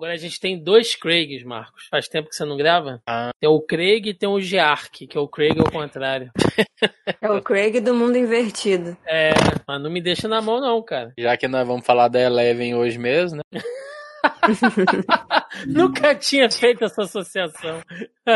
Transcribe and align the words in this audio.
Agora 0.00 0.14
a 0.14 0.16
gente 0.16 0.40
tem 0.40 0.58
dois 0.58 0.94
Craigs, 0.94 1.44
Marcos. 1.44 1.86
Faz 1.90 2.08
tempo 2.08 2.30
que 2.30 2.34
você 2.34 2.46
não 2.46 2.56
grava? 2.56 3.02
Ah. 3.06 3.32
Tem 3.38 3.50
o 3.50 3.60
Craig 3.60 4.08
e 4.08 4.14
tem 4.14 4.26
o 4.26 4.40
Geark, 4.40 5.06
que 5.06 5.18
é 5.18 5.20
o 5.20 5.28
Craig 5.28 5.60
ao 5.60 5.70
contrário. 5.70 6.30
É 7.20 7.30
o 7.30 7.42
Craig 7.42 7.80
do 7.80 7.92
mundo 7.92 8.16
invertido. 8.16 8.96
É, 9.04 9.32
mas 9.68 9.82
não 9.82 9.90
me 9.90 10.00
deixa 10.00 10.26
na 10.26 10.40
mão 10.40 10.58
não, 10.58 10.82
cara. 10.82 11.12
Já 11.18 11.36
que 11.36 11.46
nós 11.46 11.68
vamos 11.68 11.84
falar 11.84 12.08
da 12.08 12.18
Eleven 12.18 12.74
hoje 12.74 12.98
mesmo, 12.98 13.42
né? 13.52 13.60
Nunca 15.66 16.14
tinha 16.14 16.50
feito 16.50 16.84
essa 16.84 17.02
associação. 17.02 17.80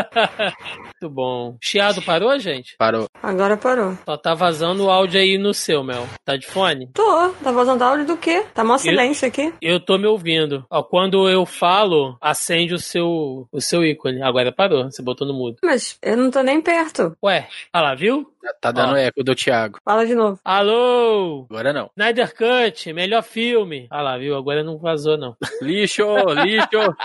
Muito 1.01 1.13
bom. 1.13 1.57
Chiado 1.61 2.01
parou, 2.01 2.37
gente? 2.39 2.75
Parou. 2.77 3.07
Agora 3.21 3.55
parou. 3.57 3.97
Só 4.05 4.17
tá 4.17 4.33
vazando 4.33 4.85
o 4.85 4.89
áudio 4.89 5.19
aí 5.19 5.37
no 5.37 5.53
seu, 5.53 5.83
Mel. 5.83 6.07
Tá 6.23 6.35
de 6.35 6.45
fone? 6.45 6.89
Tô, 6.93 7.29
tá 7.43 7.51
vazando 7.51 7.83
áudio 7.83 8.05
do 8.05 8.17
quê? 8.17 8.45
Tá 8.53 8.63
mó 8.63 8.77
silêncio 8.77 9.27
aqui. 9.27 9.53
Eu 9.61 9.79
tô 9.79 9.97
me 9.97 10.07
ouvindo. 10.07 10.65
Ó, 10.69 10.83
quando 10.83 11.29
eu 11.29 11.45
falo, 11.45 12.17
acende 12.21 12.73
o 12.73 12.79
seu, 12.79 13.47
o 13.51 13.61
seu 13.61 13.83
ícone. 13.85 14.21
Agora 14.21 14.51
parou. 14.51 14.85
Você 14.85 15.01
botou 15.01 15.27
no 15.27 15.33
mudo. 15.33 15.57
Mas 15.63 15.97
eu 16.01 16.17
não 16.17 16.29
tô 16.29 16.41
nem 16.41 16.61
perto. 16.61 17.15
Ué, 17.23 17.47
ah 17.71 17.81
lá, 17.81 17.95
viu? 17.95 18.29
Tá 18.61 18.71
dando 18.71 18.93
Ó. 18.93 18.97
eco 18.97 19.23
do 19.23 19.33
Thiago. 19.33 19.79
Fala 19.83 20.05
de 20.05 20.13
novo. 20.13 20.39
Alô? 20.43 21.47
Agora 21.49 21.73
não. 21.73 21.89
Snyder 21.97 22.33
Cut, 22.35 22.93
melhor 22.93 23.23
filme. 23.23 23.87
Ah 23.89 24.01
lá, 24.01 24.17
viu? 24.17 24.35
Agora 24.35 24.63
não 24.63 24.77
vazou, 24.77 25.17
não. 25.17 25.35
Lixo, 25.61 26.03
lixo. 26.43 26.67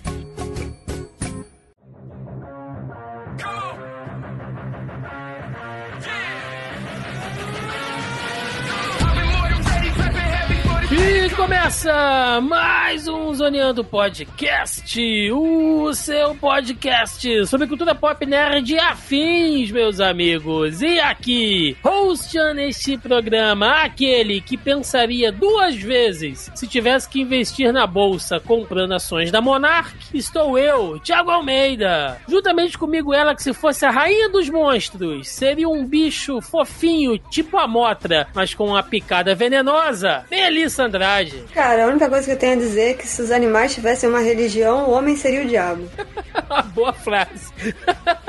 E 11.31 11.33
começa 11.33 12.41
mais 12.41 13.07
um 13.07 13.33
Zoneando 13.33 13.85
Podcast, 13.85 15.31
o 15.31 15.93
seu 15.93 16.35
podcast 16.35 17.47
sobre 17.47 17.67
cultura 17.67 17.95
pop 17.95 18.25
nerd 18.25 18.73
e 18.73 18.77
afins, 18.77 19.71
meus 19.71 20.01
amigos. 20.01 20.81
E 20.81 20.99
aqui, 20.99 21.77
hosteando 21.81 22.59
este 22.59 22.97
programa, 22.97 23.81
aquele 23.81 24.41
que 24.41 24.57
pensaria 24.57 25.31
duas 25.31 25.75
vezes 25.75 26.51
se 26.53 26.67
tivesse 26.67 27.07
que 27.07 27.21
investir 27.21 27.71
na 27.71 27.87
bolsa 27.87 28.37
comprando 28.37 28.93
ações 28.93 29.31
da 29.31 29.39
Monarch, 29.39 29.95
estou 30.13 30.59
eu, 30.59 30.99
Thiago 30.99 31.31
Almeida. 31.31 32.19
Juntamente 32.27 32.77
comigo 32.77 33.13
ela 33.13 33.33
que 33.33 33.41
se 33.41 33.53
fosse 33.53 33.85
a 33.85 33.89
rainha 33.89 34.27
dos 34.27 34.49
monstros, 34.49 35.29
seria 35.29 35.69
um 35.69 35.85
bicho 35.85 36.41
fofinho, 36.41 37.17
tipo 37.17 37.57
a 37.57 37.69
Motra, 37.69 38.27
mas 38.35 38.53
com 38.53 38.67
uma 38.67 38.83
picada 38.83 39.33
venenosa, 39.33 40.25
Melissa 40.29 40.83
Andrade. 40.83 41.20
Cara, 41.53 41.85
a 41.85 41.87
única 41.87 42.09
coisa 42.09 42.25
que 42.25 42.31
eu 42.31 42.37
tenho 42.37 42.53
a 42.53 42.55
dizer 42.55 42.91
é 42.91 42.93
que 42.93 43.07
se 43.07 43.21
os 43.21 43.31
animais 43.31 43.73
tivessem 43.73 44.09
uma 44.09 44.19
religião, 44.19 44.89
o 44.89 44.91
homem 44.91 45.15
seria 45.15 45.43
o 45.43 45.47
diabo. 45.47 45.89
Uma 46.49 46.61
boa 46.63 46.93
frase. 46.93 47.51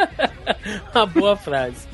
Uma 0.95 1.07
boa 1.07 1.37
frase. 1.37 1.87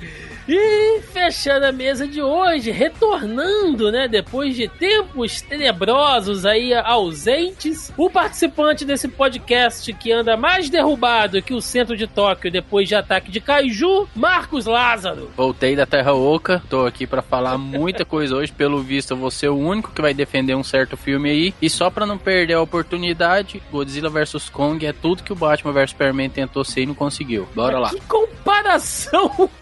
E 0.49 1.03
fechando 1.13 1.67
a 1.67 1.73
mesa 1.73 2.07
de 2.07 2.23
hoje, 2.23 2.71
retornando, 2.71 3.93
né, 3.93 4.09
depois 4.09 4.57
de 4.57 4.67
tempos 4.67 5.43
tenebrosos 5.43 6.47
aí 6.47 6.73
ausentes, 6.73 7.93
o 7.99 8.09
participante 8.09 8.83
desse 8.85 9.09
podcast 9.09 9.93
que 9.93 10.11
anda 10.11 10.39
mais 10.39 10.71
derrubado 10.71 11.43
que 11.43 11.53
o 11.53 11.61
centro 11.61 11.95
de 11.95 12.07
Tóquio 12.07 12.51
depois 12.51 12.89
de 12.89 12.95
ataque 12.95 13.31
de 13.31 13.41
Kaiju, 13.41 14.09
Marcos 14.15 14.65
Lázaro. 14.65 15.31
Voltei 15.37 15.77
da 15.77 15.85
Terra 15.85 16.15
Oca, 16.15 16.63
tô 16.71 16.87
aqui 16.87 17.07
pra 17.07 17.21
falar 17.21 17.59
muita 17.59 18.05
coisa 18.07 18.37
hoje. 18.37 18.51
Pelo 18.51 18.81
visto, 18.83 19.11
eu 19.11 19.17
vou 19.19 19.31
ser 19.31 19.49
o 19.49 19.59
único 19.59 19.93
que 19.93 20.01
vai 20.01 20.15
defender 20.15 20.55
um 20.55 20.65
certo 20.65 20.97
filme 20.97 21.29
aí. 21.29 21.55
E 21.61 21.69
só 21.69 21.91
pra 21.91 22.07
não 22.07 22.17
perder 22.17 22.55
a 22.55 22.63
oportunidade, 22.63 23.63
Godzilla 23.71 24.09
vs 24.09 24.49
Kong 24.49 24.87
é 24.87 24.95
tudo 24.95 25.23
que 25.23 25.33
o 25.33 25.37
Batman 25.37 25.73
vs 25.73 25.91
Superman 25.91 26.31
tentou 26.31 26.65
ser 26.65 26.83
e 26.83 26.87
não 26.87 26.95
conseguiu. 26.95 27.47
Bora 27.55 27.79
lá. 27.79 27.91
Que 27.91 28.01
comparação 28.01 29.51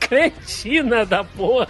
cretina 0.76 1.06
da 1.06 1.24
porra. 1.24 1.68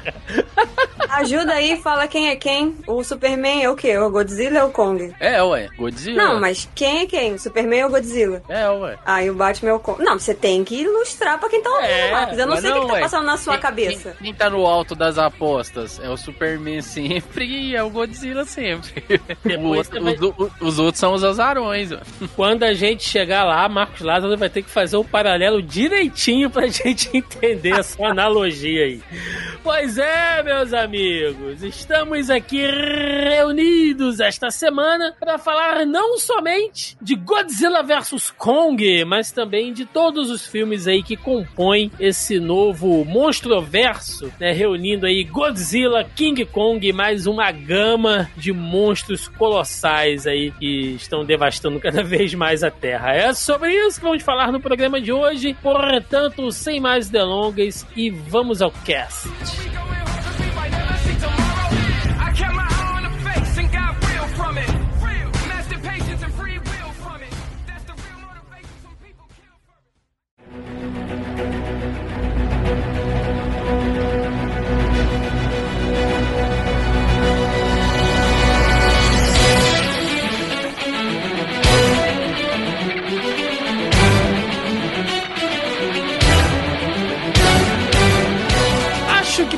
Ajuda 1.08 1.52
aí 1.54 1.76
fala 1.80 2.08
quem 2.08 2.28
é 2.28 2.36
quem. 2.36 2.74
O 2.86 3.02
Superman 3.04 3.62
é 3.62 3.70
o 3.70 3.76
quê? 3.76 3.96
O 3.96 4.10
Godzilla 4.10 4.64
ou 4.64 4.68
o 4.70 4.72
Kong? 4.72 5.14
É, 5.20 5.42
ué, 5.42 5.68
Godzilla. 5.78 6.16
Não, 6.24 6.40
mas 6.40 6.68
quem 6.74 7.00
é 7.02 7.06
quem? 7.06 7.34
O 7.34 7.38
Superman 7.38 7.84
ou 7.84 7.88
o 7.88 7.92
Godzilla? 7.92 8.42
É, 8.48 8.68
ué. 8.68 8.98
Ah, 9.04 9.22
e 9.22 9.30
o 9.30 9.34
Batman 9.34 9.70
é 9.70 9.74
o 9.74 9.78
Kong. 9.78 10.02
Não, 10.02 10.18
você 10.18 10.34
tem 10.34 10.64
que 10.64 10.74
ilustrar 10.82 11.38
pra 11.38 11.48
quem 11.48 11.62
tá 11.62 11.70
ouvindo, 11.70 11.88
É, 11.90 12.10
Marcos. 12.10 12.38
Eu 12.38 12.46
não 12.46 12.56
sei 12.56 12.70
o 12.70 12.74
que, 12.74 12.80
que 12.80 12.86
tá 12.88 12.92
ué. 12.94 13.00
passando 13.00 13.24
na 13.26 13.36
sua 13.36 13.52
Quem- 13.54 13.62
cabeça. 13.62 14.10
Quem, 14.18 14.24
quem 14.26 14.34
tá 14.34 14.50
no 14.50 14.66
alto 14.66 14.94
das 14.94 15.16
apostas 15.18 16.00
é 16.02 16.08
o 16.10 16.16
Superman 16.16 16.82
sempre 16.82 17.44
e 17.70 17.76
é 17.76 17.82
o 17.82 17.90
Godzilla 17.90 18.44
sempre. 18.44 19.04
O 19.58 19.68
outro- 19.76 20.02
vai- 20.02 20.14
os, 20.14 20.20
o- 20.20 20.50
os 20.60 20.78
outros 20.78 20.98
são 20.98 21.14
os 21.14 21.22
azarões. 21.24 21.92
ó. 21.92 21.98
Quando 22.36 22.64
a 22.64 22.74
gente 22.74 23.08
chegar 23.08 23.44
lá, 23.44 23.66
Marcos 23.68 24.00
Lázaro 24.00 24.36
vai 24.36 24.48
ter 24.50 24.62
que 24.62 24.70
fazer 24.70 24.96
um 24.96 25.04
paralelo 25.04 25.62
direitinho 25.62 26.50
pra 26.50 26.66
gente 26.66 27.08
entender 27.16 27.78
essa 27.78 28.04
analogia 28.04 28.84
aí. 28.84 28.95
Pois 29.62 29.98
é, 29.98 30.42
meus 30.42 30.72
amigos, 30.72 31.62
estamos 31.62 32.30
aqui 32.30 32.64
reunidos 32.66 34.20
esta 34.20 34.50
semana 34.50 35.14
para 35.18 35.38
falar 35.38 35.84
não 35.84 36.18
somente 36.18 36.96
de 37.00 37.14
Godzilla 37.14 37.82
vs 37.82 38.30
Kong, 38.30 39.04
mas 39.04 39.30
também 39.32 39.72
de 39.72 39.84
todos 39.84 40.30
os 40.30 40.46
filmes 40.46 40.86
aí 40.86 41.02
que 41.02 41.16
compõem 41.16 41.90
esse 41.98 42.38
novo 42.38 43.04
monstroverso, 43.04 44.32
né, 44.38 44.52
reunindo 44.52 45.06
aí 45.06 45.24
Godzilla, 45.24 46.04
King 46.04 46.44
Kong 46.44 46.86
e 46.86 46.92
mais 46.92 47.26
uma 47.26 47.50
gama 47.50 48.30
de 48.36 48.52
monstros 48.52 49.28
colossais 49.28 50.26
aí 50.26 50.50
que 50.52 50.94
estão 50.96 51.24
devastando 51.24 51.80
cada 51.80 52.02
vez 52.02 52.34
mais 52.34 52.62
a 52.62 52.70
Terra. 52.70 53.12
É 53.14 53.32
sobre 53.32 53.72
isso 53.72 53.98
que 53.98 54.06
vamos 54.06 54.22
falar 54.22 54.52
no 54.52 54.60
programa 54.60 55.00
de 55.00 55.12
hoje. 55.12 55.56
Portanto, 55.62 56.50
sem 56.52 56.80
mais 56.80 57.08
delongas 57.08 57.86
e 57.96 58.10
vamos 58.10 58.62
ao 58.62 58.70
cast. 58.86 59.26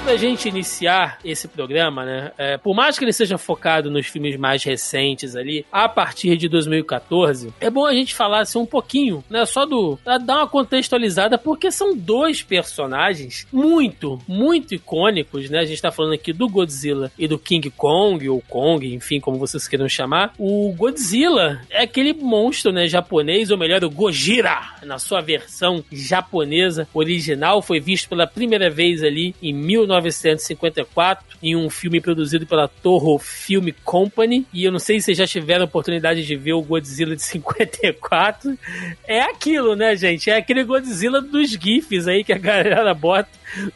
Pra 0.09 0.17
gente 0.17 0.49
iniciar 0.49 1.19
esse 1.23 1.47
programa, 1.47 2.03
né, 2.03 2.33
é, 2.39 2.57
por 2.57 2.75
mais 2.75 2.99
que 2.99 3.05
ele 3.05 3.13
seja 3.13 3.37
focado 3.37 3.91
nos 3.91 4.07
filmes 4.07 4.39
mais 4.39 4.65
recentes 4.65 5.37
ali, 5.37 5.67
a 5.71 5.87
partir 5.87 6.35
de 6.39 6.49
2014, 6.49 7.53
é 7.61 7.69
bom 7.69 7.85
a 7.85 7.93
gente 7.93 8.15
falar 8.15 8.41
assim, 8.41 8.59
um 8.59 8.65
pouquinho, 8.65 9.23
né, 9.29 9.45
só 9.45 9.67
do, 9.67 9.99
dar 10.25 10.39
uma 10.39 10.49
contextualizada, 10.49 11.37
porque 11.37 11.71
são 11.71 11.95
dois 11.95 12.43
personagens 12.43 13.47
muito, 13.53 14.19
muito 14.27 14.75
icônicos, 14.75 15.51
né, 15.51 15.59
a 15.59 15.67
gente 15.67 15.83
tá 15.83 15.93
falando 15.93 16.15
aqui 16.15 16.33
do 16.33 16.49
Godzilla 16.49 17.13
e 17.19 17.29
do 17.29 17.39
King 17.39 17.69
Kong, 17.69 18.27
ou 18.31 18.41
Kong, 18.41 18.95
enfim, 18.95 19.21
como 19.21 19.37
vocês 19.37 19.69
queiram 19.69 19.91
chamar. 19.91 20.33
O 20.39 20.73
Godzilla 20.75 21.61
é 21.69 21.83
aquele 21.83 22.15
monstro, 22.15 22.73
né, 22.73 22.89
japonês, 22.89 23.51
ou 23.51 23.59
melhor, 23.59 23.85
o 23.85 23.91
Gojira, 23.91 24.59
na 24.85 24.99
sua 24.99 25.21
versão 25.21 25.85
japonesa 25.93 26.89
original, 26.95 27.61
foi 27.61 27.79
visto 27.79 28.09
pela 28.09 28.27
primeira 28.27 28.71
vez 28.71 29.03
ali 29.03 29.35
em 29.43 29.53
1954 30.01 31.39
em 31.43 31.57
um 31.57 31.71
filme 31.71 32.01
produzido 32.01 32.47
pela 32.47 32.69
Toho 32.69 33.19
Film 33.19 33.69
Company. 33.85 34.47
E 34.53 34.65
eu 34.65 34.73
não 34.73 34.79
sei 34.79 35.01
se 35.01 35.07
vocês 35.07 35.19
já 35.19 35.27
tiveram 35.27 35.63
a 35.63 35.67
oportunidade 35.67 36.25
de 36.25 36.37
ver 36.37 36.53
o 36.53 36.63
Godzilla 36.63 37.15
de 37.15 37.23
54. 37.23 38.59
É 39.07 39.21
aquilo, 39.21 39.75
né, 39.75 39.97
gente? 39.97 40.31
É 40.31 40.37
aquele 40.37 40.65
Godzilla 40.65 41.21
dos 41.21 41.51
GIFs 41.51 42.07
aí 42.07 42.25
que 42.25 42.33
a 42.33 42.39
galera 42.39 42.95
bota 42.95 43.31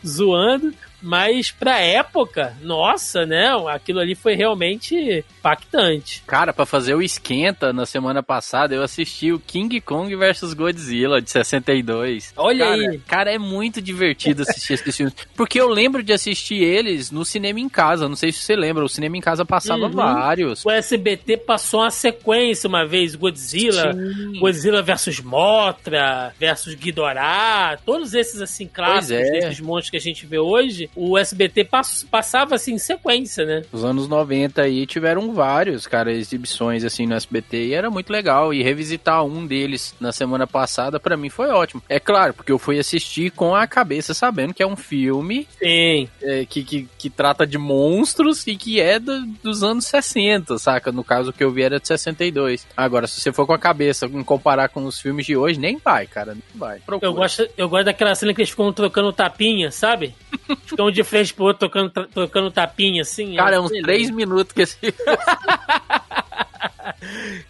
zoando. 0.06 0.72
Mas 1.02 1.50
pra 1.50 1.78
época, 1.80 2.56
nossa, 2.62 3.26
né? 3.26 3.48
Aquilo 3.68 4.00
ali 4.00 4.14
foi 4.14 4.34
realmente 4.34 5.24
impactante. 5.38 6.22
Cara, 6.26 6.52
pra 6.52 6.64
fazer 6.64 6.94
o 6.94 7.02
esquenta 7.02 7.72
na 7.72 7.84
semana 7.84 8.22
passada, 8.22 8.74
eu 8.74 8.82
assisti 8.82 9.32
o 9.32 9.40
King 9.40 9.80
Kong 9.80 10.14
vs 10.14 10.54
Godzilla 10.54 11.20
de 11.20 11.30
62. 11.30 12.32
Olha 12.36 12.64
cara, 12.66 12.90
aí. 12.90 12.98
Cara, 13.06 13.32
é 13.34 13.38
muito 13.38 13.82
divertido 13.82 14.42
assistir 14.42 14.74
esses 14.74 14.96
filmes. 14.96 15.14
Porque 15.36 15.60
eu 15.60 15.68
lembro 15.68 16.02
de 16.02 16.12
assistir 16.12 16.62
eles 16.62 17.10
no 17.10 17.24
cinema 17.24 17.58
em 17.60 17.68
casa. 17.68 18.08
Não 18.08 18.16
sei 18.16 18.30
se 18.32 18.40
você 18.40 18.54
lembra, 18.54 18.84
o 18.84 18.88
cinema 18.88 19.16
em 19.16 19.20
casa 19.20 19.44
passava 19.44 19.82
Uhum. 19.86 19.90
vários. 19.90 20.64
O 20.64 20.70
SBT 20.70 21.38
passou 21.38 21.80
uma 21.80 21.90
sequência 21.90 22.68
uma 22.68 22.86
vez, 22.86 23.14
Godzilla, 23.14 23.92
Sim. 23.92 24.38
Godzilla 24.38 24.82
versus 24.82 25.20
Mothra, 25.20 26.32
versus 26.38 26.74
Ghidorah, 26.74 27.78
todos 27.84 28.14
esses 28.14 28.40
assim 28.40 28.66
clássicos 28.66 29.10
é. 29.26 29.30
desses 29.32 29.60
monstros 29.60 29.90
que 29.90 29.96
a 29.96 30.00
gente 30.00 30.26
vê 30.26 30.38
hoje, 30.38 30.88
o 30.94 31.16
SBT 31.18 31.64
pass- 31.64 32.06
passava 32.10 32.54
assim 32.54 32.74
em 32.74 32.78
sequência, 32.78 33.44
né? 33.44 33.62
Os 33.72 33.84
anos 33.84 34.08
90 34.08 34.62
aí 34.62 34.86
tiveram 34.86 35.32
vários, 35.32 35.86
cara, 35.86 36.12
exibições 36.12 36.84
assim 36.84 37.06
no 37.06 37.14
SBT 37.14 37.66
e 37.68 37.74
era 37.74 37.90
muito 37.90 38.10
legal. 38.10 38.52
E 38.52 38.62
revisitar 38.62 39.24
um 39.24 39.46
deles 39.46 39.94
na 40.00 40.12
semana 40.12 40.46
passada, 40.46 40.98
pra 41.00 41.16
mim 41.16 41.28
foi 41.28 41.48
ótimo. 41.50 41.82
É 41.88 41.98
claro, 42.00 42.34
porque 42.34 42.52
eu 42.52 42.58
fui 42.58 42.78
assistir 42.78 43.30
com 43.30 43.54
a 43.54 43.66
cabeça 43.66 44.14
sabendo 44.14 44.54
que 44.54 44.62
é 44.62 44.66
um 44.66 44.76
filme 44.76 45.46
Sim. 45.58 46.08
é, 46.22 46.44
que, 46.44 46.62
que, 46.64 46.88
que 46.98 47.10
trata 47.10 47.46
de 47.46 47.58
monstros 47.58 48.46
e 48.46 48.56
que 48.56 48.80
é 48.80 48.98
do- 48.98 49.26
dos 49.42 49.62
anos 49.62 49.86
60, 49.86 50.58
saca? 50.58 50.92
No 50.92 51.02
caso 51.04 51.32
que 51.32 51.42
eu 51.42 51.50
vi 51.50 51.62
era 51.62 51.80
de 51.80 51.86
62. 51.88 52.66
Agora, 52.76 53.06
se 53.06 53.20
você 53.20 53.32
for 53.32 53.46
com 53.46 53.52
a 53.52 53.58
cabeça 53.58 54.06
em 54.06 54.22
comparar 54.22 54.68
com 54.68 54.84
os 54.84 55.00
filmes 55.00 55.26
de 55.26 55.36
hoje, 55.36 55.58
nem 55.58 55.78
vai, 55.78 56.06
cara, 56.06 56.34
nem 56.34 56.42
vai. 56.54 56.78
Procura. 56.80 57.10
Eu 57.10 57.14
gosto, 57.14 57.48
eu 57.56 57.68
gosto 57.68 57.84
daquela 57.86 58.14
cena 58.14 58.34
que 58.34 58.40
eles 58.40 58.50
ficam 58.50 58.72
trocando 58.72 59.12
tapinha, 59.12 59.70
sabe? 59.70 60.14
ficam 60.82 60.90
de 60.90 61.04
frente 61.04 61.32
pro 61.34 61.44
outro 61.44 61.60
trocando, 61.68 61.90
tra- 61.90 62.06
trocando 62.06 62.50
tapinha, 62.50 63.02
assim. 63.02 63.34
Cara, 63.36 63.56
é 63.56 63.58
Eu- 63.58 63.62
uns 63.62 63.70
três 63.70 64.10
minutos 64.10 64.52
que 64.52 64.62
esse 64.62 64.76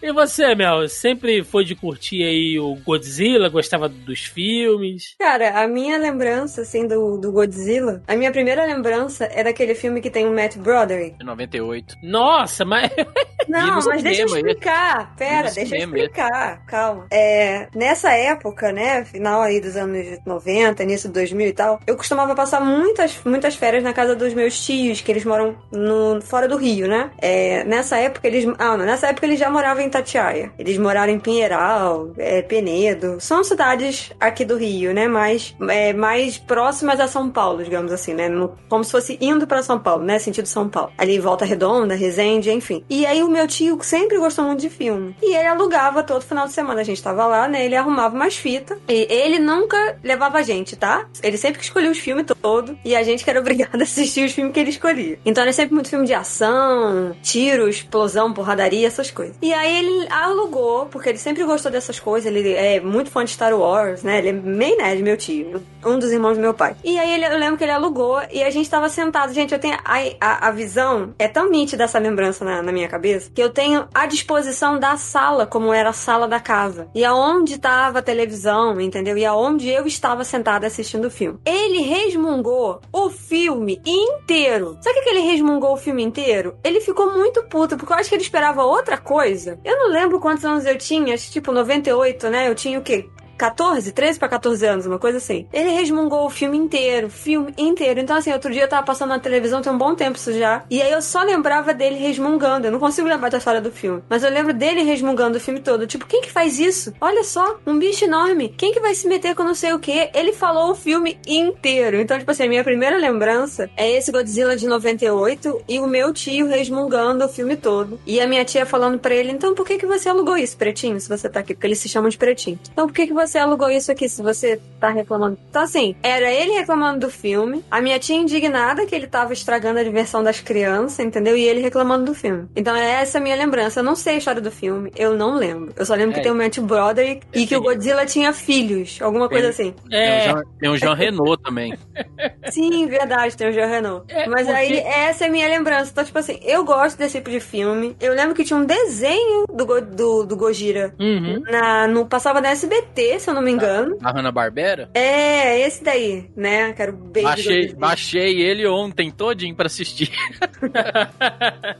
E 0.01 0.11
você, 0.11 0.53
Mel, 0.55 0.87
sempre 0.87 1.43
foi 1.43 1.63
de 1.63 1.75
curtir 1.75 2.23
aí 2.23 2.59
o 2.59 2.75
Godzilla, 2.75 3.49
gostava 3.49 3.87
dos 3.87 4.21
filmes? 4.21 5.15
Cara, 5.19 5.61
a 5.61 5.67
minha 5.67 5.97
lembrança, 5.97 6.61
assim, 6.61 6.87
do, 6.87 7.17
do 7.17 7.31
Godzilla, 7.31 8.03
a 8.07 8.15
minha 8.15 8.31
primeira 8.31 8.65
lembrança 8.65 9.25
é 9.25 9.43
daquele 9.43 9.75
filme 9.75 10.01
que 10.01 10.09
tem 10.09 10.27
o 10.27 10.33
Matt 10.33 10.57
Broderick. 10.57 11.17
de 11.17 11.25
98. 11.25 11.95
Nossa, 12.03 12.65
mas 12.65 12.91
Não, 13.47 13.79
mas 13.85 14.03
deixa 14.03 14.23
eu 14.23 14.29
cinema, 14.29 14.49
explicar. 14.49 15.15
Pera, 15.15 15.43
deixa 15.43 15.61
eu 15.61 15.65
cinema, 15.67 15.97
explicar. 15.97 16.65
Calma. 16.65 17.07
É, 17.11 17.67
nessa 17.75 18.11
época, 18.11 18.71
né, 18.71 19.05
final 19.05 19.41
aí 19.41 19.59
dos 19.59 19.75
anos 19.75 20.19
90, 20.25 20.83
início 20.83 21.09
de 21.09 21.13
2000 21.13 21.47
e 21.47 21.53
tal, 21.53 21.79
eu 21.85 21.95
costumava 21.95 22.35
passar 22.35 22.61
muitas, 22.61 23.19
muitas 23.25 23.55
férias 23.55 23.83
na 23.83 23.93
casa 23.93 24.15
dos 24.15 24.33
meus 24.33 24.63
tios, 24.65 25.01
que 25.01 25.11
eles 25.11 25.25
moram 25.25 25.55
no, 25.71 26.21
fora 26.21 26.47
do 26.47 26.57
Rio, 26.57 26.87
né? 26.87 27.11
É, 27.21 27.63
nessa 27.63 27.97
época 27.97 28.27
eles, 28.27 28.45
ah, 28.57 28.77
não, 28.77 28.85
nessa 28.85 29.07
época 29.07 29.22
eles 29.25 29.39
já 29.39 29.49
moravam 29.49 29.83
em 29.83 29.89
Tatiaia. 29.89 30.51
Eles 30.57 30.77
moraram 30.77 31.11
em 31.13 31.19
Pinheiral, 31.19 32.11
é, 32.17 32.41
Penedo. 32.41 33.17
São 33.19 33.43
cidades 33.43 34.11
aqui 34.19 34.45
do 34.45 34.57
Rio, 34.57 34.93
né, 34.93 35.07
mais, 35.07 35.55
é, 35.69 35.93
mais 35.93 36.37
próximas 36.37 36.99
a 36.99 37.07
São 37.07 37.29
Paulo, 37.29 37.63
digamos 37.63 37.91
assim, 37.91 38.13
né? 38.13 38.29
No- 38.29 38.53
como 38.69 38.83
se 38.83 38.91
fosse 38.91 39.17
indo 39.21 39.45
pra 39.47 39.61
São 39.63 39.79
Paulo, 39.79 40.03
né? 40.03 40.19
Sentido 40.19 40.47
São 40.47 40.67
Paulo. 40.69 40.91
Ali 40.97 41.15
em 41.15 41.19
Volta 41.19 41.45
Redonda, 41.45 41.95
Resende, 41.95 42.51
enfim. 42.51 42.83
E 42.89 43.05
aí 43.05 43.21
o 43.23 43.29
meu 43.29 43.47
tio 43.47 43.77
sempre 43.81 44.17
gostou 44.17 44.45
muito 44.45 44.61
de 44.61 44.69
filme. 44.69 45.15
E 45.21 45.35
ele 45.35 45.47
alugava 45.47 46.03
todo 46.03 46.21
final 46.23 46.45
de 46.47 46.53
semana. 46.53 46.81
A 46.81 46.83
gente 46.83 47.01
tava 47.01 47.25
lá, 47.25 47.47
né? 47.47 47.65
Ele 47.65 47.75
arrumava 47.75 48.15
umas 48.15 48.35
fitas. 48.35 48.77
E 48.87 49.07
ele 49.09 49.39
nunca 49.39 49.97
levava 50.03 50.37
a 50.39 50.41
gente, 50.41 50.75
tá? 50.75 51.05
Ele 51.21 51.37
sempre 51.37 51.59
que 51.59 51.65
escolhia 51.65 51.91
os 51.91 51.97
filmes 51.99 52.25
todos. 52.41 52.75
E 52.83 52.95
a 52.95 53.03
gente 53.03 53.23
que 53.23 53.29
era 53.29 53.39
obrigado 53.43 53.79
a 53.79 53.83
assistir 53.83 54.25
os 54.25 54.31
filmes 54.31 54.53
que 54.53 54.59
ele 54.59 54.69
escolhia. 54.69 55.19
Então 55.25 55.43
era 55.43 55.53
sempre 55.53 55.73
muito 55.73 55.89
filme 55.89 56.05
de 56.05 56.13
ação, 56.13 57.15
tiro, 57.21 57.67
explosão, 57.69 58.33
porradaria, 58.33 58.87
essas 58.87 59.11
coisas. 59.13 59.35
E 59.41 59.53
aí 59.53 59.77
ele 59.77 60.07
alugou, 60.09 60.87
porque 60.87 61.09
ele 61.09 61.17
sempre 61.17 61.43
gostou 61.43 61.71
dessas 61.71 61.99
coisas. 61.99 62.31
Ele 62.31 62.53
é 62.53 62.79
muito 62.79 63.09
fã 63.09 63.23
de 63.23 63.31
Star 63.31 63.53
Wars, 63.57 64.03
né? 64.03 64.17
Ele 64.17 64.29
é 64.29 64.33
meio 64.33 64.77
nerd, 64.77 65.01
meu 65.01 65.15
tio. 65.17 65.63
Um 65.85 65.99
dos 65.99 66.11
irmãos 66.11 66.35
do 66.35 66.41
meu 66.41 66.53
pai. 66.53 66.75
E 66.83 66.97
aí 66.97 67.13
ele, 67.13 67.25
eu 67.25 67.37
lembro 67.37 67.57
que 67.57 67.63
ele 67.63 67.71
alugou 67.71 68.21
e 68.31 68.43
a 68.43 68.49
gente 68.49 68.69
tava 68.69 68.89
sentado. 68.89 69.33
Gente, 69.33 69.53
eu 69.53 69.59
tenho. 69.59 69.77
A, 69.83 69.99
a, 70.19 70.47
a 70.47 70.51
visão 70.51 71.13
é 71.17 71.27
tão 71.27 71.49
nítida 71.49 71.83
essa 71.83 71.99
lembrança 71.99 72.43
na, 72.43 72.61
na 72.61 72.71
minha 72.71 72.87
cabeça 72.87 73.31
que 73.33 73.41
eu 73.41 73.49
tenho 73.49 73.87
a 73.93 74.05
disposição 74.05 74.79
da 74.79 74.97
sala, 74.97 75.45
como 75.45 75.73
era 75.73 75.89
a 75.89 75.93
sala 75.93 76.27
da 76.27 76.39
casa. 76.39 76.87
E 76.95 77.05
aonde 77.05 77.57
tava 77.59 77.99
a 77.99 78.01
televisão, 78.01 78.79
entendeu? 78.79 79.17
E 79.17 79.25
aonde 79.25 79.69
eu 79.69 79.85
estava 79.85 80.23
sentada 80.23 80.67
assistindo 80.67 81.05
o 81.05 81.11
filme. 81.11 81.39
Ele 81.45 81.81
resmungou 81.81 82.81
o 82.91 83.09
filme 83.09 83.81
inteiro. 83.85 84.77
Sabe 84.81 84.99
o 84.99 85.03
que 85.03 85.09
ele 85.09 85.19
resmungou 85.19 85.73
o 85.73 85.77
filme 85.77 86.03
inteiro? 86.03 86.55
Ele 86.63 86.81
ficou 86.81 87.11
muito 87.11 87.43
puto, 87.43 87.77
porque 87.77 87.93
eu 87.93 87.97
acho 87.97 88.09
que 88.09 88.15
ele 88.15 88.23
esperava 88.23 88.63
outra 88.63 88.97
coisa. 89.03 89.59
Eu 89.63 89.77
não 89.77 89.89
lembro 89.89 90.19
quantos 90.19 90.45
anos 90.45 90.65
eu 90.65 90.77
tinha, 90.77 91.13
acho 91.13 91.31
tipo 91.31 91.51
98, 91.51 92.29
né? 92.29 92.47
Eu 92.47 92.55
tinha 92.55 92.79
o 92.79 92.81
quê? 92.81 93.09
14, 93.43 93.91
13 93.91 94.19
pra 94.19 94.29
14 94.29 94.65
anos, 94.65 94.85
uma 94.85 94.97
coisa 94.97 95.17
assim. 95.17 95.45
Ele 95.51 95.71
resmungou 95.71 96.25
o 96.25 96.29
filme 96.29 96.57
inteiro, 96.57 97.09
filme 97.09 97.53
inteiro. 97.57 97.99
Então, 97.99 98.15
assim, 98.15 98.31
outro 98.31 98.49
dia 98.53 98.61
eu 98.61 98.69
tava 98.69 98.85
passando 98.85 99.09
na 99.09 99.19
televisão, 99.19 99.61
tem 99.61 99.69
um 99.69 99.77
bom 99.77 99.93
tempo 99.93 100.17
isso 100.17 100.31
já. 100.31 100.63
E 100.69 100.81
aí 100.81 100.89
eu 100.89 101.01
só 101.01 101.21
lembrava 101.23 101.73
dele 101.73 101.95
resmungando. 101.95 102.67
Eu 102.67 102.71
não 102.71 102.79
consigo 102.79 103.05
lembrar 103.05 103.29
da 103.29 103.39
história 103.39 103.59
do 103.59 103.69
filme. 103.69 104.01
Mas 104.07 104.23
eu 104.23 104.29
lembro 104.29 104.53
dele 104.53 104.83
resmungando 104.83 105.37
o 105.37 105.41
filme 105.41 105.59
todo. 105.59 105.85
Tipo, 105.85 106.05
quem 106.05 106.21
que 106.21 106.31
faz 106.31 106.57
isso? 106.57 106.93
Olha 107.01 107.21
só, 107.25 107.59
um 107.67 107.77
bicho 107.77 108.05
enorme. 108.05 108.47
Quem 108.47 108.71
que 108.71 108.79
vai 108.79 108.95
se 108.95 109.09
meter 109.09 109.35
com 109.35 109.43
não 109.43 109.53
sei 109.53 109.73
o 109.73 109.79
que? 109.79 110.09
Ele 110.13 110.31
falou 110.31 110.71
o 110.71 110.75
filme 110.75 111.19
inteiro. 111.27 111.99
Então, 111.99 112.17
tipo 112.17 112.31
assim, 112.31 112.43
a 112.43 112.49
minha 112.49 112.63
primeira 112.63 112.95
lembrança 112.95 113.69
é 113.75 113.91
esse 113.91 114.09
Godzilla 114.09 114.55
de 114.55 114.67
98 114.67 115.63
e 115.67 115.81
o 115.81 115.87
meu 115.87 116.13
tio 116.13 116.47
resmungando 116.47 117.25
o 117.25 117.29
filme 117.29 117.57
todo. 117.57 117.99
E 118.05 118.21
a 118.21 118.27
minha 118.27 118.45
tia 118.45 118.65
falando 118.65 118.99
pra 118.99 119.13
ele, 119.13 119.33
então 119.33 119.53
por 119.53 119.65
que 119.65 119.77
que 119.77 119.85
você 119.85 120.07
alugou 120.07 120.37
isso, 120.37 120.55
pretinho, 120.55 120.97
se 120.97 121.09
você 121.09 121.27
tá 121.27 121.41
aqui? 121.41 121.53
Porque 121.53 121.67
eles 121.67 121.79
se 121.79 121.89
chamam 121.89 122.07
de 122.09 122.17
pretinho. 122.17 122.57
Então 122.71 122.87
por 122.87 122.93
que 122.93 123.07
que 123.07 123.13
você 123.13 123.32
alugou 123.37 123.69
isso 123.69 123.91
aqui 123.91 124.07
se 124.09 124.21
você 124.21 124.59
tá 124.79 124.89
reclamando? 124.89 125.37
Então 125.49 125.61
assim, 125.61 125.95
era 126.03 126.31
ele 126.31 126.51
reclamando 126.51 126.99
do 127.01 127.09
filme, 127.09 127.63
a 127.69 127.81
minha 127.81 127.97
tia 127.99 128.15
indignada 128.15 128.85
que 128.85 128.93
ele 128.95 129.07
tava 129.07 129.33
estragando 129.33 129.79
a 129.79 129.83
diversão 129.83 130.23
das 130.23 130.39
crianças, 130.39 130.99
entendeu? 131.05 131.35
E 131.37 131.43
ele 131.43 131.61
reclamando 131.61 132.05
do 132.05 132.13
filme. 132.13 132.47
Então 132.55 132.75
essa 132.75 133.17
é 133.17 133.19
a 133.19 133.23
minha 133.23 133.35
lembrança. 133.35 133.79
Eu 133.79 133.83
não 133.83 133.95
sei 133.95 134.15
a 134.15 134.17
história 134.17 134.41
do 134.41 134.51
filme, 134.51 134.91
eu 134.95 135.15
não 135.15 135.35
lembro. 135.35 135.73
Eu 135.75 135.85
só 135.85 135.93
lembro 135.95 136.11
É. 136.11 136.15
que 136.15 136.21
tem 136.23 136.31
o 136.31 136.35
Matt 136.35 136.59
Broderick 136.59 137.25
e 137.33 137.45
que 137.47 137.55
o 137.55 137.61
Godzilla 137.61 138.05
tinha 138.05 138.33
filhos, 138.33 138.99
alguma 139.01 139.27
coisa 139.29 139.49
assim. 139.49 139.73
Tem, 139.89 139.99
É, 139.99 140.19
o 140.19 140.23
Jean, 140.23 140.43
tem 140.59 140.69
o 140.69 140.77
Jean 140.77 140.93
Renault 140.93 141.41
também. 141.43 141.77
Sim, 142.49 142.87
verdade, 142.87 143.35
tem 143.37 143.49
o 143.49 143.53
Jean 143.53 143.67
Renault. 143.67 144.05
É, 144.09 144.27
Mas 144.27 144.45
porque- 144.47 144.59
aí, 144.59 144.77
essa 144.79 145.25
é 145.25 145.27
a 145.27 145.31
minha 145.31 145.47
lembrança. 145.47 145.89
Então, 145.91 146.03
tipo 146.03 146.17
assim, 146.17 146.39
eu 146.43 146.63
gosto 146.63 146.97
desse 146.97 147.17
tipo 147.17 147.29
de 147.29 147.39
filme. 147.39 147.95
Eu 147.99 148.13
lembro 148.13 148.35
que 148.35 148.43
tinha 148.43 148.57
um 148.59 148.65
desenho 148.65 149.45
do, 149.51 149.81
do, 149.81 150.23
do 150.25 150.35
Gojira. 150.37 150.93
uhum. 150.99 151.41
Na, 151.49 151.87
no, 151.87 152.05
passava 152.05 152.41
na 152.41 152.49
SBT, 152.49 153.19
se 153.23 153.29
eu 153.29 153.33
não 153.33 153.41
me 153.41 153.51
engano. 153.51 153.97
A 154.03 154.11
Hanna-Barbera. 154.11 154.89
É, 154.93 155.59
esse 155.65 155.83
daí, 155.83 156.29
né? 156.35 156.73
Quero 156.73 156.93
beijo. 156.93 157.27
Baixei, 157.27 157.73
baixei 157.73 158.41
ele 158.41 158.67
ontem 158.67 159.09
todinho 159.11 159.55
pra 159.55 159.65
assistir. 159.67 160.11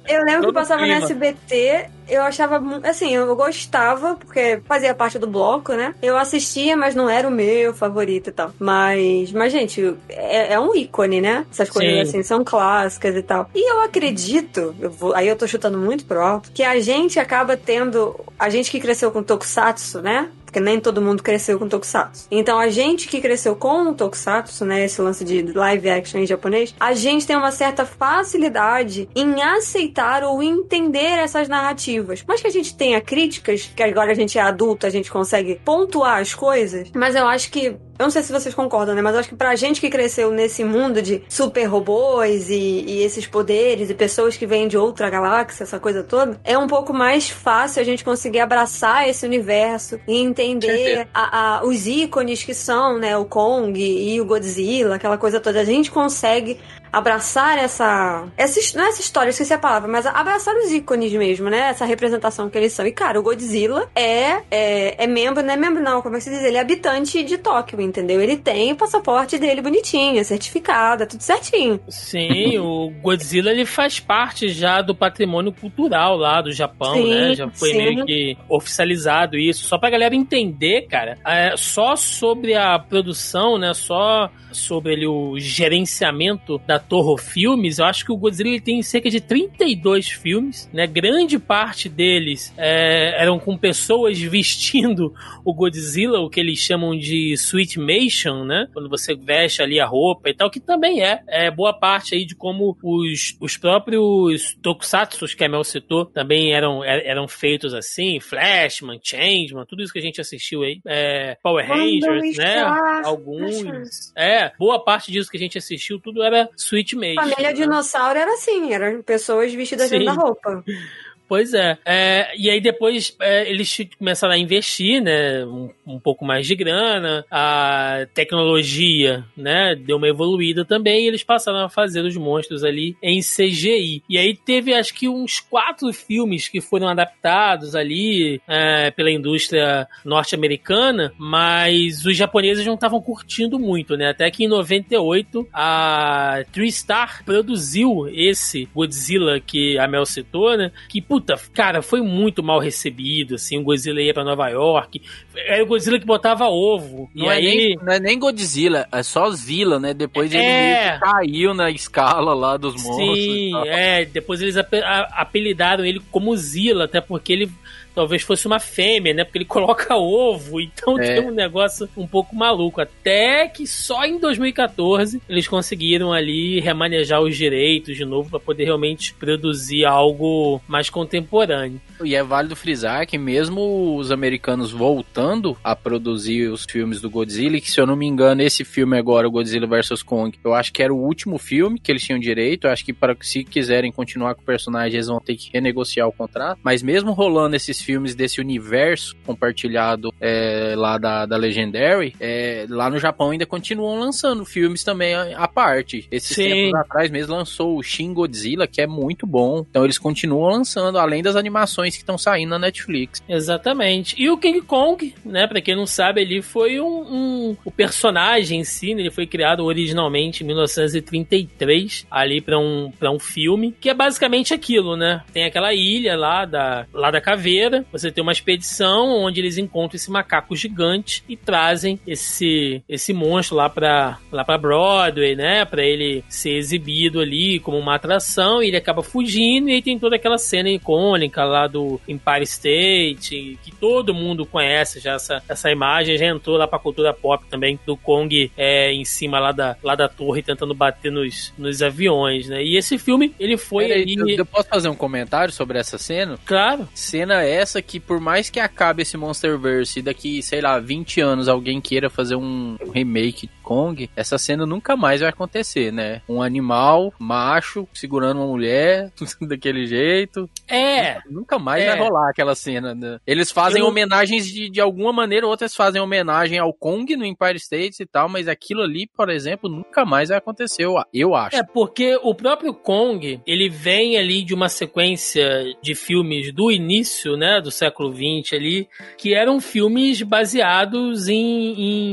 Eu 0.07 0.23
lembro 0.23 0.41
Todo 0.41 0.53
que 0.53 0.59
passava 0.59 0.81
clima. 0.83 0.99
na 0.99 1.05
SBT, 1.05 1.85
eu 2.09 2.21
achava, 2.21 2.61
assim, 2.87 3.13
eu 3.15 3.33
gostava, 3.35 4.15
porque 4.15 4.61
fazia 4.65 4.93
parte 4.93 5.17
do 5.17 5.25
bloco, 5.27 5.73
né? 5.73 5.95
Eu 6.01 6.17
assistia, 6.17 6.75
mas 6.75 6.93
não 6.95 7.09
era 7.09 7.27
o 7.27 7.31
meu 7.31 7.73
favorito 7.73 8.29
e 8.29 8.33
tal. 8.33 8.51
Mas, 8.59 9.31
mas 9.31 9.51
gente, 9.51 9.95
é, 10.09 10.53
é 10.53 10.59
um 10.59 10.75
ícone, 10.75 11.21
né? 11.21 11.45
Essas 11.51 11.69
coisas 11.69 11.93
Sim. 11.93 12.01
assim 12.01 12.23
são 12.23 12.43
clássicas 12.43 13.15
e 13.15 13.21
tal. 13.23 13.49
E 13.55 13.71
eu 13.71 13.81
acredito, 13.81 14.75
eu 14.79 14.91
vou- 14.91 15.13
aí 15.15 15.27
eu 15.27 15.35
tô 15.35 15.47
chutando 15.47 15.77
muito 15.77 16.05
pro 16.05 16.21
alto, 16.21 16.51
que 16.51 16.63
a 16.63 16.79
gente 16.79 17.19
acaba 17.19 17.55
tendo, 17.57 18.19
a 18.37 18.49
gente 18.49 18.69
que 18.69 18.79
cresceu 18.79 19.11
com 19.11 19.23
Tokusatsu, 19.23 20.01
né? 20.01 20.29
Porque 20.53 20.63
nem 20.63 20.79
todo 20.79 21.01
mundo 21.01 21.23
cresceu 21.23 21.57
com 21.57 21.67
Tokusatsu. 21.67 22.27
Então 22.29 22.59
a 22.59 22.69
gente 22.69 23.07
que 23.07 23.19
cresceu 23.19 23.55
com 23.55 23.89
o 23.89 23.95
Tokusatsu, 23.95 24.63
né? 24.63 24.85
Esse 24.85 25.01
lance 25.01 25.25
de 25.25 25.41
live 25.51 25.89
action 25.89 26.21
em 26.21 26.27
japonês, 26.27 26.75
a 26.79 26.93
gente 26.93 27.25
tem 27.25 27.35
uma 27.35 27.51
certa 27.51 27.87
facilidade 27.87 29.09
em 29.15 29.41
aceitar 29.41 30.23
ou 30.23 30.43
entender 30.43 31.17
essas 31.17 31.49
narrativas. 31.49 32.23
Mas 32.27 32.39
que 32.39 32.45
a 32.45 32.51
gente 32.51 32.77
tenha 32.77 33.01
críticas, 33.01 33.71
que 33.75 33.81
agora 33.81 34.11
a 34.11 34.13
gente 34.13 34.37
é 34.37 34.43
adulto, 34.43 34.85
a 34.85 34.91
gente 34.91 35.11
consegue 35.11 35.59
pontuar 35.65 36.19
as 36.19 36.35
coisas. 36.35 36.91
Mas 36.93 37.15
eu 37.15 37.25
acho 37.27 37.49
que. 37.49 37.75
Eu 37.99 38.05
não 38.05 38.09
sei 38.09 38.23
se 38.23 38.31
vocês 38.31 38.55
concordam, 38.55 38.95
né? 38.95 39.01
Mas 39.03 39.13
eu 39.13 39.19
acho 39.19 39.29
que 39.29 39.35
pra 39.35 39.55
gente 39.55 39.79
que 39.79 39.89
cresceu 39.89 40.31
nesse 40.31 40.63
mundo 40.63 40.99
de 41.01 41.21
super 41.29 41.65
robôs 41.65 42.49
e, 42.49 42.55
e 42.87 43.03
esses 43.03 43.27
poderes 43.27 43.89
e 43.89 43.93
pessoas 43.93 44.35
que 44.35 44.47
vêm 44.47 44.67
de 44.67 44.75
outra 44.77 45.09
galáxia, 45.11 45.63
essa 45.63 45.79
coisa 45.79 46.01
toda, 46.03 46.39
é 46.43 46.57
um 46.57 46.65
pouco 46.67 46.91
mais 46.91 47.29
fácil 47.29 47.81
a 47.81 47.85
gente 47.85 48.03
conseguir 48.03 48.39
abraçar 48.39 49.07
esse 49.07 49.25
universo 49.25 49.99
e 50.07 50.17
entender 50.17 51.07
a- 51.13 51.57
a- 51.59 51.65
os 51.65 51.85
ícones 51.85 52.43
que 52.43 52.53
são, 52.55 52.97
né? 52.97 53.15
O 53.15 53.25
Kong 53.25 53.79
e 53.79 54.19
o 54.19 54.25
Godzilla, 54.25 54.95
aquela 54.95 55.17
coisa 55.17 55.39
toda. 55.39 55.61
A 55.61 55.65
gente 55.65 55.91
consegue 55.91 56.59
abraçar 56.93 57.57
essa, 57.57 58.27
essa. 58.37 58.77
Não 58.77 58.85
é 58.85 58.89
essa 58.89 59.01
história, 59.01 59.31
esqueci 59.31 59.51
a 59.51 59.57
palavra, 59.57 59.89
mas 59.89 60.05
abraçar 60.05 60.55
os 60.55 60.71
ícones 60.71 61.11
mesmo, 61.13 61.49
né? 61.49 61.69
Essa 61.69 61.85
representação 61.85 62.49
que 62.51 62.57
eles 62.57 62.71
são. 62.71 62.85
E, 62.85 62.91
cara, 62.91 63.19
o 63.19 63.23
Godzilla 63.23 63.89
é, 63.95 64.43
é, 64.51 65.03
é 65.03 65.07
membro, 65.07 65.41
não 65.41 65.53
é 65.53 65.57
membro, 65.57 65.81
não, 65.81 66.03
como 66.03 66.15
é 66.15 66.19
que 66.19 66.25
se 66.25 66.29
diz? 66.29 66.43
Ele 66.43 66.57
é 66.57 66.59
habitante 66.59 67.23
de 67.23 67.37
Tóquio, 67.39 67.81
entendeu? 67.81 68.21
Ele 68.21 68.37
tem 68.37 68.71
o 68.71 68.75
passaporte 68.75 69.39
dele 69.39 69.61
bonitinho, 69.61 70.19
é 70.19 70.23
certificado, 70.23 71.03
é 71.03 71.05
tudo 71.07 71.21
certinho. 71.21 71.79
Sim, 71.89 72.59
o 72.59 72.91
Godzilla 73.01 73.49
ele 73.49 73.65
faz 73.65 73.99
parte 73.99 74.49
já 74.49 74.81
do 74.81 74.93
patrimônio 74.93 75.51
cultural 75.51 76.15
lá 76.15 76.41
do 76.41 76.51
Japão, 76.51 76.93
Sim, 76.93 77.09
né? 77.09 77.33
Já 77.33 77.49
foi 77.49 77.69
sim. 77.69 77.77
meio 77.77 78.05
que 78.05 78.37
oficializado 78.47 79.35
isso. 79.35 79.65
Só 79.65 79.79
pra 79.79 79.89
galera 79.89 80.15
entender, 80.15 80.87
cara, 80.87 81.17
é, 81.25 81.55
só 81.57 81.95
sobre 81.95 82.53
a 82.53 82.77
produção, 82.77 83.57
né? 83.57 83.73
Só 83.73 84.29
sobre 84.51 84.93
ali, 84.93 85.07
o 85.07 85.39
gerenciamento 85.39 86.59
da 86.59 86.79
Toho 86.89 87.17
Filmes, 87.17 87.79
eu 87.79 87.85
acho 87.85 88.05
que 88.05 88.11
o 88.11 88.17
Godzilla 88.17 88.49
ele 88.49 88.61
tem 88.61 88.81
cerca 88.81 89.09
de 89.09 89.19
32 89.21 90.07
filmes, 90.09 90.69
né? 90.73 90.85
Grande 90.87 91.37
parte 91.39 91.89
deles 91.89 92.53
é, 92.57 93.15
eram 93.21 93.39
com 93.39 93.57
pessoas 93.57 94.19
vestindo 94.21 95.13
o 95.45 95.53
Godzilla, 95.53 96.19
o 96.19 96.29
que 96.29 96.39
eles 96.39 96.59
chamam 96.59 96.97
de 96.97 97.33
Sweetmation, 97.33 98.43
né? 98.45 98.67
Quando 98.73 98.89
você 98.89 99.15
veste 99.15 99.61
ali 99.61 99.79
a 99.79 99.85
roupa 99.85 100.29
e 100.29 100.33
tal, 100.33 100.49
que 100.49 100.59
também 100.59 101.01
é, 101.03 101.21
é 101.27 101.51
boa 101.51 101.73
parte 101.73 102.15
aí 102.15 102.25
de 102.25 102.35
como 102.35 102.77
os, 102.83 103.35
os 103.39 103.57
próprios 103.57 104.55
tokusatsus 104.61 105.33
que 105.33 105.43
a 105.43 105.49
Mel 105.49 105.63
citou 105.63 106.05
também 106.05 106.53
eram, 106.53 106.83
er- 106.83 107.03
eram 107.05 107.27
feitos 107.27 107.73
assim, 107.73 108.19
Flashman, 108.19 108.99
Changeman, 109.01 109.65
tudo 109.67 109.81
isso 109.83 109.91
que 109.93 109.99
a 109.99 110.01
gente 110.01 110.21
assistiu 110.21 110.63
aí, 110.63 110.79
é, 110.85 111.37
Power 111.41 111.65
Rangers, 111.67 112.37
né? 112.37 112.61
Alguns. 113.05 114.13
É, 114.15 114.51
boa 114.57 114.83
parte 114.83 115.11
disso 115.11 115.29
que 115.29 115.37
a 115.37 115.39
gente 115.39 115.57
assistiu, 115.57 115.99
tudo 115.99 116.23
era 116.23 116.49
Sweetmation. 116.73 117.15
Família 117.15 117.49
né? 117.49 117.53
dinossauro 117.53 118.17
era 118.17 118.33
assim, 118.33 118.73
eram 118.73 119.03
pessoas 119.03 119.53
vestidas 119.53 119.89
Sim. 119.89 119.99
dentro 119.99 120.15
da 120.15 120.21
roupa. 120.21 120.63
Pois 121.33 121.51
é. 121.55 121.79
É, 121.83 122.31
e 122.37 122.47
aí 122.47 122.61
depois 122.61 123.17
é, 123.19 123.49
eles 123.49 123.75
começaram 123.97 124.35
a 124.35 124.37
investir, 124.37 125.01
né? 125.01 125.43
Um, 125.43 125.71
um 125.83 125.99
pouco 125.99 126.23
mais 126.23 126.45
de 126.45 126.53
grana. 126.55 127.25
A 127.31 128.05
tecnologia, 128.13 129.25
né? 129.35 129.75
Deu 129.75 129.97
uma 129.97 130.07
evoluída 130.07 130.63
também. 130.63 131.05
E 131.05 131.07
eles 131.07 131.23
passaram 131.23 131.65
a 131.65 131.69
fazer 131.69 132.01
os 132.01 132.15
monstros 132.15 132.63
ali 132.63 132.95
em 133.01 133.19
CGI. 133.19 134.03
E 134.07 134.15
aí 134.15 134.35
teve 134.35 134.75
acho 134.75 134.93
que 134.93 135.09
uns 135.09 135.39
quatro 135.39 135.91
filmes 135.91 136.47
que 136.47 136.61
foram 136.61 136.87
adaptados 136.87 137.75
ali 137.75 138.39
é, 138.47 138.91
pela 138.91 139.09
indústria 139.09 139.87
norte-americana, 140.05 141.13
mas 141.17 142.05
os 142.05 142.15
japoneses 142.15 142.63
não 142.63 142.75
estavam 142.75 143.01
curtindo 143.01 143.57
muito, 143.57 143.97
né? 143.97 144.09
Até 144.09 144.29
que 144.29 144.43
em 144.43 144.47
98 144.47 145.47
a 145.51 146.43
TriStar 146.51 147.25
produziu 147.25 148.07
esse 148.13 148.69
Godzilla 148.71 149.39
que 149.39 149.79
a 149.79 149.87
Mel 149.87 150.05
citou, 150.05 150.55
né? 150.55 150.71
Que, 150.87 151.01
puta, 151.23 151.39
cara, 151.53 151.81
foi 151.81 152.01
muito 152.01 152.43
mal 152.43 152.59
recebido, 152.59 153.35
assim, 153.35 153.57
o 153.57 153.63
Godzilla 153.63 154.01
ia 154.01 154.13
pra 154.13 154.23
Nova 154.23 154.49
York, 154.49 155.01
era 155.35 155.63
o 155.63 155.65
Godzilla 155.65 155.97
que 155.99 156.05
botava 156.05 156.45
ovo, 156.45 157.09
Não, 157.15 157.25
e 157.25 157.29
é 157.29 157.31
aí... 157.31 157.43
nem, 157.45 157.75
não 157.81 157.93
é 157.93 157.99
nem 157.99 158.19
Godzilla, 158.19 158.87
é 158.91 159.01
só 159.01 159.29
Zilla, 159.31 159.79
né? 159.79 159.93
Depois 159.93 160.33
ele 160.33 160.43
É. 160.43 160.99
caiu 160.99 161.53
na 161.53 161.71
escala 161.71 162.33
lá 162.33 162.57
dos 162.57 162.73
monstros. 162.75 163.17
Sim, 163.17 163.51
é, 163.67 164.05
depois 164.05 164.41
eles 164.41 164.55
apelidaram 164.57 165.85
ele 165.85 166.01
como 166.11 166.35
Zilla, 166.35 166.85
até 166.85 166.99
porque 166.99 167.31
ele 167.33 167.49
talvez 167.93 168.21
fosse 168.21 168.47
uma 168.47 168.59
fêmea, 168.59 169.13
né? 169.13 169.23
Porque 169.23 169.37
ele 169.39 169.45
coloca 169.53 169.95
ovo, 169.95 170.59
então 170.59 170.99
É. 170.99 171.15
tem 171.15 171.27
um 171.29 171.33
negócio 171.33 171.87
um 171.95 172.07
pouco 172.07 172.35
maluco. 172.35 172.81
Até 172.81 173.47
que 173.47 173.65
só 173.67 174.03
em 174.05 174.19
2014 174.19 175.21
eles 175.29 175.47
conseguiram 175.47 176.11
ali 176.13 176.59
remanejar 176.59 177.21
os 177.21 177.35
direitos 177.37 177.95
de 177.95 178.05
novo 178.05 178.29
para 178.29 178.39
poder 178.39 178.65
realmente 178.65 179.13
produzir 179.13 179.85
algo 179.85 180.61
mais 180.67 180.89
contemporâneo. 180.89 181.79
E 182.03 182.15
é 182.15 182.23
válido 182.23 182.55
frisar 182.55 183.05
que 183.07 183.17
mesmo 183.17 183.95
os 183.97 184.11
americanos 184.11 184.71
voltando 184.71 185.55
a 185.63 185.75
produzir 185.75 186.49
os 186.49 186.65
filmes 186.69 186.99
do 186.99 187.09
Godzilla, 187.09 187.59
que 187.59 187.71
se 187.71 187.79
eu 187.79 187.85
não 187.87 187.95
me 187.95 188.05
engano, 188.05 188.41
esse 188.41 188.63
filme 188.65 188.97
agora, 188.97 189.27
o 189.27 189.31
Godzilla 189.31 189.67
vs 189.67 190.03
Kong, 190.03 190.37
eu 190.43 190.53
acho 190.53 190.71
que 190.73 190.83
era 190.83 190.93
o 190.93 190.97
último 190.97 191.37
filme 191.37 191.79
que 191.79 191.91
eles 191.91 192.03
tinham 192.03 192.19
direito. 192.19 192.67
Eu 192.67 192.71
acho 192.71 192.83
que 192.83 192.93
para 192.93 193.15
se 193.21 193.43
quiserem 193.43 193.91
continuar 193.91 194.35
com 194.35 194.41
o 194.41 194.45
personagem, 194.45 194.95
eles 194.95 195.07
vão 195.07 195.19
ter 195.19 195.35
que 195.35 195.49
renegociar 195.53 196.07
o 196.07 196.11
contrato. 196.11 196.59
Mas 196.63 196.81
mesmo 196.83 197.11
rolando 197.13 197.55
esses 197.55 197.81
filmes 197.83 198.15
desse 198.15 198.39
universo 198.41 199.15
compartilhado 199.25 200.13
é, 200.21 200.73
lá 200.75 200.97
da, 200.97 201.25
da 201.25 201.37
Legendary, 201.37 202.15
é, 202.19 202.65
lá 202.69 202.89
no 202.89 202.97
Japão 202.99 203.31
ainda 203.31 203.45
continuam 203.45 203.99
lançando 203.99 204.45
filmes 204.45 204.83
também 204.83 205.13
à 205.15 205.47
parte. 205.47 206.07
Esses 206.11 206.35
Sim. 206.35 206.49
tempos 206.49 206.79
atrás 206.79 207.11
mesmo 207.11 207.33
lançou 207.35 207.77
o 207.77 207.83
Shin 207.83 208.13
Godzilla, 208.13 208.67
que 208.67 208.81
é 208.81 208.87
muito 208.87 209.25
bom. 209.27 209.65
Então 209.69 209.83
eles 209.83 209.97
continuam 209.97 210.49
lançando, 210.51 210.97
além 210.97 211.21
das 211.23 211.35
animações 211.35 211.93
que 211.95 212.01
estão 212.01 212.17
saindo 212.17 212.49
na 212.51 212.59
Netflix. 212.59 213.21
Exatamente. 213.27 214.15
E 214.21 214.29
o 214.29 214.37
King 214.37 214.61
Kong, 214.61 215.13
né, 215.25 215.47
pra 215.47 215.61
quem 215.61 215.75
não 215.75 215.85
sabe, 215.85 216.21
ele 216.21 216.41
foi 216.41 216.79
um, 216.79 216.85
um- 216.85 217.57
o 217.65 217.71
personagem 217.71 218.59
em 218.59 218.63
si, 218.63 218.93
né, 218.93 219.01
ele 219.01 219.11
foi 219.11 219.25
criado 219.27 219.63
originalmente 219.65 220.43
em 220.43 220.47
1933, 220.47 222.05
ali 222.09 222.41
pra 222.41 222.59
um, 222.59 222.91
pra 222.97 223.11
um 223.11 223.19
filme, 223.19 223.73
que 223.79 223.89
é 223.89 223.93
basicamente 223.93 224.53
aquilo, 224.53 224.95
né? 224.95 225.21
Tem 225.33 225.45
aquela 225.45 225.73
ilha 225.73 226.15
lá 226.15 226.45
da, 226.45 226.85
lá 226.93 227.11
da 227.11 227.21
caveira, 227.21 227.72
você 227.91 228.11
tem 228.11 228.21
uma 228.21 228.31
expedição 228.31 229.09
onde 229.23 229.39
eles 229.39 229.57
encontram 229.57 229.95
esse 229.95 230.11
macaco 230.11 230.55
gigante 230.55 231.23
e 231.27 231.35
trazem 231.35 231.99
esse, 232.05 232.83
esse 232.87 233.13
monstro 233.13 233.57
lá 233.57 233.69
pra, 233.69 234.19
lá 234.31 234.43
pra 234.43 234.57
Broadway, 234.57 235.35
né, 235.35 235.65
pra 235.65 235.83
ele 235.83 236.23
ser 236.27 236.51
exibido 236.51 237.19
ali 237.19 237.59
como 237.59 237.77
uma 237.77 237.95
atração, 237.95 238.61
e 238.61 238.67
ele 238.67 238.77
acaba 238.77 239.03
fugindo, 239.03 239.69
e 239.69 239.73
aí 239.73 239.81
tem 239.81 239.99
toda 239.99 240.15
aquela 240.15 240.37
cena 240.37 240.69
icônica 240.69 241.43
lá 241.43 241.67
do 241.67 241.99
Empire 242.07 242.43
State, 242.43 243.59
que 243.63 243.71
todo 243.71 244.13
mundo 244.13 244.45
conhece 244.45 244.99
já 244.99 245.13
essa, 245.13 245.41
essa 245.47 245.71
imagem, 245.71 246.17
já 246.17 246.27
entrou 246.27 246.57
lá 246.57 246.67
pra 246.67 246.79
cultura 246.79 247.13
pop 247.13 247.43
também, 247.49 247.79
do 247.85 247.97
Kong 247.97 248.51
é, 248.57 248.91
em 248.91 249.05
cima 249.05 249.39
lá 249.39 249.51
da, 249.51 249.75
lá 249.83 249.95
da 249.95 250.07
torre 250.07 250.41
tentando 250.41 250.73
bater 250.73 251.11
nos, 251.11 251.53
nos 251.57 251.81
aviões, 251.81 252.47
né? 252.47 252.63
E 252.63 252.77
esse 252.77 252.97
filme, 252.97 253.33
ele 253.39 253.57
foi 253.57 253.91
ali... 253.91 254.15
eu, 254.17 254.27
eu 254.27 254.45
posso 254.45 254.67
fazer 254.67 254.89
um 254.89 254.95
comentário 254.95 255.53
sobre 255.53 255.77
essa 255.77 255.97
cena? 255.97 256.37
Claro, 256.45 256.87
Cena 256.93 257.43
essa 257.63 257.81
que, 257.81 257.99
por 257.99 258.19
mais 258.19 258.49
que 258.49 258.59
acabe 258.59 259.01
esse 259.01 259.17
Monsterverse 259.17 259.99
e 259.99 260.01
daqui, 260.01 260.41
sei 260.43 260.61
lá, 260.61 260.79
20 260.79 261.21
anos 261.21 261.47
alguém 261.47 261.81
queira 261.81 262.09
fazer 262.09 262.35
um 262.35 262.77
remake 262.93 263.49
Kong, 263.63 264.09
essa 264.15 264.37
cena 264.37 264.65
nunca 264.65 264.95
mais 264.95 265.21
vai 265.21 265.29
acontecer, 265.29 265.91
né? 265.91 266.21
Um 266.29 266.41
animal 266.41 267.13
macho 267.17 267.87
segurando 267.93 268.37
uma 268.41 268.47
mulher 268.47 269.11
daquele 269.41 269.85
jeito. 269.87 270.49
é... 270.67 271.19
Nunca 271.29 271.57
mais 271.57 271.83
É. 271.83 271.87
vai 271.95 271.99
rolar 271.99 272.29
aquela 272.29 272.53
cena, 272.55 272.93
né? 272.93 273.17
Eles 273.25 273.51
fazem 273.51 273.81
Eu- 273.81 273.87
homenagens 273.87 274.45
de, 274.45 274.69
de 274.69 274.81
alguma 274.81 275.11
maneira, 275.13 275.47
outras 275.47 275.75
fazem 275.75 276.01
homenagem 276.01 276.59
ao 276.59 276.73
Kong 276.73 277.15
no 277.15 277.25
Empire 277.25 277.55
State 277.57 278.03
e 278.03 278.05
tal, 278.05 278.27
mas 278.29 278.47
aquilo 278.47 278.81
ali, 278.81 279.07
por 279.15 279.29
exemplo, 279.29 279.69
nunca 279.69 280.05
mais 280.05 280.29
vai 280.29 280.37
acontecer, 280.37 280.83
eu, 280.85 280.95
eu 281.13 281.33
acho. 281.35 281.55
É, 281.55 281.63
porque 281.63 282.19
o 282.21 282.35
próprio 282.35 282.73
Kong, 282.73 283.39
ele 283.47 283.69
vem 283.69 284.17
ali 284.17 284.43
de 284.43 284.53
uma 284.53 284.67
sequência 284.69 285.73
de 285.81 285.95
filmes 285.95 286.53
do 286.53 286.71
início, 286.71 287.35
né, 287.37 287.61
do 287.61 287.71
século 287.71 288.11
XX 288.13 288.53
ali, 288.53 288.87
que 289.17 289.33
eram 289.33 289.59
filmes 289.61 290.21
baseados 290.21 291.27
em, 291.27 291.35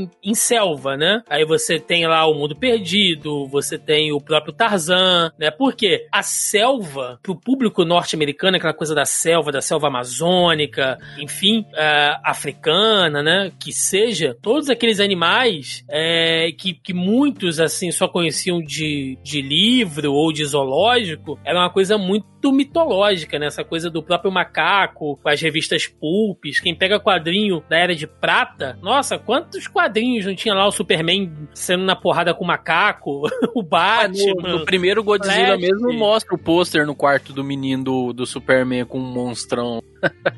em, 0.03 0.09
em 0.23 0.33
selva, 0.33 0.95
né? 0.97 1.21
Aí 1.29 1.40
você 1.45 1.79
tem 1.79 2.07
lá 2.07 2.25
o 2.27 2.33
Mundo 2.33 2.55
Perdido, 2.55 3.47
você 3.47 3.77
tem 3.77 4.11
o 4.11 4.19
próprio 4.19 4.53
Tarzan, 4.53 5.31
né? 5.37 5.51
Porque 5.51 6.07
a 6.11 6.23
selva, 6.23 7.19
pro 7.21 7.35
público 7.35 7.85
norte-americano, 7.85 8.57
aquela 8.57 8.73
coisa 8.73 8.95
da 8.95 9.05
selva, 9.05 9.51
da 9.51 9.61
selva 9.61 9.87
amazônica, 9.87 10.97
enfim, 11.19 11.65
é, 11.75 12.17
africana, 12.23 13.21
né? 13.21 13.51
Que 13.59 13.71
seja, 13.71 14.35
todos 14.41 14.69
aqueles 14.69 14.99
animais 14.99 15.83
é, 15.89 16.51
que, 16.57 16.73
que 16.73 16.93
muitos, 16.93 17.59
assim, 17.59 17.91
só 17.91 18.07
conheciam 18.07 18.59
de, 18.59 19.17
de 19.23 19.41
livro 19.41 20.13
ou 20.13 20.31
de 20.31 20.45
zoológico, 20.45 21.39
era 21.43 21.59
uma 21.59 21.69
coisa 21.69 21.97
muito 21.97 22.30
mitológica, 22.49 23.37
né? 23.37 23.47
Essa 23.47 23.61
coisa 23.65 23.89
do 23.89 24.01
próprio 24.01 24.31
macaco, 24.31 25.19
com 25.21 25.27
as 25.27 25.41
revistas 25.41 25.85
pulpes. 25.85 26.61
Quem 26.61 26.73
pega 26.73 26.97
quadrinho 26.97 27.61
da 27.67 27.77
Era 27.77 27.93
de 27.93 28.07
Prata, 28.07 28.79
nossa, 28.81 29.19
quantos 29.19 29.67
quadrinhos 29.67 30.25
não 30.25 30.33
tinha 30.33 30.53
lá 30.53 30.65
o 30.65 30.71
Superman 30.71 31.29
sendo 31.53 31.83
na 31.83 31.95
porrada 31.97 32.33
com 32.33 32.45
o 32.45 32.47
macaco, 32.47 33.23
o 33.53 33.59
Ah, 33.59 33.63
Batman. 34.07 34.33
no, 34.53 34.59
no 34.59 34.65
primeiro 34.65 35.03
Godzilla 35.03 35.57
Flash. 35.57 35.59
mesmo 35.61 35.91
mostra 35.91 36.33
o 36.33 36.37
pôster 36.37 36.85
no 36.85 36.95
quarto 36.95 37.33
do 37.33 37.43
menino 37.43 37.83
do, 37.83 38.13
do 38.13 38.25
Superman 38.25 38.85
com 38.85 38.97
um 38.97 39.11
monstrão. 39.11 39.81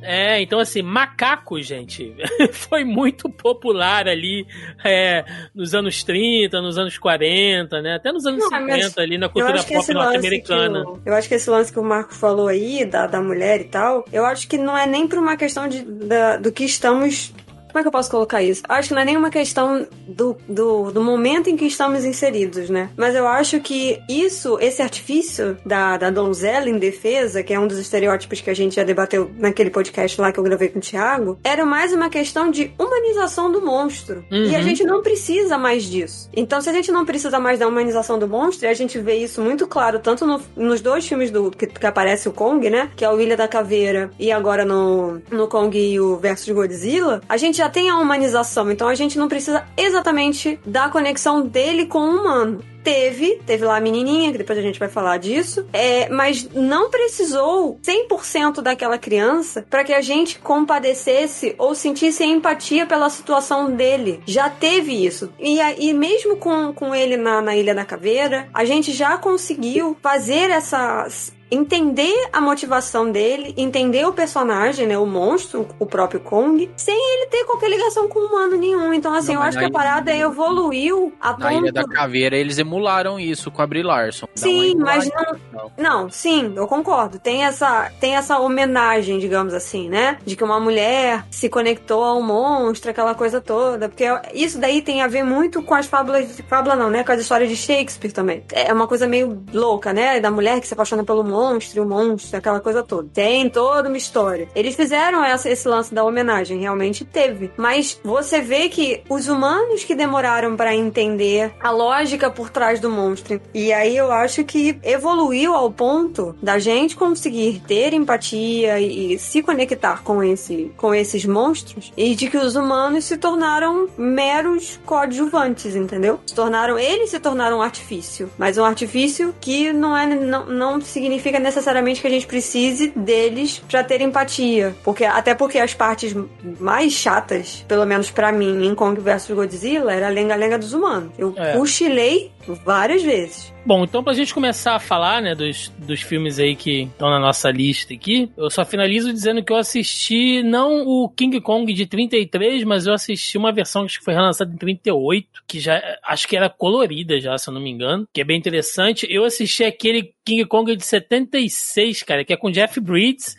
É, 0.01 0.41
então 0.41 0.59
assim, 0.59 0.81
macaco, 0.81 1.61
gente, 1.61 2.13
foi 2.51 2.83
muito 2.83 3.29
popular 3.29 4.07
ali 4.07 4.45
é, 4.83 5.23
nos 5.55 5.73
anos 5.73 6.03
30, 6.03 6.61
nos 6.61 6.77
anos 6.77 6.97
40, 6.97 7.81
né? 7.81 7.95
Até 7.95 8.11
nos 8.11 8.25
anos 8.25 8.39
Não, 8.43 8.49
mas 8.61 8.75
50 8.85 9.01
ali 9.01 9.17
na 9.17 9.29
cultura 9.29 9.63
pop 9.63 9.93
norte-americana. 9.93 10.83
eu 11.05 11.13
acho 11.13 11.27
que 11.27 11.35
esse 11.35 11.49
lance 11.49 11.71
que 11.71 11.79
o 11.79 11.83
Marco 11.83 12.13
falou 12.13 12.47
aí, 12.47 12.85
da, 12.85 13.07
da 13.07 13.21
mulher 13.21 13.61
e 13.61 13.65
tal, 13.65 14.05
eu 14.11 14.25
acho 14.25 14.47
que 14.47 14.57
não 14.57 14.77
é 14.77 14.85
nem 14.85 15.07
por 15.07 15.17
uma 15.19 15.37
questão 15.37 15.67
de, 15.67 15.81
da- 15.83 16.37
do 16.37 16.51
que 16.51 16.63
estamos 16.65 17.33
Como 17.73 17.79
é 17.79 17.81
que 17.81 17.87
eu 17.87 17.91
posso 17.91 18.11
colocar 18.11 18.43
isso? 18.43 18.61
Acho 18.69 18.89
que 18.89 18.93
não 18.93 19.01
é 19.01 19.05
nenhuma 19.05 19.31
questão 19.31 19.87
do, 20.07 20.37
do, 20.47 20.91
do 20.91 21.01
momento 21.03 21.49
em 21.49 21.57
que 21.57 21.65
estamos 21.65 22.05
inseridos, 22.05 22.69
né? 22.69 22.91
Mas 22.95 23.15
eu 23.15 23.27
acho 23.27 23.59
que 23.61 23.99
isso, 24.07 24.59
esse 24.61 24.79
artifício 24.79 25.57
da, 25.65 25.97
da 25.97 26.11
donzela 26.11 26.69
em 26.69 26.77
defesa, 26.77 27.41
que 27.41 27.51
é 27.51 27.59
um 27.59 27.65
dos 27.67 27.79
estereótipos 27.79 28.41
que 28.41 28.49
a 28.51 28.53
gente 28.53 28.75
já 28.75 28.83
debateu 28.83 29.31
naquele 29.39 29.71
podcast 29.71 30.21
lá 30.21 30.31
que 30.31 30.39
eu 30.39 30.43
gravei 30.43 30.69
com 30.69 30.77
o 30.77 30.81
Thiago, 30.81 31.39
era 31.43 31.65
mais 31.65 31.91
uma 31.91 32.11
questão 32.11 32.51
de 32.51 32.71
humanização 32.77 33.51
do 33.51 33.59
monstro. 33.59 34.23
Uhum. 34.31 34.43
E 34.45 34.55
a 34.55 34.61
gente 34.61 34.83
não 34.83 35.01
precisa 35.01 35.57
mais 35.57 35.83
disso. 35.85 36.29
Então, 36.35 36.61
se 36.61 36.69
a 36.69 36.73
gente 36.73 36.91
não 36.91 37.03
precisa 37.05 37.39
mais 37.39 37.57
da 37.57 37.67
humanização 37.67 38.19
do 38.19 38.27
monstro, 38.27 38.67
e 38.67 38.69
a 38.69 38.73
gente 38.75 38.99
vê 38.99 39.15
isso 39.15 39.41
muito 39.41 39.65
claro, 39.65 39.97
tanto 39.97 40.27
no- 40.27 40.39
nos 40.55 40.79
dois 40.79 41.07
filmes 41.07 41.31
do 41.31 41.49
que, 41.49 41.65
que 41.65 41.85
aparece 41.87 42.29
o 42.29 42.31
Kong, 42.31 42.69
né? 42.69 42.91
Que 42.95 43.03
é 43.03 43.09
o 43.09 43.19
Ilha 43.19 43.35
da 43.35 43.47
Caveira, 43.47 44.11
e 44.19 44.31
agora 44.31 44.63
no, 44.63 45.19
no 45.31 45.47
Kong 45.47 45.75
e 45.75 45.99
o 45.99 46.17
versus 46.17 46.53
Godzilla, 46.53 47.21
a 47.27 47.35
gente 47.35 47.62
já 47.63 47.69
tem 47.69 47.89
a 47.89 47.97
humanização. 47.97 48.69
Então, 48.69 48.89
a 48.89 48.95
gente 48.95 49.17
não 49.17 49.29
precisa 49.29 49.65
exatamente 49.77 50.59
da 50.65 50.89
conexão 50.89 51.41
dele 51.41 51.85
com 51.85 51.99
o 51.99 52.19
humano. 52.19 52.61
Teve, 52.83 53.39
teve 53.45 53.63
lá 53.63 53.77
a 53.77 53.79
menininha, 53.79 54.29
que 54.33 54.37
depois 54.37 54.59
a 54.59 54.61
gente 54.61 54.77
vai 54.77 54.89
falar 54.89 55.17
disso, 55.17 55.65
é, 55.71 56.09
mas 56.09 56.49
não 56.53 56.89
precisou 56.89 57.79
100% 57.81 58.61
daquela 58.61 58.97
criança 58.97 59.65
para 59.69 59.85
que 59.85 59.93
a 59.93 60.01
gente 60.01 60.37
compadecesse 60.39 61.55
ou 61.57 61.73
sentisse 61.73 62.25
empatia 62.25 62.85
pela 62.85 63.09
situação 63.09 63.71
dele. 63.71 64.21
Já 64.25 64.49
teve 64.49 64.91
isso. 65.05 65.31
E, 65.39 65.59
e 65.79 65.93
mesmo 65.93 66.35
com, 66.35 66.73
com 66.73 66.93
ele 66.93 67.15
na, 67.15 67.41
na 67.41 67.55
Ilha 67.55 67.73
da 67.73 67.85
Caveira, 67.85 68.49
a 68.53 68.65
gente 68.65 68.91
já 68.91 69.17
conseguiu 69.17 69.95
fazer 70.01 70.49
essas 70.49 71.32
entender 71.49 72.29
a 72.31 72.41
motivação 72.41 73.11
dele, 73.11 73.53
entender 73.57 74.05
o 74.05 74.13
personagem, 74.13 74.87
né, 74.87 74.97
o 74.97 75.05
monstro, 75.05 75.67
o 75.79 75.85
próprio 75.85 76.19
Kong, 76.19 76.69
sem 76.75 76.95
ele 76.95 77.27
ter 77.27 77.45
qualquer 77.45 77.69
ligação 77.69 78.07
com 78.07 78.19
humano 78.19 78.57
nenhum. 78.57 78.93
Então, 78.93 79.13
assim, 79.13 79.33
Não, 79.33 79.41
eu 79.41 79.47
acho 79.47 79.57
que 79.57 79.65
a 79.65 79.71
parada 79.71 80.15
evoluiu 80.15 81.13
a 81.21 81.37
Na 81.37 81.53
Ilha 81.53 81.61
ponto 81.61 81.73
da 81.73 81.83
Caveira, 81.83 82.35
eles 82.35 82.57
emularam 82.57 83.19
isso 83.19 83.51
com 83.51 83.61
a 83.61 83.67
Brie 83.67 83.83
Larson. 83.83 84.27
Sim, 84.35 84.75
mas 84.75 85.09
não, 85.51 85.71
não, 85.77 86.09
sim, 86.09 86.53
eu 86.55 86.67
concordo. 86.67 87.19
Tem 87.19 87.43
essa, 87.45 87.91
tem 87.99 88.15
essa 88.15 88.39
homenagem, 88.39 89.19
digamos 89.19 89.53
assim, 89.53 89.89
né? 89.89 90.17
De 90.25 90.35
que 90.35 90.43
uma 90.43 90.59
mulher 90.59 91.25
se 91.29 91.49
conectou 91.49 92.03
a 92.03 92.15
um 92.15 92.21
monstro, 92.21 92.91
aquela 92.91 93.13
coisa 93.13 93.39
toda. 93.39 93.89
Porque 93.89 94.05
isso 94.33 94.59
daí 94.59 94.81
tem 94.81 95.01
a 95.01 95.07
ver 95.07 95.23
muito 95.23 95.61
com 95.61 95.75
as 95.75 95.85
fábulas, 95.85 96.39
fábula 96.47 96.75
não, 96.75 96.89
né? 96.89 97.03
Com 97.03 97.11
as 97.11 97.21
histórias 97.21 97.49
de 97.49 97.55
Shakespeare 97.55 98.11
também. 98.11 98.43
É 98.51 98.73
uma 98.73 98.87
coisa 98.87 99.07
meio 99.07 99.43
louca, 99.53 99.93
né? 99.93 100.19
Da 100.19 100.31
mulher 100.31 100.59
que 100.59 100.67
se 100.67 100.73
apaixona 100.73 101.03
pelo 101.03 101.23
monstro, 101.33 101.83
o 101.83 101.87
monstro, 101.87 102.37
aquela 102.37 102.59
coisa 102.59 102.83
toda. 102.83 103.09
Tem 103.13 103.49
toda 103.49 103.87
uma 103.89 103.97
história. 103.97 104.47
Eles 104.55 104.75
fizeram 104.75 105.23
essa- 105.23 105.49
esse 105.49 105.67
lance 105.67 105.93
da 105.93 106.03
homenagem, 106.03 106.59
realmente 106.59 107.03
teve. 107.05 107.51
Mas 107.57 107.99
você 108.03 108.39
vê 108.41 108.69
que 108.69 109.01
os 109.09 109.27
humanos 109.27 109.83
que 109.83 109.95
demoraram 109.95 110.55
pra 110.55 110.75
entender 110.75 111.51
a 111.59 111.71
lógica 111.71 112.29
por 112.29 112.49
trás 112.49 112.79
do 112.79 112.89
monstro. 112.89 113.39
E 113.53 113.73
aí 113.73 113.95
eu 113.97 114.11
acho 114.11 114.43
que 114.43 114.77
evoluiu 114.83 115.53
ao 115.53 115.71
ponto 115.71 116.35
da 116.41 116.59
gente 116.59 116.95
conseguir 116.95 117.61
ter 117.67 117.93
empatia 117.93 118.79
e, 118.79 119.13
e 119.15 119.19
se 119.19 119.41
conectar 119.41 120.03
com, 120.03 120.23
esse, 120.23 120.71
com 120.77 120.93
esses 120.93 121.25
monstros 121.25 121.91
e 121.97 122.15
de 122.15 122.29
que 122.29 122.37
os 122.37 122.55
humanos 122.55 123.05
se 123.05 123.17
tornaram 123.17 123.87
meros 123.97 124.79
coadjuvantes, 124.85 125.75
entendeu? 125.75 126.19
Se 126.25 126.33
tornaram, 126.35 126.77
eles 126.77 127.09
se 127.09 127.19
tornaram 127.19 127.57
um 127.57 127.61
artifício, 127.61 128.29
mas 128.37 128.57
um 128.57 128.65
artifício 128.65 129.33
que 129.39 129.71
não 129.73 129.95
é 129.95 130.05
não, 130.05 130.45
não 130.45 130.81
significa 130.81 131.22
necessariamente 131.39 132.01
que 132.01 132.07
a 132.07 132.09
gente 132.09 132.25
precise 132.27 132.91
deles 132.95 133.61
pra 133.69 133.83
ter 133.83 134.01
empatia, 134.01 134.75
porque 134.83 135.05
até 135.05 135.33
porque 135.35 135.59
as 135.59 135.73
partes 135.73 136.15
mais 136.59 136.91
chatas, 136.93 137.63
pelo 137.67 137.85
menos 137.85 138.09
pra 138.11 138.31
mim, 138.31 138.65
em 138.65 138.73
Kong 138.75 138.99
vs 138.99 139.29
Godzilla, 139.31 139.93
era 139.93 140.07
a 140.07 140.09
lenga-lenga 140.09 140.57
dos 140.57 140.73
humanos. 140.73 141.11
Eu 141.17 141.33
É. 141.37 141.53
cochilei 141.57 142.31
várias 142.65 143.03
vezes. 143.03 143.52
Bom, 143.65 143.85
então 143.85 144.03
pra 144.03 144.13
gente 144.13 144.33
começar 144.33 144.75
a 144.75 144.79
falar, 144.79 145.21
né, 145.21 145.33
dos, 145.33 145.69
dos 145.77 146.01
filmes 146.01 146.37
aí 146.37 146.53
que 146.55 146.83
estão 146.83 147.09
na 147.09 147.19
nossa 147.19 147.49
lista 147.49 147.93
aqui, 147.93 148.29
eu 148.35 148.49
só 148.49 148.65
finalizo 148.65 149.13
dizendo 149.13 149.41
que 149.43 149.53
eu 149.53 149.57
assisti 149.57 150.43
não 150.43 150.85
o 150.85 151.07
King 151.07 151.39
Kong 151.39 151.71
de 151.71 151.85
33, 151.85 152.63
mas 152.65 152.85
eu 152.85 152.93
assisti 152.93 153.37
uma 153.37 153.53
versão 153.53 153.87
que 153.87 154.03
foi 154.03 154.13
relançada 154.13 154.53
em 154.53 154.57
38, 154.57 155.27
que 155.47 155.59
já 155.59 155.81
acho 156.03 156.27
que 156.27 156.35
era 156.35 156.49
colorida 156.49 157.19
já, 157.21 157.37
se 157.37 157.49
eu 157.49 157.53
não 157.53 157.61
me 157.61 157.69
engano, 157.71 158.07
que 158.11 158.19
é 158.19 158.23
bem 158.25 158.37
interessante. 158.37 159.07
Eu 159.09 159.23
assisti 159.23 159.63
aquele 159.63 160.13
King 160.25 160.45
Kong 160.45 160.75
de 160.75 160.85
76, 160.85 162.03
cara, 162.03 162.23
que 162.25 162.33
é 162.33 162.37
com 162.37 162.51
Jeff 162.51 162.79
Bridges. 162.79 163.35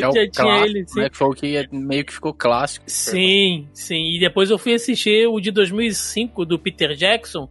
É 0.00 0.08
o 0.08 0.12
Já 0.14 0.28
tinha 0.28 0.30
clássico, 0.30 0.66
ele, 0.66 0.88
sim. 0.88 1.00
né? 1.00 1.08
Que 1.10 1.16
foi 1.16 1.28
o 1.28 1.32
que 1.32 1.56
é- 1.56 1.68
meio 1.72 2.04
que 2.04 2.12
ficou 2.12 2.32
clássico. 2.32 2.84
Sim, 2.88 3.68
sim. 3.72 4.14
E 4.14 4.20
depois 4.20 4.50
eu 4.50 4.58
fui 4.58 4.74
assistir 4.74 5.26
o 5.26 5.40
de 5.40 5.50
2005 5.50 6.44
do 6.44 6.58
Peter 6.58 6.94
Jackson, 6.94 7.48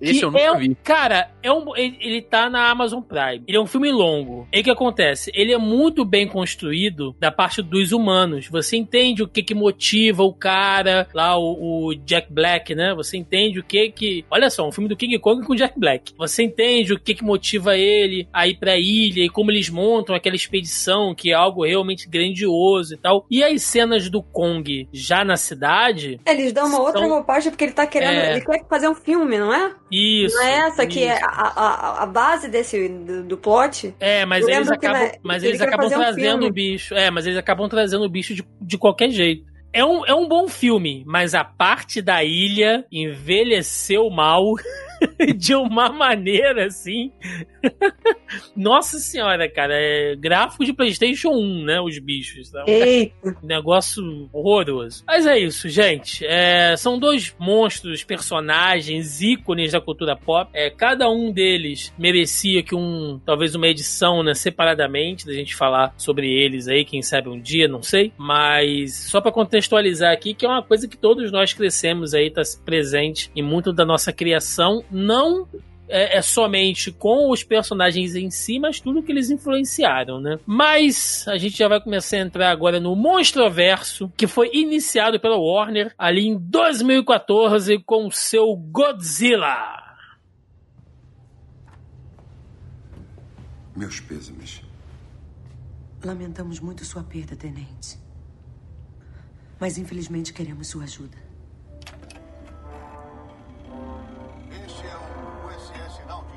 Esse 0.00 0.18
que 0.20 0.24
eu 0.24 0.30
nunca 0.30 0.44
é 0.44 0.58
vi. 0.58 0.77
Cara, 0.82 1.30
é 1.42 1.52
um, 1.52 1.76
ele, 1.76 1.98
ele 2.00 2.22
tá 2.22 2.48
na 2.48 2.70
Amazon 2.70 3.00
Prime. 3.02 3.42
Ele 3.46 3.56
é 3.56 3.60
um 3.60 3.66
filme 3.66 3.90
longo. 3.92 4.48
E 4.52 4.60
o 4.60 4.64
que 4.64 4.70
acontece? 4.70 5.30
Ele 5.34 5.52
é 5.52 5.58
muito 5.58 6.04
bem 6.04 6.26
construído 6.26 7.14
da 7.18 7.30
parte 7.30 7.60
dos 7.62 7.92
humanos. 7.92 8.48
Você 8.48 8.76
entende 8.76 9.22
o 9.22 9.28
que 9.28 9.42
que 9.42 9.54
motiva 9.54 10.22
o 10.22 10.32
cara, 10.32 11.06
lá 11.12 11.36
o, 11.38 11.88
o 11.88 11.94
Jack 11.94 12.32
Black, 12.32 12.74
né? 12.74 12.94
Você 12.94 13.16
entende 13.16 13.58
o 13.60 13.64
que 13.64 13.90
que... 13.90 14.24
Olha 14.30 14.48
só, 14.50 14.66
um 14.66 14.72
filme 14.72 14.88
do 14.88 14.96
King 14.96 15.18
Kong 15.18 15.44
com 15.46 15.54
Jack 15.54 15.78
Black. 15.78 16.14
Você 16.16 16.42
entende 16.42 16.92
o 16.92 16.98
que 16.98 17.14
que 17.14 17.24
motiva 17.24 17.76
ele 17.76 18.26
a 18.32 18.46
ir 18.46 18.58
pra 18.58 18.78
ilha 18.78 19.24
e 19.24 19.28
como 19.28 19.50
eles 19.50 19.68
montam 19.68 20.14
aquela 20.14 20.36
expedição, 20.36 21.14
que 21.14 21.30
é 21.30 21.34
algo 21.34 21.64
realmente 21.64 22.08
grandioso 22.08 22.94
e 22.94 22.96
tal. 22.96 23.26
E 23.30 23.44
as 23.44 23.62
cenas 23.62 24.08
do 24.08 24.22
Kong 24.22 24.88
já 24.92 25.24
na 25.24 25.36
cidade... 25.36 26.20
Eles 26.26 26.52
dão 26.52 26.66
uma 26.66 26.80
outra 26.80 27.00
São- 27.00 27.10
roupagem 27.10 27.50
porque 27.50 27.64
ele 27.64 27.72
tá 27.72 27.86
querendo. 27.86 28.12
É. 28.12 28.32
Ele 28.32 28.44
quer 28.44 28.66
fazer 28.68 28.88
um 28.88 28.94
filme, 28.94 29.38
não 29.38 29.52
é? 29.52 29.74
Isso. 29.90 30.36
não 30.36 30.44
é 30.44 30.67
essa 30.68 30.86
que 30.86 31.02
é 31.04 31.18
a, 31.22 31.26
a, 31.26 32.02
a 32.02 32.06
base 32.06 32.48
desse 32.48 32.88
do, 32.88 33.22
do 33.24 33.36
plot? 33.36 33.94
É, 34.00 34.24
mas 34.24 34.42
Eu 34.46 34.50
eles 34.54 34.70
acabam, 34.70 35.02
na- 35.02 35.12
mas 35.22 35.42
ele 35.42 35.52
eles 35.52 35.60
acabam 35.60 35.86
um 35.86 35.90
trazendo 35.90 36.30
filme. 36.30 36.46
o 36.46 36.52
bicho. 36.52 36.94
É, 36.94 37.10
mas 37.10 37.26
eles 37.26 37.38
acabam 37.38 37.68
trazendo 37.68 38.04
o 38.04 38.08
bicho 38.08 38.34
de, 38.34 38.44
de 38.60 38.78
qualquer 38.78 39.10
jeito. 39.10 39.44
É 39.72 39.84
um, 39.84 40.06
é 40.06 40.14
um 40.14 40.26
bom 40.26 40.48
filme, 40.48 41.04
mas 41.06 41.34
a 41.34 41.44
parte 41.44 42.00
da 42.00 42.24
ilha 42.24 42.84
envelheceu 42.90 44.08
mal 44.10 44.42
de 45.36 45.54
uma 45.54 45.90
maneira 45.90 46.66
assim. 46.66 47.12
Nossa 48.56 48.98
senhora, 48.98 49.48
cara, 49.48 49.74
é 49.74 50.16
gráfico 50.16 50.64
de 50.64 50.72
PlayStation 50.72 51.30
1, 51.30 51.64
né? 51.64 51.80
Os 51.80 51.98
bichos. 51.98 52.50
Tá? 52.50 52.64
Eita. 52.66 53.36
Negócio 53.42 54.28
horroroso. 54.32 55.04
Mas 55.06 55.26
é 55.26 55.38
isso, 55.38 55.68
gente. 55.68 56.24
É, 56.26 56.76
são 56.76 56.98
dois 56.98 57.34
monstros, 57.38 58.04
personagens, 58.04 59.20
ícones 59.22 59.72
da 59.72 59.80
cultura 59.80 60.16
pop. 60.16 60.50
É, 60.54 60.70
cada 60.70 61.08
um 61.08 61.32
deles 61.32 61.92
merecia 61.98 62.62
que 62.62 62.74
um, 62.74 63.20
talvez 63.24 63.54
uma 63.54 63.66
edição, 63.66 64.22
né, 64.22 64.34
separadamente, 64.34 65.26
da 65.26 65.32
gente 65.32 65.54
falar 65.54 65.94
sobre 65.96 66.30
eles 66.30 66.68
aí, 66.68 66.84
quem 66.84 67.02
sabe 67.02 67.28
um 67.28 67.40
dia, 67.40 67.68
não 67.68 67.82
sei. 67.82 68.12
Mas 68.16 68.94
só 69.08 69.20
pra 69.20 69.32
contextualizar 69.32 70.12
aqui, 70.12 70.34
que 70.34 70.46
é 70.46 70.48
uma 70.48 70.62
coisa 70.62 70.86
que 70.88 70.96
todos 70.96 71.32
nós 71.32 71.52
crescemos 71.52 72.14
aí, 72.14 72.30
tá 72.30 72.42
presente 72.64 73.30
em 73.34 73.42
muito 73.42 73.72
da 73.72 73.84
nossa 73.84 74.12
criação, 74.12 74.84
não 74.90 75.46
é, 75.88 76.18
é 76.18 76.22
somente 76.22 76.92
com 76.92 77.30
os 77.30 77.42
personagens 77.42 78.14
em 78.14 78.30
si, 78.30 78.58
mas 78.58 78.80
tudo 78.80 79.02
que 79.02 79.10
eles 79.10 79.30
influenciaram, 79.30 80.20
né? 80.20 80.38
Mas 80.46 81.26
a 81.26 81.38
gente 81.38 81.56
já 81.56 81.68
vai 81.68 81.80
começar 81.80 82.16
a 82.16 82.20
entrar 82.20 82.50
agora 82.50 82.78
no 82.78 82.94
Monstroverso, 82.94 84.12
que 84.16 84.26
foi 84.26 84.50
iniciado 84.52 85.18
pela 85.18 85.36
Warner 85.36 85.94
ali 85.98 86.26
em 86.26 86.38
2014 86.38 87.78
com 87.84 88.06
o 88.06 88.12
seu 88.12 88.54
Godzilla. 88.54 89.88
Meus 93.74 94.00
pêsames. 94.00 94.62
Lamentamos 96.04 96.60
muito 96.60 96.84
sua 96.84 97.02
perda, 97.02 97.34
tenente. 97.34 97.98
Mas 99.60 99.78
infelizmente 99.78 100.32
queremos 100.32 100.68
sua 100.68 100.84
ajuda. 100.84 101.27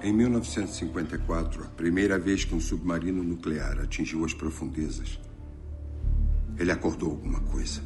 Em 0.04 0.12
1954, 0.12 1.64
a 1.64 1.68
primeira 1.68 2.18
vez 2.18 2.44
que 2.44 2.56
um 2.56 2.60
submarino 2.60 3.24
nuclear 3.24 3.80
atingiu 3.80 4.26
as 4.26 4.34
profundezas, 4.34 5.20
ele 6.58 6.72
acordou 6.72 7.12
alguma 7.12 7.40
coisa. 7.42 7.82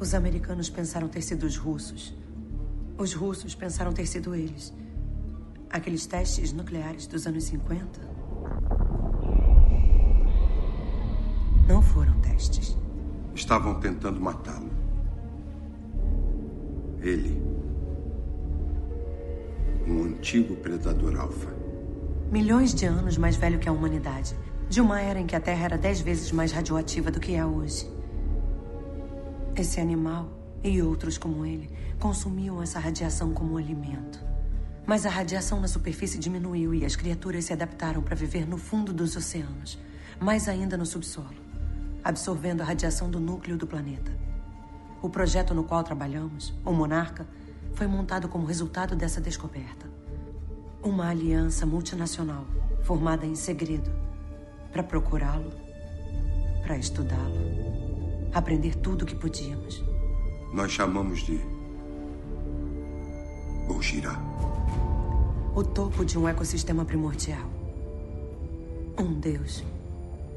Os 0.00 0.14
americanos 0.14 0.70
pensaram 0.70 1.06
ter 1.06 1.20
sido 1.20 1.44
os 1.44 1.58
russos. 1.58 2.14
Os 2.96 3.12
russos 3.12 3.54
pensaram 3.54 3.92
ter 3.92 4.06
sido 4.06 4.34
eles. 4.34 4.72
Aqueles 5.68 6.06
testes 6.06 6.50
nucleares 6.50 7.06
dos 7.06 7.26
anos 7.26 7.44
50 7.44 8.00
não 11.68 11.82
foram 11.82 12.18
testes. 12.22 12.74
Estavam 13.34 13.78
tentando 13.80 14.18
matá-lo. 14.18 14.70
Ele. 17.02 17.59
Um 19.86 20.04
antigo 20.04 20.56
predador 20.56 21.18
alfa. 21.18 21.50
Milhões 22.30 22.74
de 22.74 22.86
anos 22.86 23.16
mais 23.16 23.36
velho 23.36 23.58
que 23.58 23.68
a 23.68 23.72
humanidade. 23.72 24.36
De 24.68 24.80
uma 24.80 25.00
era 25.00 25.18
em 25.18 25.26
que 25.26 25.34
a 25.34 25.40
Terra 25.40 25.64
era 25.64 25.78
dez 25.78 26.00
vezes 26.00 26.30
mais 26.30 26.52
radioativa 26.52 27.10
do 27.10 27.18
que 27.18 27.34
é 27.34 27.44
hoje. 27.44 27.90
Esse 29.56 29.80
animal 29.80 30.28
e 30.62 30.80
outros 30.82 31.16
como 31.16 31.44
ele 31.44 31.70
consumiam 31.98 32.62
essa 32.62 32.78
radiação 32.78 33.32
como 33.32 33.56
alimento. 33.56 34.20
Mas 34.86 35.06
a 35.06 35.10
radiação 35.10 35.60
na 35.60 35.68
superfície 35.68 36.18
diminuiu 36.18 36.74
e 36.74 36.84
as 36.84 36.94
criaturas 36.94 37.46
se 37.46 37.52
adaptaram 37.52 38.02
para 38.02 38.14
viver 38.14 38.46
no 38.46 38.58
fundo 38.58 38.92
dos 38.92 39.16
oceanos, 39.16 39.78
mais 40.20 40.48
ainda 40.48 40.76
no 40.76 40.86
subsolo, 40.86 41.36
absorvendo 42.04 42.60
a 42.60 42.64
radiação 42.64 43.10
do 43.10 43.18
núcleo 43.18 43.56
do 43.56 43.66
planeta. 43.66 44.12
O 45.02 45.08
projeto 45.08 45.54
no 45.54 45.64
qual 45.64 45.82
trabalhamos, 45.82 46.54
o 46.64 46.72
Monarca, 46.72 47.26
foi 47.74 47.86
montado 47.86 48.28
como 48.28 48.46
resultado 48.46 48.94
dessa 48.94 49.20
descoberta. 49.20 49.86
Uma 50.82 51.08
aliança 51.08 51.66
multinacional 51.66 52.44
formada 52.82 53.26
em 53.26 53.34
segredo 53.34 53.90
para 54.72 54.82
procurá-lo, 54.82 55.52
para 56.62 56.76
estudá-lo, 56.76 58.30
aprender 58.32 58.76
tudo 58.76 59.02
o 59.02 59.06
que 59.06 59.14
podíamos. 59.14 59.82
Nós 60.52 60.72
chamamos 60.72 61.20
de. 61.20 61.40
Ojira. 63.68 64.12
O 65.54 65.62
topo 65.62 66.04
de 66.04 66.18
um 66.18 66.28
ecossistema 66.28 66.84
primordial. 66.84 67.48
Um 68.98 69.14
deus 69.14 69.64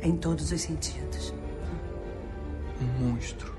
em 0.01 0.15
todos 0.17 0.51
os 0.51 0.61
sentidos. 0.61 1.33
Um 2.81 3.05
monstro. 3.05 3.52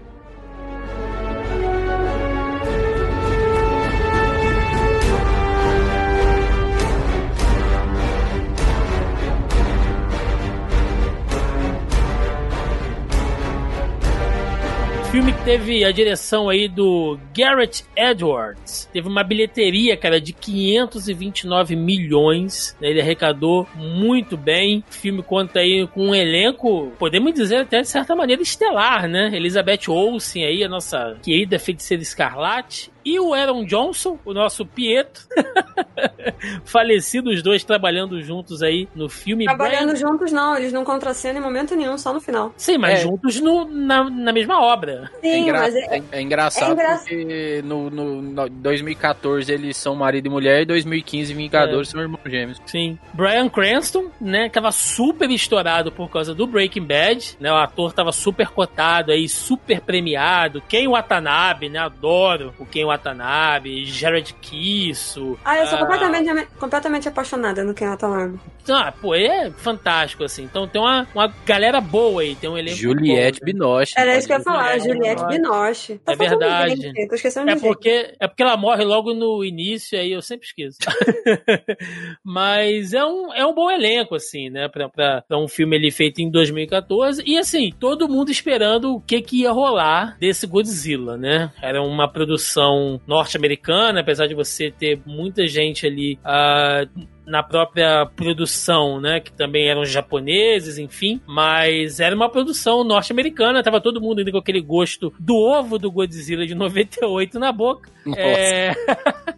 Filme 15.15 15.33
que 15.33 15.45
teve 15.45 15.85
a 15.85 15.93
direção 15.93 16.49
aí 16.49 16.67
do 16.67 17.17
Garrett 17.33 17.85
Edwards. 17.97 18.91
Teve 18.93 19.07
uma 19.07 19.23
bilheteria, 19.23 19.97
cara, 19.97 20.21
de 20.21 20.33
529 20.33 21.77
milhões. 21.77 22.77
né? 22.81 22.89
Ele 22.89 23.01
arrecadou 23.01 23.65
muito 23.77 24.37
bem. 24.37 24.83
O 24.91 24.93
filme 24.93 25.23
conta 25.23 25.61
aí 25.61 25.87
com 25.87 26.09
um 26.09 26.15
elenco, 26.17 26.91
podemos 26.99 27.33
dizer 27.33 27.59
até 27.59 27.83
de 27.83 27.89
certa 27.89 28.17
maneira 28.17 28.43
estelar, 28.43 29.07
né? 29.07 29.31
Elizabeth 29.33 29.89
Olsen 29.89 30.45
aí, 30.45 30.65
a 30.65 30.69
nossa 30.69 31.17
querida 31.23 31.61
feiticeira 31.61 32.03
escarlate. 32.03 32.91
E 33.05 33.19
o 33.21 33.35
Aaron 33.35 33.65
Johnson, 33.65 34.19
o 34.25 34.33
nosso 34.33 34.65
Pietro. 34.65 35.23
Falecido, 36.65 37.31
os 37.31 37.43
dois 37.43 37.65
trabalhando 37.65 38.21
juntos 38.23 38.63
aí 38.63 38.89
no 38.95 39.09
filme. 39.09 39.45
Trabalhando 39.45 39.93
Brian- 39.93 39.97
juntos, 39.97 40.33
não. 40.33 40.57
Eles 40.57 40.73
não 40.73 40.85
contracenam 40.85 41.39
em 41.41 41.43
momento 41.43 41.75
nenhum, 41.77 41.97
só 41.99 42.13
no 42.13 42.21
final. 42.21 42.53
Sim, 42.57 42.79
mas 42.79 43.01
É. 43.01 43.03
juntos 43.03 43.41
no- 43.41 43.65
na, 43.67 44.09
na 44.09 44.33
mesma 44.33 44.61
obra. 44.61 45.11
É, 45.23 45.31
Sim, 45.33 45.39
engra- 45.43 45.59
mas 45.61 45.75
é, 45.75 45.97
é- 45.99 46.03
é 46.13 46.21
engraçado 46.23 46.71
é 46.71 46.73
engra- 46.73 46.97
porque 46.99 47.63
no, 47.65 47.91
no, 47.91 48.23
no 48.23 48.49
2014 48.49 49.53
eles 49.53 49.77
são 49.77 49.95
marido 49.95 50.27
e 50.27 50.31
mulher 50.31 50.63
e 50.63 50.67
2015 50.67 51.35
Vingadores 51.35 51.89
são 51.89 52.01
irmãos 52.01 52.21
gêmeos. 52.27 52.61
Sim. 52.67 52.99
Brian 53.13 53.49
Cranston, 53.49 54.11
né, 54.21 54.49
que 54.49 54.55
tava 54.55 54.73
super 54.73 55.31
estourado 55.31 55.91
por 55.93 56.09
causa 56.11 56.35
do 56.35 56.47
Breaking 56.47 56.85
Bad, 56.85 57.37
né, 57.41 57.51
o 57.53 57.57
ator 57.57 57.93
tava 57.93 58.13
super 58.13 58.49
cotado 58.49 59.13
aí, 59.13 59.29
super 59.29 59.81
premiado. 59.81 60.63
Ken 60.69 60.89
Watanabe, 60.89 61.69
né, 61.69 61.79
adoro 61.79 62.55
o 62.59 62.67
Ken 62.67 62.85
Watanabe, 62.85 62.94
Jared 63.87 64.35
Kisso. 64.41 65.39
Ah, 65.45 65.59
eu 65.59 65.67
sou 65.67 65.79
ah, 65.79 65.83
completamente, 65.83 66.47
completamente 66.59 67.09
apaixonada 67.09 67.65
no 67.65 67.75
Ken 67.75 67.89
Watanabe. 67.89 68.39
Ah, 68.69 68.93
pô, 68.93 69.15
é 69.15 69.51
fantástico, 69.51 70.25
assim. 70.25 70.45
Então 70.45 70.67
tem 70.67 70.81
uma, 70.81 71.07
uma 71.15 71.33
galera 71.45 71.81
boa 71.81 72.23
aí, 72.23 72.35
tem 72.35 72.49
um 72.49 72.57
elenco 72.57 72.77
Juliette 72.77 73.41
bom, 73.41 73.47
né? 73.47 73.53
Binoche. 73.53 73.95
Era 73.97 74.17
isso 74.17 74.27
que 74.27 74.33
eu 74.33 74.39
ia 74.39 74.43
falar, 74.43 74.79
Juliette 74.79 75.27
Binoche. 75.27 75.39
Binoche. 75.39 75.99
Tá 75.99 76.13
É 76.13 76.17
verdade. 76.17 76.77
gente, 76.77 77.09
Tô 77.09 77.15
esquecendo 77.15 77.51
É 77.51 77.57
porque, 77.57 78.15
é 78.19 78.27
porque 78.27 78.43
ela 78.43 78.57
morre 78.57 78.85
logo 78.85 79.13
no 79.15 79.45
início, 79.45 79.99
aí 79.99 80.13
eu 80.13 80.23
sempre 80.23 80.47
esqueço. 80.47 80.79
Mas 82.25 82.93
é 82.93 83.05
um, 83.05 83.33
é 83.33 83.45
um 83.47 83.55
bom 83.55 83.71
elenco, 83.71 84.15
assim, 84.15 84.49
né? 84.49 84.69
Pra, 84.69 84.89
pra, 84.89 85.23
pra 85.23 85.39
um 85.39 85.49
filme 85.49 85.77
ali 85.77 85.91
feito 85.91 86.21
em 86.21 86.31
2014. 86.31 87.23
E 87.27 87.39
assim, 87.39 87.73
todo 87.79 88.09
mundo 88.09 88.31
esperando 88.31 88.95
o 88.95 89.01
que, 89.01 89.21
que 89.21 89.43
ia 89.43 89.53
rolar 89.53 90.17
desse 90.19 90.47
Godzilla, 90.47 91.17
né? 91.17 91.53
Era 91.63 91.83
uma 91.83 92.11
produção 92.11 92.84
norte-americana, 93.07 94.01
apesar 94.01 94.27
de 94.27 94.35
você 94.35 94.71
ter 94.71 95.01
muita 95.07 95.47
gente 95.47 95.87
ali. 95.87 96.19
ah, 96.25 96.87
na 97.27 97.43
própria 97.43 98.07
produção, 98.07 99.01
né? 99.01 99.21
Que 99.21 99.33
também 99.33 99.69
eram 99.69 99.85
japoneses, 99.85 100.79
enfim. 100.79 101.21
Mas 101.27 102.01
era 102.01 102.15
uma 102.15 102.29
produção 102.29 102.85
norte-americana. 102.85 103.63
Tava 103.63 103.81
todo 103.81 104.01
mundo 104.01 104.19
ainda 104.19 104.31
com 104.31 104.39
aquele 104.39 104.61
gosto 104.61 105.13
do 105.19 105.37
ovo 105.37 105.79
do 105.79 105.91
Godzilla 105.91 106.47
de 106.47 106.55
98 106.55 107.39
na 107.39 107.53
boca. 107.53 107.91
Nossa. 108.05 108.21
É... 108.21 108.75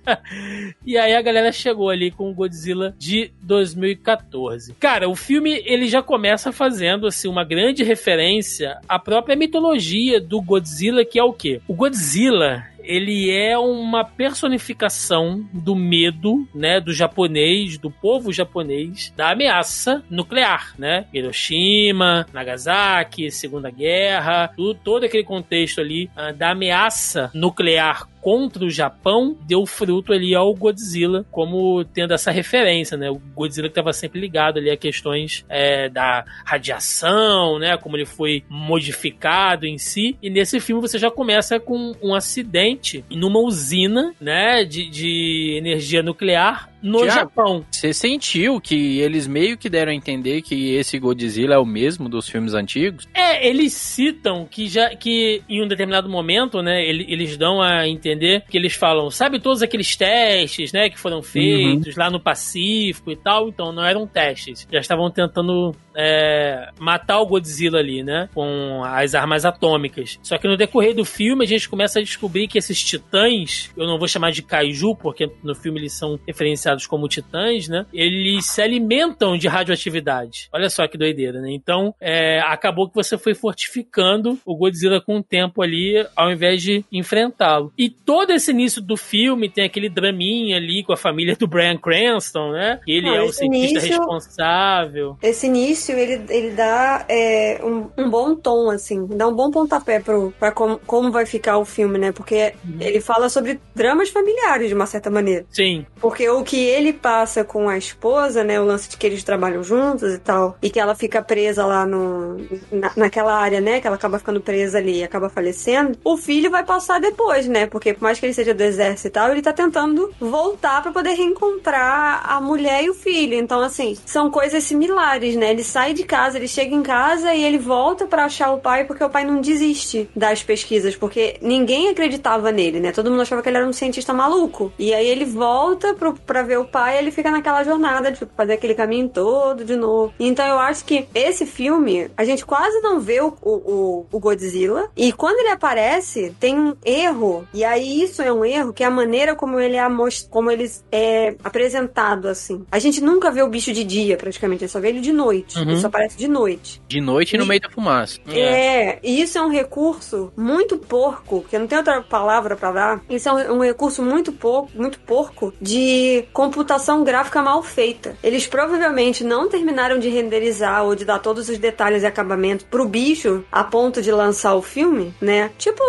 e 0.84 0.96
aí 0.98 1.14
a 1.14 1.22
galera 1.22 1.52
chegou 1.52 1.88
ali 1.88 2.10
com 2.10 2.30
o 2.30 2.34
Godzilla 2.34 2.94
de 2.98 3.32
2014. 3.42 4.74
Cara, 4.74 5.08
o 5.08 5.14
filme 5.14 5.62
ele 5.64 5.86
já 5.86 6.02
começa 6.02 6.52
fazendo 6.52 7.06
assim 7.06 7.28
uma 7.28 7.44
grande 7.44 7.82
referência 7.84 8.78
à 8.88 8.98
própria 8.98 9.36
mitologia 9.36 10.20
do 10.20 10.40
Godzilla, 10.40 11.04
que 11.04 11.18
é 11.18 11.24
o 11.24 11.32
quê? 11.32 11.60
O 11.68 11.74
Godzilla 11.74 12.64
ele 12.86 13.30
é 13.30 13.58
uma 13.58 14.04
personificação 14.04 15.46
do 15.52 15.74
medo, 15.74 16.48
né, 16.54 16.80
do 16.80 16.92
japonês, 16.92 17.76
do 17.76 17.90
povo 17.90 18.32
japonês, 18.32 19.12
da 19.16 19.30
ameaça 19.32 20.02
nuclear, 20.08 20.74
né? 20.78 21.06
Hiroshima, 21.12 22.26
Nagasaki, 22.32 23.30
Segunda 23.30 23.70
Guerra, 23.70 24.48
tudo, 24.56 24.78
todo 24.82 25.04
aquele 25.04 25.24
contexto 25.24 25.80
ali 25.80 26.10
ah, 26.16 26.32
da 26.32 26.50
ameaça 26.52 27.30
nuclear 27.34 28.08
contra 28.26 28.64
o 28.64 28.70
Japão 28.70 29.38
deu 29.46 29.64
fruto 29.64 30.12
ali 30.12 30.34
ao 30.34 30.52
Godzilla, 30.52 31.24
como 31.30 31.84
tendo 31.84 32.12
essa 32.12 32.32
referência, 32.32 32.96
né? 32.96 33.08
O 33.08 33.20
Godzilla 33.32 33.68
que 33.68 33.70
estava 33.70 33.92
sempre 33.92 34.18
ligado 34.18 34.58
ali 34.58 34.68
a 34.68 34.76
questões 34.76 35.44
é, 35.48 35.88
da 35.88 36.24
radiação, 36.44 37.56
né? 37.60 37.76
Como 37.76 37.96
ele 37.96 38.04
foi 38.04 38.42
modificado 38.48 39.64
em 39.64 39.78
si. 39.78 40.18
E 40.20 40.28
nesse 40.28 40.58
filme 40.58 40.82
você 40.82 40.98
já 40.98 41.08
começa 41.08 41.60
com 41.60 41.92
um 42.02 42.16
acidente 42.16 43.04
numa 43.12 43.38
usina, 43.38 44.12
né? 44.20 44.64
De, 44.64 44.90
de 44.90 45.54
energia 45.56 46.02
nuclear 46.02 46.68
no 46.86 46.98
Tiago, 47.02 47.14
Japão. 47.20 47.64
Você 47.70 47.92
sentiu 47.92 48.60
que 48.60 49.00
eles 49.00 49.26
meio 49.26 49.58
que 49.58 49.68
deram 49.68 49.90
a 49.92 49.94
entender 49.94 50.42
que 50.42 50.74
esse 50.74 50.98
Godzilla 50.98 51.54
é 51.54 51.58
o 51.58 51.66
mesmo 51.66 52.08
dos 52.08 52.28
filmes 52.28 52.54
antigos? 52.54 53.06
É, 53.12 53.46
eles 53.48 53.72
citam 53.72 54.46
que 54.50 54.68
já 54.68 54.94
que 54.94 55.42
em 55.48 55.62
um 55.62 55.66
determinado 55.68 56.08
momento, 56.08 56.62
né, 56.62 56.84
ele- 56.84 57.04
eles 57.08 57.36
dão 57.36 57.60
a 57.60 57.88
entender 57.88 58.44
que 58.48 58.56
eles 58.56 58.74
falam, 58.74 59.10
sabe 59.10 59.40
todos 59.40 59.62
aqueles 59.62 59.96
testes, 59.96 60.72
né, 60.72 60.88
que 60.88 60.98
foram 60.98 61.22
feitos 61.22 61.96
lá 61.96 62.08
no 62.10 62.20
Pacífico 62.20 63.10
e 63.10 63.16
tal, 63.16 63.48
então 63.48 63.72
não 63.72 63.84
eram 63.84 64.06
testes, 64.06 64.66
já 64.70 64.78
estavam 64.78 65.10
tentando 65.10 65.74
é, 65.96 66.68
matar 66.78 67.20
o 67.20 67.26
Godzilla 67.26 67.78
ali, 67.78 68.02
né, 68.02 68.28
com 68.34 68.82
as 68.84 69.14
armas 69.14 69.44
atômicas. 69.44 70.18
Só 70.22 70.36
que 70.38 70.46
no 70.46 70.56
decorrer 70.56 70.94
do 70.94 71.04
filme 71.04 71.44
a 71.44 71.48
gente 71.48 71.68
começa 71.68 71.98
a 71.98 72.02
descobrir 72.02 72.46
que 72.48 72.58
esses 72.58 72.82
titãs, 72.82 73.70
eu 73.76 73.86
não 73.86 73.98
vou 73.98 74.06
chamar 74.06 74.30
de 74.32 74.42
kaiju 74.42 74.94
porque 74.96 75.30
no 75.42 75.54
filme 75.54 75.80
eles 75.80 75.92
são 75.92 76.18
referenciados 76.26 76.86
como 76.86 77.08
titãs, 77.08 77.68
né, 77.68 77.86
eles 77.92 78.44
se 78.46 78.60
alimentam 78.62 79.36
de 79.36 79.48
radioatividade. 79.48 80.48
Olha 80.52 80.68
só 80.68 80.86
que 80.86 80.98
doideira, 80.98 81.40
né? 81.40 81.50
Então 81.52 81.94
é, 82.00 82.40
acabou 82.40 82.88
que 82.88 82.94
você 82.94 83.16
foi 83.16 83.34
fortificando 83.34 84.38
o 84.44 84.54
Godzilla 84.56 85.00
com 85.00 85.18
o 85.18 85.22
tempo 85.22 85.62
ali, 85.62 86.04
ao 86.14 86.30
invés 86.30 86.62
de 86.62 86.84
enfrentá-lo. 86.92 87.72
E 87.78 87.88
todo 87.90 88.32
esse 88.32 88.50
início 88.50 88.80
do 88.82 88.96
filme 88.96 89.48
tem 89.48 89.64
aquele 89.64 89.88
draminha 89.88 90.56
ali 90.56 90.82
com 90.84 90.92
a 90.92 90.96
família 90.96 91.36
do 91.36 91.46
Brian 91.46 91.76
Cranston, 91.76 92.52
né? 92.52 92.80
Ele 92.86 93.06
Não, 93.06 93.14
é 93.14 93.22
o 93.22 93.32
cientista 93.32 93.78
início- 93.78 93.98
responsável. 93.98 95.16
Esse 95.22 95.46
início, 95.46 95.85
ele, 95.92 96.24
ele 96.28 96.50
dá 96.50 97.04
é, 97.08 97.60
um, 97.62 97.86
um 97.96 98.10
bom 98.10 98.34
tom, 98.34 98.70
assim, 98.70 99.06
dá 99.06 99.26
um 99.28 99.34
bom 99.34 99.50
pontapé 99.50 100.00
pro, 100.00 100.32
pra 100.38 100.50
como, 100.52 100.78
como 100.86 101.10
vai 101.10 101.26
ficar 101.26 101.58
o 101.58 101.64
filme, 101.64 101.98
né? 101.98 102.12
Porque 102.12 102.54
Uhum. 102.64 102.76
ele 102.80 103.00
fala 103.00 103.28
sobre 103.28 103.60
dramas 103.74 104.08
familiares, 104.10 104.68
de 104.68 104.74
uma 104.74 104.86
certa 104.86 105.10
maneira. 105.10 105.44
Sim, 105.50 105.86
Porque 106.00 106.28
o 106.28 106.42
que 106.42 106.64
ele 106.64 106.92
passa 106.92 107.44
com 107.44 107.68
a 107.68 107.76
esposa, 107.78 108.42
né? 108.44 108.60
O 108.60 108.64
lance 108.64 108.88
de 108.88 108.96
que 108.96 109.06
eles 109.06 109.22
trabalham 109.24 109.62
juntos 109.62 110.12
e 110.14 110.18
tal, 110.18 110.56
e 110.62 110.70
que 110.70 110.78
ela 110.80 110.94
fica 110.94 111.22
presa 111.22 111.64
lá 111.64 111.84
no, 111.86 112.36
na, 112.70 112.92
naquela 112.96 113.34
área, 113.34 113.60
né? 113.60 113.80
Que 113.80 113.86
ela 113.86 113.96
acaba 113.96 114.18
ficando 114.18 114.40
presa 114.40 114.78
ali 114.78 114.98
e 114.98 115.04
acaba 115.04 115.28
falecendo. 115.28 115.98
O 116.04 116.16
filho 116.16 116.50
vai 116.50 116.64
passar 116.64 117.00
depois, 117.00 117.46
né? 117.46 117.66
Porque 117.66 117.92
por 117.94 118.02
mais 118.02 118.18
que 118.18 118.26
ele 118.26 118.32
seja 118.34 118.54
do 118.54 118.62
exército 118.62 119.08
e 119.08 119.10
tal, 119.10 119.30
ele 119.30 119.42
tá 119.42 119.52
tentando 119.52 120.10
voltar 120.20 120.82
pra 120.82 120.92
poder 120.92 121.14
reencontrar 121.14 122.22
a 122.30 122.40
mulher 122.40 122.84
e 122.84 122.90
o 122.90 122.94
filho. 122.94 123.34
Então, 123.34 123.60
assim, 123.60 123.96
são 124.04 124.30
coisas 124.30 124.64
similares, 124.64 125.36
né? 125.36 125.50
Eles 125.50 125.66
sai 125.76 125.92
de 125.92 126.04
casa, 126.04 126.38
ele 126.38 126.48
chega 126.48 126.74
em 126.74 126.82
casa 126.82 127.34
e 127.34 127.44
ele 127.44 127.58
volta 127.58 128.06
pra 128.06 128.24
achar 128.24 128.50
o 128.50 128.56
pai 128.56 128.84
porque 128.84 129.04
o 129.04 129.10
pai 129.10 129.26
não 129.26 129.42
desiste 129.42 130.08
das 130.16 130.42
pesquisas, 130.42 130.96
porque 130.96 131.36
ninguém 131.42 131.90
acreditava 131.90 132.50
nele, 132.50 132.80
né? 132.80 132.92
Todo 132.92 133.10
mundo 133.10 133.20
achava 133.20 133.42
que 133.42 133.50
ele 133.50 133.58
era 133.58 133.68
um 133.68 133.74
cientista 133.74 134.14
maluco. 134.14 134.72
E 134.78 134.94
aí 134.94 135.06
ele 135.06 135.26
volta 135.26 135.92
pro, 135.92 136.14
pra 136.14 136.40
ver 136.40 136.58
o 136.58 136.64
pai 136.64 136.96
e 136.96 136.98
ele 137.00 137.10
fica 137.10 137.30
naquela 137.30 137.62
jornada 137.62 138.10
de 138.10 138.26
fazer 138.34 138.54
aquele 138.54 138.74
caminho 138.74 139.10
todo 139.10 139.66
de 139.66 139.76
novo. 139.76 140.14
Então 140.18 140.46
eu 140.46 140.58
acho 140.58 140.82
que 140.82 141.06
esse 141.14 141.44
filme, 141.44 142.10
a 142.16 142.24
gente 142.24 142.46
quase 142.46 142.80
não 142.80 142.98
vê 142.98 143.20
o, 143.20 143.36
o, 143.42 144.06
o 144.10 144.18
Godzilla. 144.18 144.88
E 144.96 145.12
quando 145.12 145.40
ele 145.40 145.50
aparece, 145.50 146.34
tem 146.40 146.58
um 146.58 146.74
erro. 146.86 147.46
E 147.52 147.62
aí 147.62 148.02
isso 148.02 148.22
é 148.22 148.32
um 148.32 148.42
erro, 148.46 148.72
que 148.72 148.82
é 148.82 148.86
a 148.86 148.90
maneira 148.90 149.34
como 149.34 149.60
ele 149.60 149.76
é, 149.76 149.86
como 150.30 150.50
ele 150.50 150.70
é 150.90 151.36
apresentado, 151.44 152.28
assim. 152.28 152.64
A 152.72 152.78
gente 152.78 153.02
nunca 153.02 153.30
vê 153.30 153.42
o 153.42 153.48
bicho 153.50 153.74
de 153.74 153.84
dia, 153.84 154.16
praticamente. 154.16 154.64
A 154.64 154.66
gente 154.66 154.72
só 154.72 154.80
vê 154.80 154.88
ele 154.88 155.00
de 155.00 155.12
noite. 155.12 155.65
Ele 155.72 155.80
só 155.80 155.86
aparece 155.88 156.16
de 156.16 156.28
noite. 156.28 156.82
De 156.86 157.00
noite 157.00 157.34
e 157.34 157.38
no 157.38 157.46
meio 157.46 157.60
da 157.60 157.70
fumaça. 157.70 158.18
É, 158.28 158.98
e 159.02 159.20
isso 159.20 159.38
é 159.38 159.42
um 159.42 159.50
recurso 159.50 160.32
muito 160.36 160.76
porco, 160.78 161.40
porque 161.40 161.58
não 161.58 161.66
tem 161.66 161.78
outra 161.78 162.02
palavra 162.02 162.56
pra 162.56 162.72
dar. 162.72 163.00
Isso 163.08 163.28
é 163.28 163.32
um, 163.32 163.56
um 163.56 163.60
recurso 163.60 164.02
muito 164.02 164.32
pouco, 164.32 164.70
muito 164.74 164.98
porco 165.00 165.52
de 165.60 166.24
computação 166.32 167.04
gráfica 167.04 167.42
mal 167.42 167.62
feita. 167.62 168.16
Eles 168.22 168.46
provavelmente 168.46 169.24
não 169.24 169.48
terminaram 169.48 169.98
de 169.98 170.08
renderizar 170.08 170.84
ou 170.84 170.94
de 170.94 171.04
dar 171.04 171.18
todos 171.18 171.48
os 171.48 171.58
detalhes 171.58 172.02
e 172.02 172.06
acabamento 172.06 172.64
pro 172.66 172.86
bicho 172.86 173.44
a 173.50 173.64
ponto 173.64 174.02
de 174.02 174.12
lançar 174.12 174.54
o 174.54 174.62
filme, 174.62 175.14
né? 175.20 175.50
Tipo 175.58 175.82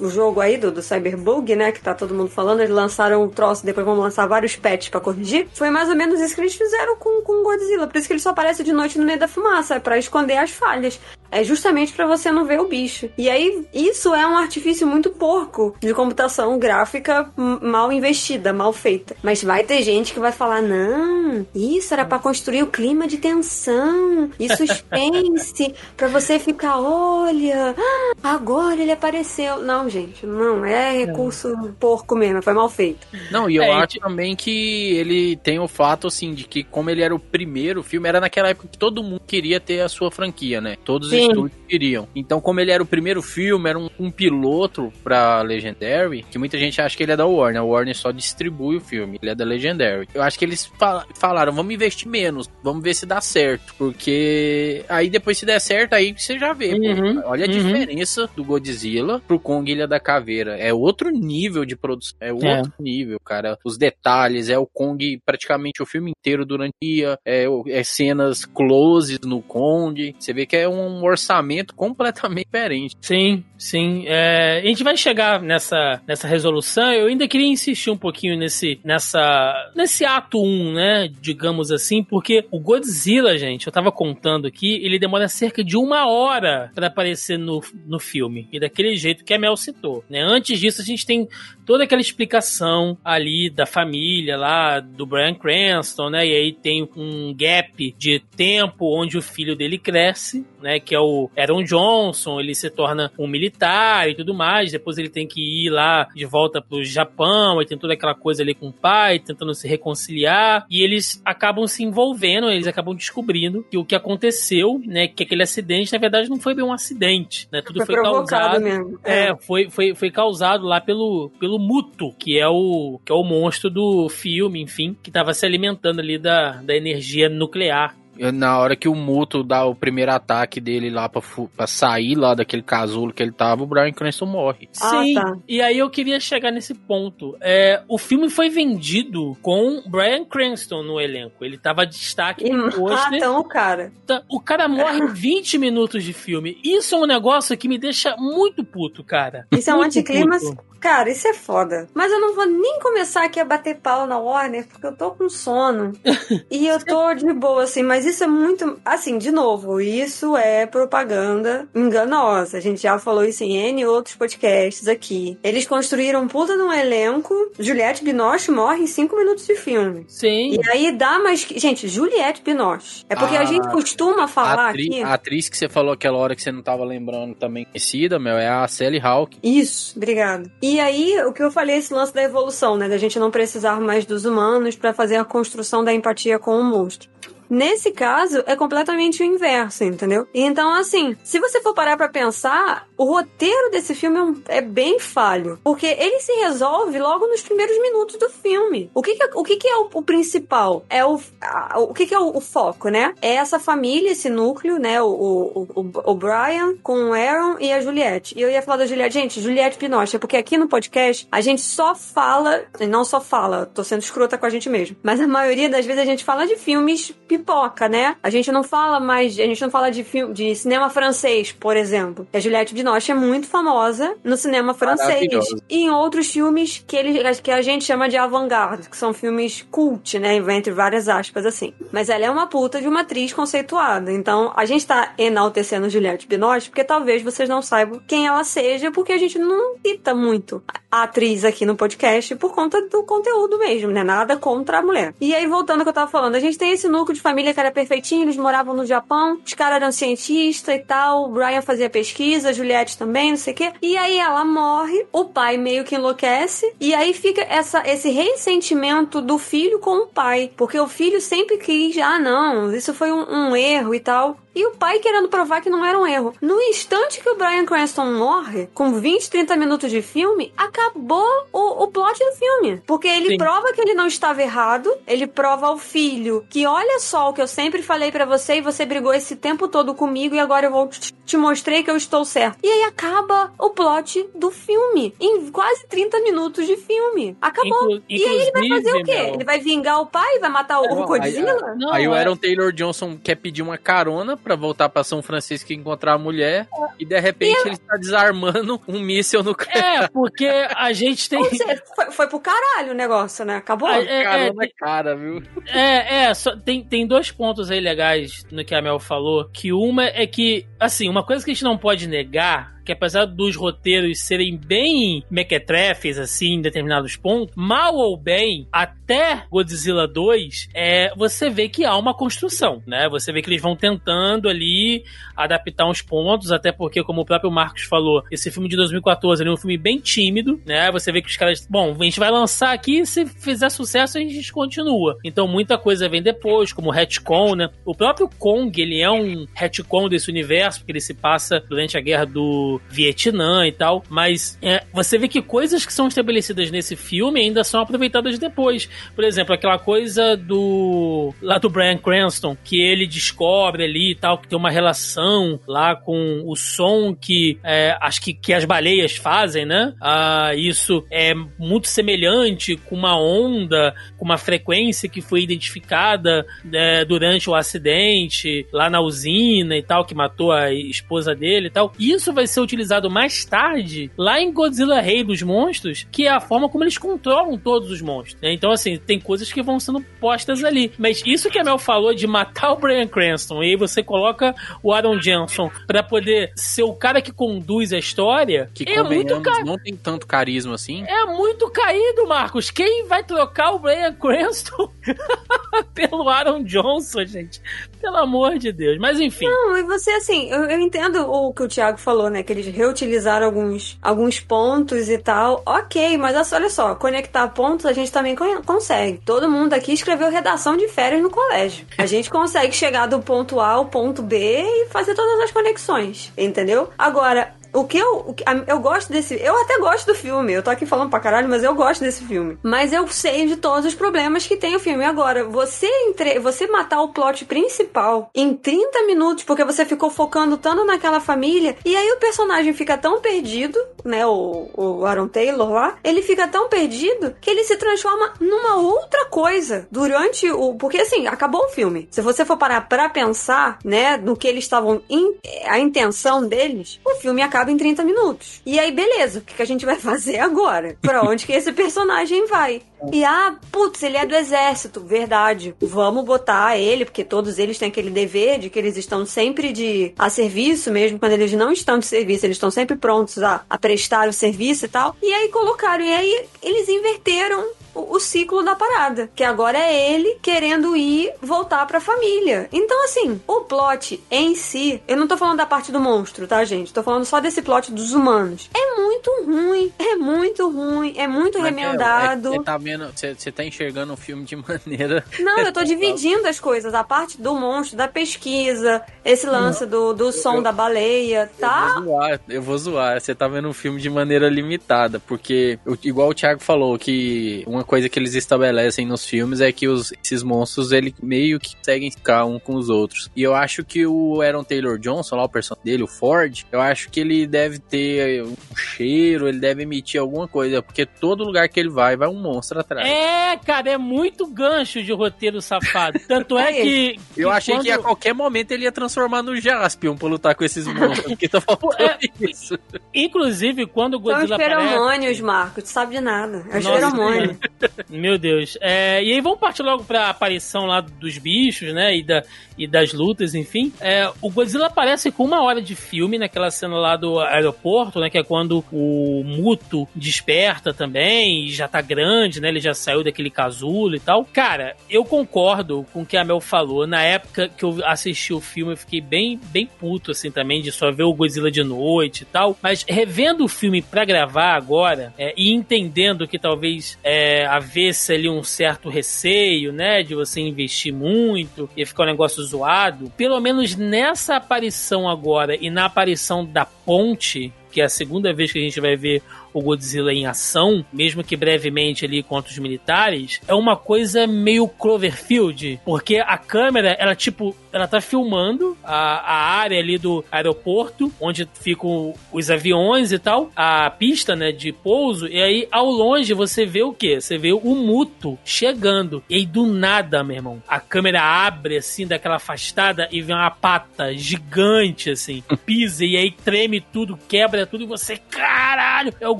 o 0.00 0.08
jogo 0.08 0.40
aí 0.40 0.56
do, 0.56 0.70
do 0.70 0.82
Cyberbug, 0.82 1.54
né? 1.56 1.72
Que 1.72 1.80
tá 1.80 1.94
todo 1.94 2.14
mundo 2.14 2.30
falando, 2.30 2.60
eles 2.60 2.74
lançaram 2.74 3.24
o 3.24 3.28
troço, 3.28 3.64
depois 3.64 3.86
vão 3.86 3.96
lançar 3.96 4.26
vários 4.26 4.56
patches 4.56 4.88
pra 4.88 5.00
corrigir. 5.00 5.48
Foi 5.54 5.70
mais 5.70 5.88
ou 5.88 5.96
menos 5.96 6.20
isso 6.20 6.34
que 6.34 6.40
eles 6.40 6.54
fizeram 6.54 6.96
com, 6.96 7.22
com 7.22 7.40
o 7.40 7.44
Godzilla. 7.44 7.86
Por 7.86 7.96
isso 7.96 8.06
que 8.06 8.12
ele 8.12 8.20
só 8.20 8.30
aparece 8.30 8.62
de 8.62 8.72
noite 8.72 8.98
no 8.98 9.04
da 9.20 9.28
fumaça, 9.28 9.76
é 9.76 9.78
pra 9.80 9.98
esconder 9.98 10.36
as 10.38 10.50
falhas. 10.50 10.98
É 11.32 11.44
justamente 11.44 11.92
pra 11.92 12.08
você 12.08 12.32
não 12.32 12.44
ver 12.44 12.58
o 12.60 12.66
bicho. 12.66 13.08
E 13.16 13.30
aí, 13.30 13.64
isso 13.72 14.12
é 14.12 14.26
um 14.26 14.36
artifício 14.36 14.84
muito 14.84 15.10
porco 15.10 15.76
de 15.80 15.94
computação 15.94 16.58
gráfica 16.58 17.30
mal 17.36 17.92
investida, 17.92 18.52
mal 18.52 18.72
feita. 18.72 19.14
Mas 19.22 19.44
vai 19.44 19.62
ter 19.62 19.80
gente 19.84 20.12
que 20.12 20.18
vai 20.18 20.32
falar: 20.32 20.60
não, 20.60 21.46
isso 21.54 21.94
era 21.94 22.04
pra 22.04 22.18
construir 22.18 22.64
o 22.64 22.66
clima 22.66 23.06
de 23.06 23.18
tensão 23.18 24.28
e 24.40 24.48
suspense, 24.56 25.72
pra 25.96 26.08
você 26.08 26.38
ficar, 26.40 26.80
olha, 26.80 27.76
ah, 27.78 28.12
agora 28.34 28.80
ele 28.80 28.90
apareceu. 28.90 29.62
Não, 29.62 29.88
gente, 29.88 30.26
não, 30.26 30.64
é 30.64 31.04
recurso 31.04 31.48
porco 31.78 32.16
mesmo, 32.16 32.42
foi 32.42 32.54
mal 32.54 32.68
feito. 32.68 33.06
Não, 33.30 33.48
e 33.48 33.54
eu 33.54 33.62
É, 33.62 33.70
acho 33.70 34.00
também 34.00 34.34
que 34.34 34.96
ele 34.96 35.36
tem 35.36 35.60
o 35.60 35.68
fato, 35.68 36.08
assim, 36.08 36.34
de 36.34 36.42
que 36.42 36.64
como 36.64 36.90
ele 36.90 37.02
era 37.02 37.14
o 37.14 37.20
primeiro 37.20 37.84
filme, 37.84 38.08
era 38.08 38.18
naquela 38.20 38.48
época 38.48 38.66
que 38.66 38.78
todo 38.78 38.99
mundo 39.02 39.20
queria 39.26 39.60
ter 39.60 39.80
a 39.80 39.88
sua 39.88 40.10
franquia, 40.10 40.60
né? 40.60 40.76
Todos 40.84 41.08
os 41.08 41.14
Sim. 41.14 41.28
estúdios 41.28 41.58
queriam. 41.68 42.08
Então, 42.14 42.40
como 42.40 42.60
ele 42.60 42.70
era 42.70 42.82
o 42.82 42.86
primeiro 42.86 43.22
filme, 43.22 43.68
era 43.68 43.78
um, 43.78 43.88
um 43.98 44.10
piloto 44.10 44.92
pra 45.04 45.42
Legendary, 45.42 46.24
que 46.30 46.38
muita 46.38 46.58
gente 46.58 46.80
acha 46.80 46.96
que 46.96 47.02
ele 47.02 47.12
é 47.12 47.16
da 47.16 47.26
Warner. 47.26 47.60
A 47.60 47.64
Warner 47.64 47.96
só 47.96 48.10
distribui 48.10 48.76
o 48.76 48.80
filme, 48.80 49.18
ele 49.20 49.30
é 49.30 49.34
da 49.34 49.44
Legendary. 49.44 50.08
Eu 50.14 50.22
acho 50.22 50.38
que 50.38 50.44
eles 50.44 50.66
fala- 50.78 51.06
falaram, 51.14 51.52
vamos 51.52 51.72
investir 51.74 52.08
menos, 52.08 52.48
vamos 52.62 52.82
ver 52.82 52.94
se 52.94 53.06
dá 53.06 53.20
certo. 53.20 53.74
Porque 53.76 54.84
aí 54.88 55.08
depois 55.08 55.38
se 55.38 55.46
der 55.46 55.60
certo, 55.60 55.94
aí 55.94 56.12
você 56.16 56.38
já 56.38 56.52
vê. 56.52 56.74
Uhum, 56.74 57.22
Olha 57.24 57.46
a 57.46 57.48
uhum. 57.48 57.54
diferença 57.54 58.28
do 58.34 58.44
Godzilla 58.44 59.20
pro 59.26 59.38
Kong 59.38 59.70
Ilha 59.70 59.86
da 59.86 60.00
Caveira. 60.00 60.56
É 60.56 60.72
outro 60.72 61.10
nível 61.10 61.64
de 61.64 61.76
produção. 61.76 62.16
É 62.20 62.32
outro 62.32 62.72
nível, 62.78 63.18
cara. 63.20 63.58
Os 63.64 63.76
detalhes, 63.76 64.48
é 64.48 64.58
o 64.58 64.66
Kong 64.66 65.20
praticamente 65.24 65.82
o 65.82 65.86
filme 65.86 66.10
inteiro 66.16 66.44
durante 66.44 66.72
o 66.82 66.84
dia. 66.84 67.18
É, 67.24 67.46
é 67.68 67.82
cenas 67.82 68.44
closes 68.90 69.20
no 69.20 69.40
Kong. 69.40 70.14
Você 70.18 70.32
vê 70.32 70.44
que 70.44 70.56
é 70.56 70.68
um 70.68 71.04
orçamento 71.04 71.74
completamente 71.74 72.46
diferente. 72.46 72.96
Sim, 73.00 73.44
sim. 73.56 74.04
É, 74.06 74.60
a 74.62 74.66
gente 74.66 74.82
vai 74.82 74.96
chegar 74.96 75.40
nessa, 75.40 76.00
nessa 76.06 76.26
resolução. 76.26 76.92
Eu 76.92 77.06
ainda 77.06 77.28
queria 77.28 77.46
insistir 77.46 77.90
um 77.90 77.96
pouquinho 77.96 78.36
nesse, 78.36 78.80
nessa, 78.84 79.70
nesse 79.76 80.04
ato 80.04 80.42
1, 80.42 80.72
né? 80.72 81.08
Digamos 81.20 81.70
assim, 81.70 82.02
porque 82.02 82.46
o 82.50 82.58
Godzilla, 82.58 83.38
gente, 83.38 83.66
eu 83.66 83.72
tava 83.72 83.92
contando 83.92 84.48
aqui, 84.48 84.80
ele 84.84 84.98
demora 84.98 85.28
cerca 85.28 85.62
de 85.62 85.76
uma 85.76 86.08
hora 86.08 86.72
pra 86.74 86.88
aparecer 86.88 87.38
no, 87.38 87.62
no 87.86 88.00
filme. 88.00 88.48
E 88.52 88.58
daquele 88.58 88.96
jeito 88.96 89.24
que 89.24 89.34
a 89.34 89.38
Mel 89.38 89.56
citou. 89.56 90.04
Né? 90.10 90.20
Antes 90.20 90.58
disso, 90.58 90.82
a 90.82 90.84
gente 90.84 91.06
tem 91.06 91.28
toda 91.70 91.84
aquela 91.84 92.00
explicação 92.00 92.98
ali 93.04 93.48
da 93.48 93.64
família 93.64 94.36
lá, 94.36 94.80
do 94.80 95.06
Brian 95.06 95.34
Cranston, 95.34 96.10
né? 96.10 96.26
E 96.26 96.34
aí 96.34 96.52
tem 96.52 96.82
um 96.96 97.32
gap 97.32 97.94
de 97.96 98.18
tempo 98.36 99.00
onde 99.00 99.16
o 99.16 99.22
filho 99.22 99.54
dele 99.54 99.78
cresce, 99.78 100.44
né? 100.60 100.80
Que 100.80 100.96
é 100.96 100.98
o 100.98 101.30
Aaron 101.38 101.62
Johnson, 101.62 102.40
ele 102.40 102.56
se 102.56 102.68
torna 102.70 103.12
um 103.16 103.28
militar 103.28 104.10
e 104.10 104.16
tudo 104.16 104.34
mais. 104.34 104.72
Depois 104.72 104.98
ele 104.98 105.08
tem 105.08 105.28
que 105.28 105.40
ir 105.40 105.70
lá 105.70 106.08
de 106.12 106.26
volta 106.26 106.60
pro 106.60 106.82
Japão, 106.82 107.62
e 107.62 107.66
tem 107.66 107.78
toda 107.78 107.94
aquela 107.94 108.16
coisa 108.16 108.42
ali 108.42 108.52
com 108.52 108.66
o 108.66 108.72
pai, 108.72 109.20
tentando 109.20 109.54
se 109.54 109.68
reconciliar. 109.68 110.66
E 110.68 110.82
eles 110.82 111.22
acabam 111.24 111.68
se 111.68 111.84
envolvendo, 111.84 112.50
eles 112.50 112.66
acabam 112.66 112.96
descobrindo 112.96 113.64
que 113.70 113.78
o 113.78 113.84
que 113.84 113.94
aconteceu, 113.94 114.80
né? 114.84 115.06
Que 115.06 115.22
aquele 115.22 115.44
acidente, 115.44 115.92
na 115.92 116.00
verdade, 116.00 116.28
não 116.28 116.40
foi 116.40 116.52
bem 116.52 116.64
um 116.64 116.72
acidente, 116.72 117.46
né? 117.52 117.62
Tudo 117.62 117.86
Foi, 117.86 117.94
foi, 117.94 118.02
causado. 118.02 118.60
mesmo. 118.60 118.98
É, 119.04 119.36
foi, 119.36 119.70
foi, 119.70 119.94
foi 119.94 120.10
causado 120.10 120.66
lá 120.66 120.80
pelo, 120.80 121.30
pelo 121.38 121.59
Muto, 121.60 122.12
que 122.18 122.38
é 122.38 122.48
o 122.48 122.98
que 123.04 123.12
é 123.12 123.14
o 123.14 123.22
monstro 123.22 123.70
do 123.70 124.08
filme, 124.08 124.60
enfim, 124.62 124.96
que 125.02 125.10
tava 125.10 125.32
se 125.34 125.44
alimentando 125.46 126.00
ali 126.00 126.18
da, 126.18 126.52
da 126.62 126.74
energia 126.74 127.28
nuclear. 127.28 127.94
Na 128.34 128.58
hora 128.58 128.76
que 128.76 128.86
o 128.86 128.94
Muto 128.94 129.42
dá 129.42 129.64
o 129.64 129.74
primeiro 129.74 130.12
ataque 130.12 130.60
dele 130.60 130.90
lá 130.90 131.08
pra, 131.08 131.22
pra 131.56 131.66
sair 131.66 132.14
lá 132.14 132.34
daquele 132.34 132.62
casulo 132.62 133.14
que 133.14 133.22
ele 133.22 133.32
tava, 133.32 133.62
o 133.62 133.66
Brian 133.66 133.92
Cranston 133.92 134.26
morre. 134.26 134.68
Ah, 134.78 134.90
Sim, 135.02 135.14
tá. 135.14 135.38
e 135.48 135.62
aí 135.62 135.78
eu 135.78 135.88
queria 135.88 136.20
chegar 136.20 136.50
nesse 136.50 136.74
ponto. 136.74 137.34
É, 137.40 137.80
o 137.88 137.96
filme 137.96 138.28
foi 138.28 138.50
vendido 138.50 139.38
com 139.40 139.82
Brian 139.86 140.22
Cranston 140.26 140.82
no 140.82 141.00
elenco. 141.00 141.42
Ele 141.42 141.56
tava 141.56 141.86
de 141.86 141.96
destaque 141.96 142.44
E 142.46 142.50
no 142.50 142.64
matam 142.66 142.78
pôster. 142.78 143.30
o 143.38 143.44
cara. 143.44 143.90
Tá, 144.06 144.22
O 144.28 144.38
cara 144.38 144.68
morre 144.68 144.98
em 145.00 145.06
20 145.06 145.56
minutos 145.56 146.04
de 146.04 146.12
filme. 146.12 146.58
Isso 146.62 146.94
é 146.94 146.98
um 146.98 147.06
negócio 147.06 147.56
que 147.56 147.68
me 147.68 147.78
deixa 147.78 148.14
muito 148.18 148.62
puto, 148.62 149.02
cara. 149.02 149.46
Isso 149.50 149.70
é 149.70 149.72
um 149.72 149.78
Muito 149.78 149.96
anticlimax. 149.98 150.42
Cara, 150.80 151.10
isso 151.10 151.28
é 151.28 151.34
foda. 151.34 151.88
Mas 151.94 152.10
eu 152.10 152.20
não 152.20 152.34
vou 152.34 152.46
nem 152.46 152.78
começar 152.80 153.24
aqui 153.24 153.38
a 153.38 153.44
bater 153.44 153.76
pau 153.76 154.06
na 154.06 154.18
Warner, 154.18 154.66
porque 154.66 154.86
eu 154.86 154.96
tô 154.96 155.10
com 155.12 155.28
sono. 155.28 155.92
e 156.50 156.66
eu 156.66 156.82
tô 156.84 157.12
de 157.14 157.32
boa, 157.32 157.64
assim. 157.64 157.82
Mas 157.82 158.06
isso 158.06 158.24
é 158.24 158.26
muito. 158.26 158.80
Assim, 158.84 159.18
de 159.18 159.30
novo, 159.30 159.80
isso 159.80 160.36
é 160.36 160.66
propaganda 160.66 161.68
enganosa. 161.74 162.58
A 162.58 162.60
gente 162.60 162.80
já 162.82 162.98
falou 162.98 163.24
isso 163.24 163.44
em 163.44 163.56
N 163.56 163.84
outros 163.86 164.16
podcasts 164.16 164.88
aqui. 164.88 165.38
Eles 165.42 165.66
construíram 165.66 166.26
puta 166.28 166.56
num 166.56 166.72
elenco. 166.72 167.34
Juliette 167.58 168.02
Binoche 168.04 168.50
morre 168.50 168.82
em 168.82 168.86
5 168.86 169.16
minutos 169.16 169.46
de 169.46 169.54
filme. 169.56 170.04
Sim. 170.08 170.54
E 170.54 170.70
aí 170.70 170.92
dá 170.92 171.18
mais. 171.18 171.40
Gente, 171.40 171.88
Juliette 171.88 172.42
Binoche. 172.42 173.04
É 173.08 173.14
porque 173.16 173.36
Ah, 173.36 173.40
a 173.40 173.44
gente 173.44 173.68
costuma 173.70 174.24
A, 174.24 174.28
falar 174.28 174.70
atri- 174.70 174.86
aqui. 174.88 175.02
a 175.02 175.14
atriz 175.14 175.48
que 175.48 175.56
você 175.56 175.68
falou 175.68 175.92
aquela 175.92 176.16
hora 176.18 176.34
que 176.34 176.42
você 176.42 176.52
não 176.52 176.62
tava 176.62 176.84
lembrando 176.84 177.34
também 177.34 177.64
conhecida, 177.64 178.18
meu, 178.18 178.36
é 178.36 178.48
a 178.48 178.66
Sally 178.68 179.00
Hawk. 179.00 179.38
Isso, 179.42 179.94
obrigado. 179.96 180.50
E 180.62 180.69
aí, 180.78 181.20
o 181.24 181.32
que 181.32 181.42
eu 181.42 181.50
falei, 181.50 181.78
esse 181.78 181.92
lance 181.92 182.12
da 182.12 182.22
evolução, 182.22 182.76
né? 182.76 182.88
Da 182.88 182.98
gente 182.98 183.18
não 183.18 183.30
precisar 183.30 183.80
mais 183.80 184.04
dos 184.04 184.24
humanos 184.24 184.76
pra 184.76 184.92
fazer 184.92 185.16
a 185.16 185.24
construção 185.24 185.82
da 185.82 185.92
empatia 185.92 186.38
com 186.38 186.60
o 186.60 186.62
monstro. 186.62 187.08
Nesse 187.50 187.90
caso, 187.90 188.44
é 188.46 188.54
completamente 188.54 189.22
o 189.22 189.26
inverso, 189.26 189.82
entendeu? 189.82 190.28
Então, 190.32 190.72
assim, 190.72 191.16
se 191.24 191.40
você 191.40 191.60
for 191.60 191.74
parar 191.74 191.96
pra 191.96 192.08
pensar, 192.08 192.86
o 193.00 193.04
roteiro 193.04 193.70
desse 193.70 193.94
filme 193.94 194.18
é, 194.18 194.22
um- 194.22 194.42
é 194.46 194.60
bem 194.60 194.98
falho. 194.98 195.58
Porque 195.64 195.86
ele 195.86 196.20
se 196.20 196.32
resolve 196.32 196.98
logo 196.98 197.26
nos 197.26 197.40
primeiros 197.40 197.80
minutos 197.80 198.16
do 198.16 198.28
filme. 198.28 198.90
O 198.94 199.00
que, 199.02 199.14
que 199.14 199.24
o, 199.34 199.42
que 199.42 199.56
que 199.56 199.66
é 199.68 199.76
o, 199.78 199.88
o 199.94 200.02
principal? 200.02 200.84
É 200.90 201.02
o, 201.04 201.18
a- 201.40 201.78
o 201.80 201.94
que, 201.94 202.04
que 202.06 202.14
é 202.14 202.18
o, 202.18 202.36
o 202.36 202.40
foco, 202.42 202.90
né? 202.90 203.14
É 203.22 203.36
essa 203.36 203.58
família, 203.58 204.10
esse 204.12 204.28
núcleo, 204.28 204.78
né? 204.78 205.00
O, 205.00 205.66
o, 205.74 206.14
Brian 206.14 206.76
com 206.82 207.08
o 207.10 207.12
Aaron 207.14 207.56
e 207.58 207.72
a 207.72 207.80
Juliette. 207.80 208.34
E 208.38 208.42
eu 208.42 208.50
ia 208.50 208.60
falar 208.60 208.76
da 208.78 208.86
Juliette, 208.86 209.14
gente, 209.14 209.40
Juliette 209.40 209.78
Binoche, 209.78 210.16
é 210.16 210.18
porque 210.18 210.36
aqui 210.36 210.58
no 210.58 210.68
podcast 210.68 211.26
a 211.32 211.40
gente 211.40 211.62
só 211.62 211.94
fala, 211.94 212.64
não 212.86 213.02
só 213.04 213.18
fala, 213.18 213.64
tô 213.64 213.82
sendo 213.82 214.02
escrota 214.02 214.36
com 214.36 214.44
a 214.44 214.50
gente 214.50 214.68
mesmo, 214.68 214.96
mas 215.02 215.20
a 215.20 215.26
maioria 215.26 215.70
das 215.70 215.86
vezes 215.86 216.02
a 216.02 216.04
gente 216.04 216.22
fala 216.22 216.46
de 216.46 216.56
filmes 216.56 217.10
pipoca, 217.26 217.88
né? 217.88 218.16
A 218.22 218.28
gente 218.28 218.52
não 218.52 218.62
fala 218.62 219.00
mais, 219.00 219.32
a 219.38 219.46
gente 219.46 219.62
não 219.62 219.70
fala 219.70 219.90
de 219.90 220.04
filme, 220.04 220.34
de 220.34 220.54
cinema 220.54 220.90
francês, 220.90 221.50
por 221.52 221.76
exemplo. 221.78 222.28
É 222.30 222.38
Juliette 222.40 222.74
Binoche. 222.74 222.89
Binoche 222.90 223.12
é 223.12 223.14
muito 223.14 223.46
famosa 223.46 224.16
no 224.24 224.36
cinema 224.36 224.74
francês 224.74 225.28
e 225.68 225.84
em 225.84 225.90
outros 225.90 226.30
filmes 226.30 226.84
que, 226.84 226.96
ele, 226.96 227.20
que 227.36 227.50
a 227.50 227.62
gente 227.62 227.84
chama 227.84 228.08
de 228.08 228.16
avant-garde, 228.16 228.88
que 228.88 228.96
são 228.96 229.12
filmes 229.12 229.64
cult, 229.70 230.18
né? 230.18 230.36
Entre 230.36 230.72
várias 230.72 231.08
aspas, 231.08 231.46
assim. 231.46 231.72
Mas 231.92 232.08
ela 232.08 232.24
é 232.24 232.30
uma 232.30 232.48
puta 232.48 232.80
de 232.80 232.88
uma 232.88 233.02
atriz 233.02 233.32
conceituada. 233.32 234.12
Então, 234.12 234.52
a 234.56 234.64
gente 234.64 234.84
tá 234.84 235.14
enaltecendo 235.16 235.88
Juliette 235.88 236.26
Binoche 236.26 236.68
porque 236.68 236.82
talvez 236.82 237.22
vocês 237.22 237.48
não 237.48 237.62
saibam 237.62 238.00
quem 238.08 238.26
ela 238.26 238.42
seja, 238.42 238.90
porque 238.90 239.12
a 239.12 239.18
gente 239.18 239.38
não 239.38 239.76
cita 239.86 240.12
muito 240.12 240.62
a 240.90 241.04
atriz 241.04 241.44
aqui 241.44 241.64
no 241.64 241.76
podcast 241.76 242.34
por 242.34 242.52
conta 242.52 242.82
do 242.88 243.04
conteúdo 243.04 243.58
mesmo, 243.58 243.92
né? 243.92 244.02
Nada 244.02 244.36
contra 244.36 244.78
a 244.78 244.82
mulher. 244.82 245.14
E 245.20 245.32
aí, 245.34 245.46
voltando 245.46 245.80
ao 245.80 245.84
que 245.84 245.90
eu 245.90 245.94
tava 245.94 246.10
falando, 246.10 246.34
a 246.34 246.40
gente 246.40 246.58
tem 246.58 246.72
esse 246.72 246.88
núcleo 246.88 247.14
de 247.14 247.20
família 247.20 247.54
que 247.54 247.60
era 247.60 247.70
perfeitinho, 247.70 248.22
eles 248.22 248.36
moravam 248.36 248.74
no 248.74 248.84
Japão, 248.84 249.38
os 249.44 249.54
caras 249.54 249.76
eram 249.76 249.92
cientistas 249.92 250.74
e 250.74 250.78
tal, 250.80 251.26
o 251.26 251.28
Brian 251.28 251.62
fazia 251.62 251.88
pesquisa, 251.88 252.48
a 252.48 252.52
Juliette 252.52 252.79
também, 252.86 253.30
não 253.30 253.36
sei 253.36 253.52
o 253.52 253.56
quê. 253.56 253.72
E 253.82 253.96
aí 253.96 254.18
ela 254.18 254.44
morre, 254.44 255.06
o 255.12 255.24
pai 255.24 255.56
meio 255.56 255.84
que 255.84 255.94
enlouquece, 255.94 256.72
e 256.80 256.94
aí 256.94 257.12
fica 257.14 257.42
essa, 257.42 257.82
esse 257.88 258.10
ressentimento 258.10 259.20
do 259.20 259.38
filho 259.38 259.78
com 259.78 260.04
o 260.04 260.06
pai, 260.06 260.50
porque 260.56 260.78
o 260.78 260.88
filho 260.88 261.20
sempre 261.20 261.58
quis, 261.58 261.96
ah, 261.98 262.18
não, 262.18 262.74
isso 262.74 262.94
foi 262.94 263.12
um, 263.12 263.24
um 263.28 263.56
erro 263.56 263.94
e 263.94 264.00
tal. 264.00 264.38
E 264.54 264.66
o 264.66 264.72
pai 264.72 264.98
querendo 264.98 265.28
provar 265.28 265.60
que 265.60 265.70
não 265.70 265.84
era 265.84 265.98
um 265.98 266.06
erro. 266.06 266.34
No 266.40 266.60
instante 266.62 267.20
que 267.20 267.28
o 267.30 267.36
Brian 267.36 267.64
Cranston 267.64 268.06
morre, 268.14 268.68
com 268.74 268.92
20, 268.94 269.30
30 269.30 269.56
minutos 269.56 269.90
de 269.90 270.02
filme, 270.02 270.52
acabou 270.56 271.26
o, 271.52 271.84
o 271.84 271.88
plot 271.88 272.18
do 272.18 272.32
filme. 272.36 272.82
Porque 272.86 273.06
ele 273.08 273.28
Sim. 273.30 273.36
prova 273.38 273.72
que 273.72 273.80
ele 273.80 273.94
não 273.94 274.06
estava 274.06 274.42
errado, 274.42 274.92
ele 275.06 275.26
prova 275.26 275.66
ao 275.68 275.78
filho 275.78 276.44
que 276.50 276.66
olha 276.66 276.98
só 276.98 277.30
o 277.30 277.32
que 277.32 277.40
eu 277.40 277.46
sempre 277.46 277.82
falei 277.82 278.10
pra 278.10 278.24
você 278.24 278.56
e 278.56 278.60
você 278.60 278.84
brigou 278.84 279.12
esse 279.14 279.36
tempo 279.36 279.68
todo 279.68 279.94
comigo 279.94 280.34
e 280.34 280.38
agora 280.40 280.66
eu 280.66 280.70
vou 280.72 280.88
te, 280.88 281.12
te 281.12 281.36
mostrei 281.36 281.82
que 281.82 281.90
eu 281.90 281.96
estou 281.96 282.24
certo. 282.24 282.58
E 282.62 282.68
aí 282.68 282.82
acaba 282.84 283.52
o 283.58 283.70
plot 283.70 284.28
do 284.34 284.50
filme. 284.50 285.14
Em 285.20 285.50
quase 285.50 285.86
30 285.86 286.20
minutos 286.20 286.66
de 286.66 286.76
filme. 286.76 287.36
Acabou. 287.40 287.84
Inclu- 287.92 288.02
e 288.08 288.24
aí 288.24 288.40
ele 288.40 288.52
vai 288.52 288.68
fazer 288.68 288.94
o 288.94 289.04
quê? 289.04 289.14
Mel, 289.14 289.34
Ele 289.34 289.44
vai 289.44 289.58
vingar 289.60 290.00
o 290.00 290.06
pai? 290.06 290.38
Vai 290.40 290.50
matar 290.50 290.80
o, 290.80 290.86
Não, 290.86 291.02
o 291.02 291.06
Godzilla? 291.06 291.74
Não, 291.76 291.92
Aí 291.92 292.06
o 292.08 292.14
é- 292.14 292.18
Aaron 292.18 292.36
Taylor 292.36 292.72
Johnson 292.72 293.18
quer 293.22 293.36
pedir 293.36 293.62
uma 293.62 293.78
carona 293.78 294.36
pra 294.40 294.56
voltar 294.56 294.88
pra 294.88 295.04
São 295.04 295.22
Francisco 295.22 295.72
e 295.72 295.76
encontrar 295.76 296.14
a 296.14 296.18
mulher. 296.18 296.68
E 296.98 297.04
de 297.04 297.18
repente 297.20 297.60
ele 297.60 297.74
está 297.74 297.96
desarmando 297.96 298.80
um 298.88 299.00
míssil 299.00 299.42
no 299.42 299.56
É, 299.68 300.08
porque 300.08 300.46
a 300.46 300.92
gente 300.92 301.28
tem. 301.28 301.38
Ou 301.38 301.44
seja, 301.44 301.82
foi, 301.94 302.10
foi 302.10 302.26
pro 302.26 302.40
caralho 302.40 302.92
o 302.92 302.94
negócio, 302.94 303.44
né? 303.44 303.56
Acabou? 303.56 303.88
Ah, 303.88 303.98
é, 303.98 304.24
carona 304.24 304.68
cara, 304.76 305.16
viu? 305.16 305.42
É, 305.66 306.24
é, 306.24 306.34
só, 306.34 306.56
tem, 306.56 306.82
tem 306.84 307.06
dois 307.06 307.30
pontos 307.30 307.70
aí 307.70 307.80
legais 307.80 308.44
no 308.50 308.64
que 308.64 308.74
a 308.74 308.82
Mel 308.82 308.98
falou. 308.98 309.48
Que 309.52 309.72
uma 309.72 310.04
é 310.04 310.26
que, 310.26 310.66
assim, 310.80 311.08
uma 311.08 311.22
coisa 311.22 311.44
que 311.44 311.50
a 311.50 311.54
gente 311.54 311.64
não 311.64 311.78
pode 311.78 312.08
negar. 312.08 312.80
Que 312.82 312.92
apesar 312.92 313.26
dos 313.26 313.54
roteiros 313.54 314.20
serem 314.20 314.56
bem 314.56 315.22
mequetrefes, 315.30 316.18
assim, 316.18 316.54
em 316.54 316.62
determinados 316.62 317.14
pontos, 317.14 317.54
mal 317.54 317.94
ou 317.94 318.16
bem, 318.16 318.66
até 318.72 319.44
Godzilla 319.50 320.08
2, 320.08 320.70
é, 320.74 321.12
você 321.14 321.50
vê 321.50 321.68
que 321.68 321.84
há 321.84 321.94
uma 321.96 322.14
construção, 322.14 322.82
né? 322.86 323.06
Você 323.10 323.32
vê 323.32 323.42
que 323.42 323.50
eles 323.50 323.60
vão 323.60 323.76
tentando 323.76 324.48
ali 324.48 325.04
adaptar 325.36 325.86
uns 325.86 326.00
pontos, 326.02 326.50
até 326.50 326.72
porque, 326.72 327.04
como 327.04 327.20
o 327.20 327.24
próprio 327.24 327.50
Marcos 327.50 327.82
falou, 327.82 328.24
esse 328.30 328.50
filme 328.50 328.68
de 328.68 328.76
2014 328.76 329.42
ele 329.42 329.50
é 329.50 329.52
um 329.52 329.58
filme 329.58 329.76
bem 329.76 329.98
tímido, 329.98 330.60
né? 330.64 330.90
Você 330.90 331.12
vê 331.12 331.20
que 331.20 331.28
os 331.28 331.36
caras, 331.36 331.66
bom, 331.68 331.94
a 331.98 332.04
gente 332.04 332.18
vai 332.18 332.30
lançar 332.30 332.72
aqui, 332.72 333.04
se 333.04 333.26
fizer 333.26 333.68
sucesso 333.68 334.18
a 334.18 334.20
gente 334.20 334.52
continua. 334.52 335.18
Então 335.24 335.46
muita 335.46 335.76
coisa 335.76 336.08
vem 336.08 336.22
depois, 336.22 336.72
como 336.72 336.88
o 336.88 336.92
retcon, 336.92 337.54
né? 337.54 337.70
O 337.84 337.94
próprio 337.94 338.28
Kong, 338.38 338.80
ele 338.80 339.00
é 339.00 339.10
um 339.10 339.46
retcon 339.54 340.08
desse 340.08 340.30
universo, 340.30 340.69
porque 340.78 340.92
ele 340.92 341.00
se 341.00 341.14
passa 341.14 341.62
durante 341.68 341.96
a 341.96 342.00
guerra 342.00 342.24
do 342.26 342.80
Vietnã 342.88 343.66
e 343.66 343.72
tal, 343.72 344.04
mas 344.08 344.58
é, 344.62 344.84
você 344.92 345.18
vê 345.18 345.28
que 345.28 345.42
coisas 345.42 345.84
que 345.84 345.92
são 345.92 346.08
estabelecidas 346.08 346.70
nesse 346.70 346.96
filme 346.96 347.40
ainda 347.40 347.64
são 347.64 347.80
aproveitadas 347.80 348.38
depois. 348.38 348.88
Por 349.14 349.24
exemplo, 349.24 349.54
aquela 349.54 349.78
coisa 349.78 350.36
do 350.36 351.32
lá 351.40 351.58
do 351.58 351.68
Brian 351.68 351.98
Cranston, 351.98 352.56
que 352.62 352.80
ele 352.80 353.06
descobre 353.06 353.84
ali 353.84 354.12
e 354.12 354.14
tal, 354.14 354.38
que 354.38 354.48
tem 354.48 354.58
uma 354.58 354.70
relação 354.70 355.58
lá 355.66 355.94
com 355.94 356.42
o 356.46 356.56
som 356.56 357.14
que 357.14 357.58
é, 357.62 357.96
acho 358.00 358.20
que, 358.20 358.32
que 358.34 358.52
as 358.52 358.64
baleias 358.64 359.16
fazem, 359.16 359.64
né? 359.64 359.94
Ah, 360.00 360.52
isso 360.54 361.04
é 361.10 361.34
muito 361.58 361.88
semelhante 361.88 362.76
com 362.76 362.94
uma 362.94 363.18
onda, 363.18 363.94
com 364.16 364.24
uma 364.24 364.38
frequência 364.38 365.08
que 365.08 365.20
foi 365.20 365.42
identificada 365.42 366.46
né, 366.64 367.04
durante 367.04 367.48
o 367.48 367.54
acidente 367.54 368.66
lá 368.72 368.90
na 368.90 369.00
usina 369.00 369.76
e 369.76 369.82
tal, 369.82 370.04
que 370.04 370.14
matou 370.14 370.52
a 370.52 370.59
esposa 370.72 371.34
dele 371.34 371.68
e 371.68 371.70
tal. 371.70 371.92
Isso 371.98 372.32
vai 372.32 372.46
ser 372.46 372.60
utilizado 372.60 373.10
mais 373.10 373.44
tarde 373.44 374.10
lá 374.16 374.40
em 374.40 374.52
Godzilla 374.52 375.00
Rei 375.00 375.22
dos 375.24 375.42
Monstros, 375.42 376.06
que 376.10 376.26
é 376.26 376.30
a 376.30 376.40
forma 376.40 376.68
como 376.68 376.84
eles 376.84 376.98
controlam 376.98 377.56
todos 377.58 377.90
os 377.90 378.00
monstros. 378.00 378.40
né? 378.42 378.52
Então, 378.52 378.70
assim, 378.70 378.98
tem 378.98 379.20
coisas 379.20 379.52
que 379.52 379.62
vão 379.62 379.78
sendo 379.80 380.00
postas 380.20 380.62
ali. 380.64 380.92
Mas 380.98 381.22
isso 381.24 381.50
que 381.50 381.58
a 381.58 381.64
Mel 381.64 381.78
falou 381.78 382.14
de 382.14 382.26
matar 382.26 382.72
o 382.72 382.76
Brian 382.76 383.06
Cranston 383.06 383.62
e 383.62 383.70
aí 383.70 383.76
você 383.76 384.02
coloca 384.02 384.54
o 384.82 384.92
Aaron 384.92 385.18
Johnson 385.18 385.70
pra 385.86 386.02
poder 386.02 386.52
ser 386.56 386.82
o 386.82 386.94
cara 386.94 387.22
que 387.22 387.32
conduz 387.32 387.92
a 387.92 387.98
história, 387.98 388.70
Que 388.74 388.84
é 388.88 389.02
muito 389.02 389.34
convenhamos, 389.34 389.58
ca... 389.58 389.64
não 389.64 389.76
tem 389.78 389.96
tanto 389.96 390.26
carisma 390.26 390.74
assim. 390.74 391.04
É 391.06 391.24
muito 391.26 391.70
caído, 391.70 392.26
Marcos. 392.26 392.70
Quem 392.70 393.06
vai 393.06 393.22
trocar 393.22 393.72
o 393.72 393.78
Brian 393.78 394.12
Cranston 394.12 394.90
pelo 395.94 396.28
Aaron 396.28 396.62
Johnson, 396.64 397.24
gente? 397.24 397.60
Pelo 398.00 398.16
amor 398.16 398.58
de 398.58 398.72
Deus. 398.72 398.98
Mas 398.98 399.20
enfim. 399.20 399.46
Não, 399.46 399.76
e 399.76 399.82
você, 399.82 400.10
assim, 400.12 400.50
eu, 400.50 400.64
eu 400.64 400.78
entendo 400.80 401.30
o 401.30 401.52
que 401.52 401.62
o 401.62 401.68
Thiago 401.68 401.98
falou, 401.98 402.30
né? 402.30 402.42
Que 402.42 402.52
eles 402.52 402.66
reutilizaram 402.66 403.46
alguns, 403.46 403.98
alguns 404.02 404.40
pontos 404.40 405.08
e 405.08 405.18
tal. 405.18 405.62
Ok, 405.66 406.16
mas 406.18 406.52
olha 406.52 406.70
só, 406.70 406.94
conectar 406.94 407.46
pontos 407.48 407.86
a 407.86 407.92
gente 407.92 408.10
também 408.10 408.34
con- 408.34 408.62
consegue. 408.62 409.20
Todo 409.24 409.50
mundo 409.50 409.74
aqui 409.74 409.92
escreveu 409.92 410.30
redação 410.30 410.76
de 410.76 410.88
férias 410.88 411.22
no 411.22 411.30
colégio. 411.30 411.86
A 411.98 412.06
gente 412.06 412.30
consegue 412.30 412.72
chegar 412.74 413.06
do 413.06 413.20
ponto 413.20 413.60
A 413.60 413.68
ao 413.72 413.86
ponto 413.86 414.22
B 414.22 414.62
e 414.62 414.86
fazer 414.88 415.14
todas 415.14 415.40
as 415.40 415.50
conexões, 415.52 416.32
entendeu? 416.36 416.88
Agora, 416.98 417.54
o 417.72 417.84
que 417.84 417.98
eu. 417.98 418.34
Eu 418.66 418.78
gosto 418.80 419.10
desse. 419.12 419.34
Eu 419.34 419.58
até 419.60 419.78
gosto 419.78 420.06
do 420.06 420.14
filme. 420.14 420.52
Eu 420.52 420.62
tô 420.62 420.70
aqui 420.70 420.86
falando 420.86 421.10
pra 421.10 421.20
caralho, 421.20 421.48
mas 421.48 421.62
eu 421.62 421.74
gosto 421.74 422.00
desse 422.02 422.24
filme. 422.24 422.58
Mas 422.62 422.92
eu 422.92 423.06
sei 423.08 423.46
de 423.46 423.56
todos 423.56 423.84
os 423.86 423.94
problemas 423.94 424.46
que 424.46 424.56
tem 424.56 424.74
o 424.76 424.80
filme. 424.80 425.04
Agora, 425.04 425.44
você 425.44 425.86
entre, 426.08 426.38
você 426.38 426.66
matar 426.66 427.00
o 427.02 427.08
plot 427.12 427.44
principal 427.44 428.30
em 428.34 428.54
30 428.54 429.02
minutos, 429.06 429.44
porque 429.44 429.64
você 429.64 429.84
ficou 429.84 430.10
focando 430.10 430.56
tanto 430.56 430.84
naquela 430.84 431.20
família, 431.20 431.76
e 431.84 431.94
aí 431.96 432.10
o 432.12 432.16
personagem 432.18 432.72
fica 432.72 432.96
tão 432.98 433.20
perdido, 433.20 433.78
né? 434.04 434.26
O, 434.26 434.68
o 434.74 435.06
Aaron 435.06 435.28
Taylor 435.28 435.70
lá, 435.70 435.96
ele 436.02 436.22
fica 436.22 436.48
tão 436.48 436.68
perdido 436.68 437.34
que 437.40 437.50
ele 437.50 437.64
se 437.64 437.76
transforma 437.76 438.32
numa 438.40 438.76
outra 438.76 439.26
coisa 439.26 439.86
durante 439.90 440.50
o. 440.50 440.74
Porque 440.74 440.98
assim, 440.98 441.26
acabou 441.26 441.64
o 441.66 441.68
filme. 441.70 442.08
Se 442.10 442.20
você 442.20 442.44
for 442.44 442.56
parar 442.56 442.88
pra 442.88 443.08
pensar, 443.08 443.78
né, 443.84 444.16
no 444.16 444.36
que 444.36 444.48
eles 444.48 444.64
estavam. 444.64 445.02
in- 445.08 445.34
a 445.66 445.78
intenção 445.78 446.46
deles, 446.46 447.00
o 447.04 447.10
filme 447.16 447.42
acaba 447.42 447.59
em 447.68 447.76
30 447.76 448.04
minutos. 448.04 448.60
E 448.64 448.78
aí, 448.78 448.92
beleza, 448.92 449.40
o 449.40 449.42
que, 449.42 449.54
que 449.54 449.62
a 449.62 449.66
gente 449.66 449.84
vai 449.84 449.96
fazer 449.96 450.38
agora? 450.38 450.96
Pra 451.02 451.22
onde 451.22 451.46
que 451.46 451.52
esse 451.52 451.72
personagem 451.72 452.46
vai? 452.46 452.82
E 453.12 453.24
ah, 453.24 453.56
putz, 453.72 454.02
ele 454.02 454.16
é 454.16 454.26
do 454.26 454.34
exército, 454.34 455.00
verdade. 455.00 455.74
Vamos 455.80 456.24
botar 456.24 456.78
ele, 456.78 457.04
porque 457.04 457.24
todos 457.24 457.58
eles 457.58 457.78
têm 457.78 457.88
aquele 457.88 458.10
dever 458.10 458.58
de 458.58 458.68
que 458.68 458.78
eles 458.78 458.96
estão 458.96 459.24
sempre 459.24 459.72
de 459.72 460.12
a 460.18 460.28
serviço, 460.28 460.90
mesmo 460.90 461.18
quando 461.18 461.32
eles 461.32 461.52
não 461.52 461.72
estão 461.72 461.98
de 461.98 462.06
serviço, 462.06 462.46
eles 462.46 462.56
estão 462.56 462.70
sempre 462.70 462.96
prontos 462.96 463.42
a, 463.42 463.62
a 463.68 463.78
prestar 463.78 464.28
o 464.28 464.32
serviço 464.32 464.84
e 464.84 464.88
tal. 464.88 465.16
E 465.22 465.32
aí 465.32 465.48
colocaram, 465.48 466.04
e 466.04 466.12
aí 466.12 466.44
eles 466.62 466.88
inverteram 466.88 467.64
o, 467.94 468.16
o 468.16 468.20
ciclo 468.20 468.62
da 468.62 468.74
parada. 468.76 469.30
Que 469.34 469.44
agora 469.44 469.78
é 469.78 470.12
ele 470.12 470.38
querendo 470.42 470.96
ir 470.96 471.32
voltar 471.40 471.86
pra 471.86 472.00
família. 472.00 472.68
Então, 472.72 473.04
assim, 473.04 473.40
o 473.46 473.60
plot 473.62 474.22
em 474.30 474.54
si, 474.54 475.02
eu 475.08 475.16
não 475.16 475.26
tô 475.26 475.36
falando 475.36 475.58
da 475.58 475.66
parte 475.66 475.90
do 475.92 476.00
monstro, 476.00 476.46
tá, 476.46 476.64
gente? 476.64 476.92
Tô 476.92 477.02
falando 477.02 477.24
só 477.24 477.40
desse 477.40 477.62
plot 477.62 477.92
dos 477.92 478.12
humanos. 478.12 478.68
É 478.74 478.96
muito 479.00 479.30
ruim, 479.44 479.92
é 479.98 480.16
muito 480.16 480.70
ruim, 480.70 481.14
é 481.16 481.26
muito 481.26 481.58
Mas, 481.58 481.64
remendado. 481.64 482.48
é, 482.54 482.56
Você 482.58 482.64
tá 482.64 482.78
vendo, 482.78 483.10
você 483.14 483.34
você 483.34 483.52
tá 483.52 483.64
enxergando 483.64 484.12
o 484.12 484.16
filme 484.16 484.44
de 484.44 484.56
maneira. 484.56 485.24
Não, 485.38 485.58
eu 485.58 485.72
tô 485.72 485.82
dividindo 485.84 486.46
as 486.46 486.58
coisas. 486.60 486.94
A 486.94 487.04
parte 487.04 487.40
do 487.40 487.54
monstro, 487.54 487.96
da 487.96 488.08
pesquisa, 488.08 489.02
esse 489.24 489.46
lance 489.46 489.86
do, 489.86 490.12
do 490.12 490.32
som 490.32 490.62
da 490.62 490.72
baleia, 490.72 491.50
Eu 491.52 491.60
tá? 491.60 491.94
vou 491.94 492.04
zoar, 492.04 492.40
eu 492.48 492.62
vou 492.62 492.78
zoar. 492.78 493.20
Você 493.20 493.34
tá 493.34 493.46
vendo 493.48 493.68
um 493.68 493.72
filme 493.72 494.00
de 494.00 494.08
maneira 494.10 494.48
limitada, 494.48 495.20
porque, 495.20 495.78
igual 496.02 496.28
o 496.28 496.34
Thiago 496.34 496.60
falou, 496.60 496.98
que 496.98 497.62
uma 497.66 497.79
coisa 497.84 498.08
que 498.08 498.18
eles 498.18 498.34
estabelecem 498.34 499.06
nos 499.06 499.24
filmes 499.24 499.60
é 499.60 499.70
que 499.72 499.88
os, 499.88 500.12
esses 500.24 500.42
monstros, 500.42 500.92
ele 500.92 501.14
meio 501.22 501.58
que 501.60 501.74
seguem 501.82 502.10
ficar 502.10 502.44
um 502.44 502.58
com 502.58 502.74
os 502.74 502.88
outros. 502.88 503.30
E 503.34 503.42
eu 503.42 503.54
acho 503.54 503.84
que 503.84 504.06
o 504.06 504.40
Aaron 504.40 504.64
Taylor 504.64 504.98
Johnson, 504.98 505.36
lá 505.36 505.44
o 505.44 505.48
personagem 505.48 505.84
dele, 505.84 506.02
o 506.02 506.06
Ford, 506.06 506.62
eu 506.70 506.80
acho 506.80 507.10
que 507.10 507.20
ele 507.20 507.46
deve 507.46 507.78
ter 507.78 508.42
um 508.44 508.54
cheiro, 508.76 509.48
ele 509.48 509.58
deve 509.58 509.82
emitir 509.82 510.20
alguma 510.20 510.46
coisa, 510.48 510.82
porque 510.82 511.04
todo 511.06 511.44
lugar 511.44 511.68
que 511.68 511.78
ele 511.80 511.90
vai, 511.90 512.16
vai 512.16 512.28
um 512.28 512.40
monstro 512.40 512.80
atrás. 512.80 513.06
É, 513.08 513.56
cara, 513.56 513.90
é 513.90 513.98
muito 513.98 514.46
gancho 514.46 515.02
de 515.02 515.12
roteiro 515.12 515.60
safado. 515.60 516.18
Tanto 516.26 516.58
é 516.58 516.72
que. 516.80 517.16
Eu 517.36 517.48
que 517.50 517.56
achei 517.56 517.78
que 517.78 517.90
a 517.90 517.96
quando- 517.96 518.04
qualquer 518.04 518.34
momento 518.34 518.72
ele 518.72 518.84
ia 518.84 518.92
transformar 518.92 519.42
no 519.42 519.56
Jaspion 519.60 520.16
pra 520.16 520.28
lutar 520.28 520.54
com 520.54 520.64
esses 520.64 520.86
monstros, 520.86 521.26
porque 521.26 521.48
tá 521.48 521.60
faltando 521.62 521.94
É, 522.02 522.18
isso. 522.40 522.78
Inclusive, 523.14 523.86
quando 523.86 524.14
o 524.14 524.16
São 524.18 524.26
os 524.26 524.32
Godzilla 524.50 524.54
aparece. 524.56 524.88
feromônios, 524.88 525.40
Marco. 525.40 525.82
Tu 525.82 525.88
sabe 525.88 526.14
de 526.16 526.20
nada. 526.20 526.64
É 526.70 526.78
os 526.78 526.86
feromônios. 526.86 527.56
Meu 528.08 528.38
Deus. 528.38 528.76
É, 528.80 529.22
e 529.22 529.32
aí 529.32 529.40
vamos 529.40 529.58
partir 529.58 529.82
logo 529.82 530.04
pra 530.04 530.28
aparição 530.28 530.86
lá 530.86 531.00
dos 531.00 531.38
bichos, 531.38 531.92
né? 531.92 532.16
E, 532.16 532.22
da, 532.22 532.42
e 532.76 532.86
das 532.86 533.12
lutas, 533.12 533.54
enfim. 533.54 533.92
É, 534.00 534.30
o 534.40 534.50
Godzilla 534.50 534.86
aparece 534.86 535.30
com 535.30 535.44
uma 535.44 535.62
hora 535.62 535.80
de 535.80 535.94
filme 535.94 536.38
naquela 536.38 536.70
cena 536.70 536.96
lá 536.96 537.16
do 537.16 537.38
aeroporto, 537.38 538.20
né? 538.20 538.30
Que 538.30 538.38
é 538.38 538.44
quando 538.44 538.84
o 538.92 539.42
Muto 539.44 540.08
desperta 540.14 540.92
também 540.92 541.66
e 541.66 541.70
já 541.70 541.88
tá 541.88 542.00
grande, 542.00 542.60
né? 542.60 542.68
Ele 542.68 542.80
já 542.80 542.94
saiu 542.94 543.24
daquele 543.24 543.50
casulo 543.50 544.14
e 544.14 544.20
tal. 544.20 544.44
Cara, 544.44 544.96
eu 545.08 545.24
concordo 545.24 546.06
com 546.12 546.22
o 546.22 546.26
que 546.26 546.36
a 546.36 546.44
Mel 546.44 546.60
falou. 546.60 547.06
Na 547.06 547.22
época 547.22 547.68
que 547.68 547.84
eu 547.84 547.98
assisti 548.04 548.52
o 548.52 548.60
filme, 548.60 548.92
eu 548.92 548.96
fiquei 548.96 549.20
bem, 549.20 549.60
bem 549.70 549.86
puto, 549.86 550.30
assim, 550.30 550.50
também, 550.50 550.82
de 550.82 550.92
só 550.92 551.10
ver 551.10 551.24
o 551.24 551.34
Godzilla 551.34 551.70
de 551.70 551.82
noite 551.82 552.42
e 552.42 552.46
tal. 552.46 552.76
Mas 552.82 553.04
revendo 553.08 553.64
o 553.64 553.68
filme 553.68 554.02
pra 554.02 554.24
gravar 554.24 554.74
agora 554.74 555.32
é, 555.38 555.54
e 555.56 555.72
entendendo 555.72 556.46
que 556.46 556.58
talvez 556.58 557.18
é, 557.22 557.59
havesse 557.66 558.32
ali 558.32 558.48
um 558.48 558.62
certo 558.62 559.08
receio, 559.08 559.92
né, 559.92 560.22
de 560.22 560.34
você 560.34 560.60
investir 560.60 561.12
muito 561.12 561.88
e 561.96 562.04
ficar 562.04 562.24
um 562.24 562.26
negócio 562.26 562.62
zoado, 562.62 563.30
pelo 563.36 563.60
menos 563.60 563.96
nessa 563.96 564.56
aparição 564.56 565.28
agora 565.28 565.76
e 565.76 565.90
na 565.90 566.06
aparição 566.06 566.64
da 566.64 566.84
ponte, 566.84 567.72
que 567.90 568.00
é 568.00 568.04
a 568.04 568.08
segunda 568.08 568.52
vez 568.52 568.72
que 568.72 568.78
a 568.78 568.82
gente 568.82 569.00
vai 569.00 569.16
ver 569.16 569.42
o 569.72 569.82
Godzilla 569.82 570.32
em 570.32 570.46
ação, 570.46 571.04
mesmo 571.12 571.44
que 571.44 571.56
brevemente 571.56 572.24
ali 572.24 572.42
contra 572.42 572.70
os 572.70 572.78
militares, 572.78 573.60
é 573.66 573.74
uma 573.74 573.96
coisa 573.96 574.46
meio 574.46 574.88
Cloverfield, 574.88 576.00
porque 576.04 576.36
a 576.38 576.58
câmera, 576.58 577.16
ela 577.18 577.34
tipo, 577.34 577.76
ela 577.92 578.06
tá 578.06 578.20
filmando 578.20 578.96
a, 579.02 579.14
a 579.14 579.76
área 579.78 579.98
ali 579.98 580.18
do 580.18 580.44
aeroporto, 580.50 581.32
onde 581.40 581.68
ficam 581.80 582.34
os 582.52 582.70
aviões 582.70 583.32
e 583.32 583.38
tal, 583.38 583.70
a 583.74 584.10
pista, 584.10 584.54
né, 584.54 584.72
de 584.72 584.92
pouso, 584.92 585.46
e 585.46 585.60
aí 585.60 585.88
ao 585.90 586.06
longe 586.06 586.54
você 586.54 586.84
vê 586.84 587.02
o 587.02 587.12
quê? 587.12 587.40
Você 587.40 587.58
vê 587.58 587.72
o 587.72 587.94
Muto 587.94 588.58
chegando, 588.64 589.42
e 589.48 589.56
aí 589.56 589.66
do 589.66 589.86
nada, 589.86 590.42
meu 590.44 590.56
irmão, 590.56 590.82
a 590.86 591.00
câmera 591.00 591.42
abre 591.42 591.96
assim, 591.96 592.26
daquela 592.26 592.56
afastada 592.56 593.28
e 593.30 593.40
vê 593.42 593.52
uma 593.52 593.70
pata 593.70 594.32
gigante 594.34 595.30
assim, 595.30 595.62
pisa 595.84 596.24
e 596.24 596.36
aí 596.36 596.50
treme 596.50 597.00
tudo, 597.00 597.38
quebra 597.48 597.86
tudo 597.86 598.04
e 598.04 598.06
você, 598.06 598.36
caralho, 598.36 599.32
é 599.40 599.48
o 599.48 599.54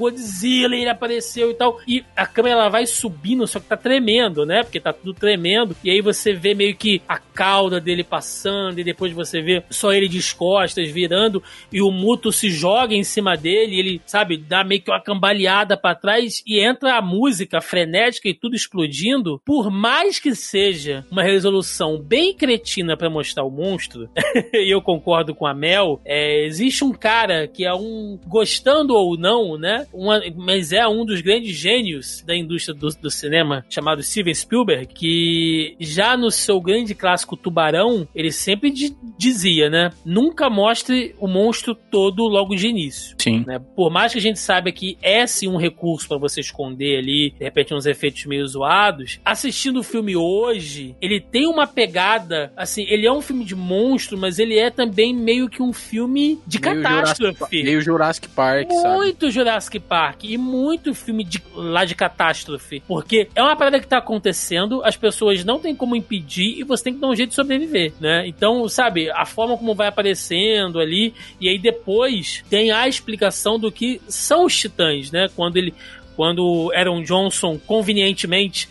Godzilla, 0.00 0.74
ele 0.74 0.88
apareceu 0.88 1.50
e 1.50 1.54
tal. 1.54 1.78
E 1.86 2.02
a 2.16 2.26
câmera 2.26 2.54
ela 2.54 2.68
vai 2.70 2.86
subindo, 2.86 3.46
só 3.46 3.60
que 3.60 3.66
tá 3.66 3.76
tremendo, 3.76 4.46
né? 4.46 4.62
Porque 4.62 4.80
tá 4.80 4.92
tudo 4.92 5.12
tremendo. 5.12 5.76
E 5.84 5.90
aí 5.90 6.00
você 6.00 6.32
vê 6.32 6.54
meio 6.54 6.74
que 6.74 7.02
a 7.06 7.18
cauda 7.18 7.80
dele 7.80 8.02
passando, 8.02 8.78
e 8.78 8.84
depois 8.84 9.12
você 9.12 9.42
vê 9.42 9.62
só 9.70 9.92
ele 9.92 10.08
de 10.08 10.20
costas 10.34 10.90
virando, 10.90 11.42
e 11.72 11.82
o 11.82 11.90
Muto 11.90 12.32
se 12.32 12.50
joga 12.50 12.94
em 12.94 13.04
cima 13.04 13.36
dele, 13.36 13.78
ele, 13.78 14.00
sabe, 14.06 14.36
dá 14.36 14.64
meio 14.64 14.82
que 14.82 14.90
uma 14.90 15.00
cambaleada 15.00 15.76
pra 15.76 15.94
trás 15.94 16.42
e 16.46 16.60
entra 16.60 16.96
a 16.96 17.02
música 17.02 17.60
frenética 17.60 18.28
e 18.28 18.34
tudo 18.34 18.54
explodindo. 18.54 19.40
Por 19.44 19.70
mais 19.70 20.18
que 20.18 20.34
seja 20.34 21.04
uma 21.10 21.22
resolução 21.22 22.00
bem 22.00 22.34
cretina 22.34 22.96
pra 22.96 23.10
mostrar 23.10 23.44
o 23.44 23.50
monstro, 23.50 24.08
e 24.54 24.72
eu 24.72 24.80
concordo 24.80 25.34
com 25.34 25.46
a 25.46 25.54
Mel, 25.54 26.00
é, 26.04 26.44
existe 26.44 26.84
um 26.84 26.92
cara 26.92 27.46
que 27.48 27.64
é 27.64 27.74
um, 27.74 28.18
gostando 28.26 28.94
ou 28.94 29.18
não, 29.18 29.58
né? 29.58 29.86
Uma- 29.92 30.20
mas 30.36 30.72
é 30.72 30.86
um 30.86 31.04
dos 31.04 31.20
grandes 31.20 31.54
gênios 31.56 32.22
da 32.26 32.34
indústria 32.36 32.74
do, 32.74 32.88
do 32.88 33.10
cinema, 33.10 33.64
chamado 33.68 34.02
Steven 34.02 34.34
Spielberg, 34.34 34.86
que 34.94 35.74
já 35.80 36.16
no 36.16 36.30
seu 36.30 36.60
grande 36.60 36.94
clássico 36.94 37.36
Tubarão, 37.36 38.06
ele 38.14 38.30
sempre 38.32 38.70
di- 38.70 38.94
dizia, 39.18 39.68
né? 39.68 39.90
Nunca 40.04 40.48
mostre 40.48 41.14
o 41.18 41.26
monstro 41.26 41.74
todo 41.74 42.22
logo 42.24 42.54
de 42.54 42.68
início 42.68 43.16
Sim. 43.18 43.44
né? 43.46 43.58
Por 43.74 43.90
mais 43.90 44.12
que 44.12 44.18
a 44.18 44.22
gente 44.22 44.38
saiba 44.38 44.70
que 44.72 44.96
é 45.02 45.26
sim 45.26 45.48
um 45.48 45.56
recurso 45.56 46.06
pra 46.08 46.18
você 46.18 46.40
esconder 46.40 46.98
ali, 46.98 47.30
de 47.38 47.44
repente 47.44 47.74
uns 47.74 47.86
efeitos 47.86 48.24
meio 48.26 48.46
zoados, 48.46 49.18
assistindo 49.24 49.80
o 49.80 49.82
filme 49.82 50.16
hoje, 50.16 50.94
ele 51.00 51.20
tem 51.20 51.46
uma 51.46 51.66
pegada, 51.66 52.52
assim, 52.56 52.84
ele 52.88 53.06
é 53.06 53.12
um 53.12 53.20
filme 53.20 53.44
de 53.44 53.54
monstro, 53.54 54.16
mas 54.16 54.38
ele 54.38 54.58
é 54.58 54.70
também 54.70 55.14
meio 55.14 55.48
que 55.48 55.62
um 55.62 55.72
filme 55.72 56.38
de 56.46 56.60
Meio 56.60 56.82
catástrofe. 56.82 57.34
Jurassic, 57.38 57.62
meio 57.64 57.80
Jurassic 57.80 58.28
Park, 58.28 58.70
sabe? 58.70 58.96
Muito 58.96 59.30
Jurassic 59.30 59.79
Park 59.80 60.24
e 60.24 60.36
muito 60.36 60.94
filme 60.94 61.24
de, 61.24 61.42
lá 61.54 61.84
de 61.84 61.94
catástrofe. 61.94 62.82
Porque 62.86 63.28
é 63.34 63.42
uma 63.42 63.56
parada 63.56 63.80
que 63.80 63.86
tá 63.86 63.98
acontecendo, 63.98 64.82
as 64.84 64.96
pessoas 64.96 65.44
não 65.44 65.58
têm 65.58 65.74
como 65.74 65.96
impedir 65.96 66.58
e 66.58 66.64
você 66.64 66.84
tem 66.84 66.94
que 66.94 67.00
dar 67.00 67.08
um 67.08 67.16
jeito 67.16 67.30
de 67.30 67.36
sobreviver, 67.36 67.92
né? 68.00 68.26
Então, 68.26 68.68
sabe, 68.68 69.10
a 69.10 69.24
forma 69.24 69.56
como 69.56 69.74
vai 69.74 69.88
aparecendo 69.88 70.78
ali, 70.78 71.14
e 71.40 71.48
aí 71.48 71.58
depois 71.58 72.44
tem 72.48 72.70
a 72.70 72.86
explicação 72.88 73.58
do 73.58 73.72
que 73.72 74.00
são 74.08 74.44
os 74.44 74.56
titãs, 74.56 75.10
né? 75.10 75.28
Quando 75.34 75.56
ele. 75.56 75.74
Quando 76.20 76.44
o 76.44 76.70
Aaron 76.74 77.02
Johnson 77.02 77.58
convenientemente 77.66 78.68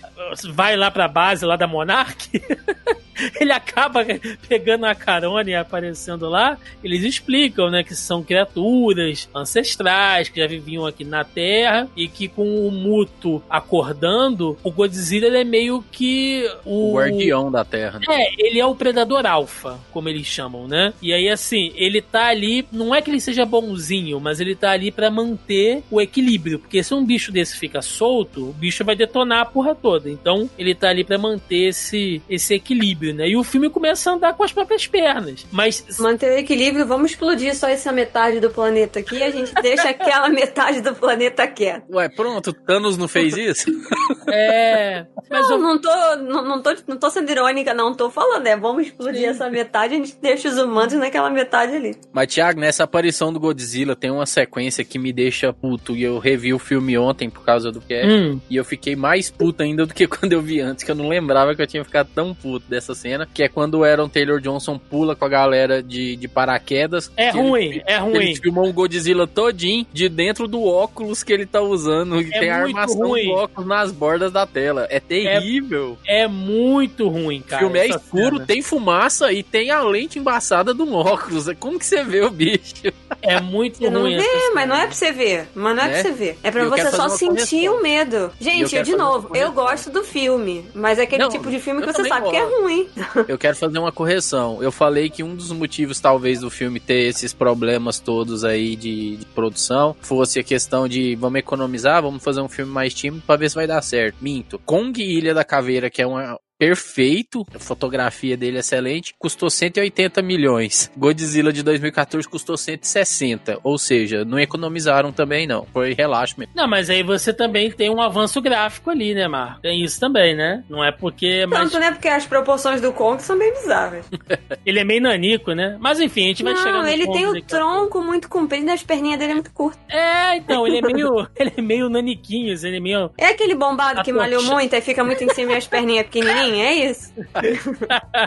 vai 0.52 0.78
lá 0.78 0.92
pra 0.92 1.08
base 1.08 1.44
lá 1.44 1.56
da 1.56 1.66
Monarch, 1.66 2.30
ele 3.40 3.52
acaba 3.52 4.06
pegando 4.48 4.86
a 4.86 4.96
carona 4.96 5.50
e 5.50 5.56
aparecendo 5.56 6.30
lá. 6.30 6.58
Eles 6.84 7.04
explicam, 7.04 7.70
né, 7.70 7.84
que 7.84 7.96
são 7.96 8.24
criaturas 8.24 9.30
ancestrais 9.34 10.30
que 10.30 10.40
já 10.40 10.48
viviam 10.48 10.86
aqui 10.86 11.04
na 11.04 11.24
Terra 11.24 11.88
e 11.96 12.08
que 12.08 12.28
com 12.28 12.68
o 12.68 12.72
Muto 12.72 13.42
acordando, 13.50 14.58
o 14.64 14.72
Godzilla 14.72 15.28
ele 15.28 15.40
é 15.40 15.44
meio 15.44 15.84
que 15.92 16.50
o, 16.66 16.92
O 16.92 16.96
guardião 16.96 17.52
da 17.52 17.66
Terra. 17.66 18.00
né? 18.00 18.06
é, 18.10 18.34
ele 18.38 18.60
é 18.60 18.66
o 18.66 18.76
predador 18.76 19.26
alfa, 19.26 19.80
como 19.92 20.10
eles 20.10 20.26
chamam, 20.26 20.68
né? 20.68 20.94
E 21.02 21.14
aí, 21.14 21.30
assim, 21.30 21.72
ele 21.76 22.02
tá 22.02 22.28
ali, 22.28 22.66
não 22.72 22.94
é 22.94 23.02
que 23.02 23.10
ele 23.10 23.20
seja 23.20 23.46
bonzinho, 23.46 24.20
mas 24.20 24.40
ele 24.40 24.56
tá 24.56 24.72
ali 24.72 24.92
pra 24.92 25.12
manter 25.12 25.84
o 25.90 26.00
equilíbrio. 26.00 26.60
Porque 26.60 26.84
se 26.84 26.94
um 26.94 27.06
bicho 27.06 27.32
desse 27.40 27.58
fica 27.58 27.82
solto, 27.82 28.50
o 28.50 28.54
bicho 28.54 28.84
vai 28.84 28.96
detonar 28.96 29.42
a 29.42 29.46
porra 29.46 29.74
toda. 29.76 30.10
Então, 30.10 30.50
ele 30.58 30.76
tá 30.76 30.90
ali 30.90 31.04
pra 31.04 31.18
manter 31.18 31.70
esse, 31.70 32.22
esse 32.30 32.54
equilíbrio, 32.54 33.14
né? 33.14 33.28
E 33.30 33.38
o 33.38 33.44
filme 33.44 33.70
começa 33.70 34.10
a 34.10 34.14
andar 34.14 34.34
com 34.34 34.44
as 34.44 34.52
próprias 34.52 34.86
pernas. 34.88 35.46
Mas 35.52 35.86
Manter 36.00 36.32
o 36.32 36.38
equilíbrio, 36.40 36.86
vamos 36.86 37.12
explodir 37.12 37.56
só 37.56 37.68
essa 37.68 37.92
metade 37.92 38.40
do 38.40 38.50
planeta 38.50 39.00
aqui 39.00 39.16
e 39.18 39.24
a 39.24 39.32
gente 39.32 39.54
deixa 39.62 39.90
aquela 39.90 40.30
metade 40.30 40.82
do 40.82 40.94
planeta 40.94 41.48
quieta. 41.48 41.84
Ué, 41.92 42.10
pronto, 42.10 42.52
Thanos 42.54 42.98
não 42.98 43.08
fez 43.08 43.36
isso? 43.38 43.70
é. 44.28 45.06
Mas 45.30 45.42
Não, 45.50 45.52
eu- 45.52 45.58
não 45.62 45.80
tô, 45.82 46.16
não, 46.18 46.44
não, 46.46 46.62
tô, 46.62 46.76
não 46.88 46.98
tô 46.98 47.10
sendo 47.10 47.30
irônica, 47.32 47.74
não. 47.74 47.94
Tô 47.94 48.10
falando, 48.10 48.46
é 48.48 48.56
vamos 48.58 48.88
explodir 48.88 49.26
essa 49.26 49.50
metade 49.50 49.94
e 49.94 49.98
a 49.98 50.00
gente 50.06 50.18
deixa 50.22 50.50
os 50.50 50.58
humanos 50.58 50.94
naquela 50.94 51.30
metade 51.30 51.76
ali. 51.76 51.96
Mas, 52.12 52.34
Thiago, 52.34 52.60
nessa 52.60 52.84
aparição 52.84 53.32
do 53.32 53.40
Godzilla 53.40 53.96
tem 53.96 54.12
uma 54.12 54.26
sequência 54.26 54.84
que 54.84 54.98
me 55.00 55.12
deixa 55.14 55.54
puto. 55.54 55.96
E 55.96 56.04
eu 56.04 56.18
revi 56.20 56.54
o 56.54 56.60
filme 56.60 56.98
ontem 56.98 57.29
por 57.30 57.44
causa 57.44 57.72
do 57.72 57.82
cast. 57.82 58.08
Hum, 58.08 58.40
E 58.50 58.56
eu 58.56 58.66
fiquei 58.66 58.96
mais 58.96 59.30
puto 59.32 59.62
ainda 59.64 59.86
do 59.86 59.94
que 59.94 60.08
quando 60.08 60.34
eu 60.34 60.42
vi 60.42 60.60
antes, 60.62 60.84
que 60.84 60.92
eu 60.92 60.96
não 60.96 61.08
lembrava 61.10 61.56
que 61.56 61.62
eu 61.62 61.68
tinha 61.68 61.84
ficado 61.84 62.10
tão 62.14 62.34
puto 62.34 62.66
dessa 62.70 62.94
cena. 62.96 63.28
Que 63.34 63.44
é 63.44 63.48
quando 63.50 63.76
o 63.76 63.84
Aaron 63.84 64.10
Taylor 64.10 64.40
Johnson 64.42 64.78
pula 64.78 65.16
com 65.16 65.26
a 65.26 65.30
galera 65.30 65.82
de, 65.84 66.16
de 66.16 66.28
paraquedas. 66.28 67.12
é 67.16 67.32
que 67.32 67.38
ele- 67.38 67.48
ruim, 67.48 67.82
é 67.86 67.98
ruim. 67.98 68.16
Ele 68.16 68.36
filmou 68.36 68.68
um 68.68 68.74
Godzilla 68.74 69.28
todinho 69.28 69.86
de 69.94 70.10
dentro 70.10 70.48
do 70.48 70.64
óculos 70.64 71.24
que 71.24 71.32
ele 71.34 71.46
tá 71.46 71.62
usando. 71.62 72.22
E 72.22 72.30
É 72.34 72.40
tem 72.40 72.50
a 72.50 72.58
armação 72.58 73.08
ruim. 73.08 73.26
do 73.28 73.32
óculos 73.34 73.68
nas 73.68 73.92
bordas 73.92 74.32
da 74.32 74.46
tela. 74.46 74.88
É 74.90 75.00
terrível. 75.00 75.98
É 76.06 76.28
muito 76.28 77.08
ruim, 77.08 77.40
O 77.40 77.44
cara. 77.44 77.62
filme 77.64 77.80
é 77.80 77.88
escuro, 77.88 78.36
cena. 78.38 78.46
tem 78.46 78.62
fumaça 78.62 79.32
e 79.32 79.44
tem 79.44 79.72
a 79.72 79.82
lente 79.84 80.18
embaçada 80.20 80.74
do 80.74 80.92
óculos. 80.94 81.46
Como 81.60 81.78
que 81.80 81.86
você 81.86 82.04
vê 82.04 82.22
o 82.22 82.30
bicho? 82.32 82.74
É 83.22 83.40
muito 83.40 83.78
Você 83.78 83.90
não 83.90 84.02
ruim. 84.02 84.18
vê, 84.18 84.24
essa 84.24 84.54
mas 84.54 84.68
não 84.70 84.76
é 84.76 84.86
pra 84.86 84.92
você 84.96 85.12
ver. 85.12 85.48
Mas 85.54 85.76
não 85.76 85.84
é, 85.84 85.88
Né? 85.88 85.94
pra 85.94 86.02
você 86.04 86.12
ver. 86.12 86.38
É 86.44 86.52
pra 86.52 86.62
Eu 86.64 86.70
você 86.70 86.92
só 86.92 87.09
sentir 87.10 87.68
correção. 87.68 87.78
o 87.78 87.82
medo. 87.82 88.16
eu 88.16 88.32
Gente, 88.40 88.70
quero 88.72 88.86
de 88.86 88.92
fazer 88.92 88.96
uma 88.96 89.04
novo, 89.04 89.36
eu 89.36 89.52
gosto 89.52 89.90
do 89.90 90.04
filme. 90.04 90.66
Mas 90.74 91.00
é 91.00 91.04
aquele 91.04 91.24
Não, 91.24 91.30
tipo 91.30 91.50
de 91.50 91.60
filme 91.60 91.82
que 91.82 91.90
eu 91.90 91.94
você 91.94 92.08
sabe 92.08 92.30
que 92.30 92.36
é 92.36 92.44
ruim. 92.44 92.88
Eu 93.28 93.38
quero 93.38 93.56
fazer 93.56 93.80
uma 93.80 93.92
correção. 93.92 94.62
Eu 94.62 94.72
falei 94.72 95.10
que 95.10 95.24
um 95.24 95.36
dos 95.36 95.52
motivos, 95.52 96.00
talvez, 96.00 96.40
do 96.40 96.50
filme 96.50 96.80
ter 96.80 97.08
esses 97.08 97.34
problemas 97.34 98.00
todos 98.00 98.44
aí 98.44 98.76
de, 98.76 99.18
de 99.18 99.26
produção 99.28 99.96
fosse 100.02 100.40
a 100.40 100.44
questão 100.44 100.88
de 100.88 101.16
vamos 101.16 101.40
economizar, 101.40 102.02
vamos 102.02 102.24
fazer 102.24 102.42
um 102.42 102.50
filme 102.50 102.72
mais 102.72 102.94
tímido 102.94 103.24
pra 103.26 103.36
ver 103.36 103.50
se 103.50 103.56
vai 103.56 103.68
dar 103.68 103.82
certo. 103.82 104.16
Minto. 104.22 104.60
Kong 104.66 105.02
e 105.02 105.18
Ilha 105.18 105.34
da 105.34 105.44
Caveira, 105.44 105.90
que 105.90 106.02
é 106.02 106.08
uma, 106.08 106.40
perfeito, 106.60 107.48
a 107.56 107.58
fotografia 107.58 108.36
dele 108.36 108.58
é 108.58 108.60
excelente, 108.60 109.16
custou 109.18 109.50
180 109.50 110.22
milhões. 110.22 110.92
Godzilla 110.96 111.54
de 111.54 111.64
2014 111.64 112.28
custou 112.28 112.58
160, 112.58 113.60
ou 113.64 113.78
seja, 113.78 114.26
não 114.26 114.38
economizaram 114.38 115.14
também 115.14 115.48
não, 115.48 115.66
foi 115.72 115.94
relaxo 115.94 116.36
mesmo. 116.38 116.54
Não, 116.54 116.68
mas 116.68 116.90
aí 116.90 117.02
você 117.02 117.34
também 117.34 117.72
tem 117.72 117.90
um 117.90 118.02
avanço 118.02 118.42
gráfico 118.42 118.90
ali, 118.90 119.14
né, 119.14 119.28
Mar? 119.28 119.60
Tem 119.62 119.82
isso 119.82 120.00
também, 120.00 120.36
né? 120.36 120.64
Não 120.70 120.84
é 120.84 120.92
porque. 120.92 121.46
Mas 121.48 121.60
Tanto, 121.60 121.80
né? 121.80 121.92
Porque 121.92 122.10
as 122.10 122.26
proporções 122.26 122.82
do 122.82 122.92
Kong 122.92 123.22
são 123.24 123.38
bem 123.38 123.54
bizarras. 123.54 124.06
ele 124.66 124.80
é 124.80 124.84
meio 124.84 125.02
nanico, 125.02 125.54
né? 125.54 125.78
Mas 125.80 126.00
enfim, 126.00 126.26
a 126.26 126.28
gente 126.28 126.44
vai 126.44 126.56
chegar 126.58 126.74
Não, 126.74 126.82
no 126.82 126.88
ele 126.88 127.08
tem 127.12 127.26
o 127.26 127.42
tronco 127.42 128.02
muito 128.02 128.28
comprido 128.28 128.68
e 128.68 128.72
as 128.72 128.84
perninhas 128.84 129.18
dele 129.18 129.32
é 129.32 129.36
muito 129.36 129.54
curtas. 129.54 129.80
É, 129.88 130.36
então, 130.36 130.68
ele 130.68 130.80
é 130.80 130.82
meio. 130.82 131.28
ele 131.40 131.54
é 131.56 131.62
meio 131.62 131.90
naniquinhos, 131.90 132.66
ele 132.66 132.78
é 132.78 132.80
meio. 132.82 133.12
É 133.18 133.28
aquele 133.28 133.56
bombado 133.56 134.04
que 134.04 134.12
A 134.12 134.14
malhou 134.14 134.42
tocha. 134.42 134.54
muito 134.54 134.76
e 134.76 134.82
fica 134.82 135.04
muito 135.04 135.24
em 135.24 135.30
cima 135.30 135.54
e 135.54 135.56
as 135.56 135.68
perninhas 135.68 136.06
pequenininhas, 136.10 136.49
é 136.56 136.90
isso? 136.90 137.14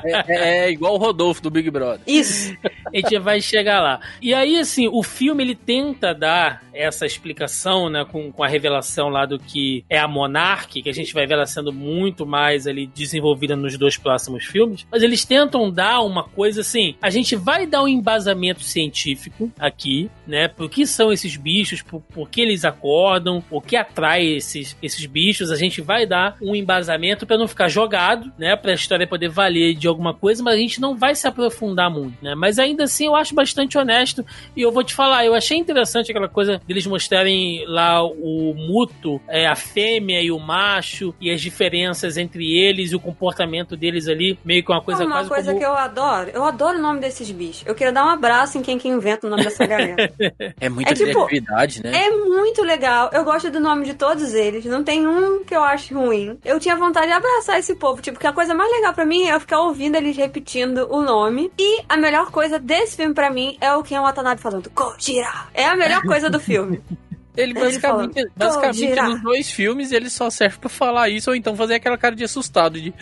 É, 0.05 0.33
é- 0.33 0.59
é 0.67 0.71
igual 0.71 0.95
o 0.95 0.99
Rodolfo 0.99 1.43
do 1.43 1.51
Big 1.51 1.71
Brother. 1.71 2.01
Isso. 2.07 2.55
A 2.87 2.97
gente 2.97 3.19
vai 3.19 3.41
chegar 3.41 3.81
lá. 3.81 4.01
E 4.21 4.33
aí, 4.35 4.59
assim, 4.59 4.89
o 4.89 5.03
filme 5.03 5.43
ele 5.43 5.55
tenta 5.55 6.15
dar 6.15 6.63
essa 6.73 7.05
explicação, 7.07 7.89
né, 7.89 8.05
com, 8.11 8.33
com 8.33 8.43
a 8.43 8.49
revelação 8.49 9.09
lá 9.09 9.27
do 9.27 9.39
que 9.39 9.85
é 9.89 9.99
a 9.99 10.09
Monarch, 10.09 10.83
que 10.83 10.89
a 10.89 10.93
gente 10.93 11.13
vai 11.13 11.27
ver 11.27 11.35
ela 11.35 11.47
sendo 11.47 11.73
muito 11.73 12.27
mais 12.27 12.67
ali 12.67 12.87
desenvolvida 12.87 13.55
nos 13.57 13.77
dois 13.77 13.97
próximos 13.97 14.45
filmes. 14.45 14.87
Mas 14.91 15.03
eles 15.03 15.25
tentam 15.25 15.71
dar 15.71 16.01
uma 16.01 16.25
coisa 16.25 16.61
assim: 16.63 16.95
a 17.01 17.11
gente 17.11 17.37
vai 17.37 17.67
dar 17.67 17.83
um 17.83 17.89
embasamento 17.89 18.63
científico 18.63 19.51
aqui, 19.59 20.11
né, 20.27 20.49
por 20.49 20.69
que 20.71 20.87
são 20.87 21.13
esses 21.13 21.37
bichos, 21.37 21.83
por, 21.83 22.01
por 22.01 22.29
que 22.29 22.41
eles 22.41 22.65
acordam, 22.65 23.43
o 23.51 23.61
que 23.61 23.77
atrai 23.77 24.25
esses, 24.27 24.77
esses 24.83 25.05
bichos. 25.07 25.51
A 25.51 25.57
gente 25.57 25.81
vai 25.81 26.07
dar 26.07 26.37
um 26.41 26.55
embasamento 26.55 27.27
para 27.27 27.39
não 27.39 27.49
ficar 27.49 27.69
jogado, 27.69 28.12
né, 28.39 28.57
pra 28.57 28.73
história 28.73 29.07
poder 29.07 29.29
valer 29.29 29.75
de 29.75 29.87
alguma 29.89 30.15
coisa, 30.15 30.43
mas 30.43 30.55
a 30.55 30.59
gente 30.59 30.81
não 30.81 30.97
vai 30.97 31.15
se 31.15 31.27
aprofundar 31.27 31.91
muito, 31.91 32.23
né. 32.23 32.35
Mas 32.35 32.59
ainda 32.59 32.85
assim 32.85 33.07
eu 33.07 33.15
acho 33.17 33.35
bastante 33.35 33.77
honesto 33.79 34.25
e 34.57 34.63
eu 34.63 34.73
vou 34.73 34.83
te 34.85 34.95
falar, 34.95 35.25
eu 35.25 35.35
achei 35.35 35.57
interessante 35.59 36.11
aquela 36.11 36.29
coisa 36.29 36.61
deles 36.67 36.87
mostrarem 36.87 37.65
lá 37.67 38.03
o 38.05 38.55
muto, 38.57 39.21
é, 39.29 39.47
a 39.47 39.55
fêmea 39.55 40.21
e 40.23 40.31
o 40.31 40.39
macho 40.39 41.15
e 41.21 41.31
as 41.31 41.41
diferenças 41.41 42.17
entre 42.17 42.45
eles 42.57 42.93
e 42.93 42.97
o 42.97 43.01
comportamento 43.01 43.77
deles 43.77 44.09
ali, 44.09 44.39
meio 44.45 44.65
que 44.65 44.71
uma 44.71 44.81
coisa 44.83 45.05
uma 45.05 45.17
quase 45.17 45.29
coisa 45.29 45.47
como... 45.49 45.59
que 45.59 45.65
eu 45.67 45.75
adoro, 45.77 46.31
eu 46.33 46.45
adoro 46.45 46.79
o 46.79 46.83
nome 46.83 47.01
desses 47.01 47.31
bichos. 47.31 47.63
Eu 47.67 47.75
queria 47.75 47.93
dar 47.93 48.05
um 48.05 48.11
abraço 48.11 48.59
em 48.59 48.63
quem 48.63 48.79
que 48.79 48.89
inventa 48.89 49.27
o 49.27 49.31
nome 49.31 49.45
dessa 49.45 49.67
galera. 49.67 50.13
É 50.61 50.69
muita 50.69 50.91
É 50.91 50.95
tipo- 50.95 51.11
criatividade, 51.27 51.83
né? 51.83 52.07
É 52.07 52.11
muito 52.11 52.63
legal. 52.63 53.11
Eu 53.13 53.25
gosto 53.25 53.51
do 53.51 53.61
nome 53.61 53.85
de 53.85 53.95
todos 53.95 54.35
eles. 54.35 54.65
Não 54.65 54.83
tem 54.85 55.07
um 55.07 55.45
que 55.45 55.55
eu 55.55 55.63
ache 55.63 55.93
ruim. 55.95 56.39
Eu 56.45 56.59
tinha 56.61 56.77
vontade 56.77 57.07
de 57.07 57.13
abraçar 57.13 57.59
esse 57.59 57.75
povo. 57.75 58.02
Tipo, 58.03 58.19
que 58.19 58.27
a 58.27 58.33
coisa 58.33 58.53
mais 58.53 58.71
legal 58.71 58.93
pra 58.93 59.07
mim 59.07 59.23
é 59.29 59.39
ficar 59.39 59.61
ouvindo 59.61 59.95
eles 59.95 60.17
repetindo 60.17 60.89
o 60.91 61.01
nome. 61.01 61.53
E 61.57 61.83
a 61.89 61.97
melhor 61.97 62.31
coisa 62.33 62.59
desse 62.59 62.97
filme 62.97 63.15
pra 63.15 63.31
mim 63.31 63.57
é 63.61 63.73
o 63.75 63.83
Ken 63.83 64.01
Watanabe 64.01 64.41
falando 64.41 64.71
Gojira. 64.75 65.33
É 65.55 65.67
a 65.67 65.77
melhor 65.77 66.03
coisa 66.03 66.29
do 66.29 66.41
filme. 66.41 66.83
Ele 67.37 67.55
basicamente, 67.55 68.15
falando, 68.15 68.33
basicamente 68.37 69.01
nos 69.01 69.23
dois 69.23 69.51
filmes 69.51 69.93
ele 69.93 70.11
só 70.11 70.29
serve 70.29 70.59
pra 70.59 70.69
falar 70.69 71.09
isso 71.09 71.31
ou 71.31 71.37
então 71.37 71.57
fazer 71.57 71.75
aquela 71.75 71.97
cara 71.97 72.15
de 72.15 72.25
assustado 72.25 72.81
de 72.81 72.93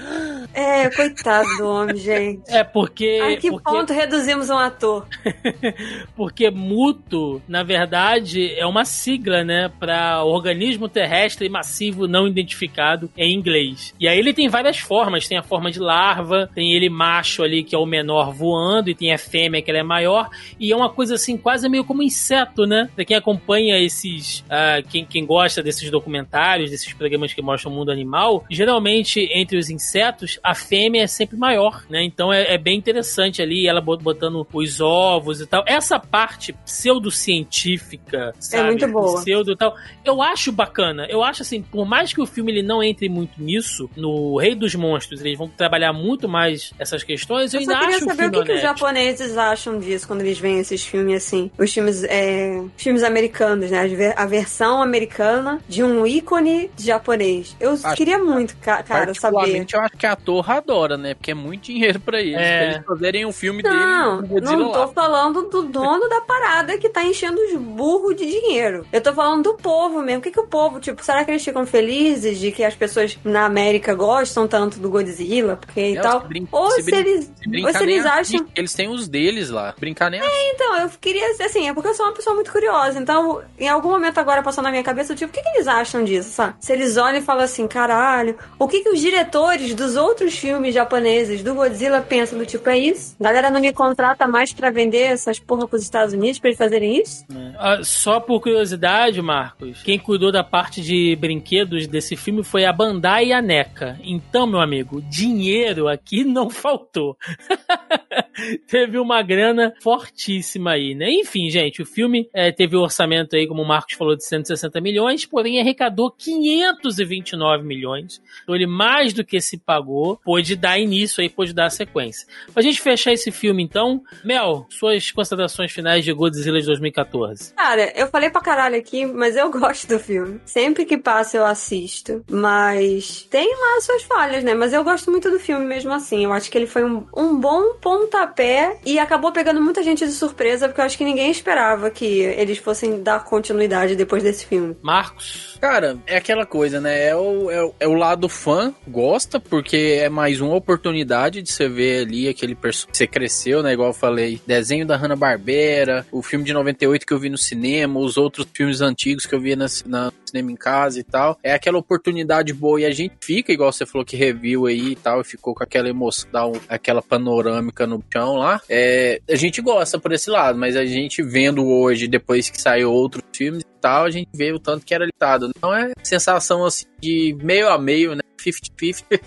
É, 0.55 0.89
coitado 0.91 1.49
do 1.57 1.67
homem, 1.67 1.97
gente. 1.97 2.41
É 2.51 2.65
porque... 2.65 3.21
A 3.23 3.37
que 3.37 3.51
porque... 3.51 3.71
ponto 3.71 3.93
reduzimos 3.93 4.51
um 4.51 4.59
ator? 4.59 5.07
Porque 6.17 6.51
muto, 6.51 7.41
na 7.49 7.63
verdade, 7.63 8.53
é 8.55 8.67
uma 8.67 8.85
sigla, 8.85 9.45
né, 9.45 9.71
para 9.79 10.23
organismo 10.25 10.89
terrestre 10.89 11.49
massivo 11.49 12.07
não 12.07 12.27
identificado 12.27 13.11
em 13.17 13.35
inglês. 13.35 13.95
E 13.99 14.07
aí 14.07 14.19
ele 14.19 14.33
tem 14.33 14.49
várias 14.49 14.79
formas, 14.79 15.29
tem 15.29 15.39
a 15.39 15.43
forma 15.43 15.71
de 15.71 15.79
larva, 15.79 16.51
tem 16.55 16.73
ele 16.73 16.89
macho 16.89 17.43
ali 17.43 17.63
que 17.63 17.75
é 17.75 17.79
o 17.79 17.87
menor 17.87 18.33
voando 18.33 18.91
e 18.91 18.95
tem 18.95 19.13
a 19.13 19.19
fêmea 19.19 19.63
que 19.63 19.71
ela 19.71 19.81
é 19.81 19.85
maior 19.85 20.29
e 20.59 20.73
é 20.73 20.77
uma 20.77 20.91
coisa 20.91 21.15
assim 21.15 21.37
quase 21.37 21.69
meio 21.69 21.85
como 21.85 22.03
inseto, 22.03 22.67
né? 22.67 22.89
Pra 22.95 23.05
quem 23.05 23.17
acompanha 23.17 23.79
esses, 23.79 24.20
ah, 24.49 24.83
quem, 24.89 25.05
quem 25.05 25.25
gosta 25.27 25.63
desses 25.63 25.91
documentários, 25.91 26.71
desses 26.71 26.93
programas 26.93 27.33
que 27.33 27.43
mostram 27.43 27.73
o 27.73 27.75
mundo 27.75 27.91
animal, 27.91 28.45
geralmente 28.51 29.21
entre 29.33 29.57
os 29.59 29.71
insetos 29.71 30.39
a 30.43 30.55
fêmea 30.55 31.03
é 31.03 31.07
sempre 31.07 31.37
maior, 31.37 31.85
né? 31.89 32.03
Então 32.05 32.33
é, 32.33 32.55
é 32.55 32.59
bem 32.59 32.79
interessante 32.79 33.41
ali 33.43 33.67
ela 33.67 33.81
bot- 33.81 34.03
botando 34.03 34.47
os 34.53 34.81
ovos 34.81 35.41
e 35.41 35.47
tal. 35.47 35.63
Essa 35.67 35.99
parte 35.99 36.53
pseudocientífica, 36.65 38.33
sabe? 38.39 38.69
muito 38.69 38.89
boa. 38.89 39.21
Pseudo 39.21 39.57
tal. 39.57 39.75
Eu 40.05 40.23
acho 40.23 40.53
bacana. 40.53 41.07
Eu 41.09 41.23
acho 41.23 41.43
assim, 41.43 41.63
por 41.63 41.87
mais 41.87 42.13
que 42.13 42.21
o 42.21 42.27
filme 42.27 42.53
ele 42.53 42.63
não 42.63 42.83
entre 42.83 43.09
muito 43.09 43.43
nisso, 43.43 43.89
no 43.97 44.37
Rei 44.39 44.55
dos 44.55 44.75
Monstros, 44.75 45.21
eles 45.21 45.39
vão 45.39 45.49
trabalhar 45.49 45.93
muito 45.93 46.29
mais 46.29 46.73
essas 46.79 47.03
questões. 47.03 47.53
Eu, 47.55 47.61
Eu 47.61 47.67
só 47.67 47.73
ainda 47.73 47.81
queria 47.85 47.97
acho 47.97 48.05
o 48.05 48.09
saber 48.09 48.23
o 48.29 48.31
filme 48.31 48.39
que, 48.47 48.53
que 48.53 48.57
os 48.57 48.63
japoneses 48.63 49.37
acham 49.37 49.79
disso 49.79 50.07
quando 50.07 50.21
eles 50.23 50.39
veem 50.39 50.59
esses 50.61 50.85
filmes 50.85 51.17
assim. 51.25 51.51
Os 51.59 51.73
filmes, 51.73 52.05
é, 52.05 52.63
filmes 52.77 53.03
americanos, 53.03 53.71
né? 53.71 53.81
As 53.81 53.93
ver- 54.11 54.21
A 54.21 54.27
versão 54.27 54.83
americana 54.83 55.61
de 55.69 55.83
um 55.83 56.07
ícone 56.07 56.71
japonês. 56.79 57.57
Eu 57.61 57.73
Acho- 57.73 57.95
queria 57.97 58.19
muito, 58.19 58.57
ca- 58.59 58.83
cara, 58.83 59.13
saber. 59.15 59.67
eu 59.73 59.81
acho 59.81 59.97
que 59.97 60.07
a 60.07 60.17
torre 60.17 60.53
adora, 60.53 60.97
né? 60.97 61.15
Porque 61.15 61.31
é 61.31 61.35
muito 61.35 61.63
dinheiro 61.65 61.99
pra 62.01 62.21
eles. 62.21 62.35
É. 62.37 62.59
Pra 62.59 62.75
eles 62.75 62.87
fazerem 62.87 63.27
um 63.27 63.33
filme 63.33 63.63
Não, 63.63 64.17
dele 64.19 64.29
com 64.29 64.35
o 64.37 64.41
Godzilla 64.41 64.57
não 64.65 64.73
tô 64.73 64.79
lá. 64.81 64.89
falando 64.89 65.43
do 65.49 65.63
dono 65.63 66.09
da 66.09 66.21
parada 66.21 66.77
que 66.79 66.89
tá 66.89 67.03
enchendo 67.05 67.41
os 67.41 67.55
burros 67.61 68.17
de 68.17 68.27
dinheiro. 68.27 68.87
Eu 68.93 69.01
tô 69.01 69.13
falando 69.13 69.43
do 69.45 69.55
povo 69.55 70.03
mesmo. 70.03 70.21
O 70.21 70.23
que, 70.23 70.31
que 70.31 70.41
o 70.41 70.47
povo, 70.47 70.81
tipo, 70.81 71.03
será 71.05 71.25
que 71.25 71.31
eles 71.31 71.45
ficam 71.45 71.65
felizes 71.67 72.39
de 72.39 72.53
que 72.53 72.63
as 72.65 72.75
pessoas 72.75 73.19
na 73.25 73.45
América 73.47 73.95
gostam 73.95 74.47
tanto 74.47 74.79
do 74.79 74.91
Godzilla? 74.91 75.57
Porque 75.57 75.81
e 75.81 75.95
Não, 75.95 76.03
tal. 76.03 76.27
Ou 76.53 76.71
se 76.73 76.95
eles, 76.95 77.25
Se 77.43 77.65
ou 77.65 77.73
se 77.73 77.83
eles 77.83 78.05
acham. 78.07 78.47
Eles 78.57 78.75
têm 78.75 78.89
os 78.89 79.09
deles 79.09 79.51
lá. 79.51 79.75
Brincar 79.79 80.11
nem 80.11 80.21
assiste. 80.21 80.51
Então, 80.55 80.81
eu 80.81 80.91
queria, 81.01 81.31
assim, 81.45 81.69
é 81.69 81.75
porque 81.75 81.89
eu 81.89 81.95
sou 81.95 82.07
uma 82.07 82.13
pessoa 82.15 82.35
muito 82.35 82.51
curiosa. 82.53 82.99
Então, 82.99 83.43
em 83.59 83.69
algum 83.69 83.95
momento 84.01 84.19
agora 84.19 84.43
passou 84.43 84.63
na 84.63 84.71
minha 84.71 84.83
cabeça, 84.83 85.15
tipo, 85.15 85.31
o 85.31 85.33
que, 85.33 85.43
que 85.43 85.49
eles 85.51 85.69
acham 85.69 86.03
disso, 86.03 86.31
sabe? 86.31 86.55
Se 86.61 86.73
eles 86.73 86.97
olham 86.97 87.19
e 87.19 87.23
falam 87.23 87.45
assim, 87.45 87.69
caralho, 87.69 88.37
o 88.59 88.67
que, 88.67 88.81
que 88.81 88.89
os 88.89 89.01
diretores 89.01 89.75
dos 89.75 89.97
outros 89.97 90.37
filmes 90.37 90.75
japoneses 90.75 91.43
do 91.43 91.55
Godzilla 91.55 92.01
pensam 92.01 92.39
do 92.39 92.47
tipo, 92.47 92.69
é 92.69 92.79
isso? 92.79 93.17
A 93.21 93.25
galera 93.25 93.51
não 93.51 93.61
me 93.61 93.73
contrata 93.73 94.27
mais 94.27 94.53
pra 94.53 94.71
vender 94.71 95.03
essas 95.03 95.39
porra 95.39 95.69
pros 95.69 95.83
Estados 95.83 96.15
Unidos 96.15 96.39
pra 96.39 96.49
eles 96.49 96.59
fazerem 96.59 97.01
isso? 97.01 97.25
Ah, 97.59 97.81
só 97.83 98.19
por 98.19 98.41
curiosidade, 98.41 99.21
Marcos, 99.21 99.83
quem 99.83 99.99
cuidou 99.99 100.33
da 100.33 100.43
parte 100.43 100.81
de 100.81 101.17
brinquedos 101.17 101.87
desse 101.87 102.17
filme 102.17 102.43
foi 102.43 102.65
a 102.65 102.73
Bandai 102.73 103.27
e 103.27 103.33
a 103.33 103.43
NECA. 103.43 103.99
Então, 104.03 104.47
meu 104.47 104.61
amigo, 104.61 105.03
dinheiro 105.03 105.89
aqui 105.89 106.25
não 106.25 106.49
faltou. 106.49 107.17
teve 108.67 108.99
uma 108.99 109.23
grana 109.23 109.73
fortíssima 109.83 110.73
aí, 110.73 110.95
né? 110.95 111.11
Enfim, 111.11 111.51
gente, 111.51 111.83
o 111.83 111.87
filme 111.87 112.29
eh, 112.35 112.53
teve 112.53 112.77
um 112.77 112.81
orçamento 112.81 113.37
aí, 113.37 113.47
como 113.47 113.63
o 113.63 113.69
Marcos 113.69 113.90
falou, 113.97 114.17
de 114.17 114.25
160 114.25 114.81
milhões, 114.81 115.25
porém 115.25 115.61
arrecadou 115.61 116.11
529 116.11 117.65
milhões. 117.65 118.21
Então 118.43 118.55
ele 118.55 118.67
mais 118.67 119.13
do 119.13 119.25
que 119.25 119.41
se 119.41 119.59
pagou, 119.59 120.17
pôde 120.25 120.57
dar 120.57 120.79
início 120.79 121.21
aí, 121.21 121.29
pôde 121.29 121.53
dar 121.53 121.71
sequência. 121.71 122.27
Pra 122.53 122.63
gente 122.63 122.81
fechar 122.81 123.13
esse 123.13 123.31
filme, 123.31 123.63
então, 123.63 124.03
Mel, 124.25 124.67
suas 124.71 125.11
considerações 125.11 125.73
finais 125.73 126.05
de 126.05 126.13
Godzilla 126.13 126.61
de 126.61 126.67
2014. 126.67 127.55
Cara, 127.55 127.93
eu 127.95 128.07
falei 128.09 128.31
pra 128.31 128.41
caralho 128.41 128.77
aqui, 128.77 129.07
mas 129.07 129.37
eu 129.37 129.51
gosto 129.53 129.87
do 129.87 129.99
filme. 129.99 130.41
Sempre 130.45 130.85
que 130.85 130.97
passa 130.97 131.37
eu 131.37 131.47
assisto. 131.47 132.25
Mas 132.31 133.27
tem 133.31 133.49
lá 133.49 133.81
suas 133.81 134.03
falhas, 134.03 134.45
né? 134.45 134.55
Mas 134.55 134.73
eu 134.73 134.85
gosto 134.85 135.11
muito 135.11 135.31
do 135.31 135.39
filme 135.39 135.65
mesmo 135.65 135.93
assim. 135.93 136.25
Eu 136.25 136.33
acho 136.33 136.51
que 136.51 136.59
ele 136.59 136.67
foi 136.67 136.85
um, 136.85 137.07
um 137.17 137.37
bom 137.37 137.75
pontapé 137.75 138.79
e 138.85 138.99
acabou 138.99 139.33
pegando 139.33 139.61
muita 139.61 139.83
gente 139.83 140.05
de 140.05 140.13
surpresa, 140.13 140.69
porque 140.69 140.81
eu 140.81 140.85
acho 140.85 140.99
que 140.99 141.05
ninguém 141.05 141.31
esperava 141.31 141.91
que 141.91 142.05
eles 142.05 142.59
fossem 142.59 143.03
dar 143.03 143.25
continuidade 143.25 143.80
depois 143.97 144.23
desse 144.23 144.47
filme. 144.47 144.77
Marcos? 144.83 145.57
Cara, 145.61 145.99
é 146.07 146.17
aquela 146.17 146.47
coisa, 146.47 146.81
né? 146.81 147.09
É 147.09 147.15
o, 147.17 147.51
é, 147.51 147.63
o- 147.65 147.75
é 147.81 147.89
o 147.89 147.95
lado 147.95 148.29
fã, 148.29 148.75
gosta, 148.89 149.39
porque 149.39 149.99
é 150.03 150.09
mais 150.09 150.41
uma 150.41 150.55
oportunidade 150.55 151.43
de 151.43 151.51
você 151.53 151.69
ver 151.69 152.07
ali 152.07 152.29
aquele 152.29 152.55
personagem 152.55 152.91
que 152.93 152.97
você 152.99 153.07
cresceu, 153.07 153.63
né? 153.63 153.73
Igual 153.73 153.89
eu 153.91 153.95
falei, 153.95 154.41
desenho 154.47 154.87
da 154.87 154.97
Hanna-Barbera, 154.97 156.07
o 156.11 156.23
filme 156.23 156.45
de 156.45 156.53
98 156.53 157.07
que 157.07 157.13
eu 157.13 157.19
vi 157.19 157.29
no 157.29 157.39
cinema, 157.39 157.99
os 158.01 158.17
outros 158.17 158.47
filmes 158.55 158.81
antigos 158.81 159.27
que 159.27 159.35
eu 159.35 159.41
via 159.41 159.57
na, 159.57 159.67
na- 159.87 160.07
no 160.07 160.13
cinema 160.25 160.51
em 160.53 160.57
casa 160.57 160.99
e 161.01 161.05
tal. 161.05 161.39
É 161.43 161.53
aquela 161.53 161.79
oportunidade 161.79 162.53
boa 162.53 162.81
e 162.81 162.85
a 162.85 162.91
gente 162.91 163.15
fica, 163.23 163.53
igual 163.53 163.73
você 163.73 163.85
falou 163.87 164.05
que 164.05 164.17
reviu 164.17 164.67
aí 164.67 164.93
e 164.93 164.97
tal, 164.97 165.21
e 165.21 165.25
ficou 165.25 165.55
com 165.55 165.63
aquela 165.63 165.89
emoção, 165.89 166.53
aquela 166.69 167.03
panorâmica 167.03 167.87
no 167.87 168.03
chão 168.13 168.37
lá. 168.37 168.61
É, 168.69 169.21
a 169.29 169.37
gente 169.37 169.61
gosta 169.61 169.99
por 169.99 170.13
esse 170.13 170.31
lado, 170.31 170.59
mas 170.59 170.77
a 170.77 170.85
gente 170.85 171.23
vendo 171.23 171.67
hoje, 171.67 172.09
depois 172.09 172.49
que 172.51 172.61
saiu 172.61 172.91
outros 172.93 173.25
filmes 173.35 173.63
tal, 173.81 174.05
a 174.05 174.11
gente 174.11 174.29
vê 174.35 174.53
o 174.53 174.59
tanto 174.59 174.85
que 174.85 174.95
era 174.95 175.05
litado. 175.05 175.51
Não 175.61 175.75
é 175.75 175.93
sensação 176.03 176.65
assim 176.65 176.87
de 177.01 177.37
meio 177.43 177.69
a 177.69 177.79
meio, 177.79 178.15
né? 178.15 178.23
50-50. 178.39 179.21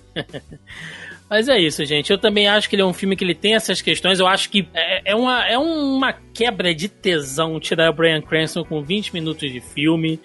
Mas 1.28 1.48
é 1.48 1.58
isso, 1.58 1.84
gente. 1.84 2.12
Eu 2.12 2.18
também 2.18 2.46
acho 2.48 2.68
que 2.68 2.76
ele 2.76 2.82
é 2.82 2.86
um 2.86 2.92
filme 2.92 3.16
que 3.16 3.24
ele 3.24 3.34
tem 3.34 3.54
essas 3.54 3.82
questões. 3.82 4.20
Eu 4.20 4.26
acho 4.26 4.50
que 4.50 4.68
é, 4.74 5.12
é 5.12 5.16
uma, 5.16 5.46
é 5.46 5.58
uma 5.58 6.12
quebra 6.12 6.74
de 6.74 6.88
tesão 6.88 7.58
tirar 7.58 7.90
o 7.90 7.94
Brian 7.94 8.20
Cranston 8.20 8.64
com 8.64 8.82
20 8.82 9.12
minutos 9.12 9.50
de 9.50 9.60
filme. 9.60 10.20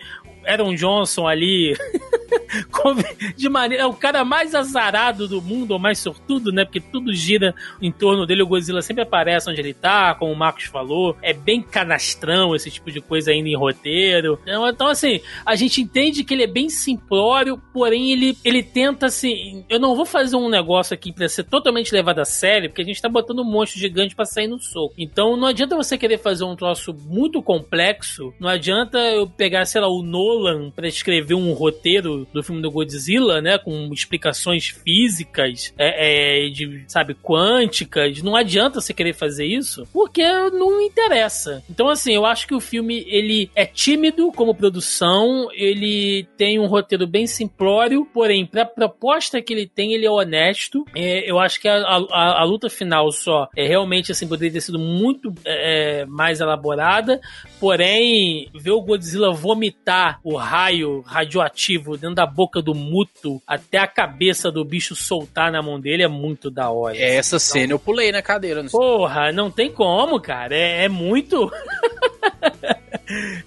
Aaron 0.45 0.75
Johnson 0.75 1.27
ali 1.27 1.75
de 3.35 3.49
maneira. 3.49 3.83
É 3.83 3.85
o 3.85 3.93
cara 3.93 4.25
mais 4.25 4.55
azarado 4.55 5.27
do 5.27 5.41
mundo, 5.41 5.71
ou 5.71 5.79
mais 5.79 5.99
sortudo, 5.99 6.51
né? 6.51 6.65
Porque 6.65 6.79
tudo 6.79 7.13
gira 7.13 7.53
em 7.81 7.91
torno 7.91 8.25
dele. 8.25 8.43
O 8.43 8.47
Godzilla 8.47 8.81
sempre 8.81 9.03
aparece 9.03 9.49
onde 9.49 9.61
ele 9.61 9.73
tá, 9.73 10.15
como 10.15 10.31
o 10.31 10.35
Marcos 10.35 10.65
falou. 10.65 11.15
É 11.21 11.33
bem 11.33 11.61
canastrão 11.61 12.55
esse 12.55 12.71
tipo 12.71 12.91
de 12.91 13.01
coisa 13.01 13.31
ainda 13.31 13.49
em 13.49 13.55
roteiro. 13.55 14.39
Então, 14.43 14.69
então, 14.69 14.87
assim, 14.87 15.21
a 15.45 15.55
gente 15.55 15.81
entende 15.81 16.23
que 16.23 16.33
ele 16.33 16.43
é 16.43 16.47
bem 16.47 16.69
simplório, 16.69 17.61
porém 17.73 18.11
ele, 18.11 18.37
ele 18.43 18.63
tenta, 18.63 19.05
assim. 19.05 19.65
Eu 19.69 19.79
não 19.79 19.95
vou 19.95 20.05
fazer 20.05 20.35
um 20.35 20.49
negócio 20.49 20.93
aqui 20.93 21.13
pra 21.13 21.27
ser 21.27 21.43
totalmente 21.43 21.93
levado 21.93 22.19
a 22.19 22.25
sério, 22.25 22.69
porque 22.69 22.81
a 22.81 22.85
gente 22.85 23.01
tá 23.01 23.09
botando 23.09 23.39
um 23.39 23.51
monstro 23.51 23.79
gigante 23.79 24.15
pra 24.15 24.25
sair 24.25 24.47
no 24.47 24.59
soco. 24.59 24.95
Então 24.97 25.37
não 25.37 25.47
adianta 25.47 25.75
você 25.75 25.97
querer 25.97 26.17
fazer 26.17 26.43
um 26.43 26.55
troço 26.55 26.93
muito 26.93 27.41
complexo. 27.41 28.33
Não 28.39 28.49
adianta 28.49 28.97
eu 28.97 29.27
pegar, 29.27 29.65
sei 29.65 29.81
lá, 29.81 29.87
o 29.87 30.01
Nolan 30.01 30.71
pra 30.71 30.87
escrever 30.87 31.35
um 31.35 31.53
roteiro 31.53 32.27
do 32.33 32.38
filme 32.43 32.61
do 32.61 32.71
Godzilla, 32.71 33.41
né? 33.41 33.57
Com 33.57 33.91
explicações 33.93 34.67
físicas, 34.67 35.73
é, 35.77 36.45
é, 36.45 36.49
de, 36.49 36.83
sabe, 36.87 37.13
quânticas. 37.13 38.21
Não 38.21 38.35
adianta 38.35 38.81
você 38.81 38.93
querer 38.93 39.13
fazer 39.13 39.45
isso, 39.45 39.87
porque 39.93 40.23
não 40.51 40.81
interessa. 40.81 41.63
Então, 41.69 41.89
assim, 41.89 42.13
eu 42.13 42.25
acho 42.25 42.47
que 42.47 42.55
o 42.55 42.59
filme, 42.59 43.05
ele 43.07 43.49
é 43.55 43.65
tímido 43.65 44.31
como 44.31 44.55
produção, 44.55 45.49
ele 45.53 46.27
tem 46.37 46.59
um 46.59 46.67
roteiro 46.67 47.07
bem 47.07 47.27
simplório, 47.27 48.05
porém, 48.05 48.45
pra 48.45 48.65
proposta 48.65 49.41
que 49.41 49.53
ele 49.53 49.67
tem, 49.67 49.93
ele 49.93 50.05
é 50.05 50.11
honesto. 50.11 50.85
É, 50.95 51.29
eu 51.29 51.39
acho 51.39 51.59
que 51.59 51.67
a, 51.67 51.75
a, 51.75 52.41
a 52.41 52.43
luta 52.43 52.69
final 52.69 53.11
só 53.11 53.47
é 53.55 53.67
realmente, 53.67 54.11
assim, 54.11 54.27
poderia 54.27 54.53
ter 54.53 54.61
sido 54.61 54.79
muito 54.79 55.33
é, 55.45 56.05
mais 56.05 56.39
elaborada, 56.39 57.19
porém, 57.59 58.49
ver 58.53 58.71
o 58.71 58.81
Godzilla 58.81 59.31
vomitar 59.31 60.19
o 60.23 60.35
raio 60.35 61.01
radioativo 61.01 61.97
dentro 61.97 62.15
da 62.15 62.25
boca 62.29 62.61
do 62.61 62.73
Muto 62.73 63.41
até 63.45 63.77
a 63.77 63.87
cabeça 63.87 64.51
do 64.51 64.63
bicho 64.63 64.95
soltar 64.95 65.51
na 65.51 65.61
mão 65.61 65.79
dele 65.79 66.03
é 66.03 66.07
muito 66.07 66.49
da 66.49 66.69
hora. 66.69 66.95
É 66.95 67.15
essa 67.15 67.39
cena 67.39 67.73
eu 67.73 67.79
pulei 67.79 68.11
na 68.11 68.21
cadeira. 68.21 68.63
Não. 68.63 68.69
Porra, 68.69 69.31
não 69.31 69.51
tem 69.51 69.71
como, 69.71 70.19
cara. 70.21 70.55
É, 70.55 70.85
é 70.85 70.89
muito. 70.89 71.51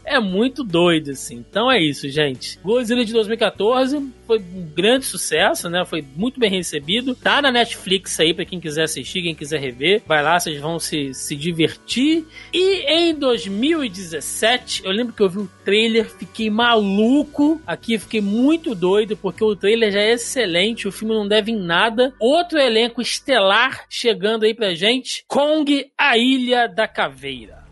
é 0.05 0.19
muito 0.19 0.65
doido, 0.65 1.13
assim. 1.13 1.37
Então 1.37 1.71
é 1.71 1.81
isso, 1.81 2.09
gente. 2.09 2.59
Godzilla 2.63 3.05
de 3.05 3.13
2014 3.13 4.13
foi 4.27 4.39
um 4.39 4.67
grande 4.75 5.05
sucesso, 5.05 5.69
né? 5.71 5.85
Foi 5.85 6.05
muito 6.17 6.41
bem 6.41 6.51
recebido. 6.51 7.15
Tá 7.15 7.41
na 7.41 7.53
Netflix 7.53 8.19
aí 8.19 8.35
pra 8.35 8.45
quem 8.45 8.61
quiser 8.61 8.85
assistir, 8.85 9.23
quem 9.23 9.35
quiser 9.35 9.61
rever. 9.61 10.03
Vai 10.07 10.23
lá, 10.23 10.39
vocês 10.39 10.61
vão 10.61 10.79
se, 10.79 11.15
se 11.15 11.37
divertir. 11.37 12.27
E 12.53 12.85
em 12.91 13.15
2017, 13.15 14.85
eu 14.85 14.91
lembro 14.91 15.13
que 15.13 15.23
eu 15.23 15.31
vi 15.31 15.39
o 15.39 15.51
trailer, 15.65 16.09
fiquei 16.09 16.51
maluco. 16.51 17.61
Aqui 17.67 17.99
fiquei 17.99 18.21
muito 18.21 18.75
doido, 18.75 19.17
porque 19.17 19.45
o 19.45 19.57
trailer 19.57 19.93
já 19.93 20.01
é 20.01 20.13
excelente. 20.13 20.89
O 20.89 20.93
filme 20.93 21.15
não 21.15 21.29
deve 21.29 21.53
em 21.53 21.59
nada. 21.59 22.13
Outro 22.19 22.59
elenco 22.59 23.01
estelar 23.01 23.85
chegando 23.89 24.45
aí 24.45 24.55
pra 24.55 24.75
gente: 24.75 25.25
Kong, 25.29 25.91
a 25.97 26.17
Ilha 26.19 26.67
da 26.67 26.89
Caveira. 26.89 27.63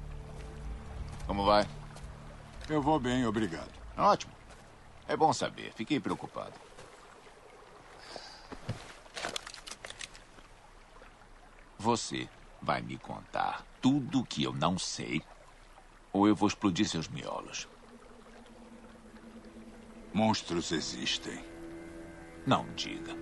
Como 1.27 1.45
vai? 1.45 1.65
Eu 2.71 2.81
vou 2.81 3.01
bem, 3.01 3.27
obrigado. 3.27 3.73
Ótimo. 3.97 4.33
É 5.09 5.17
bom 5.17 5.33
saber. 5.33 5.73
Fiquei 5.75 5.99
preocupado. 5.99 6.55
Você 11.77 12.29
vai 12.63 12.81
me 12.81 12.97
contar 12.97 13.67
tudo 13.83 14.21
o 14.21 14.25
que 14.25 14.45
eu 14.45 14.53
não 14.53 14.79
sei? 14.79 15.21
Ou 16.13 16.29
eu 16.29 16.37
vou 16.37 16.47
explodir 16.47 16.89
seus 16.89 17.09
miolos? 17.09 17.67
Monstros 20.15 20.71
existem. 20.71 21.45
Não 22.47 22.73
diga. 22.77 23.17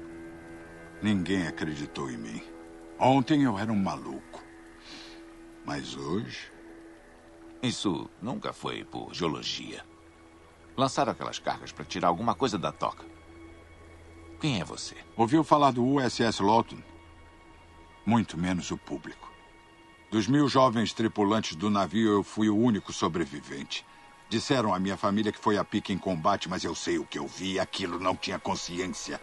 Ninguém 1.00 1.46
acreditou 1.46 2.10
em 2.10 2.18
mim. 2.18 2.42
Ontem 2.98 3.44
eu 3.44 3.58
era 3.58 3.72
um 3.72 3.82
maluco. 3.82 4.44
Mas 5.64 5.96
hoje. 5.96 6.57
Isso 7.62 8.08
nunca 8.22 8.52
foi 8.52 8.84
por 8.84 9.12
geologia. 9.12 9.84
Lançaram 10.76 11.10
aquelas 11.10 11.40
cargas 11.40 11.72
para 11.72 11.84
tirar 11.84 12.08
alguma 12.08 12.34
coisa 12.34 12.56
da 12.56 12.70
toca. 12.70 13.04
Quem 14.40 14.60
é 14.60 14.64
você? 14.64 14.96
Ouviu 15.16 15.42
falar 15.42 15.72
do 15.72 15.84
USS 15.84 16.40
Lawton? 16.40 16.78
Muito 18.06 18.38
menos 18.38 18.70
o 18.70 18.78
público. 18.78 19.28
Dos 20.08 20.28
mil 20.28 20.48
jovens 20.48 20.92
tripulantes 20.92 21.56
do 21.56 21.68
navio, 21.68 22.12
eu 22.12 22.22
fui 22.22 22.48
o 22.48 22.56
único 22.56 22.92
sobrevivente. 22.92 23.84
Disseram 24.28 24.72
à 24.72 24.78
minha 24.78 24.96
família 24.96 25.32
que 25.32 25.38
foi 25.38 25.58
a 25.58 25.64
pique 25.64 25.92
em 25.92 25.98
combate, 25.98 26.48
mas 26.48 26.62
eu 26.62 26.74
sei 26.76 26.98
o 26.98 27.04
que 27.04 27.18
eu 27.18 27.26
vi. 27.26 27.58
Aquilo 27.58 27.98
não 27.98 28.14
tinha 28.14 28.38
consciência. 28.38 29.20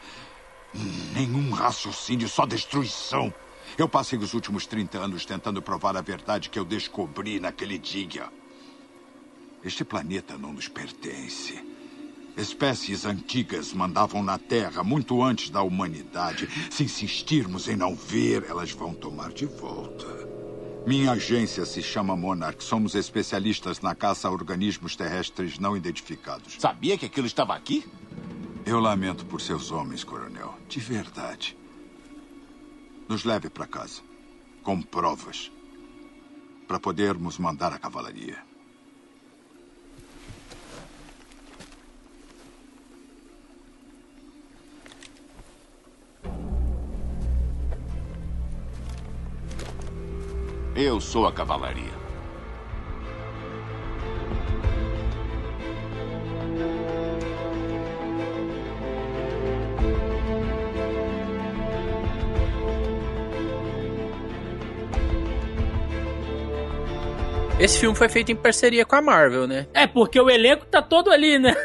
Nenhum 1.14 1.52
raciocínio, 1.52 2.28
só 2.28 2.46
destruição. 2.46 3.34
Eu 3.78 3.90
passei 3.90 4.18
os 4.18 4.34
últimos 4.34 4.66
30 4.66 4.98
anos 4.98 5.26
tentando 5.26 5.62
provar 5.62 5.98
a 5.98 6.02
verdade 6.02 6.50
que 6.50 6.58
eu 6.58 6.64
descobri 6.64 7.40
naquele 7.40 7.78
dia. 7.78 8.30
Este 9.64 9.84
planeta 9.84 10.38
não 10.38 10.54
nos 10.54 10.68
pertence. 10.68 11.62
Espécies 12.38 13.06
antigas 13.06 13.74
mandavam 13.74 14.22
na 14.24 14.38
Terra 14.38 14.84
muito 14.84 15.22
antes 15.22 15.50
da 15.50 15.62
humanidade. 15.62 16.48
Se 16.70 16.84
insistirmos 16.84 17.68
em 17.68 17.76
não 17.76 17.96
ver, 17.96 18.46
elas 18.48 18.72
vão 18.72 18.94
tomar 18.94 19.32
de 19.32 19.46
volta. 19.46 20.06
Minha 20.86 21.14
agência 21.14 21.66
se 21.66 21.82
chama 21.82 22.16
Monarch. 22.16 22.64
Somos 22.64 22.94
especialistas 22.94 23.82
na 23.82 23.96
caça 23.96 24.28
a 24.28 24.32
organismos 24.32 24.96
terrestres 24.96 25.58
não 25.58 25.76
identificados. 25.76 26.56
Sabia 26.60 26.98
que 26.98 27.08
aquilo 27.08 27.28
estava 27.28 27.56
aqui? 27.56 27.86
Eu 28.66 28.80
lamento 28.80 29.26
por 29.26 29.42
seus 29.42 29.72
homens, 29.72 30.04
coronel. 30.04 30.54
De 30.70 30.80
verdade. 30.80 31.58
Nos 33.08 33.24
leve 33.24 33.50
para 33.50 33.68
casa. 33.68 34.02
Com 34.64 34.82
provas. 34.82 35.52
Para 36.68 36.80
podermos 36.80 37.38
mandar 37.38 37.72
a 37.72 37.78
cavalaria. 37.78 38.44
Eu 50.76 51.00
sou 51.00 51.26
a 51.26 51.32
cavalaria. 51.32 51.95
Esse 67.58 67.80
filme 67.80 67.96
foi 67.96 68.10
feito 68.10 68.32
em 68.34 68.36
parceria 68.36 68.86
com 68.86 68.98
a 68.98 69.02
Marvel, 69.02 69.48
né? 69.48 69.66
É, 69.74 69.88
porque 69.88 70.20
o 70.20 70.30
elenco 70.30 70.66
tá 70.66 70.82
todo 70.82 71.10
ali, 71.10 71.40
né? 71.40 71.56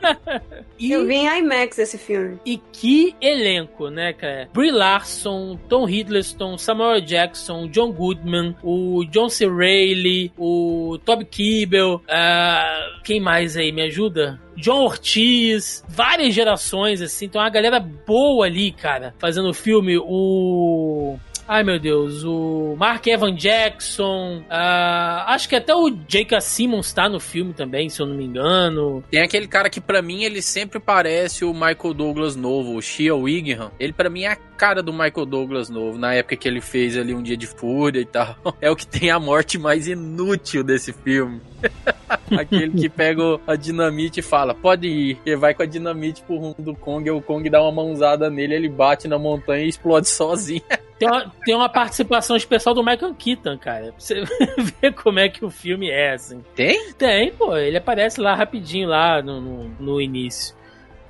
e, 0.78 0.90
Eu 0.90 1.06
vi 1.06 1.16
em 1.16 1.38
IMAX 1.40 1.78
esse 1.78 1.98
filme. 1.98 2.38
e 2.46 2.56
que 2.56 3.14
elenco, 3.20 3.90
né, 3.90 4.14
cara? 4.14 4.48
Brie 4.54 4.70
Larson, 4.70 5.58
Tom 5.68 5.86
Hiddleston, 5.86 6.56
Samuel 6.56 7.02
Jackson, 7.02 7.68
John 7.68 7.92
Goodman, 7.92 8.56
o 8.62 9.04
John 9.10 9.28
C. 9.28 9.46
Reilly, 9.46 10.32
o 10.36 10.98
Toby 11.04 11.26
Kebbell, 11.26 12.00
ah, 12.08 12.88
quem 13.04 13.20
mais 13.20 13.54
aí? 13.54 13.70
Me 13.70 13.82
ajuda? 13.82 14.40
John 14.56 14.82
Ortiz, 14.84 15.84
várias 15.88 16.34
gerações, 16.34 17.00
assim, 17.00 17.26
então 17.26 17.40
uma 17.40 17.50
galera 17.50 17.78
boa 17.78 18.46
ali, 18.46 18.72
cara, 18.72 19.14
fazendo 19.18 19.50
o 19.50 19.54
filme. 19.54 19.96
O. 19.98 21.16
Ai 21.48 21.64
meu 21.64 21.78
Deus, 21.78 22.24
o 22.24 22.76
Mark 22.78 23.06
Evan 23.06 23.34
Jackson, 23.34 24.44
ah, 24.50 25.24
acho 25.28 25.48
que 25.48 25.56
até 25.56 25.74
o 25.74 25.88
J.K. 25.88 26.42
Simmons 26.42 26.92
tá 26.92 27.08
no 27.08 27.18
filme 27.18 27.54
também, 27.54 27.88
se 27.88 28.02
eu 28.02 28.06
não 28.06 28.14
me 28.14 28.26
engano. 28.26 29.02
Tem 29.10 29.22
aquele 29.22 29.48
cara 29.48 29.70
que 29.70 29.80
pra 29.80 30.02
mim 30.02 30.24
ele 30.24 30.42
sempre 30.42 30.78
parece 30.78 31.46
o 31.46 31.54
Michael 31.54 31.94
Douglas 31.94 32.36
novo, 32.36 32.76
o 32.76 32.82
Shia 32.82 33.16
Wigham. 33.16 33.70
Ele 33.80 33.94
pra 33.94 34.10
mim 34.10 34.24
é 34.24 34.32
a 34.32 34.36
cara 34.36 34.82
do 34.82 34.92
Michael 34.92 35.24
Douglas 35.24 35.70
novo, 35.70 35.96
na 35.96 36.12
época 36.12 36.36
que 36.36 36.46
ele 36.46 36.60
fez 36.60 36.98
ali 36.98 37.14
um 37.14 37.22
dia 37.22 37.36
de 37.36 37.46
fúria 37.46 38.00
e 38.00 38.06
tal. 38.06 38.36
É 38.60 38.70
o 38.70 38.76
que 38.76 38.86
tem 38.86 39.10
a 39.10 39.20
morte 39.20 39.56
mais 39.56 39.86
inútil 39.86 40.62
desse 40.62 40.92
filme. 40.92 41.40
Aquele 42.36 42.72
que 42.72 42.88
pega 42.88 43.22
a 43.46 43.54
dinamite 43.54 44.20
e 44.20 44.22
fala, 44.22 44.54
pode 44.54 44.86
ir. 44.88 45.18
Ele 45.24 45.36
vai 45.36 45.54
com 45.54 45.62
a 45.62 45.66
dinamite 45.66 46.22
pro 46.24 46.36
rumo 46.36 46.56
do 46.58 46.74
Kong, 46.74 47.08
e 47.08 47.10
o 47.10 47.22
Kong 47.22 47.48
dá 47.48 47.62
uma 47.62 47.72
mãozada 47.72 48.28
nele, 48.28 48.54
ele 48.54 48.68
bate 48.68 49.06
na 49.06 49.18
montanha 49.18 49.64
e 49.64 49.68
explode 49.68 50.08
sozinho. 50.08 50.62
Tem 50.98 51.08
uma, 51.08 51.32
tem 51.44 51.54
uma 51.54 51.68
participação 51.68 52.36
especial 52.36 52.74
do 52.74 52.82
Michael 52.82 53.14
Keaton, 53.14 53.56
cara. 53.58 53.92
Pra 53.92 53.94
você 53.98 54.22
ver 54.80 54.92
como 54.94 55.18
é 55.18 55.28
que 55.28 55.44
o 55.44 55.50
filme 55.50 55.88
é, 55.88 56.12
assim. 56.12 56.42
Tem? 56.54 56.92
Tem, 56.92 57.32
pô. 57.32 57.56
Ele 57.56 57.76
aparece 57.76 58.20
lá 58.20 58.34
rapidinho, 58.34 58.88
lá 58.88 59.22
no, 59.22 59.40
no, 59.40 59.68
no 59.78 60.00
início. 60.00 60.58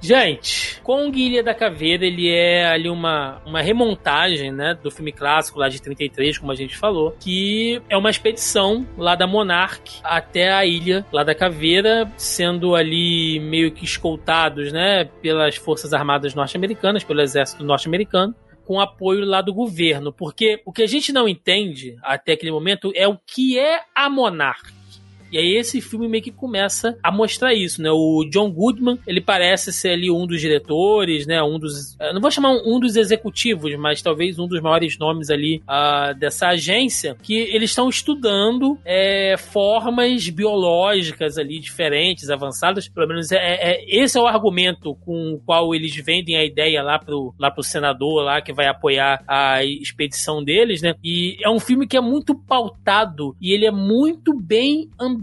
Gente, 0.01 0.81
Kong 0.83 1.19
Ilha 1.19 1.43
da 1.43 1.53
Caveira, 1.53 2.07
ele 2.07 2.31
é 2.31 2.67
ali 2.67 2.89
uma, 2.89 3.43
uma 3.45 3.61
remontagem, 3.61 4.53
né, 4.53 4.79
do 4.81 4.91
filme 4.91 5.11
clássico 5.11 5.59
lá 5.59 5.69
de 5.69 5.83
33, 5.83 6.39
como 6.39 6.53
a 6.53 6.55
gente 6.55 6.77
falou, 6.77 7.17
que 7.19 7.83
é 7.89 7.97
uma 7.97 8.09
expedição 8.09 8.87
lá 8.97 9.17
da 9.17 9.27
Monarch 9.27 10.01
até 10.05 10.53
a 10.53 10.65
ilha 10.65 11.05
lá 11.13 11.25
da 11.25 11.35
Caveira, 11.35 12.09
sendo 12.17 12.77
ali 12.77 13.41
meio 13.41 13.73
que 13.73 13.85
escoltados, 13.85 14.73
né, 14.73 15.05
pelas 15.21 15.57
forças 15.57 15.93
armadas 15.93 16.33
norte-americanas, 16.33 17.03
pelo 17.03 17.21
exército 17.21 17.65
norte-americano 17.65 18.35
com 18.69 18.79
apoio 18.79 19.25
lá 19.25 19.41
do 19.41 19.55
governo, 19.55 20.13
porque 20.13 20.61
o 20.67 20.71
que 20.71 20.83
a 20.83 20.87
gente 20.87 21.11
não 21.11 21.27
entende 21.27 21.97
até 22.03 22.33
aquele 22.33 22.53
momento 22.53 22.93
é 22.95 23.09
o 23.09 23.17
que 23.17 23.59
é 23.59 23.81
a 23.95 24.11
Monarch. 24.11 24.78
E 25.31 25.39
aí 25.39 25.57
esse 25.57 25.81
filme 25.81 26.09
meio 26.09 26.23
que 26.23 26.33
começa 26.33 26.97
a 27.03 27.11
mostrar 27.11 27.55
isso, 27.55 27.83
né? 27.83 27.91
O 27.91 28.25
John 28.31 28.51
Goodman, 28.51 28.99
ele 29.07 29.21
parece 29.21 29.73
ser 29.73 29.91
ali 29.91 30.11
um 30.11 30.27
dos 30.27 30.41
diretores, 30.41 31.27
né? 31.27 31.43
Um 31.43 31.59
dos... 31.59 31.97
Não 32.13 32.21
vou 32.21 32.31
chamar 32.31 32.53
um 32.65 32.79
dos 32.81 32.97
executivos, 32.97 33.75
mas 33.77 34.03
talvez 34.03 34.39
um 34.39 34.47
dos 34.47 34.61
maiores 34.61 34.99
nomes 34.99 35.31
ali 35.31 35.63
ah, 35.67 36.13
dessa 36.13 36.49
agência, 36.49 37.17
que 37.23 37.35
eles 37.35 37.71
estão 37.71 37.89
estudando 37.89 38.79
é, 38.85 39.37
formas 39.37 40.29
biológicas 40.29 41.39
ali 41.39 41.59
diferentes, 41.59 42.31
avançadas. 42.31 42.89
Pelo 42.89 43.09
menos 43.09 43.31
é, 43.33 43.37
é- 43.37 43.85
esse 43.89 44.19
é 44.19 44.21
o 44.21 44.27
argumento 44.27 44.95
com 45.05 45.35
o 45.35 45.39
qual 45.45 45.75
eles 45.75 45.95
vendem 45.97 46.37
a 46.37 46.45
ideia 46.45 46.83
lá 46.83 46.99
pro, 46.99 47.35
lá 47.39 47.51
pro 47.51 47.63
senador 47.63 48.23
lá 48.23 48.41
que 48.41 48.53
vai 48.53 48.67
apoiar 48.67 49.23
a 49.27 49.65
expedição 49.65 50.43
deles, 50.43 50.83
né? 50.83 50.95
E 51.05 51.37
é 51.43 51.51
um 51.51 51.61
filme 51.61 51.87
que 51.87 51.97
é 51.97 52.01
muito 52.01 52.35
pautado 52.35 53.37
e 53.41 53.53
ele 53.53 53.67
é 53.67 53.71
muito 53.71 54.35
bem 54.35 54.89
ambientado 54.99 55.18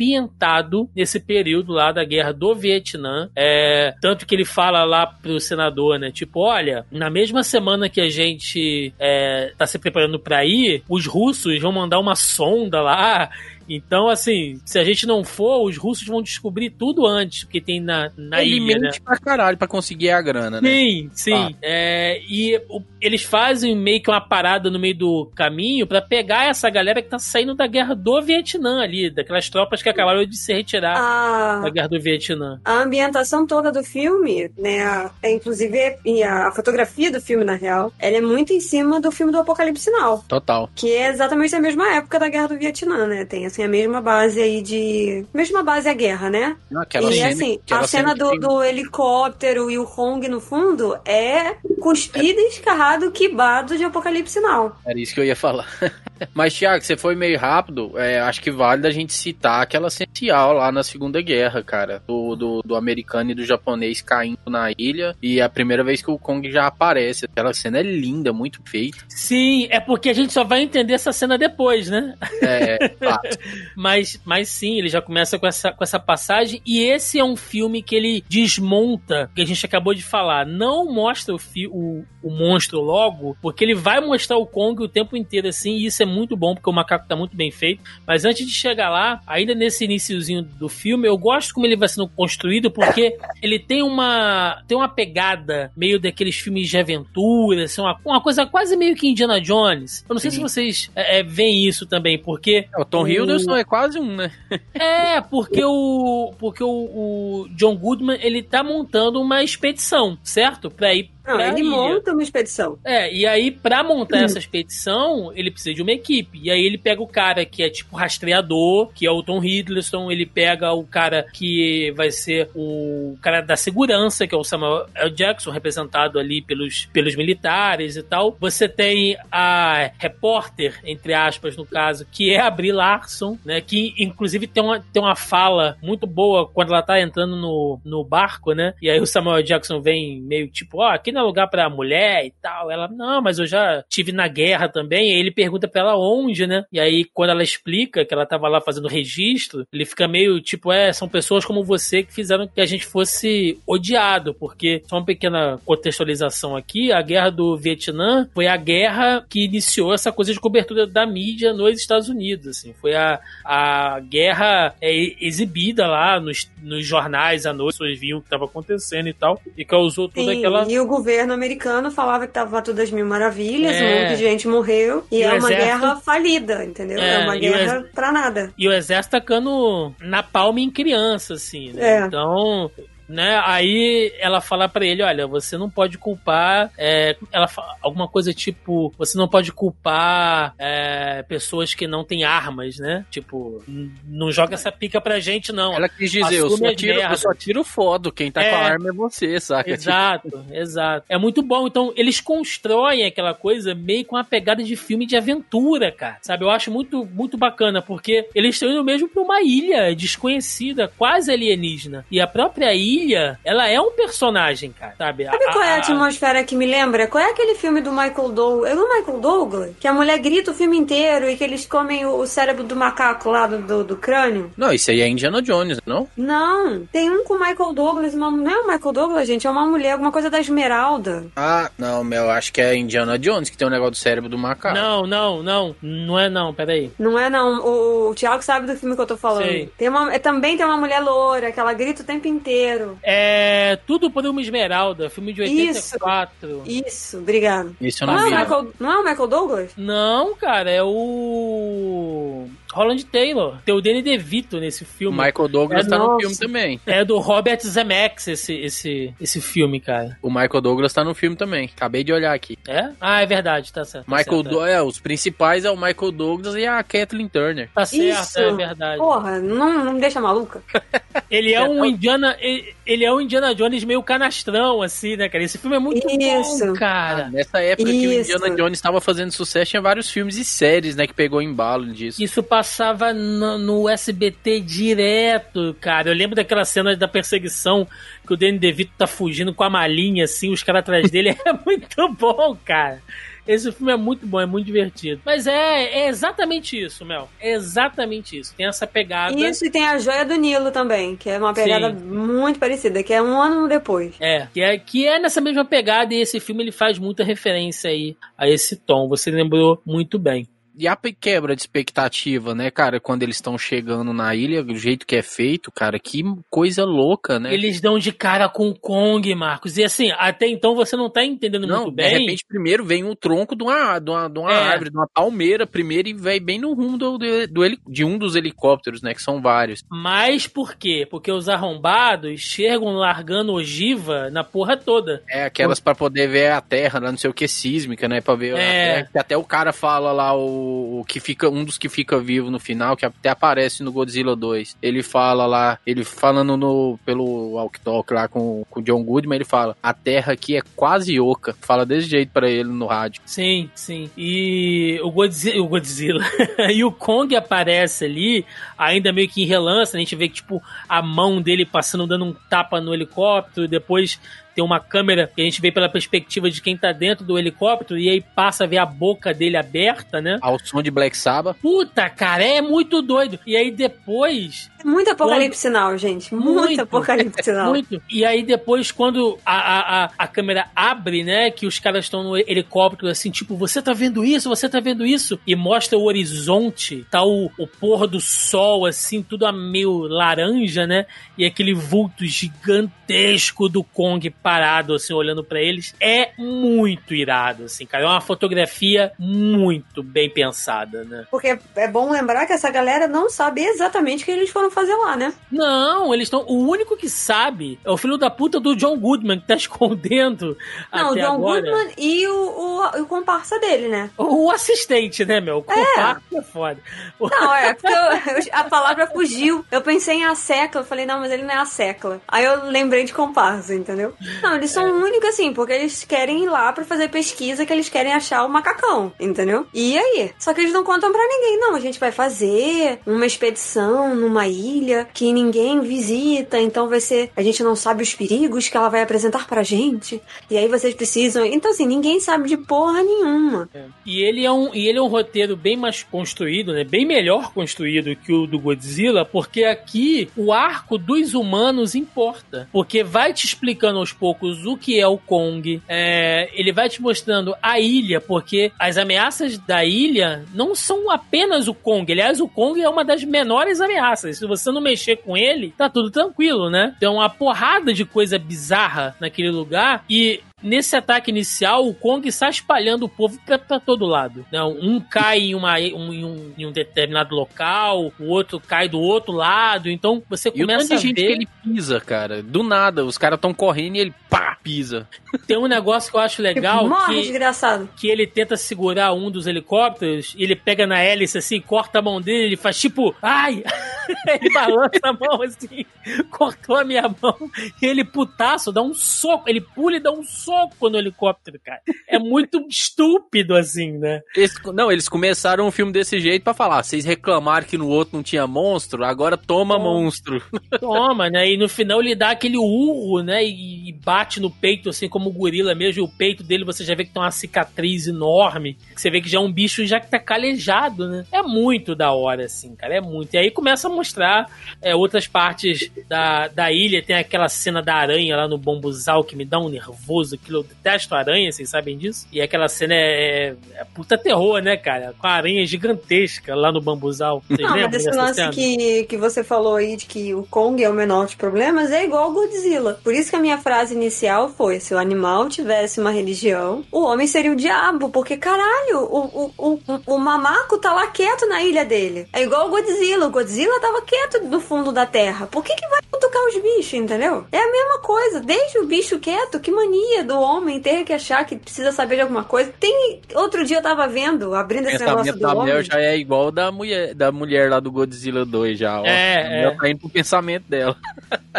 nesse 0.95 1.19
período 1.19 1.73
lá 1.73 1.91
da 1.91 2.03
guerra 2.03 2.31
do 2.31 2.53
Vietnã. 2.53 3.29
É, 3.35 3.93
tanto 4.01 4.25
que 4.25 4.35
ele 4.35 4.45
fala 4.45 4.83
lá 4.83 5.05
pro 5.07 5.39
senador, 5.39 5.99
né? 5.99 6.11
Tipo, 6.11 6.41
olha, 6.41 6.85
na 6.91 7.09
mesma 7.09 7.43
semana 7.43 7.89
que 7.89 8.01
a 8.01 8.09
gente 8.09 8.93
é, 8.99 9.53
tá 9.57 9.65
se 9.65 9.79
preparando 9.79 10.19
pra 10.19 10.45
ir, 10.45 10.83
os 10.89 11.05
russos 11.05 11.59
vão 11.59 11.71
mandar 11.71 11.99
uma 11.99 12.15
sonda 12.15 12.81
lá. 12.81 13.29
Então, 13.67 14.07
assim, 14.07 14.59
se 14.65 14.77
a 14.79 14.83
gente 14.83 15.05
não 15.05 15.23
for, 15.23 15.63
os 15.65 15.77
russos 15.77 16.05
vão 16.07 16.21
descobrir 16.21 16.69
tudo 16.69 17.05
antes 17.05 17.43
que 17.43 17.59
tem 17.61 17.79
na, 17.81 18.11
na 18.17 18.41
Ele 18.41 18.57
ilha, 18.57 18.75
né? 18.75 18.81
mente 18.87 19.01
pra 19.01 19.17
caralho 19.17 19.57
pra 19.57 19.67
conseguir 19.67 20.11
a 20.11 20.21
grana, 20.21 20.61
né? 20.61 20.69
Sim, 20.69 21.09
sim. 21.13 21.33
Ah. 21.33 21.51
É, 21.61 22.21
e 22.29 22.57
o- 22.69 22.81
eles 23.01 23.23
fazem 23.23 23.75
meio 23.75 24.01
que 24.01 24.09
uma 24.09 24.21
parada 24.21 24.69
no 24.69 24.79
meio 24.79 24.95
do 24.97 25.31
caminho 25.35 25.85
pra 25.87 26.01
pegar 26.01 26.45
essa 26.47 26.69
galera 26.69 27.01
que 27.01 27.09
tá 27.09 27.19
saindo 27.19 27.53
da 27.55 27.67
guerra 27.67 27.95
do 27.95 28.21
Vietnã 28.21 28.81
ali, 28.81 29.09
daquelas 29.09 29.49
tropas 29.49 29.81
que 29.81 29.89
acabaram 29.89 30.25
de 30.25 30.37
se 30.37 30.53
retirar 30.53 30.97
A, 30.97 31.59
da 31.61 31.69
guerra 31.69 31.87
do 31.89 31.99
Vietnã. 31.99 32.59
a 32.63 32.81
ambientação 32.81 33.45
toda 33.45 33.71
do 33.71 33.83
filme, 33.83 34.49
né? 34.57 35.09
é, 35.21 35.31
inclusive, 35.33 35.97
e 36.05 36.23
a 36.23 36.51
fotografia 36.51 37.11
do 37.11 37.21
filme, 37.21 37.43
na 37.43 37.55
real, 37.55 37.91
ela 37.99 38.17
é 38.17 38.21
muito 38.21 38.53
em 38.53 38.59
cima 38.59 38.99
do 38.99 39.11
filme 39.11 39.31
do 39.31 39.39
Apocalipse 39.39 39.89
Now. 39.91 40.23
Total. 40.27 40.69
Que 40.75 40.91
é 40.91 41.09
exatamente 41.09 41.55
a 41.55 41.59
mesma 41.59 41.95
época 41.95 42.19
da 42.19 42.27
Guerra 42.29 42.47
do 42.49 42.57
Vietnã, 42.57 43.07
né? 43.07 43.25
Tem, 43.25 43.45
assim, 43.55 43.63
a 43.63 43.67
mesma 43.67 44.01
base 44.01 44.41
aí 44.41 44.61
de... 44.61 45.25
Mesma 45.33 45.63
base 45.63 45.87
à 45.87 45.93
guerra, 45.93 46.29
né? 46.29 46.57
Aquela 46.75 47.09
e, 47.09 47.15
cena, 47.15 47.29
assim, 47.29 47.59
aquela 47.63 47.81
a 47.81 47.87
cena 47.87 48.13
que 48.13 48.19
do, 48.19 48.29
tem- 48.31 48.39
do 48.39 48.63
helicóptero 48.63 49.71
e 49.71 49.77
o 49.77 49.85
Hong 49.85 50.27
no 50.27 50.41
fundo 50.41 50.97
é 51.05 51.55
cuspido, 51.79 52.39
escarrado, 52.41 53.11
quibado 53.11 53.77
de 53.77 53.83
Apocalipse 53.83 54.39
Now. 54.39 54.75
Era 54.85 54.99
isso 54.99 55.13
que 55.13 55.19
eu 55.19 55.25
ia 55.25 55.35
falar. 55.35 55.67
Mas, 56.33 56.53
Thiago, 56.53 56.83
você 56.83 56.95
foi 56.95 57.15
meio 57.15 57.37
rápido. 57.37 57.91
é, 57.97 58.19
acho 58.19 58.41
que 58.41 58.51
vale 58.51 58.87
a 58.87 58.91
gente 58.91 59.13
citar 59.13 59.61
aquela 59.61 59.87
essencial 59.87 60.53
lá 60.53 60.71
na 60.71 60.83
Segunda 60.83 61.21
Guerra, 61.21 61.61
cara. 61.63 62.01
Do, 62.07 62.35
do, 62.35 62.61
do 62.63 62.75
americano 62.75 63.31
e 63.31 63.35
do 63.35 63.45
japonês 63.45 64.01
caindo 64.01 64.39
na 64.47 64.71
ilha. 64.77 65.15
E 65.21 65.39
é 65.39 65.43
a 65.43 65.49
primeira 65.49 65.83
vez 65.83 66.01
que 66.01 66.09
o 66.09 66.17
Kong 66.17 66.49
já 66.49 66.67
aparece. 66.67 67.25
Aquela 67.25 67.53
cena 67.53 67.79
é 67.79 67.83
linda, 67.83 68.31
muito 68.31 68.61
feita. 68.65 68.97
Sim, 69.09 69.67
é 69.69 69.79
porque 69.79 70.09
a 70.09 70.13
gente 70.13 70.31
só 70.31 70.43
vai 70.43 70.61
entender 70.61 70.93
essa 70.93 71.11
cena 71.11 71.37
depois, 71.37 71.89
né? 71.89 72.15
É, 72.41 72.89
fato. 72.99 73.37
Mas, 73.75 74.19
mas 74.25 74.49
sim, 74.49 74.77
ele 74.77 74.89
já 74.89 75.01
começa 75.01 75.37
com 75.39 75.47
essa, 75.47 75.71
com 75.71 75.83
essa 75.83 75.99
passagem. 75.99 76.61
E 76.65 76.79
esse 76.79 77.19
é 77.19 77.23
um 77.23 77.35
filme 77.35 77.81
que 77.81 77.95
ele 77.95 78.23
desmonta, 78.29 79.29
que 79.35 79.41
a 79.41 79.45
gente 79.45 79.65
acabou 79.65 79.93
de 79.93 80.03
falar. 80.03 80.45
Não 80.45 80.85
mostra 80.91 81.33
o, 81.33 81.37
fi, 81.39 81.67
o, 81.67 82.03
o 82.21 82.29
monstro 82.29 82.79
logo, 82.81 83.35
porque 83.41 83.63
ele 83.63 83.75
vai 83.75 83.99
mostrar 83.99 84.37
o 84.37 84.45
Kong 84.45 84.81
o 84.83 84.87
tempo 84.87 85.15
inteiro 85.17 85.47
assim. 85.47 85.75
E 85.75 85.85
isso 85.87 86.01
é 86.01 86.05
muito 86.05 86.35
bom, 86.37 86.53
porque 86.55 86.69
o 86.69 86.73
macaco 86.73 87.07
tá 87.07 87.15
muito 87.15 87.35
bem 87.35 87.51
feito. 87.51 87.83
Mas 88.05 88.25
antes 88.25 88.45
de 88.45 88.53
chegar 88.53 88.89
lá, 88.89 89.21
ainda 89.27 89.53
nesse 89.53 89.85
iniciozinho 89.85 90.41
do 90.41 90.69
filme, 90.69 91.07
eu 91.07 91.17
gosto 91.17 91.53
como 91.53 91.65
ele 91.65 91.75
vai 91.75 91.87
sendo 91.87 92.07
construído, 92.07 92.71
porque 92.71 93.17
ele 93.41 93.59
tem 93.59 93.81
uma, 93.83 94.61
tem 94.67 94.77
uma 94.77 94.89
pegada 94.89 95.71
meio 95.75 95.99
daqueles 95.99 96.35
filmes 96.35 96.69
de 96.69 96.77
aventura, 96.77 97.65
assim, 97.65 97.81
uma, 97.81 97.99
uma 98.05 98.21
coisa 98.21 98.45
quase 98.45 98.75
meio 98.77 98.95
que 98.95 99.07
Indiana 99.07 99.39
Jones. 99.41 100.03
Eu 100.07 100.13
não 100.13 100.19
sei 100.19 100.31
se 100.31 100.39
vocês 100.39 100.89
é, 100.95 101.19
é, 101.19 101.23
veem 101.23 101.65
isso 101.67 101.85
também, 101.85 102.17
porque 102.17 102.67
O 102.77 102.85
Tom 102.85 103.03
O- 103.03 103.07
Hiddleston 103.35 103.55
é 103.55 103.63
quase 103.63 103.99
um, 103.99 104.15
né? 104.15 104.31
é, 104.73 105.21
porque 105.21 105.63
o. 105.63 106.33
Porque 106.37 106.63
o, 106.63 106.67
o 106.69 107.47
John 107.55 107.75
Goodman 107.75 108.19
ele 108.21 108.41
tá 108.41 108.63
montando 108.63 109.21
uma 109.21 109.43
expedição, 109.43 110.17
certo? 110.23 110.69
Pra 110.69 110.93
ir 110.93 111.14
Não, 111.25 111.39
ele 111.39 111.61
ilha. 111.61 111.69
monta 111.69 112.11
uma 112.11 112.21
expedição. 112.21 112.77
É, 112.83 113.13
e 113.13 113.25
aí, 113.25 113.51
pra 113.51 113.83
montar 113.83 114.19
essa 114.19 114.39
expedição, 114.39 115.31
ele 115.33 115.51
precisa 115.51 115.73
de 115.73 115.81
uma 115.81 115.91
equipe. 115.91 116.39
E 116.41 116.51
aí 116.51 116.65
ele 116.65 116.77
pega 116.77 117.01
o 117.01 117.07
cara 117.07 117.45
que 117.45 117.63
é 117.63 117.69
tipo 117.69 117.95
rastreador, 117.95 118.91
que 118.93 119.05
é 119.05 119.11
o 119.11 119.23
Tom 119.23 119.43
Hiddleston, 119.43 120.11
ele 120.11 120.25
pega 120.25 120.71
o 120.73 120.83
cara 120.85 121.25
que 121.33 121.93
vai 121.95 122.11
ser 122.11 122.49
o 122.55 123.17
cara 123.21 123.41
da 123.41 123.55
segurança, 123.55 124.27
que 124.27 124.35
é 124.35 124.37
o 124.37 124.43
Samuel 124.43 124.87
L. 124.95 125.11
Jackson, 125.11 125.51
representado 125.51 126.19
ali 126.19 126.41
pelos, 126.41 126.87
pelos 126.91 127.15
militares 127.15 127.95
e 127.95 128.03
tal. 128.03 128.35
Você 128.39 128.67
tem 128.67 129.17
a 129.31 129.91
repórter, 129.97 130.79
entre 130.83 131.13
aspas, 131.13 131.55
no 131.55 131.65
caso, 131.65 132.05
que 132.11 132.31
é 132.31 132.39
a 132.39 132.49
Brie 132.49 132.71
Larson, 132.71 133.37
né? 133.45 133.61
Que 133.61 133.93
inclusive 133.97 134.47
tem 134.47 134.63
uma, 134.63 134.79
tem 134.79 135.01
uma 135.01 135.15
fala 135.15 135.77
muito 135.81 136.05
boa 136.05 136.47
quando 136.47 136.73
ela 136.73 136.81
tá 136.81 136.99
entrando 136.99 137.35
no, 137.35 137.79
no 137.83 138.03
barco, 138.03 138.53
né? 138.53 138.73
E 138.81 138.89
aí 138.89 138.99
o 138.99 139.05
Samuel. 139.05 139.45
Jackson 139.45 139.79
vem 139.79 140.21
meio 140.21 140.47
tipo, 140.47 140.79
ó, 140.79 140.89
aqui 140.89 141.11
não 141.15 141.21
é 141.21 141.25
lugar 141.25 141.47
pra 141.47 141.69
mulher 141.69 142.25
e 142.25 142.33
tal. 142.41 142.69
Ela, 142.69 142.87
não, 142.87 143.21
mas 143.21 143.39
eu 143.39 143.47
já 143.47 143.83
tive 143.89 144.11
na 144.11 144.27
guerra 144.27 144.69
também. 144.69 145.09
E 145.09 145.13
aí 145.13 145.19
ele 145.19 145.31
pergunta 145.31 145.67
pra 145.67 145.81
ela 145.81 145.97
onde, 145.97 146.45
né? 146.45 146.65
E 146.71 146.79
aí 146.79 147.05
quando 147.13 147.29
ela 147.31 147.43
explica 147.43 148.05
que 148.05 148.13
ela 148.13 148.25
tava 148.25 148.47
lá 148.47 148.61
fazendo 148.61 148.87
registro, 148.87 149.65
ele 149.71 149.85
fica 149.85 150.07
meio 150.07 150.39
tipo, 150.41 150.71
é, 150.71 150.91
são 150.91 151.07
pessoas 151.07 151.45
como 151.45 151.63
você 151.63 152.03
que 152.03 152.13
fizeram 152.13 152.47
que 152.47 152.61
a 152.61 152.65
gente 152.65 152.85
fosse 152.85 153.59
odiado, 153.65 154.33
porque 154.33 154.81
só 154.87 154.97
uma 154.97 155.05
pequena 155.05 155.59
contextualização 155.65 156.55
aqui, 156.55 156.91
a 156.91 157.01
guerra 157.01 157.29
do 157.29 157.57
Vietnã 157.57 158.29
foi 158.33 158.47
a 158.47 158.57
guerra 158.57 159.25
que 159.29 159.45
iniciou 159.45 159.93
essa 159.93 160.11
coisa 160.11 160.33
de 160.33 160.39
cobertura 160.39 160.85
da 160.85 161.05
mídia 161.05 161.53
nos 161.53 161.79
Estados 161.79 162.09
Unidos, 162.09 162.47
assim, 162.47 162.73
foi 162.73 162.95
a, 162.95 163.19
a 163.43 163.99
guerra 163.99 164.75
é, 164.81 164.91
exibida 165.25 165.87
lá 165.87 166.19
nos, 166.19 166.49
nos 166.61 166.85
jornais 166.85 167.45
à 167.45 167.53
noite, 167.53 167.75
as 167.75 167.77
pessoas 167.77 167.99
viam 167.99 168.19
o 168.19 168.21
que 168.21 168.27
estava 168.27 168.45
acontecendo 168.45 169.07
e 169.07 169.13
tal, 169.13 169.41
e 169.57 169.65
causou 169.65 170.09
toda 170.09 170.31
Sim, 170.31 170.39
aquela 170.39 170.69
E 170.69 170.79
o 170.79 170.87
governo 171.05 171.33
americano 171.33 171.91
falava 171.91 172.25
que 172.25 172.33
tava 172.33 172.61
tudo 172.63 172.79
às 172.81 172.89
mil 172.89 173.05
maravilhas, 173.05 173.75
É. 173.75 173.79
um 173.83 174.01
monte 174.01 174.09
de 174.17 174.23
gente 174.23 174.47
morreu. 174.47 175.05
E, 175.11 175.17
E 175.17 175.21
é 175.21 175.27
uma 175.27 175.37
exército- 175.37 175.57
guerra 175.63 175.95
falida, 175.97 176.65
entendeu? 176.65 176.97
É, 176.99 177.21
É, 177.21 177.23
uma 177.25 177.35
guerra 177.37 177.85
pra 177.93 178.11
nada. 178.11 178.51
E 178.57 178.67
o 178.67 178.73
exército 178.73 179.11
tacando 179.11 179.93
na 180.01 180.23
palma 180.23 180.59
em 180.59 180.71
criança, 180.71 181.35
assim, 181.35 181.73
né? 181.73 181.99
É. 182.01 182.05
Então, 182.07 182.71
né? 183.07 183.41
Aí 183.45 184.13
ela 184.19 184.41
fala 184.41 184.67
pra 184.67 184.85
ele, 184.85 185.01
olha, 185.03 185.27
você 185.27 185.57
não 185.57 185.69
pode 185.69 185.97
culpar, 185.97 186.71
é, 186.77 187.15
ela 187.31 187.47
fala 187.47 187.75
alguma 187.81 188.07
coisa 188.07 188.33
tipo, 188.33 188.93
você 188.97 189.17
não 189.17 189.27
pode 189.27 189.51
culpar 189.51 190.53
é, 190.57 191.23
pessoas 191.23 191.73
que 191.73 191.87
não 191.87 192.03
têm 192.03 192.23
armas, 192.23 192.77
né? 192.77 193.05
Tipo, 193.09 193.63
não 194.07 194.31
joga 194.31 194.55
essa 194.55 194.71
pica 194.71 194.99
pra 194.99 195.19
gente, 195.19 195.51
não. 195.51 195.73
Ela 195.73 195.89
quis 195.89 196.11
dizer, 196.11 196.35
eu 196.35 196.49
só, 196.49 196.73
tiro, 196.73 196.99
eu 196.99 197.17
só 197.17 197.33
tiro 197.33 197.63
foto. 197.63 198.11
Quem 198.11 198.31
tá 198.31 198.41
É. 198.41 198.49
com 198.49 198.55
a 198.55 198.59
arma 198.59 198.89
é 198.89 198.93
você, 198.93 199.39
saca? 199.39 199.69
Exato, 199.71 200.45
exato. 200.51 201.05
É 201.09 201.17
muito 201.17 201.41
bom. 201.41 201.67
Então, 201.67 201.93
eles 201.95 202.19
constroem 202.19 203.05
aquela 203.05 203.33
coisa 203.33 203.73
meio 203.75 204.05
com 204.05 204.15
uma 204.15 204.23
pegada 204.23 204.63
de 204.63 204.75
filme 204.75 205.05
de 205.05 205.15
aventura, 205.15 205.91
cara. 205.91 206.17
Sabe? 206.21 206.43
Eu 206.43 206.49
acho 206.49 206.71
muito, 206.71 207.05
muito 207.05 207.37
bacana, 207.37 207.81
porque 207.81 208.27
eles 208.33 208.55
estão 208.55 208.69
indo 208.69 208.83
mesmo 208.83 209.07
pra 209.09 209.21
uma 209.21 209.41
ilha 209.41 209.93
desconhecida, 209.95 210.91
quase 210.97 211.31
alienígena. 211.31 212.05
E 212.09 212.19
a 212.19 212.27
própria 212.27 212.73
ilha, 212.73 212.94
ela 213.43 213.67
é 213.69 213.79
um 213.79 213.91
personagem, 213.91 214.71
cara. 214.77 214.93
Sabe? 214.97 215.25
Sabe 215.25 215.45
qual 215.51 215.63
é 215.63 215.71
a 215.71 215.75
a- 215.75 215.77
atmosfera 215.77 216.43
que 216.43 216.55
me 216.55 216.65
lembra? 216.65 217.07
Qual 217.07 217.23
é 217.23 217.29
aquele 217.31 217.55
filme 217.55 217.81
do 217.81 217.91
Michael 217.91 218.29
Douglas? 218.29 218.71
É 218.71 218.75
do 218.75 218.87
Michael 218.87 219.19
Douglas? 219.19 219.71
Que 219.79 219.87
a 219.87 219.93
mulher 219.93 220.17
grita 220.19 220.51
o 220.51 220.53
filme 220.53 220.77
inteiro 220.77 221.29
e 221.29 221.35
que 221.35 221.43
eles 221.43 221.65
comem 221.65 222.05
o, 222.05 222.19
o 222.19 222.27
cérebro 222.27 222.63
do 222.63 222.75
macaco 222.75 223.29
lá 223.29 223.47
do, 223.47 223.59
do, 223.59 223.83
do 223.83 223.95
crânio? 223.97 224.51
Não, 224.57 224.71
isso 224.71 224.91
aí 224.91 225.01
é 225.01 225.07
Indiana 225.07 225.41
Jones, 225.41 225.79
não? 225.85 226.07
Não, 226.17 226.85
tem 226.91 227.09
um 227.09 227.23
com 227.23 227.35
o 227.35 227.39
Michael 227.39 227.73
Douglas, 227.73 228.13
uma, 228.13 228.29
não 228.31 228.49
é 228.51 228.57
o 228.59 228.67
Michael 228.67 228.91
Douglas, 228.93 229.27
gente, 229.27 229.47
é 229.47 229.49
uma 229.49 229.65
mulher, 229.65 229.91
alguma 229.93 230.11
coisa 230.11 230.29
da 230.29 230.39
Esmeralda. 230.39 231.25
Ah, 231.35 231.69
não, 231.77 232.03
meu, 232.03 232.29
acho 232.29 232.51
que 232.51 232.61
é 232.61 232.75
Indiana 232.75 233.17
Jones 233.17 233.49
que 233.49 233.57
tem 233.57 233.67
o 233.67 233.71
negócio 233.71 233.91
do 233.91 233.97
cérebro 233.97 234.29
do 234.29 234.37
macaco. 234.37 234.75
Não, 234.77 235.05
não, 235.07 235.43
não. 235.43 235.75
Não 235.81 236.19
é 236.19 236.29
não, 236.29 236.53
peraí. 236.53 236.91
Não 236.99 237.17
é 237.17 237.29
não, 237.29 237.59
o, 237.65 238.09
o 238.09 238.15
Thiago 238.15 238.43
sabe 238.43 238.67
do 238.67 238.75
filme 238.77 238.95
que 238.95 239.01
eu 239.01 239.05
tô 239.05 239.17
falando. 239.17 239.43
Sei. 239.45 239.69
Tem 239.77 239.89
uma, 239.89 240.13
é, 240.13 240.19
também 240.19 240.57
tem 240.57 240.65
uma 240.65 240.77
mulher 240.77 240.99
loura, 240.99 241.51
que 241.51 241.59
ela 241.59 241.73
grita 241.73 242.01
o 242.01 242.05
tempo 242.05 242.27
inteiro. 242.27 242.84
Claro. 242.85 242.99
É 243.03 243.79
Tudo 243.87 244.09
por 244.11 244.25
uma 244.25 244.41
Esmeralda, 244.41 245.09
filme 245.09 245.33
de 245.33 245.43
Isso. 245.43 245.95
84. 245.95 246.63
Isso, 246.65 247.17
obrigado. 247.17 247.75
Isso 247.81 248.03
eu 248.03 248.07
Não 248.07 248.15
não 248.15 248.21
é, 248.21 248.27
o. 248.27 248.39
Michael, 248.39 248.73
não 248.79 248.91
é 248.91 248.97
o 248.97 249.03
Michael 249.03 249.27
Douglas? 249.27 249.71
Não, 249.77 250.35
cara, 250.35 250.69
é 250.69 250.83
o. 250.83 252.47
Roland 252.75 253.03
Taylor. 253.11 253.57
Tem 253.65 253.73
o 253.73 253.81
Danny 253.81 254.01
DeVito 254.01 254.59
nesse 254.59 254.83
O 254.83 254.85
filme. 254.85 255.17
Michael 255.17 255.47
Douglas 255.47 255.85
É, 255.85 255.89
tá 255.89 255.97
no 255.97 256.07
nossa. 256.07 256.19
filme 256.19 256.37
também. 256.37 256.79
É 256.85 257.05
do 257.05 257.17
Robert 257.19 257.59
Zemeckis 257.61 258.27
esse, 258.27 258.53
esse, 258.53 259.13
esse 259.19 259.39
filme, 259.41 259.79
cara. 259.79 260.17
O 260.21 260.29
Michael 260.29 260.61
Douglas 260.61 260.93
tá 260.93 261.03
no 261.03 261.13
filme 261.15 261.35
também. 261.35 261.69
Acabei 261.75 262.03
de 262.03 262.11
olhar 262.11 262.33
aqui. 262.33 262.57
É? 262.67 262.89
Ah, 262.99 263.21
é 263.21 263.25
verdade, 263.25 263.71
tá 263.71 263.83
certo. 263.85 264.05
tá 264.05 264.11
Michael 264.17 264.43
certo, 264.43 264.49
Do- 264.49 264.65
é, 264.65 264.81
os 264.81 264.99
principais 264.99 265.65
é 265.65 265.71
o 265.71 265.75
Michael 265.75 266.11
Douglas 266.11 266.55
e 266.55 266.65
a 266.65 266.83
Kathleen 266.83 267.27
Turner. 267.27 267.69
Tá 267.73 267.85
certo, 267.85 268.21
Isso. 268.21 268.39
é 268.39 268.51
verdade. 268.53 268.97
Porra, 268.97 269.39
não, 269.39 269.83
não 269.85 269.93
me 269.93 269.99
deixa 270.01 270.19
maluca. 270.19 270.61
Ele 271.31 271.53
é 271.53 271.63
um 271.63 271.83
É, 271.83 271.87
Indiana. 271.87 272.35
Ele, 272.39 272.73
ele 272.85 273.05
é 273.05 273.11
um 273.13 273.21
Indiana 273.21 273.55
Jones 273.55 273.83
meio 273.83 274.03
canastrão, 274.03 274.81
assim, 274.81 275.15
né, 275.15 275.29
cara? 275.29 275.43
Esse 275.43 275.57
filme 275.57 275.75
é 275.75 275.79
muito 275.79 276.05
Isso. 276.09 276.65
bom, 276.67 276.73
cara. 276.73 277.29
Nessa 277.29 277.59
época 277.61 277.89
que 277.89 278.07
o 278.07 278.11
Isso. 278.11 278.31
Indiana 278.33 278.55
Jones 278.55 278.77
estava 278.77 278.99
fazendo 279.01 279.31
sucesso, 279.31 279.71
tinha 279.71 279.81
vários 279.81 280.09
filmes 280.09 280.37
e 280.37 280.43
séries, 280.45 280.95
né, 280.95 281.07
que 281.07 281.13
pegou 281.13 281.41
embalo 281.41 281.85
disso. 281.87 282.21
Isso 282.21 282.43
passava 282.65 283.13
no, 283.13 283.59
no 283.59 283.87
SBT 283.87 284.59
direto, 284.59 285.75
cara. 285.79 286.09
Eu 286.09 286.15
lembro 286.15 286.35
daquela 286.35 286.65
cena 286.65 286.95
da 286.95 287.07
perseguição 287.07 287.87
que 288.25 288.33
o 288.33 288.35
Danny 288.35 288.57
DeVito 288.57 288.91
tá 288.97 289.05
fugindo 289.05 289.53
com 289.53 289.63
a 289.63 289.69
malinha, 289.69 290.23
assim, 290.23 290.51
os 290.51 290.63
caras 290.63 290.79
atrás 290.79 291.11
dele. 291.11 291.35
É 291.45 291.53
muito 291.53 292.11
bom, 292.13 292.57
cara. 292.65 292.99
Esse 293.47 293.71
filme 293.71 293.93
é 293.93 293.95
muito 293.95 294.25
bom, 294.25 294.41
é 294.41 294.47
muito 294.47 294.65
divertido. 294.65 295.21
Mas 295.23 295.45
é, 295.45 296.05
é 296.05 296.07
exatamente 296.07 296.75
isso, 296.75 297.05
Mel. 297.05 297.29
É 297.39 297.53
exatamente 297.53 298.39
isso. 298.39 298.55
Tem 298.55 298.65
essa 298.65 298.87
pegada. 298.87 299.35
Isso, 299.37 299.63
e 299.63 299.69
tem 299.69 299.85
a 299.85 299.99
Joia 299.99 300.25
do 300.25 300.35
Nilo 300.35 300.71
também, 300.71 301.15
que 301.15 301.29
é 301.29 301.37
uma 301.37 301.53
pegada 301.53 301.95
Sim. 301.95 302.03
muito 302.03 302.57
parecida, 302.57 303.03
que 303.03 303.13
é 303.13 303.21
um 303.21 303.39
ano 303.39 303.67
depois. 303.67 304.15
É, 304.19 304.47
que 304.51 304.61
é, 304.61 304.77
que 304.79 305.07
é 305.07 305.19
nessa 305.19 305.39
mesma 305.39 305.63
pegada 305.63 306.15
e 306.15 306.21
esse 306.21 306.39
filme 306.39 306.63
ele 306.63 306.71
faz 306.71 306.97
muita 306.97 307.23
referência 307.23 307.91
aí 307.91 308.17
a 308.35 308.49
esse 308.49 308.75
tom. 308.75 309.07
Você 309.07 309.29
lembrou 309.29 309.79
muito 309.85 310.17
bem. 310.17 310.47
E 310.77 310.87
a 310.87 310.97
quebra 311.19 311.55
de 311.55 311.61
expectativa, 311.61 312.53
né, 312.55 312.69
cara, 312.71 312.99
quando 312.99 313.23
eles 313.23 313.37
estão 313.37 313.57
chegando 313.57 314.11
na 314.13 314.33
ilha, 314.35 314.63
do 314.63 314.75
jeito 314.77 315.05
que 315.05 315.15
é 315.15 315.21
feito, 315.21 315.71
cara, 315.71 315.99
que 315.99 316.23
coisa 316.49 316.83
louca, 316.83 317.39
né? 317.39 317.53
Eles 317.53 317.79
dão 317.79 317.97
de 317.99 318.11
cara 318.11 318.49
com 318.49 318.69
o 318.69 318.75
Kong, 318.77 319.33
Marcos. 319.35 319.77
E 319.77 319.83
assim, 319.83 320.11
até 320.17 320.47
então 320.47 320.75
você 320.75 320.95
não 320.95 321.09
tá 321.09 321.23
entendendo 321.23 321.67
Não, 321.67 321.83
muito 321.83 321.89
de 321.91 321.95
bem. 321.95 322.09
repente 322.09 322.43
primeiro 322.47 322.83
vem 322.83 323.03
o 323.03 323.15
tronco 323.15 323.55
de 323.55 323.63
uma, 323.63 323.99
de 323.99 324.09
uma, 324.09 324.27
de 324.29 324.39
uma 324.39 324.51
É. 324.51 324.55
árvore, 324.71 324.89
de 324.89 324.97
uma 324.97 325.07
palmeira 325.07 325.65
primeiro 325.67 326.09
e 326.09 326.13
vai 326.13 326.39
bem 326.39 326.59
no 326.59 326.73
rumo 326.73 326.97
do, 326.97 327.17
do, 327.17 327.47
do 327.47 327.65
de 327.87 328.03
um 328.03 328.17
dos 328.17 328.35
helicópteros, 328.35 329.01
né, 329.01 329.13
que 329.13 329.21
são 329.21 329.41
vários. 329.41 329.81
Mas 329.89 330.47
por 330.47 330.75
quê? 330.75 331.07
Porque 331.09 331.31
os 331.31 331.47
arrombados 331.47 332.39
chegam 332.41 332.93
largando 332.95 333.53
ogiva 333.53 334.29
na 334.29 334.43
porra 334.43 334.75
toda. 334.77 335.23
É, 335.29 335.45
aquelas 335.45 335.79
pra 335.79 335.95
poder 335.95 336.27
ver 336.27 336.51
a 336.51 336.61
terra, 336.61 336.99
não 336.99 337.17
sei 337.17 337.29
o 337.29 337.33
que, 337.33 337.47
sísmica, 337.47 338.07
né, 338.07 338.21
pra 338.21 338.35
ver 338.35 338.55
a 338.55 338.59
É. 338.59 338.93
terra, 338.95 339.09
que 339.11 339.17
até 339.19 339.37
o 339.37 339.43
cara 339.43 339.71
fala 339.71 340.11
lá, 340.11 340.35
o, 340.35 340.64
o 340.65 341.05
que 341.05 341.19
fica, 341.19 341.49
um 341.49 341.63
dos 341.63 341.77
que 341.77 341.89
fica 341.89 342.19
vivo 342.19 342.49
no 342.49 342.59
final, 342.59 342.95
que 342.95 343.05
até 343.05 343.29
aparece 343.29 343.83
no 343.83 343.91
Godzilla 343.91 344.35
2, 344.35 344.77
ele 344.81 345.03
fala 345.03 345.45
lá, 345.45 345.79
ele 345.85 346.03
falando 346.03 346.57
no, 346.57 346.99
pelo 347.05 347.51
walk 347.53 347.79
talk 347.79 348.13
lá 348.13 348.27
com, 348.27 348.65
com 348.69 348.79
o 348.79 348.83
John 348.83 349.03
Goodman, 349.03 349.37
ele 349.37 349.45
fala, 349.45 349.75
a 349.81 349.93
terra 349.93 350.33
aqui 350.33 350.57
é 350.57 350.61
quase 350.75 351.19
oca, 351.19 351.55
fala 351.61 351.85
desse 351.85 352.07
jeito 352.07 352.31
pra 352.31 352.49
ele 352.49 352.69
no 352.69 352.85
rádio. 352.85 353.21
Sim, 353.25 353.69
sim. 353.75 354.09
E 354.17 354.99
o 355.03 355.11
Godzilla, 355.11 355.61
o 355.63 355.67
Godzilla 355.67 356.25
e 356.71 356.83
o 356.83 356.91
Kong 356.91 357.35
aparece 357.35 358.05
ali, 358.05 358.45
ainda 358.77 359.11
meio 359.11 359.29
que 359.29 359.43
em 359.43 359.45
relance. 359.45 359.95
A 359.95 359.99
gente 359.99 360.15
vê 360.15 360.27
que, 360.27 360.35
tipo, 360.35 360.61
a 360.87 361.01
mão 361.01 361.41
dele 361.41 361.65
passando, 361.65 362.07
dando 362.07 362.25
um 362.25 362.33
tapa 362.49 362.81
no 362.81 362.93
helicóptero. 362.93 363.67
Depois 363.67 364.19
tem 364.55 364.63
uma 364.63 364.79
câmera 364.79 365.29
que 365.35 365.41
a 365.41 365.43
gente 365.43 365.61
vê 365.61 365.71
pela 365.71 365.89
perspectiva 365.89 366.49
de 366.49 366.61
quem 366.61 366.77
tá 366.77 366.93
dentro 366.93 367.25
do 367.25 367.37
helicóptero. 367.37 367.99
E 367.99 368.09
aí 368.09 368.21
passa 368.21 368.63
a 368.63 368.67
ver 368.67 368.77
a 368.77 368.85
boca 368.85 369.33
dele 369.33 369.57
aberta, 369.57 370.21
né? 370.21 370.39
Ao 370.41 370.57
som 370.57 370.81
de 370.81 370.89
Black 370.89 371.17
Sabbath, 371.17 371.57
Puta, 371.61 372.09
cara, 372.09 372.43
é 372.43 372.61
muito 372.61 373.01
doido. 373.01 373.37
E 373.45 373.57
aí 373.57 373.69
depois 373.69 374.71
É 374.83 374.87
muito 374.87 375.09
apocalipse 375.11 375.61
sinal, 375.61 375.97
gente. 375.97 376.33
Muito, 376.33 376.61
Muito. 376.61 376.81
apocalipse 376.81 377.43
sinal. 377.43 377.69
Muito. 377.69 378.01
E 378.09 378.23
aí 378.23 378.43
depois, 378.43 378.91
quando 378.91 379.37
a, 379.45 379.55
a, 379.55 380.05
a, 380.05 380.11
a 380.17 380.27
câmera 380.27 380.67
abre, 380.75 381.23
né? 381.23 381.51
Que 381.51 381.67
os 381.67 381.79
caras 381.79 382.05
estão 382.05 382.23
no 382.23 382.37
helicóptero, 382.37 383.09
assim, 383.09 383.31
tipo, 383.31 383.57
você 383.57 383.81
tá 383.81 383.93
vendo 383.93 384.23
isso? 384.23 384.47
Você 384.47 384.69
tá 384.69 384.79
vendo 384.79 385.05
isso? 385.05 385.39
E 385.45 385.55
mostra 385.55 385.97
o 385.97 386.05
horizonte, 386.05 387.05
tá 387.11 387.23
o, 387.23 387.51
o 387.57 387.67
pôr 387.67 388.07
do 388.07 388.21
sol, 388.21 388.85
assim, 388.85 389.21
tudo 389.21 389.45
a 389.45 389.51
meio 389.51 390.03
laranja, 390.07 390.87
né? 390.87 391.05
E 391.37 391.45
aquele 391.45 391.73
vulto 391.73 392.25
gigantesco 392.25 393.67
do 393.67 393.83
Kong 393.83 394.29
parado, 394.45 394.93
assim, 394.93 395.11
olhando 395.11 395.43
pra 395.43 395.59
eles. 395.59 395.95
É 395.99 396.29
muito 396.37 397.15
irado, 397.15 397.63
assim, 397.63 397.83
cara. 397.83 398.03
É 398.03 398.07
uma 398.07 398.21
fotografia 398.21 399.11
muito 399.17 400.03
bem 400.03 400.29
pensada, 400.29 401.03
né? 401.03 401.25
Porque 401.31 401.57
é 401.75 401.87
bom 401.87 402.11
lembrar 402.11 402.45
que 402.45 402.53
essa 402.53 402.69
galera 402.69 403.07
não 403.07 403.27
sabe 403.27 403.63
exatamente 403.65 404.21
o 404.21 404.25
que 404.25 404.31
eles 404.31 404.51
foram 404.51 404.69
fazer 404.69 404.93
lá, 404.97 405.15
né? 405.15 405.33
Não, 405.51 406.13
eles 406.13 406.27
estão. 406.27 406.45
O 406.47 406.67
único 406.69 406.95
que 406.95 407.09
sabe 407.09 407.79
é 407.83 407.89
o 407.89 407.97
filho 407.97 408.17
da 408.19 408.29
puta 408.29 408.59
do 408.59 408.75
John 408.75 408.95
Goodman, 408.99 409.39
que 409.39 409.47
tá 409.47 409.55
escondendo 409.57 410.55
Não, 410.93 411.07
o 411.09 411.11
até 411.13 411.21
John 411.21 411.33
agora. 411.33 411.61
Goodman 411.61 411.93
e 411.97 412.27
o, 412.27 412.35
o, 412.35 413.01
o 413.01 413.05
comparsa 413.07 413.57
dele, 413.59 413.87
né? 413.87 414.11
O 414.15 414.51
assistente, 414.51 415.25
né, 415.25 415.41
meu? 415.41 415.57
O 415.57 415.63
comparsa 415.63 416.21
é 416.35 416.41
foda. 416.43 416.77
O- 417.17 417.27
Não, 417.29 417.55
é, 417.55 417.73
porque 417.73 417.87
eu- 417.87 417.93
eu- 418.37 418.43
a 418.51 418.63
palavra 418.65 419.07
fugiu. 419.07 419.65
Eu 419.71 419.81
pensei 419.81 420.17
em 420.19 420.25
a 420.25 420.35
secla, 420.35 420.81
eu 420.81 420.85
falei, 420.85 421.07
não, 421.07 421.19
mas 421.19 421.31
ele 421.31 421.41
não 421.41 421.49
é 421.51 421.57
a 421.57 421.65
secla. 421.65 422.21
Aí 422.27 422.45
eu 422.45 422.65
lembrei 422.69 423.05
de 423.05 423.11
comparsa, 423.13 423.73
entendeu? 423.73 424.13
Não, 424.41 424.55
eles 424.55 424.71
são 424.71 424.85
únicos 425.01 425.29
assim, 425.29 425.53
porque 425.53 425.73
eles 425.73 426.03
querem 426.03 426.43
ir 426.43 426.49
lá 426.49 426.71
pra 426.71 426.85
fazer 426.85 427.09
pesquisa, 427.09 427.65
que 427.65 427.73
eles 427.73 427.89
querem 427.89 428.13
achar 428.13 428.45
o 428.45 428.49
macacão, 428.49 429.11
entendeu? 429.19 429.65
E 429.73 429.97
aí? 429.97 430.31
Só 430.37 430.53
que 430.53 430.61
eles 430.61 430.73
não 430.73 430.83
contam 430.83 431.11
pra 431.11 431.27
ninguém, 431.27 431.59
não. 431.59 431.75
A 431.75 431.79
gente 431.79 431.99
vai 431.99 432.11
fazer 432.11 432.99
uma 433.05 433.25
expedição 433.25 434.15
numa 434.15 434.47
ilha 434.47 435.07
que 435.13 435.31
ninguém 435.31 435.79
visita, 435.81 436.59
então 436.59 436.87
vai 436.87 436.99
ser. 436.99 437.31
A 437.35 437.41
gente 437.41 437.63
não 437.63 437.75
sabe 437.75 438.03
os 438.03 438.13
perigos 438.13 438.69
que 438.69 438.77
ela 438.77 438.89
vai 438.89 439.01
apresentar 439.01 439.47
pra 439.47 439.63
gente. 439.63 440.21
E 440.49 440.57
aí 440.57 440.67
vocês 440.67 440.93
precisam. 440.93 441.45
Então, 441.45 441.71
assim, 441.71 441.85
ninguém 441.85 442.19
sabe 442.19 442.49
de 442.49 442.57
porra 442.57 443.01
nenhuma. 443.03 443.69
E 444.05 444.21
ele 444.21 444.45
é 444.45 444.51
um, 444.51 444.73
e 444.73 444.87
ele 444.87 444.97
é 444.97 445.01
um 445.01 445.07
roteiro 445.07 445.55
bem 445.55 445.77
mais 445.77 446.03
construído, 446.03 446.73
né? 446.73 446.83
Bem 446.83 447.05
melhor 447.05 447.53
construído 447.53 448.15
que 448.15 448.33
o 448.33 448.45
do 448.45 448.59
Godzilla, 448.59 449.25
porque 449.25 449.63
aqui 449.63 450.29
o 450.35 450.51
arco 450.51 450.97
dos 450.97 451.33
humanos 451.33 451.95
importa. 451.95 452.67
Porque 452.71 453.03
vai 453.03 453.33
te 453.33 453.45
explicando 453.45 453.99
aos 453.99 454.11
poucos 454.11 454.24
o 454.29 454.77
que 454.77 454.99
é 454.99 455.07
o 455.07 455.17
Kong. 455.17 455.81
é, 455.87 456.49
ele 456.53 456.71
vai 456.71 456.89
te 456.89 457.01
mostrando 457.01 457.55
a 457.61 457.79
ilha, 457.79 458.19
porque 458.19 458.71
as 458.79 458.97
ameaças 458.97 459.57
da 459.57 459.83
ilha 459.83 460.45
não 460.53 460.75
são 460.75 461.09
apenas 461.09 461.67
o 461.67 461.73
Kong. 461.73 462.11
Aliás, 462.11 462.39
o 462.39 462.47
Kong 462.47 462.81
é 462.81 462.89
uma 462.89 463.03
das 463.03 463.23
menores 463.23 463.81
ameaças. 463.81 464.37
Se 464.37 464.47
você 464.47 464.71
não 464.71 464.81
mexer 464.81 465.17
com 465.17 465.37
ele, 465.37 465.73
tá 465.77 465.89
tudo 465.89 466.11
tranquilo, 466.11 466.69
né? 466.69 466.93
Então, 466.97 467.15
uma 467.15 467.29
porrada 467.29 467.93
de 467.93 468.05
coisa 468.05 468.37
bizarra 468.37 469.15
naquele 469.19 469.49
lugar. 469.49 470.03
E 470.09 470.41
Nesse 470.65 470.95
ataque 470.95 471.29
inicial, 471.29 471.87
o 471.87 471.93
Kong 471.93 472.27
está 472.27 472.49
espalhando 472.49 473.03
o 473.05 473.09
povo 473.09 473.39
pra, 473.45 473.59
pra 473.59 473.79
todo 473.79 474.05
lado. 474.05 474.45
Não, 474.51 474.71
um 474.71 474.99
cai 474.99 475.37
em, 475.39 475.55
uma, 475.55 475.75
um- 475.75 476.11
em, 476.13 476.25
um, 476.25 476.53
em 476.57 476.65
um 476.65 476.71
determinado 476.71 477.35
local, 477.35 478.11
o 478.19 478.25
outro 478.25 478.59
cai 478.59 478.89
do 478.89 478.99
outro 478.99 479.31
lado. 479.31 479.89
Então 479.89 480.23
você 480.27 480.49
E 480.49 480.63
o 480.63 480.67
tanto 480.67 480.79
começa 480.79 480.87
de 480.87 480.93
a 480.95 480.97
gente 480.97 481.15
ver. 481.21 481.27
que 481.27 481.33
ele 481.33 481.47
pisa, 481.63 481.99
cara. 482.01 482.41
Do 482.41 482.63
nada, 482.63 483.05
os 483.05 483.17
caras 483.17 483.39
tão 483.39 483.53
correndo 483.53 483.97
e 483.97 483.99
ele 483.99 484.13
pá, 484.27 484.57
pisa. 484.63 485.07
Tem 485.45 485.55
um 485.57 485.67
negócio 485.67 486.09
que 486.09 486.17
eu 486.17 486.21
acho 486.21 486.41
legal 486.41 486.87
Morre, 486.89 487.13
que, 487.15 487.21
desgraçado. 487.21 487.87
que 487.95 488.07
ele 488.07 488.25
tenta 488.25 488.57
segurar 488.57 489.13
um 489.13 489.29
dos 489.29 489.45
helicópteros, 489.45 490.33
e 490.35 490.43
ele 490.43 490.55
pega 490.55 490.87
na 490.87 490.99
hélice 490.99 491.37
assim, 491.37 491.61
corta 491.61 491.99
a 491.99 492.01
mão 492.01 492.19
dele, 492.19 492.45
ele 492.45 492.57
faz 492.57 492.79
tipo, 492.79 493.13
ai! 493.21 493.63
ele 494.27 494.51
balança 494.53 494.99
a 495.03 495.13
mão 495.13 495.41
assim, 495.43 495.85
cortou 496.31 496.77
a 496.77 496.83
minha 496.83 497.03
mão, 497.03 497.37
e 497.81 497.85
ele 497.85 498.03
putaço, 498.03 498.71
dá 498.71 498.81
um 498.81 498.93
soco, 498.93 499.47
ele 499.47 499.61
pula 499.61 499.97
e 499.97 499.99
dá 499.99 500.11
um 500.11 500.23
soco 500.23 500.54
no 500.81 500.97
helicóptero, 500.97 501.59
cara. 501.63 501.81
É 502.07 502.17
muito 502.19 502.65
estúpido 502.69 503.55
assim, 503.55 503.91
né? 503.97 504.21
Eles- 504.35 504.55
não, 504.73 504.91
eles 504.91 505.09
começaram 505.09 505.67
um 505.67 505.71
filme 505.71 505.91
desse 505.91 506.19
jeito 506.19 506.43
pra 506.43 506.53
falar. 506.53 506.83
Vocês 506.83 507.05
reclamaram 507.05 507.65
que 507.65 507.77
no 507.77 507.87
outro 507.89 508.15
não 508.17 508.23
tinha 508.23 508.45
monstro, 508.47 509.03
agora 509.03 509.37
toma 509.37 509.75
Toma. 509.75 509.83
monstro. 509.85 510.41
Toma, 510.79 511.29
né? 511.29 511.49
E 511.51 511.57
no 511.57 511.67
final 511.69 512.01
ele 512.01 512.15
dá 512.15 512.31
aquele 512.31 512.57
urro, 512.57 513.21
né? 513.23 513.43
E, 513.43 513.89
e 513.89 513.93
bate 513.93 514.39
no 514.39 514.49
peito, 514.51 514.89
assim 514.89 515.07
como 515.09 515.29
o 515.29 515.33
gorila 515.33 515.73
mesmo, 515.75 516.01
e 516.01 516.05
o 516.05 516.07
peito 516.09 516.43
dele 516.43 516.63
você 516.65 516.83
já 516.83 516.95
vê 516.95 517.03
que 517.05 517.11
tem 517.11 517.21
uma 517.21 517.31
cicatriz 517.31 518.07
enorme, 518.07 518.75
que 518.93 519.01
você 519.01 519.09
vê 519.09 519.21
que 519.21 519.29
já 519.29 519.37
é 519.37 519.41
um 519.41 519.51
bicho 519.51 519.85
já 519.85 519.99
que 519.99 520.09
tá 520.09 520.19
calejado, 520.19 521.07
né? 521.07 521.25
É 521.31 521.41
muito 521.41 521.95
da 521.95 522.11
hora, 522.13 522.45
assim, 522.45 522.75
cara, 522.75 522.95
é 522.95 523.01
muito. 523.01 523.33
E 523.33 523.37
aí 523.37 523.51
começa 523.51 523.87
a 523.87 523.91
mostrar 523.91 524.47
é, 524.81 524.95
outras 524.95 525.27
partes 525.27 525.91
da, 526.07 526.47
da 526.47 526.71
ilha, 526.71 527.03
tem 527.03 527.15
aquela 527.15 527.47
cena 527.49 527.81
da 527.81 527.95
aranha 527.95 528.35
lá 528.37 528.47
no 528.47 528.57
bombuzal 528.57 529.23
que 529.23 529.35
me 529.35 529.45
dá 529.45 529.59
um 529.59 529.69
nervoso, 529.69 530.34
aquilo, 530.35 530.59
eu 530.59 530.63
detesto 530.63 531.15
aranha, 531.15 531.51
vocês 531.51 531.69
sabem 531.69 531.97
disso? 531.97 532.27
E 532.31 532.41
aquela 532.41 532.67
cena 532.67 532.93
é, 532.93 533.55
é 533.75 533.85
puta 533.93 534.17
terror, 534.17 534.61
né, 534.61 534.77
cara? 534.77 535.13
Com 535.17 535.27
a 535.27 535.31
aranha 535.31 535.65
gigantesca 535.65 536.55
lá 536.55 536.71
no 536.71 536.81
bambuzal. 536.81 537.41
Vocês 537.47 537.59
Não, 537.59 537.69
mas 537.69 537.81
lembram 537.81 537.97
esse 537.97 538.05
dessa 538.05 538.21
lance 538.21 538.35
cena? 538.35 538.51
que, 538.51 539.03
que 539.03 539.17
você 539.17 539.43
falou 539.43 539.75
aí 539.75 539.95
de 539.95 540.05
que 540.05 540.33
o 540.33 540.43
Kong 540.43 540.83
é 540.83 540.89
o 540.89 540.93
menor 540.93 541.25
dos 541.25 541.35
problemas 541.35 541.91
é 541.91 542.03
igual 542.03 542.25
ao 542.25 542.31
Godzilla. 542.31 542.99
Por 543.03 543.13
isso 543.13 543.29
que 543.29 543.35
a 543.35 543.39
minha 543.39 543.57
frase 543.57 543.93
inicial 543.93 544.49
foi: 544.49 544.79
se 544.79 544.93
o 544.93 544.97
animal 544.97 545.47
tivesse 545.49 545.99
uma 545.99 546.11
religião, 546.11 546.83
o 546.91 547.01
homem 547.01 547.27
seria 547.27 547.51
o 547.51 547.55
diabo. 547.55 548.09
Porque, 548.09 548.37
caralho, 548.37 548.99
o, 548.99 549.51
o, 549.57 549.73
o, 549.73 550.15
o 550.15 550.17
mamaco 550.17 550.77
tá 550.77 550.93
lá 550.93 551.07
quieto 551.07 551.47
na 551.47 551.61
ilha 551.61 551.85
dele. 551.85 552.27
É 552.33 552.43
igual 552.43 552.67
o 552.67 552.69
Godzilla. 552.69 553.27
O 553.27 553.31
Godzilla 553.31 553.79
tava 553.79 554.01
quieto 554.01 554.43
no 554.43 554.59
fundo 554.59 554.91
da 554.91 555.05
terra. 555.05 555.47
Por 555.47 555.63
que, 555.63 555.75
que 555.75 555.87
vai 555.87 555.99
cutucar 556.11 556.41
os 556.47 556.61
bichos, 556.61 556.93
entendeu? 556.93 557.45
É 557.51 557.57
a 557.57 557.71
mesma 557.71 557.99
coisa. 557.99 558.39
Deixa 558.39 558.79
o 558.79 558.85
bicho 558.85 559.19
quieto. 559.19 559.59
Que 559.59 559.71
mania 559.71 560.23
do 560.25 560.39
homem 560.39 560.79
ter 560.79 561.03
que 561.03 561.13
achar 561.13 561.45
que 561.45 561.55
precisa 561.55 561.91
saber 561.91 562.15
de 562.15 562.21
alguma 562.21 562.43
coisa. 562.43 562.73
Tem. 562.79 563.21
Outro 563.33 563.63
dia 563.65 563.77
eu 563.77 563.81
tava 563.83 564.07
vendo, 564.07 564.53
abrindo 564.55 564.85
O 564.85 564.89
esse 564.89 565.03
negócio 565.05 565.33
do 565.33 565.39
da 565.39 565.53
homem. 565.53 565.83
já 565.83 565.99
é 565.99 566.17
igual 566.17 566.51
da 566.51 566.71
mulher, 566.71 567.13
da 567.13 567.31
mulher 567.31 567.69
lá 567.69 567.79
do 567.79 567.91
Godzilla 567.91 568.45
2 568.45 568.77
já, 568.79 569.01
ó. 569.01 569.05
É, 569.05 569.63
é. 569.65 569.71
tá 569.71 569.89
indo 569.89 569.99
pro 569.99 570.09
pensamento 570.09 570.65
dela. 570.67 570.95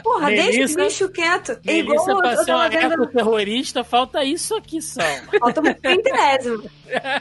Porra, 0.03 0.29
deixa 0.29 0.73
o 0.73 0.85
bicho 0.85 1.09
quieto. 1.09 1.59
É 1.67 1.79
igual 1.79 1.97
eu, 2.09 2.15
eu 2.15 2.21
uma 2.21 2.45
tava 2.45 2.69
vendo. 2.69 2.93
ecoterrorista, 2.95 3.83
falta 3.85 4.23
isso 4.25 4.55
aqui 4.55 4.81
só. 4.83 5.01
Falta 5.39 5.61
um 5.61 5.65
centésimo. 5.65 6.63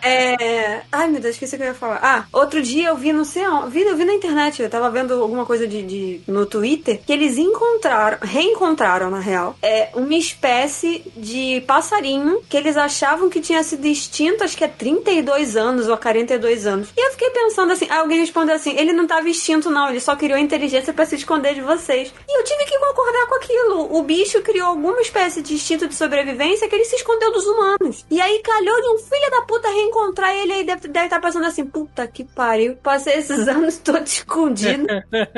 É... 0.04 0.82
Ai, 0.92 1.08
meu 1.10 1.20
Deus, 1.22 1.36
esqueci 1.36 1.56
o 1.56 1.58
que 1.58 1.64
eu 1.64 1.68
ia 1.70 1.74
falar. 1.74 2.00
Ah, 2.02 2.26
outro 2.32 2.62
dia 2.62 2.90
eu 2.90 2.96
vi, 2.96 3.12
não 3.12 3.26
sei 3.26 3.48
onde, 3.48 3.72
vi, 3.72 3.82
eu 3.82 3.96
vi 3.98 4.06
na 4.06 4.14
internet, 4.14 4.62
eu 4.62 4.70
tava 4.70 4.90
vendo 4.90 5.14
alguma 5.22 5.46
coisa 5.46 5.68
de, 5.68 5.82
de- 5.82 6.22
no 6.28 6.46
Twitter, 6.46 7.00
que 7.06 7.12
eles 7.12 7.38
encontraram, 7.38 8.18
reencontraram, 8.22 9.10
na 9.10 9.20
real, 9.20 9.56
é 9.62 9.90
uma 9.96 10.16
espécie 10.16 11.04
de 11.16 11.35
passarinho 11.68 12.42
que 12.50 12.58
eles 12.58 12.78
achavam 12.78 13.30
que 13.30 13.42
tinha 13.42 13.64
sido 13.64 13.86
extinto, 13.86 14.44
acho 14.44 14.58
que 14.58 14.64
há 14.64 14.70
32 14.70 15.56
anos 15.56 15.88
ou 15.88 15.94
há 15.94 15.98
42 15.98 16.66
anos. 16.66 16.90
E 16.96 17.06
eu 17.06 17.12
fiquei 17.12 17.30
pensando 17.30 17.72
assim, 17.74 17.90
alguém 17.90 18.20
respondeu 18.20 18.56
assim, 18.56 18.76
ele 18.78 18.94
não 18.94 19.08
tava 19.08 19.30
extinto 19.30 19.70
não, 19.70 19.90
ele 19.90 20.00
só 20.00 20.16
criou 20.16 20.38
inteligência 20.38 20.94
pra 20.94 21.06
se 21.06 21.16
esconder 21.16 21.54
de 21.54 21.62
vocês. 21.62 22.14
E 22.28 22.40
eu 22.40 22.44
tive 22.44 22.66
que 22.66 22.80
concordar 22.80 23.28
com 23.28 23.36
aquilo. 23.36 23.98
O 23.98 24.04
bicho 24.04 24.42
criou 24.42 24.68
alguma 24.68 25.02
espécie 25.02 25.42
de 25.42 25.54
instinto 25.54 25.88
de 25.88 25.96
sobrevivência 25.96 26.68
que 26.68 26.76
ele 26.76 26.86
se 26.86 26.96
escondeu 26.96 27.32
dos 27.32 27.46
humanos. 27.46 28.06
E 28.10 28.20
aí 28.22 28.40
calhou 28.40 28.82
de 28.82 28.88
um 28.90 28.98
filho 28.98 29.32
da 29.32 29.42
puta 29.42 29.68
reencontrar 29.70 30.36
ele 30.36 30.54
aí 30.54 30.64
deve 30.64 30.88
estar 30.88 31.20
pensando 31.20 31.46
assim, 31.46 31.66
puta 31.66 32.08
que 32.08 32.24
pariu, 32.24 32.76
passei 32.78 33.16
esses 33.16 33.48
anos 33.48 33.78
todos 33.78 34.14
escondido 34.14 34.86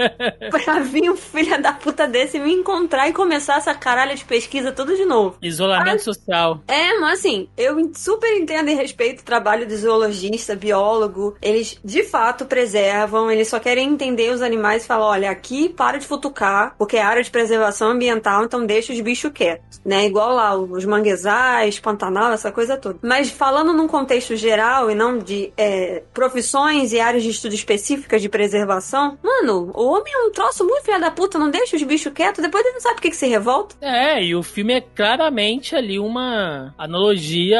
pra 0.51 0.79
vir 0.79 1.09
um 1.09 1.15
filho 1.15 1.61
da 1.61 1.73
puta 1.73 2.07
desse 2.07 2.39
me 2.39 2.53
encontrar 2.53 3.07
e 3.07 3.13
começar 3.13 3.57
essa 3.57 3.73
caralho 3.73 4.15
de 4.15 4.25
pesquisa 4.25 4.71
tudo 4.71 4.95
de 4.95 5.05
novo. 5.05 5.37
Isolamento 5.41 5.86
social. 5.99 6.61
É, 6.67 6.97
mas 6.99 7.19
assim, 7.19 7.47
eu 7.57 7.75
super 7.95 8.35
entendo 8.37 8.69
e 8.69 8.73
respeito 8.73 9.21
o 9.21 9.25
trabalho 9.25 9.67
do 9.67 9.75
zoologista, 9.75 10.55
biólogo. 10.55 11.35
Eles 11.41 11.79
de 11.83 12.03
fato 12.03 12.45
preservam, 12.45 13.31
eles 13.31 13.47
só 13.47 13.59
querem 13.59 13.89
entender 13.89 14.31
os 14.31 14.41
animais 14.41 14.83
e 14.83 14.87
falar: 14.87 15.07
olha, 15.07 15.31
aqui 15.31 15.69
para 15.69 15.97
de 15.97 16.05
futucar, 16.05 16.75
porque 16.77 16.97
é 16.97 17.01
área 17.01 17.23
de 17.23 17.31
preservação 17.31 17.91
ambiental, 17.91 18.43
então 18.43 18.65
deixa 18.65 18.93
os 18.93 18.99
bichos 18.99 19.31
quietos. 19.31 19.81
Né? 19.85 20.05
Igual 20.05 20.33
lá 20.33 20.55
os 20.55 20.85
manguezais, 20.85 21.79
Pantanal, 21.79 22.31
essa 22.31 22.51
coisa 22.51 22.77
toda. 22.77 22.99
Mas 23.01 23.29
falando 23.29 23.73
num 23.73 23.87
contexto 23.87 24.35
geral 24.35 24.89
e 24.91 24.95
não 24.95 25.17
de 25.17 25.51
é, 25.57 26.03
profissões 26.13 26.93
e 26.93 26.99
áreas 26.99 27.23
de 27.23 27.29
estudo 27.29 27.53
específicas 27.53 28.21
de 28.21 28.29
preservação, 28.29 29.17
mano, 29.23 29.71
o 29.73 29.87
homem 29.87 30.13
é 30.13 30.27
um 30.27 30.31
troço 30.31 30.65
muito 30.65 30.83
filha 30.83 30.99
da 30.99 31.11
puta, 31.11 31.37
não 31.37 31.49
deixa 31.49 31.75
os 31.75 31.83
bichos 31.83 32.13
quietos, 32.13 32.41
depois 32.41 32.63
ele 32.63 32.75
não 32.75 32.81
sabe 32.81 32.95
por 32.95 33.01
que, 33.01 33.09
que 33.09 33.15
se 33.15 33.27
revolta. 33.27 33.75
É, 33.81 34.23
e 34.23 34.35
o 34.35 34.41
filme 34.41 34.73
é 34.73 34.81
claramente 34.81 35.75
ali 35.77 35.99
uma 35.99 36.73
analogia 36.77 37.59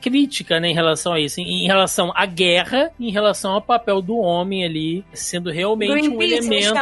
crítica, 0.00 0.60
né, 0.60 0.70
em 0.70 0.74
relação 0.74 1.12
a 1.12 1.20
isso, 1.20 1.40
em, 1.40 1.64
em 1.64 1.66
relação 1.66 2.12
à 2.14 2.26
guerra, 2.26 2.90
em 2.98 3.10
relação 3.10 3.52
ao 3.52 3.60
papel 3.62 4.00
do 4.00 4.16
homem 4.18 4.64
ali 4.64 5.04
sendo 5.12 5.50
realmente 5.50 5.92
um 6.08 6.18
elemento 6.22 6.74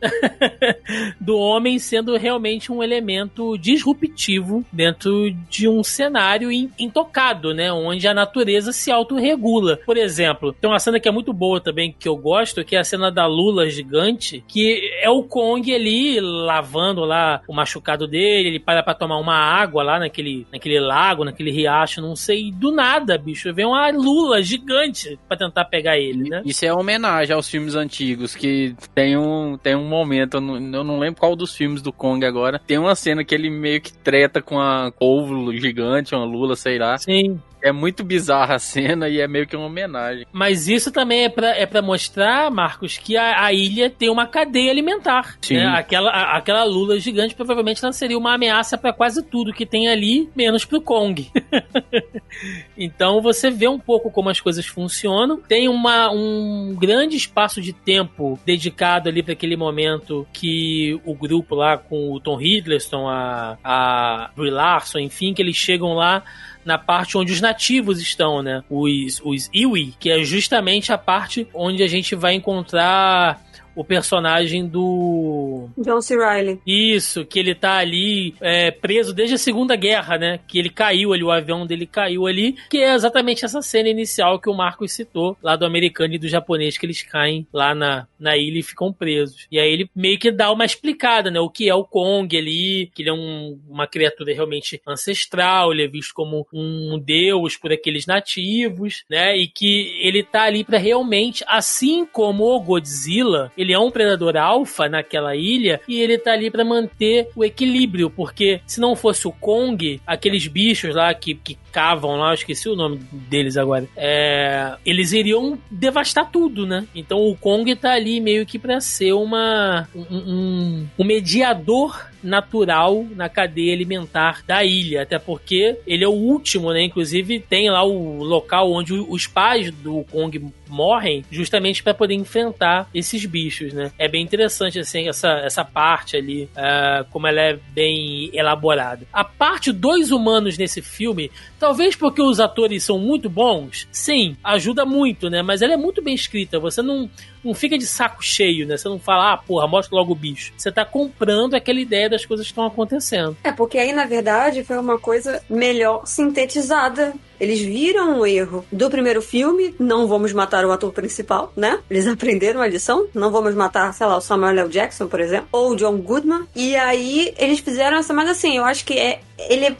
do 1.20 1.36
homem 1.36 1.78
sendo 1.78 2.16
realmente 2.16 2.70
um 2.72 2.82
elemento 2.82 3.56
disruptivo 3.58 4.64
dentro 4.72 5.30
de 5.50 5.68
um 5.68 5.82
cenário 5.82 6.50
in- 6.50 6.70
intocado, 6.78 7.54
né, 7.54 7.72
onde 7.72 8.06
a 8.06 8.14
natureza 8.14 8.72
se 8.72 8.90
autorregula. 8.90 9.78
Por 9.84 9.96
exemplo, 9.96 10.52
tem 10.52 10.68
uma 10.70 10.78
cena 10.78 10.98
que 11.00 11.08
é 11.08 11.12
muito 11.12 11.32
boa 11.32 11.60
também 11.60 11.94
que 11.98 12.08
eu 12.08 12.16
gosto, 12.16 12.64
que 12.64 12.76
é 12.76 12.78
a 12.80 12.84
cena 12.84 13.10
da 13.10 13.26
Lula 13.26 13.68
gigante, 13.68 14.44
que 14.46 14.80
é 15.00 15.08
o 15.10 15.22
Kong 15.22 15.72
ali 15.74 16.20
lavando 16.20 17.04
lá 17.04 17.40
o 17.48 17.54
machucado 17.54 18.06
dele, 18.06 18.48
ele 18.48 18.60
para 18.60 18.82
pra 18.82 18.94
tomar 18.94 19.18
uma 19.18 19.36
água 19.36 19.82
lá 19.82 19.98
naquele, 20.12 20.46
naquele 20.52 20.78
lago, 20.78 21.24
naquele 21.24 21.50
riacho, 21.50 22.02
não 22.02 22.14
sei, 22.14 22.48
e 22.48 22.52
do 22.52 22.70
nada, 22.70 23.16
bicho, 23.16 23.52
vem 23.54 23.64
uma 23.64 23.90
Lula 23.90 24.42
gigante 24.42 25.18
pra 25.26 25.36
tentar 25.36 25.64
pegar 25.64 25.98
ele, 25.98 26.28
né? 26.28 26.42
Isso 26.44 26.64
é 26.64 26.72
homenagem 26.72 27.34
aos 27.34 27.48
filmes 27.48 27.74
antigos, 27.74 28.36
que 28.36 28.76
tem 28.94 29.16
um, 29.16 29.56
tem 29.56 29.74
um 29.74 29.88
momento, 29.88 30.36
eu 30.36 30.40
não, 30.40 30.56
eu 30.56 30.84
não 30.84 30.98
lembro 30.98 31.20
qual 31.20 31.34
dos 31.34 31.56
filmes 31.56 31.80
do 31.80 31.92
Kong 31.92 32.24
agora, 32.24 32.58
tem 32.58 32.78
uma 32.78 32.94
cena 32.94 33.24
que 33.24 33.34
ele 33.34 33.50
meio 33.50 33.80
que 33.80 33.92
treta 33.92 34.42
com 34.42 34.60
a 34.60 34.92
ovo 35.00 35.52
gigante, 35.56 36.14
uma 36.14 36.24
lula, 36.24 36.54
sei 36.54 36.78
lá. 36.78 36.98
Sim. 36.98 37.40
É 37.62 37.70
muito 37.72 38.02
bizarra 38.02 38.56
a 38.56 38.58
cena 38.58 39.08
e 39.08 39.20
é 39.20 39.28
meio 39.28 39.46
que 39.46 39.56
uma 39.56 39.66
homenagem. 39.66 40.26
Mas 40.32 40.66
isso 40.68 40.90
também 40.90 41.24
é 41.24 41.28
pra, 41.28 41.48
é 41.56 41.64
pra 41.64 41.80
mostrar, 41.80 42.50
Marcos, 42.50 42.98
que 42.98 43.16
a, 43.16 43.44
a 43.44 43.52
ilha 43.52 43.88
tem 43.88 44.10
uma 44.10 44.26
cadeia 44.26 44.70
alimentar. 44.70 45.36
Sim. 45.40 45.54
né? 45.58 45.66
Aquela, 45.66 46.10
a- 46.10 46.36
aquela 46.36 46.64
lula 46.64 46.98
gigante 46.98 47.34
provavelmente 47.34 47.82
ela 47.82 47.92
seria 47.92 48.18
uma 48.18 48.34
ameaça 48.34 48.76
pra 48.76 48.92
quase 48.92 49.22
tudo 49.24 49.52
que 49.52 49.64
tem 49.64 49.88
ali, 49.88 50.28
menos 50.34 50.64
pro 50.64 50.80
Kong. 50.82 51.30
então 52.76 53.20
você 53.20 53.50
vê 53.50 53.68
um 53.68 53.78
pouco 53.78 54.10
como 54.10 54.28
as 54.28 54.40
coisas 54.40 54.66
funcionam. 54.66 55.40
Tem 55.40 55.68
uma, 55.68 56.10
um 56.10 56.74
grande 56.78 57.16
espaço 57.16 57.60
de 57.60 57.72
tempo 57.72 58.38
dedicado 58.44 59.08
ali 59.08 59.22
para 59.22 59.32
aquele 59.34 59.56
momento 59.56 60.26
que 60.32 61.00
o 61.04 61.14
grupo 61.14 61.54
lá 61.54 61.76
com 61.78 62.12
o 62.12 62.20
Tom 62.20 62.40
Hiddleston, 62.40 63.08
a, 63.08 63.56
a 63.62 64.30
Brie 64.36 64.50
Larson, 64.50 64.98
enfim, 64.98 65.32
que 65.32 65.42
eles 65.42 65.56
chegam 65.56 65.94
lá 65.94 66.22
na 66.64 66.78
parte 66.78 67.16
onde 67.18 67.32
os 67.32 67.40
nativos 67.40 68.00
estão, 68.00 68.42
né? 68.42 68.62
Os, 68.70 69.20
os 69.24 69.50
Iwi, 69.52 69.94
que 69.98 70.10
é 70.10 70.22
justamente 70.24 70.92
a 70.92 70.98
parte 70.98 71.46
onde 71.54 71.82
a 71.82 71.88
gente 71.88 72.14
vai 72.14 72.34
encontrar 72.34 73.40
o 73.74 73.84
personagem 73.84 74.66
do. 74.66 75.68
John 75.78 76.00
C. 76.00 76.16
Reilly. 76.16 76.60
Isso, 76.66 77.24
que 77.24 77.38
ele 77.38 77.54
tá 77.54 77.76
ali 77.78 78.34
é, 78.40 78.70
preso 78.70 79.12
desde 79.14 79.34
a 79.34 79.38
Segunda 79.38 79.76
Guerra, 79.76 80.18
né? 80.18 80.40
Que 80.46 80.58
ele 80.58 80.68
caiu 80.70 81.12
ali, 81.12 81.22
o 81.24 81.30
avião 81.30 81.66
dele 81.66 81.86
caiu 81.86 82.26
ali, 82.26 82.56
que 82.70 82.78
é 82.78 82.94
exatamente 82.94 83.44
essa 83.44 83.62
cena 83.62 83.88
inicial 83.88 84.38
que 84.40 84.48
o 84.50 84.54
Marcos 84.54 84.92
citou, 84.92 85.36
lá 85.42 85.56
do 85.56 85.64
americano 85.66 86.14
e 86.14 86.18
do 86.18 86.28
japonês, 86.28 86.76
que 86.78 86.86
eles 86.86 87.02
caem 87.02 87.46
lá 87.52 87.74
na, 87.74 88.06
na 88.18 88.36
ilha 88.36 88.58
e 88.58 88.62
ficam 88.62 88.92
presos. 88.92 89.46
E 89.50 89.58
aí 89.58 89.70
ele 89.72 89.88
meio 89.94 90.18
que 90.18 90.30
dá 90.30 90.50
uma 90.52 90.64
explicada, 90.64 91.30
né? 91.30 91.40
O 91.40 91.48
que 91.50 91.68
é 91.68 91.74
o 91.74 91.84
Kong 91.84 92.36
ali, 92.36 92.90
que 92.94 93.02
ele 93.02 93.10
é 93.10 93.12
um- 93.12 93.58
uma 93.68 93.86
criatura 93.86 94.32
realmente 94.34 94.80
ancestral, 94.86 95.72
ele 95.72 95.84
é 95.84 95.88
visto 95.88 96.12
como 96.14 96.46
um 96.52 96.98
deus 96.98 97.56
por 97.56 97.72
aqueles 97.72 98.06
nativos, 98.06 99.04
né? 99.08 99.36
E 99.36 99.46
que 99.46 99.96
ele 100.00 100.22
tá 100.22 100.42
ali 100.42 100.64
pra 100.64 100.78
realmente, 100.78 101.44
assim 101.46 102.04
como 102.06 102.44
o 102.44 102.60
Godzilla, 102.60 103.50
ele 103.62 103.72
é 103.72 103.78
um 103.78 103.90
predador 103.90 104.36
alfa 104.36 104.88
naquela 104.88 105.34
ilha 105.34 105.80
e 105.88 106.00
ele 106.00 106.18
tá 106.18 106.32
ali 106.32 106.50
pra 106.50 106.64
manter 106.64 107.28
o 107.34 107.44
equilíbrio, 107.44 108.10
porque 108.10 108.60
se 108.66 108.80
não 108.80 108.94
fosse 108.94 109.26
o 109.26 109.32
Kong, 109.32 110.00
aqueles 110.06 110.46
bichos 110.46 110.94
lá 110.94 111.12
que, 111.14 111.34
que 111.34 111.56
cavam 111.72 112.16
lá, 112.16 112.30
eu 112.30 112.34
esqueci 112.34 112.68
o 112.68 112.76
nome 112.76 112.98
deles 113.12 113.56
agora, 113.56 113.88
é, 113.96 114.74
eles 114.84 115.12
iriam 115.12 115.58
devastar 115.70 116.30
tudo, 116.30 116.66
né? 116.66 116.84
Então 116.94 117.18
o 117.18 117.34
Kong 117.36 117.74
tá 117.76 117.92
ali 117.92 118.20
meio 118.20 118.44
que 118.46 118.58
pra 118.58 118.80
ser 118.80 119.12
uma 119.14 119.88
um, 119.94 120.00
um- 120.10 120.86
um 120.98 121.04
mediador 121.04 122.10
natural 122.22 123.04
na 123.16 123.28
cadeia 123.28 123.72
alimentar 123.74 124.44
da 124.46 124.62
ilha, 124.64 125.02
até 125.02 125.18
porque 125.18 125.76
ele 125.86 126.04
é 126.04 126.08
o 126.08 126.12
último, 126.12 126.72
né? 126.72 126.82
Inclusive 126.84 127.40
tem 127.40 127.68
lá 127.68 127.82
o 127.82 128.22
local 128.22 128.70
onde 128.72 128.92
os 128.92 129.26
pais 129.26 129.70
do 129.72 130.04
Kong 130.04 130.52
morrem, 130.68 131.24
justamente 131.30 131.82
para 131.82 131.92
poder 131.92 132.14
enfrentar 132.14 132.88
esses 132.94 133.24
bichos, 133.26 133.72
né? 133.72 133.90
É 133.98 134.06
bem 134.08 134.22
interessante 134.22 134.78
assim 134.78 135.08
essa, 135.08 135.30
essa 135.44 135.64
parte 135.64 136.16
ali, 136.16 136.48
ah, 136.56 137.04
como 137.10 137.26
ela 137.26 137.40
é 137.40 137.58
bem 137.74 138.30
elaborada. 138.32 139.04
A 139.12 139.24
parte 139.24 139.72
dos 139.72 140.10
humanos 140.12 140.56
nesse 140.56 140.80
filme, 140.80 141.30
talvez 141.62 141.94
porque 141.94 142.20
os 142.20 142.40
atores 142.40 142.82
são 142.82 142.98
muito 142.98 143.30
bons, 143.30 143.86
sim, 143.92 144.36
ajuda 144.42 144.84
muito, 144.84 145.30
né? 145.30 145.42
Mas 145.42 145.62
ela 145.62 145.74
é 145.74 145.76
muito 145.76 146.02
bem 146.02 146.12
escrita. 146.12 146.58
Você 146.58 146.82
não 146.82 147.08
não 147.44 147.54
fica 147.54 147.76
de 147.78 147.86
saco 147.86 148.22
cheio, 148.22 148.66
né? 148.66 148.76
Você 148.76 148.88
não 148.88 148.98
fala, 148.98 149.32
ah, 149.32 149.36
porra, 149.36 149.66
mostra 149.66 149.96
logo 149.96 150.12
o 150.12 150.16
bicho. 150.16 150.52
Você 150.56 150.70
tá 150.70 150.84
comprando 150.84 151.54
aquela 151.54 151.80
ideia 151.80 152.08
das 152.08 152.24
coisas 152.24 152.46
que 152.46 152.52
estão 152.52 152.66
acontecendo. 152.66 153.36
É, 153.42 153.52
porque 153.52 153.78
aí, 153.78 153.92
na 153.92 154.04
verdade, 154.04 154.64
foi 154.64 154.78
uma 154.78 154.98
coisa 154.98 155.42
melhor 155.48 156.02
sintetizada. 156.06 157.14
Eles 157.40 157.60
viram 157.60 158.20
o 158.20 158.26
erro 158.26 158.64
do 158.70 158.88
primeiro 158.88 159.20
filme, 159.20 159.74
não 159.76 160.06
vamos 160.06 160.32
matar 160.32 160.64
o 160.64 160.70
ator 160.70 160.92
principal, 160.92 161.52
né? 161.56 161.80
Eles 161.90 162.06
aprenderam 162.08 162.60
a 162.60 162.68
lição, 162.68 163.08
não 163.12 163.32
vamos 163.32 163.54
matar, 163.54 163.92
sei 163.92 164.06
lá, 164.06 164.16
o 164.16 164.20
Samuel 164.20 164.60
L. 164.60 164.68
Jackson, 164.68 165.08
por 165.08 165.18
exemplo, 165.18 165.48
ou 165.50 165.72
o 165.72 165.76
John 165.76 165.96
Goodman. 165.98 166.46
E 166.54 166.76
aí 166.76 167.34
eles 167.36 167.58
fizeram 167.58 167.98
essa, 167.98 168.12
mas 168.12 168.28
assim, 168.28 168.58
eu 168.58 168.64
acho 168.64 168.84
que 168.84 168.96
é 168.96 169.20
ele 169.48 169.66
é. 169.66 169.76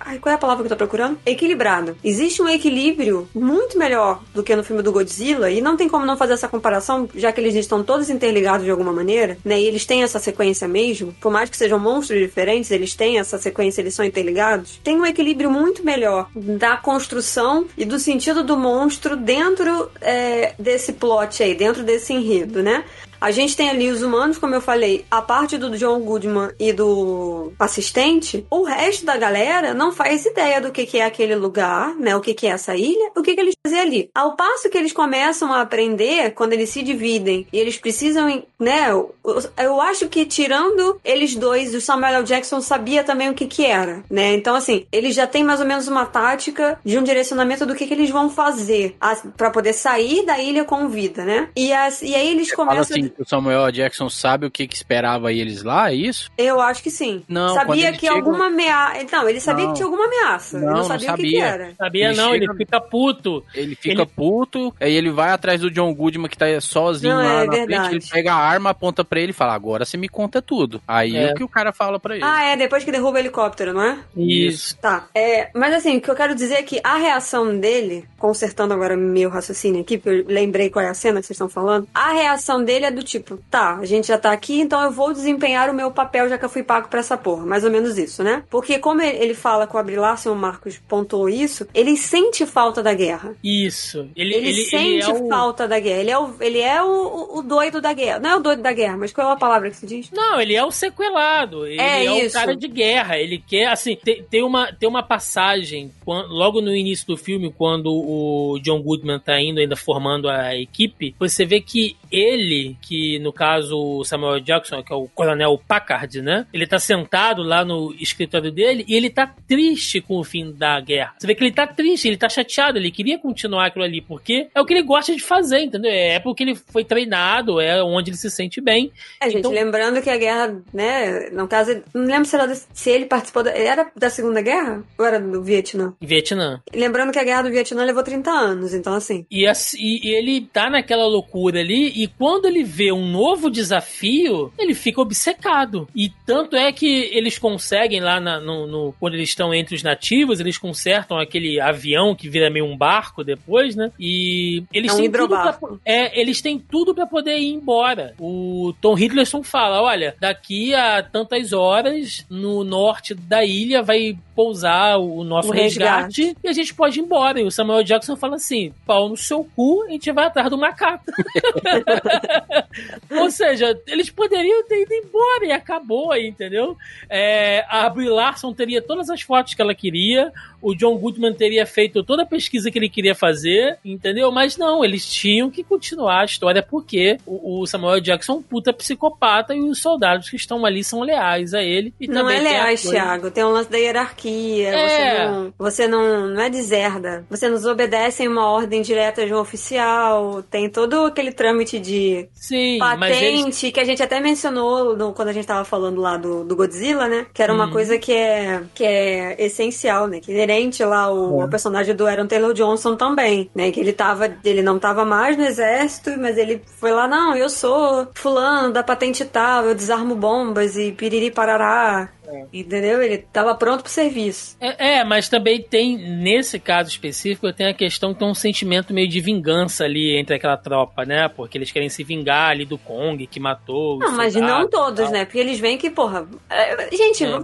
Ai, 0.00 0.18
qual 0.18 0.32
é 0.32 0.34
a 0.34 0.38
palavra 0.38 0.62
que 0.62 0.66
eu 0.66 0.76
tô 0.76 0.76
procurando? 0.76 1.18
Equilibrado. 1.24 1.96
Existe 2.02 2.42
um 2.42 2.48
equilíbrio 2.48 3.28
muito 3.34 3.78
melhor 3.78 4.22
do 4.34 4.42
que 4.42 4.54
no 4.54 4.64
filme 4.64 4.82
do 4.82 4.92
Godzilla, 4.92 5.50
e 5.50 5.60
não 5.60 5.76
tem 5.76 5.88
como 5.88 6.06
não 6.06 6.16
fazer 6.16 6.34
essa 6.34 6.48
comparação, 6.48 7.05
já 7.14 7.32
que 7.32 7.40
eles 7.40 7.54
estão 7.54 7.82
todos 7.82 8.10
interligados 8.10 8.64
de 8.64 8.70
alguma 8.70 8.92
maneira, 8.92 9.38
né? 9.44 9.60
E 9.60 9.66
eles 9.66 9.84
têm 9.84 10.02
essa 10.02 10.18
sequência 10.18 10.66
mesmo, 10.66 11.14
por 11.20 11.32
mais 11.32 11.50
que 11.50 11.56
sejam 11.56 11.78
monstros 11.78 12.20
diferentes, 12.20 12.70
eles 12.70 12.94
têm 12.94 13.18
essa 13.18 13.38
sequência, 13.38 13.80
eles 13.80 13.94
são 13.94 14.04
interligados. 14.04 14.80
Tem 14.82 14.98
um 14.98 15.06
equilíbrio 15.06 15.50
muito 15.50 15.84
melhor 15.84 16.28
da 16.34 16.76
construção 16.76 17.66
e 17.76 17.84
do 17.84 17.98
sentido 17.98 18.42
do 18.42 18.56
monstro 18.56 19.16
dentro 19.16 19.90
é, 20.00 20.54
desse 20.58 20.92
plot 20.92 21.42
aí, 21.42 21.54
dentro 21.54 21.82
desse 21.82 22.12
enredo, 22.12 22.62
né? 22.62 22.84
A 23.20 23.30
gente 23.30 23.56
tem 23.56 23.68
ali 23.70 23.90
os 23.90 24.02
humanos, 24.02 24.38
como 24.38 24.54
eu 24.54 24.60
falei, 24.60 25.04
a 25.10 25.22
parte 25.22 25.58
do 25.58 25.76
John 25.76 26.00
Goodman 26.00 26.50
e 26.58 26.72
do 26.72 27.52
assistente, 27.58 28.46
o 28.50 28.62
resto 28.64 29.04
da 29.04 29.16
galera 29.16 29.74
não 29.74 29.92
faz 29.92 30.24
ideia 30.26 30.60
do 30.60 30.70
que, 30.70 30.86
que 30.86 30.98
é 30.98 31.04
aquele 31.04 31.34
lugar, 31.34 31.94
né? 31.96 32.14
O 32.16 32.20
que, 32.20 32.34
que 32.34 32.46
é 32.46 32.50
essa 32.50 32.74
ilha, 32.74 33.10
o 33.16 33.22
que, 33.22 33.34
que 33.34 33.40
eles 33.40 33.54
fazem 33.64 33.80
ali. 33.80 34.10
Ao 34.14 34.36
passo 34.36 34.68
que 34.68 34.78
eles 34.78 34.92
começam 34.92 35.52
a 35.52 35.60
aprender, 35.60 36.32
quando 36.32 36.52
eles 36.52 36.70
se 36.70 36.82
dividem 36.82 37.46
e 37.52 37.58
eles 37.58 37.76
precisam, 37.76 38.42
né? 38.58 38.90
Eu, 38.90 39.14
eu 39.58 39.80
acho 39.80 40.08
que 40.08 40.24
tirando 40.24 41.00
eles 41.04 41.34
dois, 41.34 41.74
o 41.74 41.80
Samuel 41.80 42.16
L. 42.16 42.24
Jackson 42.24 42.60
sabia 42.60 43.04
também 43.04 43.30
o 43.30 43.34
que, 43.34 43.46
que 43.46 43.64
era, 43.64 44.02
né? 44.10 44.34
Então, 44.34 44.54
assim, 44.54 44.86
eles 44.92 45.14
já 45.14 45.26
têm 45.26 45.44
mais 45.44 45.60
ou 45.60 45.66
menos 45.66 45.88
uma 45.88 46.06
tática 46.06 46.78
de 46.84 46.98
um 46.98 47.02
direcionamento 47.02 47.66
do 47.66 47.74
que, 47.74 47.86
que 47.86 47.94
eles 47.94 48.10
vão 48.10 48.30
fazer 48.30 48.96
para 49.36 49.50
poder 49.50 49.72
sair 49.72 50.24
da 50.24 50.38
ilha 50.38 50.64
com 50.64 50.88
vida, 50.88 51.24
né? 51.24 51.48
E, 51.56 51.72
as, 51.72 52.02
e 52.02 52.14
aí 52.14 52.30
eles 52.30 52.50
Fala 52.50 52.68
começam. 52.68 52.96
assim, 52.96 53.05
que 53.10 53.22
o 53.22 53.28
Samuel 53.28 53.70
Jackson 53.70 54.08
sabe 54.08 54.46
o 54.46 54.50
que, 54.50 54.66
que 54.66 54.74
esperava 54.74 55.32
eles 55.32 55.62
lá, 55.62 55.90
é 55.90 55.94
isso? 55.94 56.30
Eu 56.36 56.60
acho 56.60 56.82
que 56.82 56.90
sim. 56.90 57.22
Não, 57.28 57.54
sabia 57.54 57.92
que 57.92 58.00
chega- 58.00 58.12
alguma 58.14 58.46
ameaça. 58.46 59.06
Não, 59.12 59.28
ele 59.28 59.40
sabia 59.40 59.64
Não. 59.64 59.72
que 59.72 59.76
tinha 59.78 59.86
alguma 59.86 60.04
ameaça. 60.06 60.56
ele 60.56 60.66
Não, 60.66 60.72
não 60.72 60.78
não 60.80 60.84
sabia, 60.88 61.12
o 61.12 61.16
que, 61.16 61.22
que 61.22 61.30
sabia. 61.30 61.44
era. 61.46 61.74
Sabia 61.76 62.08
Ele 62.08 62.16
não, 62.16 62.32
chega- 62.32 62.44
ele 62.44 62.54
fica 62.56 62.80
puto. 62.80 63.44
Ele 63.54 63.74
fica 63.74 64.02
Ele- 64.02 64.06
puto, 64.06 64.74
aí 64.80 64.92
ele 64.94 65.10
vai 65.10 65.30
atrás 65.30 65.60
do 65.60 65.70
John 65.70 65.92
Goodman 65.94 66.28
que 66.28 66.36
tá 66.38 66.46
sozinho 66.60 67.14
Não, 67.14 67.22
lá 67.22 67.42
é 67.42 67.46
na 67.46 67.50
verdade. 67.52 67.88
frente, 67.88 68.02
ele 68.04 68.10
pega 68.12 68.32
a 68.32 68.36
arma, 68.36 68.70
aponta 68.70 69.04
pra 69.04 69.20
ele 69.20 69.30
e 69.30 69.34
fala, 69.34 69.54
agora 69.54 69.84
você 69.84 69.96
me 69.96 70.08
conta 70.08 70.40
tudo. 70.42 70.80
Aí 70.86 71.16
É. 71.16 71.28
é 71.28 71.32
o 71.32 71.34
que 71.34 71.44
o 71.44 71.48
cara 71.48 71.72
fala 71.72 71.98
pra 71.98 72.14
ele. 72.16 72.24
Ah, 72.24 72.42
é, 72.44 72.56
depois 72.56 72.84
que 72.84 72.92
derruba 72.92 73.16
o 73.16 73.20
helicóptero, 73.20 73.72
não 73.72 73.82
é? 73.82 73.98
Isso. 74.16 74.76
Tá. 74.78 75.06
É, 75.14 75.50
mas 75.54 75.74
assim, 75.74 75.96
o 75.96 76.00
que 76.00 76.10
eu 76.10 76.14
quero 76.14 76.34
dizer 76.34 76.54
é 76.56 76.62
que 76.62 76.80
a 76.82 76.96
reação 76.96 77.58
dele, 77.58 78.04
consertando 78.18 78.74
agora 78.74 78.96
meu 78.96 79.30
raciocínio 79.30 79.80
aqui, 79.80 79.98
porque 79.98 80.20
eu 80.20 80.24
lembrei 80.34 80.70
qual 80.70 80.84
é 80.84 80.88
a 80.88 80.94
cena 80.94 81.20
que 81.20 81.26
vocês 81.26 81.36
estão 81.36 81.48
falando, 81.48 81.86
a 81.94 82.12
reação 82.12 82.62
dele 82.62 82.86
é 82.86 82.90
do 82.96 83.02
tipo, 83.02 83.38
tá, 83.50 83.76
a 83.76 83.84
gente 83.84 84.08
já 84.08 84.18
tá 84.18 84.32
aqui, 84.32 84.60
então 84.60 84.82
eu 84.82 84.90
vou 84.90 85.12
desempenhar 85.12 85.70
o 85.70 85.74
meu 85.74 85.90
papel 85.90 86.28
já 86.28 86.36
que 86.36 86.44
eu 86.44 86.48
fui 86.48 86.62
pago 86.62 86.88
pra 86.88 87.00
essa 87.00 87.16
porra. 87.16 87.46
Mais 87.46 87.62
ou 87.64 87.70
menos 87.70 87.96
isso, 87.98 88.22
né? 88.24 88.42
Porque 88.50 88.78
como 88.78 89.00
ele 89.02 89.34
fala 89.34 89.66
com 89.66 89.78
a 89.78 89.82
Brie 89.82 89.96
Larson, 89.96 90.32
o 90.32 90.36
Marcos 90.36 90.78
pontuou 90.88 91.28
isso, 91.28 91.66
ele 91.74 91.96
sente 91.96 92.44
falta 92.46 92.82
da 92.82 92.92
guerra. 92.94 93.34
Isso. 93.44 94.08
Ele, 94.16 94.34
Ele, 94.34 94.48
ele, 94.48 94.64
sente 94.64 94.84
ele 94.86 95.02
é 95.02 95.08
o... 95.24 95.28
falta 95.28 95.68
da 95.68 95.78
guerra. 95.78 96.00
Ele 96.00 96.10
é, 96.10 96.18
o, 96.18 96.34
ele 96.40 96.60
é 96.60 96.82
o, 96.82 96.86
o- 96.88 97.38
o 97.38 97.42
doido 97.42 97.80
da 97.80 97.92
guerra. 97.92 98.18
Não 98.18 98.30
é 98.30 98.36
o 98.36 98.40
doido 98.40 98.62
da 98.62 98.72
guerra, 98.72 98.96
mas 98.96 99.12
qual 99.12 99.30
é 99.30 99.32
a 99.32 99.36
palavra 99.36 99.70
que 99.70 99.76
se 99.76 99.86
diz? 99.86 100.10
Não, 100.10 100.40
ele 100.40 100.54
é 100.54 100.64
o 100.64 100.70
sequelado. 100.70 101.66
Ele 101.66 101.80
É 101.80 102.04
é, 102.04 102.26
o 102.26 102.32
cara 102.32 102.56
de 102.56 102.68
guerra. 102.68 103.18
Ele 103.18 103.38
quer, 103.38 103.66
assim, 103.68 103.96
tem, 103.96 104.22
tem 104.22 104.42
uma, 104.42 104.72
tem 104.72 104.88
uma 104.88 105.02
passagem, 105.02 105.90
logo 106.06 106.60
no 106.60 106.74
início 106.74 107.06
do 107.06 107.16
filme, 107.16 107.52
quando 107.56 107.86
o 107.92 108.58
John 108.62 108.80
Goodman 108.82 109.18
tá 109.18 109.40
indo, 109.40 109.60
ainda 109.60 109.76
formando 109.76 110.28
a 110.28 110.54
equipe, 110.56 111.14
você 111.18 111.44
vê 111.44 111.60
que 111.60 111.96
ele, 112.10 112.76
que 112.82 113.18
no 113.20 113.32
caso 113.32 113.76
o 113.76 114.04
Samuel 114.04 114.40
Jackson, 114.40 114.82
que 114.82 114.92
é 114.92 114.96
o 114.96 115.08
coronel 115.08 115.60
Packard, 115.66 116.20
né? 116.22 116.46
Ele 116.52 116.66
tá 116.66 116.78
sentado 116.78 117.42
lá 117.42 117.64
no 117.64 117.94
escritório 117.98 118.50
dele 118.52 118.84
e 118.88 118.94
ele 118.94 119.10
tá 119.10 119.32
triste 119.48 120.00
com 120.00 120.18
o 120.18 120.24
fim 120.24 120.52
da 120.52 120.80
guerra. 120.80 121.14
Você 121.18 121.26
vê 121.26 121.34
que 121.34 121.42
ele 121.44 121.52
tá 121.52 121.66
triste, 121.66 122.08
ele 122.08 122.16
tá 122.16 122.28
chateado, 122.28 122.78
ele 122.78 122.90
queria 122.90 123.18
continuar 123.18 123.66
aquilo 123.66 123.84
ali, 123.84 124.00
porque 124.00 124.48
é 124.54 124.60
o 124.60 124.64
que 124.64 124.74
ele 124.74 124.82
gosta 124.82 125.14
de 125.14 125.22
fazer, 125.22 125.60
entendeu? 125.60 125.90
É 125.90 126.18
porque 126.18 126.42
ele 126.42 126.54
foi 126.54 126.84
treinado, 126.84 127.60
é 127.60 127.82
onde 127.82 128.10
ele 128.10 128.16
se 128.16 128.30
sente 128.30 128.60
bem. 128.60 128.90
É, 129.20 129.26
gente, 129.26 129.38
Então- 129.40 129.50
lembrando 129.52 130.00
que 130.02 130.10
a 130.10 130.16
guerra, 130.16 130.56
né, 130.72 131.30
no 131.30 131.46
caso, 131.48 131.82
não 131.94 132.04
lembro 132.04 132.24
se, 132.24 132.36
era, 132.36 132.54
se 132.54 132.90
ele 132.90 133.06
participou 133.06 133.42
da, 133.42 133.50
era 133.50 133.90
da 133.96 134.10
Segunda 134.10 134.40
Guerra 134.42 134.82
ou 134.98 135.04
era 135.04 135.20
do 135.20 135.42
Vietnã? 135.42 135.94
Vietnã. 136.00 136.60
Lembrando 136.74 137.12
que 137.12 137.18
a 137.18 137.24
guerra 137.24 137.42
do 137.42 137.50
Vietnã 137.50 137.84
levou 137.84 138.02
30 138.02 138.30
anos, 138.30 138.74
então 138.74 138.94
assim. 138.94 139.26
E, 139.30 139.46
assim, 139.46 139.76
e 139.80 140.14
ele 140.14 140.42
tá 140.52 140.68
naquela 140.70 141.06
loucura 141.06 141.60
ali, 141.60 141.92
e 142.02 142.06
quando 142.06 142.46
ele 142.46 142.62
vê 142.62 142.92
um 142.92 143.06
novo 143.10 143.50
desafio, 143.50 144.52
ele 144.58 144.74
fica 144.74 145.00
obcecado. 145.00 145.88
E 145.94 146.10
tanto 146.26 146.56
é 146.56 146.70
que 146.72 146.86
eles 147.12 147.38
conseguem 147.38 148.00
lá 148.00 148.20
na- 148.20 148.40
no, 148.40 148.66
no- 148.66 148.94
quando 149.00 149.14
eles 149.14 149.28
estão 149.30 149.54
entre 149.54 149.74
os 149.74 149.82
nativos, 149.82 150.40
eles 150.40 150.58
consertam 150.58 151.18
aquele 151.18 151.60
avião 151.60 152.14
que 152.14 152.28
vira 152.28 152.50
meio 152.50 152.64
um 152.66 152.76
barco 152.76 153.22
depois, 153.24 153.74
né? 153.76 153.90
E 153.98 154.62
eles 154.72 154.90
É 154.92 154.94
um 154.94 154.96
têm 154.98 155.10
tudo 155.10 155.28
pra, 155.28 155.58
é, 155.84 156.20
eles 156.20 156.40
têm 156.40 156.58
tudo 156.58 156.94
para 156.94 157.06
poder 157.06 157.38
ir 157.38 157.52
embora. 157.52 158.14
O 158.18 158.74
Tom 158.80 158.96
Hiddleston 158.98 159.42
fala, 159.42 159.80
olha, 159.82 160.14
daqui 160.20 160.74
a 160.74 161.02
tantas 161.02 161.52
horas 161.52 162.24
no 162.28 162.62
norte 162.64 163.14
da 163.14 163.44
ilha 163.44 163.82
vai 163.82 164.16
pousar 164.34 164.98
o 164.98 165.24
nosso 165.24 165.48
O 165.48 165.52
resgate. 165.52 166.20
resgate 166.22 166.38
e 166.44 166.48
a 166.48 166.52
gente 166.52 166.74
pode 166.74 166.98
ir 167.00 167.02
embora. 167.02 167.40
E 167.40 167.44
o 167.44 167.50
Samuel 167.50 167.82
Jackson 167.82 168.16
fala 168.16 168.36
assim: 168.36 168.72
pau 168.86 169.08
no 169.08 169.16
seu 169.16 169.44
cu, 169.56 169.84
a 169.88 169.90
gente 169.92 170.12
vai 170.12 170.26
atrás 170.26 170.50
do 170.50 170.58
macaco. 170.58 171.04
Ou 173.10 173.30
seja, 173.30 173.80
eles 173.86 174.10
poderiam 174.10 174.64
ter 174.66 174.82
ido 174.82 174.92
embora 174.92 175.46
e 175.46 175.52
acabou 175.52 176.12
aí, 176.12 176.26
entendeu? 176.26 176.76
É, 177.08 177.64
a 177.68 177.88
Brie 177.88 178.08
Larson 178.08 178.52
teria 178.52 178.82
todas 178.82 179.08
as 179.08 179.22
fotos 179.22 179.54
que 179.54 179.62
ela 179.62 179.74
queria, 179.74 180.32
o 180.68 180.74
John 180.74 180.96
Goodman 180.96 181.32
teria 181.34 181.64
feito 181.66 182.02
toda 182.02 182.22
a 182.22 182.26
pesquisa 182.26 182.70
que 182.70 182.78
ele 182.78 182.88
queria 182.88 183.14
fazer, 183.14 183.78
entendeu? 183.84 184.30
Mas 184.32 184.56
não, 184.56 184.84
eles 184.84 185.06
tinham 185.08 185.50
que 185.50 185.62
continuar 185.62 186.22
a 186.22 186.24
história 186.24 186.62
porque 186.62 187.18
o, 187.26 187.60
o 187.62 187.66
Samuel 187.66 188.00
Jackson 188.00 188.32
é 188.32 188.36
um 188.36 188.42
puta 188.42 188.72
psicopata 188.72 189.54
e 189.54 189.60
os 189.60 189.80
soldados 189.80 190.28
que 190.28 190.36
estão 190.36 190.64
ali 190.66 190.82
são 190.82 191.02
leais 191.02 191.54
a 191.54 191.62
ele. 191.62 191.94
E 192.00 192.06
Não 192.08 192.28
é 192.28 192.40
leais, 192.40 192.82
coisa- 192.82 192.96
Thiago. 192.96 193.30
Tem 193.30 193.44
um 193.44 193.50
lance 193.50 193.70
da 193.70 193.78
hierarquia. 193.78 194.68
É. 194.68 194.88
Você, 194.88 195.28
não, 195.28 195.52
você 195.58 195.88
não, 195.88 196.26
não 196.28 196.40
é 196.42 196.50
deserda. 196.50 197.24
Você 197.30 197.48
nos 197.48 197.64
obedece 197.64 198.24
em 198.24 198.28
uma 198.28 198.46
ordem 198.50 198.82
direta 198.82 199.24
de 199.24 199.32
um 199.32 199.38
oficial. 199.38 200.42
Tem 200.50 200.68
todo 200.68 201.06
aquele 201.06 201.32
trâmite 201.32 201.78
de 201.78 202.28
Sim, 202.34 202.78
mas 202.78 203.16
eles 203.20 203.40
patente 203.42 203.72
que 203.72 203.80
a 203.80 203.84
gente 203.84 204.02
até 204.02 204.20
mencionou 204.20 204.96
no- 204.96 205.12
quando 205.12 205.28
a 205.28 205.32
gente 205.32 205.46
tava 205.46 205.64
falando 205.64 206.00
lá 206.00 206.16
do, 206.16 206.44
do 206.44 206.56
Godzilla, 206.56 207.08
né? 207.08 207.26
Que 207.32 207.42
era 207.42 207.52
uma 207.52 207.66
Uhum. 207.66 207.72
coisa 207.72 207.98
que 207.98 208.12
é, 208.12 208.62
que 208.74 208.84
é 208.84 209.36
essencial, 209.44 210.06
né? 210.06 210.20
Que 210.20 210.32
é 210.32 210.46
inerente 210.56 210.84
lá 210.84 211.12
o, 211.12 211.40
É. 211.40 211.42
ao 211.42 211.48
personagem 211.48 211.94
do 211.94 212.06
Aaron 212.06 212.26
Taylor 212.26 212.52
Johnson 212.52 212.96
também, 212.96 213.50
né? 213.54 213.70
Que 213.70 213.80
ele 213.80 213.92
tava, 213.92 214.30
ele 214.44 214.62
não 214.62 214.78
tava 214.78 215.04
mais 215.04 215.36
no 215.36 215.44
exército, 215.44 216.10
mas 216.18 216.36
ele 216.36 216.62
foi 216.80 216.90
lá, 216.92 217.06
não, 217.06 217.36
eu 217.36 217.48
sou 217.48 218.08
fulano 218.14 218.72
da 218.72 218.82
patente 218.82 219.24
tal, 219.24 219.64
eu 219.64 219.74
desarmo 219.74 220.14
bombas 220.14 220.76
e 220.76 220.92
piriri 220.92 221.30
parará. 221.30 222.08
Entendeu? 222.52 223.02
Ele 223.02 223.18
tava 223.18 223.54
pronto 223.54 223.82
pro 223.82 223.90
serviço. 223.92 224.56
É, 224.60 224.98
é, 224.98 225.04
mas 225.04 225.28
também 225.28 225.62
tem, 225.62 225.96
nesse 225.96 226.58
caso 226.58 226.88
específico, 226.88 227.52
tem 227.52 227.66
a 227.66 227.74
questão 227.74 228.12
que 228.12 228.20
tem 228.20 228.28
um 228.28 228.34
sentimento 228.34 228.92
meio 228.92 229.08
de 229.08 229.20
vingança 229.20 229.84
ali 229.84 230.16
entre 230.16 230.36
aquela 230.36 230.56
tropa, 230.56 231.04
né? 231.04 231.28
Porque 231.28 231.58
eles 231.58 231.70
querem 231.70 231.88
se 231.88 232.02
vingar 232.04 232.50
ali 232.50 232.64
do 232.64 232.78
Kong 232.78 233.26
que 233.26 233.40
matou. 233.40 233.98
Não, 233.98 234.12
mas 234.12 234.34
não 234.34 234.68
todos, 234.68 235.10
né? 235.10 235.24
Porque 235.24 235.38
eles 235.38 235.58
veem 235.58 235.78
que, 235.78 235.90
porra. 235.90 236.26
é, 236.50 236.88
Gente, 236.96 237.24
É. 237.24 237.38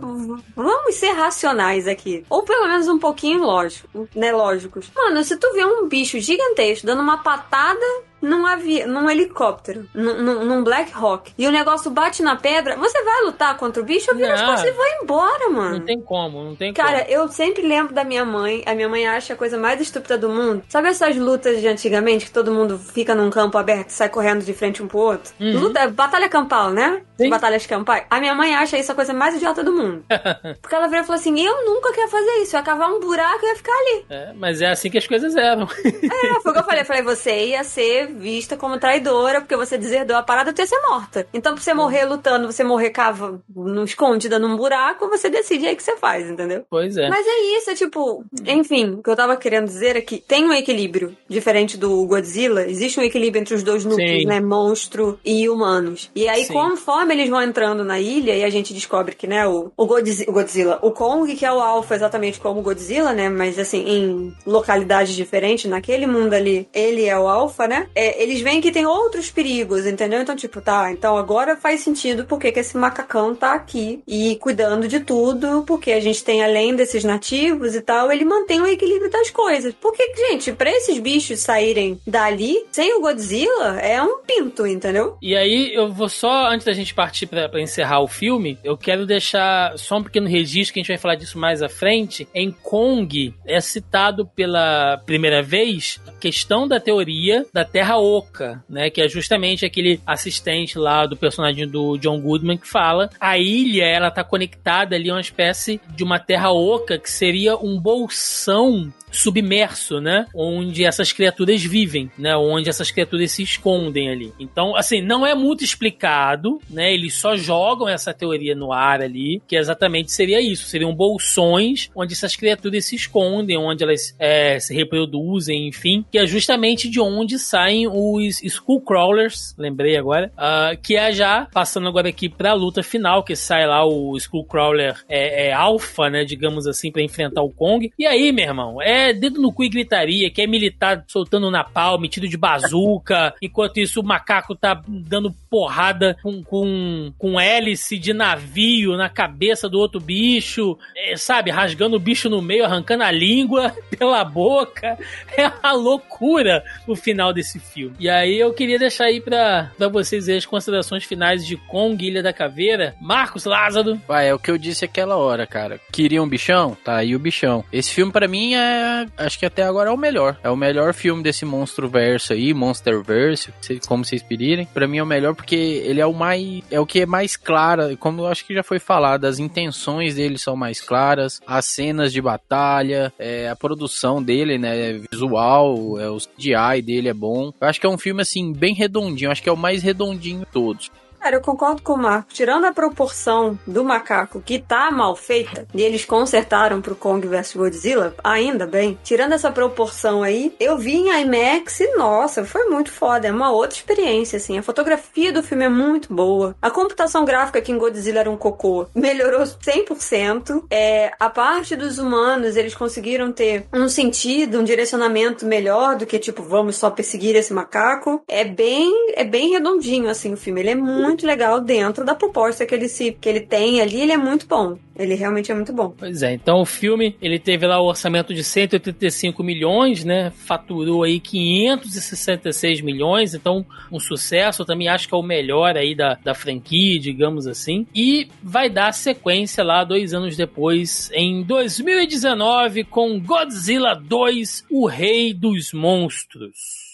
vamos 0.54 0.94
ser 0.94 1.12
racionais 1.12 1.86
aqui. 1.86 2.24
Ou 2.28 2.42
pelo 2.42 2.66
menos 2.68 2.88
um 2.88 2.98
pouquinho 2.98 3.42
lógico, 3.42 4.08
né? 4.14 4.32
Lógicos. 4.32 4.90
Mano, 4.94 5.22
se 5.24 5.36
tu 5.36 5.52
vê 5.52 5.64
um 5.64 5.88
bicho 5.88 6.18
gigantesco 6.20 6.86
dando 6.86 7.02
uma 7.02 7.18
patada 7.18 7.84
num, 8.22 8.46
avi... 8.46 8.84
num 8.86 9.10
helicóptero, 9.10 9.86
num, 9.94 10.44
num- 10.44 10.62
Black 10.62 10.92
Hawk, 10.94 11.32
e 11.36 11.46
o 11.46 11.50
negócio 11.50 11.90
bate 11.90 12.22
na 12.22 12.36
pedra, 12.36 12.76
você 12.76 13.02
vai 13.02 13.22
lutar 13.24 13.56
contra 13.56 13.82
o 13.82 13.84
bicho? 13.84 14.10
Eu 14.10 14.16
viro 14.16 14.32
as 14.32 14.40
Não. 14.40 14.48
costas 14.50 14.70
e 14.70 14.72
vou 14.72 14.86
embora, 15.02 15.50
mano. 15.50 15.78
Não 15.78 15.84
tem 15.84 16.00
como, 16.00 16.44
não 16.44 16.54
tem 16.54 16.72
Cara, 16.72 17.00
como. 17.00 17.10
eu 17.10 17.28
sempre 17.28 17.62
lembro 17.66 17.92
da 17.92 18.04
minha 18.04 18.24
mãe. 18.24 18.62
A 18.64 18.74
minha 18.74 18.88
mãe 18.88 19.06
acha 19.06 19.34
a 19.34 19.36
coisa 19.36 19.58
mais 19.58 19.80
estúpida 19.80 20.16
do 20.16 20.28
mundo. 20.28 20.62
Sabe 20.68 20.88
essas 20.88 21.16
lutas 21.16 21.60
de 21.60 21.66
antigamente 21.66 22.26
que 22.26 22.30
todo 22.30 22.52
mundo 22.52 22.78
fica 22.78 23.14
num 23.14 23.28
campo 23.28 23.58
aberto 23.58 23.88
e 23.90 23.92
sai 23.92 24.08
correndo 24.08 24.44
de 24.44 24.54
frente 24.54 24.82
um 24.82 24.86
pro 24.88 24.98
outro? 24.98 25.32
Uhum. 25.40 25.58
Luta, 25.58 25.88
batalha 25.88 26.28
campal, 26.28 26.70
né? 26.70 27.02
Sim. 27.18 27.28
Batalhas 27.28 27.66
campais. 27.66 28.04
A 28.08 28.20
minha 28.20 28.34
mãe 28.34 28.54
acha 28.54 28.78
isso 28.78 28.92
a 28.92 28.94
coisa 28.94 29.12
mais 29.12 29.34
idiota 29.34 29.64
do 29.64 29.72
mundo. 29.72 30.04
Porque 30.62 30.74
ela 30.74 30.86
virou 30.86 31.02
e 31.02 31.06
falou 31.06 31.18
assim: 31.20 31.38
Eu 31.44 31.64
nunca 31.64 31.92
quero 31.92 32.08
fazer 32.08 32.30
isso. 32.42 32.54
Eu 32.54 32.60
ia 32.60 32.64
cavar 32.64 32.90
um 32.90 33.00
buraco 33.00 33.44
e 33.44 33.48
ia 33.48 33.56
ficar 33.56 33.72
ali. 33.72 34.04
É, 34.10 34.32
mas 34.34 34.60
é 34.62 34.70
assim 34.70 34.90
que 34.90 34.98
as 34.98 35.06
coisas 35.06 35.34
eram. 35.34 35.66
É, 35.84 36.40
foi 36.40 36.50
o 36.50 36.54
que 36.54 36.60
eu 36.60 36.64
falei. 36.64 36.80
Eu 36.82 36.86
falei, 36.86 37.02
você 37.02 37.46
ia 37.46 37.64
ser 37.64 38.11
vista 38.12 38.56
como 38.56 38.78
traidora, 38.78 39.40
porque 39.40 39.56
você 39.56 39.76
deserdou 39.78 40.16
a 40.16 40.22
parada, 40.22 40.52
tu 40.52 40.60
ia 40.60 40.66
ser 40.66 40.80
morta. 40.88 41.26
Então, 41.32 41.54
pra 41.54 41.62
você 41.62 41.74
morrer 41.74 42.04
lutando, 42.04 42.50
você 42.50 42.62
morrer 42.64 42.90
cava 42.90 43.40
no 43.54 43.84
escondida 43.84 44.38
num 44.38 44.56
buraco, 44.56 45.08
você 45.08 45.28
decide 45.28 45.66
aí 45.66 45.74
o 45.74 45.76
que 45.76 45.82
você 45.82 45.96
faz, 45.96 46.28
entendeu? 46.30 46.64
Pois 46.70 46.96
é. 46.96 47.08
Mas 47.08 47.26
é 47.26 47.56
isso, 47.58 47.70
é 47.70 47.74
tipo, 47.74 48.24
enfim, 48.46 48.90
o 48.98 49.02
que 49.02 49.10
eu 49.10 49.16
tava 49.16 49.36
querendo 49.36 49.66
dizer 49.66 49.96
é 49.96 50.00
que 50.00 50.18
tem 50.18 50.44
um 50.44 50.52
equilíbrio 50.52 51.16
diferente 51.28 51.76
do 51.76 52.04
Godzilla. 52.06 52.66
Existe 52.68 52.98
um 53.00 53.02
equilíbrio 53.02 53.40
entre 53.40 53.54
os 53.54 53.62
dois 53.62 53.84
núcleos, 53.84 54.22
Sim. 54.22 54.26
né? 54.26 54.40
Monstro 54.40 55.18
e 55.24 55.48
humanos. 55.48 56.10
E 56.14 56.28
aí, 56.28 56.44
Sim. 56.44 56.52
conforme 56.52 57.14
eles 57.14 57.28
vão 57.28 57.42
entrando 57.42 57.84
na 57.84 57.98
ilha, 58.00 58.34
e 58.36 58.44
a 58.44 58.50
gente 58.50 58.72
descobre 58.74 59.14
que, 59.14 59.26
né, 59.26 59.46
o, 59.46 59.72
o, 59.76 59.86
Godzi- 59.86 60.26
o 60.28 60.32
Godzilla, 60.32 60.78
o 60.82 60.90
Kong, 60.90 61.34
que 61.34 61.44
é 61.46 61.52
o 61.52 61.60
Alpha 61.60 61.94
exatamente 61.94 62.40
como 62.40 62.60
o 62.60 62.62
Godzilla, 62.62 63.12
né? 63.12 63.28
Mas 63.28 63.58
assim, 63.58 63.84
em 63.86 64.34
localidades 64.46 65.14
diferentes, 65.14 65.70
naquele 65.70 66.06
mundo 66.06 66.34
ali, 66.34 66.68
ele 66.72 67.04
é 67.06 67.18
o 67.18 67.28
Alpha, 67.28 67.66
né? 67.66 67.88
É, 67.94 68.01
eles 68.16 68.40
veem 68.40 68.60
que 68.60 68.72
tem 68.72 68.86
outros 68.86 69.30
perigos, 69.30 69.86
entendeu? 69.86 70.20
Então, 70.20 70.36
tipo, 70.36 70.60
tá, 70.60 70.90
então 70.92 71.16
agora 71.16 71.56
faz 71.56 71.80
sentido 71.80 72.24
porque 72.24 72.52
que 72.52 72.60
esse 72.60 72.76
macacão 72.76 73.34
tá 73.34 73.54
aqui 73.54 74.02
e 74.06 74.36
cuidando 74.36 74.88
de 74.88 75.00
tudo, 75.00 75.64
porque 75.66 75.92
a 75.92 76.00
gente 76.00 76.22
tem, 76.24 76.42
além 76.42 76.74
desses 76.74 77.04
nativos 77.04 77.74
e 77.74 77.80
tal, 77.80 78.10
ele 78.10 78.24
mantém 78.24 78.60
o 78.60 78.66
equilíbrio 78.66 79.10
das 79.10 79.30
coisas. 79.30 79.74
Porque, 79.80 80.02
gente, 80.16 80.52
pra 80.52 80.70
esses 80.70 80.98
bichos 80.98 81.40
saírem 81.40 82.00
dali, 82.06 82.64
sem 82.70 82.94
o 82.94 83.00
Godzilla, 83.00 83.78
é 83.80 84.02
um 84.02 84.22
pinto, 84.22 84.66
entendeu? 84.66 85.16
E 85.20 85.36
aí, 85.36 85.74
eu 85.74 85.92
vou 85.92 86.08
só, 86.08 86.46
antes 86.46 86.66
da 86.66 86.72
gente 86.72 86.94
partir 86.94 87.26
pra 87.26 87.60
encerrar 87.60 88.00
o 88.00 88.08
filme, 88.08 88.58
eu 88.62 88.76
quero 88.76 89.06
deixar 89.06 89.76
só 89.78 89.96
um 89.96 90.02
pequeno 90.02 90.28
registro, 90.28 90.74
que 90.74 90.80
a 90.80 90.82
gente 90.82 90.92
vai 90.92 90.98
falar 90.98 91.14
disso 91.14 91.38
mais 91.38 91.62
à 91.62 91.68
frente. 91.68 92.28
Em 92.34 92.50
Kong, 92.50 93.34
é 93.46 93.60
citado 93.60 94.26
pela 94.26 94.98
primeira 95.04 95.42
vez 95.42 96.00
a 96.06 96.12
questão 96.12 96.66
da 96.66 96.80
teoria 96.80 97.44
da 97.52 97.64
Terra 97.64 97.91
Oca, 97.96 98.64
né? 98.68 98.90
Que 98.90 99.02
é 99.02 99.08
justamente 99.08 99.64
aquele 99.64 100.00
assistente 100.06 100.78
lá 100.78 101.06
do 101.06 101.16
personagem 101.16 101.66
do 101.66 101.96
John 101.98 102.20
Goodman 102.20 102.58
que 102.58 102.68
fala 102.68 103.10
a 103.20 103.38
ilha, 103.38 103.84
ela 103.84 104.10
tá 104.10 104.24
conectada 104.24 104.96
ali 104.96 105.10
a 105.10 105.14
uma 105.14 105.20
espécie 105.20 105.80
de 105.94 106.04
uma 106.04 106.18
Terra 106.18 106.50
Oca 106.50 106.98
que 106.98 107.10
seria 107.10 107.56
um 107.56 107.80
bolsão 107.80 108.92
submerso, 109.12 110.00
né? 110.00 110.26
Onde 110.34 110.84
essas 110.84 111.12
criaturas 111.12 111.62
vivem, 111.62 112.10
né? 112.18 112.36
Onde 112.36 112.68
essas 112.68 112.90
criaturas 112.90 113.30
se 113.30 113.42
escondem 113.42 114.10
ali. 114.10 114.32
Então, 114.40 114.74
assim, 114.74 115.00
não 115.00 115.26
é 115.26 115.34
muito 115.34 115.62
explicado, 115.62 116.58
né? 116.68 116.92
Eles 116.92 117.14
só 117.14 117.36
jogam 117.36 117.88
essa 117.88 118.12
teoria 118.12 118.54
no 118.54 118.72
ar 118.72 119.00
ali, 119.02 119.40
que 119.46 119.56
exatamente 119.56 120.10
seria 120.10 120.40
isso. 120.40 120.66
Seriam 120.66 120.94
bolsões 120.94 121.90
onde 121.94 122.14
essas 122.14 122.34
criaturas 122.34 122.84
se 122.86 122.96
escondem, 122.96 123.56
onde 123.56 123.84
elas 123.84 124.14
é, 124.18 124.58
se 124.58 124.74
reproduzem, 124.74 125.68
enfim. 125.68 126.04
Que 126.10 126.18
é 126.18 126.26
justamente 126.26 126.88
de 126.88 127.00
onde 127.00 127.38
saem 127.38 127.86
os 127.86 128.42
Skullcrawlers, 128.42 129.54
lembrei 129.58 129.96
agora, 129.96 130.32
ah, 130.36 130.72
que 130.80 130.96
é 130.96 131.12
já, 131.12 131.46
passando 131.52 131.88
agora 131.88 132.08
aqui 132.08 132.28
pra 132.28 132.54
luta 132.54 132.82
final, 132.82 133.22
que 133.22 133.36
sai 133.36 133.66
lá 133.66 133.84
o 133.84 134.16
Skullcrawler 134.16 134.96
é, 135.08 135.48
é 135.48 135.52
alfa, 135.52 136.08
né? 136.08 136.24
Digamos 136.24 136.66
assim, 136.66 136.90
pra 136.90 137.02
enfrentar 137.02 137.42
o 137.42 137.50
Kong. 137.50 137.92
E 137.98 138.06
aí, 138.06 138.32
meu 138.32 138.44
irmão, 138.44 138.80
é 138.80 139.01
dedo 139.12 139.40
no 139.40 139.52
cu 139.52 139.64
e 139.64 139.68
gritaria, 139.68 140.30
que 140.30 140.42
é 140.42 140.46
militar 140.46 141.02
soltando 141.08 141.50
napalm, 141.50 142.04
tiro 142.04 142.28
de 142.28 142.36
bazuca, 142.36 143.34
enquanto 143.40 143.78
isso 143.78 144.00
o 144.00 144.04
macaco 144.04 144.54
tá 144.54 144.82
dando 144.86 145.34
porrada 145.48 146.16
com, 146.22 146.42
com, 146.42 147.12
com 147.18 147.40
hélice 147.40 147.98
de 147.98 148.12
navio 148.12 148.96
na 148.96 149.08
cabeça 149.08 149.68
do 149.68 149.78
outro 149.78 150.00
bicho, 150.00 150.78
é, 150.96 151.16
sabe, 151.16 151.50
rasgando 151.50 151.96
o 151.96 152.00
bicho 152.00 152.28
no 152.28 152.42
meio, 152.42 152.64
arrancando 152.64 153.04
a 153.04 153.10
língua 153.10 153.74
pela 153.98 154.22
boca. 154.24 154.98
É 155.36 155.48
uma 155.48 155.72
loucura 155.72 156.64
o 156.86 156.94
final 156.94 157.32
desse 157.32 157.58
filme. 157.58 157.94
E 157.98 158.08
aí 158.08 158.38
eu 158.38 158.52
queria 158.52 158.78
deixar 158.78 159.04
aí 159.04 159.20
pra, 159.20 159.70
pra 159.76 159.88
vocês 159.88 160.28
as 160.28 160.46
considerações 160.46 161.04
finais 161.04 161.46
de 161.46 161.56
Kong, 161.56 162.04
Ilha 162.04 162.22
da 162.22 162.32
Caveira. 162.32 162.94
Marcos 163.00 163.44
Lázaro. 163.44 164.00
Vai, 164.06 164.28
é 164.28 164.34
o 164.34 164.38
que 164.38 164.50
eu 164.50 164.58
disse 164.58 164.84
aquela 164.84 165.16
hora, 165.16 165.46
cara. 165.46 165.80
Queria 165.90 166.22
um 166.22 166.28
bichão? 166.28 166.76
Tá 166.84 166.96
aí 166.96 167.14
o 167.14 167.18
bichão. 167.18 167.64
Esse 167.72 167.92
filme 167.94 168.12
pra 168.12 168.28
mim 168.28 168.54
é, 168.54 168.91
acho 169.16 169.38
que 169.38 169.46
até 169.46 169.62
agora 169.62 169.90
é 169.90 169.92
o 169.92 169.96
melhor. 169.96 170.36
É 170.42 170.50
o 170.50 170.56
melhor 170.56 170.92
filme 170.94 171.22
desse 171.22 171.44
monstro 171.44 171.88
verso 171.88 172.32
aí, 172.32 172.52
Monsterverse, 172.54 173.52
se- 173.60 173.80
como 173.86 174.04
vocês 174.04 174.22
pedirem. 174.22 174.66
Pra 174.66 174.86
mim 174.86 174.98
é 174.98 175.02
o 175.02 175.06
melhor 175.06 175.34
porque 175.34 175.54
ele 175.56 176.00
é 176.00 176.06
o 176.06 176.12
mais, 176.12 176.62
é 176.70 176.78
o 176.80 176.86
que 176.86 177.00
é 177.00 177.06
mais 177.06 177.36
clara, 177.36 177.96
como 177.96 178.22
eu 178.22 178.26
acho 178.26 178.44
que 178.46 178.54
já 178.54 178.62
foi 178.62 178.78
falado, 178.78 179.24
as 179.24 179.38
intenções 179.38 180.14
dele 180.16 180.38
são 180.38 180.56
mais 180.56 180.80
claras, 180.80 181.40
as 181.46 181.64
cenas 181.66 182.12
de 182.12 182.20
batalha, 182.20 183.12
é, 183.18 183.48
a 183.48 183.56
produção 183.56 184.22
dele, 184.22 184.58
né, 184.58 185.00
visual, 185.10 185.98
é, 186.00 186.08
o 186.08 186.18
CGI 186.18 186.82
dele 186.82 187.08
é 187.08 187.14
bom. 187.14 187.52
Eu 187.60 187.68
acho 187.68 187.80
que 187.80 187.86
é 187.86 187.90
um 187.90 187.98
filme 187.98 188.22
assim 188.22 188.52
bem 188.52 188.74
redondinho, 188.74 189.30
acho 189.30 189.42
que 189.42 189.48
é 189.48 189.52
o 189.52 189.56
mais 189.56 189.82
redondinho 189.82 190.40
de 190.40 190.46
todos. 190.46 190.90
Cara, 191.22 191.36
eu 191.36 191.40
concordo 191.40 191.82
com 191.82 191.92
o 191.92 191.98
Marco. 191.98 192.32
Tirando 192.32 192.64
a 192.64 192.72
proporção 192.72 193.56
do 193.64 193.84
macaco 193.84 194.42
que 194.44 194.58
tá 194.58 194.90
mal 194.90 195.14
feita, 195.14 195.68
e 195.72 195.80
eles 195.80 196.04
consertaram 196.04 196.80
pro 196.80 196.96
Kong 196.96 197.24
vs 197.28 197.54
Godzilla, 197.54 198.12
ainda 198.24 198.66
bem. 198.66 198.98
Tirando 199.04 199.32
essa 199.32 199.48
proporção 199.48 200.24
aí, 200.24 200.52
eu 200.58 200.76
vi 200.76 200.96
em 200.96 201.20
IMAX 201.22 201.78
e, 201.78 201.96
nossa, 201.96 202.44
foi 202.44 202.64
muito 202.64 202.90
foda. 202.90 203.28
É 203.28 203.30
uma 203.30 203.52
outra 203.52 203.76
experiência, 203.76 204.36
assim. 204.36 204.58
A 204.58 204.64
fotografia 204.64 205.32
do 205.32 205.44
filme 205.44 205.64
é 205.64 205.68
muito 205.68 206.12
boa. 206.12 206.56
A 206.60 206.72
computação 206.72 207.24
gráfica 207.24 207.60
que 207.60 207.70
em 207.70 207.78
Godzilla 207.78 208.18
era 208.18 208.30
um 208.30 208.36
cocô 208.36 208.88
melhorou 208.92 209.42
100%. 209.42 210.64
É, 210.68 211.12
a 211.20 211.30
parte 211.30 211.76
dos 211.76 211.98
humanos, 211.98 212.56
eles 212.56 212.74
conseguiram 212.74 213.30
ter 213.30 213.66
um 213.72 213.88
sentido, 213.88 214.58
um 214.58 214.64
direcionamento 214.64 215.46
melhor 215.46 215.94
do 215.94 216.04
que, 216.04 216.18
tipo, 216.18 216.42
vamos 216.42 216.74
só 216.74 216.90
perseguir 216.90 217.36
esse 217.36 217.52
macaco. 217.52 218.24
É 218.26 218.44
bem, 218.44 219.12
é 219.14 219.22
bem 219.22 219.50
redondinho, 219.50 220.10
assim, 220.10 220.32
o 220.32 220.36
filme. 220.36 220.60
Ele 220.62 220.70
é 220.70 220.74
muito 220.74 221.11
legal 221.20 221.60
dentro 221.60 222.04
da 222.04 222.14
proposta 222.14 222.64
que 222.64 222.74
ele, 222.74 222.88
se, 222.88 223.12
que 223.12 223.28
ele 223.28 223.40
tem 223.40 223.80
ali. 223.80 224.00
Ele 224.00 224.12
é 224.12 224.16
muito 224.16 224.46
bom. 224.46 224.78
Ele 224.96 225.14
realmente 225.14 225.50
é 225.50 225.54
muito 225.54 225.72
bom. 225.72 225.94
Pois 225.96 226.22
é, 226.22 226.32
então 226.32 226.60
o 226.60 226.66
filme, 226.66 227.16
ele 227.20 227.38
teve 227.38 227.66
lá 227.66 227.80
o 227.80 227.86
orçamento 227.86 228.34
de 228.34 228.44
185 228.44 229.42
milhões, 229.42 230.04
né? 230.04 230.30
Faturou 230.30 231.02
aí 231.02 231.18
566 231.18 232.82
milhões, 232.82 233.34
então 233.34 233.64
um 233.90 233.98
sucesso. 233.98 234.62
Eu 234.62 234.66
também 234.66 234.88
acho 234.88 235.08
que 235.08 235.14
é 235.14 235.16
o 235.16 235.22
melhor 235.22 235.76
aí 235.76 235.94
da, 235.94 236.14
da 236.22 236.34
franquia, 236.34 236.98
digamos 236.98 237.46
assim. 237.46 237.86
E 237.94 238.28
vai 238.42 238.68
dar 238.68 238.92
sequência 238.92 239.64
lá 239.64 239.82
dois 239.82 240.12
anos 240.12 240.36
depois, 240.36 241.10
em 241.14 241.42
2019, 241.42 242.84
com 242.84 243.18
Godzilla 243.18 243.94
2, 243.94 244.66
o 244.70 244.86
Rei 244.86 245.32
dos 245.32 245.72
Monstros. 245.72 246.91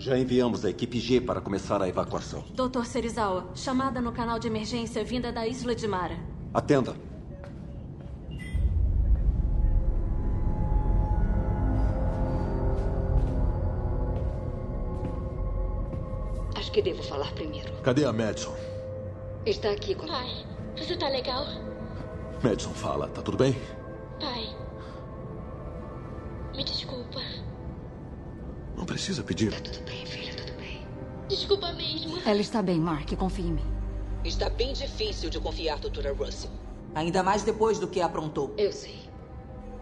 Já 0.00 0.16
enviamos 0.16 0.64
a 0.64 0.70
equipe 0.70 0.98
G 0.98 1.20
para 1.20 1.42
começar 1.42 1.82
a 1.82 1.86
evacuação. 1.86 2.42
Doutor 2.54 2.86
Serizawa, 2.86 3.50
chamada 3.54 4.00
no 4.00 4.10
canal 4.12 4.38
de 4.38 4.48
emergência 4.48 5.04
vinda 5.04 5.30
da 5.30 5.46
Isla 5.46 5.74
de 5.74 5.86
Mara. 5.86 6.18
Atenda. 6.54 6.96
Acho 16.56 16.72
que 16.72 16.80
devo 16.80 17.02
falar 17.02 17.30
primeiro. 17.34 17.70
Cadê 17.82 18.06
a 18.06 18.12
Madison? 18.14 18.54
Está 19.44 19.70
aqui 19.70 19.94
comigo. 19.94 20.16
Pai, 20.16 20.46
você 20.78 20.96
tá 20.96 21.10
legal? 21.10 21.44
Madison, 22.42 22.70
fala. 22.70 23.06
Tá 23.08 23.20
tudo 23.20 23.36
bem? 23.36 23.54
Pai. 24.18 24.48
Me 26.56 26.64
desculpa. 26.64 27.20
Não 28.80 28.86
precisa 28.86 29.22
pedir. 29.22 29.52
Tudo 29.60 29.84
bem, 29.84 30.06
filha, 30.06 30.34
tudo 30.34 30.52
bem. 30.54 30.80
Desculpa 31.28 31.70
mesmo. 31.74 32.18
Ela 32.24 32.40
está 32.40 32.62
bem, 32.62 32.80
Mark, 32.80 33.14
confie 33.14 33.42
em 33.42 33.52
mim. 33.52 33.66
Está 34.24 34.48
bem 34.48 34.72
difícil 34.72 35.28
de 35.28 35.38
confiar, 35.38 35.78
doutora 35.78 36.14
Russell. 36.14 36.50
Ainda 36.94 37.22
mais 37.22 37.42
depois 37.42 37.78
do 37.78 37.86
que 37.86 38.00
aprontou. 38.00 38.54
Eu 38.56 38.72
sei. 38.72 38.98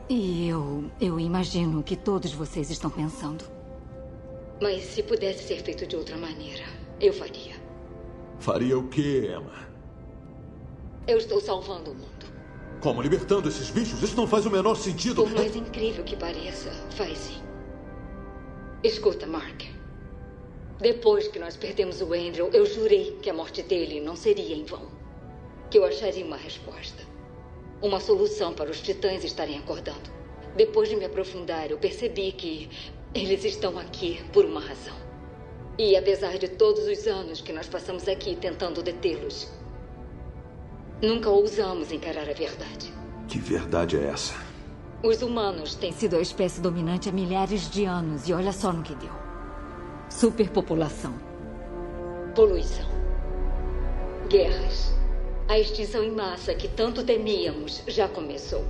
E 0.09 0.49
eu. 0.49 0.91
eu 1.01 1.21
imagino 1.21 1.79
o 1.79 1.83
que 1.85 1.95
todos 1.95 2.33
vocês 2.33 2.71
estão 2.71 2.91
pensando. 2.91 3.45
Mas 4.61 4.83
se 4.83 5.05
pudesse 5.05 5.47
ser 5.47 5.63
feito 5.63 5.87
de 5.87 5.95
outra 5.95 6.17
maneira, 6.17 6.65
eu 7.01 7.13
faria. 7.13 7.55
Faria 8.41 8.77
o 8.77 8.89
quê, 8.89 9.31
Emma? 9.33 9.69
Eu 11.07 11.19
estou 11.19 11.41
salvando 11.41 11.93
o 11.93 11.95
mundo. 11.95 12.27
Como? 12.81 13.01
Libertando 13.01 13.49
esses 13.49 13.71
bichos? 13.71 14.03
Isso 14.03 14.17
não 14.17 14.27
faz 14.27 14.45
o 14.45 14.51
menor 14.51 14.75
sentido. 14.75 15.23
Por 15.23 15.31
mais 15.31 15.55
incrível 15.55 16.03
que 16.03 16.17
pareça, 16.17 16.73
faz 16.97 17.17
sim. 17.17 17.48
Escuta, 18.83 19.27
Mark. 19.27 19.65
Depois 20.81 21.27
que 21.27 21.41
nós 21.41 21.57
perdemos 21.57 22.01
o 22.01 22.13
Andrew, 22.13 22.49
eu 22.53 22.65
jurei 22.65 23.19
que 23.21 23.29
a 23.29 23.35
morte 23.35 23.61
dele 23.61 24.01
não 24.01 24.15
seria 24.15 24.55
em 24.55 24.65
vão. 24.65 24.87
Que 25.69 25.79
eu 25.79 25.85
acharia 25.85 26.25
uma 26.25 26.37
resposta. 26.37 27.03
Uma 27.83 27.99
solução 27.99 28.55
para 28.55 28.71
os 28.71 28.81
titãs 28.81 29.25
estarem 29.25 29.59
acordando. 29.59 30.09
Depois 30.55 30.89
de 30.89 30.95
me 30.95 31.05
aprofundar, 31.05 31.73
eu 31.73 31.79
percebi 31.79 32.31
que 32.31 32.71
eles 33.13 33.45
estão 33.45 33.77
aqui 33.81 34.23
por 34.33 34.45
uma 34.45 34.61
razão. 34.61 34.95
E 35.77 35.97
apesar 35.97 36.39
de 36.39 36.47
todos 36.47 36.87
os 36.87 37.05
anos 37.09 37.41
que 37.41 37.53
nós 37.53 37.69
passamos 37.69 38.07
aqui 38.07 38.37
tentando 38.37 38.81
detê-los, 38.81 39.49
nunca 41.03 41.29
ousamos 41.29 41.91
encarar 41.91 42.31
a 42.31 42.33
verdade. 42.33 42.93
Que 43.27 43.41
verdade 43.41 43.97
é 43.97 44.05
essa? 44.05 44.48
Os 45.01 45.23
humanos 45.23 45.77
têm 45.77 45.93
Sido 45.93 46.17
a 46.17 46.21
espécie 46.21 46.61
dominante 46.61 47.09
há 47.09 47.13
milhares 47.13 47.71
de 47.71 47.85
anos 47.85 48.29
e 48.29 48.33
olha 48.33 48.51
só 48.51 48.73
no 48.73 48.83
que 48.83 48.97
deu. 48.97 49.13
Superpopulação. 50.11 51.15
Poluição. 52.35 52.85
Guerras. 54.29 54.93
A 55.47 55.57
extinção 55.57 56.03
em 56.03 56.11
massa 56.11 56.53
que 56.53 56.67
tanto 56.67 57.05
temíamos 57.05 57.81
já 57.87 58.09
começou. 58.09 58.65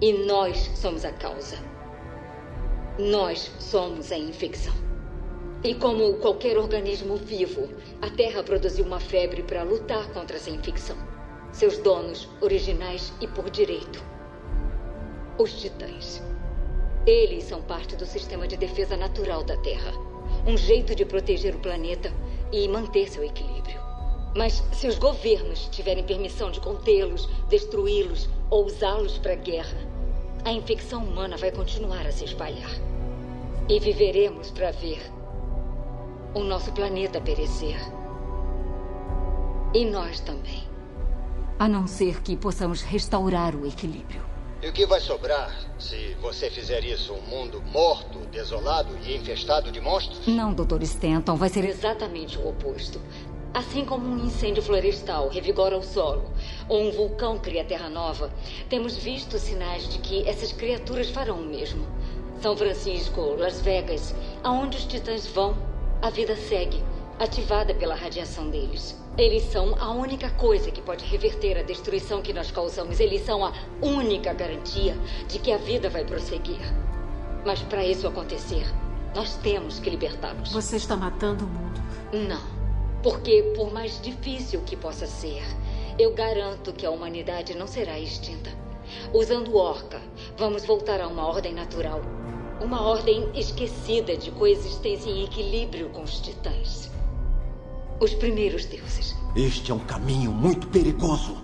E 0.00 0.14
nós 0.24 0.70
somos 0.74 1.04
a 1.04 1.12
causa. 1.12 1.58
Nós 2.98 3.52
somos 3.58 4.10
a 4.10 4.16
infecção. 4.16 4.74
E 5.62 5.74
como 5.74 6.14
qualquer 6.14 6.56
organismo 6.56 7.16
vivo, 7.16 7.68
a 8.00 8.08
Terra 8.08 8.42
produziu 8.42 8.86
uma 8.86 8.98
febre 8.98 9.42
para 9.42 9.62
lutar 9.62 10.08
contra 10.14 10.36
essa 10.38 10.48
infecção. 10.48 10.96
Seus 11.52 11.76
donos, 11.76 12.30
originais 12.40 13.12
e 13.20 13.28
por 13.28 13.50
direito. 13.50 14.15
Os 15.38 15.52
titãs. 15.52 16.22
Eles 17.06 17.44
são 17.44 17.60
parte 17.60 17.94
do 17.94 18.06
sistema 18.06 18.48
de 18.48 18.56
defesa 18.56 18.96
natural 18.96 19.44
da 19.44 19.54
Terra. 19.58 19.92
Um 20.46 20.56
jeito 20.56 20.94
de 20.94 21.04
proteger 21.04 21.54
o 21.54 21.58
planeta 21.58 22.10
e 22.50 22.66
manter 22.66 23.06
seu 23.10 23.22
equilíbrio. 23.22 23.78
Mas 24.34 24.64
se 24.72 24.86
os 24.86 24.98
governos 24.98 25.68
tiverem 25.70 26.04
permissão 26.04 26.50
de 26.50 26.58
contê-los, 26.58 27.28
destruí-los 27.50 28.30
ou 28.48 28.64
usá-los 28.64 29.18
para 29.18 29.34
guerra, 29.34 29.76
a 30.42 30.50
infecção 30.50 31.04
humana 31.04 31.36
vai 31.36 31.50
continuar 31.50 32.06
a 32.06 32.12
se 32.12 32.24
espalhar. 32.24 32.70
E 33.68 33.78
viveremos 33.78 34.50
para 34.50 34.70
ver 34.70 35.02
o 36.34 36.40
nosso 36.40 36.72
planeta 36.72 37.20
perecer. 37.20 37.78
E 39.74 39.84
nós 39.84 40.18
também. 40.20 40.64
A 41.58 41.68
não 41.68 41.86
ser 41.86 42.22
que 42.22 42.36
possamos 42.36 42.80
restaurar 42.80 43.54
o 43.54 43.66
equilíbrio. 43.66 44.25
E 44.62 44.68
o 44.68 44.72
que 44.72 44.86
vai 44.86 45.00
sobrar 45.00 45.54
se 45.78 46.16
você 46.20 46.48
fizer 46.48 46.82
isso? 46.82 47.12
Um 47.12 47.20
mundo 47.20 47.62
morto, 47.62 48.20
desolado 48.32 48.96
e 49.04 49.14
infestado 49.14 49.70
de 49.70 49.82
monstros? 49.82 50.26
Não, 50.26 50.54
Dr. 50.54 50.82
Stanton, 50.82 51.36
vai 51.36 51.50
ser 51.50 51.66
exatamente 51.66 52.38
o 52.38 52.48
oposto. 52.48 52.98
Assim 53.52 53.84
como 53.84 54.08
um 54.08 54.24
incêndio 54.24 54.62
florestal 54.62 55.28
revigora 55.28 55.76
o 55.76 55.82
solo, 55.82 56.30
ou 56.68 56.88
um 56.88 56.90
vulcão 56.90 57.38
cria 57.38 57.64
terra 57.64 57.90
nova, 57.90 58.30
temos 58.68 58.96
visto 58.96 59.38
sinais 59.38 59.88
de 59.88 59.98
que 59.98 60.26
essas 60.26 60.52
criaturas 60.52 61.10
farão 61.10 61.40
o 61.40 61.46
mesmo. 61.46 61.86
São 62.40 62.56
Francisco, 62.56 63.36
Las 63.38 63.60
Vegas, 63.60 64.14
aonde 64.42 64.78
os 64.78 64.84
titãs 64.84 65.26
vão, 65.26 65.54
a 66.00 66.08
vida 66.08 66.34
segue, 66.34 66.82
ativada 67.18 67.74
pela 67.74 67.94
radiação 67.94 68.48
deles. 68.48 68.98
Eles 69.18 69.44
são 69.44 69.74
a 69.80 69.90
única 69.92 70.28
coisa 70.30 70.70
que 70.70 70.82
pode 70.82 71.02
reverter 71.06 71.56
a 71.56 71.62
destruição 71.62 72.20
que 72.20 72.34
nós 72.34 72.50
causamos. 72.50 73.00
Eles 73.00 73.24
são 73.24 73.42
a 73.42 73.52
única 73.80 74.34
garantia 74.34 74.94
de 75.26 75.38
que 75.38 75.50
a 75.50 75.56
vida 75.56 75.88
vai 75.88 76.04
prosseguir. 76.04 76.60
Mas 77.44 77.62
para 77.62 77.82
isso 77.82 78.06
acontecer, 78.06 78.66
nós 79.14 79.36
temos 79.36 79.78
que 79.78 79.88
libertá-los. 79.88 80.52
Você 80.52 80.76
está 80.76 80.94
matando 80.94 81.46
o 81.46 81.48
mundo. 81.48 81.80
Não. 82.12 82.56
Porque, 83.02 83.54
por 83.56 83.72
mais 83.72 83.98
difícil 84.02 84.60
que 84.66 84.76
possa 84.76 85.06
ser, 85.06 85.42
eu 85.98 86.12
garanto 86.12 86.74
que 86.74 86.84
a 86.84 86.90
humanidade 86.90 87.56
não 87.56 87.66
será 87.66 87.98
extinta. 87.98 88.50
Usando 89.14 89.56
Orca, 89.56 90.00
vamos 90.36 90.66
voltar 90.66 91.00
a 91.00 91.08
uma 91.08 91.26
ordem 91.26 91.54
natural. 91.54 92.02
Uma 92.60 92.82
ordem 92.82 93.30
esquecida 93.34 94.14
de 94.14 94.30
coexistência 94.30 95.08
em 95.08 95.24
equilíbrio 95.24 95.88
com 95.88 96.02
os 96.02 96.20
titãs. 96.20 96.90
Os 97.98 98.12
primeiros 98.12 98.66
deuses. 98.66 99.14
Este 99.34 99.70
é 99.70 99.74
um 99.74 99.78
caminho 99.78 100.30
muito 100.30 100.66
perigoso. 100.66 101.36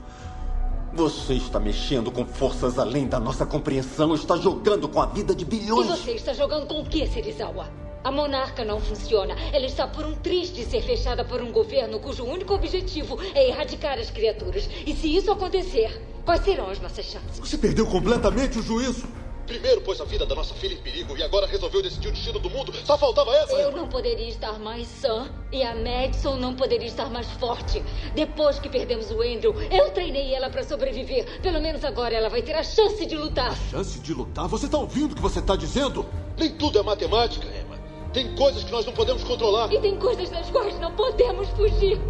Você 0.92 1.34
está 1.34 1.58
mexendo 1.58 2.10
com 2.10 2.26
forças 2.26 2.78
além 2.78 3.06
da 3.06 3.18
nossa 3.18 3.46
compreensão, 3.46 4.14
está 4.14 4.36
jogando 4.36 4.86
com 4.86 5.00
a 5.00 5.06
vida 5.06 5.34
de 5.34 5.46
bilhões. 5.46 5.86
E 5.86 5.90
você 5.90 6.10
está 6.12 6.34
jogando 6.34 6.66
com 6.66 6.80
o 6.80 6.84
que, 6.84 7.06
Serizawa? 7.06 7.70
A 8.04 8.10
monarca 8.10 8.64
não 8.64 8.78
funciona. 8.78 9.34
Ela 9.52 9.64
está 9.64 9.86
por 9.86 10.04
um 10.04 10.14
triste 10.16 10.64
ser 10.64 10.82
fechada 10.82 11.24
por 11.24 11.40
um 11.40 11.50
governo 11.50 11.98
cujo 12.00 12.24
único 12.24 12.52
objetivo 12.52 13.18
é 13.34 13.48
erradicar 13.48 13.98
as 13.98 14.10
criaturas. 14.10 14.68
E 14.86 14.94
se 14.94 15.16
isso 15.16 15.30
acontecer, 15.30 16.02
quais 16.24 16.44
serão 16.44 16.68
as 16.68 16.80
nossas 16.80 17.06
chances? 17.06 17.38
Você 17.38 17.56
perdeu 17.56 17.86
completamente 17.86 18.58
o 18.58 18.62
juízo. 18.62 19.06
Primeiro 19.46 19.80
pôs 19.80 20.00
a 20.00 20.04
vida 20.04 20.24
da 20.24 20.34
nossa 20.34 20.54
filha 20.54 20.74
em 20.74 20.78
perigo 20.78 21.16
e 21.16 21.22
agora 21.22 21.46
resolveu 21.46 21.82
decidir 21.82 22.08
o 22.08 22.12
destino 22.12 22.38
do 22.38 22.48
mundo. 22.48 22.72
Só 22.84 22.96
faltava 22.96 23.34
essa. 23.36 23.54
Eu 23.54 23.72
não 23.72 23.88
poderia 23.88 24.28
estar 24.28 24.58
mais 24.58 24.86
sã 24.86 25.28
e 25.50 25.62
a 25.62 25.74
Madison 25.74 26.36
não 26.36 26.54
poderia 26.54 26.86
estar 26.86 27.10
mais 27.10 27.30
forte. 27.32 27.82
Depois 28.14 28.58
que 28.58 28.68
perdemos 28.68 29.10
o 29.10 29.20
Andrew, 29.20 29.54
eu 29.70 29.90
treinei 29.90 30.34
ela 30.34 30.48
para 30.48 30.62
sobreviver. 30.62 31.40
Pelo 31.40 31.60
menos 31.60 31.84
agora 31.84 32.14
ela 32.14 32.28
vai 32.28 32.42
ter 32.42 32.54
a 32.54 32.62
chance 32.62 33.04
de 33.04 33.16
lutar. 33.16 33.56
Chance 33.70 33.98
de 33.98 34.14
lutar? 34.14 34.46
Você 34.48 34.68
tá 34.68 34.78
ouvindo 34.78 35.12
o 35.12 35.14
que 35.16 35.22
você 35.22 35.42
tá 35.42 35.56
dizendo? 35.56 36.06
Nem 36.38 36.50
tudo 36.50 36.78
é 36.78 36.82
matemática, 36.82 37.46
Emma. 37.46 37.78
Tem 38.12 38.34
coisas 38.36 38.62
que 38.62 38.70
nós 38.70 38.86
não 38.86 38.92
podemos 38.92 39.24
controlar. 39.24 39.72
E 39.72 39.80
tem 39.80 39.98
coisas 39.98 40.30
das 40.30 40.50
quais 40.50 40.78
não 40.78 40.92
podemos 40.94 41.48
fugir. 41.50 42.00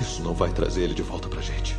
Isso 0.00 0.22
não 0.22 0.34
vai 0.34 0.50
trazer 0.52 0.82
ele 0.82 0.94
de 0.94 1.02
volta 1.02 1.28
pra 1.28 1.40
gente. 1.40 1.76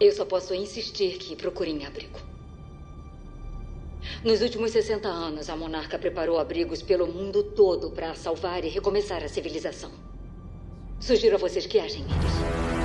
Eu 0.00 0.12
só 0.12 0.24
posso 0.24 0.54
insistir 0.54 1.18
que 1.18 1.34
procurem 1.34 1.84
abrigo. 1.84 2.20
Nos 4.24 4.40
últimos 4.42 4.70
60 4.70 5.08
anos, 5.08 5.50
a 5.50 5.56
monarca 5.56 5.98
preparou 5.98 6.38
abrigos 6.38 6.82
pelo 6.82 7.06
mundo 7.06 7.42
todo 7.42 7.90
para 7.90 8.14
salvar 8.14 8.64
e 8.64 8.68
recomeçar 8.68 9.24
a 9.24 9.28
civilização. 9.28 9.90
Sugiro 11.00 11.34
a 11.34 11.38
vocês 11.38 11.66
que 11.66 11.80
agem 11.80 12.04
neles. 12.04 12.77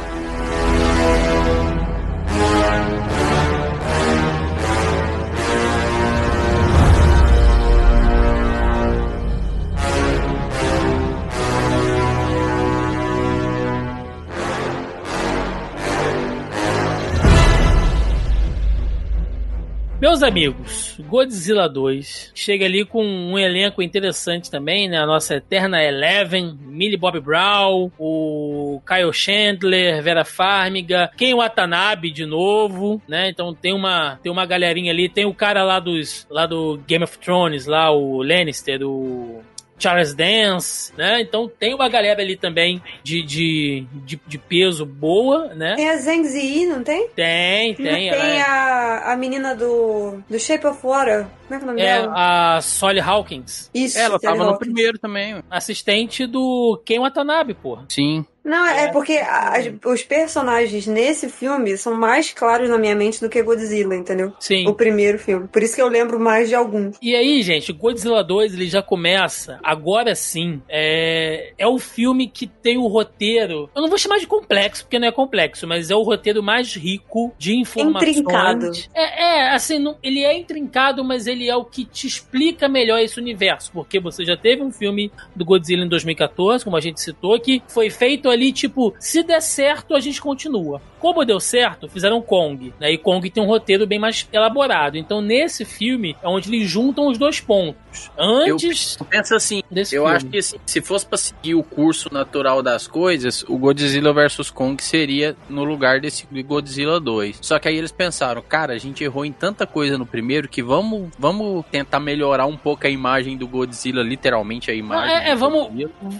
Meus 20.04 20.22
amigos, 20.22 20.98
Godzilla 21.08 21.70
2 21.70 22.34
chega 22.36 22.66
ali 22.66 22.84
com 22.84 23.06
um 23.06 23.40
elenco 23.40 23.82
interessante 23.82 24.52
também, 24.52 24.90
né? 24.90 24.98
A 24.98 25.06
nossa 25.06 25.36
eterna 25.36 25.82
Eleven, 25.82 26.60
Millie 26.60 26.98
Bob 26.98 27.22
Brown, 27.22 27.90
o 27.98 28.82
Kyle 28.86 29.14
Chandler, 29.14 30.04
Vera 30.04 30.26
Farmiga, 30.26 31.10
Ken 31.16 31.34
Watanabe 31.36 32.12
de 32.12 32.26
novo, 32.26 33.02
né? 33.08 33.30
Então 33.30 33.54
tem 33.54 33.74
uma, 33.74 34.20
tem 34.22 34.30
uma 34.30 34.46
galerinha 34.46 34.92
ali, 34.92 35.08
tem 35.08 35.26
o 35.26 35.34
cara 35.34 35.64
lá 35.64 35.80
dos 35.80 36.28
lá 36.30 36.46
do 36.46 36.78
Game 36.86 37.06
of 37.06 37.18
Thrones, 37.20 37.66
lá 37.66 37.90
o 37.90 38.22
Lannister, 38.22 38.82
o 38.84 39.42
Charles 39.84 40.14
Dance, 40.14 40.94
né? 40.98 41.20
Então 41.22 41.48
tem 41.60 41.74
uma 41.76 41.90
galera 41.90 42.22
ali 42.22 42.38
também 42.38 42.82
de, 43.04 43.22
de, 43.22 43.86
de, 44.06 44.20
de 44.26 44.38
peso 44.38 44.86
boa, 44.86 45.54
né? 45.54 45.76
Tem 45.76 45.90
a 45.90 45.98
Zhang 45.98 46.24
Ziyi, 46.24 46.66
não 46.66 46.82
tem? 46.84 47.10
Tem, 47.10 47.74
tem. 47.76 47.86
Tem 47.86 48.10
ela 48.10 48.26
é- 48.26 48.42
a, 48.42 49.12
a 49.14 49.18
menina 49.18 49.54
do, 49.56 50.20
do 50.30 50.40
Shape 50.40 50.66
of 50.66 50.80
Water. 50.86 51.26
Como 51.48 51.56
é 51.56 51.58
que 51.58 51.64
é 51.64 51.66
o 51.66 51.68
nome 51.68 51.82
É 51.82 52.02
dela? 52.02 52.14
a 52.16 52.62
Solly 52.62 53.00
Hawkins. 53.02 53.70
Isso, 53.74 54.00
Ela 54.00 54.18
Sally 54.18 54.22
tava 54.22 54.38
no 54.38 54.44
Hawkins. 54.52 54.60
primeiro 54.60 54.98
também. 54.98 55.44
Assistente 55.50 56.26
do 56.26 56.82
Ken 56.86 57.00
Watanabe, 57.00 57.54
porra. 57.54 57.86
Sim. 57.90 58.26
Não, 58.44 58.66
é 58.66 58.92
porque 58.92 59.14
a- 59.14 59.56
as- 59.58 59.72
os 59.86 60.04
personagens 60.04 60.86
nesse 60.88 61.30
filme 61.30 61.78
são 61.78 61.94
mais 61.96 62.32
claros 62.34 62.70
na 62.70 62.78
minha 62.78 62.96
mente 62.96 63.22
do 63.22 63.30
que 63.30 63.42
Godzilla, 63.42 63.96
entendeu? 63.96 64.34
Sim. 64.40 64.68
O 64.68 64.74
primeiro 64.74 65.18
filme. 65.18 65.48
Por 65.48 65.64
isso 65.64 65.76
que 65.76 65.82
eu 65.82 65.88
lembro 65.88 66.20
mais 66.20 66.50
de 66.50 66.56
alguns. 66.56 66.98
E 67.02 67.16
aí, 67.16 67.42
gente, 67.42 67.72
Godzilla 67.72 68.24
2 68.24 68.54
ele 68.54 68.68
já 68.70 68.82
começa, 68.82 69.60
agora 69.64 70.14
sim, 70.16 70.62
é, 70.68 71.54
é 71.58 71.68
o 71.68 71.80
filme 71.80 72.28
que 72.28 72.46
tem 72.48 72.78
o 72.78 72.88
roteiro, 72.88 73.70
eu 73.76 73.82
não 73.82 73.90
vou 73.90 73.98
chamar 73.98 74.18
de 74.20 74.28
complexo, 74.28 74.84
porque 74.84 75.00
não 75.00 75.08
é 75.08 75.12
complexo, 75.12 75.66
mas 75.68 75.90
é 75.90 75.96
o 75.96 76.02
roteiro 76.04 76.44
mais 76.44 76.76
rico 76.76 77.34
de 77.38 77.56
informações. 77.56 78.18
Intrincado. 78.18 78.72
É, 78.94 79.24
é, 79.24 79.50
assim, 79.52 79.80
não- 79.80 79.98
ele 80.04 80.24
é 80.24 80.38
intrincado, 80.38 81.04
mas 81.04 81.28
ele 81.28 81.48
é 81.50 81.56
o 81.56 81.64
que 81.64 81.86
te 81.86 82.08
explica 82.08 82.68
melhor 82.68 83.00
esse 83.00 83.20
universo, 83.20 83.72
porque 83.74 84.00
você 84.00 84.26
já 84.26 84.36
teve 84.36 84.62
um 84.62 84.72
filme 84.72 85.12
do 85.36 85.46
Godzilla 85.46 85.84
em 85.86 85.90
2014, 85.90 86.64
como 86.64 86.76
a 86.76 86.82
gente 86.82 87.00
citou, 87.00 87.40
que 87.40 87.62
foi 87.68 87.90
feito 87.90 88.30
ali, 88.34 88.52
tipo, 88.52 88.94
se 89.00 89.24
der 89.24 89.42
certo, 89.42 89.96
a 89.96 90.00
gente 90.00 90.22
continua. 90.22 90.82
Como 91.00 91.24
deu 91.24 91.40
certo, 91.40 91.88
fizeram 91.88 92.22
Kong, 92.22 92.74
né? 92.80 92.92
E 92.92 92.98
Kong 92.98 93.30
tem 93.30 93.44
um 93.44 93.48
roteiro 93.48 93.88
bem 93.88 94.00
mais 94.00 94.28
elaborado. 94.32 94.98
Então, 94.98 95.22
nesse 95.22 95.64
filme, 95.64 96.16
é 96.22 96.28
onde 96.28 96.50
eles 96.50 96.70
juntam 96.70 97.08
os 97.08 97.18
dois 97.18 97.40
pontos. 97.40 97.83
Antes. 98.18 98.98
Eu 99.00 99.06
penso 99.06 99.36
assim, 99.36 99.62
eu 99.72 99.86
filme. 99.86 100.10
acho 100.12 100.26
que 100.28 100.38
assim, 100.38 100.58
se 100.66 100.82
fosse 100.82 101.06
pra 101.06 101.18
seguir 101.18 101.56
o 101.56 101.64
curso 101.64 102.12
natural 102.14 102.62
das 102.62 102.88
coisas, 102.88 103.44
o 103.48 103.58
Godzilla 103.58 104.14
vs 104.14 104.50
Kong 104.52 104.82
seria 104.84 105.36
no 105.50 105.64
lugar 105.64 106.00
desse 106.00 106.26
Godzilla 106.44 107.00
2. 107.00 107.40
Só 107.42 107.60
que 107.60 107.68
aí 107.68 107.78
eles 107.78 107.92
pensaram, 107.92 108.42
cara, 108.42 108.74
a 108.74 108.78
gente 108.78 109.04
errou 109.04 109.26
em 109.26 109.32
tanta 109.32 109.66
coisa 109.66 109.98
no 109.98 110.06
primeiro 110.06 110.48
que 110.48 110.62
vamos, 110.62 111.10
vamos 111.18 111.66
tentar 111.72 112.00
melhorar 112.00 112.46
um 112.46 112.58
pouco 112.58 112.86
a 112.86 112.90
imagem 112.90 113.38
do 113.38 113.48
Godzilla, 113.48 114.02
literalmente 114.04 114.70
a 114.72 114.74
imagem. 114.74 115.16
é, 115.16 115.30
é, 115.30 115.34
do 115.34 115.40
vamos, 115.40 115.70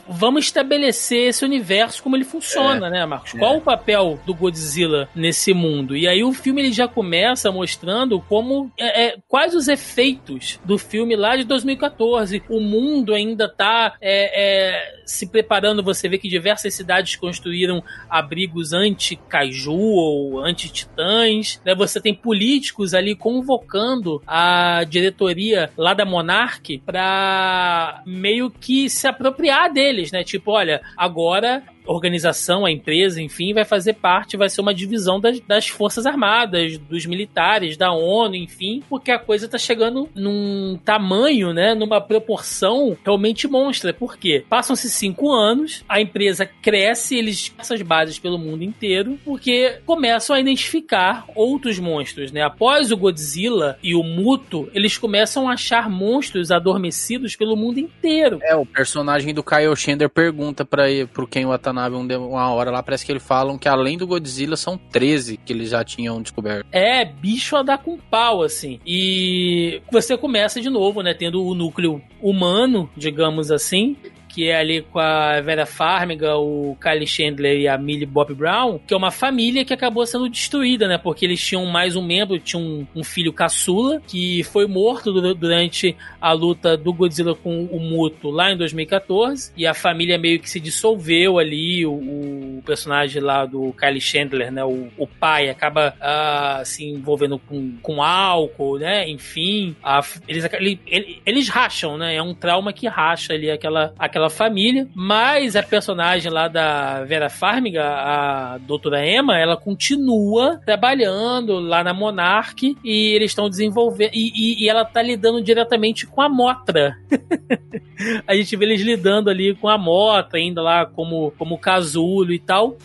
vamos 0.08 0.46
estabelecer 0.46 1.30
esse 1.30 1.44
universo 1.46 2.02
como 2.04 2.16
ele 2.16 2.24
funciona, 2.26 2.88
É, 2.88 2.90
né, 2.90 3.06
Marcos? 3.06 3.36
é. 3.36 3.40
Qual 3.40 3.58
o 3.58 3.62
papel 3.62 4.20
do 4.26 4.34
Godzilla 4.34 5.10
nesse 5.16 5.54
mundo? 5.54 5.96
E 5.96 6.08
aí 6.08 6.24
o 6.24 6.34
filme 6.34 6.62
ele 6.62 6.72
já 6.72 6.88
começa 6.88 7.52
mostrando 7.52 8.20
como 8.22 8.72
é, 8.78 9.08
é, 9.08 9.16
quais 9.28 9.54
os 9.56 9.68
efeitos 9.68 10.60
do 10.64 10.78
filme 10.78 11.16
lá 11.16 11.36
de 11.36 11.44
2014. 11.64 12.44
O 12.50 12.60
mundo 12.60 13.14
ainda 13.14 13.50
tá 13.50 13.96
é, 14.02 14.72
é, 14.72 15.02
se 15.06 15.28
preparando. 15.28 15.84
Você 15.84 16.08
vê 16.08 16.18
que 16.18 16.30
diversas 16.30 16.74
cidades 16.74 17.16
construíram 17.16 17.84
abrigos 18.10 18.74
anti-kaiju 18.74 19.74
ou 19.74 20.44
anti-titãs. 20.44 21.62
Né? 21.66 21.76
Você 21.76 22.02
tem 22.02 22.14
políticos 22.14 22.94
ali 22.94 23.16
convocando 23.16 24.22
a 24.28 24.84
diretoria 24.88 25.70
lá 25.78 25.94
da 25.94 26.06
Monarch 26.06 26.82
pra 26.86 28.02
meio 28.06 28.50
que 28.50 28.90
se 28.90 29.08
apropriar 29.08 29.72
deles, 29.72 30.12
né? 30.12 30.24
Tipo, 30.24 30.52
olha, 30.52 30.82
agora 30.98 31.64
organização, 31.86 32.66
a 32.66 32.72
empresa, 32.72 33.22
enfim, 33.22 33.54
vai 33.54 33.66
fazer 33.66 33.94
parte, 33.94 34.38
vai 34.38 34.50
ser 34.50 34.62
uma 34.62 34.74
divisão 34.74 35.20
das, 35.20 35.40
das 35.42 35.68
Forças 35.68 36.06
Armadas, 36.06 36.78
dos 36.78 37.06
militares, 37.06 37.78
da 37.78 37.92
ONU, 37.92 38.36
enfim, 38.36 38.82
porque 38.90 39.12
a 39.12 39.20
coisa 39.20 39.48
tá 39.48 39.58
chegando 39.58 40.10
num 40.16 40.80
tamanho, 40.84 41.54
né, 41.54 41.74
numa 41.76 42.00
proporção 42.02 42.98
realmente 43.04 43.48
monstra. 43.48 43.94
Por 43.94 44.18
quê? 44.18 44.44
Passam-se 44.50 44.90
cinco 44.90 45.32
anos, 45.32 45.84
a 45.88 46.00
empresa 46.02 46.46
cresce, 46.46 47.18
eles 47.18 47.54
essas 47.58 47.82
bases 47.82 48.18
pelo 48.18 48.38
mundo 48.38 48.64
inteiro, 48.64 49.20
porque 49.26 49.80
começam 49.86 50.36
a 50.36 50.40
identificar 50.40 51.26
outros 51.36 51.80
monstros, 51.80 52.32
né? 52.32 52.42
Após 52.42 52.92
o 52.92 52.98
Godzilla 52.98 53.78
e 53.84 53.94
o 53.96 54.04
Muto, 54.04 54.70
eles 54.74 54.98
começam 54.98 55.50
a 55.50 55.54
achar 55.54 55.90
monstros 55.90 56.52
adormecidos 56.52 57.36
pelo 57.36 57.56
mundo 57.56 57.80
inteiro. 57.80 58.40
É, 58.42 58.56
o 58.56 58.66
personagem 58.66 59.34
do 59.34 59.44
Kyle 59.44 59.76
Shender 59.76 60.10
pergunta 60.10 60.66
ele- 60.66 61.06
pro 61.08 61.28
Ken 61.28 61.46
Watanabe 61.46 61.73
um 61.73 61.73
de- 62.08 62.16
uma 62.16 62.52
hora 62.54 62.72
lá, 62.72 62.82
parece 62.84 63.06
que 63.06 63.12
eles 63.12 63.24
falam 63.24 63.58
que 63.58 63.68
além 63.68 63.98
do 63.98 64.08
Godzilla 64.08 64.56
são 64.56 64.78
13 64.78 65.38
que 65.38 65.52
eles 65.54 65.70
já 65.70 65.84
tinham 65.84 66.22
descoberto. 66.22 66.66
É, 66.72 67.04
bicho 67.06 67.56
a 67.56 67.64
dar 67.64 67.78
com 67.78 67.98
pau, 67.98 68.42
assim. 68.44 68.80
E 68.86 69.82
você 69.92 70.18
começa 70.18 70.62
de 70.62 70.70
novo, 70.70 71.02
né? 71.02 71.14
Tendo 71.14 71.44
o 71.44 71.54
núcleo 71.56 72.02
humano, 72.22 72.90
digamos 72.96 73.52
assim. 73.52 73.96
Que 74.34 74.50
é 74.50 74.58
ali 74.58 74.82
com 74.82 75.00
a 75.00 75.40
Vera 75.42 75.66
Farmiga, 75.66 76.36
o 76.38 76.76
Kylie 76.82 77.06
Chandler 77.08 77.60
e 77.60 77.68
a 77.68 77.78
Millie 77.78 78.06
Bob 78.06 78.34
Brown, 78.34 78.80
que 78.80 78.94
é 78.94 78.98
uma 78.98 79.12
família 79.12 79.64
que 79.64 79.74
acabou 79.74 80.06
sendo 80.08 80.28
destruída, 80.30 80.88
né? 80.88 80.98
Porque 80.98 81.26
eles 81.26 81.40
tinham 81.46 81.66
mais 81.68 81.96
um 81.96 82.02
membro, 82.02 82.40
tinham 82.40 82.64
um, 82.64 82.88
um 82.96 83.04
filho 83.04 83.32
caçula, 83.32 84.02
que 84.08 84.44
foi 84.44 84.66
morto 84.66 85.12
du- 85.14 85.36
durante 85.36 85.96
a 86.20 86.32
luta 86.32 86.76
do 86.76 86.92
Godzilla 86.94 87.36
com 87.36 87.66
o 87.66 87.80
Muto 87.80 88.30
lá 88.32 88.52
em 88.52 88.58
2014. 88.58 89.52
E 89.56 89.68
a 89.68 89.74
família 89.74 90.18
meio 90.18 90.40
que 90.40 90.50
se 90.50 90.60
dissolveu 90.60 91.38
ali. 91.38 91.86
O, 91.86 91.94
o 91.94 92.64
personagem 92.66 93.22
lá 93.22 93.46
do 93.46 93.74
Kylie 93.74 94.02
Chandler, 94.02 94.52
né? 94.52 94.64
O, 94.64 94.88
o 94.98 95.06
pai 95.06 95.50
acaba 95.50 95.94
ah, 96.02 96.62
se 96.66 96.86
envolvendo 96.86 97.38
com, 97.38 97.74
com 97.82 98.02
álcool, 98.02 98.80
né? 98.80 99.08
Enfim, 99.10 99.76
a- 99.84 100.02
eles, 100.28 100.46
ele- 100.88 101.22
eles 101.26 101.50
racham, 101.50 101.98
né? 101.98 102.16
É 102.16 102.22
um 102.22 102.34
trauma 102.34 102.74
que 102.74 102.88
racha 102.88 103.34
ali 103.34 103.52
aquela, 103.52 103.94
aquela 104.00 104.23
família. 104.30 104.88
Mas 104.96 105.56
a 105.56 105.64
personagem 105.64 106.32
lá 106.32 106.48
da 106.48 107.04
Vera 107.06 107.30
Farmiga, 107.30 107.84
a 107.84 108.58
doutora 108.60 109.06
Emma, 109.06 109.38
ela 109.38 109.58
continua 109.58 110.60
trabalhando 110.66 111.60
lá 111.60 111.84
na 111.84 111.94
Monarch 111.94 112.78
e 112.84 113.14
eles 113.16 113.32
estão 113.32 113.50
desenvolvendo. 113.50 114.12
E, 114.14 114.32
e- 114.36 114.64
e 114.64 114.70
ela 114.70 114.86
tá 114.86 115.02
lidando 115.02 115.42
diretamente 115.42 116.06
com 116.06 116.22
a 116.22 116.30
Motra. 116.30 116.96
a 118.28 118.36
gente 118.36 118.56
vê 118.56 118.66
eles 118.66 118.82
lidando 118.82 119.30
ali 119.30 119.56
com 119.56 119.68
a 119.68 119.78
Motra, 119.78 120.40
ainda 120.40 120.62
lá 120.62 120.86
como, 120.86 121.32
como 121.38 121.58
casulo 121.58 122.32
e 122.34 122.40
tal. 122.40 122.78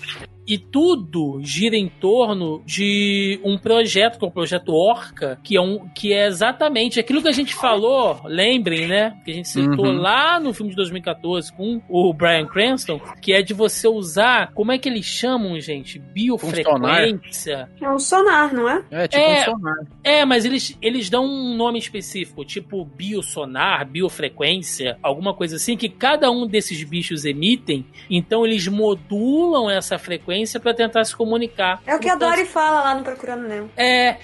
E 0.49 0.57
tudo 0.57 1.41
gira 1.43 1.77
em 1.77 1.89
torno 1.89 2.63
de 2.65 3.39
um 3.45 3.59
projeto, 3.59 4.19
que 4.19 4.25
é 4.25 4.29
o 4.29 4.31
projeto 4.31 4.73
Orca, 4.73 5.39
que 5.45 5.57
é, 5.57 5.61
um, 5.61 5.87
que 5.95 6.13
é 6.15 6.27
exatamente 6.27 6.99
aquilo 6.99 7.21
que 7.21 7.29
a 7.29 7.33
gente 7.33 7.55
falou, 7.55 8.19
lembrem, 8.25 8.87
né? 8.89 9.15
Que 9.25 9.31
a 9.31 9.35
gente 9.35 9.49
citou 9.49 9.85
Uhum. 9.87 9.93
lá 10.01 10.41
no 10.41 10.55
filme 10.55 10.71
de 10.71 10.77
2014 10.77 11.53
com 11.53 11.83
o 11.89 12.13
Brian 12.15 12.47
Cranston, 12.47 12.99
que 13.21 13.33
é 13.35 13.43
de 13.43 13.53
você 13.53 13.87
usar, 13.87 14.53
como 14.55 14.73
é 14.73 14.79
que 14.79 14.89
eles 14.89 15.05
chamam, 15.05 15.61
gente? 15.61 15.99
Biofrequência. 15.99 17.69
É 17.81 17.91
um 17.91 17.99
sonar, 17.99 18.55
não 18.55 18.69
é? 18.69 18.83
É, 18.91 19.09
tipo 19.09 19.23
É. 19.23 19.41
um 19.43 19.45
sonar. 19.53 19.77
É, 20.03 20.25
mas 20.25 20.45
eles, 20.45 20.77
eles 20.81 21.11
dão 21.11 21.25
um 21.27 21.55
nome 21.57 21.79
específico, 21.79 22.45
tipo 22.45 22.85
biosonar, 22.85 23.87
biofrequência, 23.87 24.97
alguma 25.03 25.35
coisa 25.35 25.57
assim, 25.57 25.77
que 25.77 25.89
cada 25.89 26.31
um 26.31 26.47
desses 26.47 26.83
bichos 26.85 27.25
emitem, 27.25 27.85
então 28.09 28.47
eles 28.47 28.67
modulam 28.67 29.69
essa 29.71 29.99
frequência 29.99 30.38
para 30.61 30.75
tentar 30.75 31.05
se 31.05 31.17
comunicar. 31.17 31.81
É 31.87 31.95
o 31.95 31.99
que 31.99 32.09
a 32.09 32.15
Então, 32.15 32.29
Dory 32.31 32.45
fala 32.45 32.83
lá 32.83 32.95
no 32.95 33.03
Procurando 33.03 33.49
Nemo. 33.49 33.71
É. 33.77 34.17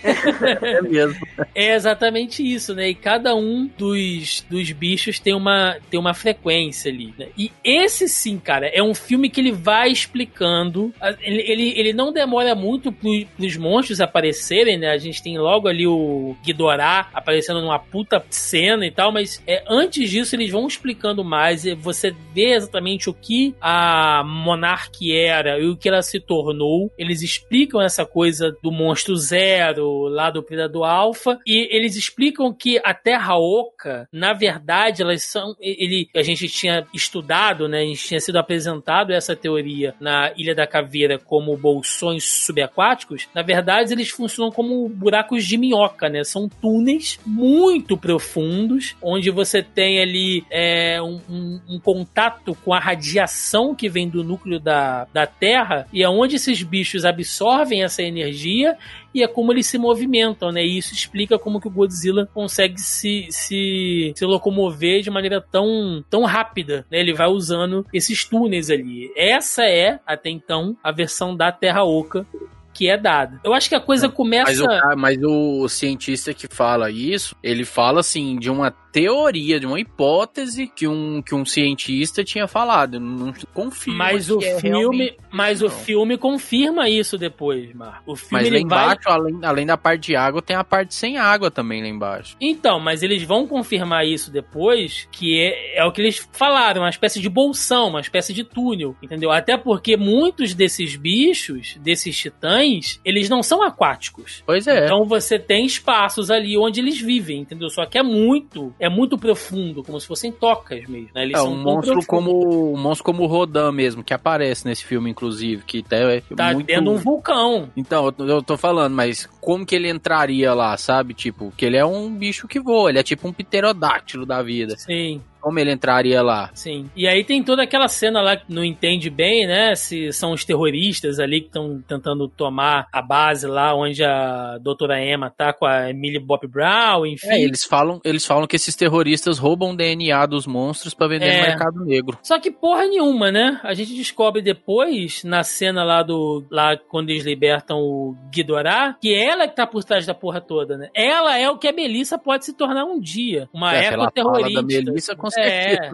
É 0.62 0.82
mesmo. 0.82 1.26
É 1.54 1.74
exatamente 1.74 2.42
isso, 2.42 2.74
né? 2.74 2.88
E 2.88 2.94
cada 2.96 3.34
um 3.36 3.70
dos, 3.78 4.44
dos 4.50 4.72
bichos 4.72 5.20
tem 5.20 5.32
uma, 5.34 5.76
tem 5.88 6.00
uma 6.00 6.12
frequência 6.12 6.90
ali. 6.90 7.14
Né? 7.16 7.28
E 7.38 7.50
esse 7.62 8.08
sim, 8.08 8.38
cara, 8.38 8.66
é 8.66 8.82
um 8.82 8.92
filme 8.94 9.30
que 9.30 9.40
ele 9.40 9.52
vai 9.52 9.88
explicando. 9.90 10.92
a- 11.00 11.14
Ele, 11.20 11.42
ele, 11.46 11.74
ele 11.78 11.92
não 11.92 12.12
demora 12.12 12.54
muito 12.56 12.90
pro, 12.90 13.24
pros 13.36 13.56
monstros 13.56 14.00
aparecerem, 14.00 14.78
né? 14.78 14.90
A 14.90 14.98
gente 14.98 15.22
tem 15.22 15.38
logo 15.38 15.68
ali 15.68 15.86
o 15.86 16.36
Ghidorah 16.44 17.08
aparecendo 17.14 17.60
numa 17.60 17.78
puta 17.78 18.24
cena 18.30 18.84
e 18.84 18.90
tal, 18.90 19.12
mas 19.12 19.40
é, 19.46 19.62
antes 19.68 20.10
disso 20.10 20.34
eles 20.34 20.50
vão 20.50 20.66
explicando 20.66 21.22
mais. 21.24 21.64
e 21.64 21.74
Você 21.74 22.12
vê 22.34 22.54
exatamente 22.54 23.08
o 23.08 23.14
que 23.14 23.54
a 23.60 24.22
Monarch 24.26 25.12
era 25.14 25.58
e 25.60 25.66
o 25.68 25.76
que 25.76 25.88
ela 25.88 26.02
se 26.04 26.20
tornou. 26.20 26.90
Eles 26.98 27.22
explicam 27.22 27.80
essa 27.82 28.04
coisa 28.04 28.54
do 28.62 28.70
monstro 28.70 29.16
zero, 29.16 30.08
lá 30.08 30.30
do 30.30 30.42
Predador 30.42 30.84
Alpha, 30.84 31.38
e 31.46 31.68
eles 31.76 31.96
explicam 31.96 32.52
que 32.52 32.80
a 32.84 32.94
Terra 32.94 33.36
Oca, 33.36 34.08
na 34.12 34.32
verdade, 34.32 35.02
elas 35.02 35.24
são. 35.24 35.54
Ele, 35.60 36.08
a 36.14 36.22
gente 36.22 36.48
tinha 36.48 36.86
estudado, 36.94 37.68
né? 37.68 37.80
A 37.80 37.84
gente 37.86 38.06
tinha 38.06 38.20
sido 38.20 38.36
apresentado 38.36 39.12
essa 39.12 39.34
teoria 39.34 39.94
na 40.00 40.32
Ilha 40.36 40.54
da 40.54 40.66
Caveira 40.66 41.18
como 41.18 41.56
bolsões 41.56 42.24
subaquáticos. 42.24 43.28
Na 43.34 43.42
verdade, 43.42 43.92
eles 43.92 44.10
funcionam 44.10 44.52
como 44.52 44.88
buracos 44.88 45.44
de 45.44 45.56
minhoca, 45.56 46.08
né? 46.08 46.22
São 46.24 46.48
túneis 46.48 47.18
muito 47.26 47.96
profundos, 47.96 48.94
onde 49.02 49.30
você 49.30 49.62
tem 49.62 50.00
ali 50.00 50.44
é, 50.50 51.00
um, 51.00 51.20
um- 51.28 51.60
um 51.70 51.80
contato 51.80 52.54
com 52.64 52.72
a 52.72 52.78
radiação 52.78 53.74
que 53.74 53.88
vem 53.88 54.08
do 54.08 54.22
núcleo 54.24 54.58
da, 54.60 55.06
da 55.12 55.26
Terra, 55.26 55.83
e 55.92 56.02
é 56.02 56.08
onde 56.08 56.36
esses 56.36 56.62
bichos 56.62 57.04
absorvem 57.04 57.82
essa 57.82 58.02
energia 58.02 58.76
e 59.14 59.22
é 59.22 59.28
como 59.28 59.52
eles 59.52 59.66
se 59.66 59.78
movimentam, 59.78 60.50
né? 60.50 60.64
E 60.64 60.78
isso 60.78 60.92
explica 60.92 61.38
como 61.38 61.60
que 61.60 61.68
o 61.68 61.70
Godzilla 61.70 62.28
consegue 62.34 62.80
se, 62.80 63.26
se, 63.30 64.12
se 64.14 64.24
locomover 64.24 65.02
de 65.02 65.10
maneira 65.10 65.40
tão, 65.40 66.04
tão 66.10 66.24
rápida, 66.24 66.84
né? 66.90 66.98
Ele 66.98 67.14
vai 67.14 67.28
usando 67.28 67.86
esses 67.92 68.24
túneis 68.24 68.70
ali. 68.70 69.12
Essa 69.16 69.64
é, 69.64 70.00
até 70.06 70.30
então, 70.30 70.76
a 70.82 70.90
versão 70.90 71.36
da 71.36 71.52
Terra 71.52 71.84
Oca 71.84 72.26
que 72.74 72.90
é 72.90 72.98
dada. 72.98 73.40
Eu 73.44 73.54
acho 73.54 73.68
que 73.68 73.74
a 73.74 73.80
coisa 73.80 74.08
começa... 74.08 74.50
Mas 74.50 74.60
o, 74.60 74.96
mas 74.98 75.18
o 75.22 75.68
cientista 75.68 76.34
que 76.34 76.48
fala 76.48 76.90
isso, 76.90 77.36
ele 77.42 77.64
fala 77.64 78.00
assim 78.00 78.36
de 78.36 78.50
uma 78.50 78.70
teoria, 78.94 79.58
de 79.58 79.66
uma 79.66 79.80
hipótese 79.80 80.68
que 80.68 80.86
um, 80.86 81.20
que 81.20 81.34
um 81.34 81.44
cientista 81.44 82.22
tinha 82.22 82.46
falado. 82.46 83.00
Não 83.00 83.34
confirma. 83.52 84.04
Mas 84.04 84.30
o 84.30 84.38
é 84.40 84.60
filme, 84.60 85.16
mas 85.32 85.62
o 85.62 85.68
filme 85.68 86.16
confirma 86.16 86.88
isso 86.88 87.18
depois, 87.18 87.74
Marco. 87.74 88.12
O 88.12 88.14
filme 88.14 88.30
Mas 88.30 88.42
lá 88.42 88.56
ele 88.56 88.68
vai 88.68 88.84
embaixo, 88.84 89.08
além, 89.08 89.38
além 89.42 89.66
da 89.66 89.76
parte 89.76 90.06
de 90.06 90.16
água, 90.16 90.40
tem 90.40 90.54
a 90.54 90.62
parte 90.62 90.94
sem 90.94 91.18
água 91.18 91.50
também 91.50 91.82
lá 91.82 91.88
embaixo. 91.88 92.36
Então, 92.40 92.78
mas 92.78 93.02
eles 93.02 93.24
vão 93.24 93.48
confirmar 93.48 94.06
isso 94.06 94.30
depois, 94.30 95.08
que 95.10 95.40
é, 95.40 95.80
é 95.80 95.84
o 95.84 95.90
que 95.90 96.00
eles 96.00 96.28
falaram, 96.32 96.82
uma 96.82 96.90
espécie 96.90 97.20
de 97.20 97.28
bolsão, 97.28 97.88
uma 97.88 98.00
espécie 98.00 98.32
de 98.32 98.44
túnel, 98.44 98.94
entendeu? 99.02 99.32
Até 99.32 99.56
porque 99.56 99.96
muitos 99.96 100.54
desses 100.54 100.94
bichos, 100.94 101.76
desses 101.80 102.16
titãs, 102.16 102.63
eles 103.04 103.28
não 103.28 103.42
são 103.42 103.62
aquáticos. 103.62 104.42
Pois 104.46 104.66
é. 104.66 104.84
Então 104.86 105.04
você 105.04 105.38
tem 105.38 105.64
espaços 105.66 106.30
ali 106.30 106.56
onde 106.56 106.80
eles 106.80 107.00
vivem, 107.00 107.40
entendeu? 107.40 107.68
Só 107.68 107.86
que 107.86 107.98
é 107.98 108.02
muito, 108.02 108.72
é 108.78 108.88
muito 108.88 109.18
profundo, 109.18 109.82
como 109.82 110.00
se 110.00 110.06
fossem 110.06 110.32
tocas 110.32 110.86
mesmo, 110.88 111.10
né? 111.14 111.22
Eles 111.24 111.36
É 111.36 111.38
são 111.40 111.52
um 111.52 111.62
monstro 111.62 112.00
como 112.06 112.74
um 112.74 112.76
monstro 112.76 113.04
como 113.04 113.22
o 113.22 113.26
Rodan 113.26 113.72
mesmo, 113.72 114.02
que 114.02 114.14
aparece 114.14 114.66
nesse 114.66 114.84
filme, 114.84 115.10
inclusive, 115.10 115.62
que 115.64 115.78
até 115.84 116.16
é 116.18 116.22
Tá 116.34 116.52
muito... 116.52 116.66
dentro 116.66 116.84
de 116.84 116.90
um 116.90 116.96
vulcão. 116.96 117.70
Então, 117.76 118.12
eu, 118.18 118.26
eu 118.26 118.42
tô 118.42 118.56
falando, 118.56 118.94
mas 118.94 119.26
como 119.40 119.64
que 119.66 119.74
ele 119.74 119.88
entraria 119.88 120.52
lá, 120.54 120.76
sabe? 120.76 121.14
Tipo, 121.14 121.52
que 121.56 121.64
ele 121.64 121.76
é 121.76 121.84
um 121.84 122.14
bicho 122.14 122.48
que 122.48 122.60
voa, 122.60 122.90
ele 122.90 122.98
é 122.98 123.02
tipo 123.02 123.26
um 123.28 123.32
pterodáctilo 123.32 124.26
da 124.26 124.42
vida. 124.42 124.76
Sim. 124.76 125.20
Como 125.44 125.58
ele 125.58 125.70
entraria 125.72 126.22
lá? 126.22 126.50
Sim. 126.54 126.88
E 126.96 127.06
aí 127.06 127.22
tem 127.22 127.42
toda 127.42 127.62
aquela 127.62 127.86
cena 127.86 128.22
lá 128.22 128.34
que 128.34 128.44
não 128.48 128.64
entende 128.64 129.10
bem, 129.10 129.46
né? 129.46 129.74
Se 129.74 130.10
são 130.10 130.32
os 130.32 130.42
terroristas 130.42 131.20
ali 131.20 131.42
que 131.42 131.48
estão 131.48 131.82
tentando 131.86 132.26
tomar 132.28 132.86
a 132.90 133.02
base 133.02 133.46
lá 133.46 133.74
onde 133.74 134.02
a 134.02 134.56
doutora 134.58 134.98
Emma 135.04 135.28
tá 135.30 135.52
com 135.52 135.66
a 135.66 135.90
Emily 135.90 136.18
Bob 136.18 136.46
Brown, 136.48 137.04
enfim. 137.04 137.28
É, 137.28 137.42
eles 137.42 137.62
falam, 137.64 138.00
eles 138.02 138.24
falam 138.24 138.46
que 138.46 138.56
esses 138.56 138.74
terroristas 138.74 139.38
roubam 139.38 139.76
DNA 139.76 140.24
dos 140.24 140.46
monstros 140.46 140.94
pra 140.94 141.06
vender 141.08 141.26
É. 141.26 141.36
no 141.42 141.46
mercado 141.48 141.84
negro. 141.84 142.18
Só 142.22 142.38
que 142.40 142.50
porra 142.50 142.86
nenhuma, 142.86 143.30
né? 143.30 143.60
A 143.62 143.74
gente 143.74 143.94
descobre 143.94 144.40
depois, 144.40 145.22
na 145.24 145.42
cena 145.42 145.84
lá 145.84 146.02
do. 146.02 146.42
lá 146.50 146.74
quando 146.88 147.10
eles 147.10 147.24
libertam 147.26 147.78
o 147.80 148.16
Ghidorah, 148.32 148.96
que 148.98 149.14
ela 149.14 149.46
que 149.46 149.54
tá 149.54 149.66
por 149.66 149.84
trás 149.84 150.06
da 150.06 150.14
porra 150.14 150.40
toda, 150.40 150.78
né? 150.78 150.88
Ela 150.94 151.36
é 151.38 151.50
o 151.50 151.58
que 151.58 151.68
a 151.68 151.72
Melissa 151.72 152.16
pode 152.18 152.46
se 152.46 152.54
tornar 152.54 152.84
um 152.86 152.98
dia. 152.98 153.46
Uma 153.52 153.74
É, 153.76 153.86
ela 153.86 154.10
fala 154.10 154.50
da 154.50 154.62
Melissa, 154.62 155.14
com 155.14 155.28
É. 155.40 155.90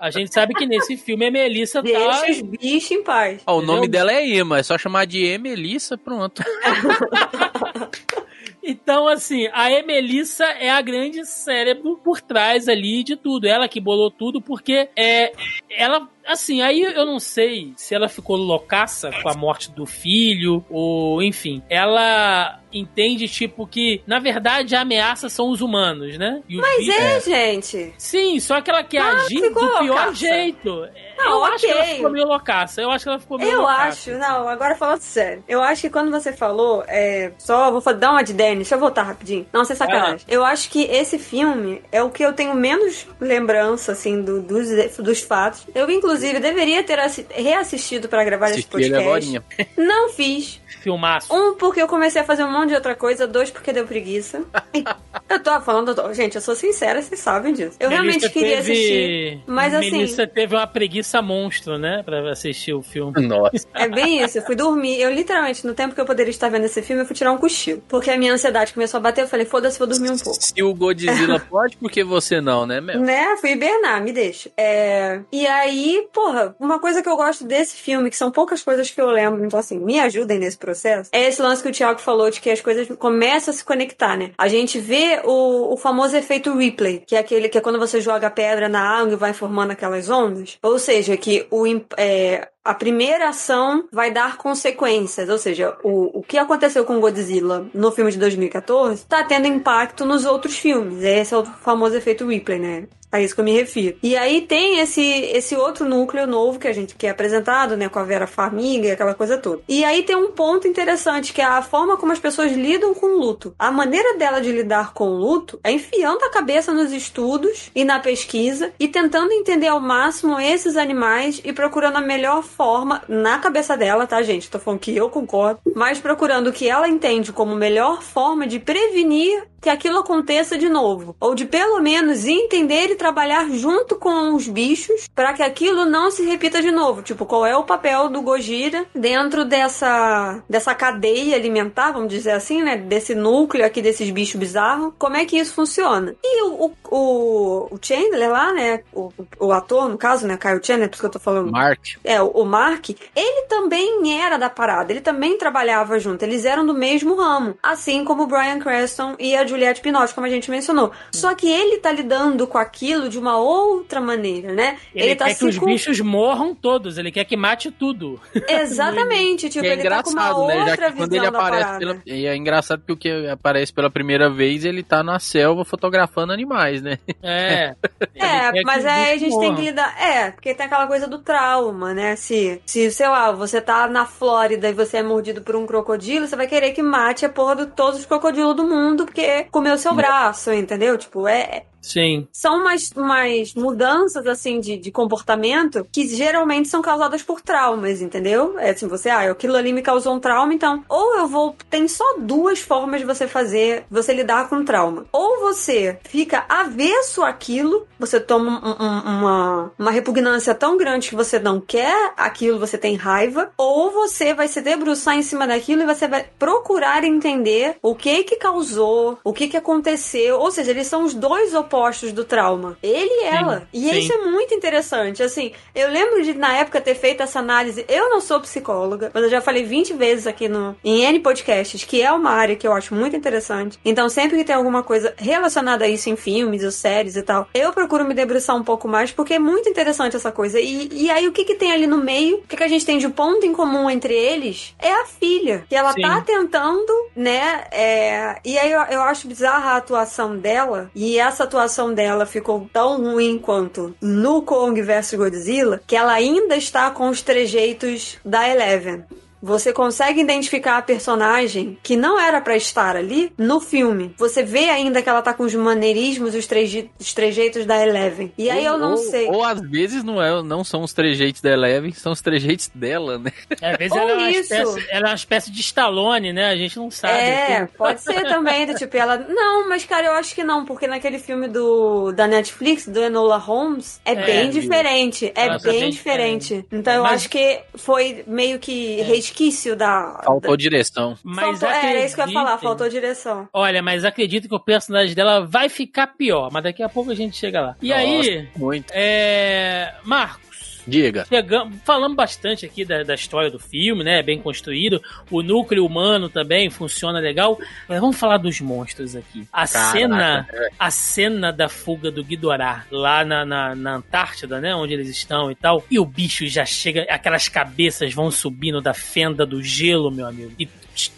A 0.00 0.10
gente 0.10 0.32
sabe 0.32 0.54
que 0.54 0.66
nesse 0.66 0.96
filme 0.96 1.26
a 1.26 1.30
Melissa 1.30 1.82
tá. 1.82 1.88
Deixa 1.88 2.30
os 2.30 2.42
bichos 2.42 2.90
em 2.90 3.02
paz. 3.02 3.42
Ó, 3.46 3.58
o 3.58 3.62
nome 3.62 3.88
dela 3.88 4.12
é 4.12 4.26
Emma, 4.26 4.58
é 4.58 4.62
só 4.62 4.76
chamar 4.78 5.06
de 5.06 5.24
Emelissa, 5.24 5.96
pronto. 5.96 6.42
Então, 8.66 9.06
assim, 9.06 9.46
a 9.52 9.70
Emelissa 9.70 10.46
é 10.46 10.70
a 10.70 10.80
grande 10.80 11.22
cérebro 11.26 12.00
por 12.02 12.22
trás 12.22 12.66
ali 12.66 13.04
de 13.04 13.14
tudo. 13.14 13.46
Ela 13.46 13.68
que 13.68 13.78
bolou 13.78 14.10
tudo, 14.10 14.40
porque 14.40 14.88
é, 14.96 15.32
ela, 15.70 16.08
assim, 16.26 16.62
aí 16.62 16.82
eu 16.82 17.04
não 17.06 17.18
sei 17.20 17.72
se 17.76 17.94
ela 17.94 18.08
ficou 18.08 18.36
loucaça 18.36 19.10
com 19.22 19.28
a 19.28 19.34
morte 19.34 19.70
do 19.70 19.86
filho, 19.86 20.64
ou 20.70 21.22
enfim. 21.22 21.62
Ela 21.68 22.60
entende, 22.72 23.28
tipo, 23.28 23.66
que 23.68 24.02
na 24.04 24.18
verdade 24.18 24.74
a 24.74 24.80
ameaça 24.80 25.28
são 25.28 25.48
os 25.50 25.60
humanos, 25.60 26.18
né? 26.18 26.42
E 26.48 26.56
Mas 26.56 26.78
bichos- 26.78 26.94
é, 27.00 27.20
gente. 27.20 27.94
Sim, 27.96 28.40
só 28.40 28.60
que 28.60 28.68
ela 28.68 28.82
quer 28.82 29.00
Ah, 29.00 29.12
agir 29.22 29.36
do 29.40 29.46
ficou 29.46 29.68
pior 29.78 29.82
loucaça. 29.86 30.14
jeito. 30.14 30.88
Não, 31.16 31.24
eu 31.38 31.44
acho 31.44 31.64
que 31.64 31.70
ela 31.70 31.84
ficou 31.84 32.10
meio 32.10 32.26
loucaça. 32.26 32.82
Eu 32.82 32.90
acho 32.90 33.04
que 33.04 33.08
ela 33.10 33.18
ficou 33.20 33.38
meio 33.38 33.52
Eu 33.52 33.58
loucaça. 33.60 34.10
acho, 34.10 34.18
não, 34.18 34.48
agora 34.48 34.74
falando 34.74 34.98
sério. 35.00 35.44
Eu 35.46 35.62
acho 35.62 35.82
que 35.82 35.90
quando 35.90 36.10
você 36.10 36.32
falou, 36.32 36.82
é, 36.88 37.30
só 37.38 37.70
vou 37.70 37.94
dar 37.94 38.10
uma 38.10 38.24
de 38.24 38.32
Danny, 38.32 38.56
deixa 38.56 38.74
eu 38.74 38.80
voltar 38.80 39.04
rapidinho. 39.04 39.46
Não, 39.52 39.64
sem 39.64 39.76
sacanagem. 39.76 40.26
Eu 40.28 40.44
acho 40.44 40.68
que 40.68 40.82
esse 40.82 41.16
filme 41.16 41.80
é 41.92 42.02
o 42.02 42.10
que 42.10 42.24
eu 42.24 42.32
tenho 42.32 42.54
menos 42.54 43.06
lembrança, 43.20 43.92
assim, 43.92 44.20
do- 44.20 44.42
dos, 44.42 44.66
dos 44.98 45.20
fatos. 45.20 45.64
Eu, 45.72 45.88
inclusive, 45.88 46.13
deveria 46.40 46.82
ter 46.82 46.98
assi- 46.98 47.26
reassistido 47.30 48.08
pra 48.08 48.24
gravar 48.24 48.46
esse 48.50 48.60
Assisti 48.60 48.76
ele 48.76 48.90
podcast. 48.94 49.08
agorinha. 49.08 49.44
Não 49.76 50.08
fiz. 50.10 50.60
Filmaço. 50.76 51.32
Um, 51.34 51.54
porque 51.54 51.80
eu 51.80 51.86
comecei 51.88 52.20
a 52.20 52.24
fazer 52.24 52.44
um 52.44 52.52
monte 52.52 52.68
de 52.70 52.74
outra 52.74 52.94
coisa. 52.94 53.26
Dois, 53.26 53.50
porque 53.50 53.72
deu 53.72 53.86
preguiça. 53.86 54.42
Eu 55.28 55.42
tô 55.42 55.58
falando, 55.62 55.88
eu 55.88 55.94
tô- 55.94 56.12
gente, 56.12 56.34
eu 56.34 56.40
sou 56.40 56.54
sincera, 56.54 57.00
vocês 57.00 57.18
sabem 57.18 57.54
disso. 57.54 57.76
Eu 57.80 57.88
realmente 57.88 58.16
Melissa 58.16 58.28
queria 58.30 58.56
teve- 58.56 58.72
assistir. 58.72 59.42
Mas 59.46 59.74
assim. 59.74 59.90
Melissa 59.90 60.26
teve 60.26 60.54
uma 60.54 60.66
preguiça 60.66 61.22
monstro, 61.22 61.78
né? 61.78 62.02
Pra 62.04 62.30
assistir 62.30 62.72
o 62.74 62.82
filme. 62.82 63.26
Nossa. 63.26 63.66
É 63.74 63.88
bem 63.88 64.22
isso, 64.22 64.38
eu 64.38 64.42
fui 64.42 64.54
dormir. 64.54 65.00
Eu 65.00 65.10
literalmente, 65.10 65.66
no 65.66 65.72
tempo 65.74 65.94
que 65.94 66.00
eu 66.00 66.04
poderia 66.04 66.30
estar 66.30 66.48
vendo 66.50 66.64
esse 66.66 66.82
filme, 66.82 67.02
eu 67.02 67.06
fui 67.06 67.16
tirar 67.16 67.32
um 67.32 67.38
cochilo. 67.38 67.82
Porque 67.88 68.10
a 68.10 68.18
minha 68.18 68.32
ansiedade 68.32 68.74
começou 68.74 68.98
a 68.98 69.00
bater, 69.00 69.22
eu 69.22 69.28
falei, 69.28 69.46
foda-se, 69.46 69.78
vou 69.78 69.88
dormir 69.88 70.10
um 70.10 70.18
pouco. 70.18 70.38
Se 70.40 70.62
o 70.62 70.74
Godzilla 70.74 71.40
pode, 71.50 71.76
por 71.78 71.90
que 71.90 72.04
você 72.04 72.40
não, 72.40 72.66
né, 72.66 72.80
Mel? 72.80 73.00
Né? 73.00 73.36
Fui 73.40 73.52
hibernar, 73.52 74.02
me 74.02 74.12
deixa. 74.12 74.50
É... 74.56 75.20
E 75.32 75.46
aí, 75.46 76.06
porra, 76.12 76.54
uma 76.60 76.78
coisa 76.78 77.02
que 77.02 77.08
eu 77.08 77.16
gosto 77.16 77.44
desse 77.44 77.76
filme, 77.76 78.10
que 78.10 78.16
são 78.16 78.30
poucas 78.30 78.62
coisas 78.62 78.90
que 78.90 79.00
eu 79.00 79.06
lembro, 79.10 79.44
então 79.44 79.58
assim, 79.58 79.78
me 79.78 79.98
ajudem 80.00 80.38
nesse 80.38 80.58
processo, 80.64 81.10
é 81.12 81.28
esse 81.28 81.42
lance 81.42 81.62
que 81.62 81.68
o 81.68 81.72
Thiago 81.72 82.00
falou 82.00 82.30
de 82.30 82.40
que 82.40 82.50
as 82.50 82.60
coisas 82.60 82.88
começam 82.98 83.52
a 83.52 83.56
se 83.56 83.64
conectar, 83.64 84.16
né? 84.16 84.30
A 84.38 84.48
gente 84.48 84.78
vê 84.78 85.20
o, 85.24 85.74
o 85.74 85.76
famoso 85.76 86.16
efeito 86.16 86.56
replay, 86.56 87.02
que 87.06 87.16
é 87.16 87.18
aquele 87.18 87.48
que 87.48 87.58
é 87.58 87.60
quando 87.60 87.78
você 87.78 88.00
joga 88.00 88.30
pedra 88.30 88.68
na 88.68 88.80
água 88.80 89.12
e 89.12 89.16
vai 89.16 89.32
formando 89.32 89.72
aquelas 89.72 90.08
ondas. 90.08 90.58
Ou 90.62 90.78
seja, 90.78 91.16
que 91.16 91.46
o, 91.50 91.64
é, 91.96 92.48
a 92.64 92.72
primeira 92.72 93.28
ação 93.28 93.86
vai 93.92 94.10
dar 94.10 94.38
consequências. 94.38 95.28
Ou 95.28 95.38
seja, 95.38 95.76
o, 95.84 96.20
o 96.20 96.22
que 96.22 96.38
aconteceu 96.38 96.84
com 96.84 96.98
Godzilla 96.98 97.66
no 97.74 97.92
filme 97.92 98.10
de 98.10 98.18
2014 98.18 99.04
tá 99.04 99.22
tendo 99.22 99.46
impacto 99.46 100.04
nos 100.04 100.24
outros 100.24 100.58
filmes. 100.58 101.02
Esse 101.02 101.34
é 101.34 101.36
o 101.36 101.44
famoso 101.44 101.96
efeito 101.96 102.26
replay, 102.26 102.58
né? 102.58 102.84
A 103.14 103.20
isso 103.20 103.32
que 103.32 103.40
eu 103.40 103.44
me 103.44 103.52
refiro. 103.52 103.96
E 104.02 104.16
aí 104.16 104.40
tem 104.40 104.80
esse, 104.80 105.00
esse 105.00 105.54
outro 105.54 105.88
núcleo 105.88 106.26
novo 106.26 106.58
que 106.58 106.66
a 106.66 106.72
gente 106.72 106.96
que 106.96 107.06
é 107.06 107.10
apresentado, 107.10 107.76
né, 107.76 107.88
com 107.88 108.00
a 108.00 108.02
Vera 108.02 108.26
Farmiga 108.26 108.88
e 108.88 108.90
aquela 108.90 109.14
coisa 109.14 109.38
toda. 109.38 109.62
E 109.68 109.84
aí 109.84 110.02
tem 110.02 110.16
um 110.16 110.32
ponto 110.32 110.66
interessante 110.66 111.32
que 111.32 111.40
é 111.40 111.44
a 111.44 111.62
forma 111.62 111.96
como 111.96 112.10
as 112.10 112.18
pessoas 112.18 112.50
lidam 112.50 112.92
com 112.92 113.06
o 113.06 113.20
luto. 113.20 113.54
A 113.56 113.70
maneira 113.70 114.18
dela 114.18 114.40
de 114.40 114.50
lidar 114.50 114.92
com 114.94 115.10
o 115.10 115.16
luto 115.16 115.60
é 115.62 115.70
enfiando 115.70 116.24
a 116.24 116.30
cabeça 116.30 116.74
nos 116.74 116.90
estudos 116.92 117.70
e 117.72 117.84
na 117.84 118.00
pesquisa 118.00 118.72
e 118.80 118.88
tentando 118.88 119.30
entender 119.30 119.68
ao 119.68 119.78
máximo 119.78 120.40
esses 120.40 120.76
animais 120.76 121.40
e 121.44 121.52
procurando 121.52 121.98
a 121.98 122.00
melhor 122.00 122.42
forma 122.42 123.00
na 123.06 123.38
cabeça 123.38 123.76
dela, 123.76 124.08
tá, 124.08 124.20
gente? 124.24 124.50
Tô 124.50 124.58
falando 124.58 124.80
que 124.80 124.96
eu 124.96 125.08
concordo, 125.08 125.60
mas 125.72 126.00
procurando 126.00 126.48
o 126.48 126.52
que 126.52 126.68
ela 126.68 126.88
entende 126.88 127.32
como 127.32 127.54
melhor 127.54 128.02
forma 128.02 128.44
de 128.44 128.58
prevenir 128.58 129.44
que 129.64 129.70
aquilo 129.70 130.00
aconteça 130.00 130.58
de 130.58 130.68
novo, 130.68 131.16
ou 131.18 131.34
de 131.34 131.46
pelo 131.46 131.80
menos 131.80 132.26
entender 132.26 132.90
e 132.90 132.96
trabalhar 132.96 133.48
junto 133.48 133.96
com 133.96 134.34
os 134.34 134.46
bichos 134.46 135.08
para 135.14 135.32
que 135.32 135.42
aquilo 135.42 135.86
não 135.86 136.10
se 136.10 136.22
repita 136.22 136.60
de 136.60 136.70
novo. 136.70 137.00
Tipo, 137.00 137.24
qual 137.24 137.46
é 137.46 137.56
o 137.56 137.64
papel 137.64 138.10
do 138.10 138.20
Gojira 138.20 138.84
dentro 138.94 139.42
dessa 139.42 140.42
dessa 140.46 140.74
cadeia 140.74 141.34
alimentar, 141.34 141.92
vamos 141.92 142.10
dizer 142.10 142.32
assim, 142.32 142.62
né? 142.62 142.76
Desse 142.76 143.14
núcleo 143.14 143.64
aqui 143.64 143.80
desses 143.80 144.10
bichos 144.10 144.38
bizarros. 144.38 144.92
Como 144.98 145.16
é 145.16 145.24
que 145.24 145.38
isso 145.38 145.54
funciona? 145.54 146.14
E 146.22 146.42
o, 146.42 146.70
o, 146.90 147.68
o, 147.70 147.78
Chandler 147.80 148.30
lá, 148.30 148.52
né? 148.52 148.82
O, 148.92 149.10
o 149.40 149.50
ator, 149.50 149.88
no 149.88 149.96
caso, 149.96 150.26
né? 150.26 150.36
Kyle 150.36 150.60
Chandler, 150.62 150.90
por 150.90 150.96
isso 150.96 151.00
que 151.00 151.06
eu 151.06 151.10
tô 151.10 151.18
falando. 151.18 151.50
Mark. 151.50 151.80
É, 152.04 152.20
o 152.20 152.44
Mark, 152.44 152.90
ele 153.16 153.46
também 153.48 154.20
era 154.20 154.36
da 154.36 154.50
parada, 154.50 154.92
ele 154.92 155.00
também 155.00 155.38
trabalhava 155.38 155.98
junto, 155.98 156.22
eles 156.22 156.44
eram 156.44 156.66
do 156.66 156.74
mesmo 156.74 157.14
ramo, 157.14 157.56
assim 157.62 158.04
como 158.04 158.24
o 158.24 158.26
Brian 158.26 158.58
Cranston 158.58 159.14
e 159.18 159.34
a 159.34 159.44
Juliette 159.54 159.80
Binoche, 159.82 160.12
como 160.14 160.26
a 160.26 160.30
gente 160.30 160.50
mencionou. 160.50 160.90
Só 161.12 161.34
que 161.34 161.48
ele 161.48 161.78
tá 161.78 161.92
lidando 161.92 162.46
com 162.46 162.58
aquilo 162.58 163.08
de 163.08 163.18
uma 163.18 163.36
outra 163.38 164.00
maneira, 164.00 164.52
né? 164.52 164.76
Ele, 164.94 165.14
tá 165.14 165.26
quer 165.26 165.34
que 165.34 165.44
os 165.44 165.58
com- 165.58 165.66
bichos 165.66 166.00
morram 166.00 166.54
todos, 166.54 166.98
ele 166.98 167.10
quer 167.12 167.24
que 167.24 167.36
mate 167.36 167.70
tudo. 167.70 168.20
Exatamente, 168.48 169.48
tipo, 169.50 169.64
é 169.64 169.72
ele 169.72 169.88
tá 169.88 170.02
com 170.02 170.10
uma 170.10 170.22
engraçado, 170.30 170.46
né? 170.46 170.54
Já 170.54 170.60
outra 170.70 170.90
que 170.90 170.96
quando 170.98 171.10
visão 171.10 171.24
ele 171.24 171.30
da 171.32 171.38
aparece 171.38 171.78
pela... 171.78 172.02
E 172.06 172.26
é 172.26 172.36
engraçado 172.36 172.82
que 172.84 172.92
o 172.92 172.96
que 172.96 173.28
aparece 173.28 173.72
pela 173.72 173.90
primeira 173.90 174.28
vez, 174.28 174.64
ele 174.64 174.82
tá 174.82 175.02
na 175.02 175.18
selva 175.18 175.64
fotografando 175.64 176.32
animais, 176.32 176.82
né? 176.82 176.98
É. 177.22 177.74
É, 178.16 178.62
mas 178.64 178.86
aí 178.86 179.12
a 179.12 179.16
gente 179.16 179.30
tem 179.30 179.50
morram. 179.50 179.54
que 179.56 179.62
lidar. 179.62 179.94
É, 180.00 180.30
porque 180.30 180.54
tem 180.54 180.66
aquela 180.66 180.86
coisa 180.86 181.06
do 181.06 181.18
trauma, 181.18 181.92
né? 181.92 182.16
Se, 182.16 182.60
se, 182.64 182.90
sei 182.90 183.08
lá, 183.08 183.32
você 183.32 183.60
tá 183.60 183.86
na 183.86 184.06
Flórida 184.06 184.68
e 184.68 184.72
você 184.72 184.98
é 184.98 185.02
mordido 185.02 185.42
por 185.42 185.56
um 185.56 185.66
crocodilo, 185.66 186.26
você 186.26 186.36
vai 186.36 186.46
querer 186.46 186.72
que 186.72 186.82
mate 186.82 187.26
a 187.26 187.28
porra 187.28 187.56
de 187.56 187.66
todos 187.66 188.00
os 188.00 188.06
crocodilos 188.06 188.54
do 188.56 188.64
mundo, 188.64 189.04
porque 189.04 189.43
comeu 189.50 189.78
seu 189.78 189.94
braço, 189.94 190.52
entendeu? 190.52 190.96
Tipo, 190.98 191.26
é. 191.26 191.66
Sim. 191.84 192.26
São 192.32 192.60
umas, 192.60 192.90
umas 192.96 193.54
mudanças, 193.54 194.26
assim, 194.26 194.58
de, 194.58 194.76
de 194.78 194.90
comportamento 194.90 195.86
que 195.92 196.08
geralmente 196.08 196.68
são 196.68 196.80
causadas 196.80 197.22
por 197.22 197.42
traumas, 197.42 198.00
entendeu? 198.00 198.58
É 198.58 198.70
assim, 198.70 198.88
você, 198.88 199.10
ah, 199.10 199.30
aquilo 199.30 199.54
ali 199.54 199.70
me 199.72 199.82
causou 199.82 200.14
um 200.14 200.18
trauma, 200.20 200.54
então, 200.54 200.82
ou 200.88 201.16
eu 201.18 201.28
vou. 201.28 201.54
Tem 201.68 201.86
só 201.86 202.04
duas 202.18 202.58
formas 202.60 203.00
de 203.00 203.06
você 203.06 203.28
fazer, 203.28 203.84
você 203.90 204.14
lidar 204.14 204.48
com 204.48 204.64
trauma. 204.64 205.04
Ou 205.12 205.40
você 205.40 205.98
fica 206.04 206.46
avesso 206.48 207.22
àquilo, 207.22 207.86
você 207.98 208.18
toma 208.18 208.60
um- 208.64 208.84
um- 208.84 209.18
uma, 209.18 209.72
uma 209.78 209.90
repugnância 209.90 210.54
tão 210.54 210.78
grande 210.78 211.10
que 211.10 211.14
você 211.14 211.38
não 211.38 211.60
quer 211.60 212.12
aquilo, 212.16 212.58
você 212.58 212.78
tem 212.78 212.96
raiva, 212.96 213.50
ou 213.58 213.90
você 213.90 214.32
vai 214.32 214.48
se 214.48 214.62
debruçar 214.62 215.16
em 215.16 215.22
cima 215.22 215.46
daquilo 215.46 215.82
e 215.82 215.86
você 215.86 216.08
vai 216.08 216.24
procurar 216.38 217.04
entender 217.04 217.76
o 217.82 217.94
que 217.94 218.24
que 218.24 218.36
causou, 218.36 219.18
o 219.22 219.32
que 219.34 219.48
que 219.48 219.56
aconteceu, 219.56 220.38
ou 220.38 220.50
seja, 220.50 220.70
eles 220.70 220.86
são 220.86 221.04
os 221.04 221.12
dois 221.12 221.52
opostos 221.52 221.73
do 222.12 222.24
trauma. 222.24 222.76
Ele 222.82 223.10
e 223.10 223.20
Sim, 223.20 223.36
ela. 223.36 223.68
E 223.72 223.80
sim. 223.80 223.98
isso 223.98 224.12
é 224.12 224.18
muito 224.18 224.54
interessante. 224.54 225.22
Assim, 225.22 225.52
eu 225.74 225.88
lembro 225.90 226.22
de 226.22 226.34
na 226.34 226.56
época 226.56 226.80
ter 226.80 226.94
feito 226.94 227.22
essa 227.22 227.38
análise. 227.38 227.84
Eu 227.88 228.08
não 228.08 228.20
sou 228.20 228.40
psicóloga, 228.40 229.10
mas 229.12 229.24
eu 229.24 229.30
já 229.30 229.40
falei 229.40 229.64
20 229.64 229.94
vezes 229.94 230.26
aqui 230.26 230.48
no 230.48 230.76
em 230.84 231.04
N 231.04 231.18
podcasts 231.20 231.82
que 231.84 232.00
é 232.00 232.12
uma 232.12 232.30
área 232.30 232.56
que 232.56 232.66
eu 232.66 232.72
acho 232.72 232.94
muito 232.94 233.16
interessante. 233.16 233.78
Então, 233.84 234.08
sempre 234.08 234.36
que 234.38 234.44
tem 234.44 234.54
alguma 234.54 234.82
coisa 234.82 235.14
relacionada 235.16 235.84
a 235.84 235.88
isso 235.88 236.08
em 236.08 236.16
filmes 236.16 236.62
ou 236.64 236.70
séries 236.70 237.16
e 237.16 237.22
tal. 237.22 237.48
Eu 237.52 237.72
procuro 237.72 238.04
me 238.04 238.14
debruçar 238.14 238.56
um 238.56 238.62
pouco 238.62 238.86
mais 238.86 239.10
porque 239.10 239.34
é 239.34 239.38
muito 239.38 239.68
interessante 239.68 240.16
essa 240.16 240.30
coisa. 240.30 240.60
E, 240.60 240.88
e 240.92 241.10
aí 241.10 241.26
o 241.26 241.32
que 241.32 241.44
que 241.44 241.54
tem 241.54 241.72
ali 241.72 241.86
no 241.86 241.98
meio? 241.98 242.36
O 242.36 242.42
que, 242.42 242.56
que 242.56 242.62
a 242.62 242.68
gente 242.68 242.86
tem 242.86 242.98
de 242.98 243.08
ponto 243.08 243.44
em 243.44 243.52
comum 243.52 243.90
entre 243.90 244.14
eles? 244.14 244.74
É 244.78 244.92
a 244.92 245.06
filha. 245.06 245.64
Que 245.68 245.74
ela 245.74 245.92
Sim. 245.92 246.02
tá 246.02 246.20
tentando, 246.20 246.92
né? 247.16 247.64
é, 247.72 248.36
E 248.44 248.56
aí 248.58 248.70
eu, 248.70 248.80
eu 248.82 249.02
acho 249.02 249.26
bizarra 249.26 249.72
a 249.72 249.76
atuação 249.76 250.36
dela. 250.36 250.90
E 250.94 251.18
essa 251.18 251.44
atuação 251.44 251.63
dela 251.94 252.26
ficou 252.26 252.68
tão 252.72 253.02
ruim 253.02 253.38
quanto 253.38 253.94
no 254.00 254.42
Kong 254.42 254.80
vs 254.80 255.14
Godzilla 255.14 255.80
que 255.86 255.96
ela 255.96 256.12
ainda 256.12 256.56
está 256.56 256.90
com 256.90 257.08
os 257.08 257.22
trejeitos 257.22 258.18
da 258.24 258.48
Eleven. 258.48 259.04
Você 259.44 259.72
consegue 259.72 260.20
identificar 260.20 260.78
a 260.78 260.82
personagem 260.82 261.76
que 261.82 261.96
não 261.96 262.18
era 262.18 262.40
pra 262.40 262.56
estar 262.56 262.96
ali 262.96 263.30
no 263.36 263.60
filme. 263.60 264.14
Você 264.16 264.42
vê 264.42 264.70
ainda 264.70 265.02
que 265.02 265.08
ela 265.08 265.20
tá 265.22 265.34
com 265.34 265.42
os 265.44 265.54
maneirismos, 265.54 266.34
os, 266.34 266.46
treje- 266.46 266.90
os 266.98 267.12
trejeitos 267.12 267.66
da 267.66 267.80
Eleven. 267.86 268.32
E 268.38 268.48
aí 268.50 268.64
eu 268.64 268.78
não 268.78 268.92
ou, 268.92 268.96
sei. 268.96 269.26
Ou 269.28 269.44
às 269.44 269.60
vezes 269.60 270.02
não, 270.02 270.22
é, 270.22 270.42
não 270.42 270.64
são 270.64 270.82
os 270.82 270.92
trejeitos 270.92 271.40
da 271.42 271.50
Eleven, 271.50 271.92
são 271.92 272.12
os 272.12 272.20
trejeitos 272.22 272.70
dela, 272.74 273.18
né? 273.18 273.32
Às 273.60 273.76
vezes 273.76 273.92
Ou 273.92 273.98
ela 274.08 274.26
é, 274.28 274.30
espécie, 274.32 274.86
ela 274.90 275.06
é 275.06 275.10
uma 275.10 275.14
espécie 275.14 275.50
de 275.50 275.60
Stallone, 275.60 276.32
né? 276.32 276.46
A 276.46 276.56
gente 276.56 276.76
não 276.78 276.90
sabe. 276.90 277.18
É, 277.18 277.68
pode 277.76 278.00
ser 278.00 278.22
também, 278.22 278.66
do 278.66 278.74
tipo, 278.74 278.96
ela. 278.96 279.18
Não, 279.28 279.68
mas 279.68 279.84
cara, 279.84 280.06
eu 280.06 280.12
acho 280.14 280.34
que 280.34 280.42
não, 280.42 280.64
porque 280.64 280.86
naquele 280.86 281.18
filme 281.18 281.48
do 281.48 282.12
da 282.12 282.26
Netflix, 282.26 282.86
do 282.88 283.00
Enola 283.02 283.36
Holmes, 283.36 284.00
é, 284.04 284.12
É, 284.12 284.14
bem 284.26 284.50
diferente. 284.50 285.30
É 285.34 285.58
bem 285.58 285.90
diferente. 285.90 286.64
Então 286.72 286.92
eu 286.94 287.02
Mas- 287.02 287.12
acho 287.12 287.28
que 287.30 287.60
foi 287.74 288.24
meio 288.26 288.58
que 288.58 289.02
resquício 289.34 289.74
da. 289.76 290.20
Faltou 290.24 290.56
direção. 290.56 291.16
Mas 291.22 291.58
Faltou, 291.58 291.68
é, 291.68 291.90
era 291.90 292.04
isso 292.04 292.14
que 292.14 292.20
eu 292.20 292.26
ia 292.26 292.32
falar, 292.32 292.58
faltou 292.58 292.88
direção. 292.88 293.48
Olha, 293.52 293.82
mas 293.82 294.04
acredito 294.04 294.48
que 294.48 294.54
o 294.54 294.60
personagem 294.60 295.14
dela 295.14 295.44
vai 295.44 295.68
ficar 295.68 296.06
pior, 296.06 296.50
mas 296.52 296.62
daqui 296.62 296.82
a 296.82 296.88
pouco 296.88 297.10
a 297.10 297.14
gente 297.14 297.36
chega 297.36 297.60
lá. 297.60 297.76
E 297.82 297.92
aí, 297.92 298.48
Muito. 298.56 298.86
é. 298.92 299.94
Marcos. 300.04 300.53
Diga. 300.86 301.24
Chegamos, 301.28 301.78
falamos 301.84 302.16
bastante 302.16 302.66
aqui 302.66 302.84
da, 302.84 303.02
da 303.02 303.14
história 303.14 303.50
do 303.50 303.58
filme, 303.58 304.04
né? 304.04 304.22
Bem 304.22 304.38
construído. 304.40 305.02
O 305.30 305.42
núcleo 305.42 305.84
humano 305.84 306.28
também 306.28 306.68
funciona 306.70 307.18
legal. 307.18 307.58
Mas 307.88 308.00
vamos 308.00 308.16
falar 308.16 308.38
dos 308.38 308.60
monstros 308.60 309.16
aqui. 309.16 309.46
A 309.52 309.66
Caraca, 309.66 309.92
cena, 309.92 310.48
é. 310.52 310.68
a 310.78 310.90
cena 310.90 311.52
da 311.52 311.68
fuga 311.68 312.10
do 312.10 312.22
Ghidorah 312.22 312.86
lá 312.90 313.24
na, 313.24 313.44
na, 313.44 313.74
na 313.74 313.94
Antártida, 313.96 314.60
né? 314.60 314.74
Onde 314.74 314.94
eles 314.94 315.08
estão 315.08 315.50
e 315.50 315.54
tal. 315.54 315.84
E 315.90 315.98
o 315.98 316.04
bicho 316.04 316.46
já 316.46 316.64
chega, 316.64 317.06
aquelas 317.08 317.48
cabeças 317.48 318.12
vão 318.12 318.30
subindo 318.30 318.80
da 318.80 318.94
fenda 318.94 319.46
do 319.46 319.62
gelo, 319.62 320.10
meu 320.10 320.26
amigo. 320.26 320.52
E 320.58 320.68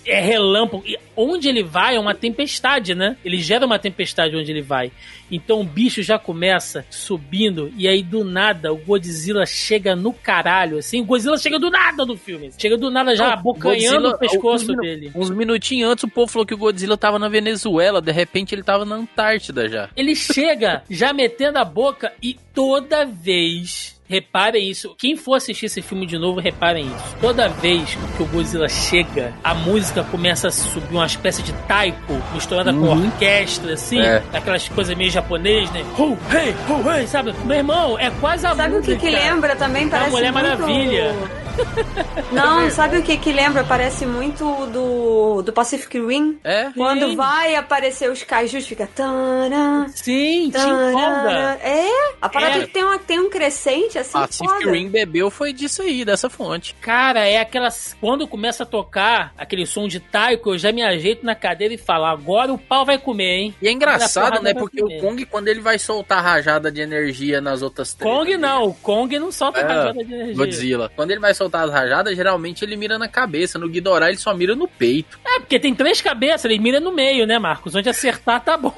é 0.05 0.21
relâmpago. 0.21 0.83
E 0.87 0.99
onde 1.17 1.49
ele 1.49 1.63
vai 1.63 1.97
é 1.97 2.01
uma 2.01 2.15
tempestade, 2.15 2.95
né? 2.95 3.17
Ele 3.25 3.39
gera 3.39 3.67
uma 3.67 3.79
tempestade 3.79 4.37
onde 4.37 4.51
ele 4.51 4.63
vai. 4.63 4.93
Então 5.31 5.61
o 5.61 5.65
bicho 5.65 6.03
já 6.03 6.19
começa 6.19 6.85
subindo 6.91 7.73
e 7.77 7.89
aí 7.89 8.03
do 8.03 8.25
nada 8.25 8.73
o 8.73 8.77
Godzilla 8.77 9.45
chega 9.45 9.97
no 9.97 10.13
caralho, 10.13 10.79
assim. 10.79 11.01
O 11.01 11.05
Godzilla 11.05 11.39
chega 11.39 11.59
do 11.59 11.71
nada 11.71 12.05
do 12.05 12.17
filme. 12.17 12.51
Chega 12.57 12.77
do 12.77 12.91
nada 12.91 13.15
já 13.17 13.27
Não, 13.27 13.33
abocanhando 13.33 14.11
Godzilla, 14.11 14.15
o 14.15 14.19
pescoço 14.19 14.73
uns 14.73 14.79
dele. 14.79 15.11
Uns 15.15 15.31
minutinhos 15.31 15.91
antes 15.91 16.05
o 16.05 16.09
povo 16.09 16.31
falou 16.31 16.47
que 16.47 16.55
o 16.55 16.59
Godzilla 16.59 16.97
tava 16.97 17.19
na 17.19 17.29
Venezuela, 17.29 18.01
de 18.01 18.13
repente 18.13 18.55
ele 18.55 18.63
tava 18.63 18.85
na 18.85 18.97
Antártida 18.97 19.69
já. 19.69 19.91
Ele 19.97 20.15
chega 20.15 20.83
já 20.89 21.13
metendo 21.13 21.59
a 21.59 21.65
boca 21.65 22.13
e 22.23 22.37
toda 22.55 23.05
vez. 23.05 23.96
Reparem 24.09 24.69
isso. 24.71 24.95
Quem 24.99 25.17
for 25.17 25.35
assistir 25.35 25.67
esse 25.67 25.83
filme 25.83 26.07
de 26.07 26.19
novo, 26.19 26.41
reparem 26.41 26.87
isso. 26.87 27.17
Toda 27.21 27.49
vez 27.49 27.97
que 28.17 28.23
o 28.23 28.27
Godzilla 28.27 28.69
chega, 28.69 29.33
a 29.43 29.55
música 29.55 30.05
começa 30.05 30.49
a 30.49 30.51
subir 30.51 30.95
uma 30.95 31.07
espécie 31.07 31.43
de 31.43 31.53
taiko 31.69 32.15
misturada 32.33 32.73
com 32.73 32.79
Uhum. 32.81 33.07
orquestra, 33.07 33.75
assim. 33.75 34.01
É. 34.01 34.23
Aquelas 34.33 34.69
coisas 34.69 34.97
meio 34.97 35.11
japonês, 35.11 35.71
né? 35.73 35.85
Ho, 35.99 36.17
hey, 36.35 36.55
ho, 36.69 36.91
hey, 36.93 37.07
sabe? 37.07 37.35
Meu 37.45 37.57
irmão, 37.57 37.99
é 37.99 38.11
quase 38.21 38.47
a 38.47 38.55
Sabe 38.55 38.77
o 38.77 38.83
que, 38.83 38.91
música 38.93 38.97
que 38.99 39.11
lembra 39.11 39.57
também? 39.57 39.89
da 39.89 39.99
Parece 39.99 40.11
Mulher 40.13 40.33
muito... 40.33 40.45
Maravilha. 40.61 41.15
Não, 42.33 42.71
sabe 42.71 42.99
o 42.99 43.03
que 43.03 43.17
que 43.17 43.33
lembra? 43.33 43.65
Parece 43.65 44.05
muito 44.05 44.45
do, 44.67 45.43
do 45.43 45.53
Pacific 45.53 45.99
Rim. 45.99 46.39
É? 46.45 46.71
Quando 46.77 47.09
Sim. 47.11 47.17
vai 47.17 47.55
aparecer 47.55 48.11
os 48.11 48.23
kaijus, 48.23 48.67
fica... 48.67 48.87
Tana, 48.95 49.87
Sim, 49.95 50.47
te 50.51 50.53
tana, 50.53 50.91
empolga. 50.91 51.59
É, 51.63 51.89
a 52.21 52.29
parada 52.29 52.59
É. 52.59 52.67
tem, 52.67 52.85
uma, 52.85 52.99
tem 52.99 53.19
um 53.19 53.31
crescente 53.31 53.96
assim 53.99 54.13
Pacific 54.13 54.49
foda. 54.49 54.71
Rim 54.73 54.89
bebeu 54.89 55.31
foi 55.31 55.53
disso 55.53 55.83
aí, 55.83 56.05
dessa 56.05 56.29
fonte. 56.29 56.75
Cara, 56.81 57.27
é 57.27 57.39
aquelas. 57.39 57.97
Quando 58.01 58.27
começa 58.27 58.63
a 58.63 58.67
tocar 58.67 59.33
aquele 59.37 59.67
som 59.67 59.89
de 59.89 60.01
taiko, 60.01 60.51
eu 60.55 60.59
já 60.59 60.73
me 60.73 60.83
ajeito 60.83 61.25
na 61.25 61.35
cadeira 61.35 61.75
e 61.75 61.79
falo: 61.79 62.05
agora 62.05 62.53
o 62.53 62.59
pau 62.59 62.85
vai 62.85 62.99
comer, 62.99 63.37
hein? 63.37 63.55
E 63.61 63.69
é 63.69 63.73
engraçado, 63.73 64.39
a 64.39 64.43
né? 64.43 64.55
Porque 64.55 64.81
vai 64.81 64.97
o 64.97 65.01
comer. 65.01 65.01
Kong, 65.01 65.27
quando 65.27 65.49
ele 65.49 65.61
vai 65.61 65.79
soltar 65.79 66.23
rajada 66.23 66.71
de 66.71 66.81
energia 66.81 67.41
nas 67.41 67.63
outras 67.63 67.95
três. 67.95 68.13
Kong 68.13 68.37
não, 68.37 68.67
o 68.69 68.75
Kong 68.75 69.19
não 69.19 69.33
solta 69.33 69.61
É, 69.61 69.63
rajada 69.63 70.05
de 70.05 70.13
energia. 70.13 70.35
Godzilla. 70.35 70.93
Quando 70.95 71.11
ele 71.11 71.21
vai 71.21 71.35
soltar 71.35 71.65
as 71.65 71.73
rajadas, 71.73 72.17
geralmente 72.17 72.65
ele 72.65 72.77
mira 72.77 72.99
na 72.99 73.09
cabeça. 73.09 73.59
No 73.59 73.69
Ghidorah 73.69 74.09
ele 74.09 74.19
só 74.19 74.35
mira 74.35 74.55
no 74.55 74.69
peito. 74.69 75.19
É, 75.25 75.41
porque 75.41 75.59
tem 75.59 75.75
três 75.75 76.01
cabeças, 76.01 76.45
ele 76.45 76.59
mira 76.59 76.81
no 76.81 76.93
meio, 76.93 77.27
né, 77.27 77.39
Marcos? 77.39 77.75
Onde 77.75 77.89
acertar 77.89 78.43
tá 78.43 78.57
bom. 78.57 78.73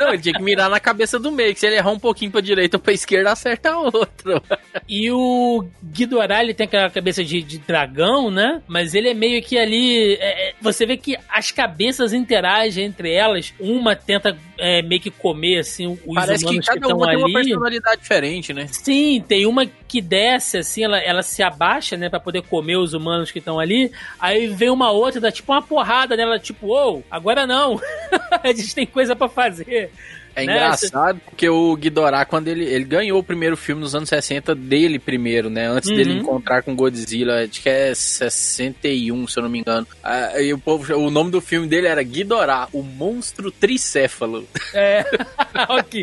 Não, 0.00 0.08
ele 0.08 0.18
tinha 0.18 0.34
que 0.34 0.42
mirar 0.42 0.68
na 0.68 0.80
cabeça 0.80 1.16
do 1.16 1.30
meio, 1.30 1.54
que 1.54 1.60
se 1.60 1.66
ele 1.66 1.76
errar 1.76 1.90
um 1.92 1.98
pouquinho 1.98 2.30
pra 2.30 2.40
direita 2.40 2.76
ou 2.76 2.80
pra 2.82 2.92
esquerda, 2.92 3.30
acerta 3.30 3.70
a 3.70 3.78
outra. 3.78 4.35
E 4.88 5.10
o 5.10 5.66
Ghidorah, 5.82 6.42
ele 6.42 6.54
tem 6.54 6.66
aquela 6.66 6.88
cabeça 6.90 7.24
de, 7.24 7.42
de 7.42 7.58
dragão, 7.58 8.30
né? 8.30 8.62
Mas 8.68 8.94
ele 8.94 9.08
é 9.08 9.14
meio 9.14 9.42
que 9.42 9.58
ali. 9.58 10.14
é, 10.14 10.50
é, 10.50 10.54
você 10.60 10.86
vê 10.86 10.96
que 10.96 11.16
as 11.28 11.50
cabeças 11.50 12.12
interagem 12.12 12.84
entre 12.84 13.12
elas. 13.12 13.52
Uma 13.58 13.96
tenta 13.96 14.36
é, 14.58 14.82
meio 14.82 15.00
que 15.00 15.10
comer, 15.10 15.58
assim, 15.58 15.98
os 16.06 16.14
Parece 16.14 16.44
que 16.44 16.50
humanos 16.50 16.66
que 16.66 16.74
cada 16.74 16.86
estão 16.86 16.96
uma 16.98 17.06
tem 17.08 17.16
uma 17.16 17.24
ali. 17.24 17.34
personalidade 17.34 18.00
diferente, 18.00 18.52
né? 18.52 18.66
Sim, 18.70 19.24
tem 19.26 19.46
uma 19.46 19.66
que 19.66 20.00
desce, 20.00 20.58
assim, 20.58 20.84
ela, 20.84 20.98
ela 20.98 21.22
se 21.22 21.42
abaixa, 21.42 21.96
né, 21.96 22.08
pra 22.08 22.20
poder 22.20 22.42
comer 22.42 22.76
os 22.76 22.92
humanos 22.92 23.30
que 23.30 23.38
estão 23.38 23.58
ali. 23.58 23.90
Aí 24.20 24.46
vem 24.46 24.70
uma 24.70 24.90
outra, 24.90 25.20
dá 25.20 25.32
tipo 25.32 25.52
uma 25.52 25.62
porrada 25.62 26.16
nela, 26.16 26.38
tipo, 26.38 26.68
ô, 26.68 27.02
agora 27.10 27.46
não. 27.46 27.80
a 28.42 28.48
gente 28.52 28.74
tem 28.74 28.86
coisa 28.86 29.16
pra 29.16 29.28
fazer. 29.28 29.90
É 30.36 30.44
Né? 30.44 30.52
engraçado 30.52 31.18
porque 31.24 31.48
o 31.48 31.74
Ghidorah, 31.74 32.24
quando 32.26 32.48
ele, 32.48 32.64
ele 32.64 32.84
ganhou 32.84 33.18
o 33.18 33.22
primeiro 33.24 33.56
filme 33.56 33.80
nos 33.80 33.94
anos 33.94 34.08
60 34.10 34.54
dele 34.54 34.98
primeiro, 34.98 35.48
né? 35.48 35.66
Antes 35.66 35.88
dele 35.90 36.12
Uhum. 36.12 36.18
encontrar 36.18 36.62
com 36.62 36.76
Godzilla, 36.76 37.42
acho 37.44 37.62
que 37.62 37.68
é 37.68 37.94
61, 37.94 39.26
se 39.26 39.38
eu 39.38 39.42
não 39.42 39.50
me 39.50 39.60
engano. 39.60 39.86
Ah, 40.04 40.38
e 40.40 40.52
o, 40.52 40.58
povo, 40.58 40.94
o 40.94 41.10
nome 41.10 41.30
do 41.30 41.40
filme 41.40 41.66
dele 41.66 41.86
era 41.86 42.02
Ghidorah, 42.02 42.68
o 42.72 42.82
monstro 42.82 43.50
tricéfalo. 43.50 44.46
É, 44.74 45.04
que, 45.90 46.00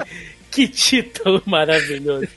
que 0.51 0.68
título 0.68 1.41
maravilhoso. 1.45 2.27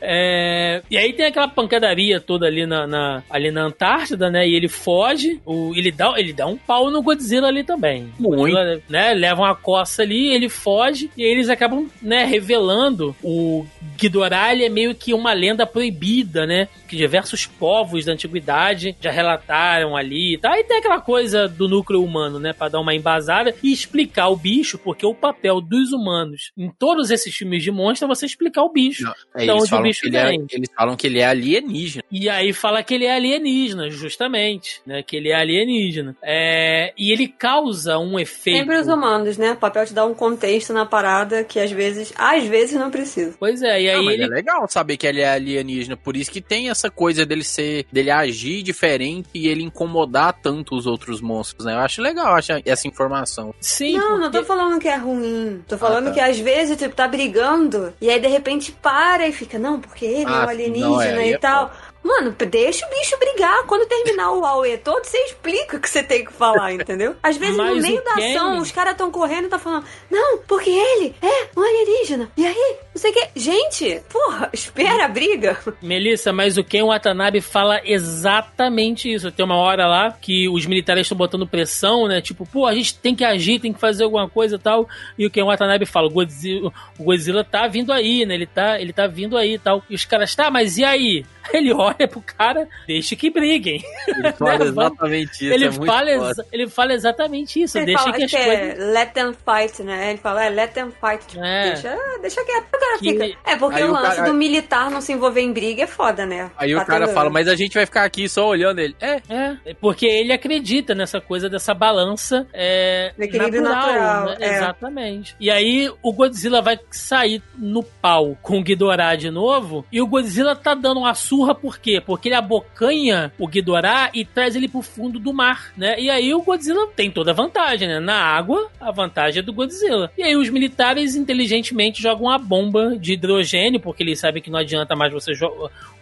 É, 0.00 0.82
e 0.90 0.96
aí 0.96 1.12
tem 1.12 1.26
aquela 1.26 1.48
pancadaria 1.48 2.20
toda 2.20 2.46
ali 2.46 2.66
na, 2.66 2.86
na- 2.86 3.22
ali 3.30 3.50
na 3.50 3.62
Antártida, 3.64 4.30
né? 4.30 4.48
E 4.48 4.54
ele 4.54 4.68
foge, 4.68 5.40
o, 5.44 5.72
ele, 5.76 5.90
dá, 5.90 6.14
ele 6.16 6.32
dá 6.32 6.46
um 6.46 6.56
pau 6.56 6.90
no 6.90 7.02
Godzilla 7.02 7.48
ali 7.48 7.64
também. 7.64 8.12
Muito. 8.18 8.36
Godzilla, 8.36 8.82
né, 8.88 9.14
leva 9.14 9.42
uma 9.42 9.54
coça 9.54 10.02
ali, 10.02 10.28
ele 10.34 10.48
foge 10.48 11.10
e 11.16 11.24
aí 11.24 11.30
eles 11.30 11.48
acabam 11.48 11.88
né, 12.00 12.24
revelando 12.24 13.14
o 13.22 13.64
Ghidorah 13.96 14.48
é 14.48 14.68
meio 14.68 14.94
que 14.94 15.12
uma 15.12 15.32
lenda 15.32 15.66
proibida, 15.66 16.46
né? 16.46 16.68
Que 16.88 16.96
diversos 16.96 17.46
povos 17.46 18.04
da 18.04 18.12
antiguidade 18.12 18.96
já 19.00 19.10
relataram 19.10 19.96
ali 19.96 20.34
e 20.34 20.38
tal. 20.38 20.52
Aí 20.52 20.64
tem 20.64 20.78
aquela 20.78 21.00
coisa 21.00 21.48
do 21.48 21.68
núcleo 21.68 22.02
humano, 22.02 22.38
né? 22.38 22.52
Pra 22.52 22.68
dar 22.68 22.80
uma 22.80 22.94
embasada 22.94 23.54
e 23.62 23.72
explicar 23.72 24.28
o 24.28 24.36
bicho, 24.36 24.78
porque 24.78 25.04
o 25.04 25.14
papel 25.14 25.60
dos 25.60 25.92
humanos 25.92 26.52
em 26.56 26.70
todos 26.70 27.10
esses 27.10 27.34
filmes 27.34 27.62
de 27.62 27.70
monstro 27.70 28.06
é 28.06 28.08
você 28.08 28.24
explicar 28.26 28.62
o 28.62 28.72
bicho. 28.72 29.06
É, 29.34 29.46
Da 29.46 29.52
eles, 29.52 29.54
onde 29.54 29.64
o 29.64 29.68
falam 29.68 29.87
bicho 29.88 30.02
que 30.02 30.08
ele 30.08 30.16
é, 30.16 30.34
eles 30.52 30.70
falam 30.74 30.96
que 30.96 31.06
ele 31.06 31.18
é 31.18 31.26
alienígena. 31.26 32.04
E 32.10 32.28
aí 32.28 32.52
fala 32.52 32.82
que 32.82 32.94
ele 32.94 33.04
é 33.04 33.14
alienígena, 33.14 33.90
justamente, 33.90 34.80
né? 34.86 35.02
Que 35.02 35.16
ele 35.16 35.30
é 35.30 35.34
alienígena. 35.34 36.16
É, 36.22 36.92
e 36.96 37.12
ele 37.12 37.28
causa 37.28 37.98
um 37.98 38.18
efeito. 38.18 38.58
Sempre 38.58 38.78
os 38.78 38.86
humanos, 38.86 39.36
né? 39.36 39.52
O 39.52 39.56
papel 39.56 39.86
te 39.86 39.94
dá 39.94 40.04
um 40.04 40.14
contexto 40.14 40.72
na 40.72 40.86
parada 40.86 41.44
que 41.44 41.58
às 41.58 41.70
vezes, 41.70 42.12
às 42.16 42.44
vezes 42.44 42.78
não 42.78 42.90
precisa. 42.90 43.34
Pois 43.38 43.62
é, 43.62 43.82
e 43.82 43.88
aí 43.88 43.96
Não, 43.96 44.04
mas 44.04 44.14
ele. 44.14 44.24
é 44.24 44.26
legal 44.28 44.68
saber 44.68 44.96
que 44.96 45.06
ele 45.06 45.20
é 45.20 45.30
alienígena, 45.30 45.96
por 45.96 46.16
isso 46.16 46.30
que 46.30 46.40
tem 46.40 46.70
essa 46.70 46.90
coisa 46.90 47.24
dele 47.24 47.44
ser, 47.44 47.86
dele 47.92 48.10
agir 48.10 48.62
diferente 48.62 49.28
e 49.34 49.48
ele 49.48 49.62
incomodar 49.62 50.32
tanto 50.40 50.74
os 50.74 50.86
outros 50.86 51.20
monstros, 51.20 51.64
né? 51.64 51.74
Eu 51.74 51.78
acho 51.78 52.02
legal 52.02 52.34
acho 52.34 52.52
essa 52.64 52.88
informação. 52.88 53.54
Sim, 53.60 53.96
não, 53.96 54.18
não 54.18 54.30
tô 54.30 54.44
falando 54.44 54.78
que 54.78 54.88
é 54.88 54.96
ruim. 54.96 55.62
Tô 55.66 55.76
falando 55.76 56.06
tá. 56.06 56.12
que 56.12 56.20
às 56.20 56.38
vezes, 56.38 56.76
tipo, 56.76 56.94
tá 56.94 57.06
brigando 57.06 57.92
e 58.00 58.10
aí 58.10 58.20
de 58.20 58.28
repente 58.28 58.72
para 58.72 59.26
e 59.28 59.32
fica, 59.32 59.58
não, 59.58 59.77
porque 59.80 60.04
ele 60.04 60.34
é 60.34 60.40
Ah, 60.40 60.44
um 60.44 60.48
sim, 60.48 60.50
alienígena 60.50 60.88
não, 60.88 61.00
é, 61.00 61.28
e 61.28 61.32
é 61.32 61.38
tal. 61.38 61.72
Mano, 62.08 62.34
deixa 62.50 62.86
o 62.86 62.90
bicho 62.90 63.18
brigar. 63.18 63.64
Quando 63.66 63.86
terminar 63.86 64.32
o 64.32 64.44
AUE 64.44 64.78
todo, 64.78 65.04
você 65.04 65.18
explica 65.24 65.76
o 65.76 65.80
que 65.80 65.88
você 65.90 66.02
tem 66.02 66.24
que 66.24 66.32
falar, 66.32 66.72
entendeu? 66.72 67.14
Às 67.22 67.36
vezes, 67.36 67.56
no 67.56 67.64
Mas 67.64 67.82
meio 67.82 68.00
o 68.00 68.04
da 68.04 68.14
Ken- 68.14 68.34
ação, 68.34 68.58
os 68.58 68.72
caras 68.72 68.92
estão 68.92 69.10
correndo 69.10 69.44
e 69.44 69.48
tá 69.48 69.58
falando, 69.58 69.84
não, 70.10 70.38
porque 70.38 70.70
ele 70.70 71.14
é 71.20 71.48
um 71.54 71.60
alienígena. 71.62 72.30
E 72.36 72.46
aí, 72.46 72.76
não 72.94 73.00
sei 73.00 73.10
o 73.10 73.14
que. 73.14 73.28
Gente, 73.36 74.02
porra, 74.10 74.48
espera 74.52 75.04
a 75.04 75.08
briga. 75.08 75.58
Melissa, 75.82 76.32
mas 76.32 76.56
o 76.56 76.64
Ken 76.64 76.82
Watanabe 76.84 77.40
fala 77.42 77.80
exatamente 77.84 79.12
isso. 79.12 79.30
Tem 79.30 79.44
uma 79.44 79.56
hora 79.56 79.86
lá 79.86 80.12
que 80.12 80.48
os 80.48 80.64
militares 80.66 81.02
estão 81.02 81.16
botando 81.18 81.46
pressão, 81.46 82.06
né? 82.08 82.20
Tipo, 82.20 82.46
pô, 82.46 82.66
a 82.66 82.74
gente 82.74 82.94
tem 82.98 83.14
que 83.14 83.24
agir, 83.24 83.60
tem 83.60 83.72
que 83.72 83.80
fazer 83.80 84.04
alguma 84.04 84.28
coisa 84.28 84.56
e 84.56 84.58
tal. 84.58 84.88
E 85.18 85.26
o 85.26 85.30
Ken 85.30 85.44
Watanabe 85.44 85.86
fala, 85.86 86.06
o 86.06 86.10
Godzilla, 86.10 86.72
o 86.98 87.04
Godzilla 87.04 87.44
tá 87.44 87.66
vindo 87.66 87.92
aí, 87.92 88.24
né? 88.24 88.34
Ele 88.34 88.46
tá, 88.46 88.80
ele 88.80 88.92
tá 88.92 89.06
vindo 89.06 89.36
aí 89.36 89.54
e 89.54 89.58
tal. 89.58 89.82
E 89.90 89.94
os 89.94 90.04
caras, 90.04 90.34
tá, 90.34 90.50
mas 90.50 90.78
e 90.78 90.84
aí? 90.84 91.24
Ele 91.52 91.72
olha 91.72 92.06
pro 92.08 92.20
cara, 92.20 92.68
deixa 92.86 93.14
que 93.16 93.30
briguem. 93.30 93.82
Ele 94.06 94.32
fala 94.32 94.58
Né? 94.58 94.64
exatamente 94.66 95.32
isso. 95.44 95.54
Ele, 95.54 95.64
é 95.66 95.72
fala 95.72 96.10
exa- 96.10 96.44
ele 96.52 96.68
fala 96.68 96.92
exatamente 96.92 97.62
isso, 97.62 97.78
Ele 97.78 97.86
deixa 97.86 98.02
fala 98.04 98.16
que 98.16 98.24
as 98.24 98.30
que 98.30 98.36
coisas. 98.36 98.78
é 98.78 98.92
let 98.92 99.12
them 99.12 99.32
fight, 99.32 99.82
né? 99.82 100.10
Ele 100.10 100.18
fala, 100.18 100.44
é, 100.44 100.50
let 100.50 100.72
them 100.72 100.90
fight. 101.00 101.26
Tipo, 101.26 101.44
É. 101.44 101.72
deixa, 101.72 101.96
deixa 102.20 102.44
quieto. 102.44 102.66
O 102.74 102.78
cara 102.78 102.98
Que- 102.98 103.10
fica. 103.12 103.38
É, 103.46 103.56
porque 103.56 103.76
Aí 103.78 103.84
o 103.84 103.88
o 103.88 103.92
lance 103.92 104.16
cara- 104.16 104.28
do 104.28 104.34
militar 104.34 104.90
não 104.90 105.00
se 105.00 105.12
envolver 105.12 105.40
em 105.40 105.52
briga 105.52 105.82
é 105.82 105.86
foda, 105.86 106.26
né? 106.26 106.50
Aí 106.56 106.74
o 106.74 106.78
Tá 106.78 106.84
cara 106.84 107.06
tendo- 107.06 107.14
fala, 107.14 107.30
mas 107.30 107.48
a 107.48 107.54
gente 107.54 107.74
vai 107.74 107.86
ficar 107.86 108.04
aqui 108.04 108.28
só 108.28 108.46
olhando 108.48 108.78
ele. 108.80 108.94
É, 109.00 109.20
É, 109.28 109.74
porque 109.80 110.06
ele 110.06 110.32
acredita 110.32 110.94
nessa 110.94 111.20
coisa 111.20 111.48
dessa 111.48 111.72
balança 111.74 112.46
é, 112.52 113.12
equilíbrio 113.18 113.62
natural, 113.62 114.24
né? 114.26 114.36
é. 114.40 114.56
Exatamente. 114.56 115.36
E 115.40 115.50
aí 115.50 115.90
o 116.02 116.12
Godzilla 116.12 116.60
vai 116.62 116.78
sair 116.90 117.42
no 117.56 117.82
pau 117.82 118.36
com 118.42 118.58
o 118.58 118.62
Ghidorah 118.62 119.16
de 119.16 119.30
novo, 119.30 119.84
e 119.92 120.00
o 120.00 120.06
Godzilla 120.06 120.54
tá 120.56 120.74
dando 120.74 121.00
uma 121.00 121.14
surra 121.38 121.54
por 121.54 121.78
quê? 121.78 122.02
Porque 122.04 122.28
ele 122.28 122.34
abocanha 122.34 123.32
o 123.38 123.46
Ghidorah 123.46 124.10
e 124.12 124.24
traz 124.24 124.56
ele 124.56 124.66
pro 124.66 124.82
fundo 124.82 125.20
do 125.20 125.32
mar, 125.32 125.72
né? 125.76 125.94
E 125.96 126.10
aí 126.10 126.34
o 126.34 126.42
Godzilla 126.42 126.88
tem 126.96 127.12
toda 127.12 127.30
a 127.30 127.34
vantagem, 127.34 127.86
né? 127.86 128.00
Na 128.00 128.20
água, 128.20 128.68
a 128.80 128.90
vantagem 128.90 129.38
é 129.38 129.42
do 129.42 129.52
Godzilla. 129.52 130.10
E 130.18 130.22
aí 130.24 130.34
os 130.34 130.50
militares 130.50 131.14
inteligentemente 131.14 132.02
jogam 132.02 132.26
uma 132.26 132.38
bomba 132.38 132.96
de 132.98 133.12
hidrogênio, 133.12 133.78
porque 133.78 134.02
eles 134.02 134.18
sabem 134.18 134.42
que 134.42 134.50
não 134.50 134.58
adianta 134.58 134.96
mais 134.96 135.12
você 135.12 135.32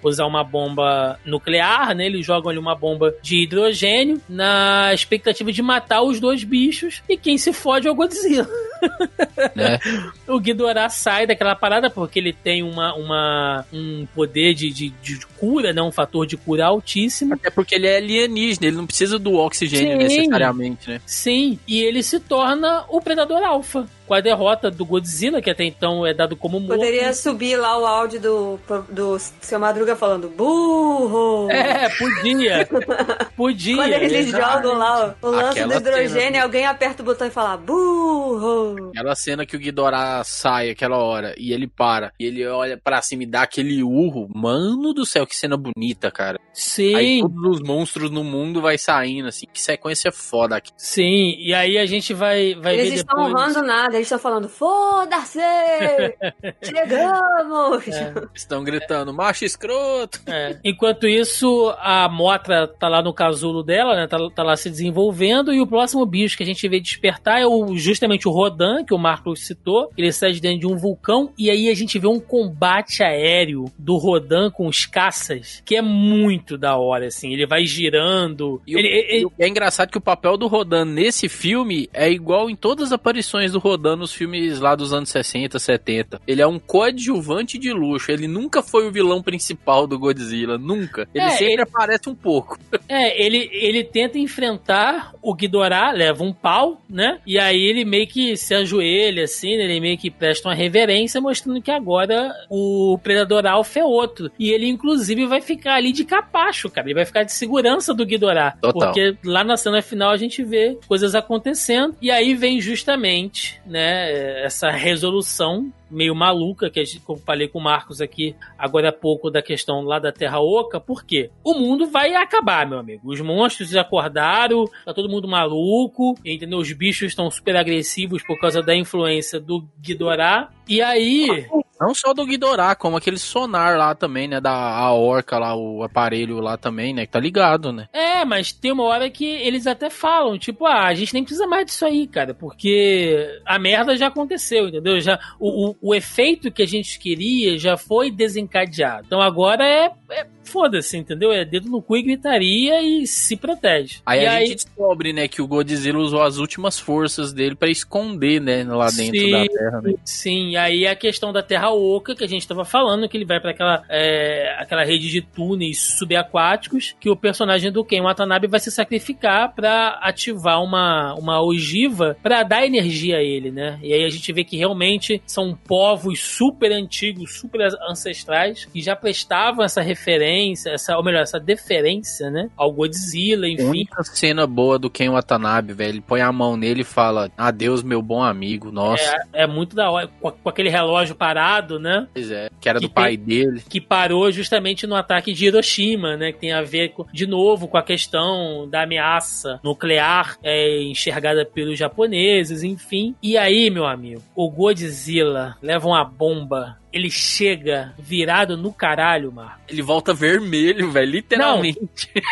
usar 0.03 0.25
uma 0.25 0.43
bomba 0.43 1.21
nuclear, 1.23 1.95
né? 1.95 2.07
Eles 2.07 2.25
jogam 2.25 2.51
ali 2.51 2.59
uma 2.59 2.75
bomba 2.75 3.15
de 3.21 3.43
hidrogênio 3.43 4.21
na 4.27 4.95
expectativa 4.95 5.53
de 5.53 5.61
matar 5.61 6.01
os 6.03 6.19
dois 6.19 6.45
bichos 6.45 7.03
e 7.07 7.17
quem 7.19 7.37
se 7.37 7.53
fode 7.53 7.87
é 7.87 7.91
o 7.91 7.95
Godzilla. 7.95 8.49
né? 9.55 9.79
O 10.27 10.41
Ghidorah 10.41 10.89
sai 10.89 11.27
daquela 11.27 11.55
parada 11.55 11.91
porque 11.91 12.19
ele 12.19 12.33
tem 12.33 12.63
uma, 12.63 12.95
uma, 12.95 13.65
um 13.73 14.07
poder 14.15 14.55
de, 14.55 14.71
de, 14.71 14.91
de 15.03 15.27
cura, 15.39 15.73
né? 15.73 15.83
Um 15.83 15.93
fator 15.93 16.27
de 16.27 16.37
cura 16.37 16.67
altíssimo. 16.67 17.35
Até 17.35 17.51
porque 17.51 17.75
ele 17.75 17.87
é 17.87 17.97
alienígena, 17.97 18.67
ele 18.67 18.77
não 18.77 18.87
precisa 18.87 19.19
do 19.19 19.35
oxigênio 19.35 19.93
Sim. 19.93 19.99
necessariamente, 19.99 20.91
né? 20.91 21.01
Sim, 21.07 21.59
e 21.67 21.83
ele 21.83 22.03
se 22.03 22.21
torna 22.21 22.85
o 22.89 23.01
Predador 23.01 23.43
Alpha. 23.43 23.87
Com 24.07 24.15
a 24.15 24.21
derrota 24.21 24.71
do 24.71 24.85
Godzilla, 24.85 25.43
que 25.43 25.51
até 25.51 25.65
então 25.65 26.07
é 26.07 26.15
dado 26.15 26.37
como 26.37 26.61
morto. 26.61 26.79
Poderia 26.79 27.13
subir 27.13 27.57
lá 27.57 27.77
o 27.79 27.85
áudio 27.87 28.21
do, 28.21 28.61
do 28.89 29.19
seu 29.41 29.59
Madruga 29.59 29.97
falando 29.97 30.29
burro. 30.29 31.51
É, 31.51 31.89
podia. 31.91 32.69
Podia. 33.37 33.77
Quando 33.77 33.93
eles 33.93 34.13
exatamente. 34.29 34.53
jogam 34.63 34.79
lá 34.79 35.15
o, 35.21 35.27
lance 35.31 35.59
Aquela 35.61 35.75
do 35.75 35.81
hidrogênio, 35.81 36.11
cena- 36.33 36.43
alguém 36.43 36.67
aperta 36.67 37.03
o 37.03 37.05
botão 37.05 37.27
e 37.27 37.31
fala 37.31 37.57
burro. 37.57 38.89
Aquela 38.91 39.15
cena 39.15 39.45
que 39.47 39.57
o 39.57 39.59
Ghidorah 39.59 40.23
sai 40.25 40.71
aquela 40.71 40.97
hora 40.99 41.35
e 41.37 41.53
ele 41.53 41.67
para 41.67 42.13
e 42.19 42.25
ele 42.27 42.47
olha 42.47 42.81
pra 42.83 43.03
cima 43.03 43.25
e 43.25 43.27
dá 43.27 43.43
aquele 43.43 43.83
urro. 43.83 44.29
Mano 44.35 44.93
do 44.95 45.05
céu, 45.05 45.27
que 45.27 45.37
cena 45.37 45.57
bonita, 45.57 46.11
cara. 46.11 46.39
Sim. 46.53 46.95
Aí 46.95 47.21
todos 47.21 47.57
os 47.57 47.61
monstros 47.61 48.11
no 48.11 48.25
mundo 48.25 48.61
vai 48.63 48.79
saindo, 48.79 49.29
assim. 49.29 49.47
Que 49.53 49.61
sequência 49.61 50.11
foda 50.11 50.57
aqui. 50.57 50.71
Sim, 50.77 51.35
e 51.39 51.53
aí 51.53 51.77
a 51.79 51.85
gente 51.87 52.15
vai, 52.15 52.55
vai 52.55 52.75
Eles 52.75 52.91
ver 52.91 52.95
estão 52.97 53.27
depois. 53.27 53.35
honrando 53.35 53.67
nada, 53.67 53.96
eles 53.97 54.07
estão 54.07 54.19
falando 54.19 54.49
foda-se! 54.49 55.39
Chegamos! 56.63 57.87
Estão 58.35 58.63
gritando, 58.65 59.13
macho 59.13 59.45
escroto. 59.45 60.21
É. 60.27 60.59
Enquanto 60.65 61.07
isso, 61.07 61.75
a 61.79 62.09
Motra 62.09 62.67
tá 62.67 62.89
lá 62.89 63.03
no 63.03 63.13
casulo 63.13 63.63
dela, 63.63 63.95
né? 63.97 64.07
Tá, 64.07 64.19
tá 64.35 64.43
lá 64.43 64.57
se 64.57 64.69
desenvolvendo. 64.71 65.53
E 65.53 65.61
o 65.61 65.67
próximo 65.67 66.05
bicho 66.07 66.37
que 66.37 66.43
a 66.43 66.47
gente 66.47 66.67
vê 66.69 66.81
despertar 66.81 67.41
é 67.41 67.47
o, 67.47 67.77
justamente 67.77 68.29
o 68.29 68.31
Rodan, 68.33 68.85
que 68.85 68.95
o 68.95 68.99
Marcos 68.99 69.47
citou. 69.47 69.91
Ele 69.97 70.13
sai 70.13 70.33
de 70.33 70.41
dentro 70.41 70.61
de 70.61 70.67
um 70.67 70.77
vulcão. 70.77 71.33
E 71.39 71.51
aí 71.51 71.69
a 71.69 71.75
gente 71.75 71.99
vê 71.99 72.07
um 72.07 72.21
combate 72.21 73.03
aéreo 73.03 73.67
do 73.79 73.97
Rodan 73.97 74.51
com 74.51 74.67
os 74.67 74.87
caças, 74.87 75.63
que 75.65 75.77
é 75.77 75.83
muito 75.83 76.57
da 76.59 76.77
hora, 76.77 77.07
assim. 77.07 77.33
Ele 77.33 77.47
vai 77.47 77.65
girando. 77.67 78.61
E 78.67 78.75
o- 78.75 78.79
ele, 78.79 78.89
ele- 78.89 79.21
e 79.23 79.27
o- 79.27 79.33
é 79.39 79.49
engraçado 79.49 79.91
que 79.91 79.99
o 79.99 80.01
papel 80.01 80.37
do 80.37 80.47
Rodan 80.47 80.85
nesse 80.85 81.29
filme 81.29 81.89
é 81.93 82.11
igual 82.11 82.51
em 82.51 82.57
todas 82.57 82.87
as 82.87 82.93
aparições 82.93 83.53
do 83.53 83.59
Rodan 83.59 83.86
nos 83.95 84.13
filmes 84.13 84.59
lá 84.59 84.75
dos 84.75 84.93
anos 84.93 85.11
60, 85.11 85.59
70. 85.59 86.21
Ele 86.27 86.41
é 86.43 86.47
um 86.47 86.59
coadjuvante 86.59 87.59
de 87.59 87.73
luxo. 87.73 88.11
Ele 88.11 88.27
nunca 88.27 88.63
foi 88.63 88.89
o 88.89 88.91
vilão 88.91 89.23
principal 89.23 89.87
do 89.87 89.99
Godzilla. 89.99 90.57
Nunca. 90.59 91.07
Ele 91.15 91.25
É, 91.25 91.29
sempre 91.31 91.53
ele- 91.55 91.63
aparece 91.63 92.09
um 92.09 92.15
pouco. 92.15 92.59
É, 92.89 93.21
ele, 93.25 93.49
ele 93.53 93.83
tenta 93.83 94.17
enfrentar 94.17 95.13
o 95.21 95.35
Ghidorah, 95.35 95.91
leva 95.91 96.23
um 96.23 96.33
pau, 96.33 96.81
né? 96.89 97.19
E 97.27 97.37
aí 97.39 97.61
ele 97.61 97.85
meio 97.85 98.07
que 98.07 98.37
se 98.37 98.55
ajoelha, 98.55 99.25
assim, 99.25 99.57
né? 99.57 99.65
ele 99.65 99.81
meio 99.81 99.99
que 99.99 100.09
presta 100.09 100.49
uma 100.49 100.55
reverência, 100.55 101.21
mostrando 101.21 101.61
que 101.61 101.71
agora 101.71 102.33
o 102.49 102.97
Predador 103.03 103.45
Alpha 103.45 103.81
é 103.81 103.85
outro. 103.85 104.31
E 104.39 104.51
ele, 104.53 104.69
inclusive, 104.69 105.27
vai 105.27 105.41
ficar 105.41 105.75
ali 105.75 105.91
de 105.93 106.05
capacho, 106.05 106.71
cara. 106.71 106.87
Ele 106.87 106.95
vai 106.95 107.05
ficar 107.05 107.25
de 107.25 107.33
segurança 107.33 107.93
do 107.93 108.07
Ghidorah. 108.07 108.53
Total. 108.63 108.73
Porque 108.93 109.17
lá 109.25 109.43
na 109.43 109.57
cena 109.57 109.83
final 109.83 110.11
a 110.13 110.17
gente 110.17 110.45
vê 110.45 110.79
coisas 110.87 111.15
acontecendo. 111.17 111.97
E 112.01 112.09
aí 112.11 112.35
vem 112.35 112.61
justamente, 112.61 113.61
né, 113.67 113.76
essa 113.79 114.71
resolução 114.71 115.73
meio 115.91 116.15
maluca, 116.15 116.69
que 116.69 116.81
eu 116.81 117.17
falei 117.17 117.49
com 117.49 117.59
o 117.59 117.63
Marcos 117.63 118.01
aqui 118.01 118.35
agora 118.59 118.89
há 118.89 118.93
pouco 118.93 119.31
da 119.31 119.41
questão 119.41 119.83
lá 119.83 119.99
da 119.99 120.11
Terra 120.11 120.41
Oca, 120.41 120.81
por 120.81 121.05
quê? 121.05 121.31
O 121.45 121.55
mundo 121.55 121.87
vai 121.87 122.15
acabar, 122.15 122.67
meu 122.69 122.79
amigo. 122.79 123.09
Os 123.11 123.21
monstros 123.21 123.75
acordaram, 123.77 124.65
tá 124.85 124.93
todo 124.93 125.09
mundo 125.09 125.29
maluco, 125.29 126.15
entendeu? 126.25 126.59
Os 126.59 126.73
bichos 126.73 127.09
estão 127.09 127.31
super 127.31 127.57
agressivos 127.57 128.23
por 128.25 128.39
causa 128.41 128.63
da 128.63 128.75
influência 128.75 129.39
do 129.39 129.65
Ghidorah. 129.81 130.51
E 130.69 130.83
aí, 130.83 131.47
Não 131.81 131.95
só 131.95 132.15
do 132.15 132.25
Ghidorah, 132.25 132.75
como 132.75 132.97
aquele 132.97 133.19
sonar 133.19 133.77
lá 133.77 133.95
também, 133.95 134.27
né? 134.27 134.41
Da 134.41 134.53
a 134.53 134.93
orca 134.93 135.39
lá, 135.39 135.55
o 135.55 135.83
aparelho 135.83 136.41
lá 136.41 136.57
também, 136.57 136.95
né? 136.95 137.05
Que 137.05 137.13
tá 137.13 137.21
ligado, 137.21 137.73
né? 137.73 137.89
É, 137.93 138.25
mas 138.25 138.53
tem 138.53 138.73
uma 138.73 138.85
hora 138.85 139.11
que 139.11 139.25
eles 139.25 139.67
até 139.67 139.91
falam, 139.91 140.39
tipo, 140.39 140.65
ah, 140.67 140.87
a 140.87 140.95
gente 140.95 141.13
nem 141.13 141.23
precisa 141.23 141.47
mais 141.47 141.67
disso 141.67 141.85
aí, 141.85 142.07
cara, 142.07 142.33
porque 142.35 143.41
a 143.45 143.59
merda 143.59 143.97
já 143.97 144.07
aconteceu, 144.07 144.69
entendeu? 144.69 145.01
Já, 145.01 145.19
o, 145.39 145.71
o, 145.71 145.77
o 145.83 145.95
efeito 145.95 146.51
que 146.51 146.63
a 146.63 146.67
gente 146.67 146.99
queria 146.99 147.59
já 147.59 147.77
foi 147.77 148.11
desencadeado. 148.11 149.05
Então 149.07 149.21
agora 149.21 149.65
é, 149.65 149.93
é 150.11 150.27
foda-se, 150.47 150.97
entendeu? 150.97 151.33
É 151.33 151.45
dedo 151.45 151.69
no 151.69 151.83
cu 151.83 151.97
e 151.97 152.03
gritaria 152.03 152.83
e 152.83 153.07
se 153.07 153.37
protege. 153.37 154.01
Aí 154.07 154.23
e 154.23 154.27
a 154.27 154.41
gente 154.41 154.55
descobre, 154.55 155.13
né, 155.13 155.29
que 155.29 155.43
o 155.43 155.47
Godzilla 155.47 155.99
usou 155.99 156.23
as 156.23 156.39
últimas 156.39 156.79
forças 156.79 157.33
dele 157.33 157.55
pra 157.55 157.69
esconder, 157.69 158.41
né, 158.41 158.65
lá 158.65 158.87
dentro 158.87 159.21
Sim, 159.21 159.31
da 159.31 159.47
Terra, 159.47 159.81
né? 159.83 159.95
Sim, 160.05 160.51
e 160.51 160.57
aí 160.57 160.87
a 160.87 160.95
questão 160.95 161.33
da 161.33 161.43
Terra 161.43 161.71
Oca, 161.71 162.15
que 162.15 162.25
a 162.25 162.29
gente 162.29 162.47
tava 162.47 162.65
falando, 162.65 163.09
que 163.09 163.17
ele 163.17 163.25
vai 163.25 163.41
para 163.41 163.51
aquela, 163.51 163.83
é, 163.89 164.57
aquela 164.59 164.85
rede 164.85 165.09
de 165.09 165.21
túneis 165.21 165.97
subaquáticos, 165.99 166.95
que 167.01 167.11
o 167.11 167.17
personagem 167.17 167.71
do 167.73 167.85
Ken 167.85 168.03
Watanabe 168.03 168.47
vai 168.47 168.61
se 168.61 168.71
sacrificar 168.71 169.55
para 169.55 169.99
ativar 170.03 170.63
uma, 170.63 171.15
uma 171.15 171.43
ogiva 171.43 172.17
para 172.23 172.43
dar 172.43 172.65
energia 172.65 173.19
a 173.19 173.23
ele, 173.23 173.51
né? 173.51 173.79
E 173.83 173.93
aí 173.93 174.05
a 174.05 174.09
gente 174.09 174.33
vê 174.33 174.45
que 174.45 174.57
realmente 174.57 175.23
são 175.27 175.57
povos 175.67 176.21
super 176.21 176.73
antigos, 176.73 177.39
super 177.39 177.61
ancestrais, 177.89 178.65
que 178.67 178.81
já 178.81 178.95
prestavam 178.95 179.65
essa 179.65 179.83
referência, 179.83 180.36
essa, 180.67 180.97
ou 180.97 181.03
melhor, 181.05 181.23
essa 181.23 181.39
deferência, 181.41 182.31
né? 182.31 182.49
Ao 182.57 182.71
Godzilla, 182.73 183.47
A 183.47 183.51
enfim. 183.51 183.65
única 183.65 184.03
cena 184.05 184.47
boa 184.47 184.79
do 184.79 184.91
Ken 184.91 185.09
Watanabe, 185.11 185.73
velho, 185.73 185.91
ele 185.93 186.01
põe 186.01 186.21
a 186.21 186.33
mão 186.33 186.57
nele 186.57 186.83
e 186.83 186.85
fala, 186.85 187.31
adeus, 187.37 187.83
meu 187.83 188.01
bom 188.03 188.23
amigo, 188.23 188.71
nossa. 188.71 189.17
É, 189.33 189.43
é 189.45 189.47
muito 189.47 189.75
da 189.77 189.91
hora, 189.91 190.09
com, 190.21 190.31
com 190.31 190.49
aquele 190.49 190.69
relógio 190.69 191.15
parado, 191.15 191.79
né? 191.79 192.07
Pois 192.13 192.31
é, 192.31 192.49
que 192.61 192.69
era 192.69 192.79
Que 192.81 192.87
do 192.87 192.93
pai 192.93 193.17
tem- 193.17 193.27
dele. 193.27 193.63
que 193.69 193.81
parou 193.81 194.31
justamente 194.31 194.87
no 194.87 194.95
ataque 194.95 195.33
de 195.33 195.47
Hiroshima, 195.47 196.17
né? 196.17 196.33
Que 196.33 196.39
tem 196.39 196.53
a 196.53 196.63
ver, 196.63 196.91
com- 196.91 197.07
de 197.13 197.27
novo, 197.27 197.69
com 197.69 197.77
a 197.77 197.83
questão 197.83 198.69
da 198.69 198.83
ameaça 198.83 199.61
nuclear 199.63 200.37
é, 200.43 200.83
enxergada 200.83 201.45
pelos 201.45 201.79
japoneses, 201.79 202.63
enfim. 202.63 203.15
E 203.23 203.37
aí, 203.37 203.71
meu 203.71 203.87
amigo, 203.87 204.23
o 204.35 204.51
Godzilla 204.51 205.57
leva 205.63 205.87
uma 205.89 206.05
bomba 206.05 206.77
ele 206.93 207.11
chega 207.11 207.93
virado 207.99 208.57
no 208.57 208.73
caralho, 208.73 209.31
Marco. 209.33 209.61
Ele 209.69 209.83
volta 209.83 210.15
vermelho, 210.15 210.91
velho, 210.91 211.11
literalmente. 211.13 211.81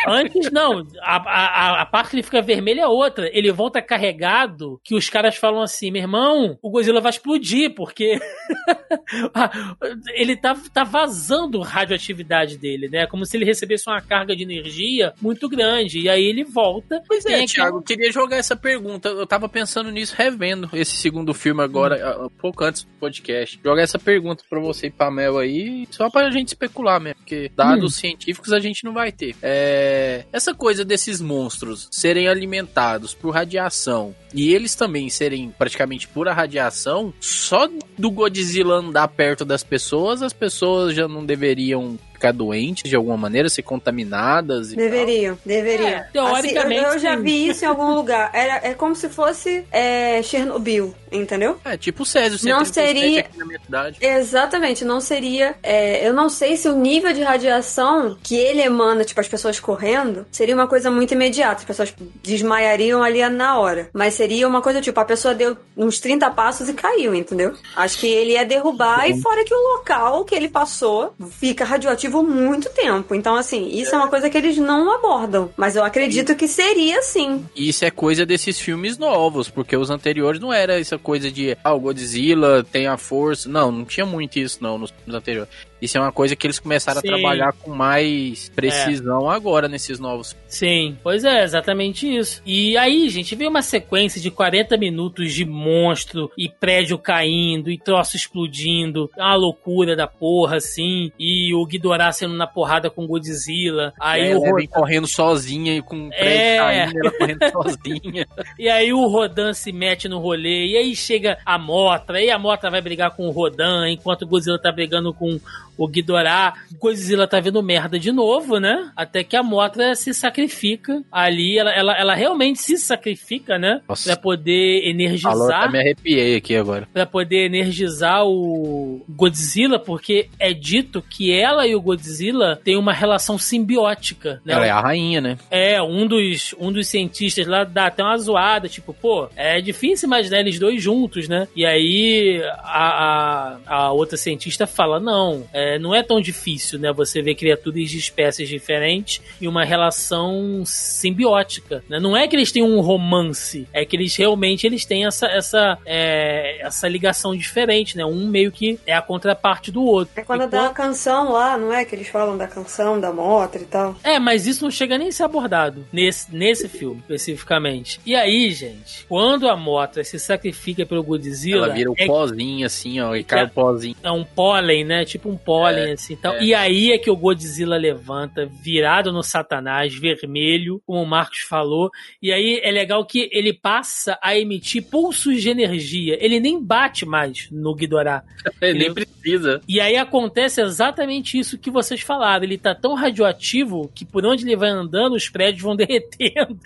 Antes 0.07 0.51
não, 0.51 0.85
a, 1.01 1.15
a, 1.17 1.81
a 1.81 1.85
parte 1.85 2.09
que 2.11 2.15
ele 2.15 2.23
fica 2.23 2.41
vermelho 2.41 2.79
é 2.81 2.87
outra. 2.87 3.29
Ele 3.31 3.51
volta 3.51 3.81
carregado 3.81 4.79
que 4.83 4.95
os 4.95 5.09
caras 5.09 5.35
falam 5.35 5.61
assim, 5.61 5.91
meu 5.91 6.01
irmão, 6.01 6.57
o 6.61 6.69
Godzilla 6.69 6.99
vai 7.01 7.11
explodir, 7.11 7.73
porque 7.75 8.19
ele 10.15 10.35
tá, 10.35 10.55
tá 10.73 10.83
vazando 10.83 11.59
radioatividade 11.61 12.57
dele, 12.57 12.87
né? 12.89 13.05
Como 13.07 13.25
se 13.25 13.37
ele 13.37 13.45
recebesse 13.45 13.87
uma 13.89 14.01
carga 14.01 14.35
de 14.35 14.43
energia 14.43 15.13
muito 15.21 15.47
grande. 15.49 15.99
E 15.99 16.09
aí 16.09 16.23
ele 16.23 16.43
volta. 16.43 17.01
Pois 17.07 17.25
é, 17.25 17.33
aquele- 17.35 17.47
Thiago, 17.47 17.77
eu 17.77 17.81
queria 17.83 18.11
jogar 18.11 18.37
essa 18.37 18.55
pergunta. 18.55 19.09
Eu 19.09 19.27
tava 19.27 19.47
pensando 19.47 19.91
nisso, 19.91 20.15
revendo 20.17 20.69
esse 20.73 20.95
segundo 20.97 21.33
filme 21.33 21.61
agora, 21.63 21.95
Hum. 22.19 22.25
um 22.25 22.29
pouco 22.29 22.63
antes 22.63 22.83
do 22.83 22.89
podcast. 22.99 23.59
Jogar 23.63 23.81
essa 23.81 23.99
pergunta 23.99 24.43
pra 24.49 24.54
você 24.59 24.87
e 24.87 24.91
pra 24.91 25.09
Mel 25.11 25.37
aí, 25.37 25.87
só 25.91 26.09
pra 26.09 26.29
gente 26.31 26.49
especular 26.49 26.99
mesmo, 26.99 27.17
porque 27.19 27.51
dados 27.55 27.95
Hum. 27.97 27.99
científicos 27.99 28.51
a 28.53 28.59
gente 28.59 28.83
não 28.83 28.93
vai 28.93 29.11
ter. 29.11 29.35
É, 29.41 30.25
essa 30.31 30.53
coisa 30.53 30.83
desses 30.85 31.21
monstros 31.21 31.87
serem 31.91 32.27
alimentados 32.27 33.13
por 33.13 33.31
radiação 33.31 34.15
e 34.33 34.53
eles 34.53 34.75
também 34.75 35.09
serem 35.09 35.49
praticamente 35.57 36.07
pura 36.07 36.33
radiação, 36.33 37.13
só 37.19 37.69
do 37.97 38.11
Godzilla 38.11 38.75
andar 38.75 39.07
perto 39.07 39.45
das 39.45 39.63
pessoas, 39.63 40.21
as 40.21 40.33
pessoas 40.33 40.93
já 40.95 41.07
não 41.07 41.25
deveriam 41.25 41.97
ficar 42.15 42.31
doentes 42.31 42.89
de 42.89 42.95
alguma 42.95 43.15
maneira, 43.17 43.47
ser 43.49 43.61
contaminadas 43.61 44.71
e 44.71 44.75
Deveriam, 44.75 45.37
deveriam. 45.45 45.87
É, 45.89 46.07
teoricamente, 46.11 46.57
Assim, 46.79 46.87
eu, 46.87 46.93
eu 46.93 46.99
já 46.99 47.15
sim. 47.17 47.23
vi 47.23 47.47
isso 47.49 47.63
em 47.65 47.67
algum 47.67 47.93
lugar. 47.93 48.29
Era, 48.33 48.67
é 48.67 48.73
como 48.73 48.95
se 48.95 49.07
fosse 49.09 49.63
é, 49.71 50.21
Chernobyl, 50.23 50.93
entendeu? 51.11 51.57
É, 51.63 51.77
tipo 51.77 52.03
o 52.03 52.05
Césio 52.05 52.37
Não 52.49 52.63
137 52.65 52.73
seria- 52.73 53.19
aqui 53.21 53.37
na 53.37 53.45
minha 53.45 53.59
cidade. 53.59 53.97
Exatamente, 54.01 54.83
não 54.85 54.99
seria. 54.99 55.55
é, 55.63 56.07
eu 56.07 56.13
não 56.13 56.29
sei 56.29 56.57
se 56.57 56.67
o 56.67 56.75
nível 56.75 57.13
de 57.13 57.21
radiação 57.23 58.17
que 58.23 58.35
ele 58.35 58.61
emana, 58.61 59.03
tipo, 59.03 59.19
as 59.19 59.27
pessoas 59.27 59.59
correndo, 59.59 60.25
seria 60.31 60.55
uma 60.55 60.67
coisa 60.67 60.89
muito 60.91 61.13
imediata. 61.13 61.59
As 61.59 61.65
pessoas 61.65 61.93
desmaiariam 62.23 63.01
ali 63.03 63.27
na 63.29 63.57
hora. 63.57 63.89
Mas 63.93 64.13
seria 64.13 64.47
uma 64.47 64.61
coisa 64.61 64.81
tipo, 64.81 64.99
a 64.99 65.05
pessoa 65.05 65.33
deu 65.33 65.57
uns 65.75 65.99
30 65.99 66.29
passos 66.31 66.67
e 66.69 66.73
caiu, 66.73 67.13
entendeu? 67.15 67.53
Acho 67.75 67.97
que 67.99 68.07
ele 68.07 68.33
ia 68.33 68.45
derrubar, 68.45 69.09
e 69.09 69.19
fora 69.21 69.43
que 69.43 69.53
o 69.53 69.77
local 69.77 70.23
que 70.25 70.35
ele 70.35 70.49
passou 70.49 71.13
fica 71.31 71.63
radioativo 71.65 72.04
muito 72.23 72.69
tempo. 72.69 73.15
Então, 73.15 73.35
assim, 73.35 73.67
isso 73.69 73.93
é 73.93 73.97
uma 73.97 74.07
coisa 74.07 74.29
que 74.29 74.37
eles 74.37 74.57
não 74.57 74.91
abordam. 74.91 75.49
Mas 75.55 75.75
eu 75.75 75.83
acredito 75.83 76.35
que 76.35 76.47
seria 76.47 77.01
sim. 77.01 77.45
E 77.55 77.69
isso 77.69 77.85
é 77.85 77.91
coisa 77.91 78.25
desses 78.25 78.59
filmes 78.59 78.97
novos, 78.97 79.49
porque 79.49 79.75
os 79.75 79.89
anteriores 79.89 80.39
não 80.39 80.53
era 80.53 80.79
essa 80.79 80.97
coisa 80.97 81.31
de, 81.31 81.57
ah, 81.63 81.73
o 81.73 81.79
Godzilla 81.79 82.63
tem 82.63 82.87
a 82.87 82.97
força. 82.97 83.49
Não, 83.49 83.71
não 83.71 83.85
tinha 83.85 84.05
muito 84.05 84.37
isso 84.39 84.59
não 84.61 84.77
nos 84.77 84.91
filmes 84.91 85.15
anteriores. 85.15 85.49
Isso 85.81 85.97
é 85.97 86.01
uma 86.01 86.11
coisa 86.11 86.35
que 86.35 86.47
eles 86.47 86.57
começaram 86.59 87.01
Sim. 87.01 87.07
a 87.07 87.11
trabalhar 87.11 87.53
com 87.53 87.71
mais 87.71 88.49
precisão 88.49 89.29
agora 89.29 89.67
nesses 89.67 89.99
novos. 89.99 90.35
Sim, 90.47 90.97
pois 91.03 91.23
é, 91.23 91.43
exatamente 91.43 92.07
isso. 92.15 92.41
E 92.45 92.77
aí, 92.77 93.09
gente, 93.09 93.35
veio 93.35 93.49
uma 93.49 93.61
sequência 93.61 94.19
de 94.21 94.31
40 94.31 94.77
minutos 94.77 95.33
de 95.33 95.45
monstro 95.45 96.31
e 96.37 96.47
prédio 96.49 96.97
caindo 96.97 97.69
e 97.69 97.77
troço 97.77 98.15
explodindo. 98.15 99.09
É 99.17 99.21
uma 99.21 99.35
loucura 99.35 99.95
da 99.95 100.07
porra, 100.07 100.57
assim. 100.57 101.11
E 101.19 101.53
o 101.53 101.65
Ghidorah 101.65 102.11
sendo 102.11 102.33
na 102.35 102.47
porrada 102.47 102.89
com 102.89 103.03
o 103.03 103.07
Godzilla. 103.07 103.93
Aí 103.99 104.23
Aí 104.23 104.35
o 104.35 104.39
Rodan- 104.39 104.65
correndo 104.67 105.07
sozinha 105.07 105.75
e 105.75 105.81
com 105.81 106.07
o 106.07 106.09
prédio 106.09 106.31
É. 106.39 106.57
caindo, 106.57 106.99
ela 106.99 107.11
correndo 107.11 107.39
sozinha. 107.51 108.27
E 108.57 108.69
aí 108.69 108.93
o 108.93 109.05
Rodan 109.07 109.53
se 109.53 109.71
mete 109.71 110.07
no 110.07 110.19
rolê, 110.19 110.67
e 110.67 110.77
aí 110.77 110.95
chega 110.95 111.37
a 111.45 111.57
Motra, 111.59 112.21
e 112.21 112.29
a 112.29 112.39
Motra 112.39 112.71
vai 112.71 112.81
brigar 112.81 113.11
com 113.11 113.27
o 113.27 113.31
Rodan, 113.31 113.89
enquanto 113.89 114.21
o 114.23 114.27
Godzilla 114.27 114.57
tá 114.59 114.71
brigando 114.71 115.13
com 115.13 115.39
o 115.77 115.87
Ghidorah. 115.87 116.53
O 116.73 116.77
Godzilla 116.77 117.27
tá 117.27 117.39
vendo 117.39 117.61
merda 117.61 117.99
de 117.99 118.11
novo, 118.11 118.59
né? 118.59 118.91
Até 118.95 119.23
que 119.23 119.35
a 119.35 119.43
Motra 119.43 119.95
se 119.95 120.13
sacrifica 120.13 121.03
ali, 121.11 121.57
ela, 121.57 121.71
ela, 121.71 121.97
ela 121.97 122.15
realmente 122.15 122.59
se 122.59 122.77
sacrifica, 122.77 123.57
né? 123.57 123.81
Nossa. 123.87 124.09
Pra 124.09 124.21
poder 124.21 124.87
energizar 124.87 125.35
até 125.35 125.71
me 125.71 125.79
arrepiei 125.79 126.35
aqui 126.35 126.55
agora. 126.55 126.87
Pra 126.91 127.05
poder 127.05 127.45
energizar 127.45 128.25
o 128.25 129.03
Godzilla, 129.09 129.79
porque 129.79 130.29
é 130.39 130.53
dito 130.53 131.01
que 131.01 131.31
ela 131.31 131.67
e 131.67 131.75
o 131.75 131.81
Godzilla 131.81 132.59
têm 132.63 132.77
uma 132.77 132.93
relação 132.93 133.37
simbiótica, 133.37 134.41
né? 134.45 134.53
Ela 134.53 134.65
é 134.65 134.69
a 134.69 134.79
rainha, 134.79 135.21
né? 135.21 135.37
É, 135.49 135.81
um 135.81 136.07
dos, 136.07 136.55
um 136.59 136.71
dos 136.71 136.87
cientistas 136.87 137.47
lá 137.47 137.63
dá 137.63 137.87
até 137.87 138.03
uma 138.03 138.17
zoada, 138.17 138.67
tipo, 138.67 138.93
pô, 138.93 139.27
é 139.35 139.61
difícil 139.61 140.07
imaginar 140.07 140.39
eles 140.39 140.59
dois 140.59 140.81
juntos, 140.81 141.27
né? 141.27 141.47
E 141.55 141.65
aí 141.65 142.41
a, 142.63 143.57
a, 143.65 143.75
a 143.75 143.91
outra 143.91 144.17
cientista 144.17 144.67
fala, 144.67 144.99
não, 144.99 145.45
é, 145.53 145.64
não 145.79 145.93
é 145.93 146.03
tão 146.03 146.19
difícil, 146.19 146.79
né? 146.79 146.91
Você 146.93 147.21
ver 147.21 147.35
criaturas 147.35 147.89
de 147.89 147.97
espécies 147.97 148.47
diferentes 148.47 149.21
e 149.39 149.47
uma 149.47 149.63
relação 149.63 150.63
simbiótica, 150.65 151.83
né? 151.89 151.99
Não 151.99 152.15
é 152.15 152.27
que 152.27 152.35
eles 152.35 152.51
têm 152.51 152.63
um 152.63 152.79
romance, 152.81 153.67
é 153.73 153.85
que 153.85 153.95
eles 153.95 154.15
realmente 154.15 154.65
eles 154.65 154.85
têm 154.85 155.05
essa, 155.05 155.27
essa, 155.27 155.77
é, 155.85 156.61
essa 156.61 156.87
ligação 156.87 157.35
diferente, 157.35 157.97
né? 157.97 158.05
Um 158.05 158.27
meio 158.27 158.51
que 158.51 158.79
é 158.85 158.93
a 158.93 159.01
contraparte 159.01 159.71
do 159.71 159.83
outro. 159.83 160.13
É 160.15 160.21
quando 160.21 160.47
dá 160.47 160.67
a 160.67 160.73
canção 160.73 161.31
lá, 161.31 161.57
não 161.57 161.73
é? 161.73 161.85
Que 161.85 161.95
eles 161.95 162.07
falam 162.07 162.37
da 162.37 162.47
canção, 162.47 162.99
da 162.99 163.11
motra 163.11 163.61
e 163.61 163.65
tal. 163.65 163.95
É, 164.03 164.19
mas 164.19 164.47
isso 164.47 164.63
não 164.63 164.71
chega 164.71 164.97
nem 164.97 165.09
a 165.09 165.11
ser 165.11 165.23
abordado 165.23 165.85
nesse, 165.91 166.33
nesse 166.33 166.67
filme, 166.67 166.99
especificamente. 167.01 167.99
E 168.05 168.15
aí, 168.15 168.51
gente, 168.51 169.05
quando 169.07 169.49
a 169.49 169.55
Motra 169.55 170.03
se 170.03 170.19
sacrifica 170.19 170.85
pelo 170.85 171.03
Godzilla. 171.03 171.65
Ela 171.65 171.73
vira 171.73 171.91
o 171.91 171.95
é, 171.97 172.05
pozinho 172.05 172.65
assim, 172.65 172.99
ó, 172.99 173.15
e 173.15 173.23
cai 173.23 173.45
o 173.45 173.49
pozinho. 173.49 173.95
é 174.01 174.11
um 174.11 174.23
pólen, 174.23 174.83
né? 174.83 175.05
Tipo 175.05 175.29
um 175.29 175.37
pólen, 175.37 175.54
assim. 175.63 176.13
Então, 176.13 176.33
é. 176.33 176.43
E 176.43 176.53
aí 176.53 176.91
é 176.91 176.97
que 176.97 177.09
o 177.09 177.15
Godzilla 177.15 177.77
levanta, 177.77 178.45
virado 178.45 179.11
no 179.11 179.23
Satanás, 179.23 179.93
vermelho, 179.93 180.81
como 180.85 181.01
o 181.01 181.05
Marcos 181.05 181.39
falou. 181.39 181.89
E 182.21 182.31
aí 182.31 182.59
é 182.63 182.71
legal 182.71 183.05
que 183.05 183.29
ele 183.31 183.53
passa 183.53 184.17
a 184.21 184.37
emitir 184.37 184.83
pulsos 184.89 185.41
de 185.41 185.49
energia. 185.49 186.17
Ele 186.19 186.39
nem 186.39 186.61
bate 186.61 187.05
mais 187.05 187.49
no 187.51 187.75
Ghidorah. 187.75 188.23
Ele 188.61 188.79
nem 188.79 188.93
precisa. 188.93 189.61
E 189.67 189.79
aí 189.79 189.97
acontece 189.97 190.61
exatamente 190.61 191.37
isso 191.37 191.57
que 191.57 191.69
vocês 191.69 192.01
falaram. 192.01 192.43
Ele 192.43 192.57
tá 192.57 192.73
tão 192.73 192.93
radioativo 192.93 193.91
que 193.93 194.05
por 194.05 194.25
onde 194.25 194.45
ele 194.45 194.55
vai 194.55 194.69
andando, 194.69 195.15
os 195.15 195.29
prédios 195.29 195.61
vão 195.61 195.75
derretendo. 195.77 196.57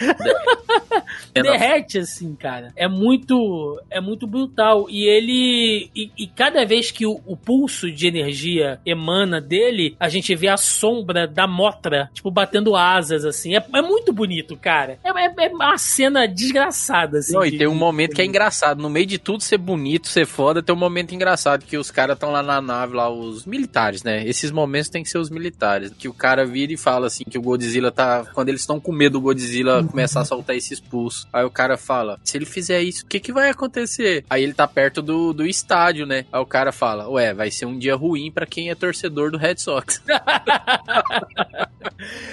Derrete, 1.33 1.99
assim, 1.99 2.35
cara. 2.35 2.71
É 2.75 2.87
muito. 2.87 3.81
É 3.89 3.99
muito 3.99 4.27
brutal. 4.27 4.87
E 4.89 5.03
ele. 5.03 5.89
E, 5.95 6.11
e 6.17 6.27
cada 6.27 6.65
vez 6.65 6.91
que 6.91 7.05
o, 7.05 7.21
o 7.25 7.35
pulso 7.35 7.91
de 7.91 8.07
energia 8.07 8.78
emana 8.85 9.39
dele, 9.41 9.95
a 9.99 10.09
gente 10.09 10.35
vê 10.35 10.47
a 10.47 10.57
sombra 10.57 11.27
da 11.27 11.47
motra, 11.47 12.09
tipo, 12.13 12.31
batendo 12.31 12.75
asas, 12.75 13.25
assim. 13.25 13.55
É, 13.55 13.63
é 13.75 13.81
muito 13.81 14.11
bonito, 14.13 14.55
cara. 14.57 14.97
É, 15.03 15.09
é- 15.09 15.33
é 15.45 15.49
uma 15.49 15.77
cena 15.77 16.27
desgraçada, 16.27 17.19
assim. 17.19 17.33
Não, 17.33 17.45
e 17.45 17.51
de- 17.51 17.57
tem 17.57 17.67
um 17.67 17.75
momento 17.75 18.15
que 18.15 18.21
é 18.21 18.25
engraçado. 18.25 18.81
No 18.81 18.89
meio 18.89 19.05
de 19.05 19.17
tudo 19.17 19.41
ser 19.43 19.57
bonito, 19.57 20.07
ser 20.07 20.25
foda, 20.25 20.61
tem 20.61 20.73
um 20.75 20.77
momento 20.79 21.13
engraçado 21.13 21.65
que 21.65 21.77
os 21.77 21.91
caras 21.91 22.15
estão 22.15 22.31
lá 22.31 22.41
na 22.43 22.61
nave, 22.61 22.95
lá, 22.95 23.09
os 23.09 23.45
militares, 23.45 24.03
né? 24.03 24.25
Esses 24.25 24.51
momentos 24.51 24.89
tem 24.89 25.03
que 25.03 25.09
ser 25.09 25.17
os 25.17 25.29
militares. 25.29 25.91
Que 25.97 26.07
o 26.07 26.13
cara 26.13 26.45
vira 26.45 26.73
e 26.73 26.77
fala 26.77 27.07
assim 27.07 27.23
que 27.29 27.37
o 27.37 27.41
Godzilla 27.41 27.91
tá. 27.91 28.25
Quando 28.33 28.49
eles 28.49 28.61
estão 28.61 28.79
com 28.79 28.91
medo 28.91 29.13
do 29.13 29.21
Godzilla 29.21 29.83
começar 29.83 30.21
a 30.21 30.25
soltar 30.25 30.55
esses 30.55 30.79
pulsos. 30.79 31.27
Aí 31.33 31.43
o 31.43 31.49
cara 31.49 31.77
fala: 31.77 32.19
se 32.23 32.37
ele 32.37 32.45
fizer 32.45 32.81
isso, 32.81 33.03
o 33.03 33.07
que, 33.07 33.19
que 33.19 33.31
vai 33.33 33.49
acontecer? 33.49 34.23
Aí 34.29 34.43
ele 34.43 34.53
tá 34.53 34.67
perto 34.67 35.01
do, 35.01 35.33
do 35.33 35.45
estádio, 35.45 36.05
né? 36.05 36.25
Aí 36.31 36.41
o 36.41 36.45
cara 36.45 36.71
fala: 36.71 37.09
ué, 37.09 37.33
vai 37.33 37.49
ser 37.51 37.65
um 37.65 37.77
dia 37.77 37.95
ruim 37.95 38.31
pra 38.31 38.45
quem 38.45 38.68
é 38.69 38.75
torcedor 38.75 39.31
do 39.31 39.37
Red 39.37 39.57
Sox. 39.57 40.01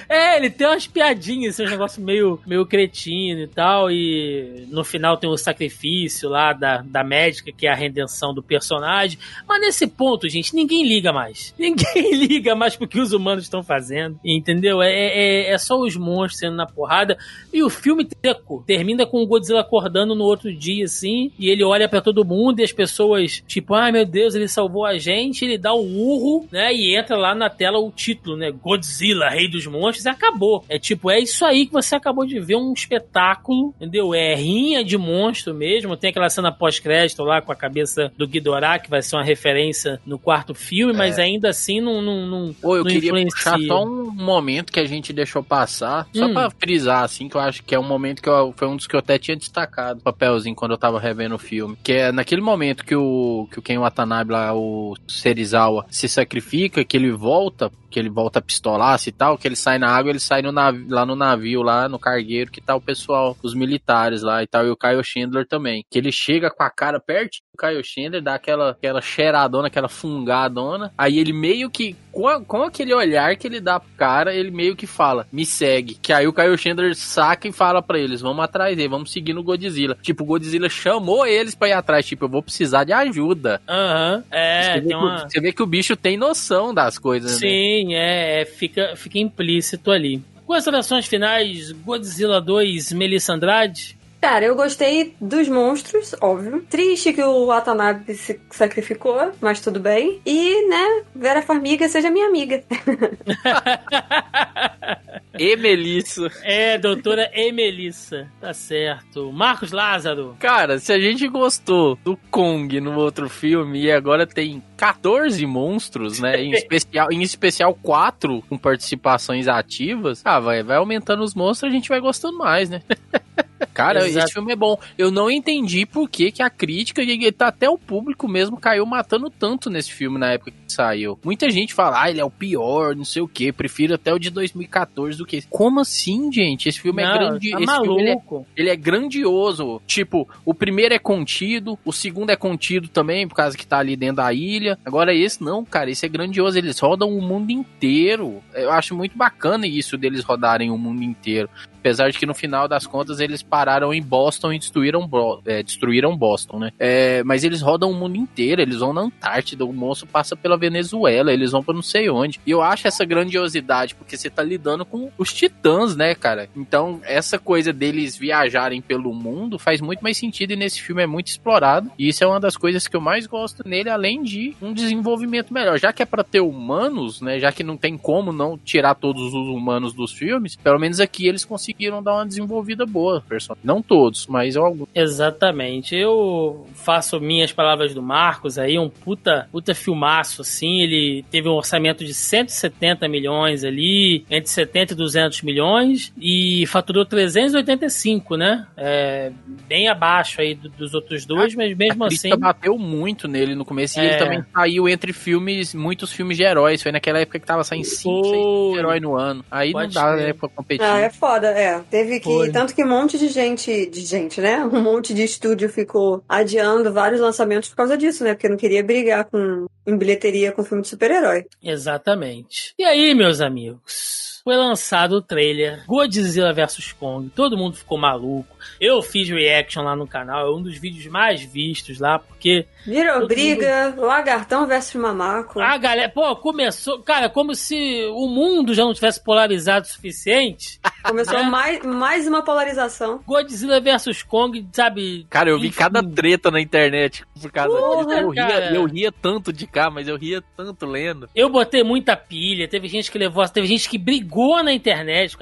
É, 0.08 0.36
ele 0.36 0.50
tem 0.50 0.66
umas 0.66 0.86
piadinhas, 0.86 1.58
esse 1.58 1.70
negócio 1.70 2.02
meio, 2.02 2.40
meio 2.46 2.64
cretino 2.64 3.40
e 3.40 3.48
tal, 3.48 3.90
e 3.90 4.66
no 4.70 4.84
final 4.84 5.16
tem 5.16 5.28
o 5.28 5.36
sacrifício 5.36 6.28
lá 6.28 6.52
da, 6.52 6.82
da 6.82 7.02
médica, 7.02 7.50
que 7.50 7.66
é 7.66 7.70
a 7.70 7.74
redenção 7.74 8.32
do 8.32 8.42
personagem. 8.42 9.18
Mas 9.46 9.60
nesse 9.60 9.86
ponto, 9.86 10.28
gente, 10.28 10.54
ninguém 10.54 10.86
liga 10.86 11.12
mais. 11.12 11.54
Ninguém 11.58 12.14
liga 12.14 12.54
mais 12.54 12.76
pro 12.76 12.86
que 12.86 13.00
os 13.00 13.12
humanos 13.12 13.44
estão 13.44 13.62
fazendo, 13.62 14.18
entendeu? 14.24 14.80
É, 14.80 14.92
é, 14.92 15.50
é 15.52 15.58
só 15.58 15.78
os 15.80 15.96
monstros 15.96 16.38
sendo 16.38 16.56
na 16.56 16.66
porrada. 16.66 17.18
E 17.52 17.62
o 17.62 17.68
filme 17.68 18.04
teco 18.04 18.62
termina 18.66 19.04
com 19.04 19.22
o 19.22 19.26
Godzilla 19.26 19.60
acordando 19.60 20.14
no 20.14 20.24
outro 20.24 20.52
dia, 20.52 20.84
assim, 20.84 21.32
e 21.38 21.50
ele 21.50 21.64
olha 21.64 21.88
pra 21.88 22.00
todo 22.00 22.24
mundo 22.24 22.60
e 22.60 22.62
as 22.62 22.72
pessoas, 22.72 23.42
tipo, 23.46 23.74
ai 23.74 23.90
meu 23.90 24.06
Deus, 24.06 24.34
ele 24.34 24.48
salvou 24.48 24.84
a 24.84 24.96
gente, 24.98 25.44
ele 25.44 25.58
dá 25.58 25.72
o 25.72 25.84
urro, 25.84 26.46
né, 26.52 26.72
e 26.72 26.96
entra 26.96 27.16
lá 27.16 27.34
na 27.34 27.50
tela 27.50 27.78
o 27.78 27.90
título, 27.90 28.36
né, 28.36 28.50
Godzilla, 28.50 29.28
rei 29.28 29.48
dos 29.56 29.66
os 29.66 29.72
monstros 29.72 30.04
e 30.04 30.08
acabou. 30.08 30.64
É 30.68 30.78
tipo, 30.78 31.10
é 31.10 31.18
isso 31.18 31.44
aí 31.44 31.66
que 31.66 31.72
você 31.72 31.94
acabou 31.96 32.26
de 32.26 32.38
ver 32.38 32.56
um 32.56 32.72
espetáculo, 32.72 33.74
entendeu? 33.76 34.14
É 34.14 34.34
rinha 34.34 34.84
de 34.84 34.96
monstro 34.98 35.54
mesmo. 35.54 35.96
Tem 35.96 36.10
aquela 36.10 36.28
cena 36.28 36.52
pós-crédito 36.52 37.22
lá 37.22 37.40
com 37.40 37.52
a 37.52 37.56
cabeça 37.56 38.12
do 38.16 38.26
Ghidorah, 38.28 38.78
que 38.78 38.90
vai 38.90 39.02
ser 39.02 39.16
uma 39.16 39.24
referência 39.24 40.00
no 40.06 40.18
quarto 40.18 40.54
filme, 40.54 40.92
mas 40.92 41.18
ainda 41.18 41.48
assim 41.50 41.80
não, 41.80 42.02
não, 42.02 42.26
não, 42.26 42.52
Pô, 42.54 42.76
eu 42.76 42.84
não 42.84 42.90
queria 42.90 43.08
influencia. 43.10 43.52
puxar 43.52 43.58
só 43.66 43.84
um 43.84 44.10
momento 44.12 44.72
que 44.72 44.80
a 44.80 44.84
gente 44.86 45.12
deixou 45.12 45.42
passar, 45.42 46.06
só 46.14 46.26
Hum. 46.26 46.32
pra 46.34 46.50
frisar, 46.50 47.02
assim, 47.04 47.28
que 47.28 47.36
eu 47.36 47.40
acho 47.40 47.62
que 47.64 47.74
é 47.74 47.78
um 47.78 47.82
momento 47.86 48.22
que 48.22 48.28
eu- 48.28 48.52
foi 48.56 48.68
um 48.68 48.76
dos 48.76 48.86
que 48.86 48.94
eu 48.94 49.00
até 49.00 49.18
tinha 49.18 49.36
destacado, 49.36 50.00
papelzinho, 50.00 50.54
quando 50.54 50.72
eu 50.72 50.78
tava 50.78 50.98
revendo 51.00 51.34
o 51.34 51.38
filme. 51.38 51.76
Que 51.82 51.92
é 51.92 52.12
naquele 52.12 52.40
momento 52.40 52.84
que 52.84 52.94
o, 52.94 53.48
que 53.50 53.58
o 53.58 53.62
Ken 53.62 53.78
Watanabe 53.78 54.32
lá, 54.32 54.54
o 54.54 54.94
Serizawa, 55.06 55.86
se 55.90 56.08
sacrifica, 56.08 56.84
que 56.84 56.96
ele 56.96 57.10
volta, 57.12 57.70
que 57.96 58.00
ele 58.00 58.10
volta 58.10 58.40
a 58.40 58.42
pistolar 58.42 59.00
e 59.06 59.10
tal, 59.10 59.38
que 59.38 59.48
ele 59.48 59.56
sai 59.56 59.78
na 59.78 59.88
água, 59.88 60.10
ele 60.10 60.20
sai 60.20 60.42
no 60.42 60.52
navi- 60.52 60.86
lá 60.86 61.06
no 61.06 61.16
navio, 61.16 61.62
lá 61.62 61.88
no 61.88 61.98
cargueiro, 61.98 62.50
que 62.50 62.60
tá 62.60 62.76
o 62.76 62.80
pessoal, 62.80 63.34
os 63.42 63.54
militares 63.54 64.20
lá 64.20 64.42
e 64.42 64.46
tal, 64.46 64.66
e 64.66 64.70
o 64.70 64.76
Kyle 64.76 65.02
Chandler 65.02 65.46
também. 65.48 65.82
Que 65.90 65.98
ele 65.98 66.12
chega 66.12 66.50
com 66.50 66.62
a 66.62 66.68
cara 66.68 67.00
perto 67.00 67.38
Kyle 67.56 67.82
Chandler, 67.82 68.22
dá 68.22 68.34
aquela, 68.34 68.70
aquela 68.70 69.00
cheiradona, 69.00 69.68
aquela 69.68 69.88
fungadona, 69.88 70.92
aí 70.96 71.18
ele 71.18 71.32
meio 71.32 71.70
que, 71.70 71.96
com, 72.12 72.26
a- 72.28 72.40
com 72.40 72.62
aquele 72.62 72.92
olhar 72.94 73.36
que 73.36 73.46
ele 73.46 73.60
dá 73.60 73.78
pro 73.80 73.88
cara, 73.96 74.34
ele 74.34 74.50
meio 74.50 74.76
que 74.76 74.86
fala, 74.86 75.26
me 75.32 75.44
segue. 75.46 75.94
Que 76.00 76.12
aí 76.12 76.26
o 76.26 76.32
Kyle 76.32 76.56
Chandler 76.58 76.94
saca 76.94 77.48
e 77.48 77.52
fala 77.52 77.80
pra 77.82 77.98
eles, 77.98 78.20
vamos 78.20 78.44
atrás 78.44 78.76
dele, 78.76 78.88
vamos 78.88 79.10
seguir 79.12 79.32
no 79.32 79.42
Godzilla. 79.42 79.96
Tipo, 80.02 80.24
o 80.24 80.26
Godzilla 80.26 80.68
chamou 80.68 81.26
eles 81.26 81.54
pra 81.54 81.68
ir 81.68 81.72
atrás, 81.72 82.06
tipo, 82.06 82.24
eu 82.24 82.28
vou 82.28 82.42
precisar 82.42 82.84
de 82.84 82.92
ajuda. 82.92 83.60
Aham, 83.68 84.22
é, 84.30 84.62
você, 84.62 84.72
vê 84.74 84.80
tem 84.80 84.88
que, 84.88 84.94
uma... 84.94 85.16
o- 85.16 85.18
você 85.30 85.40
vê 85.40 85.52
que 85.52 85.62
o 85.62 85.66
bicho 85.66 85.96
tem 85.96 86.16
noção 86.16 86.74
das 86.74 86.98
coisas, 86.98 87.32
né? 87.32 87.38
Sim, 87.38 87.94
é, 87.94 88.42
é, 88.42 88.44
fica, 88.44 88.94
fica 88.96 89.18
implícito 89.18 89.90
ali. 89.90 90.22
Considerações 90.46 91.06
finais, 91.06 91.72
Godzilla 91.72 92.40
2, 92.40 92.92
Melissa 92.92 93.32
Andrade? 93.34 93.95
Cara, 94.20 94.44
eu 94.44 94.56
gostei 94.56 95.14
dos 95.20 95.48
monstros, 95.48 96.14
óbvio. 96.20 96.66
Triste 96.68 97.12
que 97.12 97.22
o 97.22 97.46
Watanabe 97.46 98.12
se 98.14 98.40
sacrificou, 98.50 99.30
mas 99.40 99.60
tudo 99.60 99.78
bem. 99.78 100.20
E, 100.26 100.68
né, 100.68 101.04
Vera 101.14 101.42
Farmiga 101.42 101.88
seja 101.88 102.10
minha 102.10 102.26
amiga. 102.26 102.64
E 105.38 105.56
Melissa. 105.56 106.30
É, 106.42 106.78
doutora 106.78 107.30
Emelissa, 107.34 108.28
tá 108.40 108.54
certo. 108.54 109.30
Marcos 109.32 109.70
Lázaro. 109.70 110.34
Cara, 110.38 110.78
se 110.78 110.92
a 110.92 110.98
gente 110.98 111.28
gostou 111.28 111.98
do 112.02 112.16
Kong 112.30 112.80
no 112.80 112.98
outro 112.98 113.28
filme 113.28 113.82
e 113.82 113.92
agora 113.92 114.26
tem 114.26 114.62
14 114.76 115.44
monstros, 115.46 116.20
né? 116.20 116.42
Em 116.42 116.52
especial, 116.56 117.12
em 117.12 117.22
especial 117.22 117.78
4 117.82 118.42
com 118.48 118.56
participações 118.56 119.46
ativas, 119.46 120.22
ah, 120.24 120.40
vai, 120.40 120.62
vai 120.62 120.78
aumentando 120.78 121.22
os 121.22 121.34
monstros, 121.34 121.70
a 121.70 121.74
gente 121.74 121.88
vai 121.88 122.00
gostando 122.00 122.38
mais, 122.38 122.70
né? 122.70 122.80
Cara, 123.72 124.06
Exato. 124.06 124.24
esse 124.26 124.34
filme 124.34 124.52
é 124.52 124.56
bom. 124.56 124.78
Eu 124.96 125.10
não 125.10 125.30
entendi 125.30 125.86
por 125.86 126.08
que, 126.08 126.30
que 126.30 126.42
a 126.42 126.50
crítica, 126.50 127.02
e 127.02 127.32
tá 127.32 127.48
até 127.48 127.68
o 127.68 127.78
público 127.78 128.28
mesmo, 128.28 128.56
caiu 128.56 128.84
matando 128.86 129.30
tanto 129.30 129.70
nesse 129.70 129.92
filme 129.92 130.18
na 130.18 130.32
época 130.32 130.50
que 130.50 130.72
saiu. 130.72 131.18
Muita 131.24 131.48
gente 131.50 131.74
fala, 131.74 132.02
ah, 132.02 132.10
ele 132.10 132.20
é 132.20 132.24
o 132.24 132.30
pior, 132.30 132.94
não 132.94 133.04
sei 133.04 133.22
o 133.22 133.28
que, 133.28 133.52
prefiro 133.52 133.94
até 133.94 134.12
o 134.12 134.18
de 134.18 134.30
2014 134.30 135.16
do 135.18 135.24
que 135.26 135.36
esse. 135.36 135.46
Como 135.48 135.80
assim, 135.80 136.30
gente? 136.32 136.68
Esse 136.68 136.80
filme 136.80 137.02
Não, 137.02 137.10
é 137.10 137.18
grande. 137.18 137.50
tá 137.50 137.60
esse 137.60 137.72
filme, 137.82 138.00
ele 138.00 138.10
é- 138.10 138.14
maluco. 138.14 138.46
ele 138.56 138.70
é 138.70 138.76
grandioso. 138.76 139.80
Tipo, 139.86 140.28
o 140.44 140.54
primeiro 140.54 140.94
é 140.94 140.98
contido, 140.98 141.78
o 141.84 141.92
segundo 141.92 142.30
é 142.30 142.36
contido 142.36 142.88
também, 142.88 143.26
por 143.26 143.34
causa 143.34 143.56
que 143.56 143.66
tá 143.66 143.78
ali 143.78 143.96
dentro 143.96 144.16
da 144.16 144.32
ilha. 144.32 144.78
Agora 144.84 145.14
esse 145.14 145.42
não, 145.42 145.64
cara, 145.64 145.90
esse 145.90 146.04
é 146.04 146.08
grandioso. 146.08 146.58
Eles 146.58 146.78
rodam 146.78 147.08
o 147.16 147.22
mundo 147.22 147.50
inteiro. 147.50 148.42
Eu 148.54 148.70
acho 148.70 148.94
muito 148.94 149.16
bacana 149.16 149.66
isso 149.66 149.96
deles 149.96 150.22
rodarem 150.24 150.70
o 150.70 150.78
mundo 150.78 151.02
inteiro. 151.02 151.48
Apesar 151.86 152.10
de 152.10 152.18
que 152.18 152.26
no 152.26 152.34
final 152.34 152.66
das 152.66 152.84
contas 152.84 153.20
eles 153.20 153.44
pararam 153.44 153.94
em 153.94 154.02
Boston 154.02 154.52
e 154.52 154.58
destruíram, 154.58 155.08
é, 155.46 155.62
destruíram 155.62 156.16
Boston, 156.16 156.58
né? 156.58 156.72
É, 156.80 157.22
mas 157.22 157.44
eles 157.44 157.62
rodam 157.62 157.92
o 157.92 157.94
mundo 157.94 158.16
inteiro, 158.16 158.60
eles 158.60 158.78
vão 158.80 158.92
na 158.92 159.02
Antártida, 159.02 159.64
o 159.64 159.72
monstro 159.72 160.08
passa 160.08 160.34
pela 160.34 160.58
Venezuela, 160.58 161.32
eles 161.32 161.52
vão 161.52 161.62
pra 161.62 161.72
não 161.72 161.82
sei 161.82 162.10
onde. 162.10 162.40
E 162.44 162.50
eu 162.50 162.60
acho 162.60 162.88
essa 162.88 163.04
grandiosidade, 163.04 163.94
porque 163.94 164.16
você 164.16 164.28
tá 164.28 164.42
lidando 164.42 164.84
com 164.84 165.12
os 165.16 165.32
titãs, 165.32 165.94
né, 165.94 166.12
cara? 166.16 166.48
Então, 166.56 167.00
essa 167.04 167.38
coisa 167.38 167.72
deles 167.72 168.16
viajarem 168.16 168.82
pelo 168.82 169.14
mundo 169.14 169.56
faz 169.56 169.80
muito 169.80 170.00
mais 170.00 170.16
sentido 170.16 170.54
e 170.54 170.56
nesse 170.56 170.82
filme 170.82 171.04
é 171.04 171.06
muito 171.06 171.28
explorado. 171.28 171.88
E 171.96 172.08
isso 172.08 172.24
é 172.24 172.26
uma 172.26 172.40
das 172.40 172.56
coisas 172.56 172.88
que 172.88 172.96
eu 172.96 173.00
mais 173.00 173.28
gosto 173.28 173.62
nele, 173.64 173.90
além 173.90 174.24
de 174.24 174.56
um 174.60 174.72
desenvolvimento 174.72 175.54
melhor. 175.54 175.78
Já 175.78 175.92
que 175.92 176.02
é 176.02 176.06
pra 176.06 176.24
ter 176.24 176.40
humanos, 176.40 177.20
né? 177.20 177.38
Já 177.38 177.52
que 177.52 177.62
não 177.62 177.76
tem 177.76 177.96
como 177.96 178.32
não 178.32 178.58
tirar 178.58 178.96
todos 178.96 179.22
os 179.22 179.48
humanos 179.48 179.94
dos 179.94 180.12
filmes, 180.12 180.56
pelo 180.56 180.80
menos 180.80 180.98
aqui 180.98 181.28
eles 181.28 181.44
conseguiram 181.76 182.02
dar 182.02 182.14
uma 182.14 182.26
desenvolvida 182.26 182.86
boa, 182.86 183.22
personagem. 183.28 183.60
Não 183.62 183.82
todos, 183.82 184.26
mas 184.26 184.56
alguns. 184.56 184.88
Exatamente. 184.94 185.94
Eu 185.94 186.66
faço 186.74 187.20
minhas 187.20 187.52
palavras 187.52 187.94
do 187.94 188.02
Marcos 188.02 188.58
aí, 188.58 188.78
um 188.78 188.88
puta, 188.88 189.46
puta 189.52 189.74
filmaço, 189.74 190.42
assim. 190.42 190.80
Ele 190.80 191.24
teve 191.30 191.48
um 191.48 191.52
orçamento 191.52 192.04
de 192.04 192.14
170 192.14 193.06
milhões 193.08 193.62
ali, 193.64 194.24
entre 194.30 194.48
70 194.50 194.94
e 194.94 194.96
200 194.96 195.42
milhões, 195.42 196.12
e 196.18 196.64
faturou 196.66 197.04
385, 197.04 198.36
né? 198.36 198.66
É, 198.76 199.30
bem 199.68 199.88
abaixo 199.88 200.40
aí 200.40 200.54
do- 200.54 200.68
dos 200.70 200.94
outros 200.94 201.24
dois, 201.26 201.54
mas 201.54 201.76
mesmo 201.76 202.04
a 202.04 202.06
assim. 202.08 202.30
bateu 202.36 202.78
muito 202.78 203.28
nele 203.28 203.54
no 203.54 203.64
começo 203.64 203.98
e 203.98 204.02
É. 204.02 204.06
ele 204.10 204.16
também 204.18 204.44
saiu 204.52 204.88
entre 204.88 205.12
filmes, 205.12 205.74
muitos 205.74 206.12
filmes 206.12 206.36
de 206.36 206.42
heróis. 206.42 206.82
Foi 206.82 206.92
naquela 206.92 207.20
época 207.20 207.38
que 207.38 207.46
tava 207.46 207.64
saindo 207.64 207.84
5, 207.84 208.24
6 208.24 208.32
filmes 208.36 208.72
de 208.72 208.78
herói 208.78 209.00
no 209.00 209.14
ano. 209.16 209.44
Aí 209.50 209.72
Pode 209.72 209.94
não 209.94 210.02
dá 210.02 210.12
crer. 210.14 210.26
né, 210.28 210.32
pra 210.32 210.48
competir. 210.48 210.84
Ah, 210.86 210.98
é 211.00 211.10
foda, 211.10 211.48
é. 211.48 211.65
Teve 211.90 212.20
que. 212.20 212.24
Foi. 212.24 212.50
Tanto 212.50 212.74
que 212.74 212.84
um 212.84 212.88
monte 212.88 213.18
de 213.18 213.28
gente. 213.28 213.86
De 213.86 214.00
gente, 214.00 214.40
né? 214.40 214.64
Um 214.76 214.82
monte 214.82 215.14
de 215.14 215.22
estúdio 215.22 215.68
ficou 215.68 216.22
adiando 216.28 216.92
vários 216.92 217.20
lançamentos 217.20 217.68
por 217.68 217.76
causa 217.76 217.96
disso, 217.96 218.24
né? 218.24 218.34
Porque 218.34 218.48
não 218.48 218.56
queria 218.56 218.82
brigar 218.82 219.24
com, 219.24 219.66
em 219.86 219.96
bilheteria 219.96 220.52
com 220.52 220.62
filme 220.62 220.82
de 220.82 220.88
super-herói. 220.88 221.46
Exatamente. 221.62 222.74
E 222.78 222.84
aí, 222.84 223.14
meus 223.14 223.40
amigos? 223.40 224.42
Foi 224.44 224.56
lançado 224.56 225.16
o 225.16 225.22
trailer 225.22 225.84
Godzilla 225.86 226.52
vs 226.52 226.92
Kong. 226.92 227.30
Todo 227.34 227.56
mundo 227.56 227.76
ficou 227.76 227.98
maluco. 227.98 228.55
Eu 228.80 229.02
fiz 229.02 229.28
reaction 229.28 229.82
lá 229.82 229.96
no 229.96 230.06
canal. 230.06 230.46
É 230.46 230.50
um 230.56 230.62
dos 230.62 230.76
vídeos 230.78 231.06
mais 231.06 231.42
vistos 231.42 231.98
lá, 232.00 232.18
porque 232.18 232.66
Virou 232.86 233.26
briga, 233.26 233.94
lagartão 233.96 234.66
versus 234.66 234.94
mamaco. 234.94 235.60
a 235.60 235.76
galera, 235.76 236.08
pô, 236.08 236.36
começou, 236.36 237.02
cara, 237.02 237.28
como 237.28 237.54
se 237.54 238.04
o 238.12 238.28
mundo 238.28 238.74
já 238.74 238.84
não 238.84 238.94
tivesse 238.94 239.22
polarizado 239.22 239.86
o 239.86 239.88
suficiente. 239.88 240.80
Começou 241.02 241.38
né? 241.38 241.44
mais, 241.44 241.84
mais 241.84 242.26
uma 242.26 242.42
polarização. 242.42 243.20
Godzilla 243.26 243.80
vs 243.80 244.22
Kong, 244.22 244.66
sabe? 244.72 245.26
Cara, 245.30 245.50
eu 245.50 245.58
vi 245.58 245.68
Enfim. 245.68 245.78
cada 245.78 246.02
treta 246.02 246.50
na 246.50 246.60
internet 246.60 247.24
por 247.40 247.50
causa 247.50 247.76
Porra, 247.76 248.04
disso. 248.04 248.20
Eu 248.20 248.30
ria, 248.30 248.74
eu 248.74 248.84
ria 248.84 249.12
tanto 249.12 249.52
de 249.52 249.66
cá, 249.66 249.90
mas 249.90 250.08
eu 250.08 250.16
ria 250.16 250.42
tanto 250.56 250.86
lendo. 250.86 251.28
Eu 251.34 251.50
botei 251.50 251.82
muita 251.82 252.16
pilha, 252.16 252.68
teve 252.68 252.88
gente 252.88 253.10
que 253.10 253.18
levou, 253.18 253.46
teve 253.48 253.66
gente 253.66 253.88
que 253.88 253.98
brigou 253.98 254.62
na 254.62 254.72
internet. 254.72 255.36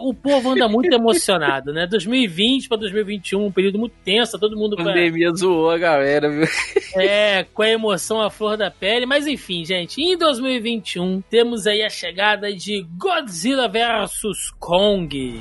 O 0.00 0.14
povo 0.14 0.50
anda 0.50 0.68
muito 0.68 0.92
emocionado, 0.94 1.72
né? 1.72 1.86
2020 1.86 2.33
pra 2.68 2.76
2021, 2.76 3.46
um 3.46 3.52
período 3.52 3.78
muito 3.78 3.94
tenso, 4.04 4.38
todo 4.38 4.56
mundo 4.56 4.76
A 4.78 4.84
pandemia 4.84 5.30
zoou 5.32 5.70
a 5.70 5.78
galera, 5.78 6.30
viu? 6.30 6.46
é, 7.00 7.44
com 7.44 7.62
a 7.62 7.68
emoção 7.68 8.20
à 8.20 8.30
flor 8.30 8.56
da 8.56 8.70
pele. 8.70 9.06
Mas 9.06 9.26
enfim, 9.26 9.64
gente, 9.64 10.00
em 10.00 10.16
2021 10.16 11.22
temos 11.22 11.66
aí 11.66 11.82
a 11.82 11.88
chegada 11.88 12.52
de 12.52 12.86
Godzilla 12.96 13.68
vs 13.68 14.50
Kong. 14.58 15.40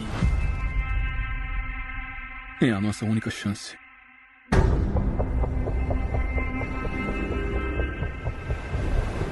É 2.61 2.70
a 2.70 2.80
nossa 2.80 3.06
única 3.06 3.30
chance. 3.30 3.76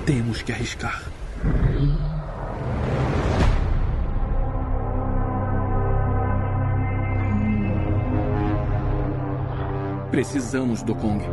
Temos 0.05 0.41
que 0.41 0.51
arriscar. 0.51 1.01
Precisamos 10.11 10.83
do 10.83 10.93
Kong. 10.93 11.23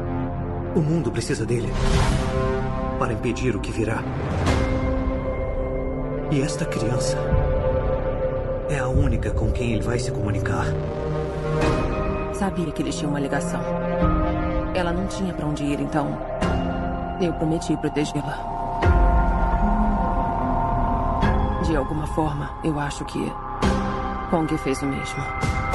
O 0.76 0.80
mundo 0.80 1.10
precisa 1.10 1.44
dele 1.44 1.68
para 2.96 3.12
impedir 3.12 3.56
o 3.56 3.60
que 3.60 3.72
virá. 3.72 4.05
E 6.30 6.40
esta 6.40 6.64
criança 6.64 7.18
é 8.70 8.78
a 8.78 8.86
única 8.86 9.32
com 9.32 9.50
quem 9.50 9.72
ele 9.72 9.82
vai 9.82 9.98
se 9.98 10.12
comunicar. 10.12 10.66
Sabia 12.32 12.70
que 12.70 12.80
eles 12.80 12.94
tinham 12.94 13.10
uma 13.10 13.18
ligação. 13.18 13.60
Ela 14.72 14.92
não 14.92 15.09
tinha 15.09 15.34
pra 15.34 15.48
onde 15.48 15.64
ir, 15.64 15.80
então. 15.80 16.16
Eu 17.20 17.32
prometi 17.32 17.76
protegê-la. 17.78 18.38
De 21.66 21.74
alguma 21.74 22.06
forma, 22.06 22.48
eu 22.62 22.78
acho 22.78 23.05
que. 23.06 23.32
Kong 24.30 24.56
fez 24.59 24.80
o 24.82 24.86
mesmo. 24.86 25.68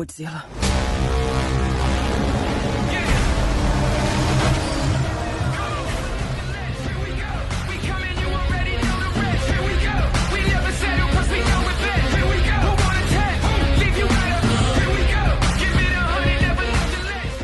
Godzilla. 0.00 0.46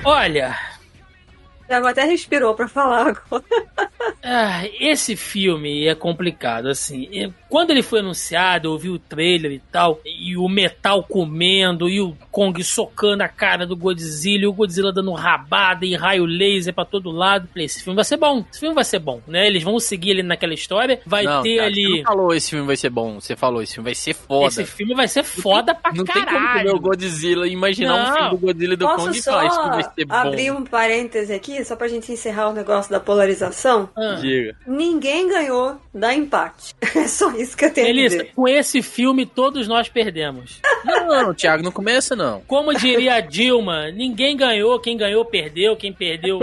Olha, 0.02 0.56
Ela 1.68 1.90
até 1.90 2.04
respirou 2.04 2.54
pra 2.54 2.68
falar 2.68 3.08
agora. 3.08 3.44
Ah, 4.22 4.62
esse 4.80 5.14
filme 5.14 5.86
é 5.86 5.94
complicado, 5.94 6.68
assim. 6.68 7.08
E 7.12 7.32
Quando 7.48 7.70
ele 7.70 7.82
foi 7.82 8.00
anunciado, 8.00 8.68
eu 8.68 8.78
vi 8.78 8.90
o 8.90 8.98
trailer 8.98 9.52
e 9.52 9.58
tal, 9.70 10.00
e 10.04 10.36
o 10.36 10.48
metal 10.48 11.02
comendo, 11.02 11.88
e 11.88 12.00
o 12.00 12.16
Kong 12.30 12.62
socando 12.64 13.22
a 13.22 13.28
cara 13.28 13.66
do 13.66 13.76
Godzilla, 13.76 14.44
e 14.44 14.46
o 14.46 14.52
Godzilla 14.52 14.92
dando 14.92 15.12
rabada 15.12 15.86
e 15.86 15.94
raio 15.94 16.24
laser 16.24 16.74
pra 16.74 16.84
todo 16.84 17.10
lado. 17.10 17.48
Falei, 17.48 17.66
esse 17.66 17.82
filme 17.82 17.94
vai 17.94 18.04
ser 18.04 18.16
bom, 18.16 18.44
esse 18.50 18.60
filme 18.60 18.74
vai 18.74 18.84
ser 18.84 18.98
bom, 18.98 19.20
né? 19.26 19.46
Eles 19.46 19.62
vão 19.62 19.78
seguir 19.78 20.12
ali 20.12 20.22
naquela 20.22 20.54
história, 20.54 21.00
vai 21.06 21.24
não, 21.24 21.42
ter 21.42 21.56
cara, 21.56 21.68
ali... 21.68 21.82
Você 21.82 21.96
não 21.98 22.04
falou 22.04 22.34
esse 22.34 22.50
filme 22.50 22.66
vai 22.66 22.76
ser 22.76 22.90
bom, 22.90 23.20
você 23.20 23.36
falou 23.36 23.62
esse 23.62 23.74
filme 23.74 23.84
vai 23.88 23.94
ser 23.94 24.14
foda. 24.14 24.46
Esse 24.48 24.64
filme 24.64 24.94
vai 24.94 25.08
ser 25.08 25.22
foda 25.22 25.74
pra 25.74 25.92
não 25.92 26.04
tem 26.04 26.24
como 26.24 26.26
caralho. 26.26 26.74
o 26.74 26.80
Godzilla 26.80 27.46
e 27.46 27.52
imaginar 27.52 27.94
um 27.94 27.98
Não. 27.98 28.14
filme 28.14 28.30
do 28.30 28.38
Godzilla 28.38 28.74
e 28.74 28.76
do 28.76 28.86
Posso 28.86 29.06
Kong 29.06 29.18
e 29.18 29.22
falar, 29.22 29.50
filme 29.50 29.70
vai 29.70 29.82
ser 29.94 30.04
bom. 30.04 30.14
abrir 30.14 30.50
um 30.50 30.64
parêntese 30.64 31.32
aqui, 31.32 31.64
só 31.64 31.76
pra 31.76 31.88
gente 31.88 32.10
encerrar 32.12 32.48
o 32.48 32.52
negócio 32.52 32.90
da 32.90 33.00
polarização? 33.00 33.88
Ah. 33.96 34.16
Diga. 34.20 34.56
Ninguém 34.66 35.28
ganhou 35.28 35.76
da 35.94 36.12
empate. 36.14 36.74
É 36.96 37.08
só 37.08 37.30
isso 37.42 37.56
que 37.56 37.64
eu 37.64 37.72
tenho 37.72 37.86
a 37.86 37.90
Melissa, 37.90 38.18
dizer. 38.18 38.32
com 38.34 38.48
esse 38.48 38.82
filme 38.82 39.26
todos 39.26 39.66
nós 39.68 39.88
perdemos. 39.88 40.60
Não, 40.84 41.06
não, 41.06 41.34
Thiago, 41.34 41.62
não 41.62 41.72
começa 41.72 42.14
não. 42.14 42.40
Como 42.46 42.72
diria 42.74 43.14
a 43.14 43.20
Dilma, 43.20 43.90
ninguém 43.90 44.36
ganhou, 44.36 44.78
quem 44.80 44.96
ganhou 44.96 45.24
perdeu, 45.24 45.76
quem 45.76 45.92
perdeu 45.92 46.38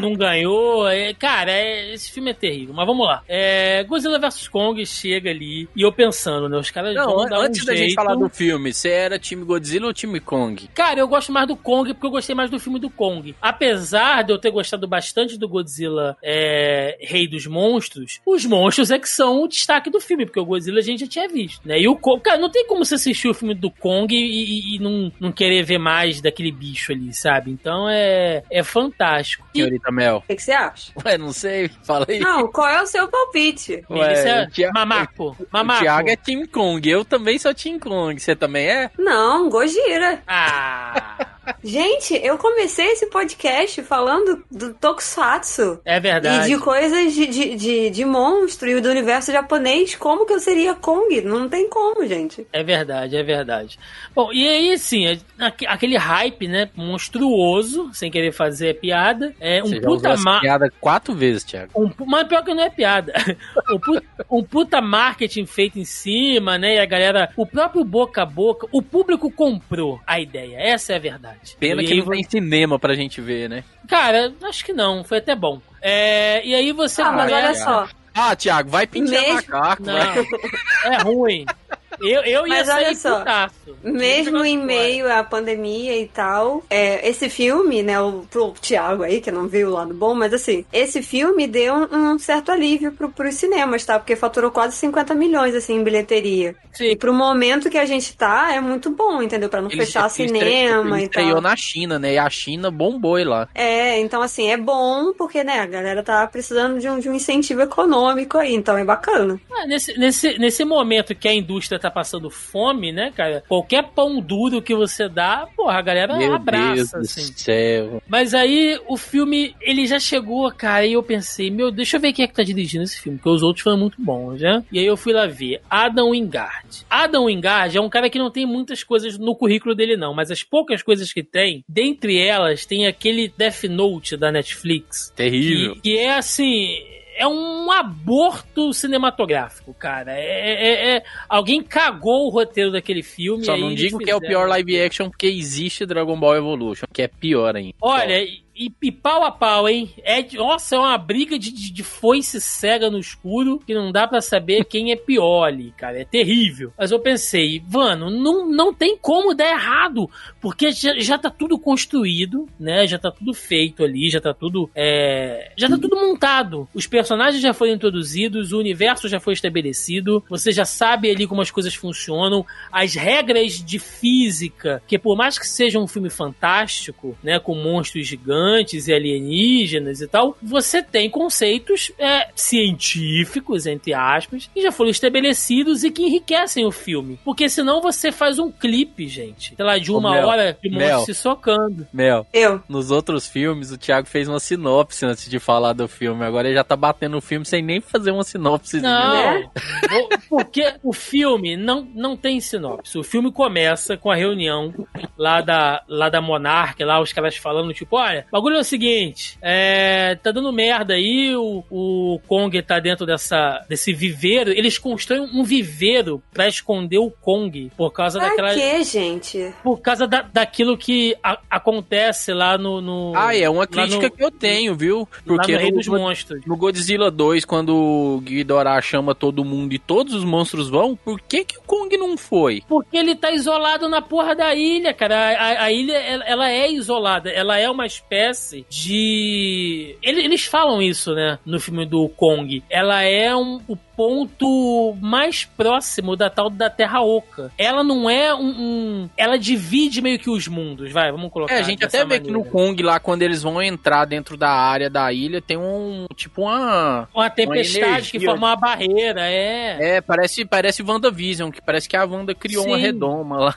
não 0.00 0.14
ganhou. 0.14 0.88
É, 0.88 1.14
cara, 1.14 1.52
é- 1.52 1.94
esse 1.94 2.12
filme 2.12 2.30
é 2.30 2.34
terrível. 2.34 2.74
Mas 2.74 2.86
vamos 2.86 3.06
lá. 3.06 3.22
É, 3.28 3.82
Godzilla 3.84 4.18
vs 4.18 4.48
Kong 4.48 4.84
chega 4.84 5.30
ali 5.30 5.68
e 5.74 5.82
eu 5.82 5.92
pensando, 5.92 6.48
né? 6.48 6.58
Os 6.58 6.70
caras 6.70 6.94
Não, 6.94 7.06
vão 7.06 7.26
dar 7.26 7.40
um 7.40 7.42
antes 7.42 7.64
da 7.64 7.74
gente 7.74 7.94
falar 7.94 8.14
do 8.14 8.28
filme, 8.28 8.72
você 8.72 8.90
era 8.90 9.18
time 9.18 9.44
Godzilla 9.44 9.86
ou 9.86 9.92
time 9.92 10.20
Kong? 10.20 10.68
Cara, 10.74 11.00
eu 11.00 11.08
gosto 11.08 11.32
mais 11.32 11.46
do 11.46 11.56
Kong 11.56 11.92
porque 11.94 12.06
eu 12.06 12.10
gostei 12.10 12.34
mais 12.34 12.50
do 12.50 12.58
filme 12.60 12.78
do 12.78 12.90
Kong. 12.90 13.34
Apesar 13.40 14.22
de 14.22 14.32
eu 14.32 14.38
ter 14.38 14.50
gostado 14.50 14.86
bastante 14.86 15.38
do 15.38 15.48
Godzilla 15.48 16.16
é, 16.22 16.98
Rei 17.00 17.26
dos 17.26 17.46
Monstros, 17.46 18.20
os 18.26 18.44
monstros 18.44 18.90
é 18.90 18.98
que 18.98 19.08
são 19.08 19.42
o 19.42 19.48
destaque 19.48 19.88
do 19.88 20.00
filme, 20.00 20.11
porque 20.16 20.38
o 20.40 20.44
Godzilla 20.44 20.78
a 20.78 20.82
gente 20.82 21.00
já 21.00 21.06
tinha 21.06 21.28
visto, 21.28 21.66
né? 21.66 21.78
E 21.80 21.88
o 21.88 21.96
Kong, 21.96 22.20
cara, 22.22 22.38
não 22.38 22.50
tem 22.50 22.66
como 22.66 22.84
você 22.84 22.94
assistir 22.94 23.28
o 23.28 23.34
filme 23.34 23.54
do 23.54 23.70
Kong 23.70 24.14
e, 24.14 24.18
e- 24.18 24.76
e 24.76 24.78
não, 24.78 25.12
não 25.20 25.32
querer 25.32 25.62
ver 25.62 25.78
mais 25.78 26.20
daquele 26.20 26.50
bicho 26.52 26.92
ali, 26.92 27.12
sabe? 27.14 27.50
Então 27.50 27.88
é, 27.88 28.42
é 28.50 28.62
fantástico. 28.62 29.46
E, 29.54 29.58
Senhorita 29.58 29.90
Mel. 29.90 30.16
O 30.18 30.22
que, 30.22 30.36
que 30.36 30.42
você 30.42 30.52
acha? 30.52 30.92
Ué, 31.04 31.16
não 31.18 31.32
sei, 31.32 31.70
fala 31.84 32.06
aí. 32.08 32.18
Não, 32.18 32.50
qual 32.50 32.68
é 32.68 32.82
o 32.82 32.86
seu 32.86 33.08
palpite? 33.08 33.82
Ué, 33.90 34.44
o 34.46 34.50
Thiago- 34.50 34.74
mamaco, 34.74 35.36
O 35.40 35.46
mamaco. 35.52 35.82
Thiago 35.82 36.08
é 36.10 36.16
Team 36.16 36.46
Kong, 36.46 36.88
eu 36.88 37.04
também 37.04 37.38
sou 37.38 37.54
Team 37.54 37.78
Kong, 37.78 38.18
você 38.20 38.34
também 38.36 38.66
é? 38.68 38.90
Não, 38.98 39.48
Gojira. 39.48 40.22
Ah, 40.26 41.31
Gente, 41.64 42.14
eu 42.22 42.38
comecei 42.38 42.86
esse 42.92 43.06
podcast 43.06 43.82
falando 43.82 44.44
do 44.50 44.72
Tokusatsu. 44.74 45.80
é 45.84 45.96
E 45.96 46.00
verdade. 46.00 46.48
de 46.48 46.58
coisas 46.58 47.12
de, 47.12 47.26
de, 47.26 47.54
de, 47.56 47.90
de 47.90 48.04
monstro 48.04 48.68
e 48.68 48.80
do 48.80 48.88
universo 48.88 49.32
japonês. 49.32 49.94
Como 49.96 50.24
que 50.26 50.32
eu 50.32 50.40
seria 50.40 50.74
Kong? 50.74 51.20
Não 51.22 51.48
tem 51.48 51.68
como, 51.68 52.06
gente. 52.06 52.46
É 52.52 52.62
verdade, 52.62 53.16
é 53.16 53.22
verdade. 53.22 53.78
Bom, 54.14 54.32
e 54.32 54.48
aí, 54.48 54.72
assim, 54.72 55.18
aque- 55.38 55.66
aquele 55.66 55.96
hype, 55.96 56.46
né, 56.48 56.68
monstruoso, 56.76 57.90
sem 57.92 58.10
querer 58.10 58.32
fazer 58.32 58.78
piada, 58.80 59.34
é 59.40 59.62
um 59.62 59.66
Você 59.66 59.76
já 59.76 59.82
puta 59.82 60.14
piada 60.40 60.72
quatro 60.80 61.14
vezes, 61.14 61.44
Thiago. 61.44 61.72
um, 61.76 61.90
mas 62.06 62.26
pior 62.28 62.44
que 62.44 62.54
não 62.54 62.62
é 62.62 62.70
piada. 62.70 63.12
um, 63.70 63.78
pu- 63.78 64.02
um 64.30 64.42
puta 64.44 64.80
marketing 64.80 65.46
feito 65.46 65.78
em 65.78 65.84
cima, 65.84 66.56
né? 66.58 66.76
E 66.76 66.78
a 66.78 66.86
galera, 66.86 67.30
o 67.36 67.46
próprio 67.46 67.84
boca 67.84 68.22
a 68.22 68.26
boca, 68.26 68.66
o 68.72 68.82
público 68.82 69.30
comprou 69.30 70.00
a 70.06 70.20
ideia. 70.20 70.56
Essa 70.58 70.92
é 70.92 70.96
a 70.96 71.00
verdade. 71.00 71.31
Pena 71.58 71.82
E 71.82 71.86
que 71.86 71.94
não 71.96 72.06
tem 72.06 72.22
cinema 72.24 72.78
pra 72.78 72.94
gente 72.94 73.20
ver, 73.20 73.48
né? 73.48 73.64
Cara, 73.88 74.32
acho 74.44 74.64
que 74.64 74.72
não, 74.72 75.02
foi 75.04 75.18
até 75.18 75.34
bom. 75.34 75.60
É, 75.80 76.44
e 76.46 76.54
aí 76.54 76.72
você 76.72 77.02
Ah, 77.02 77.12
mas 77.12 77.32
olha 77.32 77.54
só. 77.54 77.88
Ah, 78.14 78.36
Thiago, 78.36 78.68
vai 78.70 78.86
pentear 78.86 79.22
Mesmo- 79.22 79.34
macaco, 79.52 79.82
Não, 79.84 79.96
é 79.96 81.02
ruim. 81.02 81.44
Eu, 82.00 82.22
eu 82.22 82.46
ia 82.46 82.48
Mas 82.48 82.68
olha 82.68 82.94
só, 82.94 83.18
putaço. 83.18 83.54
Mesmo 83.82 84.44
em 84.44 84.56
negócio 84.56 84.66
meio 84.66 85.12
à 85.12 85.22
pandemia 85.22 85.96
e 85.98 86.06
tal, 86.08 86.64
é, 86.70 87.08
esse 87.08 87.28
filme, 87.28 87.82
né, 87.82 88.00
o, 88.00 88.24
pro 88.30 88.52
Thiago 88.60 89.02
aí, 89.02 89.20
que 89.20 89.30
não 89.30 89.46
viu 89.46 89.68
o 89.68 89.72
lado 89.72 89.94
bom, 89.94 90.14
mas 90.14 90.32
assim, 90.32 90.64
esse 90.72 91.02
filme 91.02 91.46
deu 91.46 91.74
um, 91.74 92.12
um 92.14 92.18
certo 92.18 92.50
alívio 92.50 92.92
pro, 92.92 93.10
pros 93.10 93.34
cinemas, 93.34 93.84
tá? 93.84 93.98
Porque 93.98 94.16
faturou 94.16 94.50
quase 94.50 94.76
50 94.76 95.14
milhões, 95.14 95.54
assim, 95.54 95.74
em 95.76 95.84
bilheteria. 95.84 96.54
Sim. 96.72 96.86
E 96.86 96.96
pro 96.96 97.12
momento 97.12 97.68
que 97.70 97.78
a 97.78 97.84
gente 97.84 98.16
tá, 98.16 98.52
é 98.54 98.60
muito 98.60 98.90
bom, 98.90 99.22
entendeu? 99.22 99.48
Pra 99.48 99.60
não 99.60 99.70
Ele 99.70 99.84
fechar 99.84 100.06
estre- 100.06 100.28
cinema 100.28 100.96
ele 100.96 101.06
e 101.06 101.08
tal. 101.08 101.40
na 101.40 101.54
China, 101.56 101.98
né? 101.98 102.14
E 102.14 102.18
a 102.18 102.30
China 102.30 102.70
bombou 102.70 103.12
lá. 103.24 103.48
É, 103.54 103.98
então 103.98 104.22
assim, 104.22 104.50
é 104.50 104.56
bom 104.56 105.12
porque, 105.12 105.44
né, 105.44 105.60
a 105.60 105.66
galera 105.66 106.02
tá 106.02 106.26
precisando 106.26 106.78
de 106.80 106.88
um, 106.88 106.98
de 106.98 107.08
um 107.10 107.14
incentivo 107.14 107.60
econômico 107.60 108.38
aí, 108.38 108.54
então 108.54 108.76
é 108.78 108.84
bacana. 108.84 109.38
Ah, 109.52 109.66
nesse, 109.66 109.98
nesse, 109.98 110.38
nesse 110.38 110.64
momento 110.64 111.14
que 111.14 111.28
a 111.28 111.34
indústria 111.34 111.78
tá 111.82 111.90
passando 111.90 112.30
fome, 112.30 112.92
né, 112.92 113.12
cara? 113.14 113.42
Qualquer 113.48 113.84
pão 113.90 114.20
duro 114.20 114.62
que 114.62 114.74
você 114.74 115.08
dá, 115.08 115.46
porra, 115.56 115.78
a 115.78 115.82
galera 115.82 116.16
Meu 116.16 116.34
abraça, 116.34 116.74
Deus 116.74 116.94
assim. 116.94 117.32
do 117.32 117.38
céu. 117.38 118.02
Mas 118.08 118.34
aí 118.34 118.80
o 118.88 118.96
filme, 118.96 119.54
ele 119.60 119.86
já 119.86 119.98
chegou, 119.98 120.50
cara, 120.52 120.86
e 120.86 120.92
eu 120.92 121.02
pensei, 121.02 121.50
meu, 121.50 121.70
deixa 121.70 121.96
eu 121.96 122.00
ver 122.00 122.12
quem 122.12 122.24
é 122.24 122.28
que 122.28 122.34
tá 122.34 122.42
dirigindo 122.42 122.84
esse 122.84 123.00
filme, 123.00 123.18
porque 123.18 123.30
os 123.30 123.42
outros 123.42 123.62
foram 123.62 123.78
muito 123.78 124.00
bons, 124.00 124.40
né? 124.40 124.64
E 124.70 124.78
aí 124.78 124.86
eu 124.86 124.96
fui 124.96 125.12
lá 125.12 125.26
ver, 125.26 125.60
Adam 125.68 126.10
Wingard. 126.10 126.86
Adam 126.88 127.26
Wingard 127.26 127.76
é 127.76 127.80
um 127.80 127.90
cara 127.90 128.08
que 128.08 128.18
não 128.18 128.30
tem 128.30 128.46
muitas 128.46 128.82
coisas 128.82 129.18
no 129.18 129.34
currículo 129.34 129.74
dele, 129.74 129.96
não, 129.96 130.14
mas 130.14 130.30
as 130.30 130.42
poucas 130.42 130.82
coisas 130.82 131.12
que 131.12 131.22
tem, 131.22 131.64
dentre 131.68 132.18
elas, 132.18 132.66
tem 132.66 132.86
aquele 132.86 133.32
Death 133.36 133.64
Note 133.64 134.16
da 134.16 134.30
Netflix. 134.30 135.12
Terrível. 135.14 135.74
Que, 135.76 135.80
que 135.80 135.98
é 135.98 136.14
assim. 136.14 136.92
É 137.16 137.26
um 137.26 137.70
aborto 137.70 138.72
cinematográfico, 138.72 139.74
cara. 139.74 140.12
É, 140.12 140.22
é- 140.24 140.96
é- 140.96 141.02
alguém 141.28 141.62
cagou 141.62 142.26
o 142.26 142.30
roteiro 142.30 142.72
daquele 142.72 143.02
filme. 143.02 143.44
Só 143.44 143.56
não 143.56 143.74
digo 143.74 143.98
que 143.98 144.10
é 144.10 144.16
o 144.16 144.20
pior 144.20 144.48
live 144.48 144.80
action 144.80 145.08
porque 145.10 145.26
existe 145.26 145.84
Dragon 145.86 146.18
Ball 146.18 146.36
Evolution, 146.36 146.86
que 146.92 147.02
é 147.02 147.08
pior 147.08 147.56
ainda. 147.56 147.74
Olha, 147.80 148.26
e, 148.54 148.70
e 148.82 148.92
pau 148.92 149.24
a 149.24 149.30
pau, 149.30 149.68
hein? 149.68 149.90
É, 150.02 150.20
de- 150.22 150.36
nossa, 150.36 150.76
é 150.76 150.78
uma 150.78 150.98
briga 150.98 151.38
de, 151.38 151.50
de, 151.50 151.72
de 151.72 151.82
foice 151.82 152.40
cega 152.40 152.90
no 152.90 152.98
escuro 152.98 153.58
que 153.66 153.74
não 153.74 153.90
dá 153.90 154.06
pra 154.06 154.20
saber 154.20 154.64
quem 154.68 154.92
é 154.92 154.96
pior 154.96 155.44
ali, 155.44 155.72
cara. 155.76 156.00
É 156.00 156.04
terrível. 156.04 156.72
Mas 156.76 156.90
eu 156.90 156.98
pensei, 157.00 157.62
mano, 157.72 158.10
não, 158.10 158.48
não 158.50 158.74
tem 158.74 158.96
como 158.98 159.34
dar 159.34 159.50
errado, 159.50 160.10
porque 160.40 160.70
já, 160.72 160.98
já 160.98 161.16
tá 161.18 161.30
tudo 161.30 161.58
construído, 161.58 162.46
né? 162.60 162.86
Já 162.86 162.98
tá 162.98 163.10
tudo 163.10 163.32
feito 163.32 163.82
ali, 163.82 164.10
já 164.10 164.20
tá 164.20 164.34
tudo. 164.34 164.70
é, 164.74 165.52
já 165.56 165.68
tá 165.68 165.78
tudo 165.78 165.96
montado. 165.96 166.68
Os 166.74 166.86
personagens 166.86 167.40
já 167.42 167.54
foram 167.54 167.72
introduzidos, 167.72 168.52
o 168.52 168.58
universo 168.58 169.08
já 169.08 169.18
foi 169.20 169.32
estabelecido, 169.32 170.22
você 170.28 170.52
já 170.52 170.64
sabe 170.64 171.10
ali 171.10 171.26
como 171.26 171.40
as 171.40 171.50
coisas 171.50 171.74
funcionam, 171.74 172.44
as 172.70 172.94
regras 172.94 173.64
de 173.64 173.78
física, 173.78 174.82
que 174.86 174.98
por 174.98 175.16
mais 175.16 175.38
que 175.38 175.46
seja 175.46 175.78
um 175.78 175.86
filme 175.86 176.10
fantástico, 176.10 177.16
né, 177.22 177.38
com 177.38 177.54
monstros 177.54 178.06
gigantes 178.06 178.41
e 178.88 178.92
alienígenas 178.92 180.00
e 180.00 180.08
tal, 180.08 180.36
você 180.42 180.82
tem 180.82 181.08
conceitos 181.10 181.92
é, 181.98 182.28
científicos, 182.34 183.66
entre 183.66 183.94
aspas, 183.94 184.48
que 184.52 184.60
já 184.62 184.72
foram 184.72 184.90
estabelecidos 184.90 185.84
e 185.84 185.90
que 185.90 186.02
enriquecem 186.02 186.64
o 186.64 186.72
filme. 186.72 187.18
Porque 187.24 187.48
senão 187.48 187.80
você 187.80 188.10
faz 188.10 188.38
um 188.38 188.50
clipe, 188.50 189.06
gente, 189.08 189.54
sei 189.56 189.64
lá, 189.64 189.78
de 189.78 189.92
Ô, 189.92 189.98
uma 189.98 190.12
Mel, 190.12 190.26
hora 190.26 190.58
de 190.62 190.70
Mel. 190.70 191.00
se 191.00 191.14
socando. 191.14 191.86
Mel, 191.92 192.26
Eu. 192.32 192.62
nos 192.68 192.90
outros 192.90 193.26
filmes 193.26 193.70
o 193.70 193.78
Thiago 193.78 194.06
fez 194.08 194.28
uma 194.28 194.40
sinopse 194.40 195.04
antes 195.04 195.28
de 195.28 195.38
falar 195.38 195.72
do 195.72 195.86
filme. 195.88 196.24
Agora 196.24 196.48
ele 196.48 196.56
já 196.56 196.64
tá 196.64 196.76
batendo 196.76 197.16
o 197.16 197.20
filme 197.20 197.44
sem 197.44 197.62
nem 197.62 197.80
fazer 197.80 198.10
uma 198.10 198.24
sinopse. 198.24 198.80
Não, 198.80 199.50
Vou- 199.90 200.08
porque 200.28 200.74
o 200.82 200.92
filme 200.92 201.56
não, 201.56 201.86
não 201.94 202.16
tem 202.16 202.40
sinopse. 202.40 202.98
O 202.98 203.02
filme 203.04 203.30
começa 203.32 203.96
com 203.96 204.10
a 204.10 204.16
reunião 204.16 204.72
lá 205.16 205.40
da, 205.40 205.82
lá 205.88 206.08
da 206.08 206.20
Monarca, 206.20 206.84
lá 206.84 207.00
os 207.00 207.12
caras 207.12 207.36
falando, 207.36 207.72
tipo, 207.74 207.96
olha, 207.96 208.26
bagulho 208.32 208.56
é 208.56 208.60
o 208.60 208.64
seguinte: 208.64 209.38
é, 209.42 210.16
tá 210.22 210.32
dando 210.32 210.52
merda 210.52 210.94
aí, 210.94 211.36
o, 211.36 211.62
o 211.70 212.18
Kong 212.26 212.60
tá 212.62 212.80
dentro 212.80 213.04
dessa, 213.06 213.64
desse 213.68 213.92
viveiro. 213.92 214.50
Eles 214.50 214.78
constroem 214.78 215.20
um 215.22 215.44
viveiro 215.44 216.22
pra 216.32 216.48
esconder 216.48 216.98
o 216.98 217.10
Kong 217.10 217.70
por 217.76 217.92
causa 217.92 218.18
Pra 218.18 218.30
daquela. 218.30 218.54
quê, 218.54 218.82
gente? 218.82 219.52
Por 219.62 219.78
causa 219.80 220.06
da, 220.06 220.22
daquilo 220.22 220.76
que 220.76 221.14
a- 221.22 221.38
acontece 221.50 222.32
lá 222.32 222.56
no. 222.56 222.80
no 222.80 223.12
Ah, 223.14 223.36
é 223.36 223.48
uma 223.50 223.66
crítica 223.66 224.08
no- 224.08 224.10
que 224.10 224.24
eu 224.24 224.30
tenho, 224.30 224.74
viu? 224.74 225.06
Porque 225.26 225.52
no 225.52 225.58
Rei 225.58 225.70
no, 225.70 225.76
dos 225.78 225.88
Monstros. 225.88 226.40
no 226.46 226.56
Godzilla 226.56 227.10
2, 227.10 227.44
quando 227.44 227.74
o 227.76 228.20
Ghidorah 228.20 228.80
chama 228.80 229.14
todo 229.14 229.44
mundo 229.44 229.74
e 229.74 229.78
todos 229.78 230.14
os 230.14 230.24
monstros 230.24 230.70
vão, 230.70 230.96
por 230.96 231.20
que 231.20 231.44
que 231.44 231.58
o 231.58 231.62
Kong 231.62 231.94
não 231.98 232.16
foi? 232.16 232.62
Porque 232.68 232.96
ele 232.96 233.14
tá 233.14 233.30
isolado 233.30 233.88
na 233.88 234.00
porra 234.00 234.34
da 234.34 234.54
ilha, 234.54 234.94
cara. 234.94 235.16
A, 235.16 235.30
a- 235.32 235.62
a 235.64 235.72
ilha, 235.72 235.92
ela, 235.98 236.24
ela 236.24 236.50
é 236.50 236.70
isolada. 236.70 237.28
Ela 237.30 237.58
é 237.58 237.68
uma 237.68 237.84
espécie 237.86 238.21
de. 238.68 239.96
Ele- 240.02 240.22
Eles 240.24 240.44
falam 240.44 240.80
isso, 240.80 241.14
né? 241.14 241.38
No 241.44 241.58
filme 241.60 241.84
do 241.86 242.08
Kong. 242.08 242.62
Ela 242.70 243.02
é 243.02 243.34
um, 243.34 243.60
o 243.66 243.76
ponto 243.76 244.96
mais 245.00 245.44
próximo 245.44 246.16
da 246.16 246.28
tal 246.30 246.48
da 246.50 246.68
Terra 246.70 247.00
Oca. 247.02 247.50
Ela 247.58 247.82
não 247.82 248.08
é 248.08 248.34
um. 248.34 248.40
um- 248.48 249.10
ela 249.16 249.38
divide 249.38 250.00
meio 250.00 250.18
que 250.18 250.30
os 250.30 250.46
mundos, 250.48 250.92
vai, 250.92 251.10
vamos 251.10 251.30
colocar. 251.32 251.54
É, 251.54 251.58
a 251.60 251.62
gente 251.62 251.84
até 251.84 252.04
vê 252.04 252.20
que 252.20 252.30
no. 252.30 252.42
Kong 252.44 252.82
lá, 252.82 252.98
quando 253.00 253.22
eles 253.22 253.42
vão 253.42 253.62
entrar 253.62 254.04
dentro 254.04 254.36
da 254.36 254.50
área 254.50 254.90
da 254.90 255.10
ilha, 255.12 255.40
tem 255.40 255.56
um, 255.56 256.06
tipo 256.14 256.42
uma... 256.42 257.08
Uma 257.14 257.30
tempestade 257.30 258.10
que 258.10 258.16
energia. 258.18 258.28
forma 258.30 258.48
uma 258.48 258.56
barreira, 258.56 259.22
é. 259.30 259.96
É, 259.96 260.00
parece, 260.00 260.44
parece 260.44 260.82
WandaVision, 260.82 261.50
que 261.50 261.62
parece 261.62 261.88
que 261.88 261.96
a 261.96 262.04
Wanda 262.04 262.34
criou 262.34 262.66
uma 262.66 262.76
Sim. 262.76 262.82
redoma 262.82 263.36
lá. 263.38 263.56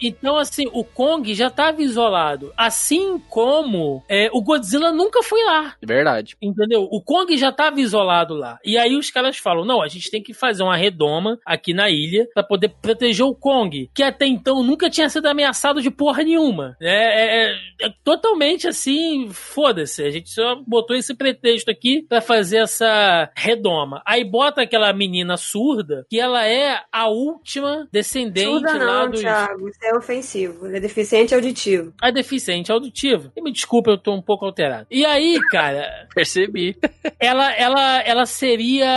Então, 0.00 0.36
assim, 0.36 0.68
o 0.72 0.84
Kong 0.84 1.34
já 1.34 1.48
estava 1.48 1.82
isolado. 1.82 2.52
Assim 2.56 3.18
como 3.28 3.97
é, 4.08 4.28
o 4.32 4.42
Godzilla 4.42 4.92
nunca 4.92 5.22
foi 5.22 5.42
lá. 5.44 5.74
Verdade. 5.82 6.36
Entendeu? 6.42 6.86
O 6.90 7.02
Kong 7.02 7.36
já 7.36 7.48
estava 7.50 7.80
isolado 7.80 8.34
lá. 8.34 8.58
E 8.64 8.76
aí 8.78 8.96
os 8.96 9.10
caras 9.10 9.36
falam: 9.38 9.64
não, 9.64 9.82
a 9.82 9.88
gente 9.88 10.10
tem 10.10 10.22
que 10.22 10.34
fazer 10.34 10.62
uma 10.62 10.76
redoma 10.76 11.38
aqui 11.44 11.72
na 11.72 11.88
ilha 11.90 12.26
pra 12.34 12.42
poder 12.42 12.72
proteger 12.80 13.24
o 13.24 13.34
Kong, 13.34 13.90
que 13.94 14.02
até 14.02 14.26
então 14.26 14.62
nunca 14.62 14.90
tinha 14.90 15.08
sido 15.08 15.26
ameaçado 15.26 15.80
de 15.82 15.90
porra 15.90 16.22
nenhuma. 16.22 16.76
É, 16.80 16.88
é- 16.88 17.52
é- 17.52 17.86
é 17.86 17.90
totalmente 18.04 18.66
assim, 18.68 19.28
foda-se. 19.30 20.02
A 20.02 20.10
gente 20.10 20.30
só 20.30 20.56
botou 20.66 20.96
esse 20.96 21.14
pretexto 21.14 21.70
aqui 21.70 22.02
pra 22.08 22.20
fazer 22.20 22.58
essa 22.58 23.30
redoma. 23.36 24.02
Aí 24.06 24.24
bota 24.24 24.62
aquela 24.62 24.92
menina 24.92 25.36
surda, 25.36 26.04
que 26.08 26.18
ela 26.18 26.44
é 26.46 26.80
a 26.92 27.08
última 27.08 27.86
descendente 27.92 28.48
Surda 28.48 28.72
lá 28.84 29.02
não, 29.04 29.10
dos. 29.10 29.20
Thiago. 29.20 29.68
Isso 29.68 29.78
é 29.84 29.96
ofensivo. 29.96 30.66
Ele 30.66 30.76
é 30.76 30.80
deficiente 30.80 31.34
auditivo. 31.34 31.92
A 32.00 32.10
deficiente 32.10 32.72
auditivo. 32.72 33.30
E 33.36 33.42
me 33.42 33.52
desculpa, 33.52 33.87
eu 33.90 33.98
tô 33.98 34.14
um 34.14 34.22
pouco 34.22 34.44
alterado. 34.44 34.86
E 34.90 35.04
aí, 35.04 35.38
cara, 35.50 36.06
Percebi. 36.14 36.76
ela, 37.18 37.52
ela, 37.54 38.00
ela 38.02 38.26
seria 38.26 38.88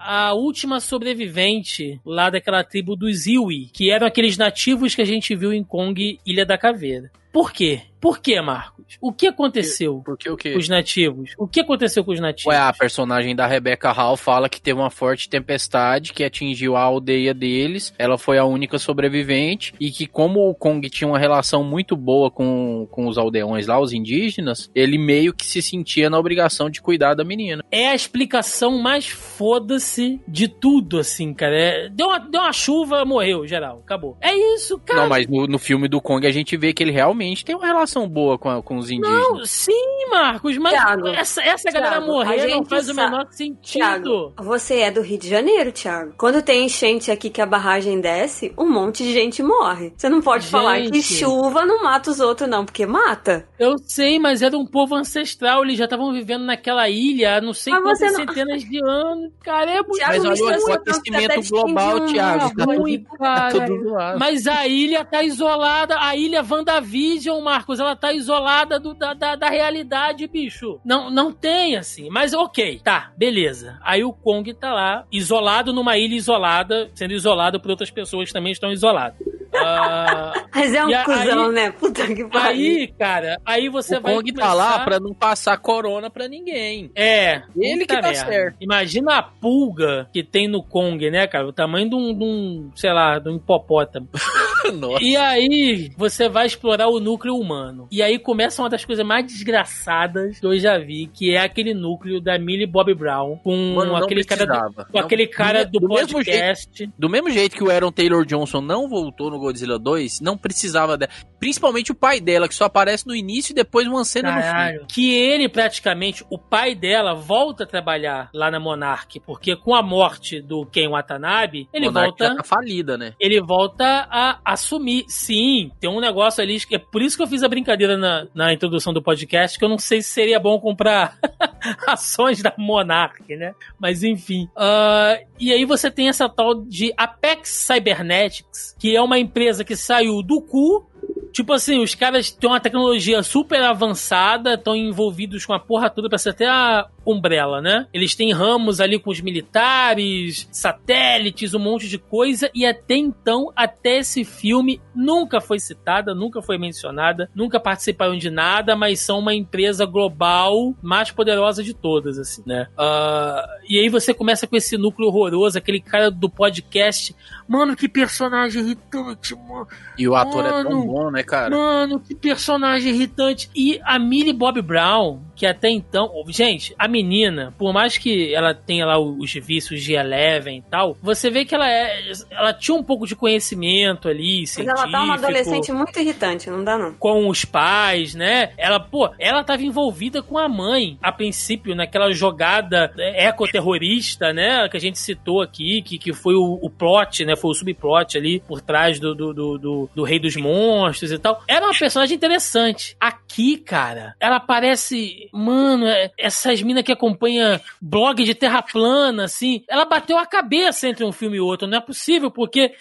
a 0.00 0.32
última 0.34 0.80
sobrevivente 0.80 2.00
lá 2.04 2.30
daquela 2.30 2.64
tribo 2.64 2.96
dos 2.96 3.26
Iwi, 3.26 3.70
que 3.72 3.90
eram 3.90 4.06
aqueles 4.06 4.36
nativos 4.36 4.94
que 4.94 5.02
a 5.02 5.06
gente 5.06 5.34
viu 5.34 5.52
em 5.52 5.64
Kong, 5.64 6.18
Ilha 6.26 6.44
da 6.44 6.58
Caveira. 6.58 7.10
Por 7.32 7.52
quê? 7.52 7.82
Por 8.04 8.20
quê, 8.20 8.38
Marcos? 8.38 8.84
O 9.00 9.10
que 9.10 9.26
aconteceu 9.26 10.02
Porque 10.04 10.28
o 10.28 10.36
quê? 10.36 10.52
com 10.52 10.58
os 10.58 10.68
nativos? 10.68 11.32
O 11.38 11.48
que 11.48 11.60
aconteceu 11.60 12.04
com 12.04 12.12
os 12.12 12.20
nativos? 12.20 12.52
Ué, 12.52 12.58
a 12.58 12.70
personagem 12.70 13.34
da 13.34 13.46
Rebecca 13.46 13.90
Hall 13.92 14.14
fala 14.14 14.46
que 14.46 14.60
teve 14.60 14.78
uma 14.78 14.90
forte 14.90 15.26
tempestade 15.26 16.12
que 16.12 16.22
atingiu 16.22 16.76
a 16.76 16.82
aldeia 16.82 17.32
deles. 17.32 17.94
Ela 17.98 18.18
foi 18.18 18.36
a 18.36 18.44
única 18.44 18.78
sobrevivente. 18.78 19.72
E 19.80 19.90
que, 19.90 20.06
como 20.06 20.50
o 20.50 20.54
Kong 20.54 20.86
tinha 20.90 21.08
uma 21.08 21.18
relação 21.18 21.64
muito 21.64 21.96
boa 21.96 22.30
com, 22.30 22.86
com 22.90 23.08
os 23.08 23.16
aldeões 23.16 23.66
lá, 23.66 23.80
os 23.80 23.94
indígenas, 23.94 24.70
ele 24.74 24.98
meio 24.98 25.32
que 25.32 25.46
se 25.46 25.62
sentia 25.62 26.10
na 26.10 26.18
obrigação 26.18 26.68
de 26.68 26.82
cuidar 26.82 27.14
da 27.14 27.24
menina. 27.24 27.64
É 27.70 27.88
a 27.88 27.94
explicação 27.94 28.82
mais 28.82 29.06
foda-se 29.06 30.20
de 30.28 30.46
tudo, 30.46 30.98
assim, 30.98 31.32
cara. 31.32 31.56
É- 31.58 31.88
deu, 31.88 32.08
uma, 32.08 32.18
deu 32.18 32.42
uma 32.42 32.52
chuva, 32.52 33.02
morreu, 33.06 33.46
geral. 33.46 33.80
Acabou. 33.82 34.18
É 34.20 34.34
isso, 34.56 34.78
cara. 34.80 35.00
Não, 35.00 35.08
mas 35.08 35.26
no, 35.26 35.46
no 35.46 35.58
filme 35.58 35.88
do 35.88 36.02
Kong 36.02 36.26
a 36.26 36.30
gente 36.30 36.54
vê 36.54 36.74
que 36.74 36.82
ele 36.82 36.92
realmente 36.92 37.42
tem 37.46 37.56
uma 37.56 37.64
relação 37.64 37.93
boa 38.08 38.36
com, 38.38 38.48
a- 38.50 38.62
com 38.62 38.76
os 38.76 38.90
indígenas. 38.90 39.22
Não, 39.28 39.44
sim, 39.44 40.08
Marcos, 40.10 40.56
mas 40.58 40.72
Thiago, 40.72 41.08
essa, 41.08 41.42
essa 41.42 41.70
galera 41.70 41.96
Thiago, 41.96 42.04
a 42.04 42.14
morrer 42.14 42.36
não 42.42 42.48
gente 42.48 42.68
faz 42.68 42.88
o 42.88 42.94
menor 42.94 43.26
sentido. 43.30 43.62
Thiago, 43.62 44.32
você 44.38 44.80
é 44.80 44.90
do 44.90 45.00
Rio 45.00 45.18
de 45.18 45.28
Janeiro, 45.28 45.70
Thiago. 45.72 46.14
Quando 46.18 46.42
tem 46.42 46.64
enchente 46.66 47.10
aqui 47.10 47.30
que 47.30 47.40
a 47.40 47.46
barragem 47.46 48.00
desce, 48.00 48.52
um 48.58 48.68
monte 48.68 49.02
de 49.04 49.12
gente 49.12 49.42
morre. 49.42 49.92
Você 49.96 50.08
não 50.08 50.20
pode 50.20 50.46
falar 50.46 50.78
que 50.80 51.00
Gente. 51.00 51.02
chuva 51.14 51.64
não 51.64 51.82
mata 51.82 52.10
os 52.10 52.20
outros, 52.20 52.48
não, 52.48 52.64
porque 52.64 52.86
mata. 52.86 53.46
Eu 53.58 53.76
sei, 53.78 54.18
mas 54.18 54.42
era 54.42 54.56
um 54.56 54.66
povo 54.66 54.94
ancestral, 54.94 55.62
eles 55.64 55.76
já 55.78 55.84
estavam 55.84 56.12
vivendo 56.12 56.44
naquela 56.44 56.88
ilha 56.88 57.36
há 57.36 57.40
não 57.40 57.52
sei 57.52 57.72
Mas 57.72 57.82
quantas 57.82 58.12
não- 58.12 58.20
centenas 58.26 58.62
de 58.64 58.78
anos. 58.84 59.32
Cara, 59.42 59.70
é 59.70 59.74
muito 59.82 59.92
Thiago, 59.96 60.24
Mas 60.26 60.40
olha 60.40 60.58
o 60.58 60.72
aquecimento 60.72 61.48
global, 61.50 61.88
extinguindo 61.98 62.12
Thiago. 62.12 62.40
Tá 62.40 62.48
tudo, 62.66 62.80
ruim, 62.80 63.04
tá 63.18 63.48
tudo. 63.50 63.94
Mas 64.18 64.46
a 64.46 64.66
ilha 64.66 65.04
tá 65.04 65.22
isolada, 65.22 65.96
a 66.00 66.16
ilha 66.16 66.42
WandaVision, 66.48 67.40
Marcos, 67.42 67.80
ela 67.84 67.96
tá 67.96 68.12
isolada 68.12 68.78
do- 68.80 68.94
da, 68.94 69.14
da, 69.14 69.36
da 69.36 69.48
realidade, 69.48 70.26
bicho. 70.26 70.80
Não, 70.84 71.10
não 71.10 71.32
tem, 71.32 71.76
assim. 71.76 72.08
Mas 72.10 72.32
ok, 72.34 72.80
tá, 72.82 73.12
beleza. 73.16 73.78
Aí 73.82 74.02
o 74.04 74.12
Kong 74.12 74.52
tá 74.54 74.72
lá, 74.72 75.04
isolado 75.12 75.72
numa 75.72 75.96
ilha 75.98 76.14
isolada, 76.14 76.90
sendo 76.94 77.12
isolado 77.12 77.60
por 77.60 77.70
outras 77.70 77.90
pessoas 77.90 78.28
que 78.28 78.32
também 78.32 78.52
estão 78.52 78.70
isoladas. 78.72 79.18
Ah, 79.56 80.32
Mas 80.54 80.74
é 80.74 80.84
um 80.84 80.94
a- 80.94 81.04
cuzão, 81.04 81.46
aí- 81.46 81.52
né? 81.52 81.70
Puta 81.70 82.06
que 82.06 82.24
pariu. 82.24 82.48
aí, 82.48 82.88
cara, 82.98 83.40
aí 83.44 83.68
você 83.68 83.96
O 83.96 84.00
vai 84.00 84.14
Kong 84.14 84.30
começar... 84.32 84.48
tá 84.48 84.54
lá 84.54 84.78
pra 84.84 85.00
não 85.00 85.14
passar 85.14 85.56
corona 85.58 86.10
pra 86.10 86.28
ninguém. 86.28 86.90
É, 86.94 87.42
Ele 87.56 87.80
que 87.86 87.86
tá 87.94 88.02
merda. 88.02 88.14
certo. 88.30 88.56
Imagina 88.60 89.16
a 89.18 89.22
pulga 89.22 90.08
que 90.12 90.22
tem 90.22 90.48
no 90.48 90.62
Kong, 90.62 91.10
né, 91.10 91.26
cara? 91.26 91.46
O 91.46 91.52
tamanho 91.52 91.88
de 91.88 91.94
um, 91.94 92.16
de 92.16 92.24
um, 92.24 92.70
sei 92.74 92.92
lá, 92.92 93.18
de 93.18 93.28
um 93.30 93.36
hipopótamo. 93.36 94.08
Nossa. 94.74 95.04
E 95.04 95.14
aí, 95.14 95.90
você 95.96 96.26
vai 96.26 96.46
explorar 96.46 96.88
o 96.88 96.98
núcleo 96.98 97.36
humano. 97.36 97.86
E 97.92 98.02
aí 98.02 98.18
começa 98.18 98.62
uma 98.62 98.70
das 98.70 98.82
coisas 98.82 99.04
mais 99.04 99.26
desgraçadas 99.26 100.40
que 100.40 100.46
eu 100.46 100.58
já 100.58 100.78
vi, 100.78 101.06
que 101.12 101.34
é 101.34 101.40
aquele 101.40 101.74
núcleo 101.74 102.18
da 102.20 102.38
Millie 102.38 102.66
Bob 102.66 102.94
Brown 102.94 103.36
com 103.44 103.74
Mano, 103.74 103.94
aquele 103.96 104.24
cara, 104.24 104.46
do, 104.46 104.48
precisava. 104.48 104.84
com 104.90 104.98
Não- 104.98 105.04
aquele 105.04 105.26
cara 105.26 105.64
do, 105.66 105.80
do 105.80 105.88
mesmo 105.88 106.14
podcast. 106.14 106.90
Do 106.98 107.10
mesmo 107.10 107.28
jeito 107.30 107.54
que 107.56 107.62
o 107.62 107.70
Aaron 107.70 107.92
Taylor 107.92 108.24
Johnson 108.24 108.62
não 108.62 108.88
voltou 108.88 109.30
no 109.30 109.38
Godzilla 109.44 109.78
2, 109.78 110.20
não 110.20 110.36
precisava 110.36 110.96
dela. 110.96 111.12
Principalmente 111.38 111.92
o 111.92 111.94
pai 111.94 112.20
dela, 112.20 112.48
que 112.48 112.54
só 112.54 112.64
aparece 112.64 113.06
no 113.06 113.14
início 113.14 113.52
e 113.52 113.54
depois 113.54 113.86
uma 113.86 114.04
cena 114.04 114.30
no 114.30 114.36
fim. 114.36 114.42
Caralho. 114.42 114.86
Que 114.88 115.14
ele, 115.14 115.48
praticamente, 115.48 116.24
o 116.30 116.38
pai 116.38 116.74
dela, 116.74 117.14
volta 117.14 117.64
a 117.64 117.66
trabalhar 117.66 118.30
lá 118.32 118.50
na 118.50 118.58
Monarch, 118.58 119.20
porque 119.20 119.54
com 119.56 119.74
a 119.74 119.82
morte 119.82 120.40
do 120.40 120.64
Ken 120.66 120.88
Watanabe, 120.88 121.68
ele 121.72 121.86
Monarch 121.86 122.08
volta. 122.08 122.26
já 122.26 122.36
tá 122.36 122.44
falida, 122.44 122.96
né? 122.96 123.12
ele 123.20 123.40
volta 123.40 124.06
a 124.10 124.38
assumir. 124.44 125.04
Sim, 125.08 125.70
tem 125.80 125.90
um 125.90 126.00
negócio 126.00 126.42
ali. 126.42 126.58
É 126.70 126.78
por 126.78 127.02
isso 127.02 127.16
que 127.16 127.22
eu 127.22 127.26
fiz 127.26 127.42
a 127.42 127.48
brincadeira 127.48 127.96
na, 127.96 128.26
na 128.34 128.52
introdução 128.52 128.92
do 128.92 129.02
podcast, 129.02 129.58
que 129.58 129.64
eu 129.64 129.68
não 129.68 129.78
sei 129.78 130.02
se 130.02 130.10
seria 130.10 130.38
bom 130.38 130.58
comprar 130.58 131.18
ações 131.88 132.42
da 132.42 132.52
Monarch, 132.56 133.36
né? 133.36 133.54
Mas 133.78 134.02
enfim. 134.02 134.48
Ah, 134.56 135.18
e 135.38 135.52
aí 135.52 135.64
você 135.64 135.90
tem 135.90 136.08
essa 136.08 136.28
tal 136.28 136.54
de 136.54 136.92
Apex 136.96 137.48
Cybernetics, 137.48 138.76
que 138.78 138.94
é 138.94 139.00
uma 139.00 139.18
empresa 139.18 139.33
que 139.64 139.76
saiu 139.76 140.22
do 140.22 140.40
cu. 140.40 140.86
Tipo 141.32 141.52
assim, 141.52 141.82
os 141.82 141.94
caras 141.94 142.30
têm 142.30 142.48
uma 142.48 142.60
tecnologia 142.60 143.22
super 143.22 143.60
avançada, 143.62 144.54
estão 144.54 144.76
envolvidos 144.76 145.44
com 145.44 145.52
a 145.52 145.58
porra 145.58 145.90
toda, 145.90 146.08
parece 146.08 146.28
até 146.28 146.46
a 146.46 146.88
Umbrella, 147.06 147.60
né? 147.60 147.86
Eles 147.92 148.14
têm 148.14 148.32
ramos 148.32 148.80
ali 148.80 148.98
com 148.98 149.10
os 149.10 149.20
militares, 149.20 150.48
satélites, 150.50 151.54
um 151.54 151.58
monte 151.58 151.88
de 151.88 151.98
coisa, 151.98 152.50
e 152.54 152.64
até 152.66 152.96
então, 152.96 153.52
até 153.54 153.98
esse 153.98 154.24
filme, 154.24 154.80
nunca 154.94 155.40
foi 155.40 155.58
citada, 155.58 156.14
nunca 156.14 156.40
foi 156.42 156.58
mencionada, 156.58 157.30
nunca 157.34 157.60
participaram 157.60 158.16
de 158.16 158.30
nada, 158.30 158.76
mas 158.76 159.00
são 159.00 159.18
uma 159.18 159.34
empresa 159.34 159.84
global 159.84 160.74
mais 160.82 161.10
poderosa 161.10 161.62
de 161.62 161.74
todas, 161.74 162.18
assim, 162.18 162.42
né? 162.46 162.68
Ah, 162.76 163.44
e 163.68 163.78
aí 163.78 163.88
você 163.88 164.12
começa 164.12 164.46
com 164.46 164.56
esse 164.56 164.76
núcleo 164.76 165.08
horroroso, 165.08 165.58
aquele 165.58 165.80
cara 165.80 166.10
do 166.10 166.28
podcast. 166.28 167.14
Mano, 167.46 167.76
que 167.76 167.88
personagem 167.88 168.62
irritante, 168.62 169.34
mano. 169.34 169.68
E 169.98 170.08
o 170.08 170.14
ator 170.14 170.44
é 170.44 170.50
tão 170.50 170.62
Mano, 170.64 170.86
bom, 170.86 171.10
né, 171.10 171.22
cara? 171.22 171.50
Mano, 171.50 172.00
que 172.00 172.14
personagem 172.14 172.94
irritante. 172.94 173.50
E 173.54 173.80
a 173.84 173.98
Millie 173.98 174.32
Bob 174.32 174.60
Brown, 174.62 175.20
que 175.34 175.46
até 175.46 175.68
então. 175.68 176.10
Gente, 176.28 176.74
a 176.78 176.88
menina, 176.94 177.52
por 177.58 177.72
mais 177.72 177.98
que 177.98 178.32
ela 178.32 178.54
tenha 178.54 178.86
lá 178.86 178.98
os 178.98 179.32
vícios 179.34 179.82
de 179.82 179.94
Eleven 179.94 180.58
e 180.58 180.62
tal, 180.62 180.96
você 181.02 181.28
vê 181.28 181.44
que 181.44 181.54
ela 181.54 181.68
é. 181.68 182.12
Ela 182.30 182.52
tinha 182.52 182.76
um 182.76 182.82
pouco 182.84 183.06
de 183.06 183.16
conhecimento 183.16 184.08
ali, 184.08 184.42
Mas 184.42 184.58
ela 184.58 184.90
tá 184.90 185.02
uma 185.02 185.14
adolescente 185.14 185.72
muito 185.72 185.98
irritante, 185.98 186.48
não 186.48 186.62
dá 186.62 186.78
não. 186.78 186.94
Com 186.94 187.28
os 187.28 187.44
pais, 187.44 188.14
né? 188.14 188.52
Ela, 188.56 188.78
pô, 188.78 189.10
ela 189.18 189.42
tava 189.42 189.62
envolvida 189.62 190.22
com 190.22 190.38
a 190.38 190.48
mãe, 190.48 190.96
a 191.02 191.10
princípio, 191.10 191.74
naquela 191.74 192.12
jogada 192.12 192.92
né, 192.96 193.26
ecoterrorista, 193.26 194.32
né? 194.32 194.68
Que 194.68 194.76
a 194.76 194.80
gente 194.80 194.98
citou 194.98 195.42
aqui, 195.42 195.82
que, 195.82 195.98
que 195.98 196.12
foi 196.12 196.34
o, 196.34 196.58
o 196.62 196.70
plot, 196.70 197.24
né? 197.24 197.34
Foi 197.34 197.50
o 197.50 197.54
subplot 197.54 198.16
ali 198.16 198.40
por 198.40 198.60
trás 198.60 199.00
do, 199.00 199.14
do, 199.14 199.34
do, 199.34 199.58
do, 199.58 199.90
do 199.94 200.02
Rei 200.04 200.20
dos 200.20 200.36
Monstros 200.36 201.10
e 201.10 201.18
tal. 201.18 201.42
Era 201.48 201.66
uma 201.66 201.76
personagem 201.76 202.14
interessante. 202.16 202.96
aqui, 203.00 203.56
cara, 203.56 204.14
ela 204.20 204.38
parece. 204.38 205.28
Mano, 205.32 205.86
é- 205.86 206.10
essas 206.18 206.62
minas 206.62 206.83
que 206.84 206.92
acompanham 206.92 207.58
blog 207.80 208.22
de 208.22 208.34
terra 208.34 208.62
plana, 208.62 209.24
assim. 209.24 209.64
Ela 209.68 209.84
bateu 209.84 210.18
a 210.18 210.26
cabeça 210.26 210.88
entre 210.88 211.04
um 211.04 211.10
filme 211.12 211.38
e 211.38 211.40
outro. 211.40 211.66
Não 211.66 211.78
é 211.78 211.80
possível, 211.80 212.30
porque. 212.30 212.72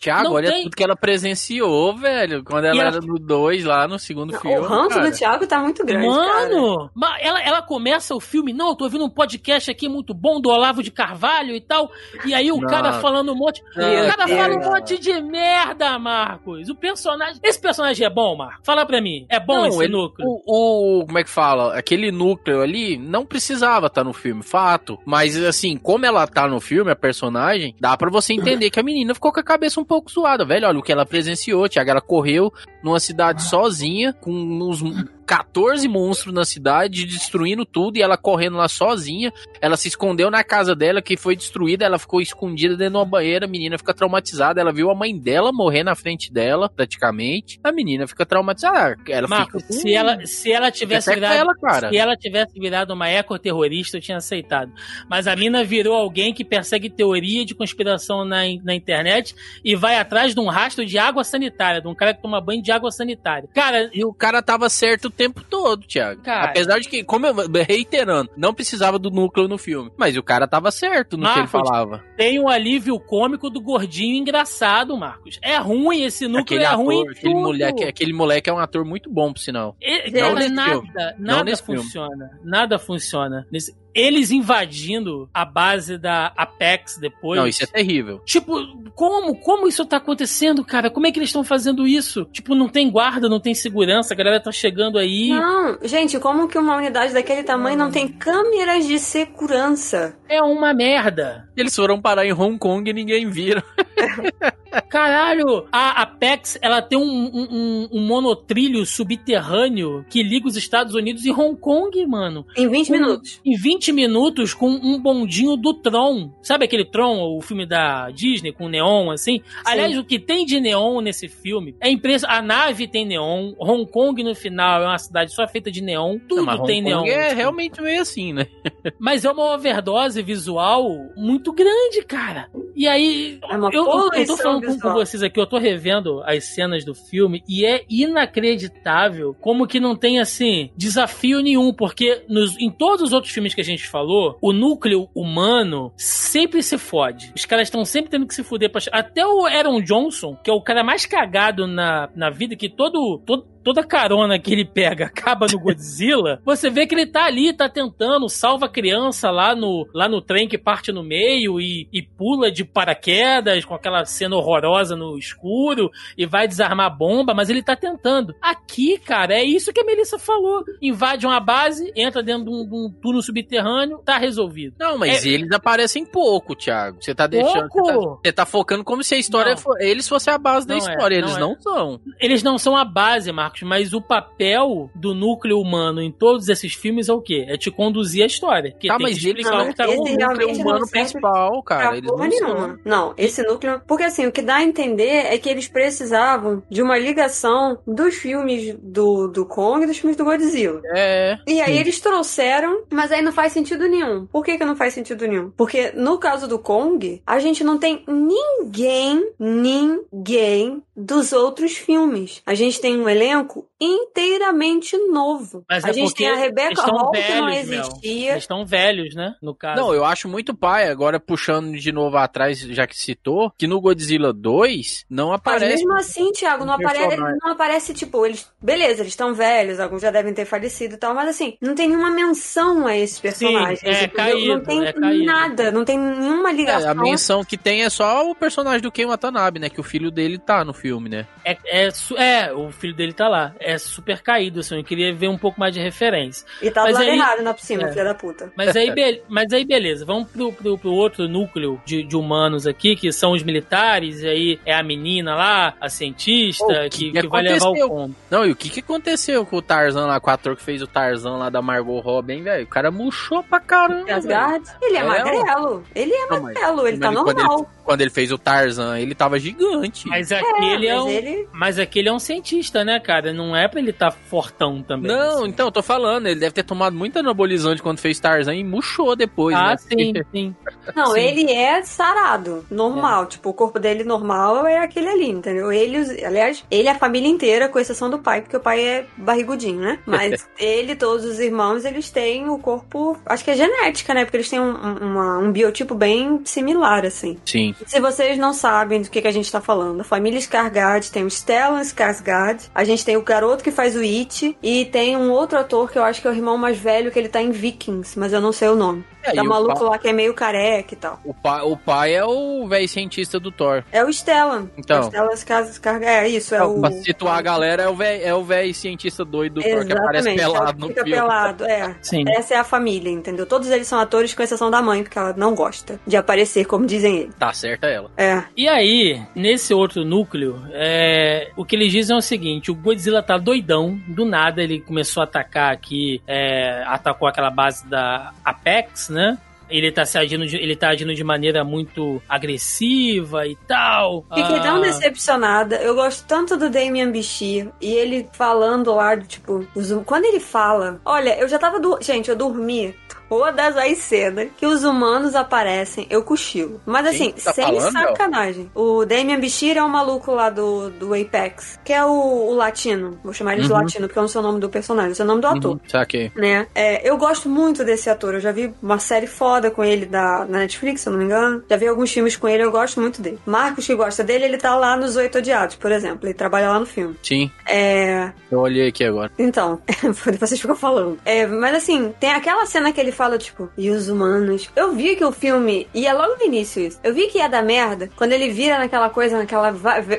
Thiago, 0.00 0.24
Não 0.24 0.32
olha 0.34 0.50
tem- 0.50 0.64
tudo 0.64 0.76
que 0.76 0.82
ela 0.84 0.96
presenciou, 0.96 1.96
velho. 1.96 2.44
Quando 2.44 2.64
ela, 2.66 2.76
ela- 2.80 2.88
era 2.96 3.00
no 3.00 3.18
2 3.18 3.64
lá, 3.64 3.86
no 3.88 3.98
segundo 3.98 4.38
filme. 4.38 4.58
o 4.58 4.62
ranço 4.62 4.90
cara. 4.96 5.10
do 5.10 5.16
Thiago 5.16 5.46
tá 5.46 5.58
muito 5.60 5.84
grande, 5.84 6.06
cara. 6.06 6.48
Mano, 6.48 6.90
ma- 6.94 7.16
ela, 7.20 7.40
ela 7.42 7.62
começa 7.62 8.14
o 8.14 8.20
filme, 8.20 8.52
não, 8.52 8.68
eu 8.70 8.74
tô 8.76 8.84
ouvindo 8.84 9.04
um 9.04 9.10
podcast 9.10 9.70
aqui 9.70 9.88
muito 9.88 10.12
bom 10.14 10.40
do 10.40 10.48
Olavo 10.50 10.82
de 10.82 10.90
Carvalho 10.90 11.54
e 11.54 11.60
tal, 11.60 11.90
e 12.24 12.34
aí 12.34 12.50
o 12.52 12.60
Não. 12.60 12.68
cara 12.68 12.94
falando 12.94 13.32
um 13.32 13.36
monte, 13.36 13.62
Meu 13.76 14.04
o 14.04 14.08
cara 14.08 14.24
Deus. 14.26 14.38
fala 14.40 14.54
um 14.56 14.64
monte 14.72 14.98
de 14.98 15.20
merda, 15.20 15.98
Marcos. 15.98 16.68
O 16.68 16.74
personagem, 16.74 17.40
esse 17.42 17.60
personagem 17.60 18.06
é 18.06 18.10
bom, 18.10 18.36
Marcos? 18.36 18.64
Fala 18.64 18.84
pra 18.86 19.00
mim, 19.00 19.26
é 19.28 19.38
bom 19.40 19.56
Não, 19.58 19.66
esse 19.66 19.82
ele- 19.84 19.92
núcleo? 19.92 20.26
O, 20.46 21.00
o- 21.02 21.06
Como 21.06 21.18
é 21.18 21.24
que 21.24 21.30
fala? 21.30 21.76
Aquele 21.78 22.10
núcleo 22.10 22.60
ali 22.62 22.96
não 22.96 23.24
precisava 23.28 23.86
estar 23.86 24.02
no 24.02 24.12
filme, 24.12 24.42
fato. 24.42 24.98
Mas, 25.04 25.36
assim, 25.36 25.76
como 25.76 26.06
ela 26.06 26.26
tá 26.26 26.48
no 26.48 26.60
filme, 26.60 26.90
a 26.90 26.96
personagem, 26.96 27.74
dá 27.78 27.96
pra 27.96 28.10
você 28.10 28.32
entender 28.32 28.70
que 28.70 28.80
a 28.80 28.82
menina 28.82 29.14
ficou 29.14 29.32
com 29.32 29.40
a 29.40 29.44
cabeça 29.44 29.80
um 29.80 29.84
pouco 29.84 30.10
zoada, 30.10 30.44
velho. 30.44 30.66
Olha 30.66 30.78
o 30.78 30.82
que 30.82 30.92
ela 30.92 31.06
presenciou, 31.06 31.68
Thiago. 31.68 31.90
Ela 31.90 32.00
correu 32.00 32.52
numa 32.82 32.98
cidade 32.98 33.42
sozinha, 33.42 34.12
com 34.12 34.32
uns 34.32 34.82
14 35.28 35.86
monstros 35.86 36.32
na 36.32 36.42
cidade, 36.42 37.04
destruindo 37.04 37.66
tudo, 37.66 37.98
e 37.98 38.02
ela 38.02 38.16
correndo 38.16 38.56
lá 38.56 38.66
sozinha. 38.66 39.30
Ela 39.60 39.76
se 39.76 39.86
escondeu 39.86 40.30
na 40.30 40.42
casa 40.42 40.74
dela, 40.74 41.02
que 41.02 41.18
foi 41.18 41.36
destruída. 41.36 41.84
Ela 41.84 41.98
ficou 41.98 42.22
escondida 42.22 42.74
dentro 42.74 42.92
de 42.94 42.96
uma 42.96 43.04
banheira. 43.04 43.44
A 43.44 43.48
menina 43.48 43.76
fica 43.76 43.92
traumatizada. 43.92 44.58
Ela 44.58 44.72
viu 44.72 44.90
a 44.90 44.94
mãe 44.94 45.14
dela 45.14 45.52
morrer 45.52 45.84
na 45.84 45.94
frente 45.94 46.32
dela, 46.32 46.70
praticamente. 46.70 47.60
A 47.62 47.70
menina 47.70 48.06
fica 48.06 48.24
traumatizada. 48.24 48.96
Ela 49.06 49.28
Marcos, 49.28 49.62
fica. 49.64 49.74
se 49.74 49.94
ela, 49.94 50.24
se 50.24 50.50
ela 50.50 50.70
tivesse 50.70 51.14
virado, 51.14 51.34
ela, 51.34 51.54
cara. 51.60 51.90
se 51.90 51.96
ela 51.98 52.16
tivesse 52.16 52.58
virado 52.58 52.94
uma 52.94 53.10
ecoterrorista, 53.10 53.98
eu 53.98 54.00
tinha 54.00 54.16
aceitado. 54.16 54.72
Mas 55.10 55.26
a 55.26 55.36
mina 55.36 55.62
virou 55.62 55.94
alguém 55.94 56.32
que 56.32 56.42
persegue 56.42 56.88
teoria 56.88 57.44
de 57.44 57.54
conspiração 57.54 58.24
na, 58.24 58.44
na 58.64 58.74
internet 58.74 59.34
e 59.62 59.76
vai 59.76 59.96
atrás 59.96 60.34
de 60.34 60.40
um 60.40 60.48
rastro 60.48 60.86
de 60.86 60.96
água 60.96 61.22
sanitária, 61.22 61.82
de 61.82 61.88
um 61.88 61.94
cara 61.94 62.14
que 62.14 62.22
toma 62.22 62.40
banho 62.40 62.62
de 62.62 62.72
água 62.72 62.90
sanitária. 62.90 63.46
Cara, 63.54 63.90
E 63.92 64.02
o 64.06 64.14
cara 64.14 64.40
tava 64.40 64.70
certo 64.70 65.10
tempo 65.18 65.42
todo, 65.44 65.86
Thiago. 65.86 66.22
Cara. 66.22 66.46
Apesar 66.50 66.78
de 66.78 66.88
que, 66.88 67.04
como 67.04 67.26
eu 67.26 67.34
reiterando, 67.66 68.30
não 68.36 68.54
precisava 68.54 68.98
do 68.98 69.10
núcleo 69.10 69.48
no 69.48 69.58
filme. 69.58 69.90
Mas 69.96 70.16
o 70.16 70.22
cara 70.22 70.46
tava 70.48 70.70
certo 70.70 71.16
no 71.16 71.24
que 71.24 71.30
ele 71.40 71.40
Marcos, 71.40 71.50
falava. 71.68 72.04
tem 72.16 72.40
um 72.40 72.48
alívio 72.48 72.98
cômico 73.00 73.50
do 73.50 73.60
gordinho 73.60 74.16
engraçado, 74.16 74.96
Marcos. 74.96 75.38
É 75.42 75.56
ruim 75.58 76.02
esse 76.04 76.26
núcleo, 76.26 76.42
Aquele 76.44 76.62
é 76.62 76.66
ator, 76.66 76.84
ruim 76.84 77.02
aquele 77.08 77.32
tudo. 77.34 77.40
moleque, 77.42 77.84
aquele 77.84 78.12
moleque 78.12 78.48
é 78.48 78.52
um 78.52 78.58
ator 78.58 78.84
muito 78.84 79.10
bom, 79.10 79.32
por 79.32 79.40
sinal. 79.40 79.76
E- 79.82 80.10
Não 80.12 80.34
nada, 80.34 80.70
filme. 80.70 80.88
Não 81.18 81.36
nada 81.36 81.56
filme. 81.56 81.82
funciona. 81.82 82.30
Nada 82.44 82.78
funciona. 82.78 83.46
Nesse- 83.50 83.76
Eles 83.94 84.30
invadindo 84.30 85.28
a 85.34 85.44
base 85.44 85.98
da 85.98 86.32
Apex 86.36 86.98
depois. 86.98 87.40
Não, 87.40 87.46
isso 87.48 87.64
é 87.64 87.66
terrível. 87.66 88.20
Tipo, 88.24 88.54
como? 88.94 89.34
Como 89.36 89.66
isso 89.66 89.84
tá 89.84 89.96
acontecendo, 89.96 90.64
cara? 90.64 90.90
Como 90.90 91.06
é 91.06 91.12
que 91.12 91.18
eles 91.18 91.28
estão 91.30 91.42
fazendo 91.42 91.86
isso? 91.86 92.24
Tipo, 92.26 92.54
não 92.54 92.68
tem 92.68 92.90
guarda, 92.90 93.28
não 93.28 93.40
tem 93.40 93.54
segurança, 93.54 94.14
a 94.14 94.16
galera 94.16 94.40
tá 94.40 94.52
chegando 94.52 94.98
aí. 94.98 95.30
Não, 95.30 95.78
gente, 95.82 96.18
como 96.20 96.46
que 96.48 96.58
uma 96.58 96.76
unidade 96.76 97.12
daquele 97.12 97.42
tamanho 97.42 97.76
não 97.78 97.90
tem 97.90 98.06
câmeras 98.08 98.86
de 98.86 98.98
segurança? 98.98 100.16
É 100.28 100.42
uma 100.42 100.72
merda. 100.74 101.48
Eles 101.56 101.74
foram 101.74 102.00
parar 102.00 102.24
em 102.26 102.32
Hong 102.32 102.58
Kong 102.58 102.88
e 102.88 102.92
ninguém 102.94 103.28
viram. 103.30 103.62
Caralho, 104.88 105.66
a 105.72 106.02
Apex, 106.02 106.58
ela 106.60 106.82
tem 106.82 106.98
um, 106.98 107.02
um- 107.02 107.48
um- 107.50 107.88
um 107.92 108.06
monotrilho 108.06 108.84
subterrâneo 108.84 110.04
que 110.08 110.22
liga 110.22 110.46
os 110.46 110.56
Estados 110.56 110.94
Unidos 110.94 111.24
e 111.24 111.30
Hong 111.30 111.56
Kong, 111.58 112.06
mano. 112.06 112.46
Em 112.56 112.68
20 112.68 112.86
Com- 112.86 112.92
minutos. 112.92 113.40
Em 113.44 113.56
20 113.56 113.77
minutos 113.92 114.52
com 114.54 114.68
um 114.68 115.00
bondinho 115.00 115.56
do 115.56 115.72
Tron. 115.74 116.30
Sabe 116.42 116.64
aquele 116.64 116.84
Tron, 116.84 117.36
o 117.36 117.40
filme 117.40 117.64
da 117.64 118.10
Disney 118.10 118.52
com 118.52 118.68
neon, 118.68 119.10
assim? 119.10 119.40
Aliás, 119.64 119.96
o 119.96 120.04
que 120.04 120.18
tem 120.18 120.44
de 120.44 120.60
neon 120.60 121.00
nesse 121.00 121.28
filme 121.28 121.76
é 121.80 121.88
impressa. 121.90 122.26
A 122.28 122.42
nave 122.42 122.88
tem 122.88 123.06
neon, 123.06 123.52
Hong 123.58 123.86
Kong 123.90 124.22
no 124.22 124.34
final 124.34 124.82
é 124.82 124.86
uma 124.86 124.98
cidade 124.98 125.32
só 125.34 125.46
feita 125.46 125.70
de 125.70 125.80
neon, 125.80 126.18
tudo 126.28 126.44
Não, 126.44 126.62
tem 126.64 126.80
Hong 126.80 126.88
neon. 126.90 126.98
Kong 127.00 127.10
é 127.10 127.32
realmente 127.32 127.80
meio 127.80 128.00
assim, 128.02 128.32
né? 128.32 128.46
Mas 128.98 129.24
é 129.24 129.30
uma 129.30 129.54
overdose 129.54 130.20
visual 130.22 130.88
muito 131.16 131.52
grande, 131.52 132.02
cara. 132.06 132.48
E 132.74 132.86
aí, 132.88 133.38
É 133.50 133.54
eu, 133.54 133.70
eu- 133.72 134.10
eu 134.12 134.26
tô 134.26 134.36
falando 134.36 134.66
com, 134.66 134.78
com 134.80 134.92
vocês 134.92 135.22
aqui, 135.22 135.38
eu 135.40 135.46
tô 135.46 135.58
revendo 135.58 136.22
as 136.24 136.44
cenas 136.44 136.84
do 136.84 136.94
filme 136.94 137.42
e 137.48 137.64
é 137.64 137.84
inacreditável 137.88 139.34
como 139.40 139.66
que 139.66 139.80
não 139.80 139.94
tem, 139.96 140.18
assim, 140.18 140.70
desafio 140.76 141.40
nenhum, 141.40 141.72
porque 141.72 142.22
nos, 142.28 142.56
em 142.58 142.70
todos 142.70 143.02
os 143.02 143.12
outros 143.12 143.32
filmes 143.32 143.54
que 143.54 143.60
a 143.60 143.64
gente 143.70 143.88
falou, 143.88 144.36
o 144.40 144.52
núcleo 144.52 145.08
humano 145.14 145.92
sempre 145.96 146.62
se 146.62 146.78
fode. 146.78 147.32
Os 147.34 147.44
caras 147.44 147.68
estão 147.68 147.84
sempre 147.84 148.10
tendo 148.10 148.26
que 148.26 148.34
se 148.34 148.42
fuder. 148.42 148.70
Pra... 148.70 148.80
Até 148.92 149.26
o 149.26 149.46
Aaron 149.46 149.80
Johnson, 149.80 150.36
que 150.36 150.50
é 150.50 150.52
o 150.52 150.60
cara 150.60 150.84
mais 150.84 151.06
cagado 151.06 151.66
na, 151.66 152.08
na 152.14 152.30
vida, 152.30 152.56
que 152.56 152.68
todo, 152.68 153.18
todo 153.24 153.46
toda 153.68 153.86
carona 153.86 154.38
que 154.38 154.52
ele 154.52 154.64
pega 154.64 155.06
acaba 155.06 155.46
no 155.46 155.58
Godzilla, 155.58 156.40
você 156.44 156.70
vê 156.70 156.86
que 156.86 156.94
ele 156.94 157.06
tá 157.06 157.26
ali, 157.26 157.52
tá 157.52 157.68
tentando, 157.68 158.26
salva 158.28 158.64
a 158.66 158.68
criança 158.68 159.30
lá 159.30 159.54
no, 159.54 159.86
lá 159.94 160.08
no 160.08 160.22
trem 160.22 160.48
que 160.48 160.56
parte 160.56 160.90
no 160.90 161.02
meio 161.02 161.60
e, 161.60 161.86
e 161.92 162.02
pula 162.02 162.50
de 162.50 162.64
paraquedas 162.64 163.64
com 163.64 163.74
aquela 163.74 164.04
cena 164.04 164.36
horrorosa 164.36 164.96
no 164.96 165.18
escuro 165.18 165.90
e 166.16 166.24
vai 166.24 166.48
desarmar 166.48 166.86
a 166.86 166.90
bomba, 166.90 167.34
mas 167.34 167.50
ele 167.50 167.62
tá 167.62 167.76
tentando. 167.76 168.34
Aqui, 168.40 168.98
cara, 168.98 169.34
é 169.34 169.44
isso 169.44 169.72
que 169.72 169.80
a 169.80 169.84
Melissa 169.84 170.18
falou. 170.18 170.64
Invade 170.80 171.26
uma 171.26 171.40
base, 171.40 171.92
entra 171.94 172.22
dentro 172.22 172.44
de 172.44 172.50
um, 172.50 172.66
de 172.66 172.74
um 172.74 172.90
túnel 173.02 173.20
subterrâneo, 173.22 173.98
tá 173.98 174.16
resolvido. 174.16 174.76
Não, 174.78 174.96
mas 174.96 175.24
É- 175.26 175.28
eles 175.28 175.50
aparecem 175.52 176.06
pouco, 176.06 176.54
Thiago. 176.54 176.98
Você 177.02 177.14
tá 177.14 177.26
deixando. 177.26 177.68
Você 177.70 177.82
tá, 177.82 177.98
você 178.24 178.32
tá 178.32 178.46
focando 178.46 178.82
como 178.84 179.02
se 179.04 179.14
a 179.14 179.18
história 179.18 179.50
Não. 179.52 179.58
fo- 179.58 179.76
eles 179.78 180.08
fossem 180.08 180.32
a 180.32 180.38
base 180.38 180.66
da 180.66 180.74
Não 180.76 180.86
é, 180.88 180.90
história. 180.92 181.20
não 181.20 181.26
eles 181.28 181.36
é. 181.36 181.40
não 181.40 181.60
são. 181.60 182.00
Eles 182.18 182.42
não 182.42 182.58
são 182.58 182.76
a 182.76 182.84
base, 182.84 183.30
Marcos, 183.32 183.57
mas 183.64 183.92
o 183.92 184.00
papel 184.00 184.90
do 184.94 185.14
núcleo 185.14 185.60
humano 185.60 186.00
em 186.02 186.10
todos 186.10 186.48
esses 186.48 186.74
filmes 186.74 187.08
é 187.08 187.12
o 187.12 187.20
quê? 187.20 187.44
É 187.48 187.56
te 187.56 187.70
conduzir 187.70 188.22
a 188.22 188.26
história. 188.26 188.72
Que 188.72 188.88
Tá, 188.88 188.96
tem 188.96 189.06
mas 189.06 189.18
que 189.18 189.26
explicar 189.28 189.58
não 189.58 189.64
o 189.64 189.68
que 189.68 189.74
tá 189.74 189.84
têm 189.86 189.94
esse 189.94 190.14
o 190.14 190.18
núcleo 190.18 190.52
humano 190.52 190.90
principal, 190.90 191.62
cara. 191.62 191.96
Eles 191.96 192.10
não 192.10 192.18
são. 192.18 192.28
nenhuma. 192.28 192.80
Não, 192.84 193.14
esse 193.16 193.42
núcleo. 193.42 193.80
Porque 193.86 194.04
assim, 194.04 194.26
o 194.26 194.32
que 194.32 194.42
dá 194.42 194.56
a 194.56 194.64
entender 194.64 195.26
é 195.26 195.38
que 195.38 195.48
eles 195.48 195.68
precisavam 195.68 196.62
de 196.70 196.82
uma 196.82 196.98
ligação 196.98 197.78
dos 197.86 198.14
filmes 198.14 198.76
do, 198.82 199.28
do 199.28 199.44
Kong 199.46 199.84
e 199.84 199.86
dos 199.86 199.98
filmes 199.98 200.16
do 200.16 200.24
Godzilla. 200.24 200.80
É. 200.94 201.38
E 201.46 201.60
aí 201.60 201.74
Sim. 201.74 201.80
eles 201.80 202.00
trouxeram, 202.00 202.82
mas 202.90 203.12
aí 203.12 203.22
não 203.22 203.32
faz 203.32 203.52
sentido 203.52 203.88
nenhum. 203.88 204.26
Por 204.26 204.44
que, 204.44 204.56
que 204.56 204.64
não 204.64 204.76
faz 204.76 204.94
sentido 204.94 205.26
nenhum? 205.26 205.50
Porque 205.56 205.92
no 205.94 206.18
caso 206.18 206.48
do 206.48 206.58
Kong, 206.58 207.22
a 207.26 207.38
gente 207.38 207.62
não 207.62 207.78
tem 207.78 208.04
ninguém, 208.06 209.32
ninguém 209.38 210.82
dos 210.96 211.32
outros 211.32 211.76
filmes. 211.76 212.42
A 212.44 212.54
gente 212.54 212.80
tem 212.80 212.98
um 213.00 213.08
elenco 213.08 213.47
inteiramente 213.80 214.96
novo. 215.08 215.64
Mas 215.68 215.84
a 215.84 215.90
é 215.90 215.92
gente 215.92 216.14
tem 216.14 216.28
a 216.28 216.36
Rebecca 216.36 216.82
Hall, 216.82 217.10
que 217.12 217.34
não 217.34 217.46
velhos, 217.46 217.70
existia. 217.70 218.30
Eles 218.32 218.42
estão 218.44 218.64
velhos, 218.64 219.14
né? 219.14 219.34
No 219.42 219.54
caso. 219.54 219.80
Não, 219.80 219.94
eu 219.94 220.04
acho 220.04 220.28
muito 220.28 220.54
pai, 220.54 220.88
agora 220.88 221.20
puxando 221.20 221.72
de 221.76 221.92
novo 221.92 222.16
atrás, 222.16 222.60
já 222.60 222.86
que 222.86 222.98
citou, 222.98 223.52
que 223.56 223.66
no 223.66 223.80
Godzilla 223.80 224.32
2 224.32 225.06
não 225.08 225.28
Mas 225.28 225.38
aparece. 225.38 225.66
mesmo 225.84 225.96
assim, 225.96 226.32
Thiago, 226.32 226.64
não 226.64 226.74
aparece, 226.74 227.16
não 227.16 227.52
aparece, 227.52 227.94
tipo, 227.94 228.24
eles. 228.26 228.48
Beleza, 228.60 229.02
eles 229.02 229.12
estão 229.12 229.34
velhos, 229.34 229.80
alguns 229.80 230.02
já 230.02 230.10
devem 230.10 230.34
ter 230.34 230.44
falecido 230.44 230.94
e 230.94 230.98
tal, 230.98 231.14
mas 231.14 231.28
assim, 231.28 231.56
não 231.60 231.74
tem 231.74 231.88
nenhuma 231.88 232.10
menção 232.10 232.86
a 232.86 232.96
esses 232.96 233.18
personagens. 233.20 233.82
é 233.84 234.04
entendeu? 234.04 234.10
caído, 234.16 234.46
não 234.54 234.62
tem 234.62 234.86
é 234.86 234.92
caído. 234.92 235.24
nada, 235.24 235.70
não 235.70 235.84
tem 235.84 235.98
nenhuma 235.98 236.50
É, 236.50 236.52
ligação. 236.52 236.90
a 236.90 236.94
menção 236.94 237.44
que 237.44 237.56
tem 237.56 237.82
é 237.84 237.90
só 237.90 238.28
o 238.30 238.34
personagem 238.34 238.80
do 238.82 238.90
Ken 238.92 239.06
Watanabe, 239.06 239.58
né? 239.60 239.68
Que 239.70 239.80
o 239.80 239.84
filho 239.84 240.10
dele 240.10 240.38
tá 240.38 240.64
no 240.64 240.72
filme, 240.72 241.08
né? 241.08 241.26
É, 241.44 241.56
é, 241.66 241.88
é, 242.16 242.52
o 242.52 242.70
filho 242.70 242.94
dele 242.94 243.12
tá 243.12 243.27
lá. 243.28 243.54
É 243.60 243.76
super 243.78 244.20
caído, 244.22 244.60
assim. 244.60 244.76
Eu 244.78 244.84
queria 244.84 245.14
ver 245.14 245.28
um 245.28 245.38
pouco 245.38 245.58
mais 245.60 245.72
de 245.74 245.80
referência. 245.80 246.46
E 246.62 246.70
tá 246.70 246.80
do 246.82 246.86
Mas 246.86 246.94
lado 246.94 247.04
aí- 247.08 247.16
errado 247.16 247.42
na 247.42 247.54
por 247.54 247.60
cima, 247.62 247.82
é. 247.84 247.92
filha 247.92 248.04
da 248.04 248.14
puta. 248.14 248.52
Mas 248.56 248.74
aí, 248.76 248.90
be- 248.94 249.22
mas 249.28 249.52
aí 249.52 249.64
beleza, 249.64 250.04
vamos 250.04 250.28
pro, 250.28 250.52
pro, 250.52 250.78
pro 250.78 250.90
outro 250.92 251.28
núcleo 251.28 251.80
de, 251.84 252.02
de 252.02 252.16
humanos 252.16 252.66
aqui, 252.66 252.96
que 252.96 253.12
são 253.12 253.32
os 253.32 253.42
militares, 253.42 254.22
e 254.22 254.28
aí 254.28 254.60
é 254.64 254.74
a 254.74 254.82
menina 254.82 255.34
lá, 255.34 255.74
a 255.80 255.88
cientista, 255.88 256.64
Ô, 256.64 256.88
que, 256.90 257.12
que 257.12 257.28
vai 257.28 257.42
levar 257.42 257.68
o 257.68 257.88
combo. 257.88 258.14
Não, 258.30 258.44
e 258.46 258.50
o 258.50 258.56
que 258.56 258.68
que 258.70 258.80
aconteceu 258.80 259.44
com 259.44 259.56
o 259.56 259.62
Tarzan 259.62 260.06
lá, 260.06 260.18
com 260.20 260.30
o 260.30 260.34
ator 260.34 260.56
que 260.56 260.62
fez 260.62 260.80
o 260.82 260.86
Tarzan 260.86 261.36
lá 261.36 261.50
da 261.50 261.60
Margot 261.62 262.00
Robbie, 262.00 262.34
hein, 262.34 262.42
velho? 262.42 262.64
O 262.64 262.68
cara 262.68 262.90
murchou 262.90 263.42
pra 263.42 263.60
caramba. 263.60 264.12
Asgard, 264.12 264.64
ele 264.82 264.96
é, 264.96 265.00
É, 265.00 265.04
magrelo. 265.04 265.84
Ele 265.94 266.12
é 266.12 266.26
magrelo, 266.26 266.86
ele 266.88 266.98
tá 266.98 267.10
normal. 267.10 267.70
Quando 267.88 268.02
ele 268.02 268.10
fez 268.10 268.30
o 268.30 268.36
Tarzan, 268.36 268.98
ele 269.00 269.14
tava 269.14 269.38
gigante. 269.38 270.06
Mas 270.06 270.30
aquele 270.30 270.86
é, 270.86 270.94
mas 270.94 271.04
um, 271.04 271.08
ele- 271.08 271.48
mas 271.54 271.78
aquele 271.78 272.10
é 272.10 272.12
um 272.12 272.18
cientista, 272.18 272.84
né, 272.84 273.00
cara? 273.00 273.32
Não 273.32 273.56
é 273.56 273.66
pra 273.66 273.80
ele 273.80 273.88
estar 273.92 274.10
fortão 274.10 274.82
também. 274.82 275.10
Não, 275.10 275.46
então, 275.46 275.68
eu 275.68 275.72
tô 275.72 275.82
falando, 275.82 276.26
ele 276.26 276.38
deve 276.38 276.52
ter 276.52 276.64
tomado 276.64 276.94
muito 276.94 277.18
anabolizante 277.18 277.80
quando 277.80 277.98
fez 277.98 278.20
Tarzan 278.20 278.54
e 278.54 278.62
murchou 278.62 279.16
depois, 279.16 279.56
Ah, 279.56 279.70
né? 279.70 279.76
sim, 279.78 280.12
sim. 280.30 280.54
Não, 280.94 281.12
Sim. 281.12 281.20
ele 281.20 281.50
é 281.50 281.82
sarado, 281.82 282.62
normal. 282.70 283.24
Tipo, 283.24 283.48
o 283.48 283.54
corpo 283.54 283.78
dele 283.78 284.04
normal 284.04 284.66
é 284.66 284.76
aquele 284.80 285.08
ali, 285.08 285.30
entendeu? 285.30 285.72
Ele, 285.72 285.96
aliás, 286.26 286.62
ele 286.70 286.88
é 286.88 286.90
a 286.90 286.98
família 286.98 287.26
inteira, 287.28 287.70
com 287.70 287.78
exceção 287.78 288.10
do 288.10 288.18
pai, 288.18 288.42
porque 288.42 288.56
o 288.58 288.60
pai 288.60 288.80
é 288.86 289.06
barrigudinho, 289.16 289.80
né? 289.80 289.98
Mas 290.04 290.46
ele, 290.60 290.94
todos 290.94 291.24
os 291.24 291.38
irmãos, 291.40 291.86
eles 291.86 292.10
têm 292.10 292.50
o 292.50 292.58
corpo. 292.58 293.16
Acho 293.24 293.42
que 293.44 293.50
é 293.50 293.54
genética, 293.56 294.12
né? 294.12 294.26
Porque 294.26 294.36
eles 294.36 294.50
têm 294.50 294.60
um, 294.60 294.74
um, 294.76 294.94
uma- 295.12 295.38
um 295.38 295.50
biotipo 295.50 295.94
bem 295.94 296.42
similar, 296.44 297.06
assim. 297.06 297.38
Sim. 297.46 297.74
Se 297.86 298.00
vocês 298.00 298.36
não 298.38 298.52
sabem 298.52 299.02
do 299.02 299.10
que, 299.10 299.20
que 299.22 299.28
a 299.28 299.32
gente 299.32 299.50
tá 299.50 299.60
falando, 299.60 300.00
a 300.00 300.04
família 300.04 300.38
Skarsgård 300.40 301.10
tem 301.10 301.24
o 301.24 301.30
Stellan 301.30 301.80
Skarsgård, 301.82 302.68
a 302.74 302.84
gente 302.84 303.04
tem 303.04 303.16
o 303.16 303.22
garoto 303.22 303.62
que 303.64 303.70
faz 303.70 303.94
o 303.96 304.00
It, 304.00 304.56
e 304.62 304.84
tem 304.86 305.16
um 305.16 305.30
outro 305.30 305.58
ator 305.58 305.90
que 305.90 305.98
eu 305.98 306.02
acho 306.04 306.20
que 306.20 306.28
é 306.28 306.30
o 306.30 306.34
irmão 306.34 306.56
mais 306.58 306.78
velho, 306.78 307.10
que 307.10 307.18
ele 307.18 307.28
tá 307.28 307.40
em 307.42 307.50
Vikings, 307.50 308.18
mas 308.18 308.32
eu 308.32 308.40
não 308.40 308.52
sei 308.52 308.68
o 308.68 308.76
nome. 308.76 309.04
É, 309.22 309.32
tá 309.34 309.42
o 309.42 309.46
maluco 309.46 309.80
pa- 309.80 309.84
lá 309.90 309.98
que 309.98 310.08
é 310.08 310.12
meio 310.12 310.32
careca 310.32 310.94
e 310.94 310.96
tal. 310.96 311.20
O 311.24 311.34
pai, 311.34 311.60
o 311.62 311.76
pai 311.76 312.14
é 312.14 312.24
o 312.24 312.66
velho 312.68 312.88
cientista 312.88 313.38
do 313.38 313.50
Thor. 313.50 313.82
É 313.92 314.02
o 314.04 314.08
Stellan. 314.12 314.68
Então. 314.76 314.96
É 315.12 315.22
o 315.22 315.36
Stellan 315.36 315.68
Skarsgård. 315.70 316.02
É 316.04 316.28
isso, 316.28 316.54
é 316.54 316.62
o... 316.62 316.80
Pra 316.80 316.90
situar 316.92 317.38
a 317.38 317.42
galera, 317.42 317.82
é 317.82 317.88
o 317.88 317.94
velho 317.96 318.22
é 318.24 318.34
o 318.34 318.44
velho 318.44 318.72
cientista 318.74 319.24
doido 319.24 319.54
do 319.54 319.62
Thor 319.62 319.84
que 319.86 319.92
aparece 319.92 320.28
Exatamente, 320.30 320.40
é 320.40 320.44
pelado 320.46 320.78
no 320.80 320.88
fica 320.88 321.02
filme. 321.04 321.18
pelado, 321.18 321.64
é. 321.64 321.94
Sim. 322.00 322.24
Essa 322.28 322.54
é 322.54 322.56
a 322.58 322.64
família, 322.64 323.10
entendeu? 323.10 323.44
Todos 323.44 323.68
eles 323.70 323.86
são 323.88 323.98
atores, 323.98 324.32
com 324.34 324.42
exceção 324.42 324.70
da 324.70 324.80
mãe, 324.80 325.02
porque 325.02 325.18
ela 325.18 325.34
não 325.36 325.54
gosta 325.54 326.00
de 326.06 326.16
aparecer, 326.16 326.64
como 326.66 326.86
dizem 326.86 327.18
eles. 327.18 327.34
Tá 327.38 327.52
certa 327.68 327.86
ela. 327.86 328.10
É. 328.16 328.42
E 328.56 328.68
aí, 328.68 329.20
nesse 329.34 329.74
outro 329.74 330.04
núcleo, 330.04 330.62
é, 330.72 331.50
o 331.56 331.64
que 331.64 331.76
eles 331.76 331.92
dizem 331.92 332.14
é 332.14 332.18
o 332.18 332.22
seguinte: 332.22 332.70
o 332.70 332.74
Godzilla 332.74 333.22
tá 333.22 333.36
doidão, 333.36 334.00
do 334.06 334.24
nada 334.24 334.62
ele 334.62 334.80
começou 334.80 335.20
a 335.20 335.24
atacar 335.24 335.72
aqui, 335.72 336.22
é, 336.26 336.82
atacou 336.86 337.28
aquela 337.28 337.50
base 337.50 337.86
da 337.88 338.32
Apex, 338.44 339.08
né? 339.10 339.38
Ele 339.70 339.92
tá, 339.92 340.06
se 340.06 340.16
agindo 340.16 340.46
de, 340.46 340.56
ele 340.56 340.74
tá 340.74 340.88
agindo 340.88 341.14
de 341.14 341.22
maneira 341.22 341.62
muito 341.62 342.22
agressiva 342.26 343.46
e 343.46 343.54
tal. 343.66 344.24
Fiquei 344.34 344.60
tão 344.60 344.76
Ah, 344.76 344.80
decepcionada. 344.80 345.76
Eu 345.76 345.94
gosto 345.94 346.26
tanto 346.26 346.56
do 346.56 346.70
Damian 346.70 347.10
Bichir. 347.10 347.68
E 347.78 347.92
ele 347.92 348.26
falando 348.32 348.94
lá, 348.94 349.14
do, 349.14 349.26
tipo, 349.26 349.66
quando 350.06 350.24
ele 350.24 350.40
fala. 350.40 350.98
Olha, 351.04 351.38
eu 351.38 351.46
já 351.46 351.58
tava. 351.58 351.78
Du... 351.78 351.98
Gente, 352.00 352.30
eu 352.30 352.36
dormi 352.36 352.94
todas 353.28 353.76
as 353.76 353.98
cenas 353.98 354.48
que 354.56 354.66
os 354.66 354.84
humanos 354.84 355.34
aparecem, 355.34 356.06
eu 356.10 356.22
cochilo. 356.22 356.80
Mas 356.86 357.06
assim, 357.06 357.32
tá 357.32 357.52
sem 357.52 357.64
falando, 357.64 357.92
sacanagem. 357.92 358.70
O 358.74 359.04
Damian 359.04 359.38
Bichir 359.40 359.76
é 359.76 359.82
o 359.82 359.88
maluco 359.88 360.32
lá 360.32 360.50
do, 360.50 360.90
do 360.90 361.14
Apex, 361.14 361.78
que 361.84 361.92
é 361.92 362.04
o, 362.04 362.08
o 362.10 362.54
latino. 362.54 363.18
Vou 363.22 363.32
chamar 363.32 363.54
ele 363.54 363.62
de 363.62 363.68
Uhum. 363.72 363.78
latino, 363.78 364.06
porque 364.06 364.18
eu 364.18 364.22
não 364.22 364.28
sei 364.28 364.40
o 364.40 364.44
nome 364.44 364.60
do 364.60 364.68
personagem, 364.68 365.10
eu 365.10 365.14
sei 365.14 365.24
o 365.24 365.28
nome 365.28 365.40
do 365.40 365.46
ator. 365.46 365.72
Uhum, 365.72 365.80
saquei. 365.88 366.32
Né? 366.34 366.66
É, 366.74 367.08
eu 367.08 367.16
gosto 367.18 367.48
muito 367.48 367.84
desse 367.84 368.08
ator. 368.08 368.34
Eu 368.34 368.40
já 368.40 368.50
vi 368.52 368.72
uma 368.82 368.98
série 368.98 369.26
foda 369.26 369.70
com 369.70 369.84
ele 369.84 370.06
da, 370.06 370.46
na 370.48 370.58
Netflix, 370.60 371.02
se 371.02 371.08
eu 371.08 371.12
não 371.12 371.18
me 371.18 371.24
engano. 371.26 371.62
Já 371.68 371.76
vi 371.76 371.86
alguns 371.86 372.10
filmes 372.12 372.36
com 372.36 372.48
ele, 372.48 372.62
eu 372.62 372.70
gosto 372.70 373.00
muito 373.00 373.20
dele. 373.20 373.38
Marcos, 373.44 373.86
que 373.86 373.94
gosta 373.94 374.24
dele, 374.24 374.44
ele 374.44 374.56
tá 374.58 374.74
lá 374.76 374.96
nos 374.96 375.16
Oito 375.16 375.38
Odiados, 375.38 375.76
por 375.76 375.92
exemplo. 375.92 376.26
Ele 376.26 376.34
trabalha 376.34 376.68
lá 376.70 376.78
no 376.80 376.86
filme. 376.86 377.16
Sim, 377.22 377.50
É. 377.66 378.32
eu 378.50 378.60
olhei 378.60 378.88
aqui 378.88 379.04
agora. 379.04 379.30
Então, 379.38 379.80
vocês 380.40 380.60
ficam 380.60 380.74
falando. 380.76 381.18
É, 381.24 381.46
mas 381.46 381.74
assim, 381.76 382.14
tem 382.18 382.32
aquela 382.32 382.64
cena 382.66 382.92
que 382.92 383.00
ele 383.00 383.12
fala, 383.18 383.36
tipo, 383.36 383.68
e 383.76 383.90
os 383.90 384.08
humanos. 384.08 384.70
Eu 384.76 384.92
vi 384.92 385.16
que 385.16 385.24
o 385.24 385.32
filme, 385.32 385.88
e 385.92 386.06
é 386.06 386.12
logo 386.12 386.36
no 386.36 386.44
início 386.44 386.80
isso, 386.80 387.00
eu 387.02 387.12
vi 387.12 387.26
que 387.26 387.38
ia 387.38 387.48
dar 387.48 387.64
merda 387.64 388.08
quando 388.16 388.32
ele 388.32 388.48
vira 388.48 388.78
naquela 388.78 389.10
coisa, 389.10 389.36
naquela 389.36 389.74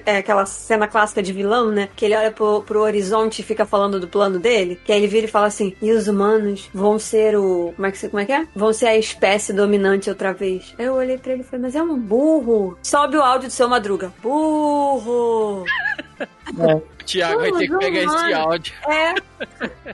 é, 0.06 0.18
aquela 0.18 0.46
cena 0.46 0.86
clássica 0.86 1.24
de 1.24 1.32
vilão, 1.32 1.72
né? 1.72 1.88
Que 1.96 2.06
ele 2.06 2.16
olha 2.16 2.32
pro, 2.32 2.62
pro 2.64 2.82
horizonte 2.82 3.40
e 3.40 3.44
fica 3.44 3.66
falando 3.66 4.00
do 4.00 4.08
plano 4.08 4.38
dele. 4.38 4.80
Que 4.84 4.92
aí 4.92 5.00
ele 5.00 5.08
vira 5.08 5.26
e 5.26 5.30
fala 5.30 5.48
assim: 5.48 5.74
e 5.82 5.92
os 5.92 6.08
humanos 6.10 6.70
vão 6.74 7.00
ser 7.00 7.38
o. 7.38 7.72
Como 7.76 7.88
é 7.88 7.92
que, 7.92 8.10
como 8.10 8.20
é, 8.20 8.26
que 8.26 8.34
é? 8.34 8.48
Vão 8.54 8.74
ser 8.74 8.88
a 8.88 8.98
espécie 8.98 9.54
dominante 9.54 10.10
outra 10.10 10.34
vez. 10.34 10.76
Aí 10.78 10.86
eu 10.86 10.96
olhei 10.96 11.18
pra 11.18 11.32
ele 11.32 11.42
e 11.42 11.46
falei: 11.46 11.62
mas 11.62 11.76
é 11.76 11.82
um 11.82 11.98
burro. 11.98 12.78
Sobe 12.84 13.16
o 13.16 13.22
áudio 13.22 13.48
do 13.48 13.54
seu 13.54 13.70
madruga. 13.70 14.12
Burro! 14.22 15.64
O 16.58 16.99
Thiago 17.12 17.40
vai 17.40 17.52
ter 17.54 17.68
que 17.68 17.74
Os 17.74 17.80
pegar 17.80 18.00
esse 18.00 18.08
humanos- 18.08 18.34
áudio. 18.36 18.74
É. 18.88 19.14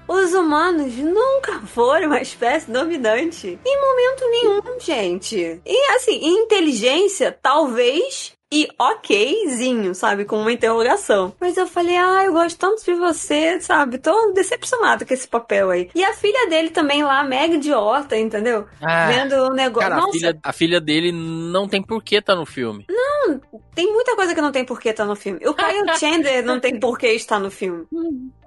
Os 0.08 0.34
humanos 0.34 0.94
nunca 0.96 1.60
foram 1.62 2.08
uma 2.08 2.22
espécie 2.22 2.70
dominante. 2.70 3.60
Em 3.66 3.82
momento 3.82 4.30
nenhum, 4.30 4.80
gente. 4.80 5.62
E 5.66 5.92
assim, 5.96 6.20
inteligência, 6.26 7.38
talvez. 7.42 8.34
E 8.58 8.70
okzinho, 8.80 9.94
sabe? 9.94 10.24
Com 10.24 10.38
uma 10.40 10.52
interrogação. 10.54 11.34
Mas 11.42 11.58
eu 11.58 11.68
falei, 11.68 11.98
ah, 11.98 12.24
eu 12.24 12.32
gosto 12.32 12.58
tanto 12.58 12.84
de 12.86 12.94
você, 12.94 13.60
sabe? 13.60 13.98
Tô 13.98 14.32
decepcionado 14.32 15.06
com 15.06 15.14
esse 15.14 15.28
papel 15.28 15.72
aí. 15.72 15.90
E 15.94 16.04
a 16.06 16.14
filha 16.14 16.48
dele 16.48 16.70
também 16.70 17.04
lá, 17.04 17.22
mega 17.24 17.56
idiota, 17.56 18.18
entendeu? 18.18 18.66
Ah, 18.82 19.08
Vendo 19.08 19.34
o 19.34 19.50
negócio. 19.54 19.90
Cara, 19.90 20.02
a 20.02 20.12
filha, 20.12 20.40
a 20.42 20.54
filha 20.54 20.80
dele 20.80 21.12
não 21.12 21.68
tem 21.68 21.82
por 21.82 22.02
que 22.02 22.22
tá 22.22 22.34
no 22.34 22.46
filme. 22.46 22.86
não, 22.88 23.42
tem 23.76 23.92
muita 23.92 24.16
coisa 24.16 24.34
que 24.34 24.40
não 24.42 24.52
tem 24.54 24.64
porquê 24.64 24.90
estar 24.90 25.04
no 25.06 25.16
filme. 25.18 25.40
O 25.46 25.54
Kyle 25.54 25.84
Chandler 26.00 26.46
não 26.46 26.60
tem 26.62 26.80
porquê 26.80 27.08
estar 27.10 27.40
no 27.40 27.52
filme. 27.52 27.86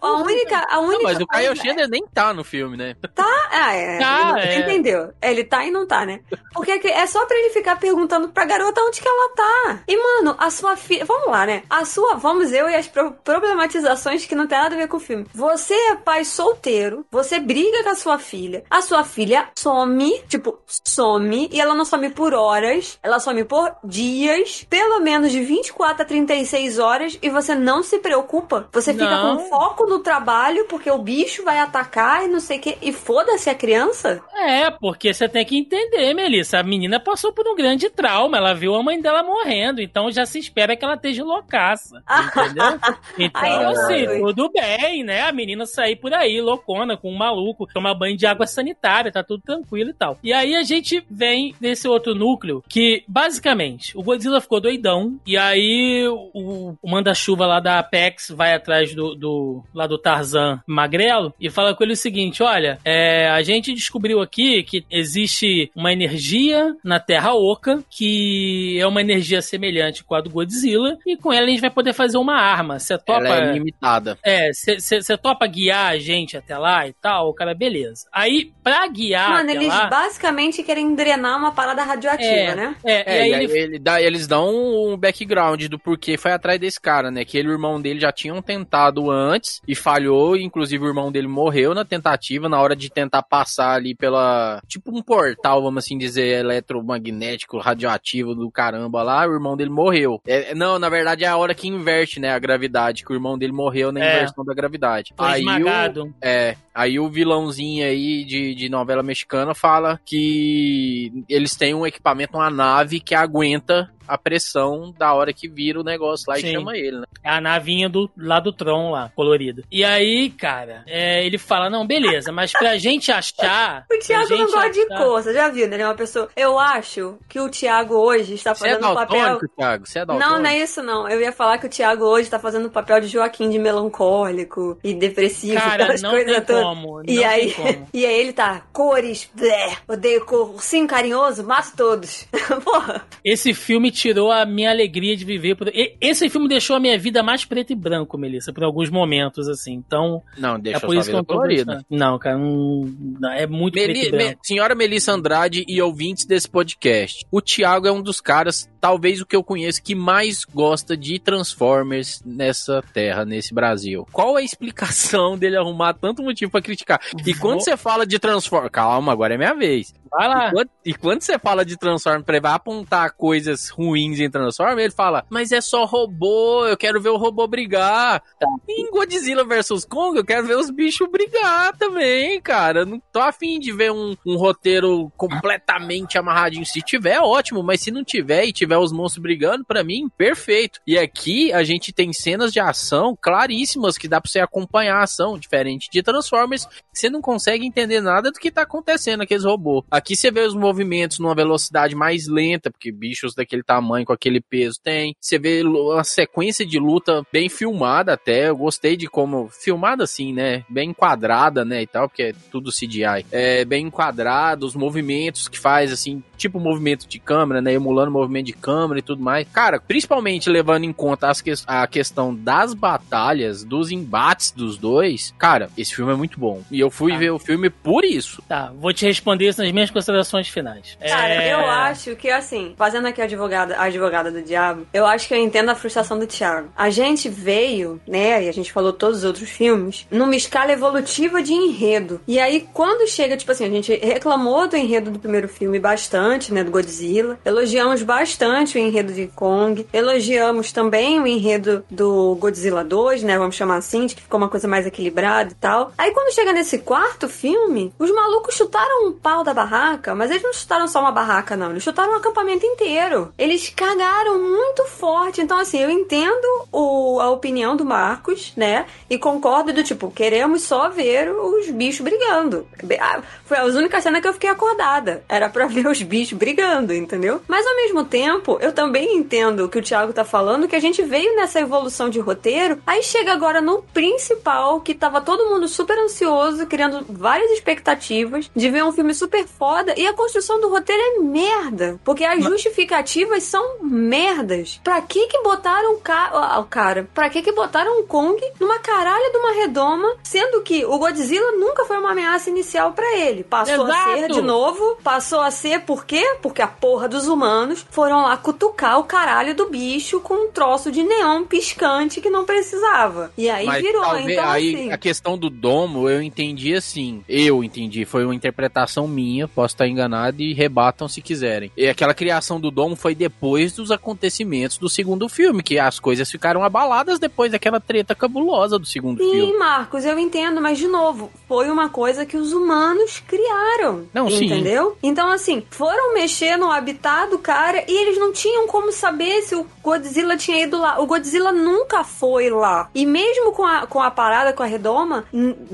A 0.01 0.13
única, 0.23 0.67
a 0.71 0.79
única 0.81 0.97
Não, 0.97 1.03
mas 1.03 1.21
o 1.21 1.27
Kyle 1.27 1.57
Chandler 1.57 1.89
nem 1.91 2.07
tá 2.07 2.33
no 2.33 2.43
filme, 2.45 2.77
né? 2.79 2.97
Tá, 3.15 3.49
ah, 3.51 3.75
é. 3.75 3.99
Tá, 3.99 4.35
ele- 4.39 4.49
é. 4.49 4.59
Entendeu? 4.61 5.13
Ele 5.21 5.45
tá 5.45 5.65
e 5.67 5.71
não 5.71 5.87
tá, 5.87 6.07
né? 6.07 6.21
Porque 6.55 6.71
é 6.89 7.07
só 7.07 7.27
pra 7.27 7.37
ele 7.37 7.51
ficar 7.51 7.77
perguntando 7.79 8.29
pra 8.29 8.45
garota 8.47 8.81
onde 8.81 9.01
que 9.03 9.09
ela 9.09 9.29
tá. 9.35 9.81
E, 9.89 9.97
mano, 9.99 10.35
a 10.39 10.51
sua 10.51 10.77
filha. 10.77 11.05
Vamos 11.05 11.29
lá, 11.29 11.47
né? 11.47 11.62
A 11.69 11.85
sua. 11.85 12.15
Vamos 12.15 12.53
eu 12.53 12.69
e 12.69 12.75
as 12.75 12.87
pro- 12.89 13.12
problematizações 13.25 14.27
que 14.27 14.35
não 14.35 14.47
tem 14.47 14.59
nada 14.59 14.75
a 14.75 14.79
ver 14.79 14.89
com 14.89 14.97
o 14.97 15.01
filme. 15.01 15.27
Você 15.35 15.75
é 15.75 15.95
pai 15.97 16.25
solteiro, 16.25 17.05
você 17.11 17.39
briga 17.39 17.83
com 17.83 17.91
a 17.91 17.95
sua 17.95 18.19
filha, 18.19 18.65
a 18.70 18.81
sua 18.83 19.05
filha 19.05 19.49
some, 19.57 20.20
tipo, 20.29 20.59
some, 20.66 21.49
e 21.53 21.61
ela 21.61 21.75
não 21.75 21.85
some 21.85 22.11
por 22.11 22.35
horas, 22.35 22.99
ela 23.03 23.19
some 23.20 23.45
por 23.45 23.75
dias, 23.85 24.66
pelo 24.69 25.01
menos 25.01 25.33
de 25.33 25.41
24 25.41 26.03
a 26.03 26.05
36 26.05 26.79
horas, 26.79 27.19
e 27.20 27.29
você 27.31 27.55
não 27.55 27.83
se 27.83 27.99
preocupa. 27.99 28.69
Você 28.73 28.93
fica 28.93 29.11
Não. 29.11 29.37
com 29.39 29.45
foco 29.49 29.87
no 29.87 30.01
trabalho, 30.01 30.66
porque 30.66 30.91
o 30.91 30.99
bicho 30.99 31.45
vai 31.45 31.59
atacar 31.59 32.25
e 32.25 32.29
não 32.29 32.41
sei 32.41 32.59
o 32.59 32.61
que. 32.61 32.79
E 32.83 32.93
foda-se 32.93 33.51
a 33.51 33.55
criança. 33.55 34.23
É, 34.35 34.70
porque 34.70 35.12
você 35.12 35.29
tem 35.29 35.45
que 35.45 35.59
entender, 35.59 36.15
Melissa. 36.15 36.59
A 36.59 36.62
menina 36.62 37.01
passou 37.01 37.33
por 37.33 37.47
um 37.49 37.55
grande 37.57 37.89
trauma. 37.91 38.37
Ela 38.39 38.55
viu 38.55 38.75
a 38.75 38.83
mãe 38.83 39.01
dela 39.01 39.23
morrendo. 39.23 39.78
Então 39.83 40.11
já 40.11 40.25
se 40.27 40.39
espera 40.39 40.77
que 40.77 40.85
ela 40.85 40.95
esteja 40.95 41.25
loucaça. 41.25 42.03
Entendeu? 42.37 42.81
Então, 43.19 43.43
Ai, 43.43 43.65
assim, 43.65 44.21
tudo 44.21 44.51
bem, 44.51 45.05
né? 45.05 45.23
A 45.23 45.33
menina 45.33 45.67
sair 45.67 45.97
por 45.97 46.13
aí, 46.13 46.41
loucona, 46.41 46.97
com 46.97 47.11
um 47.11 47.17
maluco, 47.17 47.67
tomar 47.67 47.95
banho 47.95 48.17
de 48.17 48.27
água 48.27 48.47
sanitária, 48.47 49.13
tá 49.13 49.23
tudo 49.23 49.43
tranquilo 49.43 49.91
e 49.91 49.95
tal. 49.95 50.19
E 50.23 50.33
aí 50.33 50.55
a 50.55 50.63
gente 50.63 51.05
vem 51.11 51.55
nesse 51.61 51.89
outro 51.89 52.15
núcleo 52.15 52.63
que, 52.69 53.05
basicamente, 53.09 53.97
o 53.97 54.03
Godzilla 54.03 54.41
ficou 54.41 54.61
doidão. 54.61 55.19
E 55.27 55.37
aí 55.37 56.07
o, 56.09 56.77
o 56.81 56.91
manda-chuva 56.91 57.47
lá 57.47 57.61
da 57.61 57.79
Apex 57.79 58.31
vai 58.35 58.55
atrás 58.55 58.95
do, 58.95 59.15
do 59.15 59.65
lá 59.75 59.87
do 59.87 59.99
Tarzan 59.99 60.61
magrelo 60.67 61.33
e 61.41 61.51
fala 61.51 61.75
com 61.75 61.85
ele 61.85 61.93
o 61.93 61.97
seguinte: 61.97 62.43
olha, 62.43 62.79
é, 62.85 63.29
a 63.29 63.43
gente 63.43 63.73
descobriu 63.73 64.21
aqui 64.21 64.63
que 64.63 64.85
existe 64.91 65.71
uma 65.75 65.93
energia 65.93 66.75
na 66.83 67.01
Terra 67.01 67.35
Oca 67.35 67.83
que 67.91 68.79
é 68.79 68.87
uma 68.87 69.01
energia 69.01 69.43
semelhante 69.43 69.68
com 70.05 70.15
a 70.15 70.20
do 70.20 70.31
Godzilla 70.31 70.97
e 71.07 71.16
com 71.16 71.32
ela 71.32 71.47
a 71.47 71.51
gente 71.51 71.61
vai 71.61 71.70
poder 71.70 71.93
fazer 71.93 72.19
uma 72.19 72.35
arma. 72.36 72.78
Você 72.78 72.97
topa? 72.99 73.27
Ela 73.27 73.51
é 73.51 73.53
limitada. 73.53 74.19
É, 74.24 74.51
você 74.53 75.16
topa 75.16 75.47
guiar 75.47 75.93
a 75.93 75.99
gente 75.99 76.36
até 76.36 76.57
lá 76.57 76.86
e 76.86 76.93
tal? 76.93 77.28
O 77.28 77.35
cara, 77.35 77.55
beleza. 77.55 78.07
Aí, 78.12 78.53
pra 78.62 78.86
guiar 78.89 79.31
Mano, 79.31 79.51
até 79.51 79.55
eles 79.55 79.69
lá... 79.69 79.86
basicamente 79.89 80.62
querem 80.62 80.95
drenar 80.95 81.39
uma 81.39 81.53
parada 81.53 81.82
radioativa, 81.82 82.28
É, 82.28 82.55
né? 82.55 82.77
É, 82.85 83.19
É, 83.19 83.27
e 83.27 83.31
e 83.31 83.35
aí 83.35 83.35
aí 83.35 83.45
ele... 83.45 83.59
ele 83.59 83.78
dá- 83.78 84.01
eles 84.03 84.27
dão 84.27 84.49
um 84.93 84.97
background 84.97 85.65
do 85.66 85.78
porquê 85.78 86.16
foi 86.16 86.32
atrás 86.32 86.59
desse 86.61 86.81
cara, 86.81 87.11
né? 87.11 87.24
Que 87.24 87.39
ele 87.39 87.49
e 87.49 87.51
o 87.51 87.55
irmão 87.55 87.81
dele 87.81 88.01
já 88.01 88.12
tinham 88.12 88.40
tentado 88.43 89.11
antes 89.11 89.61
e 89.66 89.74
falhou, 89.74 90.36
inclusive 90.36 90.85
o 90.85 90.89
irmão 90.89 91.11
dele 91.11 91.27
morreu 91.28 91.74
na 91.74 91.85
tentativa, 91.85 92.49
na 92.49 92.61
hora 92.61 92.77
de 92.77 92.90
tentar 92.90 93.23
passar 93.23 93.73
ali 93.74 93.95
pela. 93.95 94.61
Tipo 94.66 94.97
um 94.97 95.03
portal, 95.03 95.62
vamos 95.62 95.85
assim 95.85 95.97
dizer, 95.97 96.40
eletromagnético, 96.40 97.59
radioativo 97.59 98.35
do 98.35 98.51
caramba 98.51 99.03
lá, 99.03 99.27
o 99.27 99.32
irmão 99.32 99.57
dele 99.59 99.71
morreu. 99.71 100.21
É, 100.27 100.55
não, 100.55 100.79
na 100.79 100.89
verdade 100.89 101.25
é 101.25 101.29
a 101.29 101.37
hora 101.37 101.55
que 101.55 101.69
inverte, 101.69 102.19
né? 102.19 102.31
A 102.31 102.39
gravidade, 102.39 103.05
que 103.05 103.13
o 103.13 103.15
irmão 103.17 103.37
dele 103.37 103.53
morreu 103.53 103.93
na 103.93 104.01
É. 104.03 104.17
inversão 104.17 104.45
da 104.45 104.55
gravidade. 104.55 105.13
Foi 105.17 105.27
aí 105.27 105.41
esmagado. 105.41 106.05
O, 106.05 106.15
é, 106.23 106.57
aí 106.75 106.99
o 106.99 107.09
vilãozinho 107.11 107.85
aí 107.85 108.25
de, 108.25 108.55
de 108.55 108.69
novela 108.69 109.03
mexicana 109.03 109.55
fala 109.55 110.01
que 110.05 111.25
eles 111.29 111.55
têm 111.57 111.75
um 111.75 111.87
equipamento, 111.87 112.37
uma 112.39 112.51
nave 112.51 113.01
que 113.01 113.15
aguenta 113.15 113.91
a 114.09 114.17
pressão 114.17 114.93
da 114.99 115.13
hora 115.15 115.33
que 115.33 115.47
vira 115.49 115.81
o 115.81 115.85
negócio 115.85 116.25
lá 116.29 116.37
Sim. 116.37 116.47
e 116.49 116.53
chama 116.53 116.77
ele, 116.77 116.99
né? 117.01 117.07
É 117.23 117.31
a 117.31 117.41
navinha 117.41 117.89
do, 117.89 118.11
lá 118.17 118.41
do 118.41 118.53
Tron, 118.53 118.91
lá, 118.91 119.13
colorida. 119.15 119.63
E 119.71 119.85
aí, 119.85 120.31
cara, 120.31 120.83
é, 120.87 121.25
ele 121.25 121.39
fala: 121.39 121.69
não, 121.69 121.87
beleza, 121.87 122.33
mas 122.33 122.53
pra 122.53 122.77
gente 122.79 123.13
achar. 123.13 123.85
O 123.91 123.99
Thiago 124.01 124.29
não 124.31 124.37
gente 124.39 124.53
gosta 124.53 124.71
de 124.71 124.87
cor, 124.87 125.23
você 125.23 125.35
já 125.35 125.49
viu, 125.49 125.67
né? 125.69 125.75
Ele 125.77 125.83
é 125.83 125.87
uma 125.87 125.95
pessoa. 125.95 126.29
Eu 126.37 126.59
acho 126.59 127.19
que 127.29 127.41
o 127.41 127.49
Thiago 127.49 127.95
hoje 127.95 128.35
está 128.35 128.55
Você 128.55 128.67
é 128.69 128.71
fazendo 128.75 128.91
o 128.91 128.95
papel. 128.95 129.19
daltônico, 129.21 129.57
Thiago? 129.57 129.87
Você 129.87 129.99
é 129.99 130.05
daltônico? 130.07 130.33
Não, 130.35 130.43
não 130.43 130.51
é 130.51 130.59
isso 130.59 130.83
não. 130.83 131.09
Eu 131.09 131.21
ia 131.21 131.33
falar 131.33 131.59
que 131.59 131.67
o 131.67 131.69
Thiago 131.69 132.05
hoje 132.05 132.31
tá 132.31 132.39
fazendo 132.39 132.67
o 132.67 132.71
papel 132.71 133.01
de 133.01 133.09
Joaquim 133.09 133.51
de 133.51 133.59
melancólico 133.59 134.79
e 134.83 134.95
depressivo, 134.95 135.55
Cara, 135.61 135.97
não 136.01 136.11
coisas 136.11 136.33
tem 136.37 136.45
todas. 136.45 136.63
como, 136.63 137.03
E 137.07 137.17
não 137.17 137.29
aí, 137.29 137.53
tem 137.53 137.55
como. 137.75 137.89
e 137.93 138.07
aí 138.07 138.21
ele 138.21 138.33
tá, 138.33 138.63
cores, 138.73 139.29
blé, 139.35 139.77
odeio 139.89 140.25
cor, 140.25 140.51
ursinho 140.55 140.87
carinhoso, 140.87 141.45
mato 141.45 141.73
todos. 141.77 142.27
Porra. 142.65 143.07
Esse 143.25 143.53
filme 143.53 143.91
tirou 143.99 144.31
a 144.31 144.45
minha 144.47 144.70
alegria 144.70 145.16
de 145.16 145.25
viver. 145.25 145.55
por- 145.57 145.70
Esse 146.01 146.29
filme 146.31 146.49
deixou 146.49 146.77
a 146.77 146.81
minha 146.81 146.99
vida 146.99 147.23
mais 147.23 147.45
preto 147.45 147.73
e 147.73 147.77
branco, 147.77 148.16
Melissa, 148.16 148.53
por 148.53 148.62
alguns 148.65 148.91
momentos, 148.91 149.49
assim. 149.49 149.73
Então. 149.75 150.23
Não, 150.37 150.55
é 150.57 150.59
deixa 150.59 150.81
por 150.81 150.89
sua 150.93 151.01
isso 151.01 151.11
que 151.11 151.16
eu 151.16 151.25
colorida. 151.25 151.85
Não, 151.91 152.19
cara, 152.19 152.39
não, 152.39 152.83
não, 153.20 153.33
é 153.33 153.47
muito 153.47 153.75
Meli- 153.75 153.93
preto 153.93 154.09
e 154.09 154.12
Me- 154.12 154.25
branco. 154.25 154.41
senhora 154.45 154.75
Melissa 154.75 155.12
Andrade 155.12 155.65
e 155.69 155.81
ouvintes 155.83 156.25
desse 156.25 156.49
podcast. 156.49 157.25
O 157.31 157.41
Thiago 157.41 157.87
é 157.87 157.93
um 157.93 158.03
dos 158.03 158.20
caras, 158.20 158.70
talvez 158.81 159.20
o 159.20 159.27
que 159.27 159.35
eu 159.37 159.43
conheço, 159.45 159.83
que 159.83 159.95
mais 159.95 160.45
gosta 160.45 160.97
de 160.97 161.19
Transformers 161.19 162.23
nessa 162.25 162.83
terra, 162.93 163.25
nesse 163.25 163.53
Brasil. 163.55 164.07
Qual 164.12 164.39
é 164.39 164.43
a 164.43 164.45
explicação 164.45 165.37
dele 165.39 165.57
arrumar 165.57 165.95
tanto 165.95 166.23
motivo 166.23 166.51
pra 166.53 166.62
criticar? 166.62 167.01
E 167.27 167.35
quando 167.35 167.61
você 167.62 167.77
fala 167.77 168.07
de 168.07 168.19
Transformers. 168.19 168.70
Calma, 168.73 169.12
agora 169.12 169.35
é 169.35 169.39
minha 169.39 169.55
vez. 169.55 169.93
Vai 170.11 170.29
lá. 170.29 170.49
E 170.49 170.53
quando, 170.53 170.71
e 170.87 170.95
quando 170.95 171.23
você 171.23 171.39
fala 171.39 171.65
de 171.65 171.77
Transformers, 171.77 172.25
pra 172.25 172.37
ele 172.37 172.43
vai 172.43 172.53
apontar 172.53 173.15
coisas 173.15 173.69
ruins 173.69 174.21
em 174.21 174.31
Transformers, 174.31 174.79
ele 174.79 174.95
fala, 174.95 175.25
mas 175.29 175.53
é 175.53 175.61
só 175.61 175.85
robô, 175.85 176.67
eu 176.67 176.77
quero 176.77 177.01
ver 177.01 177.11
o 177.11 177.17
robô 177.17 177.47
brigar. 177.47 178.23
Em 178.69 178.91
Godzilla 178.91 179.45
vs 179.45 179.85
Kong, 179.85 180.17
eu 180.17 180.25
quero 180.25 180.47
ver 180.47 180.57
os 180.57 180.71
bichos 180.71 181.09
brigar 181.11 181.77
também, 181.77 182.41
cara. 182.41 182.81
Eu 182.81 182.87
não 182.87 183.03
tô 183.13 183.21
afim 183.21 183.59
de 183.59 183.73
ver 183.73 183.93
um, 183.93 184.17
um 184.27 184.37
roteiro 184.37 185.11
completamente 185.17 186.19
amarradinho. 186.19 186.67
Se 186.67 186.81
tiver, 186.81 187.21
ótimo, 187.21 187.63
mas 187.63 187.81
se 187.81 187.91
não 187.91 188.05
tiver 188.05 188.45
e 188.45 188.53
tiver 188.53 188.79
os 188.79 188.93
monstros 188.93 189.23
brigando, 189.23 189.65
pra 189.65 189.85
mim, 189.85 190.09
perfeito. 190.17 190.81
E 190.87 190.99
aqui 190.99 191.53
a 191.53 191.63
gente 191.63 191.93
tem 191.93 192.13
cenas 192.13 192.53
de 192.53 192.61
ação 192.61 193.17
claríssimas 193.21 193.99
que 193.99 194.09
dá 194.09 194.21
pra 194.21 194.31
você 194.31 194.41
acompanhar 194.41 194.97
a 194.97 195.05
ação, 195.05 195.39
diferente 195.39 195.89
de 195.91 196.03
Transformers, 196.03 196.67
você 196.93 197.09
não 197.09 197.21
consegue 197.21 197.67
entender 197.67 198.01
nada 198.01 198.31
do 198.31 198.39
que 198.39 198.51
tá 198.51 198.63
acontecendo 198.63 199.23
aqueles 199.23 199.45
robôs. 199.45 199.85
Aqui 199.99 200.15
você 200.15 200.31
vê 200.31 200.43
os 200.43 200.55
movimentos 200.55 201.19
numa 201.19 201.35
velocidade 201.35 201.97
mais 201.97 202.29
lenta, 202.29 202.70
porque 202.70 202.93
bichos 202.93 203.35
daquele 203.35 203.65
tamanho, 203.65 204.07
com 204.07 204.12
aquele 204.12 204.41
peso 204.41 204.79
tem. 204.81 205.12
Você 205.20 205.41
vê 205.41 205.61
uma 205.62 206.05
sequência 206.05 206.65
de 206.65 206.79
luta 206.79 207.27
bem 207.33 207.49
filmada 207.49 208.12
até. 208.12 208.49
Eu 208.49 208.57
gostei 208.57 208.97
de 208.97 209.09
como. 209.09 209.49
Filmada 209.49 210.05
assim, 210.05 210.33
né? 210.33 210.65
Bem 210.69 210.91
enquadrada, 210.91 211.65
né? 211.65 211.83
E 211.83 211.87
tal, 211.89 212.09
porque 212.09 212.23
é 212.23 212.33
tudo 212.49 212.70
CGI. 212.70 213.27
É 213.33 213.65
bem 213.65 213.87
enquadrado, 213.87 214.66
os 214.66 214.77
movimentos 214.77 215.49
que 215.49 215.59
faz, 215.59 215.93
assim, 215.93 216.23
tipo 216.39 216.59
movimento 216.60 217.06
de 217.06 217.19
câmera, 217.19 217.60
né? 217.60 217.73
Emulando 217.74 218.10
o 218.10 218.12
movimento 218.15 218.47
de 218.47 218.52
câmera 218.55 219.01
e 219.01 219.02
tudo 219.02 219.23
mais. 219.23 219.47
Cara, 219.52 219.81
principalmente 219.81 220.48
levando 220.48 220.85
em 220.85 220.93
conta 220.93 221.28
as 221.28 221.40
que- 221.40 221.52
a 221.66 221.86
questão 221.86 222.35
das 222.35 222.73
batalhas, 222.74 223.65
dos 223.65 223.90
embates 223.90 224.51
dos 224.51 224.77
dois. 224.78 225.35
Cara, 225.39 225.69
esse 225.77 225.94
filme 225.94 226.12
é 226.12 226.16
muito 226.16 226.39
bom. 226.39 226.62
E 226.70 226.78
eu 226.81 226.90
fui 226.90 227.16
ver 227.16 227.31
o 227.31 227.39
filme 227.39 227.69
por 227.70 228.05
isso. 228.05 228.43
Tá, 228.48 228.73
vou 228.78 228.93
te 228.93 229.05
responder 229.06 229.48
isso 229.48 229.62
nas 229.62 229.73
minhas 229.73 229.90
considerações 229.90 230.48
finais. 230.48 230.97
Cara, 231.01 231.28
É, 231.35 231.52
eu 231.52 231.60
acho 231.66 232.15
que 232.16 232.31
assim, 232.31 232.74
fazendo 232.77 233.06
aqui 233.09 233.20
a 233.20 233.24
advogada, 233.24 233.77
a 233.77 233.85
advogada 233.85 234.31
do 234.31 234.43
diabo, 234.43 234.86
eu 234.93 235.05
acho 235.06 235.27
que 235.28 235.35
eu 235.35 235.39
entendo 235.39 235.69
a 235.70 235.74
frustração 235.74 236.19
do 236.19 236.27
Thiago. 236.27 236.69
A 236.77 236.90
gente 236.90 237.28
veio, 237.28 238.01
né, 238.06 238.44
e 238.44 238.48
a 238.48 238.52
gente 238.52 238.73
falou 238.73 238.93
todos 238.93 239.19
os 239.19 239.24
outros 239.24 239.48
filmes, 239.48 240.06
numa 240.10 240.36
escala 240.36 240.73
evolutiva 240.73 241.43
de 241.43 241.52
enredo. 241.52 242.20
E 242.27 242.39
aí, 242.39 242.66
quando 242.73 243.09
chega, 243.09 243.36
tipo 243.36 243.51
assim, 243.51 243.65
a 243.65 243.70
gente 243.70 243.94
reclamou 243.97 244.69
do 244.69 244.77
enredo 244.77 245.10
do 245.10 245.19
primeiro 245.19 245.48
filme 245.48 245.78
bastante, 245.78 246.28
né, 246.53 246.63
do 246.65 246.71
Godzilla. 246.71 247.39
Elogiamos 247.45 248.03
bastante 248.03 248.77
o 248.77 248.81
enredo 248.81 249.13
de 249.13 249.27
Kong. 249.29 249.87
Elogiamos 249.93 250.73
também 250.73 251.21
o 251.21 251.27
enredo 251.27 251.85
do 251.91 252.35
Godzilla 252.37 252.85
2, 252.85 253.23
né, 253.23 253.39
vamos 253.39 253.55
chamar 253.57 253.77
assim, 253.77 254.07
de 254.07 254.15
que 254.15 254.23
ficou 254.23 254.39
uma 254.39 254.49
coisa 254.49 254.67
mais 254.69 254.87
equilibrada 254.87 255.51
e 255.53 255.55
tal. 255.55 255.93
Aí, 255.97 256.11
quando 256.13 256.33
chega 256.35 256.53
nesse 256.53 256.79
quarto 256.79 257.29
filme, 257.29 257.93
os 257.99 258.11
malucos 258.11 258.55
chutaram 258.55 259.07
um 259.09 259.13
pau 259.13 259.43
da 259.45 259.55
barraca, 259.55 260.15
mas 260.15 260.31
eles 260.31 260.43
não 260.43 260.53
chutaram 260.53 260.87
só 260.89 261.01
uma 261.01 261.13
barraca, 261.13 261.57
não. 261.57 261.71
Eles 261.71 261.83
chutaram 261.83 262.13
um 262.13 262.17
acampamento 262.17 262.65
inteiro. 262.67 263.33
Eles 263.39 263.69
cagaram 263.75 264.39
muito 264.43 264.85
forte. 264.87 265.41
Então, 265.41 265.59
assim, 265.59 265.79
eu 265.81 265.91
entendo 265.91 266.47
o- 266.73 267.19
a 267.21 267.31
opinião 267.31 267.77
do 267.77 267.85
Marcos, 267.85 268.53
né? 268.57 268.87
E 269.09 269.19
concordo 269.19 269.73
do 269.73 269.83
tipo, 269.85 270.11
queremos 270.11 270.63
só 270.63 270.89
ver 270.89 271.31
os 271.31 271.71
bichos 271.71 272.01
brigando. 272.01 272.67
Ah, 273.01 273.21
Foi 273.45 273.57
a 273.57 273.65
única 273.65 274.01
cena 274.01 274.21
que 274.21 274.29
eu 274.29 274.33
fiquei 274.33 274.51
acordada. 274.51 275.23
Era 275.29 275.49
pra 275.49 275.67
ver 275.69 275.87
os 275.87 276.03
bichos 276.03 276.18
brigando, 276.35 276.95
entendeu? 276.95 277.40
Mas 277.47 277.66
ao 277.66 277.77
mesmo 277.77 278.05
tempo, 278.05 278.59
eu 278.61 278.73
também 278.73 279.16
entendo 279.16 279.65
o 279.65 279.69
que 279.69 279.78
o 279.78 279.82
Thiago 279.82 280.12
tá 280.12 280.24
falando, 280.24 280.69
que 280.69 280.77
a 280.77 280.81
gente 280.81 281.03
veio 281.03 281.36
nessa 281.36 281.61
evolução 281.61 282.09
de 282.09 282.20
roteiro, 282.20 282.78
aí 282.86 283.03
chega 283.03 283.32
agora 283.32 283.61
no 283.61 283.82
principal, 283.82 284.81
que 284.81 284.95
tava 284.95 285.20
todo 285.20 285.49
mundo 285.49 285.69
super 285.69 285.99
ansioso, 285.99 286.66
criando 286.66 287.05
várias 287.09 287.51
expectativas 287.53 288.51
de 288.55 288.70
ver 288.70 288.85
um 288.85 288.93
filme 288.93 289.15
super 289.15 289.47
foda, 289.47 289.95
e 289.97 290.07
a 290.07 290.12
construção 290.12 290.61
do 290.61 290.69
roteiro 290.69 291.03
é 291.03 291.20
merda. 291.20 292.01
Porque 292.05 292.24
as 292.24 292.43
justificativas 292.43 293.43
são 293.45 293.78
merdas. 293.82 294.81
Pra 294.82 295.01
que 295.03 295.27
que 295.27 295.43
botaram 295.43 295.95
o, 295.95 295.99
ca 295.99 296.65
cara? 296.69 297.09
Pra 297.15 297.28
que 297.28 297.43
que 297.43 297.53
botaram 297.53 298.01
o 298.01 298.05
Kong 298.05 298.40
numa 298.61 298.78
caralho 298.78 299.31
de 299.32 299.39
uma 299.39 299.53
redoma, 299.53 300.16
sendo 300.23 300.62
que 300.62 300.85
o 300.85 300.99
Godzilla 300.99 301.53
nunca 301.53 301.85
foi 301.85 301.99
uma 301.99 302.12
ameaça 302.12 302.51
inicial 302.51 302.93
pra 302.93 303.16
ele. 303.16 303.45
Passou 303.45 303.85
a 303.85 303.89
Exato. 303.89 304.19
ser 304.19 304.28
de 304.28 304.43
novo, 304.43 304.99
passou 305.03 305.40
a 305.40 305.51
ser 305.51 305.81
por 305.81 306.05
quê? 306.09 306.37
Porque 306.41 306.63
a 306.63 306.67
porra 306.67 307.07
dos 307.07 307.29
humanos 307.29 307.87
foram 307.91 308.23
lá 308.23 308.37
cutucar 308.37 308.99
o 308.99 309.05
caralho 309.05 309.55
do 309.55 309.69
bicho 309.69 310.21
com 310.21 310.47
um 310.47 310.51
troço 310.51 310.91
de 310.91 311.03
neon 311.03 311.45
piscante 311.45 312.21
que 312.21 312.31
não 312.31 312.47
precisava. 312.47 313.31
E 313.37 313.49
aí 313.51 313.67
Mas 313.67 313.83
virou, 313.83 314.03
talvez 314.03 314.29
então 314.31 314.49
aí 314.49 314.75
assim. 314.75 314.93
a 314.93 314.99
questão 314.99 315.37
do 315.37 315.51
domo 315.51 316.09
eu 316.09 316.23
entendi 316.23 316.75
assim. 316.75 317.23
Eu 317.29 317.63
entendi, 317.63 318.07
foi 318.07 318.25
uma 318.25 318.35
interpretação 318.35 319.07
minha, 319.07 319.47
posso 319.47 319.75
estar 319.75 319.87
enganado 319.87 320.41
e 320.41 320.55
rebatam 320.55 321.07
se 321.07 321.21
quiserem. 321.21 321.71
E 321.77 321.87
aquela 321.87 322.15
criação 322.15 322.59
do 322.59 322.71
domo 322.71 322.97
foi 322.97 323.15
depois 323.15 323.75
dos 323.75 323.91
acontecimentos 323.91 324.79
do 324.79 324.89
segundo 324.89 325.29
filme, 325.29 325.63
que 325.63 325.79
as 325.79 326.01
coisas 326.01 326.31
ficaram 326.31 326.65
abaladas 326.65 327.19
depois 327.19 327.53
daquela 327.53 327.81
treta 327.81 328.15
cabulosa 328.15 328.79
do 328.79 328.87
segundo 328.87 329.23
Sim, 329.23 329.31
filme. 329.31 329.59
Marcos, 329.59 330.07
eu 330.07 330.19
entendo, 330.19 330.61
mas 330.61 330.79
de 330.79 330.89
novo, 330.89 331.31
foi 331.47 331.71
uma 331.71 331.91
coisa 331.91 332.25
que 332.25 332.37
os 332.37 332.53
humanos 332.53 333.23
criaram. 333.27 334.07
Não, 334.15 334.31
sim. 334.31 334.47
entendeu? 334.47 334.97
Então, 335.03 335.31
assim, 335.31 335.63
foram 335.99 336.15
mexer 336.15 336.57
no 336.57 336.70
habitat 336.70 337.29
do 337.29 337.39
cara 337.39 337.83
e 337.89 337.93
eles 337.93 338.16
não 338.19 338.33
tinham 338.33 338.69
como 338.69 338.93
saber 338.93 339.43
se 339.43 339.57
o 339.57 339.66
Godzilla 339.83 340.37
tinha 340.37 340.62
ido 340.62 340.79
lá. 340.79 341.01
O 341.01 341.07
Godzilla 341.07 341.51
nunca 341.51 342.05
foi 342.05 342.49
lá. 342.51 342.89
E 342.95 343.05
mesmo 343.05 343.53
com 343.53 343.65
a, 343.65 343.87
com 343.87 344.01
a 344.01 344.11
parada 344.11 344.53
com 344.53 344.62
a 344.62 344.66
redoma, 344.66 345.25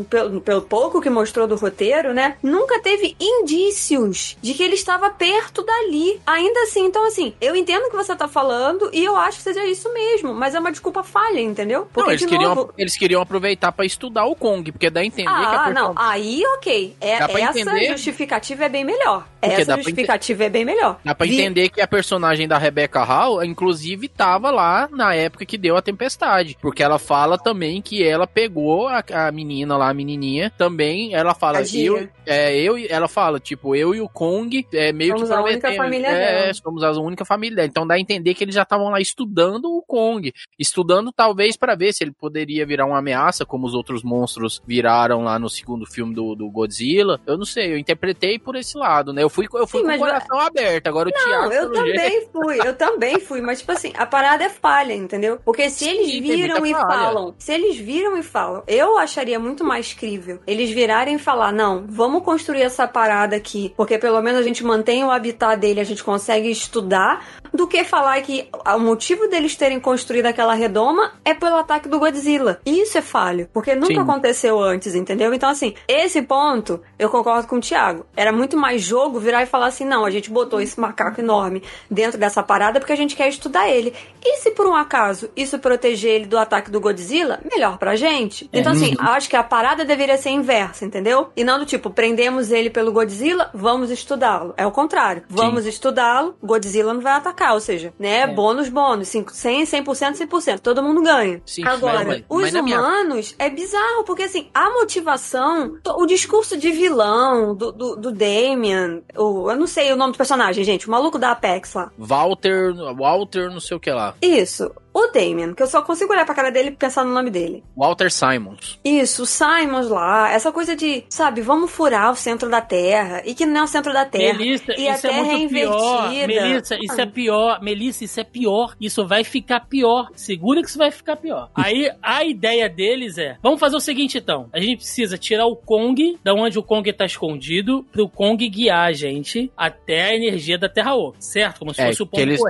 pelo, 0.08 0.40
pelo 0.40 0.62
pouco 0.62 1.00
que 1.00 1.10
mostrou 1.10 1.46
do 1.46 1.56
roteiro, 1.56 2.14
né? 2.14 2.36
Nunca 2.42 2.80
teve 2.80 3.14
indícios 3.20 4.38
de 4.40 4.54
que 4.54 4.62
ele 4.62 4.74
estava 4.74 5.10
perto 5.10 5.62
dali. 5.62 6.20
Ainda 6.26 6.60
assim, 6.62 6.86
então, 6.86 7.06
assim, 7.06 7.34
eu 7.40 7.54
entendo 7.54 7.84
o 7.84 7.90
que 7.90 7.96
você 7.96 8.16
tá 8.16 8.26
falando 8.26 8.88
e 8.92 9.04
eu 9.04 9.16
acho 9.16 9.38
que 9.38 9.44
seja 9.44 9.64
isso 9.66 9.92
mesmo, 9.92 10.32
mas 10.32 10.54
é 10.54 10.60
uma 10.60 10.72
desculpa 10.72 11.02
falha, 11.02 11.40
entendeu? 11.40 11.86
Não, 11.94 12.10
eles 12.10 12.24
queriam, 12.24 12.54
novo, 12.54 12.74
eles 12.78 12.96
queriam 12.96 13.20
aproveitar 13.20 13.72
pra 13.72 13.84
estudar 13.84 14.24
o 14.24 14.34
Kong, 14.34 14.72
porque 14.72 14.88
dá 14.88 15.00
a 15.00 15.04
entender 15.04 15.28
que 15.28 15.28
a 15.28 15.64
ah, 15.64 15.70
não, 15.70 15.92
aí 15.96 16.42
ok. 16.56 16.96
É, 17.00 17.12
essa 17.14 17.60
entender? 17.60 17.88
justificativa 17.88 18.64
é 18.64 18.68
bem 18.68 18.84
melhor. 18.84 19.26
Porque 19.40 19.62
essa 19.62 19.76
pra 19.76 19.82
justificativa 20.14 20.44
é 20.44 20.48
bem 20.48 20.64
melhor. 20.64 20.98
Dá 21.04 21.14
pra 21.14 21.26
Vi- 21.26 21.34
entender 21.34 21.68
que 21.68 21.80
a 21.80 21.86
personagem 21.86 22.46
da 22.48 22.58
Rebecca 22.58 23.02
Hall, 23.04 23.42
inclusive, 23.44 24.08
tava 24.08 24.50
lá 24.50 24.88
na 24.90 25.14
época 25.14 25.44
que 25.44 25.58
deu 25.58 25.76
a 25.76 25.82
tempestade. 25.82 26.56
Porque 26.60 26.82
ela 26.82 26.98
fala 26.98 27.36
também 27.38 27.80
que 27.82 28.02
ela 28.02 28.26
pegou 28.26 28.88
a, 28.88 29.02
a 29.12 29.32
menina 29.32 29.76
lá, 29.76 29.90
a 29.90 29.94
menininha, 29.94 30.50
também, 30.56 31.14
ela 31.14 31.34
fala, 31.34 31.60
eu, 31.74 32.08
é, 32.26 32.56
eu, 32.58 32.78
e- 32.78 32.86
ela 32.88 33.08
fala, 33.08 33.38
tipo, 33.40 33.74
eu 33.74 33.94
e 33.94 34.00
o 34.00 34.08
Kong, 34.08 34.66
é, 34.72 34.92
meio 34.92 35.12
Somos 35.14 35.28
que 35.28 35.34
a 35.34 35.40
única 35.42 35.60
prometemos- 35.60 35.76
família 35.84 36.08
é, 36.08 36.40
dela. 36.42 36.54
somos 36.54 36.82
a 36.84 36.90
única 36.92 37.24
família 37.24 37.56
dela. 37.56 37.68
Então 37.68 37.86
dá 37.86 37.94
a 37.94 38.00
entender 38.00 38.34
que 38.34 38.44
eles 38.44 38.54
já 38.54 38.62
estavam 38.62 38.88
lá 38.90 39.00
estudando 39.00 39.64
o 39.66 39.82
Kong. 39.82 40.32
Estudando 40.58 41.12
talvez 41.12 41.56
pra 41.56 41.74
ver 41.74 41.92
se 41.92 42.04
ele 42.04 42.12
poderia 42.12 42.64
virar 42.66 42.86
uma 42.86 42.98
ameaça, 42.98 43.44
como 43.44 43.66
os 43.66 43.74
outros 43.74 44.02
monstros 44.02 44.62
viraram 44.66 45.22
lá 45.22 45.38
no 45.38 45.48
segundo 45.48 45.86
filme 45.86 46.14
do, 46.14 46.34
do 46.34 46.50
Godzilla. 46.50 47.20
Eu 47.26 47.36
não 47.36 47.44
sei, 47.44 47.72
eu 47.72 47.78
interpretei 47.78 48.38
por 48.38 48.56
esse 48.56 48.76
lado, 48.76 49.12
né? 49.12 49.22
Eu 49.22 49.28
fui, 49.30 49.46
eu 49.54 49.66
fui 49.66 49.80
Sim, 49.80 49.86
com 49.86 49.92
mas 49.92 50.00
coração 50.06 50.40
aberto. 50.40 50.86
Agora 50.86 51.08
o 51.08 51.12
Não, 51.12 51.24
Thiago. 51.24 51.52
eu 51.52 51.72
também 51.72 51.98
jeito- 51.98 52.28
fui, 52.32 52.58
eu 52.64 52.74
também 52.74 53.20
fui, 53.20 53.40
mas 53.40 53.60
tipo 53.60 53.72
assim, 53.72 53.92
a 53.96 54.06
parada 54.06 54.44
é 54.44 54.48
falha, 54.48 54.92
entendeu? 54.94 55.38
Porque 55.44 55.68
se 55.70 55.88
eles 55.88 56.10
tem 56.10 56.20
viram 56.22 56.64
e 56.66 56.72
falha. 56.72 56.86
falam, 56.86 57.34
se 57.38 57.52
eles 57.52 57.76
viram 57.76 58.16
e 58.16 58.22
falam, 58.22 58.62
eu 58.66 58.98
acharia 58.98 59.38
muito 59.38 59.64
mais 59.64 59.92
crível 59.92 60.40
eles 60.46 60.70
virarem 60.70 61.16
e 61.16 61.18
falar, 61.18 61.52
não, 61.52 61.84
vamos 61.88 62.22
construir 62.22 62.62
essa 62.62 62.86
parada 62.86 63.36
aqui, 63.36 63.72
porque 63.76 63.98
pelo 63.98 64.20
menos 64.20 64.40
a 64.40 64.42
gente 64.42 64.64
mantém 64.64 65.04
o 65.04 65.10
habitat 65.10 65.58
dele, 65.58 65.80
a 65.80 65.84
gente 65.84 66.02
consegue 66.04 66.50
estudar, 66.50 67.24
do 67.52 67.66
que 67.68 67.84
falar 67.84 68.20
que 68.22 68.48
o 68.74 68.78
motivo 68.80 69.28
deles 69.28 69.54
terem 69.54 69.78
construído 69.78 70.26
aquela 70.26 70.54
redoma 70.54 71.12
é 71.24 71.32
pelo 71.34 71.56
ataque 71.56 71.88
do 71.88 71.98
Godzilla. 72.00 72.60
Isso 72.66 72.98
é 72.98 73.02
falho, 73.02 73.48
porque 73.52 73.74
nunca 73.74 73.94
Sim. 73.94 74.00
aconteceu 74.00 74.60
antes, 74.60 74.94
entendeu? 74.94 75.32
Então 75.32 75.48
assim, 75.48 75.74
esse 75.86 76.20
ponto 76.22 76.80
eu 76.98 77.08
concordo 77.08 77.46
com 77.46 77.56
o 77.56 77.60
Thiago. 77.60 78.04
Era 78.16 78.32
muito 78.32 78.56
mais 78.56 78.82
jogo 78.82 79.20
virar 79.20 79.42
e 79.42 79.46
falar 79.46 79.66
assim, 79.66 79.83
não, 79.84 80.04
a 80.04 80.10
gente 80.10 80.30
botou 80.30 80.60
esse 80.60 80.78
macaco 80.78 81.20
enorme 81.20 81.62
dentro 81.90 82.18
dessa 82.18 82.42
parada 82.42 82.80
porque 82.80 82.92
a 82.92 82.96
gente 82.96 83.14
quer 83.16 83.28
estudar 83.28 83.68
ele. 83.68 83.94
E 84.24 84.36
se 84.38 84.50
por 84.52 84.66
um 84.66 84.74
acaso 84.74 85.30
isso 85.36 85.58
proteger 85.58 86.10
ele 86.12 86.26
do 86.26 86.38
ataque 86.38 86.70
do 86.70 86.80
Godzilla, 86.80 87.40
melhor 87.50 87.78
pra 87.78 87.96
gente. 87.96 88.48
É. 88.52 88.58
Então 88.60 88.72
assim, 88.72 88.94
acho 88.98 89.28
que 89.28 89.36
a 89.36 89.42
parada 89.42 89.84
deveria 89.84 90.16
ser 90.16 90.30
inversa, 90.30 90.84
entendeu? 90.84 91.30
E 91.36 91.44
não 91.44 91.58
do 91.58 91.66
tipo, 91.66 91.90
prendemos 91.90 92.50
ele 92.50 92.70
pelo 92.70 92.92
Godzilla, 92.92 93.50
vamos 93.54 93.90
estudá-lo. 93.90 94.54
É 94.56 94.66
o 94.66 94.70
contrário. 94.70 95.22
Vamos 95.28 95.66
estudá-lo, 95.66 96.34
Godzilla 96.42 96.92
não 96.94 97.00
vai 97.00 97.12
atacar, 97.14 97.52
ou 97.54 97.60
seja, 97.60 97.92
né, 97.98 98.26
bônus, 98.26 98.68
bônus, 98.68 99.08
5, 99.08 99.32
100, 99.32 99.64
100%, 99.64 100.14
100%, 100.26 100.60
todo 100.60 100.82
mundo 100.82 101.02
ganha. 101.02 101.42
Sim, 101.46 101.64
Agora, 101.66 101.98
mas- 101.98 102.06
mas- 102.06 102.24
os 102.28 102.42
mas 102.42 102.52
na 102.52 102.62
minha- 102.62 102.78
humanos 102.80 103.34
é 103.38 103.50
bizarro, 103.50 104.04
porque 104.04 104.22
assim, 104.24 104.48
a 104.54 104.70
motivação, 104.70 105.78
o 105.96 106.06
discurso 106.06 106.56
de 106.56 106.70
vilão 106.70 107.54
do, 107.54 107.70
do, 107.72 107.96
do 107.96 108.12
Damien, 108.12 109.02
o, 109.16 109.50
eu 109.50 109.56
não 109.56 109.66
sei 109.74 109.92
o 109.92 109.96
nome 109.96 110.12
do 110.12 110.16
personagem, 110.16 110.64
gente, 110.64 110.86
o 110.86 110.90
maluco 110.90 111.18
da 111.18 111.32
Apex 111.32 111.74
lá. 111.74 111.90
Walter, 111.98 112.72
Walter, 112.94 113.50
não 113.50 113.60
sei 113.60 113.76
o 113.76 113.80
que 113.80 113.90
lá. 113.90 114.14
Isso, 114.22 114.70
o 114.94 115.08
Damien, 115.08 115.52
que 115.54 115.62
eu 115.62 115.66
só 115.66 115.82
consigo 115.82 116.12
olhar 116.12 116.24
pra 116.24 116.34
cara 116.34 116.50
dele 116.50 116.68
e 116.68 116.72
pensar 116.76 117.04
no 117.04 117.12
nome 117.12 117.28
dele. 117.30 117.64
Walter 117.76 118.10
Simons. 118.12 118.78
Isso, 118.84 119.24
o 119.24 119.26
Simons 119.26 119.88
lá, 119.88 120.30
essa 120.32 120.52
coisa 120.52 120.76
de, 120.76 121.02
sabe, 121.08 121.40
vamos 121.40 121.70
furar 121.72 122.12
o 122.12 122.16
centro 122.16 122.48
da 122.48 122.60
Terra, 122.60 123.20
e 123.24 123.34
que 123.34 123.44
não 123.44 123.62
é 123.62 123.64
o 123.64 123.66
centro 123.66 123.92
da 123.92 124.04
Terra. 124.04 124.38
Melissa, 124.38 124.72
e 124.78 124.88
a 124.88 124.94
isso 124.94 125.06
é 125.06 125.10
Terra 125.10 125.22
muito 125.24 125.48
pior. 125.52 126.12
invertida. 126.12 126.26
Melissa, 126.26 126.76
isso 126.80 127.00
é 127.00 127.06
pior. 127.06 127.60
Melissa, 127.62 128.04
isso 128.04 128.20
é 128.20 128.24
pior. 128.24 128.76
Isso 128.80 129.06
vai 129.06 129.24
ficar 129.24 129.60
pior. 129.66 130.10
Segura 130.14 130.62
que 130.62 130.68
isso 130.68 130.78
vai 130.78 130.90
ficar 130.92 131.16
pior. 131.16 131.50
Aí 131.54 131.90
a 132.00 132.22
ideia 132.24 132.68
deles 132.68 133.18
é: 133.18 133.36
vamos 133.42 133.58
fazer 133.58 133.76
o 133.76 133.80
seguinte 133.80 134.18
então. 134.18 134.48
A 134.52 134.60
gente 134.60 134.76
precisa 134.76 135.18
tirar 135.18 135.46
o 135.46 135.56
Kong 135.56 136.16
da 136.22 136.32
onde 136.34 136.56
o 136.58 136.62
Kong 136.62 136.92
tá 136.92 137.04
escondido 137.04 137.84
pro 137.92 138.08
Kong 138.08 138.48
guiar 138.48 138.88
a 138.88 138.92
gente 138.92 139.50
até 139.56 140.04
a 140.10 140.14
energia 140.14 140.56
da 140.56 140.68
Terra 140.68 140.94
Oca, 140.94 141.16
certo? 141.20 141.58
Como 141.58 141.74
se 141.74 141.80
É, 141.80 141.86
fosse 141.88 142.02
o 142.02 142.06
que 142.06 142.12
pombo 142.12 142.22
eles- 142.22 142.40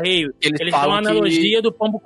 eles 0.42 0.60
eles 0.60 0.70
dão 0.72 0.80
falam 0.80 0.96
a 0.96 1.02
que- 1.02 1.08
analogia 1.08 1.62
do 1.62 1.72
pombo 1.72 1.98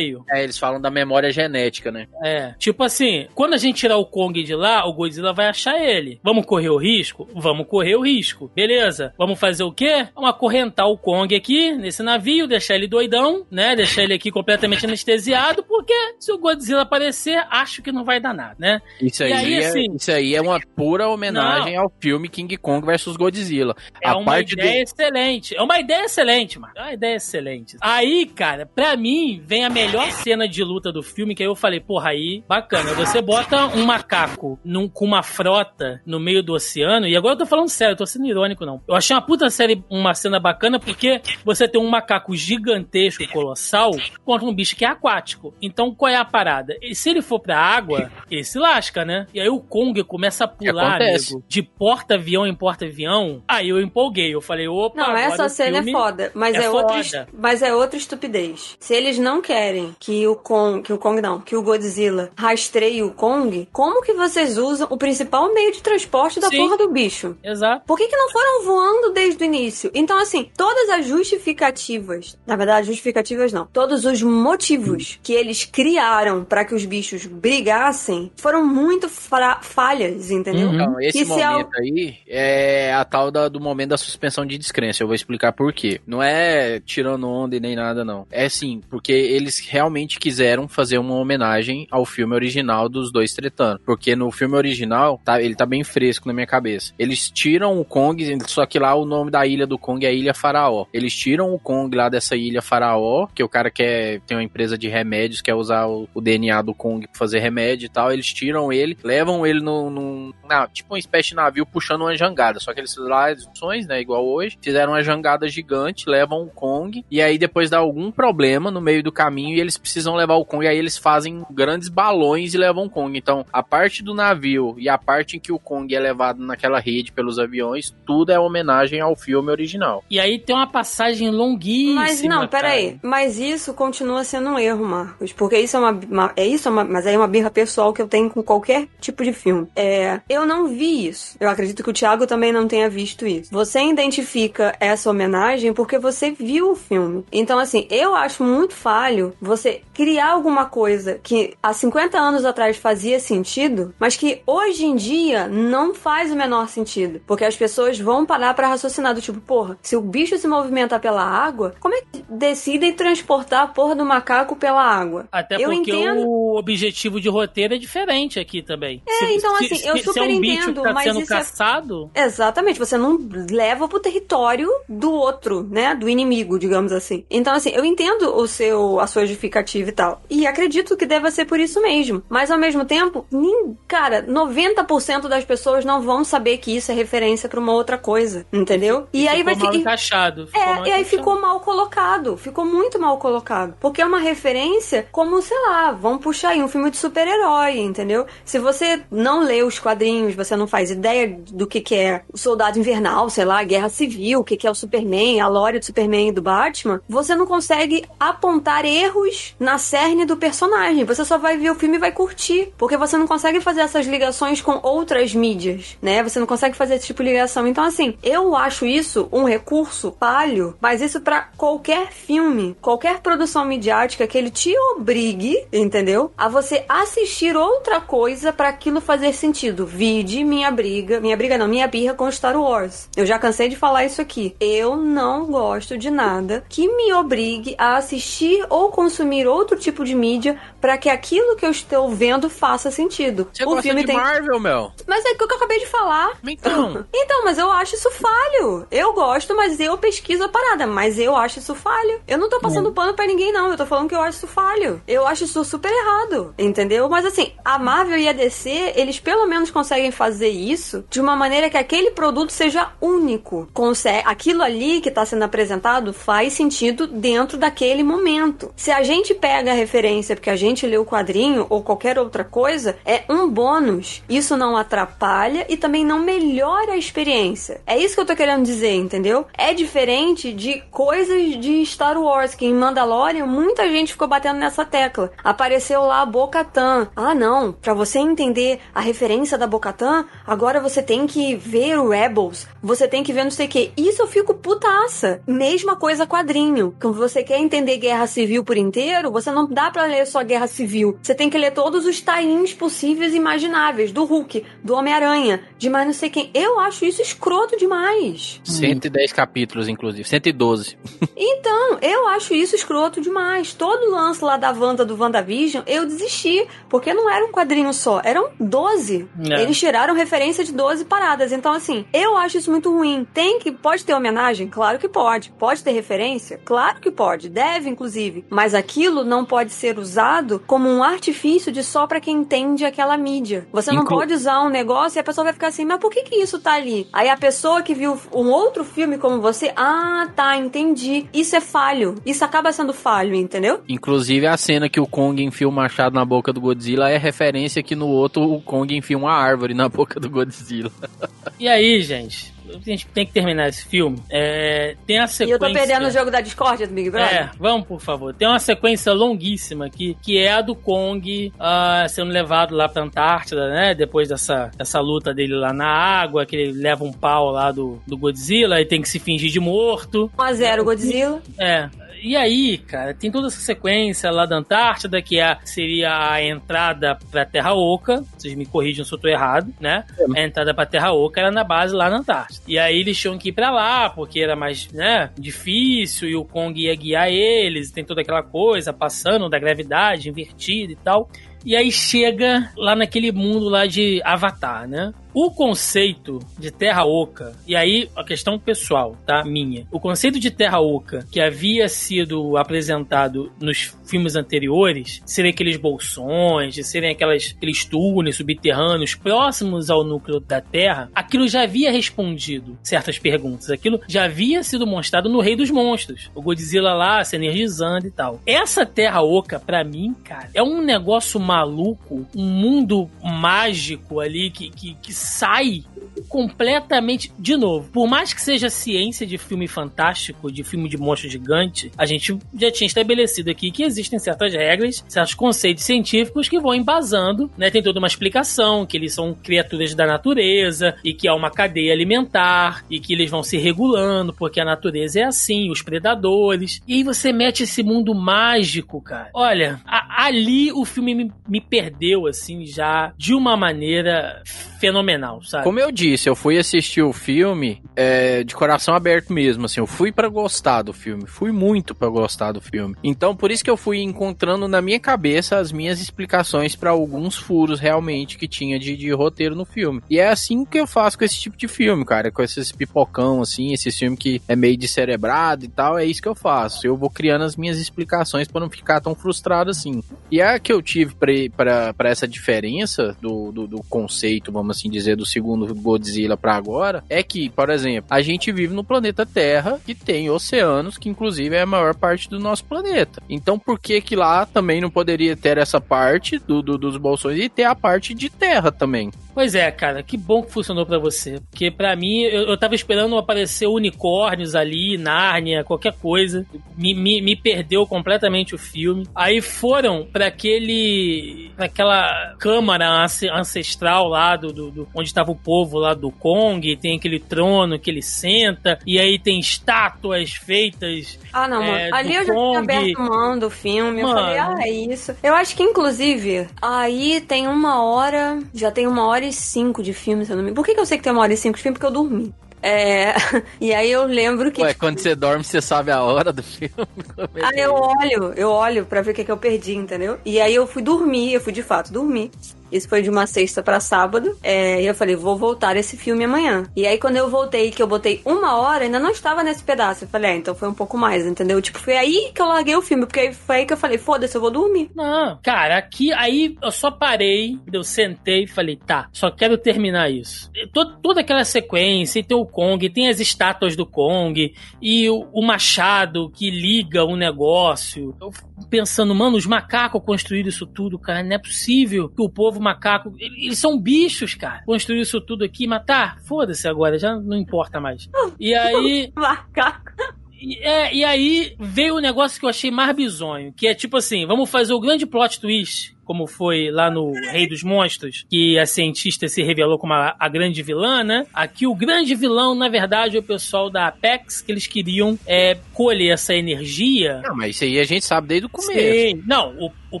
É, 0.30 0.42
eles 0.42 0.58
falam 0.58 0.80
da 0.80 0.90
memória 0.90 1.30
genética, 1.30 1.90
né? 1.90 2.06
É, 2.22 2.54
tipo 2.58 2.82
assim, 2.84 3.26
quando 3.34 3.54
a 3.54 3.58
gente 3.58 3.76
tirar 3.78 3.96
o 3.96 4.06
Kong 4.06 4.42
de 4.42 4.54
lá, 4.54 4.86
o 4.86 4.92
Godzilla 4.92 5.32
vai 5.32 5.48
achar 5.48 5.78
ele. 5.80 6.20
Vamos 6.22 6.44
correr 6.46 6.70
o 6.70 6.76
risco? 6.76 7.28
Vamos 7.34 7.66
correr 7.66 7.96
o 7.96 8.02
risco. 8.02 8.50
Beleza. 8.54 9.12
Vamos 9.18 9.38
fazer 9.38 9.64
o 9.64 9.72
quê? 9.72 10.06
Vamos 10.14 10.30
acorrentar 10.30 10.86
o 10.86 10.96
Kong 10.98 11.34
aqui, 11.34 11.72
nesse 11.72 12.02
navio, 12.02 12.46
deixar 12.46 12.74
ele 12.74 12.86
doidão, 12.86 13.46
né? 13.50 13.74
Deixar 13.76 14.02
ele 14.02 14.14
aqui 14.14 14.30
completamente 14.30 14.84
anestesiado, 14.86 15.62
porque 15.64 15.94
se 16.18 16.32
o 16.32 16.38
Godzilla 16.38 16.82
aparecer, 16.82 17.44
acho 17.50 17.82
que 17.82 17.92
não 17.92 18.04
vai 18.04 18.20
dar 18.20 18.34
nada, 18.34 18.56
né? 18.58 18.80
Isso 19.00 19.22
aí, 19.24 19.32
aí, 19.32 19.54
é, 19.54 19.66
assim- 19.66 19.94
isso 19.94 20.10
aí 20.10 20.34
é 20.34 20.40
uma 20.40 20.60
pura 20.76 21.08
homenagem 21.08 21.76
ao 21.76 21.90
filme 22.00 22.28
King 22.28 22.56
Kong 22.56 22.84
vs 22.86 23.16
Godzilla. 23.16 23.74
É 24.02 24.08
a 24.08 24.16
uma 24.16 24.36
do- 24.42 24.52
ideia 24.52 24.82
excelente. 24.82 25.56
É 25.56 25.62
uma 25.62 25.78
ideia 25.78 26.04
excelente, 26.04 26.58
mano. 26.58 26.72
É 26.76 26.80
uma 26.82 26.92
ideia 26.92 27.16
excelente. 27.16 27.76
Aí, 27.80 28.26
cara, 28.26 28.66
pra 28.66 28.96
mim, 28.96 29.40
vem 29.44 29.64
a 29.64 29.70
melhor 29.70 29.87
cena 30.12 30.48
de 30.48 30.62
luta 30.64 30.92
do 30.92 31.02
filme, 31.02 31.34
que 31.34 31.42
aí 31.42 31.48
eu 31.48 31.54
falei, 31.56 31.80
porra, 31.80 32.10
aí, 32.10 32.42
bacana. 32.48 32.92
Você 32.94 33.20
bota 33.20 33.66
um 33.66 33.84
macaco 33.84 34.58
num- 34.64 34.88
com 34.88 35.04
uma 35.04 35.22
frota 35.22 36.00
no 36.06 36.18
meio 36.20 36.42
do 36.42 36.52
oceano, 36.54 37.06
e 37.06 37.16
agora 37.16 37.34
eu 37.34 37.38
tô 37.38 37.46
falando 37.46 37.68
sério, 37.68 37.92
eu 37.92 37.96
tô 37.96 38.06
sendo 38.06 38.26
irônico, 38.26 38.64
não. 38.66 38.80
Eu 38.88 38.94
achei 38.94 39.14
uma 39.14 39.22
puta 39.22 39.50
série, 39.50 39.82
uma 39.90 40.14
cena 40.14 40.38
bacana, 40.40 40.78
porque 40.78 41.20
você 41.44 41.66
tem 41.68 41.80
um 41.80 41.88
macaco 41.88 42.34
gigantesco, 42.36 43.26
colossal, 43.28 43.90
contra 44.24 44.46
um 44.46 44.54
bicho 44.54 44.76
que 44.76 44.84
é 44.84 44.88
aquático. 44.88 45.54
Então, 45.60 45.94
qual 45.94 46.10
é 46.10 46.16
a 46.16 46.24
parada? 46.24 46.76
E 46.82 46.94
se 46.94 47.10
ele 47.10 47.22
for 47.22 47.40
pra 47.40 47.58
água, 47.58 48.10
ele 48.30 48.44
se 48.44 48.58
lasca, 48.58 49.04
né? 49.04 49.26
E 49.32 49.40
aí 49.40 49.48
o 49.48 49.60
Kong 49.60 50.02
começa 50.04 50.44
a 50.44 50.48
pular, 50.48 50.96
amigo, 51.00 51.42
de 51.48 51.62
porta-avião 51.62 52.46
em 52.46 52.54
porta-avião. 52.54 53.42
Aí 53.48 53.68
eu 53.68 53.80
empolguei. 53.80 54.34
Eu 54.34 54.40
falei, 54.40 54.68
opa, 54.68 54.96
Não, 54.96 55.04
agora 55.10 55.20
essa 55.20 55.46
o 55.46 55.48
cena 55.48 55.82
filme 55.82 55.90
é 55.90 55.94
foda, 55.94 56.32
mas 56.34 56.54
é, 56.56 56.62
foda. 56.62 56.76
outra, 56.76 57.00
est- 57.00 57.26
mas 57.32 57.62
é 57.62 57.74
outra 57.74 57.96
estupidez. 57.98 58.76
Se 58.80 58.94
eles 58.94 59.18
não 59.18 59.40
querem 59.40 59.77
que 59.98 60.26
o 60.26 60.36
Kong, 60.36 60.82
que 60.82 60.92
o 60.92 60.98
Kong 60.98 61.20
não, 61.20 61.40
que 61.40 61.56
o 61.56 61.62
Godzilla 61.62 62.30
rastreie 62.36 63.02
o 63.02 63.10
Kong, 63.10 63.68
como 63.72 64.02
que 64.02 64.12
vocês 64.14 64.56
usam 64.58 64.86
o 64.90 64.96
principal 64.96 65.52
meio 65.52 65.72
de 65.72 65.82
transporte 65.82 66.40
da 66.40 66.48
Sim. 66.48 66.56
porra 66.58 66.76
do 66.76 66.90
bicho? 66.90 67.36
Exato. 67.42 67.84
Por 67.86 67.96
que, 67.96 68.06
que 68.08 68.16
não 68.16 68.30
foram 68.30 68.64
voando 68.64 69.12
desde 69.12 69.42
o 69.42 69.46
início? 69.46 69.90
Então, 69.94 70.18
assim, 70.18 70.50
todas 70.56 70.88
as 70.90 71.06
justificativas, 71.06 72.36
na 72.46 72.56
verdade, 72.56 72.86
justificativas 72.86 73.52
não, 73.52 73.66
todos 73.66 74.04
os 74.04 74.22
motivos 74.22 75.18
que 75.22 75.32
eles 75.32 75.64
criaram 75.64 76.44
pra 76.44 76.64
que 76.64 76.74
os 76.74 76.84
bichos 76.84 77.26
brigassem 77.26 78.30
foram 78.36 78.64
muito 78.66 79.08
falhas, 79.08 80.30
entendeu? 80.30 80.72
Então, 80.72 81.00
esse 81.00 81.24
Que 81.24 81.42
al- 81.42 81.52
momento 81.52 81.76
aí 81.78 82.18
é 82.26 82.92
a 82.94 83.04
tal 83.04 83.30
da- 83.30 83.48
do 83.48 83.60
momento 83.60 83.90
da 83.90 83.96
suspensão 83.96 84.44
de 84.46 84.58
descrença. 84.58 85.02
Eu 85.02 85.06
vou 85.06 85.14
explicar 85.14 85.52
por 85.52 85.72
quê. 85.72 86.00
Não 86.06 86.22
é 86.22 86.80
tirando 86.80 87.28
onda 87.28 87.56
e 87.56 87.60
nem 87.60 87.74
nada, 87.74 88.04
não. 88.04 88.26
É 88.30 88.48
sim, 88.48 88.80
porque 88.90 89.12
eles 89.12 89.58
realmente 89.70 90.18
quiseram 90.18 90.68
fazer 90.68 90.98
uma 90.98 91.14
homenagem 91.14 91.86
ao 91.90 92.04
filme 92.04 92.34
original 92.34 92.88
dos 92.88 93.12
dois 93.12 93.34
tretando. 93.34 93.80
Porque 93.84 94.14
no 94.14 94.30
filme 94.30 94.56
original, 94.56 95.20
tá, 95.24 95.40
ele 95.40 95.54
tá 95.54 95.66
bem 95.66 95.84
fresco 95.84 96.28
na 96.28 96.34
minha 96.34 96.46
cabeça. 96.46 96.92
Eles 96.98 97.30
tiram 97.30 97.78
o 97.80 97.84
Kong, 97.84 98.38
só 98.46 98.66
que 98.66 98.78
lá 98.78 98.94
o 98.94 99.04
nome 99.04 99.30
da 99.30 99.46
ilha 99.46 99.66
do 99.66 99.78
Kong 99.78 100.04
é 100.04 100.14
Ilha 100.14 100.34
Faraó. 100.34 100.86
Eles 100.92 101.14
tiram 101.14 101.54
o 101.54 101.58
Kong 101.58 101.94
lá 101.96 102.08
dessa 102.08 102.36
ilha 102.36 102.62
Faraó, 102.62 103.26
que 103.34 103.42
o 103.42 103.48
cara 103.48 103.70
quer 103.70 104.20
tem 104.26 104.36
uma 104.36 104.42
empresa 104.42 104.76
de 104.76 104.88
remédios, 104.88 105.40
quer 105.40 105.54
usar 105.54 105.86
o, 105.86 106.08
o 106.14 106.20
DNA 106.20 106.62
do 106.62 106.74
Kong 106.74 107.06
pra 107.06 107.18
fazer 107.18 107.38
remédio 107.38 107.86
e 107.86 107.88
tal. 107.88 108.12
Eles 108.12 108.32
tiram 108.32 108.72
ele, 108.72 108.96
levam 109.02 109.46
ele 109.46 109.60
num, 109.60 110.32
tipo 110.72 110.94
uma 110.94 110.98
espécie 110.98 111.30
de 111.30 111.36
navio 111.36 111.66
puxando 111.66 112.02
uma 112.02 112.16
jangada. 112.16 112.60
Só 112.60 112.72
que 112.72 112.80
eles 112.80 112.96
lá 112.96 113.30
as 113.30 113.46
opções, 113.46 113.86
né? 113.86 114.00
Igual 114.00 114.26
hoje, 114.26 114.58
fizeram 114.60 114.92
uma 114.92 115.02
jangada 115.02 115.48
gigante, 115.48 116.08
levam 116.08 116.42
o 116.42 116.50
Kong 116.50 117.04
e 117.10 117.20
aí 117.20 117.38
depois 117.38 117.70
dá 117.70 117.78
algum 117.78 118.10
problema 118.10 118.70
no 118.70 118.80
meio 118.80 119.02
do 119.02 119.12
caminho 119.12 119.57
e 119.58 119.60
eles 119.60 119.76
precisam 119.76 120.14
levar 120.14 120.34
o 120.36 120.44
Kong. 120.44 120.66
Aí 120.66 120.76
eles 120.78 120.96
fazem 120.96 121.44
grandes 121.50 121.88
balões 121.88 122.54
e 122.54 122.58
levam 122.58 122.84
o 122.84 122.90
Kong. 122.90 123.16
Então 123.18 123.44
a 123.52 123.62
parte 123.62 124.02
do 124.02 124.14
navio 124.14 124.74
e 124.78 124.88
a 124.88 124.96
parte 124.96 125.36
em 125.36 125.40
que 125.40 125.52
o 125.52 125.58
Kong 125.58 125.94
é 125.94 125.98
levado 126.00 126.42
naquela 126.44 126.78
rede 126.78 127.12
pelos 127.12 127.38
aviões, 127.38 127.94
tudo 128.06 128.30
é 128.32 128.38
homenagem 128.38 129.00
ao 129.00 129.14
filme 129.16 129.50
original. 129.50 130.04
E 130.10 130.18
aí 130.20 130.38
tem 130.38 130.54
uma 130.54 130.66
passagem 130.66 131.30
longuíssima. 131.30 132.00
Mas 132.02 132.22
não, 132.22 132.46
peraí. 132.46 132.86
cara. 132.92 133.00
Mas 133.02 133.38
isso 133.38 133.74
continua 133.74 134.24
sendo 134.24 134.50
um 134.50 134.58
erro, 134.58 134.84
Marcos. 134.84 135.32
Porque 135.32 135.58
isso 135.58 135.76
é 135.76 135.80
uma. 135.80 135.90
uma- 135.90 136.32
é 136.36 136.46
isso, 136.46 136.68
é 136.68 136.70
uma, 136.70 136.84
mas 136.84 137.06
aí 137.06 137.14
é 137.14 137.18
uma 137.18 137.26
birra 137.28 137.50
pessoal 137.50 137.92
que 137.92 138.00
eu 138.00 138.08
tenho 138.08 138.30
com 138.30 138.42
qualquer 138.42 138.86
tipo 139.00 139.24
de 139.24 139.32
filme. 139.32 139.66
É, 139.74 140.20
eu 140.28 140.46
não 140.46 140.68
vi 140.68 141.08
isso. 141.08 141.36
Eu 141.40 141.48
acredito 141.48 141.82
que 141.82 141.90
o 141.90 141.92
Thiago 141.92 142.26
também 142.26 142.52
não 142.52 142.68
tenha 142.68 142.88
visto 142.88 143.26
isso. 143.26 143.50
Você 143.52 143.80
identifica 143.82 144.74
essa 144.80 145.10
homenagem 145.10 145.72
porque 145.72 145.98
você 145.98 146.30
viu 146.30 146.70
o 146.72 146.76
filme. 146.76 147.24
Então, 147.32 147.58
assim, 147.58 147.86
eu 147.90 148.14
acho 148.14 148.42
muito 148.44 148.74
falho 148.74 149.32
você 149.40 149.82
criar 149.94 150.32
alguma 150.32 150.66
coisa 150.66 151.18
que 151.22 151.54
há 151.62 151.72
50 151.72 152.18
anos 152.18 152.44
atrás 152.44 152.76
fazia 152.76 153.20
sentido, 153.20 153.94
mas 153.98 154.16
que 154.16 154.42
hoje 154.46 154.84
em 154.84 154.96
dia 154.96 155.48
não 155.48 155.94
faz 155.94 156.30
o 156.30 156.36
menor 156.36 156.68
sentido. 156.68 157.20
Porque 157.26 157.44
as 157.44 157.56
pessoas 157.56 157.98
vão 157.98 158.26
parar 158.26 158.54
pra 158.54 158.68
raciocinar 158.68 159.14
do 159.14 159.20
tipo, 159.20 159.40
porra, 159.40 159.78
se 159.82 159.96
o 159.96 160.00
bicho 160.00 160.36
se 160.38 160.46
movimenta 160.46 160.98
pela 160.98 161.22
água, 161.22 161.74
como 161.80 161.94
é 161.94 162.00
que 162.00 162.24
decidem 162.28 162.92
transportar 162.92 163.62
a 163.62 163.66
porra 163.66 163.94
do 163.94 164.04
macaco 164.04 164.56
pela 164.56 164.82
água? 164.82 165.26
Até 165.30 165.56
eu 165.56 165.70
porque 165.70 165.90
entendo. 165.90 166.26
o 166.26 166.58
objetivo 166.58 167.20
de 167.20 167.28
roteiro 167.28 167.74
é 167.74 167.78
diferente 167.78 168.38
aqui 168.40 168.62
também. 168.62 169.02
É, 169.06 169.32
então, 169.34 169.54
assim, 169.56 169.86
eu 169.86 169.96
se, 169.96 170.04
super 170.04 170.12
se 170.12 170.18
é 170.20 170.22
um 170.22 170.30
entendo, 170.30 170.82
tá 170.82 170.92
mas 170.92 171.04
sendo 171.04 171.20
isso 171.20 171.32
é- 171.32 171.38
caçado, 171.38 172.10
Exatamente, 172.14 172.78
você 172.78 172.96
não 172.96 173.18
leva 173.50 173.88
pro 173.88 174.00
território 174.00 174.68
do 174.88 175.12
outro, 175.12 175.62
né? 175.70 175.94
Do 175.94 176.08
inimigo, 176.08 176.58
digamos 176.58 176.92
assim. 176.92 177.24
Então, 177.30 177.54
assim, 177.54 177.70
eu 177.70 177.84
entendo 177.84 178.34
o 178.36 178.46
seu, 178.46 178.98
a 179.00 179.06
sua 179.06 179.26
justificativa 179.28 179.88
e 179.88 179.92
tal. 179.92 180.22
E 180.30 180.46
acredito 180.46 180.96
que 180.96 181.06
deva 181.06 181.30
ser 181.30 181.44
por 181.44 181.60
isso 181.60 181.80
mesmo. 181.80 182.22
Mas 182.28 182.50
ao 182.50 182.58
mesmo 182.58 182.84
tempo, 182.84 183.26
nin- 183.30 183.76
cara, 183.86 184.22
90% 184.22 185.28
das 185.28 185.44
pessoas 185.44 185.84
não 185.84 186.00
vão 186.02 186.24
saber 186.24 186.58
que 186.58 186.76
isso 186.76 186.90
é 186.90 186.94
referência 186.94 187.48
pra 187.48 187.60
uma 187.60 187.72
outra 187.72 187.96
coisa, 187.98 188.46
entendeu? 188.52 189.06
E, 189.12 189.28
aí 189.28 189.38
ficou 189.38 189.44
vai 189.54 189.62
mal 189.62 189.70
ter. 189.72 189.78
encaixado. 189.78 190.46
ficou 190.46 190.62
mal 190.62 190.70
É, 190.72 190.76
e 190.76 190.80
aí 190.80 190.86
encaixado. 191.00 191.08
ficou 191.08 191.40
mal 191.40 191.60
colocado. 191.60 192.36
Ficou 192.36 192.64
muito 192.64 192.98
mal 192.98 193.18
colocado. 193.18 193.74
Porque 193.80 194.02
é 194.02 194.06
uma 194.06 194.18
referência 194.18 195.06
como, 195.12 195.40
sei 195.42 195.58
lá, 195.68 195.92
vamos 195.92 196.22
puxar 196.22 196.50
aí 196.50 196.62
um 196.62 196.68
filme 196.68 196.90
de 196.90 196.96
super-herói, 196.96 197.78
entendeu? 197.78 198.26
Se 198.44 198.58
você 198.58 199.02
não 199.10 199.42
lê 199.42 199.62
os 199.62 199.78
quadrinhos, 199.78 200.34
você 200.34 200.56
não 200.56 200.66
faz 200.66 200.90
ideia 200.90 201.38
do 201.50 201.66
que, 201.66 201.80
que 201.80 201.94
é 201.94 202.22
o 202.32 202.38
Soldado 202.38 202.78
Invernal, 202.78 203.28
sei 203.30 203.44
lá, 203.44 203.62
Guerra 203.62 203.88
Civil, 203.88 204.40
o 204.40 204.44
que, 204.44 204.56
que 204.56 204.66
é 204.66 204.70
o 204.70 204.74
Superman, 204.74 205.40
a 205.40 205.48
lore 205.48 205.78
do 205.78 205.84
Superman 205.84 206.28
e 206.28 206.32
do 206.32 206.42
Batman, 206.42 207.00
você 207.08 207.34
não 207.34 207.46
consegue 207.46 208.04
apontar 208.18 208.84
erros 208.84 209.17
na 209.58 209.78
cerne 209.78 210.24
do 210.24 210.36
personagem. 210.36 211.04
Você 211.04 211.24
só 211.24 211.38
vai 211.38 211.56
ver 211.56 211.70
o 211.70 211.74
filme 211.74 211.96
e 211.96 212.00
vai 212.00 212.12
curtir. 212.12 212.72
Porque 212.76 212.96
você 212.96 213.16
não 213.16 213.26
consegue 213.26 213.60
fazer 213.60 213.80
essas 213.80 214.06
ligações 214.06 214.60
com 214.60 214.80
outras 214.82 215.34
mídias, 215.34 215.96
né? 216.00 216.22
Você 216.22 216.38
não 216.38 216.46
consegue 216.46 216.76
fazer 216.76 216.94
esse 216.94 217.06
tipo 217.06 217.22
de 217.22 217.30
ligação. 217.30 217.66
Então, 217.66 217.84
assim, 217.84 218.16
eu 218.22 218.56
acho 218.56 218.86
isso 218.86 219.28
um 219.32 219.44
recurso 219.44 220.12
palho, 220.12 220.76
mas 220.80 221.00
isso 221.00 221.20
pra 221.20 221.48
qualquer 221.56 222.12
filme, 222.12 222.76
qualquer 222.80 223.20
produção 223.20 223.64
midiática 223.64 224.26
que 224.26 224.38
ele 224.38 224.50
te 224.50 224.74
obrigue, 224.92 225.66
entendeu? 225.72 226.32
A 226.36 226.48
você 226.48 226.84
assistir 226.88 227.56
outra 227.56 228.00
coisa 228.00 228.52
pra 228.52 228.68
aquilo 228.68 229.00
fazer 229.00 229.32
sentido. 229.32 229.86
Vide 229.86 230.44
minha 230.44 230.70
briga, 230.70 231.20
minha 231.20 231.36
briga 231.36 231.58
não, 231.58 231.68
minha 231.68 231.86
birra 231.86 232.14
com 232.14 232.30
Star 232.30 232.58
Wars. 232.58 233.08
Eu 233.16 233.26
já 233.26 233.38
cansei 233.38 233.68
de 233.68 233.76
falar 233.76 234.04
isso 234.04 234.20
aqui. 234.20 234.54
Eu 234.60 234.96
não 234.96 235.46
gosto 235.46 235.96
de 235.96 236.10
nada 236.10 236.64
que 236.68 236.88
me 236.88 237.12
obrigue 237.12 237.74
a 237.78 237.96
assistir 237.96 238.64
ou 238.68 238.90
consumir 238.90 239.07
outro 239.46 239.78
tipo 239.78 240.04
de 240.04 240.14
mídia 240.14 240.60
pra 240.80 240.98
que 240.98 241.08
aquilo 241.08 241.56
que 241.56 241.64
eu 241.64 241.70
estou 241.70 242.08
vendo 242.10 242.48
faça 242.48 242.90
sentido. 242.90 243.48
Você 243.52 243.64
gosta 243.64 243.94
de 243.94 244.12
Marvel, 244.12 244.60
Mel? 244.60 244.92
Mas 245.06 245.24
é 245.24 245.30
o 245.30 245.36
que 245.36 245.42
eu 245.42 245.56
acabei 245.56 245.78
de 245.78 245.86
falar. 245.86 246.32
Então. 246.46 247.04
então, 247.14 247.44
mas 247.44 247.58
eu 247.58 247.70
acho 247.70 247.94
isso 247.94 248.10
falho. 248.10 248.86
Eu 248.90 249.12
gosto, 249.12 249.54
mas 249.56 249.80
eu 249.80 249.96
pesquiso 249.98 250.44
a 250.44 250.48
parada. 250.48 250.86
Mas 250.86 251.18
eu 251.18 251.36
acho 251.36 251.58
isso 251.58 251.74
falho. 251.74 252.20
Eu 252.26 252.38
não 252.38 252.48
tô 252.48 252.60
passando 252.60 252.92
pano 252.92 253.14
pra 253.14 253.26
ninguém, 253.26 253.52
não. 253.52 253.70
Eu 253.70 253.76
tô 253.76 253.86
falando 253.86 254.08
que 254.08 254.14
eu 254.14 254.22
acho 254.22 254.38
isso 254.38 254.46
falho. 254.46 255.02
Eu 255.06 255.26
acho 255.26 255.44
isso 255.44 255.64
super 255.64 255.90
errado. 255.90 256.54
Entendeu? 256.58 257.08
Mas 257.08 257.24
assim, 257.24 257.52
a 257.64 257.78
Marvel 257.78 258.18
e 258.18 258.28
a 258.28 258.32
DC, 258.32 258.94
eles 258.96 259.18
pelo 259.20 259.46
menos 259.46 259.70
conseguem 259.70 260.10
fazer 260.10 260.48
isso 260.48 261.04
de 261.10 261.20
uma 261.20 261.36
maneira 261.36 261.70
que 261.70 261.76
aquele 261.76 262.10
produto 262.10 262.50
seja 262.50 262.92
único. 263.00 263.68
Consegue, 263.72 264.22
aquilo 264.26 264.62
ali 264.62 265.00
que 265.00 265.10
tá 265.10 265.24
sendo 265.24 265.42
apresentado 265.42 266.12
faz 266.12 266.52
sentido 266.52 267.06
dentro 267.06 267.58
daquele 267.58 268.02
momento. 268.02 268.72
Se 268.76 268.90
a 268.98 269.02
gente 269.04 269.32
pega 269.32 269.70
a 269.70 269.74
referência 269.74 270.34
porque 270.34 270.50
a 270.50 270.56
gente 270.56 270.84
leu 270.84 271.02
o 271.02 271.06
quadrinho 271.06 271.66
ou 271.70 271.84
qualquer 271.84 272.18
outra 272.18 272.42
coisa, 272.42 272.96
é 273.06 273.22
um 273.28 273.48
bônus. 273.48 274.24
Isso 274.28 274.56
não 274.56 274.76
atrapalha 274.76 275.64
e 275.68 275.76
também 275.76 276.04
não 276.04 276.18
melhora 276.18 276.94
a 276.94 276.96
experiência. 276.96 277.80
É 277.86 277.96
isso 277.96 278.16
que 278.16 278.20
eu 278.20 278.26
tô 278.26 278.34
querendo 278.34 278.64
dizer, 278.64 278.92
entendeu? 278.94 279.46
É 279.56 279.72
diferente 279.72 280.52
de 280.52 280.80
coisas 280.90 281.60
de 281.60 281.86
Star 281.86 282.20
Wars, 282.20 282.56
que 282.56 282.66
em 282.66 282.74
Mandalorian 282.74 283.46
muita 283.46 283.88
gente 283.88 284.14
ficou 284.14 284.26
batendo 284.26 284.58
nessa 284.58 284.84
tecla. 284.84 285.30
Apareceu 285.44 286.02
lá 286.02 286.22
a 286.22 286.26
Bo-Katan. 286.26 287.06
Ah, 287.14 287.36
não, 287.36 287.70
pra 287.70 287.94
você 287.94 288.18
entender 288.18 288.80
a 288.92 289.00
referência 289.00 289.56
da 289.56 289.68
Bo-Katan, 289.68 290.26
agora 290.44 290.80
você 290.80 291.00
tem 291.00 291.24
que 291.24 291.54
ver 291.54 291.96
o 292.00 292.08
Rebels, 292.08 292.66
você 292.82 293.06
tem 293.06 293.22
que 293.22 293.32
ver 293.32 293.44
não 293.44 293.52
sei 293.52 293.66
o 293.66 293.68
que. 293.68 293.92
Isso 293.96 294.22
eu 294.22 294.26
fico 294.26 294.54
putaça. 294.54 295.40
Mesma 295.46 295.94
coisa 295.94 296.26
quadrinho. 296.26 296.96
Quando 297.00 297.16
você 297.16 297.44
quer 297.44 297.60
entender 297.60 297.98
Guerra 297.98 298.26
Civil 298.26 298.64
por 298.64 298.76
inteiro, 298.88 299.30
você 299.30 299.50
não 299.50 299.66
dá 299.66 299.90
pra 299.90 300.04
ler 300.04 300.26
só 300.26 300.42
Guerra 300.42 300.66
Civil. 300.66 301.18
Você 301.22 301.34
tem 301.34 301.48
que 301.48 301.58
ler 301.58 301.72
todos 301.72 302.04
os 302.06 302.20
tie-ins 302.20 302.72
possíveis 302.72 303.34
e 303.34 303.36
imagináveis. 303.36 304.10
Do 304.10 304.24
Hulk, 304.24 304.64
do 304.82 304.94
Homem-Aranha, 304.94 305.62
de 305.76 305.88
mais 305.88 306.06
não 306.06 306.12
sei 306.12 306.30
quem. 306.30 306.50
Eu 306.52 306.80
acho 306.80 307.04
isso 307.04 307.22
escroto 307.22 307.76
demais. 307.76 308.60
110 308.64 309.32
capítulos, 309.32 309.88
inclusive. 309.88 310.24
112. 310.26 310.96
Então, 311.40 311.98
eu 312.02 312.26
acho 312.28 312.52
isso 312.52 312.74
escroto 312.74 313.20
demais. 313.20 313.72
Todo 313.72 314.08
o 314.08 314.10
lance 314.10 314.44
lá 314.44 314.56
da 314.56 314.72
Wanda 314.72 315.04
do 315.04 315.16
WandaVision, 315.16 315.84
eu 315.86 316.04
desisti. 316.04 316.66
Porque 316.88 317.14
não 317.14 317.30
era 317.30 317.44
um 317.44 317.52
quadrinho 317.52 317.92
só, 317.92 318.20
eram 318.24 318.50
12. 318.58 319.28
É. 319.50 319.62
Eles 319.62 319.78
tiraram 319.78 320.14
referência 320.14 320.64
de 320.64 320.72
12 320.72 321.04
paradas. 321.04 321.52
Então, 321.52 321.72
assim, 321.72 322.04
eu 322.12 322.36
acho 322.36 322.58
isso 322.58 322.70
muito 322.70 322.90
ruim. 322.92 323.26
Tem 323.32 323.58
que. 323.60 323.70
Pode 323.70 324.04
ter 324.04 324.14
homenagem? 324.14 324.68
Claro 324.68 324.98
que 324.98 325.08
pode. 325.08 325.50
Pode 325.58 325.82
ter 325.82 325.92
referência? 325.92 326.60
Claro 326.64 327.00
que 327.00 327.10
pode. 327.10 327.48
Deve, 327.48 327.88
inclusive. 327.88 328.44
Mas 328.50 328.74
aquilo 328.78 329.24
não 329.24 329.44
pode 329.44 329.72
ser 329.72 329.98
usado 329.98 330.62
como 330.66 330.88
um 330.88 331.02
artifício 331.02 331.70
de 331.72 331.82
só 331.82 332.06
pra 332.06 332.20
quem 332.20 332.36
entende 332.38 332.84
aquela 332.84 333.16
mídia. 333.16 333.66
Você 333.72 333.90
não 333.92 334.02
Inclu- 334.02 334.18
pode 334.18 334.32
usar 334.34 334.60
um 334.62 334.68
negócio 334.68 335.18
e 335.18 335.20
a 335.20 335.24
pessoa 335.24 335.44
vai 335.44 335.52
ficar 335.52 335.68
assim, 335.68 335.84
mas 335.84 335.98
por 335.98 336.10
que 336.10 336.22
que 336.22 336.36
isso 336.36 336.58
tá 336.58 336.72
ali? 336.74 337.06
Aí 337.12 337.28
a 337.28 337.36
pessoa 337.36 337.82
que 337.82 337.94
viu 337.94 338.18
um 338.32 338.48
outro 338.50 338.84
filme 338.84 339.18
como 339.18 339.40
você, 339.40 339.72
ah, 339.76 340.28
tá, 340.34 340.56
entendi. 340.56 341.26
Isso 341.32 341.54
é 341.56 341.60
falho. 341.60 342.14
Isso 342.24 342.44
acaba 342.44 342.72
sendo 342.72 342.92
falho, 342.94 343.34
entendeu? 343.34 343.80
Inclusive, 343.88 344.46
a 344.46 344.56
cena 344.56 344.88
que 344.88 345.00
o 345.00 345.06
Kong 345.06 345.42
enfia 345.42 345.68
o 345.68 345.72
machado 345.72 346.14
na 346.14 346.24
boca 346.24 346.52
do 346.52 346.60
Godzilla 346.60 347.10
é 347.10 347.16
referência 347.18 347.82
que 347.82 347.94
no 347.96 348.06
outro 348.08 348.42
o 348.42 348.60
Kong 348.62 348.96
enfia 348.96 349.16
uma 349.18 349.32
árvore 349.32 349.74
na 349.74 349.88
boca 349.88 350.18
do 350.20 350.30
Godzilla. 350.30 350.90
E 351.58 351.66
aí, 351.66 352.00
gente? 352.02 352.54
A 352.76 352.90
gente 352.90 353.06
tem 353.08 353.26
que 353.26 353.32
terminar 353.32 353.68
esse 353.68 353.84
filme. 353.86 354.18
É, 354.30 354.96
tem 355.06 355.18
a 355.18 355.24
E 355.24 355.28
sequência. 355.28 355.54
eu 355.54 355.58
tô 355.58 355.72
perdendo 355.72 356.06
o 356.06 356.10
jogo 356.10 356.30
da 356.30 356.40
discórdia 356.40 356.86
do 356.86 356.94
Big 356.94 357.10
Brother. 357.10 357.34
É, 357.34 357.50
vamos 357.58 357.86
por 357.86 358.00
favor. 358.00 358.34
Tem 358.34 358.46
uma 358.48 358.58
sequência 358.58 359.12
longuíssima 359.12 359.86
aqui, 359.86 360.16
que 360.22 360.38
é 360.38 360.52
a 360.52 360.60
do 360.60 360.74
Kong 360.74 361.52
ah, 361.58 362.06
sendo 362.08 362.30
levado 362.30 362.74
lá 362.74 362.88
pra 362.88 363.02
Antártida, 363.02 363.68
né? 363.70 363.94
Depois 363.94 364.28
dessa, 364.28 364.70
dessa 364.76 365.00
luta 365.00 365.32
dele 365.34 365.54
lá 365.54 365.72
na 365.72 365.86
água, 365.88 366.44
que 366.46 366.56
ele 366.56 366.72
leva 366.72 367.04
um 367.04 367.12
pau 367.12 367.50
lá 367.50 367.70
do, 367.72 368.00
do 368.06 368.16
Godzilla 368.16 368.80
e 368.80 368.84
tem 368.84 369.00
que 369.02 369.08
se 369.08 369.18
fingir 369.18 369.50
de 369.50 369.60
morto. 369.60 370.30
1 370.38 370.42
a 370.42 370.52
0 370.52 370.84
Godzilla. 370.84 371.42
É. 371.58 371.88
E 372.22 372.36
aí, 372.36 372.78
cara, 372.78 373.14
tem 373.14 373.30
toda 373.30 373.48
essa 373.48 373.60
sequência 373.60 374.30
lá 374.30 374.46
da 374.46 374.56
Antártida, 374.56 375.22
que 375.22 375.40
é, 375.40 375.56
seria 375.64 376.32
a 376.32 376.42
entrada 376.42 377.18
pra 377.30 377.44
Terra 377.44 377.74
Oca. 377.74 378.24
Vocês 378.36 378.54
me 378.54 378.66
corrijam 378.66 379.04
se 379.04 379.12
eu 379.12 379.18
tô 379.18 379.28
errado, 379.28 379.72
né? 379.80 380.04
A 380.34 380.40
entrada 380.40 380.74
pra 380.74 380.86
Terra 380.86 381.12
Oca 381.12 381.40
era 381.40 381.50
na 381.50 381.64
base 381.64 381.94
lá 381.94 382.10
na 382.10 382.18
Antártida. 382.18 382.62
E 382.66 382.78
aí 382.78 382.98
eles 382.98 383.18
tinham 383.18 383.38
que 383.38 383.50
ir 383.50 383.52
pra 383.52 383.70
lá, 383.70 384.10
porque 384.10 384.40
era 384.40 384.56
mais, 384.56 384.90
né, 384.92 385.30
difícil, 385.38 386.28
e 386.28 386.36
o 386.36 386.44
Kong 386.44 386.80
ia 386.80 386.94
guiar 386.94 387.28
eles, 387.28 387.90
tem 387.90 388.04
toda 388.04 388.20
aquela 388.20 388.42
coisa, 388.42 388.92
passando 388.92 389.48
da 389.48 389.58
gravidade 389.58 390.28
invertida 390.28 390.92
e 390.92 390.96
tal. 390.96 391.28
E 391.64 391.76
aí 391.76 391.90
chega 391.90 392.70
lá 392.76 392.94
naquele 392.94 393.32
mundo 393.32 393.68
lá 393.68 393.84
de 393.86 394.22
Avatar, 394.24 394.88
né? 394.88 395.12
O 395.32 395.50
conceito 395.50 396.38
de 396.58 396.70
Terra 396.70 397.04
Oca, 397.04 397.54
e 397.66 397.76
aí 397.76 398.08
a 398.16 398.24
questão 398.24 398.58
pessoal, 398.58 399.16
tá? 399.26 399.44
Minha. 399.44 399.86
O 399.90 400.00
conceito 400.00 400.40
de 400.40 400.50
Terra 400.50 400.80
Oca, 400.80 401.26
que 401.30 401.40
havia 401.40 401.88
sido 401.88 402.56
apresentado 402.56 403.52
nos 403.60 403.94
filmes 404.06 404.36
anteriores, 404.36 405.22
serem 405.26 405.50
aqueles 405.50 405.76
bolsões, 405.76 406.74
de 406.74 406.82
serem 406.82 407.10
aquelas, 407.10 407.54
aqueles 407.56 407.84
túneis 407.84 408.36
subterrâneos 408.36 409.14
próximos 409.14 409.90
ao 409.90 410.02
núcleo 410.02 410.40
da 410.40 410.60
Terra, 410.60 411.10
aquilo 411.14 411.46
já 411.46 411.62
havia 411.62 411.92
respondido 411.92 412.78
certas 412.82 413.18
perguntas. 413.18 413.70
Aquilo 413.70 414.00
já 414.08 414.24
havia 414.24 414.62
sido 414.62 414.86
mostrado 414.86 415.28
no 415.28 415.40
Rei 415.40 415.54
dos 415.54 415.70
Monstros. 415.70 416.30
O 416.34 416.42
Godzilla 416.42 416.94
lá 416.94 417.22
se 417.22 417.36
energizando 417.36 418.06
e 418.06 418.10
tal. 418.10 418.40
Essa 418.46 418.86
Terra 418.86 419.22
Oca, 419.22 419.60
pra 419.60 419.84
mim, 419.84 420.14
cara, 420.24 420.48
é 420.54 420.62
um 420.62 420.82
negócio 420.82 421.38
maluco, 421.38 422.26
um 422.34 422.46
mundo 422.46 423.10
mágico 423.22 424.20
ali 424.20 424.50
que, 424.50 424.70
que, 424.70 424.94
que 424.94 425.12
sai 425.18 425.82
completamente. 426.28 427.32
De 427.38 427.56
novo, 427.56 427.88
por 427.90 428.08
mais 428.08 428.32
que 428.32 428.40
seja 428.40 428.70
ciência 428.70 429.26
de 429.26 429.38
filme 429.38 429.66
fantástico, 429.66 430.50
de 430.50 430.62
filme 430.62 430.88
de 430.88 430.96
monstro 430.96 431.28
gigante, 431.28 431.90
a 431.96 432.06
gente 432.06 432.36
já 432.58 432.70
tinha 432.70 432.86
estabelecido 432.86 433.50
aqui 433.50 433.70
que 433.70 433.82
existem 433.82 434.18
certas 434.18 434.52
regras, 434.52 435.04
certos 435.08 435.34
conceitos 435.34 435.84
científicos 435.84 436.48
que 436.48 436.60
vão 436.60 436.74
embasando, 436.74 437.50
né? 437.56 437.70
Tem 437.70 437.82
toda 437.82 437.98
uma 437.98 438.06
explicação, 438.06 438.86
que 438.86 438.96
eles 438.96 439.14
são 439.14 439.34
criaturas 439.34 439.94
da 439.94 440.06
natureza 440.06 440.96
e 441.04 441.12
que 441.12 441.28
há 441.28 441.34
uma 441.34 441.50
cadeia 441.50 441.92
alimentar 441.92 442.84
e 442.90 443.00
que 443.00 443.12
eles 443.12 443.30
vão 443.30 443.42
se 443.42 443.56
regulando 443.56 444.32
porque 444.32 444.60
a 444.60 444.64
natureza 444.64 445.20
é 445.20 445.24
assim, 445.24 445.70
os 445.70 445.82
predadores. 445.82 446.80
E 446.86 446.94
aí 446.94 447.02
você 447.02 447.32
mete 447.32 447.62
esse 447.62 447.82
mundo 447.82 448.14
mágico, 448.14 449.00
cara. 449.00 449.30
Olha, 449.34 449.80
a, 449.86 450.26
ali 450.26 450.72
o 450.72 450.84
filme 450.84 451.14
me, 451.14 451.32
me 451.48 451.60
perdeu, 451.60 452.26
assim, 452.26 452.66
já 452.66 453.12
de 453.16 453.34
uma 453.34 453.56
maneira 453.56 454.42
fenomenal, 454.78 455.42
sabe? 455.42 455.64
Como 455.64 455.78
eu 455.78 455.90
disse, 455.90 456.07
eu 456.28 456.36
fui 456.36 456.58
assistir 456.58 457.02
o 457.02 457.12
filme 457.12 457.82
é, 457.96 458.44
de 458.44 458.54
coração 458.54 458.94
aberto 458.94 459.32
mesmo, 459.32 459.66
assim, 459.66 459.80
eu 459.80 459.86
fui 459.86 460.12
pra 460.12 460.28
gostar 460.28 460.82
do 460.82 460.92
filme, 460.92 461.26
fui 461.26 461.52
muito 461.52 461.94
pra 461.94 462.08
gostar 462.08 462.52
do 462.52 462.60
filme. 462.60 462.94
Então, 463.02 463.34
por 463.34 463.50
isso 463.50 463.64
que 463.64 463.70
eu 463.70 463.76
fui 463.76 463.98
encontrando 463.98 464.68
na 464.68 464.80
minha 464.80 465.00
cabeça 465.00 465.58
as 465.58 465.72
minhas 465.72 466.00
explicações 466.00 466.76
pra 466.76 466.90
alguns 466.90 467.36
furos 467.36 467.80
realmente 467.80 468.38
que 468.38 468.48
tinha 468.48 468.78
de, 468.78 468.96
de 468.96 469.10
roteiro 469.10 469.54
no 469.54 469.64
filme. 469.64 470.02
E 470.08 470.18
é 470.18 470.28
assim 470.28 470.64
que 470.64 470.78
eu 470.78 470.86
faço 470.86 471.18
com 471.18 471.24
esse 471.24 471.38
tipo 471.38 471.56
de 471.56 471.68
filme, 471.68 472.04
cara, 472.04 472.30
com 472.30 472.42
esses 472.42 472.72
pipocão, 472.72 473.42
assim, 473.42 473.72
esse 473.72 473.90
filme 473.90 474.16
que 474.16 474.40
é 474.46 474.54
meio 474.54 474.76
descerebrado 474.76 475.64
e 475.64 475.68
tal, 475.68 475.98
é 475.98 476.04
isso 476.04 476.22
que 476.22 476.28
eu 476.28 476.34
faço. 476.34 476.86
Eu 476.86 476.96
vou 476.96 477.10
criando 477.10 477.44
as 477.44 477.56
minhas 477.56 477.78
explicações 477.78 478.48
pra 478.48 478.60
não 478.60 478.70
ficar 478.70 479.00
tão 479.00 479.14
frustrado 479.14 479.70
assim. 479.70 480.02
E 480.30 480.40
a 480.40 480.58
que 480.58 480.72
eu 480.72 480.80
tive 480.82 481.14
pra 481.14 482.10
essa 482.10 482.28
diferença 482.28 483.16
do, 483.20 483.50
do, 483.52 483.66
do 483.66 483.82
conceito, 483.88 484.52
vamos 484.52 484.76
assim 484.76 484.90
dizer, 484.90 485.16
do 485.16 485.26
segundo 485.26 485.74
Godzilla 485.98 486.36
pra 486.36 486.54
agora, 486.54 487.02
é 487.08 487.22
que, 487.22 487.50
por 487.50 487.68
exemplo, 487.70 488.06
a 488.10 488.20
gente 488.20 488.50
vive 488.52 488.74
no 488.74 488.84
planeta 488.84 489.26
Terra 489.26 489.78
que 489.84 489.94
tem 489.94 490.30
oceanos, 490.30 490.96
que 490.96 491.08
inclusive 491.08 491.54
é 491.56 491.62
a 491.62 491.66
maior 491.66 491.94
parte 491.94 492.28
do 492.30 492.38
nosso 492.38 492.64
planeta. 492.64 493.22
Então 493.28 493.58
por 493.58 493.78
que 493.78 494.00
que 494.00 494.16
lá 494.16 494.46
também 494.46 494.80
não 494.80 494.90
poderia 494.90 495.36
ter 495.36 495.58
essa 495.58 495.80
parte 495.80 496.38
do, 496.38 496.62
do- 496.62 496.78
dos 496.78 496.96
bolsões 496.96 497.38
e 497.38 497.48
ter 497.48 497.64
a 497.64 497.74
parte 497.74 498.14
de 498.14 498.30
terra 498.30 498.70
também? 498.70 499.10
Pois 499.34 499.54
é, 499.54 499.70
cara, 499.70 500.02
que 500.02 500.16
bom 500.16 500.42
que 500.42 500.52
funcionou 500.52 500.84
pra 500.84 500.98
você. 500.98 501.40
Porque 501.50 501.70
pra 501.70 501.94
mim, 501.94 502.22
eu, 502.22 502.42
eu 502.48 502.56
tava 502.58 502.74
esperando 502.74 503.16
aparecer 503.16 503.68
unicórnios 503.68 504.56
ali, 504.56 504.98
Nárnia, 504.98 505.62
qualquer 505.62 505.92
coisa. 505.94 506.44
Me, 506.76 506.92
me, 506.92 507.20
me 507.22 507.36
perdeu 507.36 507.86
completamente 507.86 508.54
o 508.54 508.58
filme. 508.58 509.06
Aí 509.14 509.40
foram 509.40 510.04
pra 510.12 510.26
aquele. 510.26 511.50
aquela 511.56 512.34
câmara 512.38 512.88
ance- 513.04 513.28
ancestral 513.28 514.08
lá 514.08 514.36
do, 514.36 514.52
do- 514.52 514.70
do- 514.70 514.88
onde 514.94 515.14
tava 515.14 515.30
o 515.30 515.36
povo 515.36 515.78
lá 515.78 515.87
do 515.94 516.10
Kong. 516.10 516.76
Tem 516.76 516.96
aquele 516.96 517.18
trono 517.18 517.78
que 517.78 517.90
ele 517.90 518.02
senta. 518.02 518.78
E 518.86 518.98
aí 518.98 519.18
tem 519.18 519.38
estátuas 519.38 520.32
feitas. 520.32 521.18
Ah, 521.32 521.46
não, 521.48 521.60
mano. 521.62 521.76
é, 521.76 521.90
Ali 521.92 522.14
eu 522.14 522.26
já 522.26 522.32
tinha 522.34 522.58
aberto 522.58 523.00
mão 523.00 523.38
do 523.38 523.50
filme. 523.50 524.00
Eu 524.00 524.08
Mano. 524.08 524.20
falei, 524.20 524.38
ah, 524.38 524.54
é 524.60 524.70
isso. 524.70 525.14
Eu 525.22 525.34
acho 525.34 525.54
que, 525.56 525.62
inclusive, 525.62 526.48
aí 526.60 527.20
tem 527.20 527.46
uma 527.46 527.82
hora. 527.82 528.38
Já 528.54 528.70
tem 528.70 528.86
uma 528.86 529.06
hora 529.06 529.24
e 529.24 529.32
cinco 529.32 529.82
de 529.82 529.92
filme, 529.92 530.24
se 530.24 530.32
eu 530.32 530.36
não 530.36 530.44
me 530.44 530.52
Por 530.52 530.64
que, 530.64 530.74
que 530.74 530.80
eu 530.80 530.86
sei 530.86 530.98
que 530.98 531.04
tem 531.04 531.12
uma 531.12 531.22
hora 531.22 531.32
e 531.32 531.36
cinco 531.36 531.56
de 531.56 531.62
filme? 531.62 531.74
Porque 531.74 531.86
eu 531.86 531.90
dormi. 531.90 532.34
É. 532.62 533.14
E 533.60 533.72
aí 533.74 533.90
eu 533.90 534.04
lembro 534.04 534.50
que. 534.50 534.62
Ué, 534.62 534.74
quando 534.74 534.98
você 534.98 535.14
dorme, 535.14 535.44
você 535.44 535.60
sabe 535.60 535.90
a 535.90 536.02
hora 536.02 536.32
do 536.32 536.42
filme. 536.42 536.74
Aí 537.42 537.60
eu 537.60 537.72
olho, 537.74 538.32
eu 538.36 538.50
olho 538.50 538.84
pra 538.86 539.00
ver 539.00 539.10
o 539.10 539.14
que, 539.14 539.24
que 539.24 539.30
eu 539.32 539.36
perdi, 539.36 539.74
entendeu? 539.74 540.18
E 540.24 540.40
aí 540.40 540.54
eu 540.54 540.66
fui 540.66 540.82
dormir, 540.82 541.32
eu 541.32 541.40
fui 541.40 541.52
de 541.52 541.62
fato 541.62 541.92
dormir. 541.92 542.30
Isso 542.70 542.88
foi 542.88 543.02
de 543.02 543.10
uma 543.10 543.26
sexta 543.26 543.62
pra 543.62 543.80
sábado. 543.80 544.36
É, 544.42 544.82
e 544.82 544.86
eu 544.86 544.94
falei, 544.94 545.16
vou 545.16 545.36
voltar 545.36 545.76
esse 545.76 545.96
filme 545.96 546.24
amanhã. 546.24 546.64
E 546.76 546.86
aí, 546.86 546.98
quando 546.98 547.16
eu 547.16 547.28
voltei, 547.30 547.70
que 547.70 547.82
eu 547.82 547.86
botei 547.86 548.20
uma 548.24 548.56
hora, 548.58 548.84
ainda 548.84 548.98
não 548.98 549.10
estava 549.10 549.42
nesse 549.42 549.62
pedaço. 549.62 550.04
Eu 550.04 550.08
falei, 550.08 550.30
ah, 550.32 550.36
então 550.36 550.54
foi 550.54 550.68
um 550.68 550.74
pouco 550.74 550.96
mais, 550.98 551.26
entendeu? 551.26 551.60
Tipo, 551.62 551.78
foi 551.78 551.96
aí 551.96 552.30
que 552.34 552.40
eu 552.40 552.46
larguei 552.46 552.74
o 552.76 552.82
filme, 552.82 553.06
porque 553.06 553.32
foi 553.32 553.56
aí 553.56 553.66
que 553.66 553.72
eu 553.72 553.76
falei, 553.76 553.98
foda-se, 553.98 554.36
eu 554.36 554.40
vou 554.40 554.50
dormir. 554.50 554.90
Não, 554.94 555.38
cara, 555.42 555.78
aqui 555.78 556.12
aí 556.12 556.56
eu 556.62 556.70
só 556.70 556.90
parei, 556.90 557.58
eu 557.72 557.82
sentei 557.82 558.44
e 558.44 558.46
falei, 558.46 558.76
tá, 558.76 559.08
só 559.12 559.30
quero 559.30 559.56
terminar 559.58 560.10
isso. 560.10 560.50
To- 560.72 560.96
toda 561.02 561.20
aquela 561.20 561.44
sequência, 561.44 562.18
e 562.20 562.22
tem 562.22 562.36
o 562.36 562.46
Kong, 562.46 562.88
tem 562.90 563.08
as 563.08 563.20
estátuas 563.20 563.76
do 563.76 563.86
Kong, 563.86 564.54
e 564.80 565.08
o, 565.10 565.26
o 565.32 565.42
machado 565.44 566.30
que 566.30 566.50
liga 566.50 567.04
o 567.04 567.16
negócio. 567.16 568.14
Eu 568.20 568.30
pensando, 568.70 569.14
mano, 569.14 569.36
os 569.36 569.46
macacos 569.46 570.02
construíram 570.04 570.48
isso 570.48 570.66
tudo, 570.66 570.98
cara, 570.98 571.22
não 571.22 571.32
é 571.32 571.38
possível 571.38 572.08
que 572.08 572.22
o 572.22 572.28
povo 572.28 572.60
macaco. 572.60 573.14
Eles 573.18 573.58
são 573.58 573.78
bichos, 573.80 574.34
cara. 574.34 574.62
Construíram 574.64 575.02
isso 575.02 575.20
tudo 575.20 575.44
aqui, 575.44 575.66
matar? 575.66 576.18
Foda-se 576.22 576.68
agora, 576.68 576.98
já 576.98 577.16
não 577.16 577.36
importa 577.36 577.80
mais. 577.80 578.08
E 578.38 578.54
aí. 578.54 579.12
Macaco. 579.14 579.92
E, 580.40 580.56
é, 580.58 580.94
e 580.94 581.04
aí 581.04 581.56
veio 581.58 581.96
o 581.96 582.00
negócio 582.00 582.38
que 582.38 582.46
eu 582.46 582.50
achei 582.50 582.70
mais 582.70 582.94
bizonho, 582.94 583.52
que 583.52 583.66
é 583.66 583.74
tipo 583.74 583.96
assim, 583.96 584.24
vamos 584.24 584.48
fazer 584.48 584.72
o 584.72 584.80
grande 584.80 585.04
plot 585.04 585.40
twist, 585.40 585.96
como 586.08 586.26
foi 586.26 586.70
lá 586.70 586.90
no 586.90 587.12
Rei 587.12 587.46
dos 587.46 587.62
Monstros, 587.62 588.24
que 588.30 588.58
a 588.58 588.64
cientista 588.64 589.28
se 589.28 589.42
revelou 589.42 589.78
como 589.78 589.92
a, 589.92 590.16
a 590.18 590.26
grande 590.28 590.62
vilã, 590.62 591.04
né? 591.04 591.26
Aqui 591.34 591.66
o 591.66 591.74
grande 591.74 592.14
vilão, 592.14 592.54
na 592.54 592.68
verdade, 592.70 593.16
é 593.18 593.20
o 593.20 593.22
pessoal 593.22 593.68
da 593.68 593.88
Apex, 593.88 594.40
que 594.40 594.50
eles 594.50 594.66
queriam 594.66 595.18
é, 595.26 595.58
colher 595.74 596.14
essa 596.14 596.34
energia. 596.34 597.20
Não, 597.24 597.36
mas 597.36 597.56
isso 597.56 597.64
aí 597.64 597.78
a 597.78 597.84
gente 597.84 598.06
sabe 598.06 598.26
desde 598.28 598.46
o 598.46 598.48
começo. 598.48 598.72
Sim. 598.72 599.22
Não, 599.26 599.54
o, 599.58 599.70
o 599.92 600.00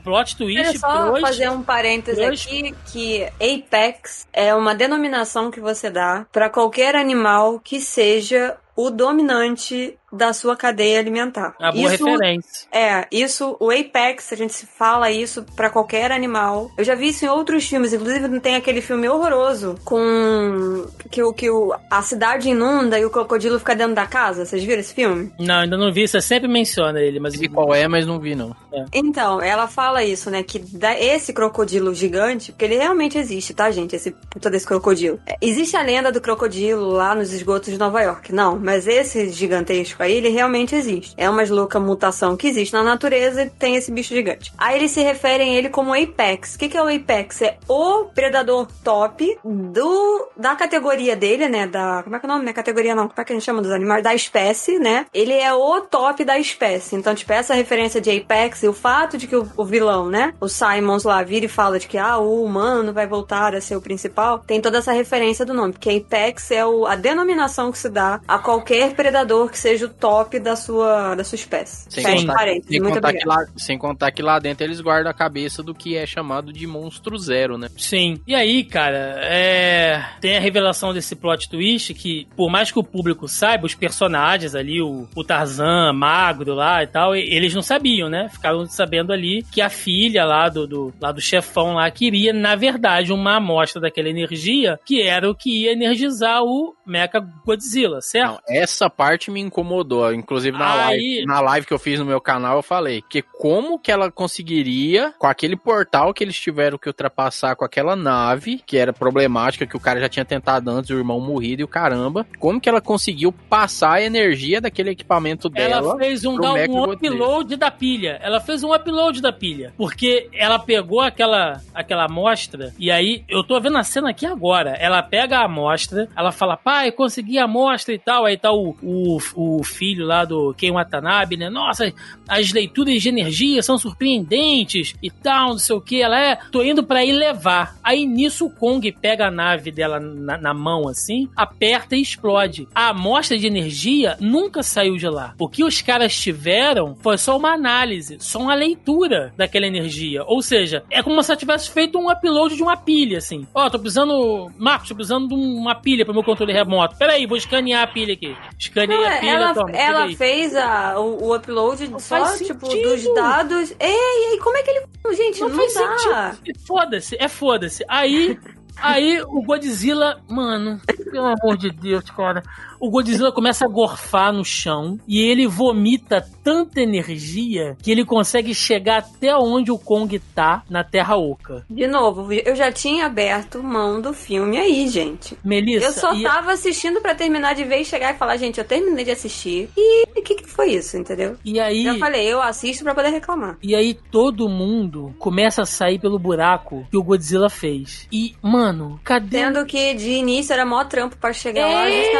plot 0.00 0.34
twist 0.34 0.54
Deixa 0.62 0.76
eu 0.76 0.80
só 0.80 1.02
trouxe- 1.04 1.20
fazer 1.20 1.50
um 1.50 1.62
parêntese 1.62 2.20
trouxe- 2.20 2.48
aqui, 2.48 2.74
que 2.90 3.24
Apex 3.38 4.26
é 4.32 4.54
uma 4.54 4.74
denominação 4.74 5.50
que 5.50 5.60
você 5.60 5.90
dá 5.90 6.26
pra 6.32 6.48
qualquer 6.48 6.96
animal 6.96 7.60
que 7.60 7.80
seja 7.80 8.56
o 8.74 8.90
dominante 8.90 9.98
da 10.12 10.32
sua 10.32 10.56
cadeia 10.56 10.98
alimentar. 10.98 11.54
A 11.60 11.72
boa 11.72 11.94
Isso- 11.94 12.04
referência. 12.04 12.68
É, 12.72 13.06
isso, 13.12 13.56
o 13.60 13.70
Apex, 13.70 14.32
a 14.32 14.36
gente 14.36 14.52
se 14.54 14.66
fala 14.66 15.10
isso 15.10 15.44
pra 15.56 15.70
qualquer 15.70 16.10
animal. 16.12 16.70
Eu 16.78 16.84
já 16.84 16.94
vi 16.94 17.08
isso 17.08 17.24
em 17.24 17.28
outros 17.28 17.66
filmes, 17.68 17.92
inclusive 17.92 18.40
tem 18.40 18.56
aquele 18.56 18.80
filme 18.80 19.08
horroroso 19.08 19.76
com 19.84 20.86
que 21.10 21.22
o 21.22 21.32
que 21.32 21.50
o, 21.50 21.74
a 21.90 22.02
cidade 22.02 22.48
inunda 22.48 22.98
e 22.98 23.04
o 23.04 23.10
crocodilo 23.10 23.58
fica 23.58 23.74
dentro 23.74 23.94
da 23.94 24.06
casa. 24.06 24.44
Vocês 24.44 24.62
viram 24.64 24.80
esse 24.80 24.94
filme? 24.94 25.32
Não, 25.38 25.60
ainda 25.60 25.76
não 25.76 25.92
vi, 25.92 26.06
você 26.06 26.20
sempre 26.20 26.48
menciona 26.48 27.00
ele, 27.00 27.20
mas. 27.20 27.34
Vi 27.38 27.48
qual 27.48 27.74
é, 27.74 27.86
mas 27.86 28.06
não 28.06 28.18
vi, 28.18 28.34
não. 28.34 28.54
Então, 28.92 29.40
ela 29.40 29.68
fala 29.68 30.02
isso, 30.04 30.30
né? 30.30 30.42
Que 30.42 30.58
da- 30.58 30.98
esse 30.98 31.32
crocodilo 31.32 31.94
gigante, 31.94 32.52
porque 32.52 32.64
ele 32.64 32.76
realmente 32.76 33.16
existe, 33.18 33.52
tá, 33.54 33.70
gente? 33.70 33.94
Esse 33.94 34.10
puta 34.30 34.50
desse 34.50 34.66
crocodilo. 34.66 35.18
É, 35.26 35.36
Existe 35.40 35.76
a 35.76 35.82
lenda 35.82 36.10
do 36.12 36.20
crocodilo 36.20 36.88
lá 36.90 37.14
nos 37.14 37.32
esgotos 37.32 37.70
de 37.72 37.78
Nova 37.78 38.00
York. 38.02 38.32
Não, 38.32 38.58
mas 38.58 38.86
esse 38.86 39.30
gigantesco 39.30 39.97
aí, 40.02 40.14
ele 40.14 40.28
realmente 40.28 40.74
existe. 40.74 41.14
É 41.16 41.28
uma 41.28 41.42
louca 41.48 41.80
mutação 41.80 42.36
que 42.36 42.46
existe 42.46 42.72
na 42.72 42.82
natureza 42.82 43.42
e 43.42 43.50
tem 43.50 43.76
esse 43.76 43.90
bicho 43.90 44.14
gigante. 44.14 44.52
Aí 44.58 44.76
eles 44.76 44.90
se 44.90 45.00
referem 45.00 45.54
a 45.54 45.58
ele 45.58 45.68
como 45.68 45.94
Apex. 45.94 46.54
O 46.54 46.58
que, 46.58 46.68
que 46.68 46.76
é 46.76 46.82
o 46.82 46.94
Apex? 46.94 47.42
É 47.42 47.58
o 47.68 48.04
predador 48.06 48.68
top 48.82 49.38
do 49.44 50.28
da 50.36 50.54
categoria 50.54 51.16
dele, 51.16 51.48
né? 51.48 51.66
Da. 51.66 52.02
Como 52.02 52.16
é 52.16 52.18
que 52.18 52.26
é 52.26 52.28
o 52.28 52.32
nome? 52.32 52.44
Não 52.44 52.50
é 52.50 52.54
categoria, 52.54 52.94
não. 52.94 53.08
Como 53.08 53.20
é 53.20 53.24
que 53.24 53.32
a 53.32 53.36
gente 53.36 53.44
chama 53.44 53.62
dos 53.62 53.70
animais? 53.70 54.02
Da 54.02 54.14
espécie, 54.14 54.78
né? 54.78 55.06
Ele 55.12 55.34
é 55.34 55.52
o 55.52 55.80
top 55.80 56.24
da 56.24 56.38
espécie. 56.38 56.96
Então, 56.96 57.14
tipo, 57.14 57.32
essa 57.32 57.54
referência 57.54 58.00
de 58.00 58.10
Apex 58.10 58.62
e 58.62 58.68
o 58.68 58.72
fato 58.72 59.16
de 59.16 59.26
que 59.26 59.36
o, 59.36 59.48
o 59.56 59.64
vilão, 59.64 60.08
né? 60.08 60.34
O 60.40 60.48
Simons 60.48 61.04
lá 61.04 61.22
vira 61.22 61.46
e 61.46 61.48
fala 61.48 61.78
de 61.78 61.86
que 61.86 61.98
ah, 61.98 62.18
o 62.18 62.44
humano 62.44 62.92
vai 62.92 63.06
voltar 63.06 63.54
a 63.54 63.60
ser 63.60 63.76
o 63.76 63.80
principal. 63.80 64.40
Tem 64.40 64.60
toda 64.60 64.78
essa 64.78 64.92
referência 64.92 65.44
do 65.44 65.54
nome, 65.54 65.72
porque 65.72 65.90
Apex 65.90 66.50
é 66.50 66.64
o, 66.64 66.86
a 66.86 66.94
denominação 66.94 67.72
que 67.72 67.78
se 67.78 67.88
dá 67.88 68.20
a 68.26 68.38
qualquer 68.38 68.94
predador 68.94 69.50
que 69.50 69.58
seja 69.58 69.87
o 69.88 69.94
top 69.94 70.38
da 70.38 70.56
sua, 70.56 71.14
da 71.14 71.24
sua 71.24 71.36
espécie. 71.36 71.86
Sem 71.90 72.04
Fecha 72.04 72.20
contar, 72.20 72.34
parênteses. 72.34 72.68
sem, 72.68 72.80
Muito 72.80 72.94
contar 72.94 73.12
que 73.12 73.26
lá, 73.26 73.46
sem 73.56 73.78
contar 73.78 74.10
que 74.10 74.22
lá 74.22 74.38
dentro 74.38 74.64
eles 74.64 74.80
guardam 74.80 75.10
a 75.10 75.14
cabeça 75.14 75.62
do 75.62 75.74
que 75.74 75.96
é 75.96 76.06
chamado 76.06 76.52
de 76.52 76.66
monstro 76.66 77.18
zero, 77.18 77.58
né? 77.58 77.68
Sim. 77.76 78.20
E 78.26 78.34
aí, 78.34 78.64
cara, 78.64 79.16
é... 79.22 80.04
tem 80.20 80.36
a 80.36 80.40
revelação 80.40 80.92
desse 80.92 81.16
plot 81.16 81.48
twist 81.48 81.94
que, 81.94 82.26
por 82.36 82.50
mais 82.50 82.70
que 82.70 82.78
o 82.78 82.84
público 82.84 83.26
saiba, 83.26 83.66
os 83.66 83.74
personagens 83.74 84.54
ali, 84.54 84.80
o, 84.80 85.08
o 85.14 85.24
Tarzan, 85.24 85.92
magro 85.92 86.54
lá 86.54 86.82
e 86.82 86.86
tal, 86.86 87.14
eles 87.14 87.54
não 87.54 87.62
sabiam, 87.62 88.08
né? 88.08 88.28
Ficaram 88.28 88.66
sabendo 88.66 89.12
ali 89.12 89.42
que 89.50 89.60
a 89.60 89.68
filha 89.68 90.24
lá 90.24 90.48
do, 90.48 90.66
do, 90.66 90.94
lá 91.00 91.12
do 91.12 91.20
chefão 91.20 91.74
lá 91.74 91.90
queria, 91.90 92.32
na 92.32 92.54
verdade, 92.54 93.12
uma 93.12 93.36
amostra 93.36 93.80
daquela 93.80 94.08
energia 94.08 94.78
que 94.84 95.02
era 95.02 95.28
o 95.28 95.34
que 95.34 95.64
ia 95.64 95.72
energizar 95.72 96.42
o 96.42 96.74
Mecha 96.86 97.20
Godzilla, 97.44 98.00
certo? 98.00 98.40
Essa 98.48 98.88
parte 98.88 99.30
me 99.30 99.40
incomodou. 99.40 99.77
Inclusive 100.14 100.56
na, 100.56 100.86
Aí- 100.86 101.14
live, 101.14 101.26
na 101.26 101.40
live 101.40 101.66
que 101.66 101.72
eu 101.72 101.78
fiz 101.78 101.98
no 101.98 102.04
meu 102.06 102.20
canal, 102.20 102.56
eu 102.56 102.62
falei 102.62 103.02
que 103.08 103.22
como 103.22 103.78
que 103.78 103.90
ela 103.90 104.10
conseguiria, 104.10 105.12
com 105.18 105.26
aquele 105.26 105.56
portal 105.56 106.12
que 106.14 106.24
eles 106.24 106.38
tiveram 106.38 106.78
que 106.78 106.88
ultrapassar 106.88 107.54
com 107.56 107.64
aquela 107.64 107.94
nave, 107.94 108.62
que 108.66 108.76
era 108.76 108.92
problemática, 108.92 109.66
que 109.66 109.76
o 109.76 109.80
cara 109.80 110.00
já 110.00 110.08
tinha 110.08 110.24
tentado 110.24 110.70
antes, 110.70 110.90
o 110.90 110.94
irmão 110.98 111.20
morrido 111.20 111.62
e 111.62 111.64
o 111.64 111.68
caramba, 111.68 112.26
como 112.38 112.60
que 112.60 112.68
ela 112.68 112.80
conseguiu 112.80 113.32
passar 113.32 113.94
a 113.94 114.02
energia 114.02 114.60
daquele 114.60 114.90
equipamento 114.90 115.48
dela? 115.48 115.76
Ela 115.76 115.98
fez 115.98 116.24
um, 116.24 116.36
down- 116.36 116.54
um 116.70 116.82
upload 117.16 117.56
da 117.56 117.70
pilha. 117.70 118.18
Ela 118.22 118.40
fez 118.40 118.62
um 118.64 118.72
upload 118.74 119.20
da 119.20 119.32
pilha. 119.32 119.72
Porque 119.76 120.28
ela 120.32 120.58
pegou 120.58 121.00
aquela, 121.00 121.60
aquela 121.74 122.04
amostra. 122.04 122.72
E 122.78 122.90
aí, 122.90 123.24
eu 123.28 123.42
tô 123.44 123.60
vendo 123.60 123.78
a 123.78 123.82
cena 123.82 124.10
aqui 124.10 124.26
agora. 124.26 124.70
Ela 124.78 125.02
pega 125.02 125.38
a 125.38 125.44
amostra, 125.44 126.08
ela 126.16 126.32
fala, 126.32 126.56
pai, 126.56 126.90
consegui 126.92 127.38
a 127.38 127.44
amostra 127.44 127.94
e 127.94 127.98
tal. 127.98 128.24
Aí 128.24 128.36
tá 128.36 128.52
o, 128.52 128.76
o, 128.82 129.18
o 129.34 129.64
filho 129.68 130.06
lá 130.06 130.24
do 130.24 130.54
Ken 130.54 130.72
Watanabe, 130.72 131.36
né? 131.36 131.48
Nossa, 131.48 131.92
as 132.28 132.52
leituras 132.52 133.02
de 133.02 133.08
energia 133.08 133.62
são 133.62 133.78
surpreendentes 133.78 134.94
e 135.02 135.10
tal, 135.10 135.50
não 135.50 135.58
sei 135.58 135.76
o 135.76 135.80
que. 135.80 136.02
Ela 136.02 136.20
é, 136.20 136.38
tô 136.50 136.62
indo 136.62 136.82
pra 136.82 137.04
ir 137.04 137.12
levar. 137.12 137.76
Aí 137.82 138.06
nisso 138.06 138.46
o 138.46 138.50
Kong 138.50 138.90
pega 138.92 139.26
a 139.26 139.30
nave 139.30 139.70
dela 139.70 140.00
na, 140.00 140.38
na 140.38 140.54
mão 140.54 140.88
assim, 140.88 141.28
aperta 141.36 141.96
e 141.96 142.02
explode. 142.02 142.68
A 142.74 142.88
amostra 142.88 143.38
de 143.38 143.46
energia 143.46 144.16
nunca 144.20 144.62
saiu 144.62 144.96
de 144.96 145.08
lá. 145.08 145.34
O 145.38 145.48
que 145.48 145.64
os 145.64 145.80
caras 145.82 146.18
tiveram 146.18 146.96
foi 147.00 147.18
só 147.18 147.36
uma 147.36 147.52
análise, 147.52 148.16
só 148.20 148.38
uma 148.40 148.54
leitura 148.54 149.32
daquela 149.36 149.66
energia. 149.66 150.24
Ou 150.24 150.42
seja, 150.42 150.82
é 150.90 151.02
como 151.02 151.22
se 151.22 151.30
ela 151.30 151.38
tivesse 151.38 151.70
feito 151.70 151.98
um 151.98 152.10
upload 152.10 152.56
de 152.56 152.62
uma 152.62 152.76
pilha, 152.76 153.18
assim. 153.18 153.46
Ó, 153.54 153.68
tô 153.68 153.78
precisando. 153.78 154.50
Marcos, 154.56 154.88
tô 154.88 154.94
precisando 154.94 155.28
de 155.28 155.34
uma 155.34 155.74
pilha 155.74 156.04
pro 156.04 156.14
meu 156.14 156.22
controle 156.22 156.52
remoto. 156.52 156.96
Peraí, 156.96 157.26
vou 157.26 157.36
escanear 157.36 157.82
a 157.82 157.86
pilha 157.86 158.14
aqui. 158.14 158.34
Escaneei 158.58 158.98
Não, 158.98 159.06
a 159.06 159.18
pilha, 159.18 159.30
ela 159.30 159.57
toma, 159.66 159.76
ela 159.76 160.08
fez 160.14 160.54
a, 160.56 160.98
o, 160.98 161.24
o 161.24 161.36
upload 161.36 161.88
só, 161.98 162.24
faz 162.24 162.38
tipo, 162.38 162.66
sentido. 162.66 162.90
dos 162.90 163.14
dados. 163.14 163.74
Ei, 163.78 163.88
e 163.90 164.32
aí, 164.32 164.38
como 164.38 164.56
é 164.56 164.62
que 164.62 164.70
ele. 164.70 164.86
Gente, 165.14 165.40
não, 165.40 165.50
faz 165.50 165.74
dá. 165.74 166.32
sentido. 166.32 166.58
Foda-se, 166.66 167.16
é 167.18 167.28
foda-se. 167.28 167.84
Aí, 167.88 168.38
aí 168.76 169.20
o 169.22 169.42
Godzilla, 169.42 170.20
mano, 170.28 170.80
pelo 171.10 171.26
amor 171.26 171.56
de 171.56 171.70
Deus, 171.70 172.04
cara. 172.10 172.42
O 172.80 172.90
Godzilla 172.90 173.32
começa 173.32 173.64
a 173.64 173.68
gorfar 173.68 174.32
no 174.32 174.44
chão 174.44 174.98
e 175.06 175.18
ele 175.20 175.46
vomita 175.46 176.24
tanta 176.44 176.80
energia 176.80 177.76
que 177.82 177.90
ele 177.90 178.04
consegue 178.04 178.54
chegar 178.54 178.98
até 178.98 179.34
onde 179.36 179.70
o 179.70 179.78
Kong 179.78 180.18
tá 180.34 180.62
na 180.70 180.84
Terra 180.84 181.16
Oca. 181.16 181.64
De 181.68 181.86
novo, 181.86 182.32
eu 182.32 182.54
já 182.54 182.70
tinha 182.70 183.06
aberto 183.06 183.62
mão 183.62 184.00
do 184.00 184.12
filme 184.12 184.56
aí, 184.58 184.88
gente. 184.88 185.36
Melissa, 185.44 185.86
Eu 185.86 185.92
só 185.92 186.14
e- 186.14 186.22
tava 186.22 186.52
assistindo 186.52 187.00
pra 187.00 187.14
terminar 187.14 187.54
de 187.54 187.64
ver 187.64 187.80
e 187.80 187.84
chegar 187.84 188.14
e 188.14 188.18
falar, 188.18 188.36
gente, 188.36 188.58
eu 188.58 188.64
terminei 188.64 189.04
de 189.04 189.10
assistir. 189.10 189.68
E 189.76 190.04
o 190.18 190.22
que, 190.22 190.36
que 190.36 190.46
foi 190.48 190.72
isso, 190.72 190.96
entendeu? 190.96 191.36
E 191.44 191.58
aí. 191.60 191.84
Já 191.84 191.94
falei, 191.98 192.26
eu 192.26 192.40
assisto 192.40 192.84
pra 192.84 192.94
poder 192.94 193.10
reclamar. 193.10 193.56
E 193.62 193.74
aí 193.74 193.94
todo 193.94 194.48
mundo 194.48 195.14
começa 195.18 195.62
a 195.62 195.66
sair 195.66 195.98
pelo 195.98 196.18
buraco 196.18 196.86
que 196.90 196.96
o 196.96 197.02
Godzilla 197.02 197.50
fez. 197.50 198.06
E, 198.12 198.34
mano, 198.42 199.00
cadê. 199.04 199.38
Sendo 199.38 199.64
que 199.66 199.94
de 199.94 200.10
início 200.10 200.52
era 200.52 200.64
mó 200.64 200.84
trampo 200.84 201.16
pra 201.16 201.32
chegar 201.32 201.66
lá, 201.66 201.88
É. 201.88 202.12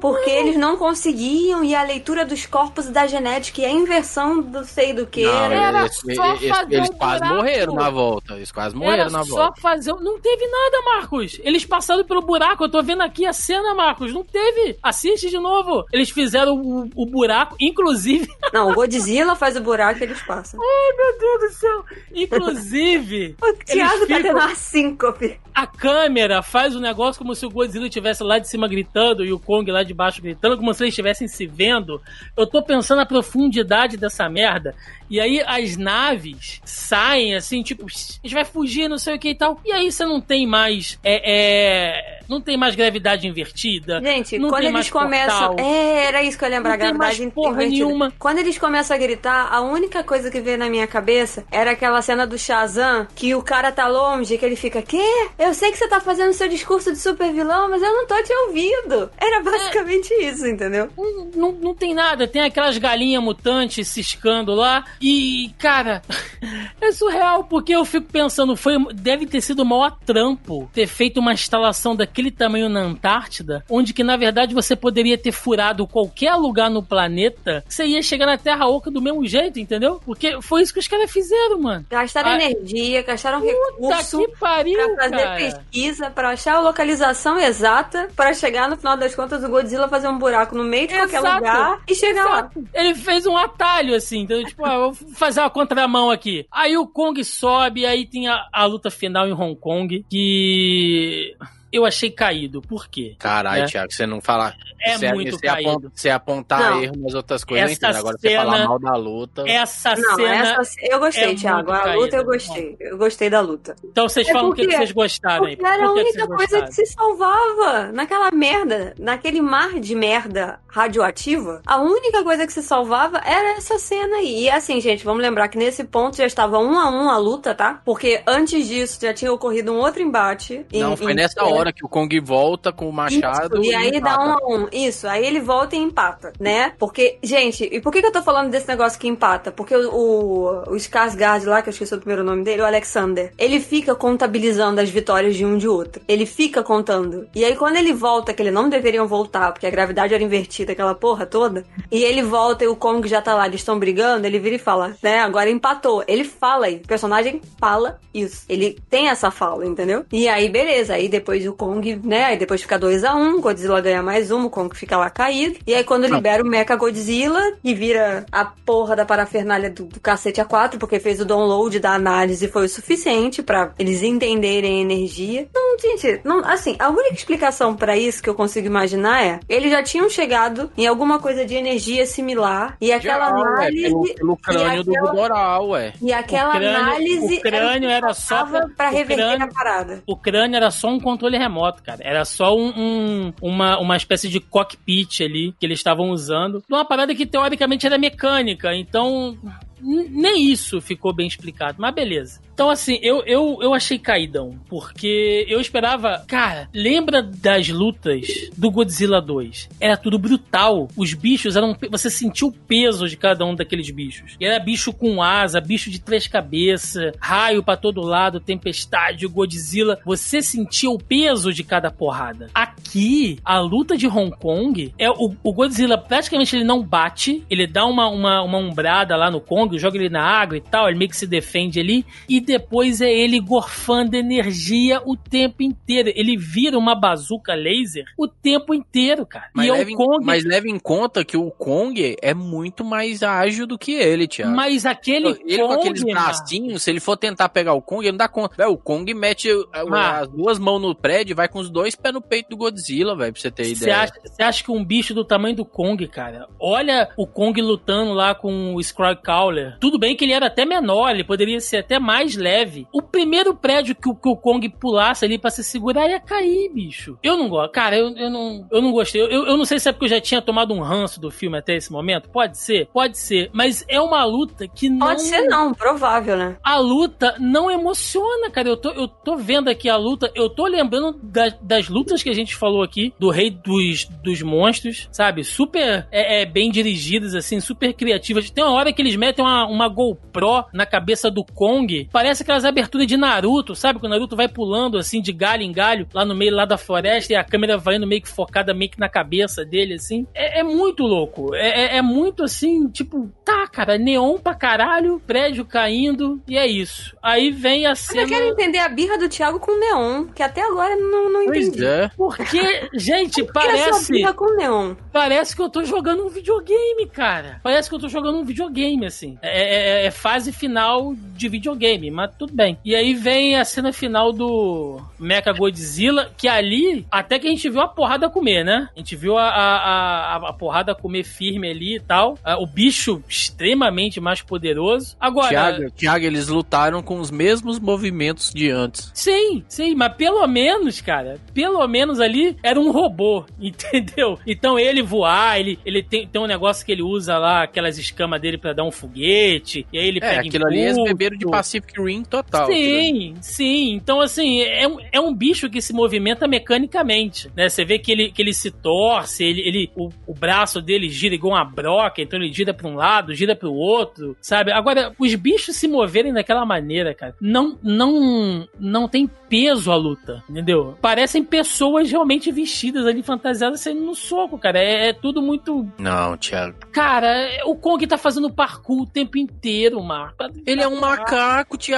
porque 0.00 0.30
eles 0.30 0.56
não 0.56 0.76
conseguiam 0.76 1.62
e 1.64 1.74
a 1.74 1.82
leitura 1.82 2.24
dos 2.24 2.46
corpos 2.46 2.86
da 2.88 3.06
genética 3.06 3.60
e 3.60 3.64
a 3.64 3.70
inversão 3.70 4.40
do 4.40 4.64
sei 4.64 4.92
do 4.92 5.06
que. 5.06 5.24
Não, 5.24 5.32
era 5.52 5.80
eles, 5.80 5.96
só 6.16 6.34
eles- 6.34 6.48
fazer 6.48 6.74
eles 6.74 6.90
um 6.90 6.92
quase 6.94 7.18
buraco. 7.20 7.34
morreram 7.36 7.74
na 7.74 7.90
volta. 7.90 8.34
Eles 8.34 8.52
quase 8.52 8.74
morreram 8.76 9.02
Era 9.02 9.10
na 9.10 9.24
só 9.24 9.36
volta. 9.36 9.60
fazer. 9.60 9.92
Não 9.94 10.18
teve 10.20 10.46
nada, 10.46 10.82
Marcos. 10.94 11.40
Eles 11.42 11.64
passaram 11.64 12.04
pelo 12.04 12.22
buraco. 12.22 12.64
Eu 12.64 12.70
tô 12.70 12.82
vendo 12.82 13.02
aqui 13.02 13.26
a 13.26 13.32
cena, 13.32 13.74
Marcos. 13.74 14.12
Não 14.12 14.24
teve. 14.24 14.76
Assiste 14.82 15.28
de 15.30 15.38
novo. 15.38 15.84
Eles 15.92 16.10
fizeram 16.10 16.54
o, 16.54 16.88
o 16.94 17.06
buraco, 17.06 17.56
inclusive. 17.60 18.28
Não, 18.52 18.70
o 18.70 18.74
Godzilla 18.74 19.34
faz 19.36 19.56
o 19.56 19.60
buraco 19.60 20.00
e 20.00 20.04
eles 20.04 20.20
passam. 20.22 20.60
Ai, 20.60 20.96
meu 20.96 21.18
Deus 21.18 21.40
do 21.52 21.58
céu. 21.58 21.84
Inclusive. 22.14 23.36
O 23.40 23.52
Thiago 23.64 23.92
tá 24.00 24.06
ficam- 24.06 24.22
tendo 24.22 24.38
uma 24.38 24.54
síncope. 24.54 25.40
A 25.54 25.66
câmera 25.66 26.42
faz 26.42 26.74
o 26.74 26.80
negócio 26.80 27.18
como 27.18 27.34
se 27.34 27.44
o 27.44 27.50
Godzilla 27.50 27.86
estivesse 27.86 28.22
lá 28.22 28.38
de 28.38 28.48
cima 28.48 28.66
gritando 28.66 29.24
e 29.24 29.32
o 29.32 29.38
Kong 29.38 29.70
lá 29.70 29.82
de 29.82 29.92
baixo 29.92 30.22
gritando, 30.22 30.56
como 30.56 30.72
se 30.72 30.82
eles 30.82 30.92
estivessem 30.92 31.28
se 31.28 31.46
vendo. 31.46 32.00
Eu 32.36 32.46
tô 32.46 32.62
pensando 32.62 32.98
na 32.98 33.06
profundidade 33.06 33.96
dessa 33.96 34.28
merda. 34.28 34.74
E 35.10 35.20
aí 35.20 35.42
as 35.46 35.76
naves 35.76 36.60
saem 36.64 37.34
assim, 37.34 37.62
tipo, 37.62 37.84
"Pss, 37.84 38.18
a 38.22 38.26
gente 38.26 38.34
vai 38.34 38.44
fugir, 38.44 38.88
não 38.88 38.98
sei 38.98 39.14
o 39.14 39.18
que 39.18 39.30
e 39.30 39.34
tal. 39.34 39.60
E 39.64 39.72
aí 39.72 39.92
você 39.92 40.06
não 40.06 40.20
tem 40.20 40.46
mais. 40.46 40.98
É, 41.04 41.20
é, 41.24 42.21
não 42.32 42.40
tem 42.40 42.56
mais 42.56 42.74
gravidade 42.74 43.26
invertida. 43.26 44.00
Gente, 44.00 44.38
não 44.38 44.48
quando 44.48 44.60
tem 44.60 44.68
eles 44.68 44.72
mais 44.72 44.90
começam. 44.90 45.48
portal. 45.48 45.66
É, 45.66 46.06
era 46.06 46.22
isso 46.22 46.38
que 46.38 46.44
eu 46.44 46.50
tem 46.50 46.60
mais 46.60 46.78
gravidade 46.78 47.30
porra 47.30 47.52
invertida. 47.52 47.84
nenhuma. 47.84 48.12
Quando 48.18 48.38
eles 48.38 48.58
começam 48.58 48.96
a 48.96 48.98
gritar, 48.98 49.48
a 49.52 49.60
única 49.60 50.02
coisa 50.02 50.30
que 50.30 50.40
veio 50.40 50.58
na 50.58 50.68
minha 50.68 50.86
cabeça 50.86 51.44
era 51.50 51.72
aquela 51.72 52.00
cena 52.02 52.26
do 52.26 52.38
Shazam, 52.38 53.06
que 53.14 53.34
o 53.34 53.42
cara 53.42 53.70
tá 53.70 53.86
longe, 53.86 54.38
que 54.38 54.44
ele 54.44 54.56
fica, 54.56 54.80
quê? 54.82 55.02
Eu 55.38 55.52
sei 55.54 55.70
que 55.70 55.78
você 55.78 55.88
tá 55.88 56.00
fazendo 56.00 56.32
seu 56.32 56.48
discurso 56.48 56.92
de 56.92 56.98
super 56.98 57.32
vilão, 57.32 57.68
mas 57.68 57.82
eu 57.82 57.92
não 57.92 58.06
tô 58.06 58.20
te 58.22 58.32
ouvindo. 58.46 59.10
Era 59.18 59.42
basicamente 59.42 60.12
isso, 60.14 60.46
entendeu? 60.46 60.88
Não, 60.96 61.24
não, 61.34 61.52
não 61.52 61.74
tem 61.74 61.94
nada, 61.94 62.26
tem 62.26 62.42
aquelas 62.42 62.78
galinhas 62.78 63.22
mutantes 63.22 63.88
ciscando 63.88 64.54
lá. 64.54 64.84
E, 65.00 65.50
cara, 65.58 66.02
é 66.80 66.92
surreal, 66.92 67.44
porque 67.44 67.74
eu 67.74 67.84
fico 67.84 68.06
pensando, 68.10 68.56
foi, 68.56 68.74
deve 68.94 69.26
ter 69.26 69.40
sido 69.40 69.60
o 69.60 69.66
maior 69.66 69.96
trampo 70.04 70.70
ter 70.72 70.86
feito 70.86 71.20
uma 71.20 71.32
instalação 71.32 71.94
daquele 71.94 72.21
tamanho 72.30 72.68
na 72.68 72.80
Antártida, 72.80 73.64
onde 73.68 73.92
que 73.92 74.02
na 74.04 74.16
verdade 74.16 74.54
você 74.54 74.74
poderia 74.76 75.18
ter 75.18 75.32
furado 75.32 75.86
qualquer 75.86 76.34
lugar 76.34 76.70
no 76.70 76.82
planeta, 76.82 77.64
você 77.68 77.84
ia 77.86 78.02
chegar 78.02 78.26
na 78.26 78.38
Terra 78.38 78.66
Oca 78.66 78.90
do 78.90 79.00
mesmo 79.02 79.26
jeito, 79.26 79.58
entendeu? 79.58 80.00
Porque 80.04 80.40
foi 80.42 80.62
isso 80.62 80.72
que 80.72 80.78
os 80.80 80.88
caras 80.88 81.10
fizeram, 81.10 81.60
mano. 81.60 81.84
Gastaram 81.90 82.30
Ah, 82.30 82.34
energia, 82.42 83.02
gastaram 83.02 83.40
Puta 83.40 83.52
recurso 83.96 84.18
que 84.26 84.36
pariu, 84.38 84.94
pra 84.94 85.04
fazer 85.04 85.22
cara. 85.22 85.36
pesquisa, 85.36 86.10
pra 86.10 86.30
achar 86.30 86.54
a 86.56 86.60
localização 86.60 87.38
exata, 87.40 88.08
pra 88.14 88.32
chegar 88.34 88.68
no 88.68 88.76
final 88.76 88.96
das 88.96 89.14
contas 89.14 89.42
o 89.42 89.48
Godzilla 89.48 89.88
fazer 89.88 90.08
um 90.08 90.18
buraco 90.18 90.54
no 90.56 90.64
meio 90.64 90.88
de 90.88 90.94
qualquer 90.94 91.18
Exato. 91.18 91.36
lugar 91.36 91.80
e 91.88 91.94
chegar 91.94 92.24
lá. 92.24 92.38
Exato. 92.38 92.64
Ele 92.74 92.94
fez 92.94 93.26
um 93.26 93.36
atalho, 93.36 93.94
assim, 93.94 94.20
então, 94.20 94.42
tipo, 94.44 94.64
ah, 94.64 94.78
vou 94.78 94.94
fazer 95.14 95.40
uma 95.40 95.50
contramão 95.50 96.10
aqui. 96.10 96.46
Aí 96.50 96.76
o 96.76 96.86
Kong 96.86 97.22
sobe, 97.24 97.84
aí 97.86 98.06
tem 98.06 98.28
a, 98.28 98.46
a 98.52 98.64
luta 98.64 98.90
final 98.90 99.26
em 99.26 99.32
Hong 99.32 99.56
Kong, 99.56 100.04
que 100.08 101.34
eu 101.72 101.84
achei 101.86 102.10
caído. 102.10 102.60
Por 102.62 102.88
quê? 102.88 103.16
Caralho, 103.18 103.62
Né? 103.62 103.68
Thiago, 103.68 103.92
você 103.92 104.06
não 104.06 104.20
fala. 104.20 104.54
É 104.84 104.98
você, 104.98 105.12
muito 105.12 105.36
você 105.38 105.46
caído. 105.46 105.92
Você 105.94 106.10
apontar 106.10 106.60
Não. 106.72 106.82
erro 106.82 106.96
nas 106.98 107.14
outras 107.14 107.44
coisas, 107.44 107.70
Essa 107.70 107.86
entendo. 107.86 107.96
Agora 107.98 108.16
você 108.18 108.28
cena- 108.28 108.44
falar 108.44 108.66
mal 108.68 108.78
da 108.78 108.96
luta. 108.96 109.44
Essa 109.48 109.94
Não, 109.94 110.16
cena. 110.16 110.34
essa, 110.60 110.74
eu 110.82 110.98
gostei, 110.98 111.24
é 111.32 111.34
Thiago. 111.34 111.70
A 111.72 111.94
luta 111.94 112.16
eu 112.16 112.24
gostei. 112.24 112.76
Eu 112.80 112.98
gostei 112.98 113.30
da 113.30 113.40
luta. 113.40 113.76
Então 113.84 114.08
vocês 114.08 114.28
É 114.28 114.32
falam 114.32 114.50
o 114.50 114.54
que, 114.54 114.66
que 114.66 114.76
vocês 114.76 114.92
gostaram 114.92 115.46
aí. 115.46 115.56
Era 115.60 115.68
a 115.68 115.76
que 115.76 115.94
que 115.94 116.00
única 116.00 116.26
vocês 116.26 116.50
coisa 116.50 116.66
que 116.66 116.72
se 116.72 116.86
salvava 116.86 117.92
naquela 117.92 118.30
merda, 118.32 118.94
naquele 118.98 119.40
mar 119.40 119.78
de 119.78 119.94
merda 119.94 120.58
radioativa. 120.66 121.62
A 121.66 121.80
única 121.80 122.22
coisa 122.22 122.46
que 122.46 122.52
se 122.52 122.62
salvava 122.62 123.18
era 123.24 123.56
essa 123.56 123.78
cena 123.78 124.16
aí. 124.16 124.44
E 124.44 124.50
assim, 124.50 124.80
gente, 124.80 125.04
vamos 125.04 125.22
lembrar 125.22 125.48
que 125.48 125.56
nesse 125.56 125.84
ponto 125.84 126.16
já 126.16 126.26
estava 126.26 126.58
um 126.58 126.78
a 126.78 126.90
um 126.90 127.08
a 127.08 127.16
luta, 127.18 127.54
tá? 127.54 127.80
Porque 127.84 128.22
antes 128.26 128.66
disso 128.66 128.98
já 129.00 129.14
tinha 129.14 129.32
ocorrido 129.32 129.72
um 129.72 129.78
outro 129.78 130.02
embate. 130.02 130.66
em- 130.72 130.80
Não, 130.82 130.96
foi 130.96 131.12
em- 131.12 131.14
nessa 131.14 131.44
hora 131.62 131.72
que 131.72 131.84
o 131.84 131.88
Kong 131.88 132.20
volta 132.20 132.72
com 132.72 132.88
o 132.88 132.92
machado. 132.92 133.60
Isso, 133.60 133.70
e 133.70 133.74
aí 133.74 133.90
dá 133.92 134.14
empata. 134.14 134.22
um 134.22 134.32
a 134.32 134.56
um. 134.56 134.68
Isso, 134.72 135.08
aí 135.08 135.24
ele 135.24 135.40
volta 135.40 135.76
e 135.76 135.78
empata, 135.78 136.32
né? 136.38 136.72
Porque, 136.78 137.18
gente, 137.22 137.64
e 137.64 137.80
por 137.80 137.92
que, 137.92 138.00
que 138.00 138.06
eu 138.06 138.12
tô 138.12 138.22
falando 138.22 138.50
desse 138.50 138.68
negócio 138.68 138.98
que 138.98 139.08
empata? 139.08 139.50
Porque 139.50 139.74
o, 139.74 139.90
o, 139.90 140.72
o 140.72 140.76
Skarsgård 140.76 141.44
lá, 141.46 141.62
que 141.62 141.68
eu 141.68 141.72
esqueci 141.72 141.94
o 141.94 141.98
primeiro 141.98 142.24
nome 142.24 142.44
dele, 142.44 142.62
o 142.62 142.66
Alexander, 142.66 143.32
ele 143.38 143.60
fica 143.60 143.94
contabilizando 143.94 144.80
as 144.80 144.90
vitórias 144.90 145.36
de 145.36 145.44
um 145.44 145.56
de 145.56 145.68
outro. 145.68 146.02
Ele 146.08 146.26
fica 146.26 146.62
contando. 146.62 147.28
E 147.34 147.44
aí 147.44 147.56
quando 147.56 147.76
ele 147.76 147.92
volta, 147.92 148.34
que 148.34 148.42
eles 148.42 148.52
não 148.52 148.68
deveriam 148.68 149.06
voltar, 149.06 149.52
porque 149.52 149.66
a 149.66 149.70
gravidade 149.70 150.14
era 150.14 150.22
invertida, 150.22 150.72
aquela 150.72 150.94
porra 150.94 151.26
toda, 151.26 151.64
e 151.90 152.02
ele 152.02 152.22
volta 152.22 152.64
e 152.64 152.68
o 152.68 152.76
Kong 152.76 153.06
já 153.08 153.22
tá 153.22 153.34
lá, 153.34 153.46
eles 153.46 153.60
estão 153.60 153.78
brigando, 153.78 154.26
ele 154.26 154.38
vira 154.38 154.56
e 154.56 154.58
fala, 154.58 154.96
né? 155.02 155.20
Agora 155.20 155.50
empatou. 155.50 156.04
Ele 156.06 156.24
fala 156.24 156.66
aí, 156.66 156.76
o 156.76 156.86
personagem 156.86 157.40
fala 157.58 158.00
isso. 158.12 158.44
Ele 158.48 158.78
tem 158.90 159.08
essa 159.08 159.30
fala, 159.30 159.66
entendeu? 159.66 160.04
E 160.12 160.28
aí, 160.28 160.48
beleza. 160.48 160.94
Aí 160.94 161.08
depois 161.08 161.46
o 161.46 161.51
Kong, 161.52 162.00
né? 162.04 162.24
Aí 162.24 162.36
depois 162.36 162.60
fica 162.62 162.78
2 162.78 163.04
a 163.04 163.14
1 163.14 163.18
um, 163.22 163.40
Godzilla 163.40 163.80
ganha 163.80 164.02
mais 164.02 164.30
um, 164.30 164.44
o 164.46 164.50
Kong 164.50 164.74
fica 164.76 164.96
lá 164.96 165.10
caído. 165.10 165.58
E 165.66 165.74
aí 165.74 165.84
quando 165.84 166.06
libera 166.06 166.42
o 166.42 166.46
Mecha 166.46 166.76
Godzilla, 166.76 167.40
e 167.62 167.74
vira 167.74 168.24
a 168.32 168.44
porra 168.44 168.94
da 168.96 169.04
parafernália 169.04 169.70
do, 169.70 169.84
do 169.84 170.00
cacete 170.00 170.40
A4, 170.40 170.78
porque 170.78 170.98
fez 171.00 171.20
o 171.20 171.24
download 171.24 171.78
da 171.80 171.92
análise 171.94 172.48
foi 172.48 172.66
o 172.66 172.68
suficiente 172.68 173.42
pra 173.42 173.72
eles 173.78 174.02
entenderem 174.02 174.78
a 174.78 174.82
energia. 174.82 175.48
Não, 175.54 175.78
gente, 175.78 176.20
não, 176.24 176.38
assim, 176.44 176.76
a 176.78 176.88
única 176.88 177.14
explicação 177.14 177.74
pra 177.74 177.96
isso 177.96 178.22
que 178.22 178.28
eu 178.30 178.34
consigo 178.34 178.66
imaginar 178.66 179.24
é, 179.24 179.40
eles 179.48 179.70
já 179.70 179.82
tinham 179.82 180.08
chegado 180.08 180.70
em 180.76 180.86
alguma 180.86 181.18
coisa 181.18 181.44
de 181.44 181.54
energia 181.54 182.06
similar, 182.06 182.76
e 182.80 182.92
aquela 182.92 183.28
Já, 183.30 183.36
análise... 183.36 183.82
pelo, 183.82 184.14
pelo 184.14 184.36
crânio 184.36 184.80
e 184.80 184.84
do 184.84 184.90
aquela- 184.92 185.10
Gudoral, 185.10 185.68
ué. 185.68 185.92
E 186.00 186.12
aquela 186.12 186.48
O 186.50 186.52
crânio- 186.52 186.76
análise 186.76 187.34
o 187.36 187.40
crânio 187.40 187.90
era 187.90 188.14
só 188.14 188.44
pra, 188.46 188.68
pra 188.76 188.88
o 188.90 188.92
reverter 188.92 189.24
crânio- 189.24 189.44
a 189.44 189.48
parada. 189.48 190.02
O 190.06 190.16
crânio 190.16 190.56
era 190.56 190.70
só 190.70 190.88
um 190.88 191.00
controle 191.00 191.36
remoto, 191.42 191.82
cara. 191.82 192.00
Era 192.02 192.24
só 192.24 192.56
um, 192.56 192.72
um- 192.76 193.32
uma, 193.42 193.78
uma 193.78 193.96
espécie 193.96 194.28
de 194.28 194.40
cockpit 194.40 195.20
ali 195.22 195.54
que 195.58 195.66
eles 195.66 195.78
estavam 195.78 196.10
usando. 196.10 196.62
Uma 196.68 196.84
parada 196.84 197.14
que 197.14 197.26
teoricamente 197.26 197.86
era 197.86 197.98
mecânica. 197.98 198.74
Então, 198.74 199.36
nem 199.80 200.50
isso 200.50 200.80
ficou 200.80 201.12
bem 201.14 201.26
explicado. 201.26 201.76
Mas 201.80 201.94
beleza. 201.94 202.40
Então, 202.52 202.70
assim, 202.70 202.98
eu, 203.02 203.22
eu, 203.24 203.58
eu 203.62 203.74
achei 203.74 203.98
caidão, 203.98 204.58
porque 204.68 205.46
eu 205.48 205.60
esperava. 205.60 206.22
Cara, 206.26 206.68
lembra 206.74 207.22
das 207.22 207.68
lutas 207.68 208.50
do 208.56 208.70
Godzilla 208.70 209.20
2? 209.20 209.68
Era 209.80 209.96
tudo 209.96 210.18
brutal. 210.18 210.88
Os 210.96 211.14
bichos 211.14 211.56
eram. 211.56 211.76
Você 211.90 212.10
sentiu 212.10 212.48
o 212.48 212.52
peso 212.52 213.08
de 213.08 213.16
cada 213.16 213.44
um 213.44 213.54
daqueles 213.54 213.90
bichos. 213.90 214.36
E 214.38 214.44
era 214.44 214.58
bicho 214.58 214.92
com 214.92 215.22
asa, 215.22 215.60
bicho 215.60 215.90
de 215.90 216.00
três 216.00 216.26
cabeças, 216.26 217.12
raio 217.18 217.62
pra 217.62 217.76
todo 217.76 218.02
lado, 218.02 218.40
tempestade, 218.40 219.26
Godzilla. 219.26 219.98
Você 220.04 220.42
sentia 220.42 220.90
o 220.90 220.98
peso 220.98 221.52
de 221.52 221.64
cada 221.64 221.90
porrada. 221.90 222.48
Aqui, 222.54 223.38
a 223.44 223.58
luta 223.58 223.96
de 223.96 224.06
Hong 224.06 224.36
Kong 224.36 224.92
é 224.98 225.10
o, 225.10 225.34
o 225.42 225.52
Godzilla 225.52 225.96
praticamente 225.96 226.54
ele 226.54 226.64
não 226.64 226.82
bate, 226.82 227.42
ele 227.48 227.66
dá 227.66 227.86
uma, 227.86 228.08
uma, 228.08 228.42
uma 228.42 228.58
umbrada 228.58 229.16
lá 229.16 229.30
no 229.30 229.40
Kong, 229.40 229.78
joga 229.78 229.96
ele 229.96 230.08
na 230.08 230.22
água 230.22 230.56
e 230.56 230.60
tal, 230.60 230.88
ele 230.88 230.98
meio 230.98 231.10
que 231.10 231.16
se 231.16 231.26
defende 231.26 231.80
ali, 231.80 232.04
e 232.28 232.41
depois 232.42 233.00
é 233.00 233.10
ele 233.12 233.40
gorfando 233.40 234.16
energia 234.16 235.00
o 235.06 235.16
tempo 235.16 235.62
inteiro. 235.62 236.10
Ele 236.14 236.36
vira 236.36 236.76
uma 236.78 236.94
bazuca 236.94 237.54
laser 237.54 238.04
o 238.18 238.26
tempo 238.28 238.74
inteiro, 238.74 239.24
cara. 239.24 239.46
Mas, 239.54 239.66
e 239.66 239.68
é 239.70 239.72
o 239.72 239.88
em- 239.90 239.94
Kong. 239.94 240.24
mas 240.24 240.44
leve 240.44 240.70
em 240.70 240.78
conta 240.78 241.24
que 241.24 241.36
o 241.36 241.50
Kong 241.50 242.16
é 242.20 242.34
muito 242.34 242.84
mais 242.84 243.22
ágil 243.22 243.66
do 243.66 243.78
que 243.78 243.92
ele, 243.92 244.26
Thiago. 244.26 244.54
Mas 244.54 244.84
aquele 244.86 245.28
ele 245.46 245.58
com 245.62 245.68
Kong, 245.68 245.80
aqueles 245.80 246.02
mano. 246.02 246.14
bracinhos, 246.14 246.82
se 246.82 246.90
ele 246.90 247.00
for 247.00 247.16
tentar 247.16 247.48
pegar 247.48 247.72
o 247.74 247.82
Kong, 247.82 248.02
ele 248.04 248.12
não 248.12 248.18
dá 248.18 248.28
conta. 248.28 248.54
Véi, 248.56 248.66
o 248.66 248.76
Kong 248.76 249.12
mete 249.14 249.50
uh, 249.52 249.66
Ah. 249.92 250.20
as 250.20 250.28
duas 250.28 250.58
mãos 250.58 250.80
no 250.80 250.94
prédio 250.94 251.32
e 251.32 251.34
vai 251.34 251.48
com 251.48 251.58
os 251.58 251.70
dois 251.70 251.94
pés 251.94 252.12
no 252.14 252.20
peito 252.20 252.50
do 252.50 252.56
Godzilla, 252.56 253.16
velho, 253.16 253.32
pra 253.32 253.40
você 253.40 253.50
ter 253.50 253.70
ideia. 253.70 254.00
acha, 254.02 254.12
você 254.24 254.42
acha 254.42 254.64
que 254.64 254.70
um 254.70 254.84
bicho 254.84 255.14
do 255.14 255.24
tamanho 255.24 255.54
do 255.56 255.64
Kong, 255.64 256.06
cara? 256.08 256.48
Olha 256.58 257.08
o 257.16 257.26
Kong 257.26 257.60
lutando 257.60 258.12
lá 258.12 258.34
com 258.34 258.74
o 258.74 258.80
Skycrawler. 258.80 259.76
Tudo 259.80 259.98
bem 259.98 260.16
que 260.16 260.24
ele 260.24 260.32
era 260.32 260.46
até 260.46 260.64
menor, 260.64 261.10
ele 261.10 261.24
poderia 261.24 261.60
ser 261.60 261.78
até 261.78 261.98
mais 261.98 262.31
leve. 262.36 262.86
O 262.92 263.02
primeiro 263.02 263.54
prédio 263.54 263.94
que, 263.94 264.08
o- 264.08 264.14
que 264.14 264.28
o 264.28 264.36
Kong 264.36 264.68
pulasse 264.68 265.24
ali 265.24 265.38
pra 265.38 265.50
se 265.50 265.62
segurar 265.64 266.08
ia 266.08 266.20
cair, 266.20 266.70
bicho. 266.72 267.18
Eu 267.22 267.36
não 267.36 267.48
gosto. 267.48 267.72
Cara, 267.72 267.96
eu, 267.96 268.16
eu, 268.16 268.30
não, 268.30 268.66
eu 268.70 268.82
não 268.82 268.92
gostei. 268.92 269.22
Eu, 269.22 269.46
eu 269.46 269.56
não 269.56 269.64
sei 269.64 269.78
se 269.78 269.88
é 269.88 269.92
porque 269.92 270.06
eu 270.06 270.10
já 270.10 270.20
tinha 270.20 270.42
tomado 270.42 270.74
um 270.74 270.80
ranço 270.80 271.20
do 271.20 271.30
filme 271.30 271.58
até 271.58 271.74
esse 271.76 271.90
momento. 271.92 272.28
Pode 272.30 272.58
ser, 272.58 272.88
pode 272.92 273.18
ser. 273.18 273.50
Mas 273.52 273.84
é 273.88 274.00
uma 274.00 274.24
luta 274.24 274.66
que 274.68 274.88
não. 274.88 275.06
Pode 275.08 275.22
ser 275.22 275.42
não, 275.42 275.72
provável, 275.74 276.36
né? 276.36 276.56
A 276.62 276.78
luta 276.78 277.34
não 277.38 277.70
emociona, 277.70 278.50
cara. 278.50 278.68
Eu 278.68 278.76
tô, 278.76 278.90
eu 278.90 279.06
tô 279.08 279.36
vendo 279.36 279.68
aqui 279.68 279.88
a 279.88 279.96
luta, 279.96 280.30
eu 280.34 280.48
tô 280.48 280.66
lembrando 280.66 281.18
da- 281.22 281.52
das 281.60 281.88
lutas 281.88 282.22
que 282.22 282.30
a 282.30 282.34
gente 282.34 282.54
falou 282.56 282.82
aqui, 282.82 283.12
do 283.18 283.30
Rei 283.30 283.50
dos, 283.50 284.04
dos 284.22 284.42
Monstros, 284.42 285.08
sabe? 285.12 285.44
Super 285.44 286.06
é, 286.10 286.42
é, 286.42 286.46
bem 286.46 286.70
dirigidas, 286.70 287.34
assim, 287.34 287.60
super 287.60 287.92
criativas. 287.94 288.50
Tem 288.50 288.64
uma 288.64 288.72
hora 288.72 288.92
que 288.92 289.00
eles 289.02 289.16
metem 289.16 289.44
uma, 289.44 289.66
uma 289.66 289.88
GoPro 289.88 290.64
na 290.72 290.86
cabeça 290.86 291.30
do 291.30 291.44
Kong. 291.44 292.08
Parece 292.22 292.44
aquelas 292.44 292.64
aberturas 292.64 293.04
de 293.08 293.16
Naruto, 293.16 293.74
sabe? 293.74 293.98
Que 293.98 294.06
o 294.06 294.08
Naruto 294.08 294.36
vai 294.36 294.46
pulando, 294.46 294.96
assim, 294.96 295.20
de 295.20 295.32
galho 295.32 295.62
em 295.64 295.72
galho, 295.72 296.06
lá 296.14 296.24
no 296.24 296.36
meio 296.36 296.54
lá 296.54 296.64
da 296.64 296.78
floresta, 296.78 297.32
e 297.32 297.36
a 297.36 297.42
câmera 297.42 297.76
vai 297.76 297.96
indo 297.96 298.06
meio 298.06 298.22
que 298.22 298.28
focada 298.28 298.72
meio 298.72 298.88
que 298.92 299.00
na 299.00 299.08
cabeça 299.08 299.64
dele, 299.64 299.94
assim. 299.94 300.24
É, 300.32 300.60
é 300.60 300.62
muito 300.62 301.02
louco. 301.02 301.52
É, 301.52 301.96
é- 301.96 301.96
é 301.96 302.02
muito, 302.02 302.44
assim, 302.44 302.86
tipo, 302.88 303.28
tá, 303.44 303.66
cara, 303.66 303.98
neon 303.98 304.38
pra 304.38 304.54
caralho, 304.54 305.20
prédio 305.26 305.64
caindo, 305.64 306.40
e 306.46 306.56
é 306.56 306.64
isso. 306.64 307.16
Aí 307.20 307.50
vem 307.50 307.86
a 307.86 307.90
Mas 307.90 307.98
cena... 307.98 308.22
eu 308.22 308.28
quero 308.28 308.44
entender 308.46 308.78
a 308.78 308.88
birra 308.88 309.18
do 309.18 309.28
Thiago 309.28 309.58
com 309.58 309.72
o 309.72 309.80
Neon, 309.80 310.26
que 310.26 310.44
até 310.44 310.62
agora 310.62 310.92
eu 310.94 311.00
não, 311.00 311.28
não 311.32 311.44
Pois 311.46 311.66
entendi. 311.66 311.84
é. 311.84 312.08
Porque, 312.16 312.88
gente, 312.94 313.42
Por 313.42 313.52
que 313.52 313.58
essa 313.66 313.88
parece. 313.90 314.12
birra 314.12 314.32
com 314.32 314.44
o 314.44 314.56
Neon? 314.56 314.94
Parece 315.12 315.56
que 315.56 315.60
eu 315.62 315.68
tô 315.68 315.84
jogando 315.84 316.24
um 316.24 316.28
videogame, 316.28 317.06
cara. 317.12 317.58
Parece 317.64 317.88
que 317.88 317.94
eu 317.96 317.98
tô 317.98 318.08
jogando 318.08 318.38
um 318.38 318.44
videogame, 318.44 319.06
assim. 319.06 319.36
É, 319.42 320.02
é- 320.04 320.06
é 320.06 320.10
fase 320.12 320.52
final 320.52 321.14
de 321.34 321.48
videogame, 321.48 322.11
mas 322.12 322.30
tudo 322.38 322.52
bem. 322.54 322.78
E 322.84 322.94
aí 322.94 323.14
vem 323.14 323.56
a 323.56 323.64
cena 323.64 323.92
final 323.92 324.32
do 324.32 325.00
Mecha 325.18 325.52
Godzilla, 325.52 326.30
que 326.36 326.48
ali, 326.48 327.06
até 327.10 327.38
que 327.38 327.46
a 327.46 327.50
gente 327.50 327.68
viu 327.68 327.80
a 327.80 327.88
porrada 327.88 328.28
comer, 328.30 328.64
né? 328.64 328.88
A 328.94 328.98
gente 328.98 329.16
viu 329.16 329.36
a, 329.38 329.44
a, 329.48 330.36
a, 330.36 330.48
a 330.50 330.52
porrada 330.52 330.94
comer 330.94 331.24
firme 331.24 331.68
ali 331.70 331.96
e 331.96 332.00
tal. 332.00 332.38
Ah, 332.44 332.58
O 332.58 332.66
bicho 332.66 333.22
extremamente 333.28 334.20
mais 334.20 334.42
poderoso. 334.42 335.16
Agora. 335.20 335.48
Thiago, 335.48 335.90
Thiago, 335.92 336.24
eles 336.24 336.48
lutaram 336.48 337.02
com 337.02 337.18
os 337.20 337.30
mesmos 337.30 337.78
movimentos 337.78 338.52
de 338.52 338.70
antes. 338.70 339.10
Sim, 339.14 339.64
sim, 339.68 339.94
mas 339.94 340.14
pelo 340.14 340.46
menos, 340.46 341.00
cara, 341.00 341.38
pelo 341.54 341.86
menos 341.86 342.20
ali 342.20 342.56
era 342.62 342.78
um 342.80 342.90
robô, 342.90 343.44
entendeu? 343.60 344.38
Então 344.46 344.78
ele 344.78 345.02
voar, 345.02 345.58
ele, 345.58 345.78
ele 345.84 346.02
tem, 346.02 346.26
tem 346.26 346.40
um 346.40 346.46
negócio 346.46 346.84
que 346.84 346.92
ele 346.92 347.02
usa 347.02 347.38
lá, 347.38 347.62
aquelas 347.62 347.98
escamas 347.98 348.40
dele 348.40 348.58
pra 348.58 348.72
dar 348.72 348.84
um 348.84 348.90
foguete, 348.90 349.86
e 349.92 349.98
aí 349.98 350.06
ele 350.08 350.18
É, 350.22 350.28
pega 350.28 350.40
aquilo 350.40 350.66
ali 350.66 350.80
eles 350.80 350.92
impulso. 350.92 351.04
beberam 351.04 351.36
de 351.36 351.46
Pacific 351.46 352.00
Total. 352.22 352.64
aquilo 352.64 352.76
ali. 352.76 353.02
Sim, 353.02 353.34
sim. 353.40 353.94
Então, 353.94 354.20
assim, 354.20 354.60
é 354.62 354.86
um, 354.86 354.96
é 355.12 355.20
um 355.20 355.34
bicho 355.34 355.68
que 355.68 355.80
se 355.80 355.92
movimenta 355.92 356.46
mecanicamente, 356.46 357.50
né? 357.56 357.68
Você 357.68 357.84
vê 357.84 357.98
que 357.98 358.12
ele, 358.12 358.30
que 358.30 358.42
ele 358.42 358.52
se 358.52 358.70
torce, 358.70 359.44
ele, 359.44 359.60
ele, 359.60 359.90
o, 359.96 360.08
o 360.26 360.34
braço 360.34 360.80
dele 360.80 361.08
gira 361.08 361.34
igual 361.34 361.54
uma 361.54 361.64
broca, 361.64 362.22
então 362.22 362.38
ele 362.40 362.52
gira 362.52 362.72
pra 362.72 362.88
um 362.88 362.94
lado, 362.94 363.34
gira 363.34 363.54
pro 363.54 363.72
outro, 363.72 364.36
sabe? 364.40 364.72
Agora, 364.72 365.12
os 365.18 365.34
bichos 365.34 365.76
se 365.76 365.88
moverem 365.88 366.32
daquela 366.32 366.64
maneira, 366.64 367.14
cara, 367.14 367.34
não, 367.40 367.78
não, 367.82 368.66
não 368.78 369.08
tem 369.08 369.28
peso 369.48 369.90
a 369.92 369.96
luta, 369.96 370.42
entendeu? 370.48 370.96
Parecem 371.00 371.44
pessoas 371.44 372.10
realmente 372.10 372.50
vestidas 372.50 373.06
ali, 373.06 373.22
fantasiadas, 373.22 373.80
saindo 373.80 374.00
no 374.02 374.14
soco, 374.14 374.58
cara. 374.58 374.78
É, 374.78 375.08
é 375.08 375.12
tudo 375.12 375.42
muito... 375.42 375.86
Não, 375.98 376.36
Thiago. 376.36 376.76
Cara, 376.90 377.62
o 377.66 377.76
Kong 377.76 378.06
tá 378.06 378.16
fazendo 378.16 378.50
parkour 378.50 379.02
o 379.02 379.06
tempo 379.06 379.36
inteiro, 379.36 380.02
Marco. 380.02 380.44
Ele 380.66 380.82
é 380.82 380.88
um 380.88 380.98
macaco, 380.98 381.76
Thiago. 381.76 381.91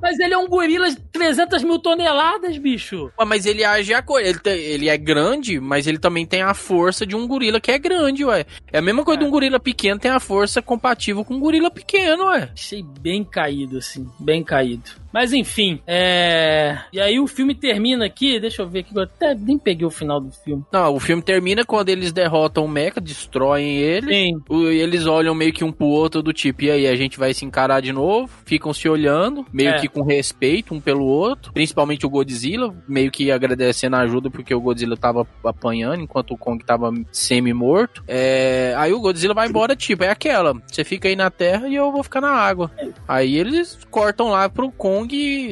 Mas 0.00 0.18
ele 0.18 0.34
é 0.34 0.38
um 0.38 0.48
gorila 0.48 0.88
de 0.90 0.96
300 1.12 1.62
mil 1.62 1.78
toneladas, 1.78 2.56
bicho. 2.58 3.10
Ué, 3.18 3.24
Mas 3.24 3.46
ele 3.46 3.64
age 3.64 3.92
a 3.94 4.02
coisa. 4.02 4.28
Ele, 4.28 4.38
tem- 4.38 4.58
ele 4.58 4.88
é 4.88 4.96
grande, 4.96 5.58
mas 5.60 5.86
ele 5.86 5.98
também 5.98 6.26
tem 6.26 6.42
a 6.42 6.54
força 6.54 7.04
de 7.06 7.14
um 7.16 7.26
gorila 7.26 7.60
que 7.60 7.70
é 7.70 7.78
grande, 7.78 8.24
ué. 8.24 8.44
É 8.72 8.78
a 8.78 8.82
mesma 8.82 9.04
coisa 9.04 9.20
de 9.20 9.24
um 9.26 9.30
gorila 9.30 9.58
pequeno 9.60 9.98
tem 10.00 10.10
a 10.10 10.20
força 10.20 10.60
compatível 10.62 11.24
com 11.24 11.34
um 11.34 11.40
gorila 11.40 11.70
pequeno, 11.70 12.26
ué. 12.26 12.50
Achei 12.52 12.82
bem 13.00 13.24
caído, 13.24 13.78
assim. 13.78 14.08
Bem 14.18 14.42
caído. 14.44 14.90
Mas 15.12 15.32
enfim, 15.32 15.80
é. 15.86 16.78
E 16.92 17.00
aí 17.00 17.18
o 17.18 17.26
filme 17.26 17.54
termina 17.54 18.04
aqui. 18.06 18.38
Deixa 18.38 18.62
eu 18.62 18.68
ver 18.68 18.80
aqui. 18.80 18.94
Eu 18.96 19.02
até 19.02 19.34
nem 19.34 19.58
peguei 19.58 19.86
o 19.86 19.90
final 19.90 20.20
do 20.20 20.30
filme. 20.30 20.64
Não, 20.72 20.94
o 20.94 21.00
filme 21.00 21.22
termina 21.22 21.64
quando 21.64 21.88
eles 21.88 22.12
derrotam 22.12 22.64
o 22.64 22.68
Mecha, 22.68 23.00
destroem 23.00 23.76
ele. 23.78 24.06
Sim. 24.12 24.40
O- 24.48 24.68
Eles 24.70 25.06
olham 25.06 25.34
meio 25.34 25.52
que 25.52 25.64
um 25.64 25.72
pro 25.72 25.86
outro 25.86 26.22
do 26.22 26.32
tipo, 26.32 26.62
e 26.64 26.70
aí, 26.70 26.86
a 26.86 26.94
gente 26.96 27.18
vai 27.18 27.34
se 27.34 27.44
encarar 27.44 27.80
de 27.80 27.92
novo? 27.92 28.30
Ficam 28.44 28.72
se 28.72 28.88
olhando, 28.88 29.44
meio 29.52 29.70
É. 29.70 29.80
que 29.80 29.88
com 29.88 30.02
respeito 30.02 30.74
um 30.74 30.80
pelo 30.80 31.04
outro. 31.04 31.52
Principalmente 31.52 32.06
o 32.06 32.10
Godzilla, 32.10 32.74
meio 32.88 33.10
que 33.10 33.30
agradecendo 33.30 33.96
a 33.96 34.00
ajuda 34.00 34.30
porque 34.30 34.54
o 34.54 34.60
Godzilla 34.60 34.96
tava 34.96 35.26
apanhando 35.44 36.02
enquanto 36.02 36.32
o 36.32 36.38
Kong 36.38 36.64
tava 36.64 36.92
semi-morto. 37.10 38.02
É, 38.06 38.74
Aí 38.76 38.92
o 38.92 39.00
Godzilla 39.00 39.34
vai 39.34 39.48
embora, 39.48 39.74
tipo, 39.76 40.04
é 40.04 40.08
aquela. 40.10 40.54
Você 40.66 40.84
fica 40.84 41.08
aí 41.08 41.16
na 41.16 41.30
terra 41.30 41.68
e 41.68 41.74
eu 41.74 41.90
vou 41.92 42.02
ficar 42.02 42.20
na 42.20 42.30
água. 42.30 42.70
Aí 43.06 43.36
eles 43.36 43.78
cortam 43.90 44.28
lá 44.28 44.48
pro 44.48 44.70
Kong 44.70 44.99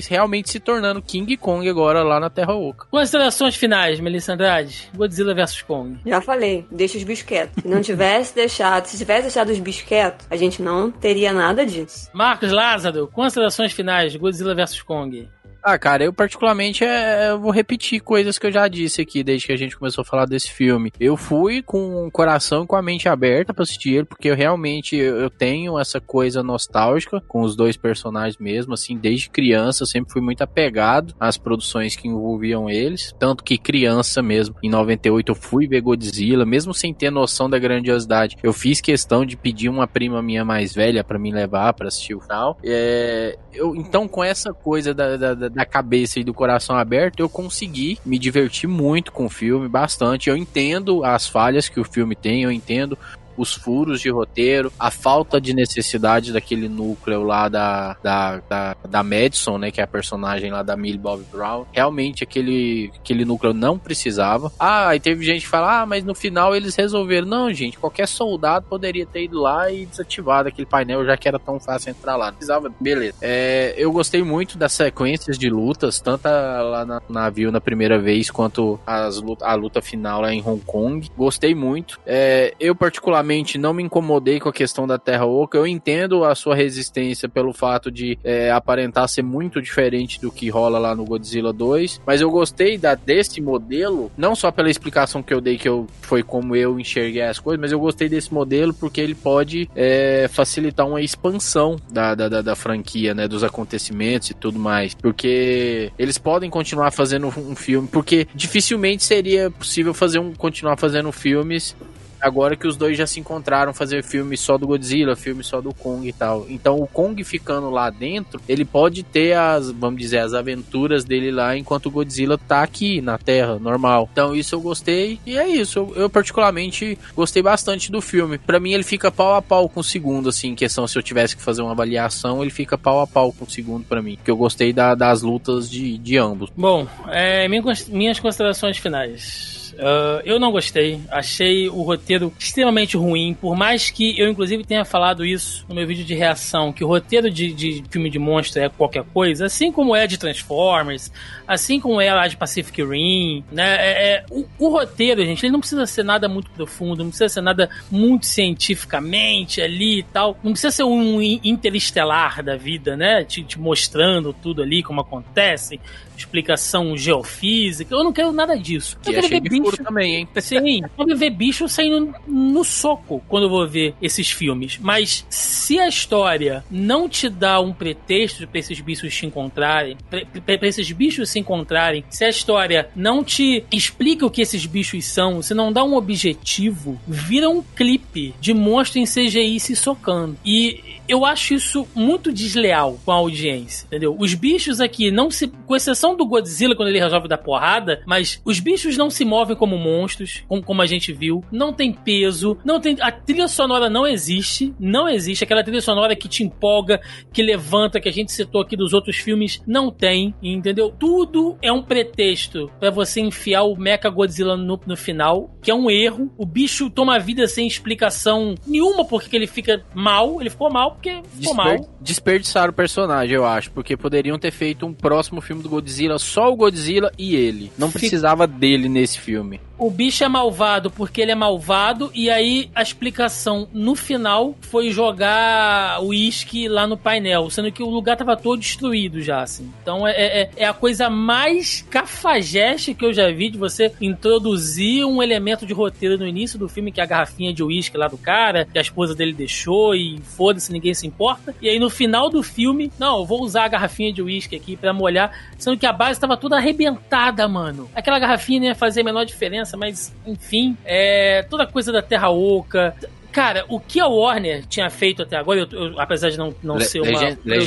realmente 0.09 0.51
se 0.51 0.61
tornando 0.61 1.03
King 1.03 1.37
Kong 1.37 1.69
agora 1.69 2.03
lá 2.03 2.19
na 2.19 2.31
Terra 2.31 2.55
Oca. 2.55 2.87
Considerações 2.91 3.57
finais, 3.57 4.01
Melissa 4.01 4.33
Andrade. 4.33 4.91
Godzilla 4.95 5.35
vs 5.35 5.63
Kong. 5.63 5.99
Já 6.05 6.21
falei, 6.21 6.67
deixa 6.71 6.99
os 6.99 7.05
bichos 7.05 7.25
quietos. 7.25 7.63
Se 7.63 7.69
não 7.69 7.81
tivesse 7.81 8.35
deixado, 8.37 8.87
se 8.87 8.99
tivesse 8.99 9.23
deixado 9.23 9.51
os 9.51 9.59
bichos 9.59 9.83
quietos, 9.83 10.27
a 10.31 10.37
gente 10.37 10.63
não 10.63 10.91
teria 10.91 11.33
nada 11.33 11.65
disso. 11.65 12.11
Marcos 12.13 12.53
Lázaro, 12.53 13.09
considerações 13.09 13.73
finais. 13.73 14.15
Godzilla 14.17 14.55
vs 14.55 14.83
Kong. 14.83 15.29
Ah, 15.63 15.79
cara, 15.79 16.05
eu 16.05 16.13
particularmente 16.13 16.85
é, 16.85 17.31
eu 17.31 17.41
vou 17.41 17.51
repetir 17.51 18.01
coisas 18.01 18.39
que 18.39 18.47
eu 18.47 18.53
já 18.53 18.67
disse 18.69 19.01
aqui 19.01 19.23
desde 19.23 19.47
que 19.47 19.53
a 19.53 19.57
gente 19.57 19.77
começou 19.77 20.03
a 20.03 20.05
falar 20.05 20.27
desse 20.27 20.51
filme. 20.51 20.93
Eu 20.99 21.17
fui 21.17 21.63
com 21.63 22.07
o 22.07 22.11
coração 22.11 22.65
e 22.65 22.67
com 22.67 22.77
a 22.77 22.83
mente 22.83 23.09
aberta 23.09 23.53
pra 23.53 23.63
assistir 23.63 23.95
ele, 23.95 24.05
porque 24.05 24.29
eu 24.29 24.37
realmente 24.37 24.97
eu 24.97 25.31
tenho 25.31 25.79
essa 25.79 26.01
coisa 26.01 26.43
nostálgica 26.43 27.21
com 27.27 27.43
os 27.43 27.57
dois 27.57 27.77
personagens 27.77 28.39
mesmo, 28.39 28.75
assim, 28.75 28.97
desde 28.97 29.31
criança 29.31 29.83
eu 29.83 29.87
sempre 29.87 30.13
fui 30.13 30.23
muito 30.23 30.43
apegado 30.43 31.15
às 31.19 31.37
produções 31.37 31.97
que 31.97 32.09
envolviam 32.09 32.71
eles, 32.71 33.15
tanto 33.19 33.45
que 33.45 33.59
criança 33.59 34.23
mesmo, 34.23 34.57
em 34.63 34.71
98 34.71 35.31
eu 35.31 35.35
fui 35.35 35.67
ver 35.67 35.81
Godzilla, 35.81 36.45
mesmo 36.45 36.73
sem 36.73 36.95
ter 36.95 37.11
noção 37.11 37.49
da 37.49 37.59
grandiosidade. 37.59 38.37
Eu 38.43 38.53
fiz 38.53 38.81
questão 38.81 39.25
de 39.25 39.37
pedir 39.37 39.69
uma 39.69 39.87
prima 39.87 40.23
minha 40.23 40.45
mais 40.45 40.75
velha 40.75 41.05
pra 41.05 41.19
me 41.19 41.33
levar 41.33 41.73
pra 41.75 41.89
assistir 41.89 42.15
o 42.15 42.21
final. 42.21 42.59
É, 42.65 43.39
eu, 43.53 43.75
então, 43.75 44.07
com 44.07 44.23
essa 44.23 44.53
coisa 44.53 44.95
da, 44.95 45.17
da, 45.17 45.48
da- 45.49 45.65
cabeça 45.67 46.19
e 46.21 46.25
do 46.25 46.33
coração 46.35 46.77
aberto, 46.77 47.21
eu 47.21 47.29
consegui 47.29 47.99
me 48.05 48.19
divertir 48.19 48.69
muito 48.69 49.13
com 49.13 49.27
o 49.27 49.31
filme, 49.31 49.69
bastante. 49.69 50.31
Eu 50.31 50.37
entendo 50.37 51.05
as 51.05 51.27
falhas 51.27 51.69
que 51.69 51.79
o 51.81 51.85
filme 51.85 52.15
tem, 52.15 52.43
eu 52.43 52.53
entendo 52.53 52.99
os 53.39 53.55
furos 53.55 54.01
de 54.01 54.11
roteiro, 54.11 54.73
a 54.79 54.91
falta 54.91 55.41
de 55.41 55.55
necessidade 55.55 56.33
daquele 56.33 56.69
núcleo 56.69 57.23
lá 57.23 57.49
da, 57.49 57.97
da, 58.03 58.41
da, 58.49 58.77
da 58.89 59.03
Madison, 59.03 59.59
né, 59.59 59.71
que 59.71 59.81
é 59.81 59.85
a 59.85 59.87
personagem 59.87 60.51
lá 60.51 60.63
da 60.63 60.77
Millie 60.77 60.99
Bob 60.99 61.25
Brown. 61.33 61.65
Realmente 61.73 62.25
aquele, 62.25 62.91
aquele 62.97 63.25
núcleo 63.25 63.53
não 63.53 63.79
precisava. 63.79 64.53
Ah, 64.59 64.95
e 64.95 65.01
teve 65.01 65.25
gente 65.25 65.43
que 65.43 65.49
fala, 65.49 65.83
ah, 65.83 65.87
mas 65.87 66.05
no 66.05 66.15
final 66.15 66.55
eles 66.55 66.75
resolveram. 66.75 67.27
Não, 67.27 67.53
gente, 67.53 67.79
qualquer 67.79 68.09
soldado 68.09 68.67
poderia 68.69 69.07
ter 69.07 69.25
ido 69.25 69.41
lá 69.41 69.71
e 69.71 69.87
desativado 69.87 70.49
aquele 70.49 70.67
painel, 70.67 71.05
já 71.05 71.17
que 71.17 71.29
era 71.29 71.39
tão 71.39 71.61
fácil 71.61 71.91
entrar 71.91 72.17
lá. 72.17 72.27
Não 72.27 72.35
precisava, 72.35 72.73
beleza. 72.81 73.17
É, 73.21 73.75
eu 73.77 73.93
gostei 73.93 74.23
muito 74.23 74.59
das 74.59 74.73
sequências 74.73 75.39
de 75.39 75.49
lutas, 75.49 76.01
tanto 76.01 76.25
lá 76.27 76.85
na 76.85 77.01
navio 77.09 77.53
na 77.53 77.61
primeira 77.61 77.99
vez, 77.99 78.31
quanto 78.31 78.79
as 78.87 79.23
a 79.43 79.55
luta 79.55 79.83
final 79.83 80.21
lá 80.21 80.33
em 80.33 80.43
Hong 80.45 80.63
Kong. 80.65 81.11
Gostei 81.17 81.55
muito. 81.55 82.01
É, 82.07 82.55
eu, 82.59 82.75
particularmente, 82.75 83.28
não 83.59 83.75
me 83.75 83.83
incomodei 83.83 84.41
com 84.41 84.49
a 84.49 84.53
questão 84.53 84.87
da 84.87 84.99
Terra 84.99 85.27
Oca. 85.27 85.59
Eu 85.59 85.67
entendo 85.67 86.25
a 86.25 86.35
sua 86.35 86.55
resistência 86.55 87.29
pelo 87.29 87.53
fato 87.53 87.91
de 87.91 88.19
é, 88.25 88.51
aparentar 88.51 89.09
ser 89.09 89.23
muito 89.23 89.61
diferente 89.61 90.21
do 90.21 90.31
que 90.31 90.49
rola 90.49 90.79
lá 90.79 90.95
no 90.95 91.05
Godzilla 91.05 91.53
2, 91.53 92.01
mas 92.07 92.21
eu 92.21 92.31
gostei 92.31 92.79
da, 92.79 92.95
desse 92.95 93.41
modelo, 93.41 94.11
não 94.17 94.35
só 94.35 94.51
pela 94.51 94.71
explicação 94.71 95.23
que 95.23 95.33
eu 95.33 95.41
dei, 95.41 95.59
que 95.59 95.69
eu, 95.69 95.87
foi 96.03 96.23
como 96.23 96.57
eu 96.57 96.79
enxerguei 96.79 97.23
as 97.23 97.39
coisas, 97.39 97.61
mas 97.61 97.73
eu 97.73 97.79
gostei 97.79 98.09
desse 98.09 98.33
modelo 98.33 98.73
porque 98.73 99.01
ele 99.01 99.15
pode 99.15 99.69
é, 99.75 100.29
facilitar 100.29 100.87
uma 100.87 101.01
expansão 101.01 101.77
da, 101.91 102.15
da, 102.15 102.29
da, 102.29 102.43
da 102.43 102.57
franquia, 102.57 103.15
né, 103.15 103.29
dos 103.29 103.45
acontecimentos 103.45 104.31
e 104.31 104.35
tudo 104.35 104.59
mais, 104.59 104.95
porque 104.95 105.93
eles 105.99 106.19
podem 106.19 106.51
continuar 106.51 106.91
fazendo 106.91 107.27
um 107.27 107.55
filme, 107.55 107.89
porque 107.89 108.27
dificilmente 108.35 109.05
seria 109.05 109.51
possível 109.51 109.93
fazer 109.93 110.19
um 110.19 110.33
continuar 110.35 110.77
fazendo 110.77 111.11
filmes 111.13 111.77
agora 112.21 112.57
que 112.57 112.67
os 112.67 112.77
dois 112.77 112.97
já 112.97 113.07
se 113.07 113.21
encontraram 113.21 113.73
fazer 113.75 114.03
filme 114.03 114.37
só 114.37 114.57
do 114.59 114.67
Godzilla, 114.67 115.17
filme 115.17 115.43
só 115.45 115.61
do 115.61 115.73
Kong 115.75 116.07
e 116.09 116.13
tal. 116.13 116.47
Então 116.49 116.81
o 116.81 116.87
Kong 116.87 117.23
ficando 117.25 117.71
lá 117.71 117.91
dentro, 117.91 118.41
ele 118.49 118.65
pode 118.65 119.03
ter 119.03 119.35
as, 119.37 119.71
vamos 119.71 120.01
dizer, 120.01 120.19
as 120.19 120.35
aventuras 120.35 121.05
dele 121.05 121.31
lá 121.31 121.57
enquanto 121.57 121.87
o 121.87 121.91
Godzilla 121.91 122.39
tá 122.39 122.63
aqui 122.63 123.01
na 123.01 123.19
Terra, 123.19 123.59
normal. 123.59 124.09
Então 124.13 124.35
isso 124.35 124.55
eu 124.55 124.61
gostei 124.61 125.19
e 125.27 125.37
é 125.39 125.47
isso. 125.49 125.79
Eu, 125.79 125.93
eu 126.03 126.11
particularmente 126.11 126.99
gostei 127.15 127.43
bastante 127.43 127.91
do 127.91 128.01
filme. 128.01 128.39
Pra 128.39 128.61
mim 128.61 128.73
ele 128.73 128.83
fica 128.85 129.11
pau 129.11 129.35
a 129.35 129.43
pau 129.43 129.69
com 129.69 129.81
o 129.81 129.85
segundo, 129.85 130.29
assim, 130.29 130.49
em 130.49 130.55
questão 130.55 130.87
se 130.87 130.97
eu 130.99 131.03
tivesse 131.03 131.37
que 131.37 131.43
fazer 131.43 131.63
uma 131.63 131.73
avaliação, 131.73 132.43
ele 132.43 132.51
fica 132.51 132.77
pau 132.79 133.01
a 133.01 133.07
pau 133.07 133.33
com 133.33 133.45
o 133.45 133.51
segundo 133.51 133.85
pra 133.85 134.03
mim. 134.03 134.17
Porque 134.17 134.31
eu 134.31 134.37
gostei 134.37 134.73
da- 134.73 134.95
das 134.95 135.23
lutas 135.23 135.71
de, 135.71 135.99
de 135.99 136.17
ambos. 136.17 136.51
Bom, 136.57 136.87
é, 137.09 137.47
minhas 137.89 138.19
considerações 138.21 138.79
finais. 138.79 139.68
Ah, 139.81 140.21
eu 140.25 140.39
não 140.41 140.51
gostei, 140.51 141.01
achei 141.11 141.69
o 141.69 141.83
roteiro 141.83 142.33
extremamente 142.39 142.97
ruim, 142.97 143.35
por 143.41 143.57
mais 143.57 143.91
que 143.91 144.19
eu, 144.19 144.29
inclusive, 144.29 144.65
tenha 144.65 144.85
falado 144.85 145.25
isso 145.25 145.65
no 145.69 145.75
meu 145.75 145.87
vídeo 145.87 146.05
de 146.05 146.15
reação, 146.15 146.73
que 146.73 146.83
o 146.83 146.89
roteiro 146.89 147.31
de, 147.31 147.53
de 147.53 147.85
filme 147.91 148.11
de 148.11 148.19
monstro 148.19 148.61
é 148.61 148.69
qualquer 148.69 149.05
coisa, 149.05 149.47
assim 149.47 149.71
como 149.71 149.95
é 149.95 150.07
de 150.07 150.19
Transformers, 150.19 151.13
assim 151.47 151.79
como 151.81 152.01
é 152.01 152.13
lá 152.13 152.27
de 152.27 152.37
Pacific 152.37 152.83
Rim, 152.83 153.45
né? 153.53 153.77
É, 153.79 154.15
é- 154.15 154.25
o, 154.31 154.45
o 154.59 154.69
roteiro, 154.69 155.25
gente, 155.25 155.45
ele 155.45 155.53
não 155.53 155.61
precisa 155.61 155.87
ser 155.87 156.03
nada 156.03 156.29
muito 156.29 156.51
profundo, 156.51 157.03
não 157.05 157.11
precisa 157.11 157.29
ser 157.29 157.41
nada 157.41 157.71
muito 157.91 158.27
cientificamente 158.27 159.61
ali 159.61 160.01
e 160.01 160.03
tal, 160.03 160.37
não 160.43 160.53
precisa 160.53 160.71
ser 160.71 160.85
um 160.85 161.21
in- 161.23 161.41
interestelar 161.45 162.43
da 162.43 162.57
vida, 162.57 162.97
né? 162.97 163.25
Te, 163.25 163.43
te 163.45 163.59
mostrando 163.59 164.33
tudo 164.33 164.63
ali, 164.63 164.83
como 164.83 165.01
acontece, 165.01 165.81
explicação 166.21 166.97
geofísica, 166.97 167.95
eu 167.95 168.05
não 168.05 168.13
quero 168.13 168.33
nada 168.33 168.57
disso. 168.57 168.99
Eu 169.05 169.13
é 169.13 169.15
quero 169.17 169.29
cheio 169.29 169.43
ver 169.43 169.49
bicho. 169.49 169.85
também, 169.85 170.17
hein? 170.17 170.29
Sim, 170.41 170.83
eu 170.83 171.07
quero 171.07 171.19
ver 171.19 171.31
bicho 171.31 171.69
saindo 171.69 172.15
no 172.27 172.65
soco 172.65 173.23
quando 173.29 173.45
eu 173.45 173.51
vou 173.51 173.67
ver 173.67 173.95
esses 174.01 174.31
filmes. 174.31 174.79
Mas 174.81 175.27
se 175.29 175.79
a 175.79 175.89
história 175.89 176.65
não 176.71 177.09
te 177.09 177.29
dá 177.29 177.61
um 177.61 177.73
pretexto 177.73 178.47
pra 178.47 178.59
esses 178.61 178.81
bichos 178.81 179.15
se 179.15 179.27
encontrarem, 179.27 179.97
pra 180.09 180.69
esses 180.69 180.91
bichos 180.93 181.31
se 181.31 181.39
encontrarem, 181.39 182.05
se 182.11 182.25
a 182.25 182.29
história 182.29 182.89
não 182.95 183.23
te 183.23 183.65
explica 183.71 184.27
o 184.27 184.31
que 184.31 184.43
esses 184.43 184.65
bichos 184.67 185.05
são, 185.05 185.43
se 185.43 185.55
não 185.55 185.73
dá 185.73 185.85
um 185.85 185.95
objetivo, 185.95 187.01
vira 187.07 187.49
um 187.49 187.63
clipe 187.63 188.35
de 188.41 188.53
monstro 188.55 188.99
em 188.99 189.05
CGI 189.05 189.61
se 189.61 189.77
socando. 189.77 190.37
E 190.45 190.98
eu 191.09 191.25
acho 191.25 191.55
isso 191.55 191.89
muito 191.95 192.31
desleal 192.31 192.99
com 193.05 193.11
a 193.11 193.15
audiência, 193.15 193.87
entendeu? 193.87 194.15
Os 194.19 194.35
bichos 194.35 194.81
aqui 194.81 195.11
não 195.11 195.31
se. 195.31 195.49
Com 195.49 195.75
exceção 195.75 196.17
do 196.17 196.27
Godzilla 196.27 196.77
quando 196.77 196.89
ele 196.89 197.01
resolve 197.01 197.29
dar 197.29 197.39
porrada, 197.39 198.03
mas 198.07 198.41
os 198.45 198.61
bichos 198.61 198.97
não 198.97 199.09
se 199.09 199.25
movem 199.25 199.57
como 199.57 199.79
monstros, 199.79 200.45
como, 200.47 200.63
como 200.63 200.83
a 200.83 200.87
gente 200.87 201.13
viu. 201.13 201.43
Não 201.51 201.73
tem 201.73 201.93
peso, 201.93 202.59
não 202.65 202.81
tem. 202.81 202.97
A 203.01 203.11
trilha 203.11 203.49
sonora 203.49 203.89
não 203.89 204.07
existe. 204.07 204.75
Não 204.79 205.09
existe. 205.09 205.45
Aquela 205.45 205.65
trilha 205.65 205.81
sonora 205.81 206.15
que 206.15 206.29
te 206.29 206.43
empolga, 206.43 207.01
que 207.33 207.43
levanta, 207.43 208.01
que 208.01 208.09
a 208.09 208.13
gente 208.13 208.33
citou 208.33 208.61
aqui 208.61 208.77
dos 208.77 208.93
outros 208.93 209.17
filmes, 209.17 209.63
não 209.67 209.91
tem, 209.91 210.35
entendeu? 210.43 210.91
Tudo 210.91 211.57
é 211.63 211.73
um 211.73 211.83
pretexto 211.83 212.71
pra 212.79 212.91
você 212.91 213.21
enfiar 213.21 213.63
o 213.63 213.77
Mecha 213.77 214.11
Godzilla 214.11 214.57
no, 214.57 214.79
no 214.87 214.97
final, 214.97 215.55
que 215.63 215.71
é 215.71 215.75
um 215.75 215.91
erro. 215.91 216.31
O 216.37 216.45
bicho 216.45 216.91
toma 216.91 217.19
vida 217.19 217.47
sem 217.47 217.67
explicação 217.67 218.55
nenhuma 218.67 219.05
porque 219.05 219.35
ele 219.35 219.47
fica 219.47 219.83
mal. 219.95 220.41
Ele 220.41 220.51
ficou 220.51 220.71
mal 220.71 220.98
porque 220.99 221.23
ficou 221.31 221.55
mal. 221.55 221.71
Desper 221.71 221.89
desperdiçaram 222.01 222.71
o 222.71 222.75
personagem, 222.75 223.35
eu 223.35 223.47
acho, 223.47 223.71
porque 223.71 223.97
poderiam 223.97 224.39
ter 224.39 224.51
feito 224.51 224.85
um 224.85 224.93
próximo 224.93 225.41
filme 225.41 225.63
do 225.63 225.69
Godzilla, 225.69 226.19
só 226.19 226.53
o 226.53 226.57
Godzilla 226.57 227.11
e 227.17 227.35
ele. 227.37 227.73
Não 227.79 227.91
precisava 227.91 228.47
dele 228.47 228.89
nesse 228.89 229.19
filme. 229.19 229.61
O 229.79 229.91
bicho 229.91 230.25
é 230.25 230.29
malvado 230.29 230.91
porque 230.91 231.21
ele 231.21 231.31
é 231.31 231.37
malvado, 231.37 232.11
e 232.13 232.29
aí 232.29 232.69
a 232.75 232.83
explicação 232.83 233.69
no 233.73 233.95
final 233.95 234.57
foi 234.61 234.91
jogar 234.91 236.01
o 236.03 236.09
uísque 236.09 236.69
lá 236.69 236.85
no 236.85 236.97
painel, 236.97 237.49
sendo 237.49 237.71
que 237.71 237.83
o 237.83 237.89
lugar 237.89 238.17
tava 238.17 238.37
todo 238.37 238.59
destruído 238.59 239.23
já, 239.23 239.43
assim. 239.43 239.73
Então 239.81 240.07
é, 240.07 240.13
é, 240.13 240.51
é 240.57 240.67
a 240.67 240.73
coisa 240.73 241.09
mais 241.09 241.87
cafajeste 241.89 242.93
que 242.93 243.05
eu 243.05 243.13
já 243.13 243.31
vi 243.31 243.51
de 243.51 243.59
você 243.59 243.93
introduzir 244.01 245.05
um 245.05 245.23
elemento 245.23 245.65
de 245.65 245.73
roteiro 245.73 246.19
no 246.19 246.27
início 246.27 246.59
do 246.59 246.69
filme, 246.69 246.91
que 246.91 247.01
é 247.01 247.05
a 247.05 247.07
garrafinha 247.07 247.53
de 247.53 247.63
uísque 247.63 247.97
lá 247.97 248.09
do 248.09 248.19
cara, 248.19 248.65
que 248.65 248.79
a 248.79 248.83
esposa 248.83 249.15
dele 249.15 249.33
deixou, 249.33 249.95
e 249.95 250.19
foda-se, 250.37 250.73
ninguém 250.73 250.93
se 250.93 251.07
importa. 251.07 251.55
E 251.63 251.69
aí 251.69 251.79
no 251.79 251.89
final 251.89 252.29
do 252.29 252.43
filme, 252.43 252.91
não, 252.99 253.19
eu 253.19 253.25
vou 253.25 253.43
usar 253.43 253.67
a 253.67 253.69
garrafinha 253.69 254.13
de 254.13 254.23
uísque 254.23 254.57
aqui 254.57 254.77
pra 254.77 254.93
molhar, 254.93 255.31
sendo 255.57 255.79
que 255.79 255.87
a 255.87 255.93
base 255.93 256.19
tava 256.19 256.37
toda 256.37 256.57
arrebentada, 256.57 257.47
mano. 257.47 257.89
Aquela 257.95 258.19
garrafinha 258.19 258.59
não 258.59 258.67
ia 258.67 258.75
fazer 258.75 259.03
a 259.03 259.05
menor 259.05 259.25
diferença, 259.25 259.68
mas 259.77 260.13
enfim, 260.27 260.77
é 260.85 261.43
toda 261.49 261.67
coisa 261.67 261.93
da 261.93 262.03
Terra 262.03 262.31
Oca. 262.31 262.95
Cara, 263.33 263.65
o 263.69 263.79
que 263.79 264.01
a 264.01 264.07
Warner 264.07 264.65
tinha 264.67 264.89
feito 264.91 265.23
até 265.23 265.37
agora, 265.37 265.61
eu- 265.61 265.69
eu- 265.91 266.01
apesar 266.01 266.31
de 266.31 266.39
não, 266.39 266.55
não 266.63 266.77
Le- 266.77 266.85
ser 266.85 267.01
uma 267.01 267.11
Legend- 267.11 267.37
produção, 267.37 267.61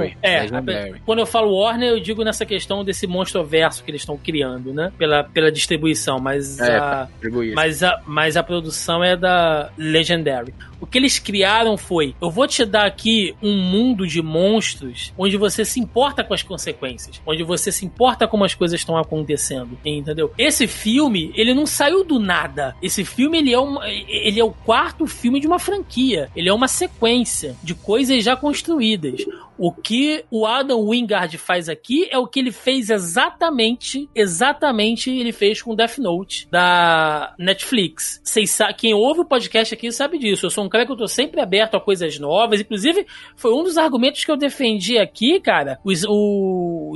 Legendary. 0.00 0.16
é, 0.22 0.40
Legendary. 0.42 1.02
quando 1.04 1.18
eu 1.18 1.26
falo 1.26 1.54
Warner, 1.56 1.88
eu 1.90 2.00
digo 2.00 2.22
nessa 2.24 2.46
questão 2.46 2.84
desse 2.84 3.06
monstroverso 3.06 3.82
que 3.82 3.90
eles 3.90 4.02
estão 4.02 4.16
criando, 4.16 4.72
né? 4.72 4.92
Pela, 4.96 5.24
pela 5.24 5.50
distribuição, 5.50 6.18
mas 6.20 6.58
É, 6.60 6.76
a, 6.78 7.08
mas 7.54 7.82
a, 7.82 8.00
mas 8.06 8.36
a 8.36 8.42
produção 8.42 9.02
é 9.02 9.16
da 9.16 9.70
Legendary. 9.76 10.54
O 10.80 10.86
que 10.86 10.96
eles 10.96 11.18
criaram 11.18 11.76
foi: 11.76 12.14
eu 12.22 12.30
vou 12.30 12.46
te 12.46 12.64
dar 12.64 12.86
aqui 12.86 13.34
um 13.42 13.56
mundo 13.60 14.06
de 14.06 14.22
monstros 14.22 15.12
onde 15.18 15.36
você 15.36 15.64
se 15.64 15.80
importa 15.80 16.22
com 16.22 16.32
as 16.32 16.42
consequências, 16.44 17.20
onde 17.26 17.42
você 17.42 17.72
se 17.72 17.84
importa 17.84 18.28
como 18.28 18.44
as 18.44 18.54
coisas 18.54 18.78
estão 18.78 18.96
acontecendo, 18.96 19.76
entendeu? 19.84 20.32
Esse 20.38 20.68
filme, 20.68 21.32
ele 21.34 21.52
não 21.52 21.66
saiu 21.66 22.04
do 22.04 22.20
nada. 22.20 22.76
Esse 22.80 23.04
filme, 23.04 23.38
ele 23.38 23.52
é, 23.52 23.58
ele 24.08 24.38
é 24.38 24.44
o 24.44 24.52
quarto 24.52 25.04
filme 25.08 25.40
de 25.40 25.46
uma 25.46 25.58
franquia. 25.58 26.30
Ele 26.34 26.48
é 26.48 26.52
uma 26.52 26.68
sequência 26.68 27.56
de 27.62 27.74
coisas 27.74 28.22
já 28.22 28.36
construídas. 28.36 29.24
O 29.58 29.72
que 29.72 30.24
o 30.30 30.46
Adam 30.46 30.88
Wingard 30.88 31.36
faz 31.36 31.68
aqui 31.68 32.08
é 32.10 32.18
o 32.18 32.26
que 32.26 32.38
ele 32.38 32.52
fez 32.52 32.90
exatamente, 32.90 34.08
exatamente 34.14 35.10
ele 35.10 35.32
fez 35.32 35.60
com 35.60 35.74
Death 35.74 35.98
Note 35.98 36.48
da 36.50 37.34
Netflix. 37.38 38.22
Quem 38.76 38.94
ouve 38.94 39.20
o 39.20 39.24
podcast 39.24 39.74
aqui 39.74 39.90
sabe 39.90 40.18
disso. 40.18 40.46
Eu 40.46 40.50
sou 40.50 40.64
um 40.64 40.68
cara 40.68 40.86
que 40.86 40.92
eu 40.92 40.96
tô 40.96 41.08
sempre 41.08 41.40
aberto 41.40 41.76
a 41.76 41.80
coisas 41.80 42.18
novas. 42.18 42.60
Inclusive, 42.60 43.06
foi 43.36 43.52
um 43.52 43.64
dos 43.64 43.76
argumentos 43.76 44.24
que 44.24 44.30
eu 44.30 44.36
defendi 44.36 44.98
aqui, 44.98 45.40
cara, 45.40 45.78
o, 45.84 45.92
o, 46.08 46.92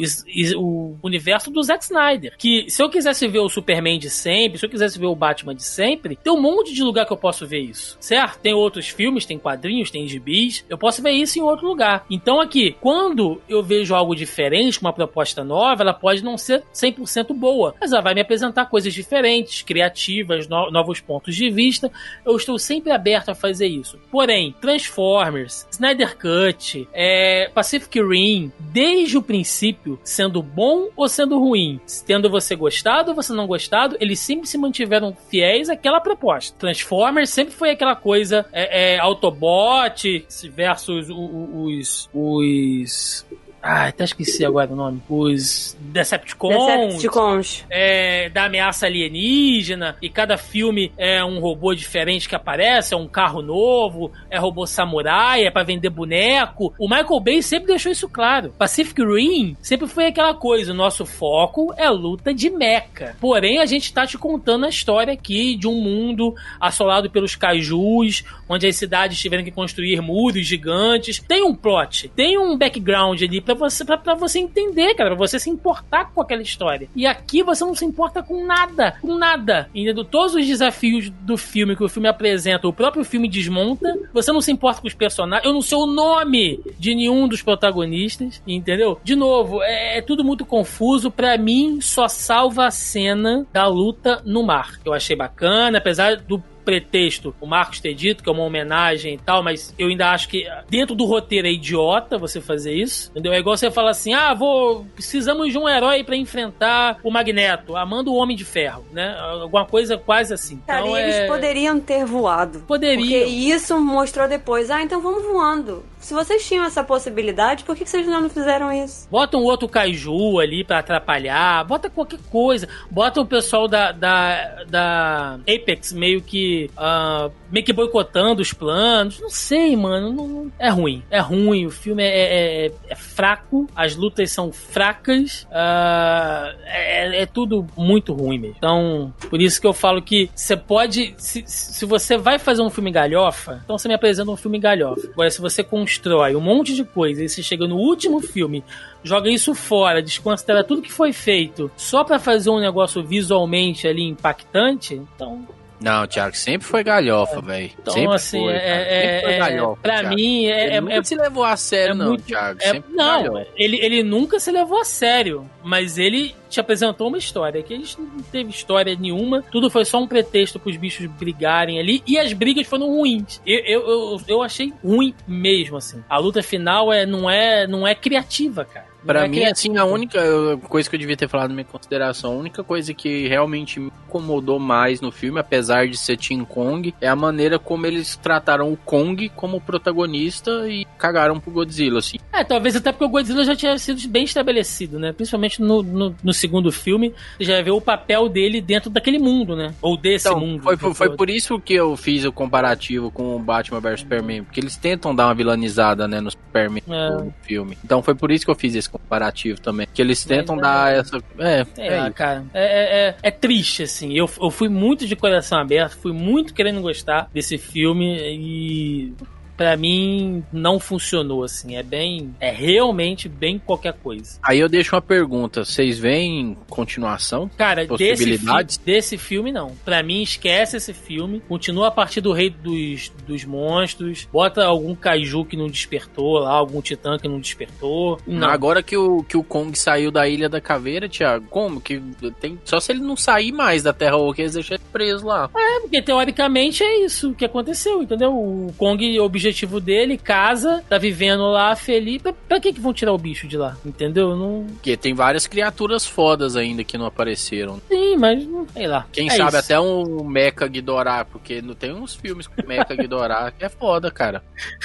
o 0.57 0.97
universo 1.03 1.51
do 1.51 1.63
Zack 1.63 1.85
Snyder. 1.85 2.37
Que 2.39 2.71
se 2.71 2.83
eu 2.83 2.89
quisesse 2.89 3.27
ver 3.27 3.41
o 3.41 3.49
Superman 3.49 3.99
de 3.99 4.09
sempre, 4.09 4.59
se 4.59 4.67
eu 4.67 4.71
quisesse 4.71 4.99
ver 4.99 5.07
o 5.07 5.17
Batman 5.17 5.55
de 5.55 5.65
sempre, 5.65 6.17
tem 6.17 6.33
um 6.33 6.41
monte 6.41 6.73
de 6.73 6.83
lugar 6.83 7.07
que 7.07 7.13
eu 7.13 7.17
posso 7.17 7.47
ver 7.47 7.61
isso, 7.61 7.97
certo? 8.01 8.41
Tem 8.41 8.55
outros 8.55 8.89
filmes, 8.89 9.27
tem 9.27 9.39
quadrinhos, 9.39 9.91
tem 9.91 10.07
gibis, 10.07 10.65
eu 10.69 10.79
posso 10.79 11.03
ver 11.03 11.13
isso 11.13 11.39
em 11.39 11.43
outro 11.43 11.67
lugar. 11.67 12.05
Então 12.11 12.41
aqui, 12.41 12.52
quando 12.81 13.41
eu 13.49 13.63
vejo 13.63 13.95
algo 13.95 14.15
diferente, 14.15 14.81
uma 14.81 14.93
proposta 14.93 15.43
nova, 15.43 15.83
ela 15.83 15.95
pode 15.95 16.23
não 16.23 16.37
ser 16.37 16.63
100% 16.75 17.33
boa, 17.35 17.75
mas 17.81 17.93
ela 17.93 18.03
vai 18.03 18.15
me 18.15 18.21
apresentar 18.21 18.67
coisas 18.67 18.93
diferentes, 18.93 19.63
criativas, 19.63 20.47
no- 20.49 20.71
novos 20.71 21.01
pontos 21.01 21.35
de 21.35 21.49
vista. 21.51 21.91
Eu 22.25 22.37
estou 22.37 22.59
sempre 22.59 22.91
aberto 22.93 23.31
a 23.31 23.35
fazer 23.35 23.67
isso. 23.67 23.99
Porém, 24.11 24.55
Transformers, 24.61 25.67
Snyder 25.71 26.17
Cut, 26.19 26.89
é, 26.93 27.51
Pacific 27.55 28.01
Rim, 28.01 28.53
desde 28.59 29.17
o 29.17 29.23
princípio, 29.23 29.99
sendo 30.05 30.43
bom 30.43 30.89
ou 30.97 31.09
sendo 31.09 31.39
ruim, 31.39 31.81
tendo 32.07 32.29
você 32.31 32.55
gostado 32.55 33.11
ou 33.11 33.15
você 33.15 33.33
não 33.33 33.47
gostado, 33.47 33.97
eles 34.01 34.19
sempre 34.21 34.47
se 34.47 34.59
mantiveram 34.59 35.17
fiéis 35.31 35.69
àquela 35.71 36.01
proposta. 36.01 36.57
Transformers 36.59 37.31
sempre 37.31 37.55
foi 37.55 37.71
aquela 37.71 37.95
coisa 37.97 38.45
é, 38.53 38.95
é, 38.95 38.99
Autobot 38.99 40.27
versus 40.55 41.09
o- 41.09 41.15
o- 41.17 41.65
os, 41.79 42.09
os 42.43 43.25
ah, 43.63 43.87
até 43.87 44.03
esqueci 44.03 44.45
agora 44.45 44.73
o 44.73 44.77
nome. 44.77 45.01
Os 45.09 45.77
Decepticons. 45.79 46.95
Decepticons. 46.95 47.65
É, 47.71 48.29
da 48.29 48.47
ameaça 48.47 48.87
alienígena. 48.87 49.97
E 50.03 50.09
cada 50.09 50.37
filme 50.37 50.93
é 50.99 51.25
um 51.25 51.39
robô 51.39 51.73
diferente 51.73 52.29
que 52.29 52.35
aparece. 52.35 52.93
É 52.93 52.97
um 52.97 53.07
carro 53.07 53.41
novo. 53.41 54.11
É 54.29 54.37
robô 54.37 54.67
samurai. 54.67 55.45
É 55.45 55.51
pra 55.51 55.63
vender 55.63 55.91
boneco. 55.91 56.75
O 56.77 56.89
Michael 56.89 57.21
Bay 57.21 57.41
sempre 57.41 57.69
deixou 57.69 57.93
isso 57.93 58.09
claro. 58.09 58.53
Pacific 58.59 59.01
Rim 59.01 59.57
sempre 59.63 59.87
foi 59.87 60.07
aquela 60.07 60.35
coisa. 60.35 60.73
O 60.73 60.77
nosso 60.77 61.07
foco 61.07 61.73
é 61.77 61.89
luta 61.89 62.35
de 62.35 62.51
mecha. 62.51 63.17
Porém, 63.21 63.61
a 63.61 63.67
gente 63.67 63.93
tá 63.93 64.05
te 64.05 64.19
contando 64.19 64.67
a 64.67 64.71
história 64.71 65.13
aqui 65.13 65.55
de 65.55 65.69
um 65.69 65.81
mundo 65.81 66.35
assolado 66.61 67.09
pelos 67.11 67.37
kaijus. 67.37 68.25
Onde 68.49 68.67
as 68.67 68.75
cidades 68.75 69.21
tiveram 69.21 69.45
que 69.45 69.53
construir 69.53 70.01
muros 70.01 70.45
gigantes. 70.45 71.21
Tem 71.21 71.45
um 71.45 71.55
plot. 71.55 72.09
Tem 72.09 72.37
um 72.37 72.59
background 72.59 73.23
ali 73.23 73.41
pra 73.41 73.52
você, 73.55 73.85
pra, 73.85 73.97
pra 73.99 74.15
você 74.15 74.39
entender, 74.39 74.95
cara. 74.95 75.11
Pra 75.11 75.19
você 75.19 75.39
se 75.39 75.51
importar 75.51 76.11
com 76.13 76.21
aquela 76.21 76.43
história. 76.43 76.89
E 76.95 77.07
aqui 77.07 77.43
você 77.43 77.65
não 77.65 77.75
se 77.75 77.85
importa 77.85 78.23
com 78.23 78.45
nada. 78.45 78.97
Com 79.01 79.17
nada. 79.17 79.69
Entendeu? 79.75 80.05
Todos 80.05 80.35
os 80.35 80.47
desafios 80.47 81.11
do 81.11 81.37
filme 81.37 81.77
que 81.77 81.85
o 81.85 81.89
filme 81.89 82.09
apresenta, 82.09 82.69
o 82.69 82.73
próprio 82.73 83.05
filme 83.05 83.29
desmonta. 83.29 83.99
Você 84.13 84.33
não 84.33 84.41
se 84.41 84.53
importa 84.53 84.81
com 84.81 84.89
os 84.89 84.95
personagens. 84.95 85.47
Eu 85.47 85.53
não 85.53 85.63
sei 85.63 85.79
o 85.79 85.87
nome 85.87 86.61
de 86.79 86.95
nenhum 86.95 87.29
dos 87.29 87.43
protagonistas. 87.43 88.43
Entendeu? 88.47 89.01
De 89.03 89.15
novo, 89.15 89.63
é, 89.63 89.99
é 89.99 90.03
tudo 90.03 90.25
muito 90.25 90.45
confuso. 90.45 91.11
Pra 91.11 91.37
mim, 91.37 91.81
só 91.81 92.09
salva 92.09 92.67
a 92.67 92.71
cena 92.71 93.47
da 93.53 93.67
luta 93.67 94.23
no 94.25 94.43
mar. 94.43 94.79
Eu 94.85 94.93
achei 94.93 95.17
bacana, 95.17 95.79
apesar 95.79 96.17
do 96.17 96.43
pretexto 96.65 97.35
o 97.41 97.47
Marcos 97.47 97.81
ter 97.81 97.95
dito 97.95 98.23
que 98.23 98.29
é 98.29 98.33
uma 98.33 98.45
homenagem 98.45 99.15
e 99.15 99.19
tal, 99.19 99.43
mas 99.43 99.75
eu 99.79 99.89
ainda 99.89 100.11
acho 100.11 100.29
que 100.29 100.47
dentro 100.69 100.95
do 100.95 101.05
roteiro 101.05 101.47
é 101.47 101.53
idiota 101.53 102.19
você 102.19 102.41
fazer 102.41 102.75
isso, 102.75 103.11
entendeu? 103.11 103.33
É 103.33 103.39
igual 103.39 103.57
você 103.57 103.71
falar 103.71 103.91
assim, 103.91 104.15
ah, 104.15 104.35
vou, 104.35 104.87
precisamos 104.95 105.51
de 105.51 105.59
um 105.59 105.69
herói 105.69 106.05
pra 106.05 106.17
enfrentar 106.17 106.99
o 107.03 107.11
Magneto, 107.11 107.77
amando 107.77 108.13
o 108.13 108.17
Homem 108.17 108.37
de 108.37 108.45
Ferro, 108.45 108.85
né? 108.93 109.17
Alguma 109.19 109.67
coisa 109.67 109.99
quase 109.99 110.33
assim. 110.33 110.59
Cara, 110.67 110.81
então, 110.81 110.97
eles 110.97 111.17
é... 111.17 111.27
poderiam 111.27 111.81
ter 111.81 112.05
voado. 112.05 112.61
Poderiam. 112.61 112.99
Porque 112.99 113.25
isso 113.25 113.79
mostrou 113.81 114.29
depois. 114.29 114.71
Ah, 114.71 114.83
então 114.83 115.01
vamos 115.01 115.23
voando. 115.23 115.85
Se 116.03 116.13
vocês 116.13 116.47
tinham 116.47 116.65
essa 116.65 116.83
possibilidade, 116.85 117.65
por 117.65 117.77
que 117.77 117.87
vocês 117.87 118.07
não 118.07 118.29
fizeram 118.29 118.73
isso? 118.73 119.09
Bota 119.11 119.37
um 119.37 119.43
outro 119.45 119.69
kaiju 119.69 120.41
ali 120.41 120.65
pra 120.65 120.81
atrapalhar, 120.81 121.65
bota 121.65 121.89
qualquer 121.89 122.19
coisa. 122.31 122.69
Bota 122.91 123.21
o 123.21 123.27
pessoal 123.27 123.69
da, 123.69 123.93
da, 123.93 124.65
da 124.69 125.39
Apex 125.49 125.93
meio 125.93 126.21
que. 126.21 126.71
ah, 126.77 127.31
meio 127.51 127.65
que 127.65 127.73
boicotando 127.73 128.43
os 128.43 128.53
planos. 128.53 129.21
Não 129.21 129.31
sei, 129.31 129.77
mano. 129.77 130.13
não- 130.13 130.27
não- 130.29 130.53
é 130.59 130.69
ruim. 130.69 131.03
É 131.11 131.21
ruim. 131.21 131.67
O 131.67 131.71
filme 131.71 132.03
é, 132.03 132.09
é- 132.09 132.67
é- 132.67 132.73
é 132.91 132.95
fraco. 132.97 133.69
As 133.75 133.95
lutas 133.97 134.31
são 134.33 134.51
fracas. 134.53 135.47
ah, 135.53 136.53
é, 136.67 137.23
é 137.23 137.27
tudo 137.27 137.67
muito 137.77 138.13
ruim 138.13 138.39
mesmo. 138.39 138.57
Então, 138.59 139.15
por 139.31 139.41
isso 139.41 139.61
que 139.61 139.67
eu 139.67 139.73
falo 139.73 140.03
que 140.03 140.29
você 140.35 140.57
pode. 140.57 141.15
Se, 141.17 141.45
se 141.47 141.87
você 141.87 142.17
vai 142.19 142.39
fazer 142.39 142.63
um 142.63 142.71
filme 142.71 142.91
galhofa, 142.91 143.61
então 143.65 143.79
você 143.79 143.87
me 143.89 143.95
apresenta 143.95 144.31
um 144.31 144.37
filme 144.37 144.59
galhofa. 144.59 145.09
Agora, 145.13 145.31
se 145.31 145.41
você 145.41 145.63
constrói 145.93 146.35
um 146.35 146.41
monte 146.41 146.75
de 146.75 146.85
coisa 146.85 147.23
e 147.23 147.29
você 147.29 147.43
chega 147.43 147.67
no 147.67 147.77
último 147.77 148.21
filme 148.21 148.65
joga 149.05 149.29
isso 149.31 149.55
fora, 149.55 150.01
desconsidera 150.01 150.65
tudo 150.65 150.83
que 150.83 150.93
foi 150.93 151.13
feito 151.13 151.71
só 151.77 152.05
pra 152.05 152.19
fazer 152.19 152.51
um 152.51 152.61
negócio 152.61 153.03
visualmente 153.03 153.87
ali 153.87 154.05
impactante, 154.05 154.95
então, 154.95 155.47
Não, 155.83 156.07
Thiago, 156.07 156.37
sempre 156.37 156.67
foi 156.67 156.83
galhofa, 156.85 157.41
velho. 157.41 157.71
então 157.81 157.93
sempre 157.95 158.15
assim, 158.15 158.41
foi, 158.41 158.53
é, 158.53 158.57
é, 158.57 159.03
Sempre 159.13 159.21
foi 159.23 159.33
é- 159.33 159.39
galhofa, 159.39 159.83
pra 159.83 159.99
Thiago. 160.01 160.15
mim 160.15 160.47
é, 160.47 160.65
Ele 160.67 160.75
é, 160.77 160.81
nunca 160.81 160.95
é- 160.95 161.03
se 161.03 161.15
levou 161.15 161.45
a 161.45 161.57
sério, 161.57 161.93
é 161.93 161.95
não, 161.95 162.07
muito- 162.09 162.25
Thiago. 162.25 162.59
é- 162.63 162.83
não, 162.91 163.47
ele, 163.57 163.79
ele 163.85 164.03
nunca 164.03 164.39
se 164.41 164.51
levou 164.51 164.81
a 164.81 164.85
sério, 164.85 165.49
mas 165.63 165.99
ele 165.99 166.35
te 166.49 166.61
apresentou 166.61 167.09
uma 167.09 167.19
história 167.19 167.63
que 167.63 167.73
eles 167.73 167.97
não 167.97 168.23
teve 168.31 168.51
história 168.51 168.95
nenhuma, 168.99 169.43
tudo 169.51 169.71
foi 169.71 169.85
só 169.85 169.99
um 169.99 170.07
pretexto 170.07 170.59
pros 170.61 170.77
bichos 170.77 171.07
brigarem 171.07 171.79
ali 171.81 172.03
e 172.07 172.19
as 172.19 172.33
brigas 172.33 172.67
foram 172.67 172.89
ruins. 172.89 173.41
Eu, 173.47 173.61
eu, 173.61 173.81
eu, 173.91 174.21
eu 174.29 174.43
achei 174.43 174.73
ruim 174.85 175.15
mesmo 175.27 175.77
assim. 175.79 176.03
A 176.09 176.19
luta 176.19 176.43
final 176.43 176.93
é 176.93 177.07
não 177.07 177.29
é 177.31 177.67
não 177.67 177.87
é 177.87 177.95
criativa, 177.95 178.65
cara. 178.65 178.92
Pra 179.05 179.25
é 179.25 179.29
mim, 179.29 179.45
assim, 179.45 179.77
a 179.77 179.85
única 179.85 180.21
coisa 180.69 180.89
que 180.89 180.97
eu 180.97 181.01
devia 181.01 181.17
ter 181.17 181.29
falado 181.29 181.49
na 181.49 181.55
minha 181.55 181.65
consideração, 181.65 182.33
a 182.33 182.37
única 182.37 182.63
coisa 182.63 182.95
que 182.95 183.27
realmente 183.29 183.81
me 183.81 183.93
incomodou 184.09 184.59
mais 184.59 185.01
no 185.01 185.11
filme, 185.11 185.41
apesar 185.41 185.89
de 185.89 185.97
ser 185.97 186.17
Team 186.17 186.45
Kong, 186.45 186.95
é 187.01 187.09
a 187.09 187.17
maneira 187.17 187.59
como 187.59 187.87
eles 187.87 188.17
trataram 188.17 188.73
o 188.73 188.77
Kong 188.77 189.29
como 189.31 189.61
protagonista 189.61 190.69
e 190.69 190.85
cagaram 190.99 191.41
pro 191.41 191.51
Godzilla, 191.51 191.99
assim. 191.99 192.19
É, 192.33 192.45
talvez 192.45 192.77
até 192.77 192.93
porque 192.93 193.05
o 193.05 193.09
Godzilla 193.09 193.45
já 193.45 193.57
tinha 193.57 193.77
sido 193.79 194.07
bem 194.09 194.25
estabelecido, 194.25 194.99
né? 194.99 195.13
Principalmente 195.13 195.61
no, 195.61 195.83
no, 195.83 196.15
no 196.23 196.33
segundo 196.33 196.71
filme, 196.71 197.15
você 197.39 197.45
já 197.45 197.63
vê 197.63 197.71
o 197.71 197.81
papel 197.81 198.29
dele 198.29 198.61
dentro 198.61 198.91
daquele 198.91 199.19
mundo, 199.19 199.57
né? 199.57 199.75
Ou 199.83 199.97
desse 199.97 200.29
Então, 200.29 200.41
mundo. 200.41 200.63
foi, 200.63 200.77
foi, 200.77 200.95
foi 200.95 201.17
por 201.17 201.29
isso 201.29 201.59
que 201.59 201.75
eu 201.75 201.97
fiz 201.97 202.25
o 202.25 202.33
comparativo 202.33 203.11
com 203.11 203.37
o 203.37 203.39
Batman 203.39 203.81
vs 203.81 204.01
Superman, 204.01 204.45
porque 204.45 204.61
eles 204.61 204.77
tentam 204.77 205.15
dar 205.15 205.27
uma 205.27 205.35
vilanizada, 205.35 206.07
né, 206.07 206.21
no 206.21 206.31
Superman 206.31 206.83
É. 206.89 207.11
no 207.11 207.35
filme. 207.43 207.77
Então 207.85 208.03
foi 208.03 208.15
por 208.15 208.31
isso 208.31 208.45
que 208.45 208.51
eu 208.51 208.55
fiz 208.55 208.75
esse 208.75 208.89
comparativo 208.93 209.61
também, 209.61 209.87
que 209.93 210.01
eles 210.03 210.25
tentam 210.25 210.57
é- 210.57 210.61
dar 210.61 210.93
essa... 210.95 211.17
É, 211.39 211.65
Sei 211.65 211.89
é 211.89 212.11
cara. 212.11 212.45
É, 212.53 212.65
é, 212.65 213.09
é- 213.09 213.17
é 213.23 213.31
triste, 213.31 213.83
assim. 213.83 214.13
Eu, 214.13 214.29
eu 214.41 214.51
fui 214.51 214.69
muito 214.69 215.07
de 215.07 215.17
coração 215.17 215.59
aberto, 215.59 215.97
fui 215.97 216.13
muito 216.13 216.55
querendo 216.55 216.81
gostar 216.81 217.29
desse 217.33 217.59
filme 217.59 218.17
e. 218.21 219.13
Pra 219.57 219.77
mim, 219.77 220.43
não 220.53 220.81
funcionou, 220.81 221.45
assim. 221.45 221.77
É 221.77 221.83
bem. 221.83 222.35
É 222.41 222.51
realmente 222.51 223.29
bem 223.29 223.59
qualquer 223.59 223.93
coisa. 223.95 224.39
Aí 224.43 224.59
eu 224.59 224.69
deixo 224.69 224.95
uma 224.95 225.03
pergunta, 225.03 225.65
vocês 225.65 225.99
veem 225.99 226.57
continuação? 226.69 227.51
Cara, 227.57 227.87
desse, 227.87 228.25
fi 228.25 228.31
Possibilidades? 228.33 228.77
desse 228.79 229.19
filme, 229.19 229.53
não. 229.53 229.73
Pra 229.85 230.03
mim, 230.03 230.23
esquece 230.23 230.77
esse 230.77 230.93
filme. 230.93 231.41
Continua 231.49 231.89
a 231.89 231.91
partir 231.91 232.21
do 232.21 232.33
Rei 232.33 232.51
dos, 232.51 233.11
dos 233.27 233.45
Monstros. 233.45 234.29
Bota 234.33 234.65
algum 234.65 234.95
kaiju 234.95 235.45
que 235.45 235.57
não 235.57 235.69
despertou 235.69 236.39
lá, 236.39 236.53
algum 236.53 236.81
titã 236.81 237.19
que 237.19 237.29
não 237.29 237.41
despertou. 237.41 238.19
Não. 238.27 238.49
Agora 238.49 238.83
que 238.83 238.97
o, 238.97 239.23
que 239.23 239.37
o 239.37 239.43
Kong 239.43 239.77
saiu 239.79 240.11
da 240.11 240.29
Ilha 240.29 240.49
da 240.49 240.61
Caveira, 240.61 241.09
Thiago, 241.09 241.47
como 241.49 241.81
que 241.81 242.01
tem... 242.41 242.59
Só 242.65 242.81
se 242.81 242.93
ele 242.93 243.01
não 243.01 243.17
sair 243.17 243.53
mais 243.53 243.83
da 243.83 243.93
Terra 243.93 244.17
Oca, 244.17 244.41
eles 244.41 244.55
deixam 244.55 244.77
ele 244.77 244.85
preso 244.93 245.27
lá. 245.27 245.51
É, 245.57 245.81
porque 245.81 246.03
teoricamente 246.03 246.83
é 246.83 247.05
isso 247.05 247.35
que 247.35 247.45
aconteceu, 247.45 248.03
entendeu? 248.03 248.33
O 248.33 248.73
Kong, 248.77 249.21
o 249.21 249.29
objetivo 249.43 249.81
dele, 249.81 250.17
casa, 250.17 250.85
tá 250.89 250.97
vivendo 250.99 251.43
lá 251.51 251.75
feliz. 251.75 252.23
Pra, 252.23 252.33
pra 252.33 252.61
que 252.61 252.73
que 252.73 252.81
vão 252.81 252.93
tirar 252.93 253.13
o 253.13 253.19
bicho 253.19 253.49
de 253.49 253.57
lá? 253.57 253.77
Entendeu? 253.85 254.37
Não. 254.37 254.67
Porque 254.75 254.97
tem 254.97 255.15
várias 255.15 255.47
criaturas 255.47 256.07
fodas 256.07 256.57
ainda 256.57 256.85
que 256.85 256.97
não 256.97 257.07
apareceram. 257.07 257.81
Sim, 257.89 258.17
mas 258.17 258.47
não 258.47 258.67
sei 258.69 258.87
lá. 258.87 259.07
Quem 259.13 259.27
É 259.29 259.31
sabe 259.37 259.49
isso. 259.49 259.59
até 259.59 259.81
um 259.81 260.23
Mecha 260.25 260.67
Ghidorah, 260.67 261.25
porque 261.25 261.61
não 261.61 261.75
tem 261.75 261.93
uns 261.93 262.15
filmes 262.15 262.47
com 262.47 262.67
Mecha 262.67 262.95
Ghidorah 262.95 263.51
que 263.51 263.65
é 263.65 263.69
foda, 263.69 264.11
cara. 264.11 264.43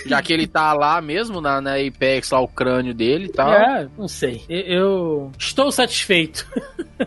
Já 0.08 0.22
que 0.22 0.34
ele 0.34 0.48
tá 0.48 0.74
lá 0.74 1.00
mesmo, 1.02 1.40
na, 1.40 1.62
na 1.62 1.76
Apex, 1.76 2.32
lá 2.32 2.40
o 2.40 2.48
crânio 2.48 2.94
dele 2.94 3.26
e 3.26 3.30
tal. 3.32 3.52
É, 3.54 3.88
não 3.98 4.08
sei. 4.08 4.44
Eu, 4.50 4.60
eu 4.68 5.32
estou 5.38 5.72
satisfeito. 5.72 6.48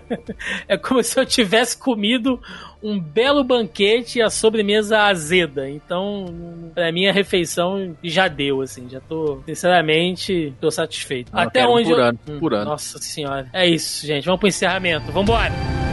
é 0.68 0.76
como 0.76 1.02
se 1.02 1.18
eu 1.18 1.26
tivesse 1.26 1.76
comido 1.76 2.40
um 2.82 2.98
belo 2.98 3.44
banquete 3.44 4.18
e 4.18 4.22
a 4.22 4.30
sobremesa 4.30 5.02
azeda. 5.02 5.68
Então, 5.68 6.70
pra 6.74 6.90
mim, 6.90 7.06
a 7.06 7.12
refeição 7.12 7.96
já 8.02 8.28
deu, 8.28 8.62
assim. 8.62 8.88
Já 8.88 9.00
tô, 9.00 9.42
sinceramente, 9.46 10.52
tô 10.60 10.70
satisfeito. 10.70 11.32
Eu 11.32 11.38
Até 11.38 11.66
onde 11.66 11.90
por 11.90 11.98
eu... 11.98 12.04
ano, 12.04 12.18
por 12.38 12.54
ano. 12.54 12.64
Nossa 12.70 12.98
senhora. 12.98 13.48
É 13.52 13.66
isso, 13.66 14.06
gente. 14.06 14.24
Vamos 14.24 14.40
pro 14.40 14.48
encerramento. 14.48 15.12
Vambora! 15.12 15.89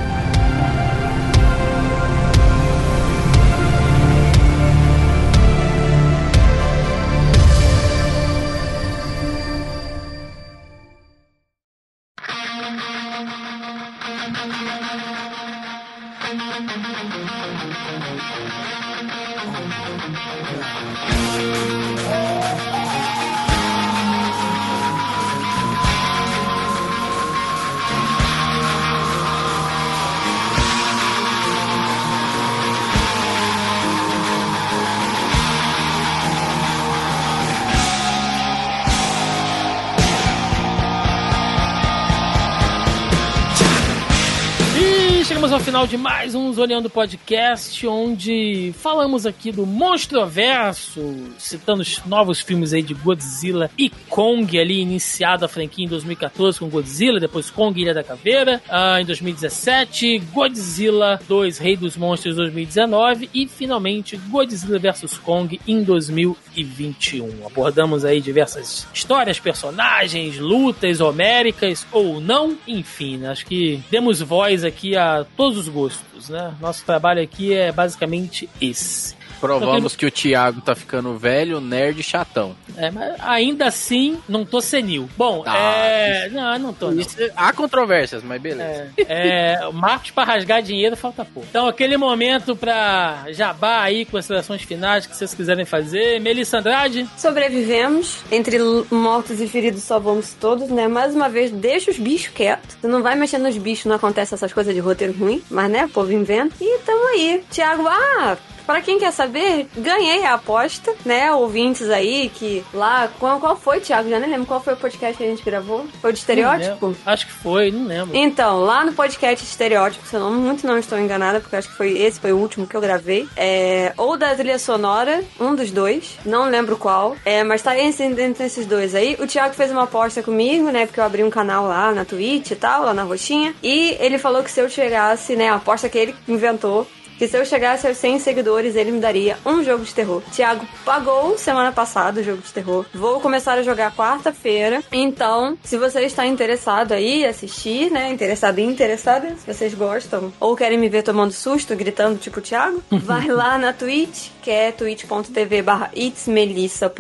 De 45.88 45.96
mais 45.96 46.36
um 46.36 46.52
Zoneando 46.52 46.90
Podcast, 46.90 47.88
onde 47.88 48.74
falamos 48.78 49.26
aqui 49.26 49.54
do 49.54 49.66
Monstroverso, 49.66 51.16
citando 51.38 51.82
os 51.82 52.04
novos 52.06 52.42
filmes 52.42 52.74
aí 52.74 52.82
de 52.82 52.94
Godzilla 52.94 53.72
e 53.78 53.90
Kong, 53.90 54.60
ali 54.60 54.82
iniciada 54.82 55.46
a 55.46 55.48
franquia 55.48 55.86
em 55.86 55.88
2014 55.88 56.60
com 56.60 56.68
Godzilla, 56.68 57.22
depois 57.22 57.50
Kong 57.50 57.80
Ilha 57.80 57.94
da 57.94 58.04
Caveira, 58.04 58.62
ah, 58.70 59.00
em 59.00 59.06
2017, 59.06 60.20
Godzilla 60.34 61.22
2 61.26 61.58
Rei 61.58 61.78
dos 61.78 61.96
Monstros 61.96 62.36
2019 62.36 63.30
e 63.34 63.48
finalmente 63.48 64.18
Godzilla 64.18 64.80
vs 64.80 65.18
Kong 65.20 65.58
em 65.66 65.84
2021. 65.84 67.46
Abordamos 67.46 68.04
aí 68.04 68.20
diversas 68.20 68.86
histórias, 68.94 69.40
personagens, 69.40 70.38
lutas 70.38 71.00
homéricas 71.00 71.88
ou 71.94 72.20
não, 72.20 72.58
enfim, 72.68 73.16
né? 73.16 73.30
acho 73.30 73.46
que 73.46 73.82
demos 73.90 74.20
voz 74.20 74.66
aqui 74.66 74.98
a 74.98 75.26
todos 75.38 75.60
os 75.60 75.77
gostos, 75.78 76.30
né? 76.30 76.56
Nosso 76.60 76.84
trabalho 76.84 77.22
aqui 77.22 77.54
é 77.54 77.72
basicamente 77.72 78.50
esse. 78.60 79.16
Provamos 79.40 79.96
que 79.96 80.06
o 80.06 80.12
Thiago 80.12 80.62
tá 80.62 80.76
ficando 80.76 81.18
velho, 81.18 81.60
nerd 81.62 82.00
e 82.00 82.04
chatão. 82.04 82.56
É, 82.76 82.90
mas 82.92 83.16
ainda 83.20 83.68
assim, 83.68 84.18
não 84.28 84.46
tô 84.46 84.62
senil. 84.62 85.10
Bom, 85.18 85.44
Tá, 85.44 85.56
é. 85.58 86.30
Não, 86.30 86.60
não 86.60 86.74
tô. 86.74 86.92
Não. 86.92 87.00
Isso- 87.02 87.18
há 87.36 87.52
controvérsias, 87.54 88.24
mas 88.24 88.42
beleza. 88.42 88.92
É, 88.98 89.70
Marcos 89.72 90.12
pra 90.12 90.24
rasgar 90.24 90.62
dinheiro 90.62 90.96
falta 90.98 91.24
pouco. 91.26 91.48
Então, 91.50 91.68
aquele 91.68 91.98
momento 91.98 92.56
pra 92.56 93.26
jabá 93.30 93.82
aí, 93.82 94.06
considerações 94.06 94.62
finais 94.62 95.06
que 95.06 95.16
vocês 95.16 95.34
quiserem 95.34 95.66
fazer. 95.66 96.20
Melissa 96.20 96.60
Andrade. 96.60 97.08
Sobrevivemos. 97.18 98.20
Entre 98.32 98.58
mortos 98.92 99.40
e 99.40 99.48
feridos 99.48 99.84
só 99.84 100.00
vamos 100.00 100.34
todos, 100.34 100.70
né? 100.70 100.88
Mais 100.88 101.16
uma 101.16 101.30
vez, 101.30 101.52
deixa 101.52 101.92
os 101.92 101.98
bichos 101.98 102.30
quietos. 102.34 102.76
Tu 102.82 102.88
não 102.88 103.02
vai 103.02 103.16
mexer 103.16 103.38
nos 103.38 103.58
bichos, 103.58 103.86
não 103.86 103.96
acontece 103.96 104.34
essas 104.34 104.52
coisas 104.52 104.74
de 104.74 104.80
roteiro 104.80 105.14
ruim. 105.18 105.42
Mas, 105.50 105.70
né, 105.72 105.86
o 105.86 105.90
povo 105.90 106.12
inventa. 106.12 106.54
E 106.62 106.80
tamo 106.80 107.08
aí. 107.10 107.44
Tiago, 107.52 107.88
ah... 107.88 108.38
Pra 108.68 108.82
quem 108.82 109.00
quer 109.00 109.12
saber, 109.14 109.68
ganhei 109.78 110.26
a 110.26 110.34
aposta, 110.34 110.94
né? 111.06 111.32
Ouvintes 111.32 111.90
aí 111.90 112.30
que 112.36 112.66
lá. 112.74 113.08
Qual, 113.18 113.40
qual 113.40 113.56
foi, 113.56 113.80
Thiago? 113.80 114.10
Já 114.10 114.20
nem 114.20 114.30
lembro 114.30 114.46
qual 114.46 114.62
foi 114.62 114.74
o 114.74 114.78
podcast 114.78 115.18
que 115.18 115.24
a 115.24 115.28
gente 115.28 115.42
gravou. 115.42 115.88
Foi 116.02 116.10
o 116.10 116.14
de 116.14 116.20
estereótipo? 116.20 116.94
Acho 117.06 117.28
que 117.28 117.32
foi, 117.32 117.72
não 117.72 117.86
lembro. 117.86 118.16
Então, 118.16 118.60
lá 118.60 118.84
no 118.84 118.92
podcast 118.92 119.46
Estereótipo, 119.46 120.06
se 120.06 120.16
eu 120.16 120.20
não, 120.20 120.34
muito 120.34 120.68
não 120.68 120.78
estou 120.78 121.00
enganada, 121.00 121.40
porque 121.40 121.56
acho 121.56 121.70
que 121.70 121.76
foi 121.76 121.98
esse 121.98 122.20
foi 122.20 122.34
o 122.34 122.38
último 122.38 122.68
que 122.68 122.76
eu 122.76 122.82
gravei. 122.82 123.28
É, 123.38 123.94
ou 123.96 124.18
da 124.18 124.36
trilha 124.36 124.60
sonora, 124.60 125.24
um 125.40 125.56
dos 125.56 125.72
dois, 125.72 126.18
não 126.26 126.50
lembro 126.50 126.76
qual. 126.76 127.16
É, 127.24 127.46
mas 127.46 127.62
tá 127.62 127.80
entre, 127.80 128.04
entre 128.22 128.46
esses 128.46 128.66
dois 128.66 128.94
aí. 128.94 129.16
O 129.18 129.26
Thiago 129.26 129.56
fez 129.56 129.72
uma 129.72 129.84
aposta 129.84 130.22
comigo, 130.22 130.70
né? 130.72 130.86
Porque 130.86 131.00
eu 131.00 131.06
abri 131.06 131.24
um 131.24 131.30
canal 131.30 131.68
lá 131.68 131.94
na 131.94 132.04
Twitch 132.04 132.52
e 132.52 132.56
tal, 132.56 132.84
lá 132.84 132.94
na 132.94 133.04
roxinha. 133.04 133.56
E 133.64 133.96
ele 134.00 134.18
falou 134.18 134.44
que 134.44 134.52
se 134.52 134.60
eu 134.60 134.70
chegasse, 134.70 135.38
né? 135.38 135.48
A 135.48 135.56
aposta 135.56 135.88
que 135.88 135.98
ele 135.98 136.16
inventou. 136.28 136.86
Que 137.18 137.28
se 137.28 137.36
eu 137.36 137.44
chegasse 137.44 137.88
aos 137.88 137.98
100 137.98 138.20
seguidores, 138.20 138.76
ele 138.76 138.92
me 138.92 139.00
daria 139.00 139.38
um 139.44 139.64
jogo 139.64 139.84
de 139.84 139.94
terror. 139.94 140.22
Thiago 140.32 140.68
pagou 140.86 141.36
semana 141.38 141.72
passada 141.72 142.22
o 142.22 142.24
jogo 142.24 142.42
de 142.44 142.54
terror. 142.54 142.86
Vou 142.94 143.20
começar 143.20 143.54
a 143.54 143.64
jogar 143.64 143.96
quarta-feira. 143.96 144.84
Então, 144.92 145.58
se 145.64 145.78
você 145.78 146.02
está 146.02 146.28
interessado 146.28 146.92
aí, 146.92 147.26
assistir, 147.26 147.90
né? 147.90 148.10
Interessado 148.10 148.60
e 148.60 148.64
interessada, 148.64 149.36
se 149.36 149.52
vocês 149.52 149.74
gostam, 149.74 150.32
ou 150.40 150.56
querem 150.56 150.78
me 150.78 150.90
ver 150.90 151.02
tomando 151.02 151.32
susto, 151.32 151.76
gritando 151.76 152.20
tipo 152.20 152.40
o 152.40 152.42
Thiago, 152.42 152.84
vai 152.92 153.28
lá 153.28 153.58
na 153.58 153.74
Twitch, 153.74 154.30
que 154.44 154.52
é 154.52 154.72
twitch.tv 154.72 155.62
barra 155.64 155.90
itsmelissa. 155.96 156.92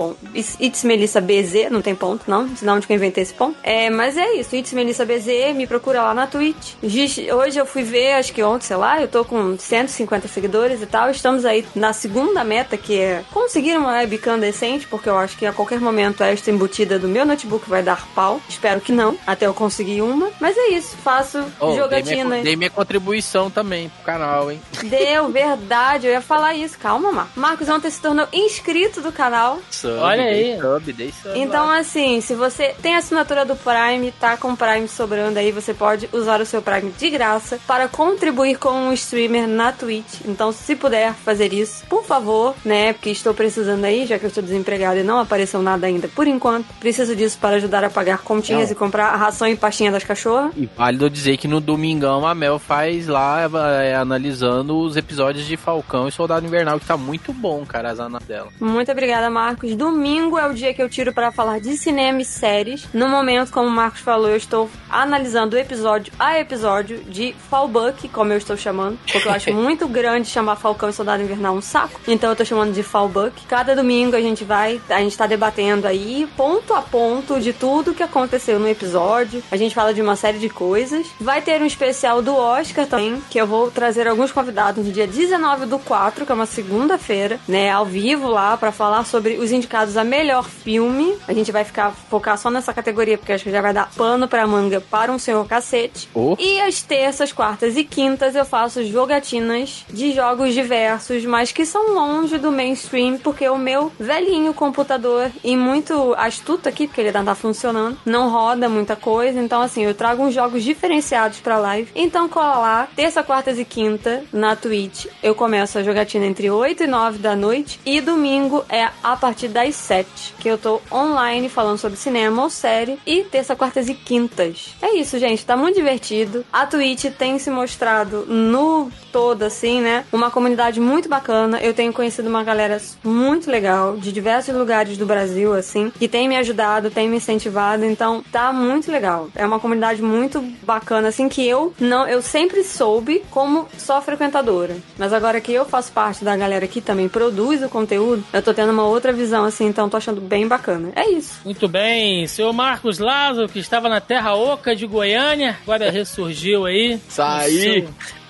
itsmelissabz, 0.59 1.69
não 1.69 1.81
tem 1.81 1.93
ponto, 1.93 2.23
não, 2.27 2.55
senão 2.55 2.77
onde 2.77 2.87
que 2.87 2.93
eu 2.93 2.97
inventei 2.97 3.21
esse 3.21 3.33
ponto. 3.33 3.57
É, 3.61 3.89
mas 3.91 4.17
é 4.17 4.33
isso, 4.33 4.55
itsmelissabz, 4.55 5.27
me 5.55 5.67
procura 5.67 6.01
lá 6.01 6.13
na 6.13 6.25
Twitch. 6.25 6.73
Hoje 6.83 7.59
eu 7.59 7.65
fui 7.65 7.83
ver, 7.83 8.13
acho 8.13 8.33
que 8.33 8.41
ontem, 8.41 8.65
sei 8.65 8.77
lá, 8.77 8.99
eu 8.99 9.07
tô 9.07 9.23
com 9.23 9.57
150 9.57 10.06
seguidores 10.27 10.81
e 10.81 10.85
tal. 10.85 11.09
Estamos 11.09 11.45
aí 11.45 11.65
na 11.75 11.93
segunda 11.93 12.43
meta, 12.43 12.77
que 12.77 12.99
é 12.99 13.23
conseguir 13.31 13.77
uma 13.77 13.91
webcam 13.93 14.39
decente, 14.39 14.87
porque 14.87 15.09
eu 15.09 15.17
acho 15.17 15.37
que 15.37 15.45
a 15.45 15.53
qualquer 15.53 15.79
momento 15.79 16.21
esta 16.23 16.49
embutida 16.51 16.97
do 16.99 17.07
meu 17.07 17.25
notebook 17.25 17.69
vai 17.69 17.83
dar 17.83 18.07
pau. 18.15 18.39
Espero 18.49 18.81
que 18.81 18.91
não, 18.91 19.17
até 19.25 19.45
eu 19.47 19.53
conseguir 19.53 20.01
uma. 20.01 20.29
Mas 20.39 20.57
é 20.57 20.69
isso, 20.69 20.95
faço 20.97 21.43
Oh, 21.59 21.67
dei, 21.67 21.77
jogatina. 21.77 22.25
minha, 22.29 22.43
dei 22.43 22.55
minha 22.55 22.69
contribuição 22.69 23.49
também 23.49 23.89
pro 23.89 24.05
canal, 24.05 24.51
hein? 24.51 24.61
Deu, 24.83 25.29
verdade, 25.29 26.07
eu 26.07 26.13
ia 26.13 26.21
falar 26.21 26.53
isso. 26.55 26.77
Calma, 26.77 27.11
Marcos. 27.11 27.35
Marcos 27.35 27.69
ontem 27.69 27.89
se 27.89 28.01
tornou 28.01 28.27
inscrito 28.31 29.01
do 29.01 29.11
canal. 29.11 29.59
Sub, 29.71 29.93
Olha 29.99 30.23
dei 30.23 30.53
aí. 30.53 30.59
Sub, 30.61 30.93
dei 30.93 31.13
sub 31.23 31.39
Então, 31.39 31.65
lá. 31.67 31.77
assim, 31.79 32.21
se 32.21 32.33
você 32.35 32.75
tem 32.81 32.95
a 32.95 32.99
assinatura 32.99 33.45
do 33.45 33.55
Prime, 33.55 34.11
tá 34.19 34.37
com 34.37 34.51
o 34.51 34.57
Prime 34.57 34.87
sobrando 34.87 35.39
aí, 35.39 35.51
você 35.51 35.73
pode 35.73 36.07
usar 36.13 36.39
o 36.41 36.45
seu 36.45 36.61
Prime 36.61 36.91
de 36.91 37.09
graça 37.09 37.59
para 37.67 37.87
contribuir 37.87 38.57
com 38.57 38.69
um 38.71 38.93
streamer 38.93 39.47
na 39.47 39.71
Twitch. 39.71 39.96
Então, 40.25 40.51
se 40.51 40.75
puder 40.75 41.13
fazer 41.13 41.53
isso, 41.53 41.85
por 41.87 42.03
favor, 42.03 42.55
né? 42.63 42.93
Porque 42.93 43.09
estou 43.09 43.33
precisando 43.33 43.83
aí, 43.85 44.05
já 44.05 44.17
que 44.17 44.25
eu 44.25 44.29
estou 44.29 44.43
desempregada 44.43 44.99
e 44.99 45.03
não 45.03 45.19
apareceu 45.19 45.61
nada 45.61 45.87
ainda 45.87 46.07
por 46.07 46.27
enquanto. 46.27 46.65
Preciso 46.79 47.15
disso 47.15 47.37
para 47.39 47.57
ajudar 47.57 47.83
a 47.83 47.89
pagar 47.89 48.19
continhas 48.19 48.65
Não. 48.65 48.71
e 48.71 48.75
comprar 48.75 49.07
a 49.07 49.15
ração 49.15 49.47
e 49.47 49.55
pastinha 49.55 49.91
das 49.91 50.03
cachorras. 50.03 50.51
E 50.55 50.65
válido 50.65 51.09
dizer 51.09 51.37
que 51.37 51.47
no 51.47 51.59
domingão 51.59 52.25
a 52.25 52.33
Mel 52.35 52.59
faz 52.59 53.07
lá 53.07 53.41
é, 53.81 53.95
analisando 53.95 54.77
os 54.77 54.95
episódios 54.97 55.45
de 55.45 55.55
Falcão 55.57 56.07
e 56.07 56.11
Soldado 56.11 56.45
Invernal, 56.45 56.79
que 56.79 56.85
tá 56.85 56.97
muito 56.97 57.31
bom, 57.33 57.65
cara, 57.65 57.91
as 57.91 57.99
anas 57.99 58.23
dela. 58.23 58.49
Muito 58.59 58.91
obrigada, 58.91 59.29
Marcos. 59.29 59.75
Domingo 59.75 60.37
é 60.37 60.47
o 60.47 60.53
dia 60.53 60.73
que 60.73 60.81
eu 60.81 60.89
tiro 60.89 61.13
para 61.13 61.31
falar 61.31 61.59
de 61.59 61.77
cinema 61.77 62.21
e 62.21 62.25
séries. 62.25 62.87
No 62.93 63.07
momento, 63.07 63.51
como 63.51 63.67
o 63.67 63.71
Marcos 63.71 64.01
falou, 64.01 64.29
eu 64.29 64.37
estou 64.37 64.69
analisando 64.89 65.57
episódio 65.57 66.11
a 66.19 66.39
episódio 66.39 66.99
de 67.03 67.33
Fallbuck, 67.49 68.07
como 68.09 68.33
eu 68.33 68.37
estou 68.37 68.57
chamando, 68.57 68.97
porque 69.11 69.27
eu 69.27 69.31
acho 69.31 69.53
muito 69.55 69.86
grande 69.87 70.27
chamar 70.27 70.55
Falcão 70.55 70.89
e 70.89 70.93
Soldado 70.93 71.23
Invernal 71.23 71.55
um 71.55 71.61
saco. 71.61 71.99
Então 72.07 72.29
eu 72.29 72.35
tô 72.35 72.45
chamando 72.45 72.73
de 72.73 72.83
Fallbuck. 72.83 73.45
Cada 73.47 73.75
domingo 73.75 74.15
a 74.15 74.21
gente 74.21 74.43
vai, 74.43 74.81
a 74.89 74.99
gente 74.99 75.17
tá 75.17 75.27
debatendo 75.27 75.87
aí 75.87 76.27
ponto 76.35 76.73
a 76.73 76.81
ponto 76.81 77.39
de 77.39 77.53
tudo 77.53 77.93
que 77.93 78.03
aconteceu 78.03 78.59
no 78.59 78.67
episódio. 78.67 79.43
A 79.51 79.57
gente 79.57 79.75
fala 79.75 79.93
de 79.93 80.01
uma 80.01 80.15
série 80.15 80.39
de 80.39 80.49
coisas. 80.49 81.07
Vai 81.19 81.41
ter 81.41 81.61
um 81.61 81.65
especial 81.65 82.21
do 82.21 82.35
Oscar 82.35 82.85
também, 82.85 83.21
que 83.29 83.39
eu 83.39 83.47
vou 83.47 83.71
trazer 83.71 84.07
alguns 84.07 84.31
convidados 84.31 84.85
no 84.85 84.91
dia 84.91 85.07
19 85.07 85.65
do 85.65 85.79
4, 85.79 86.25
que 86.25 86.31
é 86.31 86.35
uma 86.35 86.45
segunda-feira, 86.45 87.39
né, 87.47 87.69
ao 87.69 87.85
vivo 87.85 88.27
lá 88.27 88.57
pra 88.57 88.71
falar 88.71 89.05
sobre 89.05 89.37
os 89.37 89.51
indicados 89.51 89.97
a 89.97 90.03
melhor 90.03 90.45
filme. 90.45 91.17
A 91.27 91.33
gente 91.33 91.51
vai 91.51 91.63
ficar 91.63 91.91
focar 91.91 92.37
só 92.37 92.49
nessa 92.49 92.73
categoria 92.73 93.17
porque 93.17 93.33
acho 93.33 93.43
que 93.43 93.51
já 93.51 93.61
vai 93.61 93.73
dar 93.73 93.89
pano 93.95 94.27
pra 94.27 94.47
manga 94.47 94.81
para 94.81 95.11
um 95.11 95.19
senhor 95.19 95.45
cacete. 95.47 96.09
Oh. 96.13 96.35
E 96.39 96.59
às 96.61 96.81
terças, 96.81 97.31
quartas 97.31 97.77
e 97.77 97.83
quintas 97.83 98.35
eu 98.35 98.45
faço 98.45 98.85
jogatinas 98.85 99.76
de 99.89 100.11
jogos 100.11 100.53
diversos, 100.53 101.25
mas 101.25 101.51
que 101.51 101.65
são 101.65 101.93
longe 101.93 102.37
do 102.37 102.51
mainstream, 102.51 103.17
porque 103.17 103.47
o 103.47 103.57
meu 103.57 103.91
velhinho 103.99 104.53
computador 104.53 105.31
e 105.43 105.55
muito 105.55 106.13
astuto 106.15 106.69
aqui, 106.69 106.87
porque 106.87 107.01
ele 107.01 107.09
ainda 107.09 107.23
tá 107.23 107.35
funcionando, 107.35 107.97
não 108.05 108.29
roda 108.29 108.69
muita 108.69 108.95
coisa. 108.95 109.39
Então, 109.39 109.61
assim, 109.61 109.83
eu 109.83 109.93
trago 109.93 110.23
uns 110.23 110.33
jogos 110.33 110.63
diferenciados 110.63 111.39
pra 111.39 111.57
live. 111.57 111.91
Então, 111.95 112.29
cola 112.29 112.57
lá, 112.57 112.87
terça, 112.95 113.23
quartas 113.23 113.59
e 113.59 113.65
quinta 113.65 114.23
na 114.31 114.55
Twitch. 114.55 115.05
Eu 115.21 115.35
começo 115.35 115.77
a 115.77 115.83
jogatina 115.83 116.25
entre 116.25 116.49
8 116.49 116.83
e 116.83 116.87
9 116.87 117.17
da 117.19 117.35
noite. 117.35 117.79
E 117.85 118.01
domingo 118.01 118.63
é 118.69 118.89
a 119.03 119.15
partir 119.15 119.47
das 119.47 119.75
7, 119.75 120.35
que 120.39 120.47
eu 120.47 120.57
tô 120.57 120.81
online 120.91 121.49
falando 121.49 121.77
sobre 121.77 121.97
cinema 121.97 122.43
ou 122.43 122.49
série. 122.49 122.99
E 123.05 123.23
terça, 123.23 123.55
quartas 123.55 123.89
e 123.89 123.93
quintas. 123.93 124.75
É 124.81 124.95
isso, 124.95 125.19
gente. 125.19 125.45
Tá 125.45 125.55
muito 125.55 125.75
divertido. 125.75 126.45
A 126.51 126.65
Twitch 126.65 127.05
tem 127.17 127.39
se 127.39 127.49
mostrado 127.49 128.25
no 128.25 128.91
todo, 129.11 129.43
assim, 129.43 129.66
né? 129.81 130.05
Uma 130.11 130.31
comunidade 130.31 130.79
muito 130.79 131.09
bacana. 131.09 131.59
Eu 131.59 131.73
tenho 131.73 131.91
conhecido 131.91 132.29
uma 132.29 132.43
galera 132.43 132.81
muito 133.03 133.51
legal, 133.51 133.97
de 133.97 134.11
diversos 134.11 134.55
lugares 134.55 134.97
do 134.97 135.05
Brasil, 135.05 135.53
assim, 135.53 135.91
que 135.97 136.07
tem 136.07 136.27
me 136.27 136.37
ajudado, 136.37 136.89
tem 136.89 137.09
me 137.09 137.17
incentivado. 137.17 137.85
Então, 137.85 138.23
tá 138.31 138.53
muito 138.53 138.91
legal. 138.91 139.29
É 139.35 139.45
uma 139.45 139.59
comunidade 139.59 140.01
muito 140.01 140.41
bacana, 140.63 141.09
assim, 141.09 141.27
que 141.27 141.45
eu 141.45 141.73
não, 141.79 142.07
eu 142.07 142.21
sempre 142.21 142.63
soube 142.63 143.23
como 143.29 143.67
só 143.77 144.01
frequentadora. 144.01 144.77
Mas 144.97 145.13
agora 145.13 145.41
que 145.41 145.51
eu 145.51 145.65
faço 145.65 145.91
parte 145.91 146.23
da 146.23 146.35
galera 146.35 146.67
que 146.67 146.81
também 146.81 147.09
produz 147.09 147.61
o 147.61 147.69
conteúdo, 147.69 148.23
eu 148.31 148.41
tô 148.41 148.53
tendo 148.53 148.71
uma 148.71 148.85
outra 148.85 149.11
visão, 149.11 149.43
assim, 149.43 149.65
então 149.67 149.89
tô 149.89 149.97
achando 149.97 150.21
bem 150.21 150.47
bacana. 150.47 150.91
É 150.95 151.09
isso. 151.09 151.41
Muito 151.43 151.67
bem, 151.67 152.25
seu 152.27 152.53
Marcos 152.53 152.99
Lázaro, 152.99 153.49
que 153.49 153.59
estava 153.59 153.89
na 153.89 153.99
Terra 153.99 154.35
Oca 154.35 154.75
de 154.75 154.87
Goiânia, 154.87 155.57
agora 155.63 155.89
ressurgiu 155.91 156.65
aí. 156.65 156.99
Saí. 157.09 157.87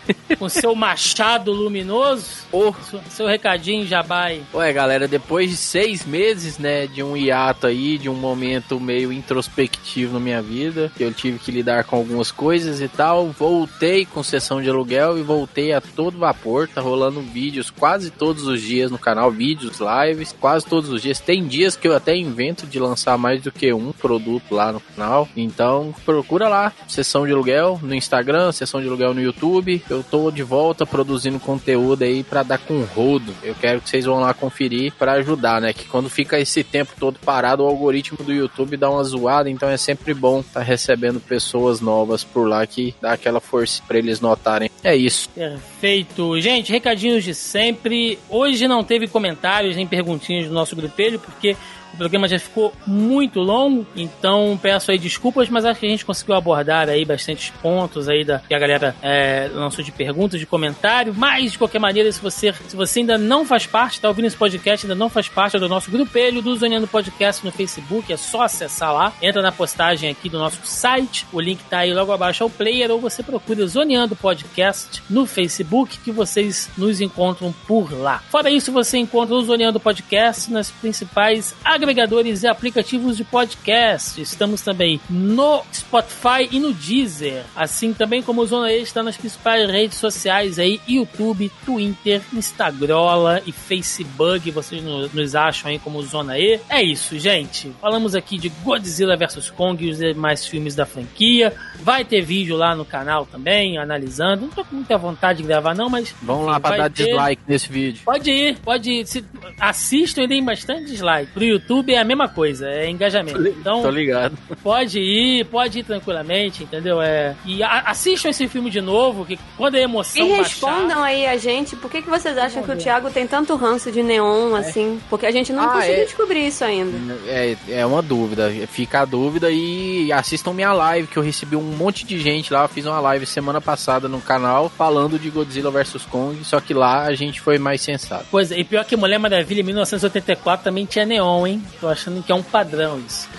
Com 0.37 0.49
seu- 0.49 0.75
machado 0.75 1.51
luminoso. 1.51 2.25
Oh. 2.51 2.73
Seu, 2.89 2.99
seu 3.09 3.27
recadinho, 3.27 3.85
Jabai. 3.87 4.41
Ué, 4.53 4.71
galera, 4.71 5.07
depois 5.07 5.49
de 5.49 5.57
seis 5.57 6.05
meses, 6.05 6.57
né, 6.57 6.85
de 6.87 7.01
um 7.01 7.15
hiato 7.17 7.67
aí, 7.67 7.97
de 7.97 8.09
um 8.09 8.13
momento 8.13 8.79
meio 8.79 9.11
introspectivo 9.11 10.13
na 10.13 10.19
minha 10.19 10.41
vida, 10.41 10.91
que 10.95 11.03
eu 11.03 11.13
tive 11.13 11.39
que 11.39 11.51
lidar 11.51 11.83
com 11.85 11.95
algumas 11.95 12.31
coisas 12.31 12.81
e 12.81 12.87
tal, 12.87 13.27
voltei 13.29 14.05
com 14.05 14.21
sessão 14.21 14.61
de 14.61 14.69
aluguel 14.69 15.17
e 15.17 15.21
voltei 15.23 15.73
a 15.73 15.81
todo 15.81 16.17
vapor, 16.17 16.67
tá 16.67 16.81
rolando 16.81 17.21
vídeos 17.21 17.69
quase 17.69 18.11
todos 18.11 18.45
os 18.47 18.61
dias 18.61 18.91
no 18.91 18.97
canal, 18.99 19.31
vídeos, 19.31 19.79
lives, 19.79 20.35
quase 20.39 20.65
todos 20.65 20.89
os 20.89 21.01
dias. 21.01 21.19
Tem 21.19 21.45
dias 21.45 21.75
que 21.75 21.87
eu 21.87 21.95
até 21.95 22.15
invento 22.15 22.65
de 22.67 22.79
lançar 22.79 23.17
mais 23.17 23.41
do 23.41 23.51
que 23.51 23.73
um 23.73 23.91
produto 23.91 24.53
lá 24.53 24.71
no 24.71 24.79
canal, 24.79 25.27
então 25.35 25.93
procura 26.05 26.47
lá, 26.47 26.71
sessão 26.87 27.25
de 27.25 27.33
aluguel 27.33 27.79
no 27.81 27.95
Instagram, 27.95 28.51
sessão 28.51 28.81
de 28.81 28.87
aluguel 28.87 29.13
no 29.13 29.21
YouTube, 29.21 29.81
eu 29.89 29.96
eu 29.97 30.03
tô 30.03 30.31
de 30.31 30.43
volta 30.43 30.85
produzindo 30.85 31.39
conteúdo 31.39 32.03
aí 32.03 32.23
pra 32.23 32.43
dar 32.43 32.57
com 32.57 32.81
rodo. 32.81 33.33
Eu 33.43 33.55
quero 33.55 33.81
que 33.81 33.89
vocês 33.89 34.05
vão 34.05 34.19
lá 34.19 34.33
conferir 34.33 34.93
pra 34.93 35.13
ajudar, 35.13 35.59
né? 35.59 35.73
Que 35.73 35.85
quando 35.85 36.09
fica 36.09 36.39
esse 36.39 36.63
tempo 36.63 36.93
todo 36.99 37.19
parado, 37.19 37.63
o 37.63 37.67
algoritmo 37.67 38.17
do 38.23 38.31
YouTube 38.33 38.77
dá 38.77 38.89
uma 38.89 39.03
zoada, 39.03 39.49
então 39.49 39.69
é 39.69 39.77
sempre 39.77 40.13
bom 40.13 40.41
tá 40.41 40.61
recebendo 40.61 41.19
pessoas 41.19 41.81
novas 41.81 42.23
por 42.23 42.47
lá 42.47 42.65
que 42.65 42.93
dá 43.01 43.13
aquela 43.13 43.39
força 43.39 43.81
pra 43.87 43.97
eles 43.97 44.21
notarem. 44.21 44.69
É 44.83 44.95
isso. 44.95 45.29
Perfeito. 45.29 46.39
Gente, 46.39 46.71
recadinhos 46.71 47.23
de 47.23 47.33
sempre. 47.33 48.19
Hoje 48.29 48.67
não 48.67 48.83
teve 48.83 49.07
comentários 49.07 49.75
nem 49.75 49.87
perguntinhas 49.87 50.47
do 50.47 50.53
nosso 50.53 50.75
grupelho, 50.75 51.19
porque 51.19 51.55
o 51.97 52.05
programa 52.07 52.27
já 52.27 52.37
ficou 52.37 52.71
muito 52.85 53.39
longo, 53.39 53.85
então 53.95 54.57
peço 54.61 54.91
aí 54.91 54.99
desculpas, 54.99 55.49
mas 55.49 55.65
acho 55.65 55.79
que 55.79 55.85
a 55.87 55.89
gente 55.89 56.05
conseguiu 56.05 56.35
abordar 56.35 56.87
aí 56.89 57.03
bastantes 57.03 57.49
pontos 57.61 58.07
aí 58.07 58.23
da, 58.23 58.37
que 58.39 58.53
a 58.53 58.59
galera 58.59 58.95
é, 59.01 59.49
lançou 59.51 59.83
de 59.83 59.91
perguntas, 59.91 60.39
de 60.39 60.45
comentário. 60.45 61.13
Mas, 61.17 61.53
de 61.53 61.57
qualquer 61.57 61.79
maneira, 61.79 62.11
se 62.11 62.21
você, 62.21 62.53
se 62.67 62.75
você 62.75 62.99
ainda 62.99 63.17
não 63.17 63.43
faz 63.43 63.65
parte, 63.65 63.99
tá 63.99 64.07
ouvindo 64.07 64.25
esse 64.25 64.37
podcast, 64.37 64.85
ainda 64.85 64.93
não 64.93 65.09
faz 65.09 65.27
parte 65.27 65.57
do 65.57 65.67
nosso 65.67 65.89
grupelho 65.89 66.39
do 66.39 66.55
Zoneando 66.55 66.87
Podcast 66.87 67.43
no 67.43 67.51
Facebook, 67.51 68.13
é 68.13 68.17
só 68.17 68.43
acessar 68.43 68.93
lá. 68.93 69.11
Entra 69.19 69.41
na 69.41 69.51
postagem 69.51 70.09
aqui 70.11 70.29
do 70.29 70.37
nosso 70.37 70.59
site, 70.65 71.25
o 71.33 71.41
link 71.41 71.63
tá 71.63 71.79
aí 71.79 71.93
logo 71.93 72.11
abaixo 72.11 72.43
ao 72.43 72.49
player, 72.49 72.91
ou 72.91 72.99
você 72.99 73.23
procura 73.23 73.65
Zoneando 73.65 74.15
Podcast 74.15 75.01
no 75.09 75.25
Facebook, 75.25 75.97
que 75.97 76.11
vocês 76.11 76.69
nos 76.77 77.01
encontram 77.01 77.51
por 77.65 77.91
lá. 77.91 78.19
Fora 78.29 78.51
isso, 78.51 78.71
você 78.71 78.99
encontra 78.99 79.33
o 79.33 79.41
Zoneando 79.41 79.79
Podcast 79.79 80.51
nas 80.51 80.69
principais 80.69 81.55
agregadores 81.87 82.43
e 82.43 82.47
aplicativos 82.47 83.15
de 83.15 83.23
podcast. 83.23 84.21
Estamos 84.21 84.61
também 84.61 84.99
no 85.09 85.63
Spotify 85.73 86.49
e 86.51 86.59
no 86.59 86.73
Deezer. 86.73 87.43
Assim 87.55 87.93
também 87.93 88.21
como 88.21 88.41
o 88.41 88.45
Zona 88.45 88.71
E 88.73 88.81
está 88.81 89.01
nas 89.01 89.15
principais 89.15 89.69
redes 89.69 89.97
sociais 89.97 90.59
aí, 90.59 90.81
YouTube, 90.85 91.49
Twitter, 91.65 92.21
Instagram 92.33 93.41
e 93.45 93.51
Facebook. 93.53 94.51
Vocês 94.51 94.83
no- 94.83 95.07
nos 95.07 95.33
acham 95.33 95.71
aí 95.71 95.79
como 95.79 96.03
Zona 96.03 96.37
E. 96.37 96.59
É 96.69 96.83
isso, 96.83 97.17
gente. 97.17 97.71
Falamos 97.81 98.15
aqui 98.15 98.37
de 98.37 98.49
Godzilla 98.49 99.15
vs 99.15 99.49
Kong 99.51 99.85
e 99.85 99.89
os 99.89 99.97
demais 99.97 100.45
filmes 100.45 100.75
da 100.75 100.85
franquia. 100.85 101.53
Vai 101.81 102.03
ter 102.03 102.21
vídeo 102.21 102.57
lá 102.57 102.75
no 102.75 102.83
canal 102.83 103.25
também, 103.25 103.77
analisando. 103.77 104.41
Não 104.41 104.49
tô 104.49 104.65
com 104.65 104.75
muita 104.75 104.97
vontade 104.97 105.41
de 105.41 105.47
gravar 105.47 105.73
não, 105.73 105.89
mas... 105.89 106.13
Vamos 106.21 106.43
enfim, 106.43 106.51
lá 106.51 106.59
pra 106.59 106.77
dar 106.77 106.89
ter. 106.91 107.05
dislike 107.05 107.41
nesse 107.47 107.69
vídeo. 107.69 108.01
Pode 108.03 108.29
ir, 108.29 108.57
pode 108.59 108.91
ir. 108.91 109.07
Se, 109.07 109.23
assistam 109.59 110.23
e 110.23 110.27
deem 110.27 110.43
bastante 110.43 110.85
dislike. 110.85 111.31
Pro 111.31 111.43
YouTube 111.45 111.76
é 111.87 111.97
a 111.99 112.03
mesma 112.03 112.27
coisa, 112.27 112.67
é 112.69 112.89
engajamento. 112.89 113.47
Então, 113.47 113.81
Tô 113.81 113.89
ligado. 113.89 114.37
pode 114.63 114.99
ir, 114.99 115.45
pode 115.45 115.79
ir 115.79 115.83
tranquilamente, 115.83 116.63
entendeu? 116.63 117.01
É, 117.01 117.35
e 117.45 117.61
a- 117.63 117.83
assistam 117.87 118.29
esse 118.29 118.47
filme 118.47 118.69
de 118.69 118.81
novo, 118.81 119.25
que 119.25 119.37
quando 119.57 119.75
a 119.75 119.79
E 119.79 119.83
emoção 119.83 120.27
baixar... 120.27 120.43
respondam 120.43 121.03
aí 121.03 121.25
a 121.27 121.37
gente, 121.37 121.75
por 121.75 121.89
que, 121.89 122.01
que 122.01 122.09
vocês 122.09 122.37
acham 122.37 122.63
que 122.63 122.71
o 122.71 122.75
Thiago 122.77 123.09
tem 123.09 123.27
tanto 123.27 123.55
ranço 123.55 123.91
de 123.91 124.01
neon 124.03 124.55
assim? 124.55 124.99
Porque 125.09 125.25
a 125.25 125.31
gente 125.31 125.51
não 125.53 125.63
Ah, 125.63 125.73
conseguiu 125.73 126.01
é. 126.01 126.05
descobrir 126.05 126.47
isso 126.47 126.63
ainda. 126.63 126.97
É, 127.27 127.55
é 127.69 127.85
uma 127.85 128.01
dúvida. 128.01 128.51
Fica 128.67 129.01
a 129.01 129.05
dúvida 129.05 129.49
e 129.51 130.11
assistam 130.11 130.53
minha 130.53 130.73
live, 130.73 131.07
que 131.07 131.17
eu 131.17 131.23
recebi 131.23 131.55
um 131.55 131.61
monte 131.61 132.05
de 132.05 132.19
gente 132.19 132.53
lá. 132.53 132.63
Eu 132.63 132.69
fiz 132.69 132.85
uma 132.85 132.99
live 132.99 133.25
semana 133.25 133.59
passada 133.61 134.07
no 134.07 134.19
canal 134.21 134.69
falando 134.69 135.17
de 135.19 135.29
Godzilla 135.29 135.71
vs 135.71 136.03
Kong, 136.05 136.43
só 136.43 136.59
que 136.59 136.73
lá 136.73 137.03
a 137.05 137.13
gente 137.15 137.39
foi 137.41 137.57
mais 137.57 137.81
sensato. 137.81 138.25
Pois 138.31 138.51
é, 138.51 138.59
e 138.59 138.63
pior 138.63 138.85
que 138.85 138.95
Mulher 138.95 139.17
Maravilha 139.19 139.61
em 139.61 139.63
1984 139.63 140.63
também 140.63 140.85
tinha 140.85 141.05
neon, 141.05 141.56
Tô 141.79 141.87
achando 141.87 142.23
que 142.23 142.31
é 142.31 142.35
um 142.35 142.43
padrão 142.43 142.99
isso. 142.99 143.29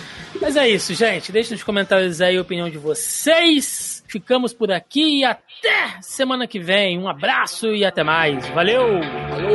Mas 0.41 0.57
é 0.57 0.69
isso, 0.69 0.95
gente. 0.95 1.33
Deixe 1.33 1.53
nos 1.53 1.63
comentários 1.63 2.21
aí 2.21 2.37
a 2.37 2.41
opinião 2.41 2.71
de 2.71 2.79
vocês. 2.79 4.05
Ficamos 4.07 4.53
por 4.53 4.71
aqui 4.71 5.21
e 5.21 5.25
até 5.25 6.01
semana 6.01 6.47
que 6.47 6.59
vem. 6.59 6.99
Um 6.99 7.09
abraço 7.09 7.69
e 7.69 7.85
até 7.85 8.03
mais. 8.05 8.49
Valeu! 8.51 9.01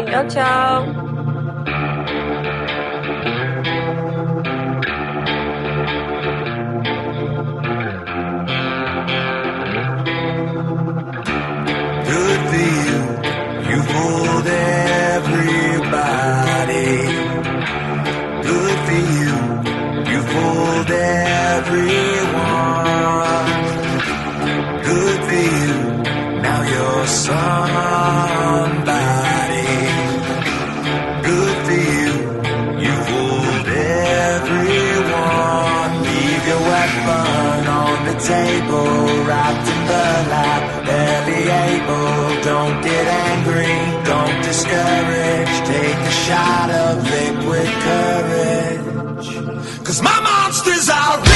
Tchau, 0.09 0.27
tchau. 0.27 1.22
Everyone. 21.73 23.51
Good 24.89 25.19
for 25.27 25.43
you. 25.57 25.73
Now 26.45 26.61
you're 26.73 27.07
somebody. 27.07 28.13
Good 31.29 31.57
for 31.65 31.79
you. 31.93 32.11
You 32.83 32.93
fooled 33.07 33.67
everyone. 34.37 35.91
Leave 36.07 36.43
your 36.51 36.63
weapon 36.73 37.61
on 37.81 37.97
the 38.09 38.15
table, 38.33 38.89
wrapped 39.27 39.67
in 39.73 39.81
burlap, 39.89 40.63
barely 40.85 41.41
able. 41.69 42.13
Don't 42.51 42.77
get 42.83 43.05
angry, 43.27 43.75
don't 44.11 44.37
discourage. 44.43 45.53
Take 45.73 46.01
a 46.11 46.15
shot 46.25 46.69
of 46.69 46.93
liquid 47.15 47.69
courage. 47.87 49.29
Cause 49.85 50.01
my 50.01 50.19
monsters 50.21 50.89
are. 50.89 51.32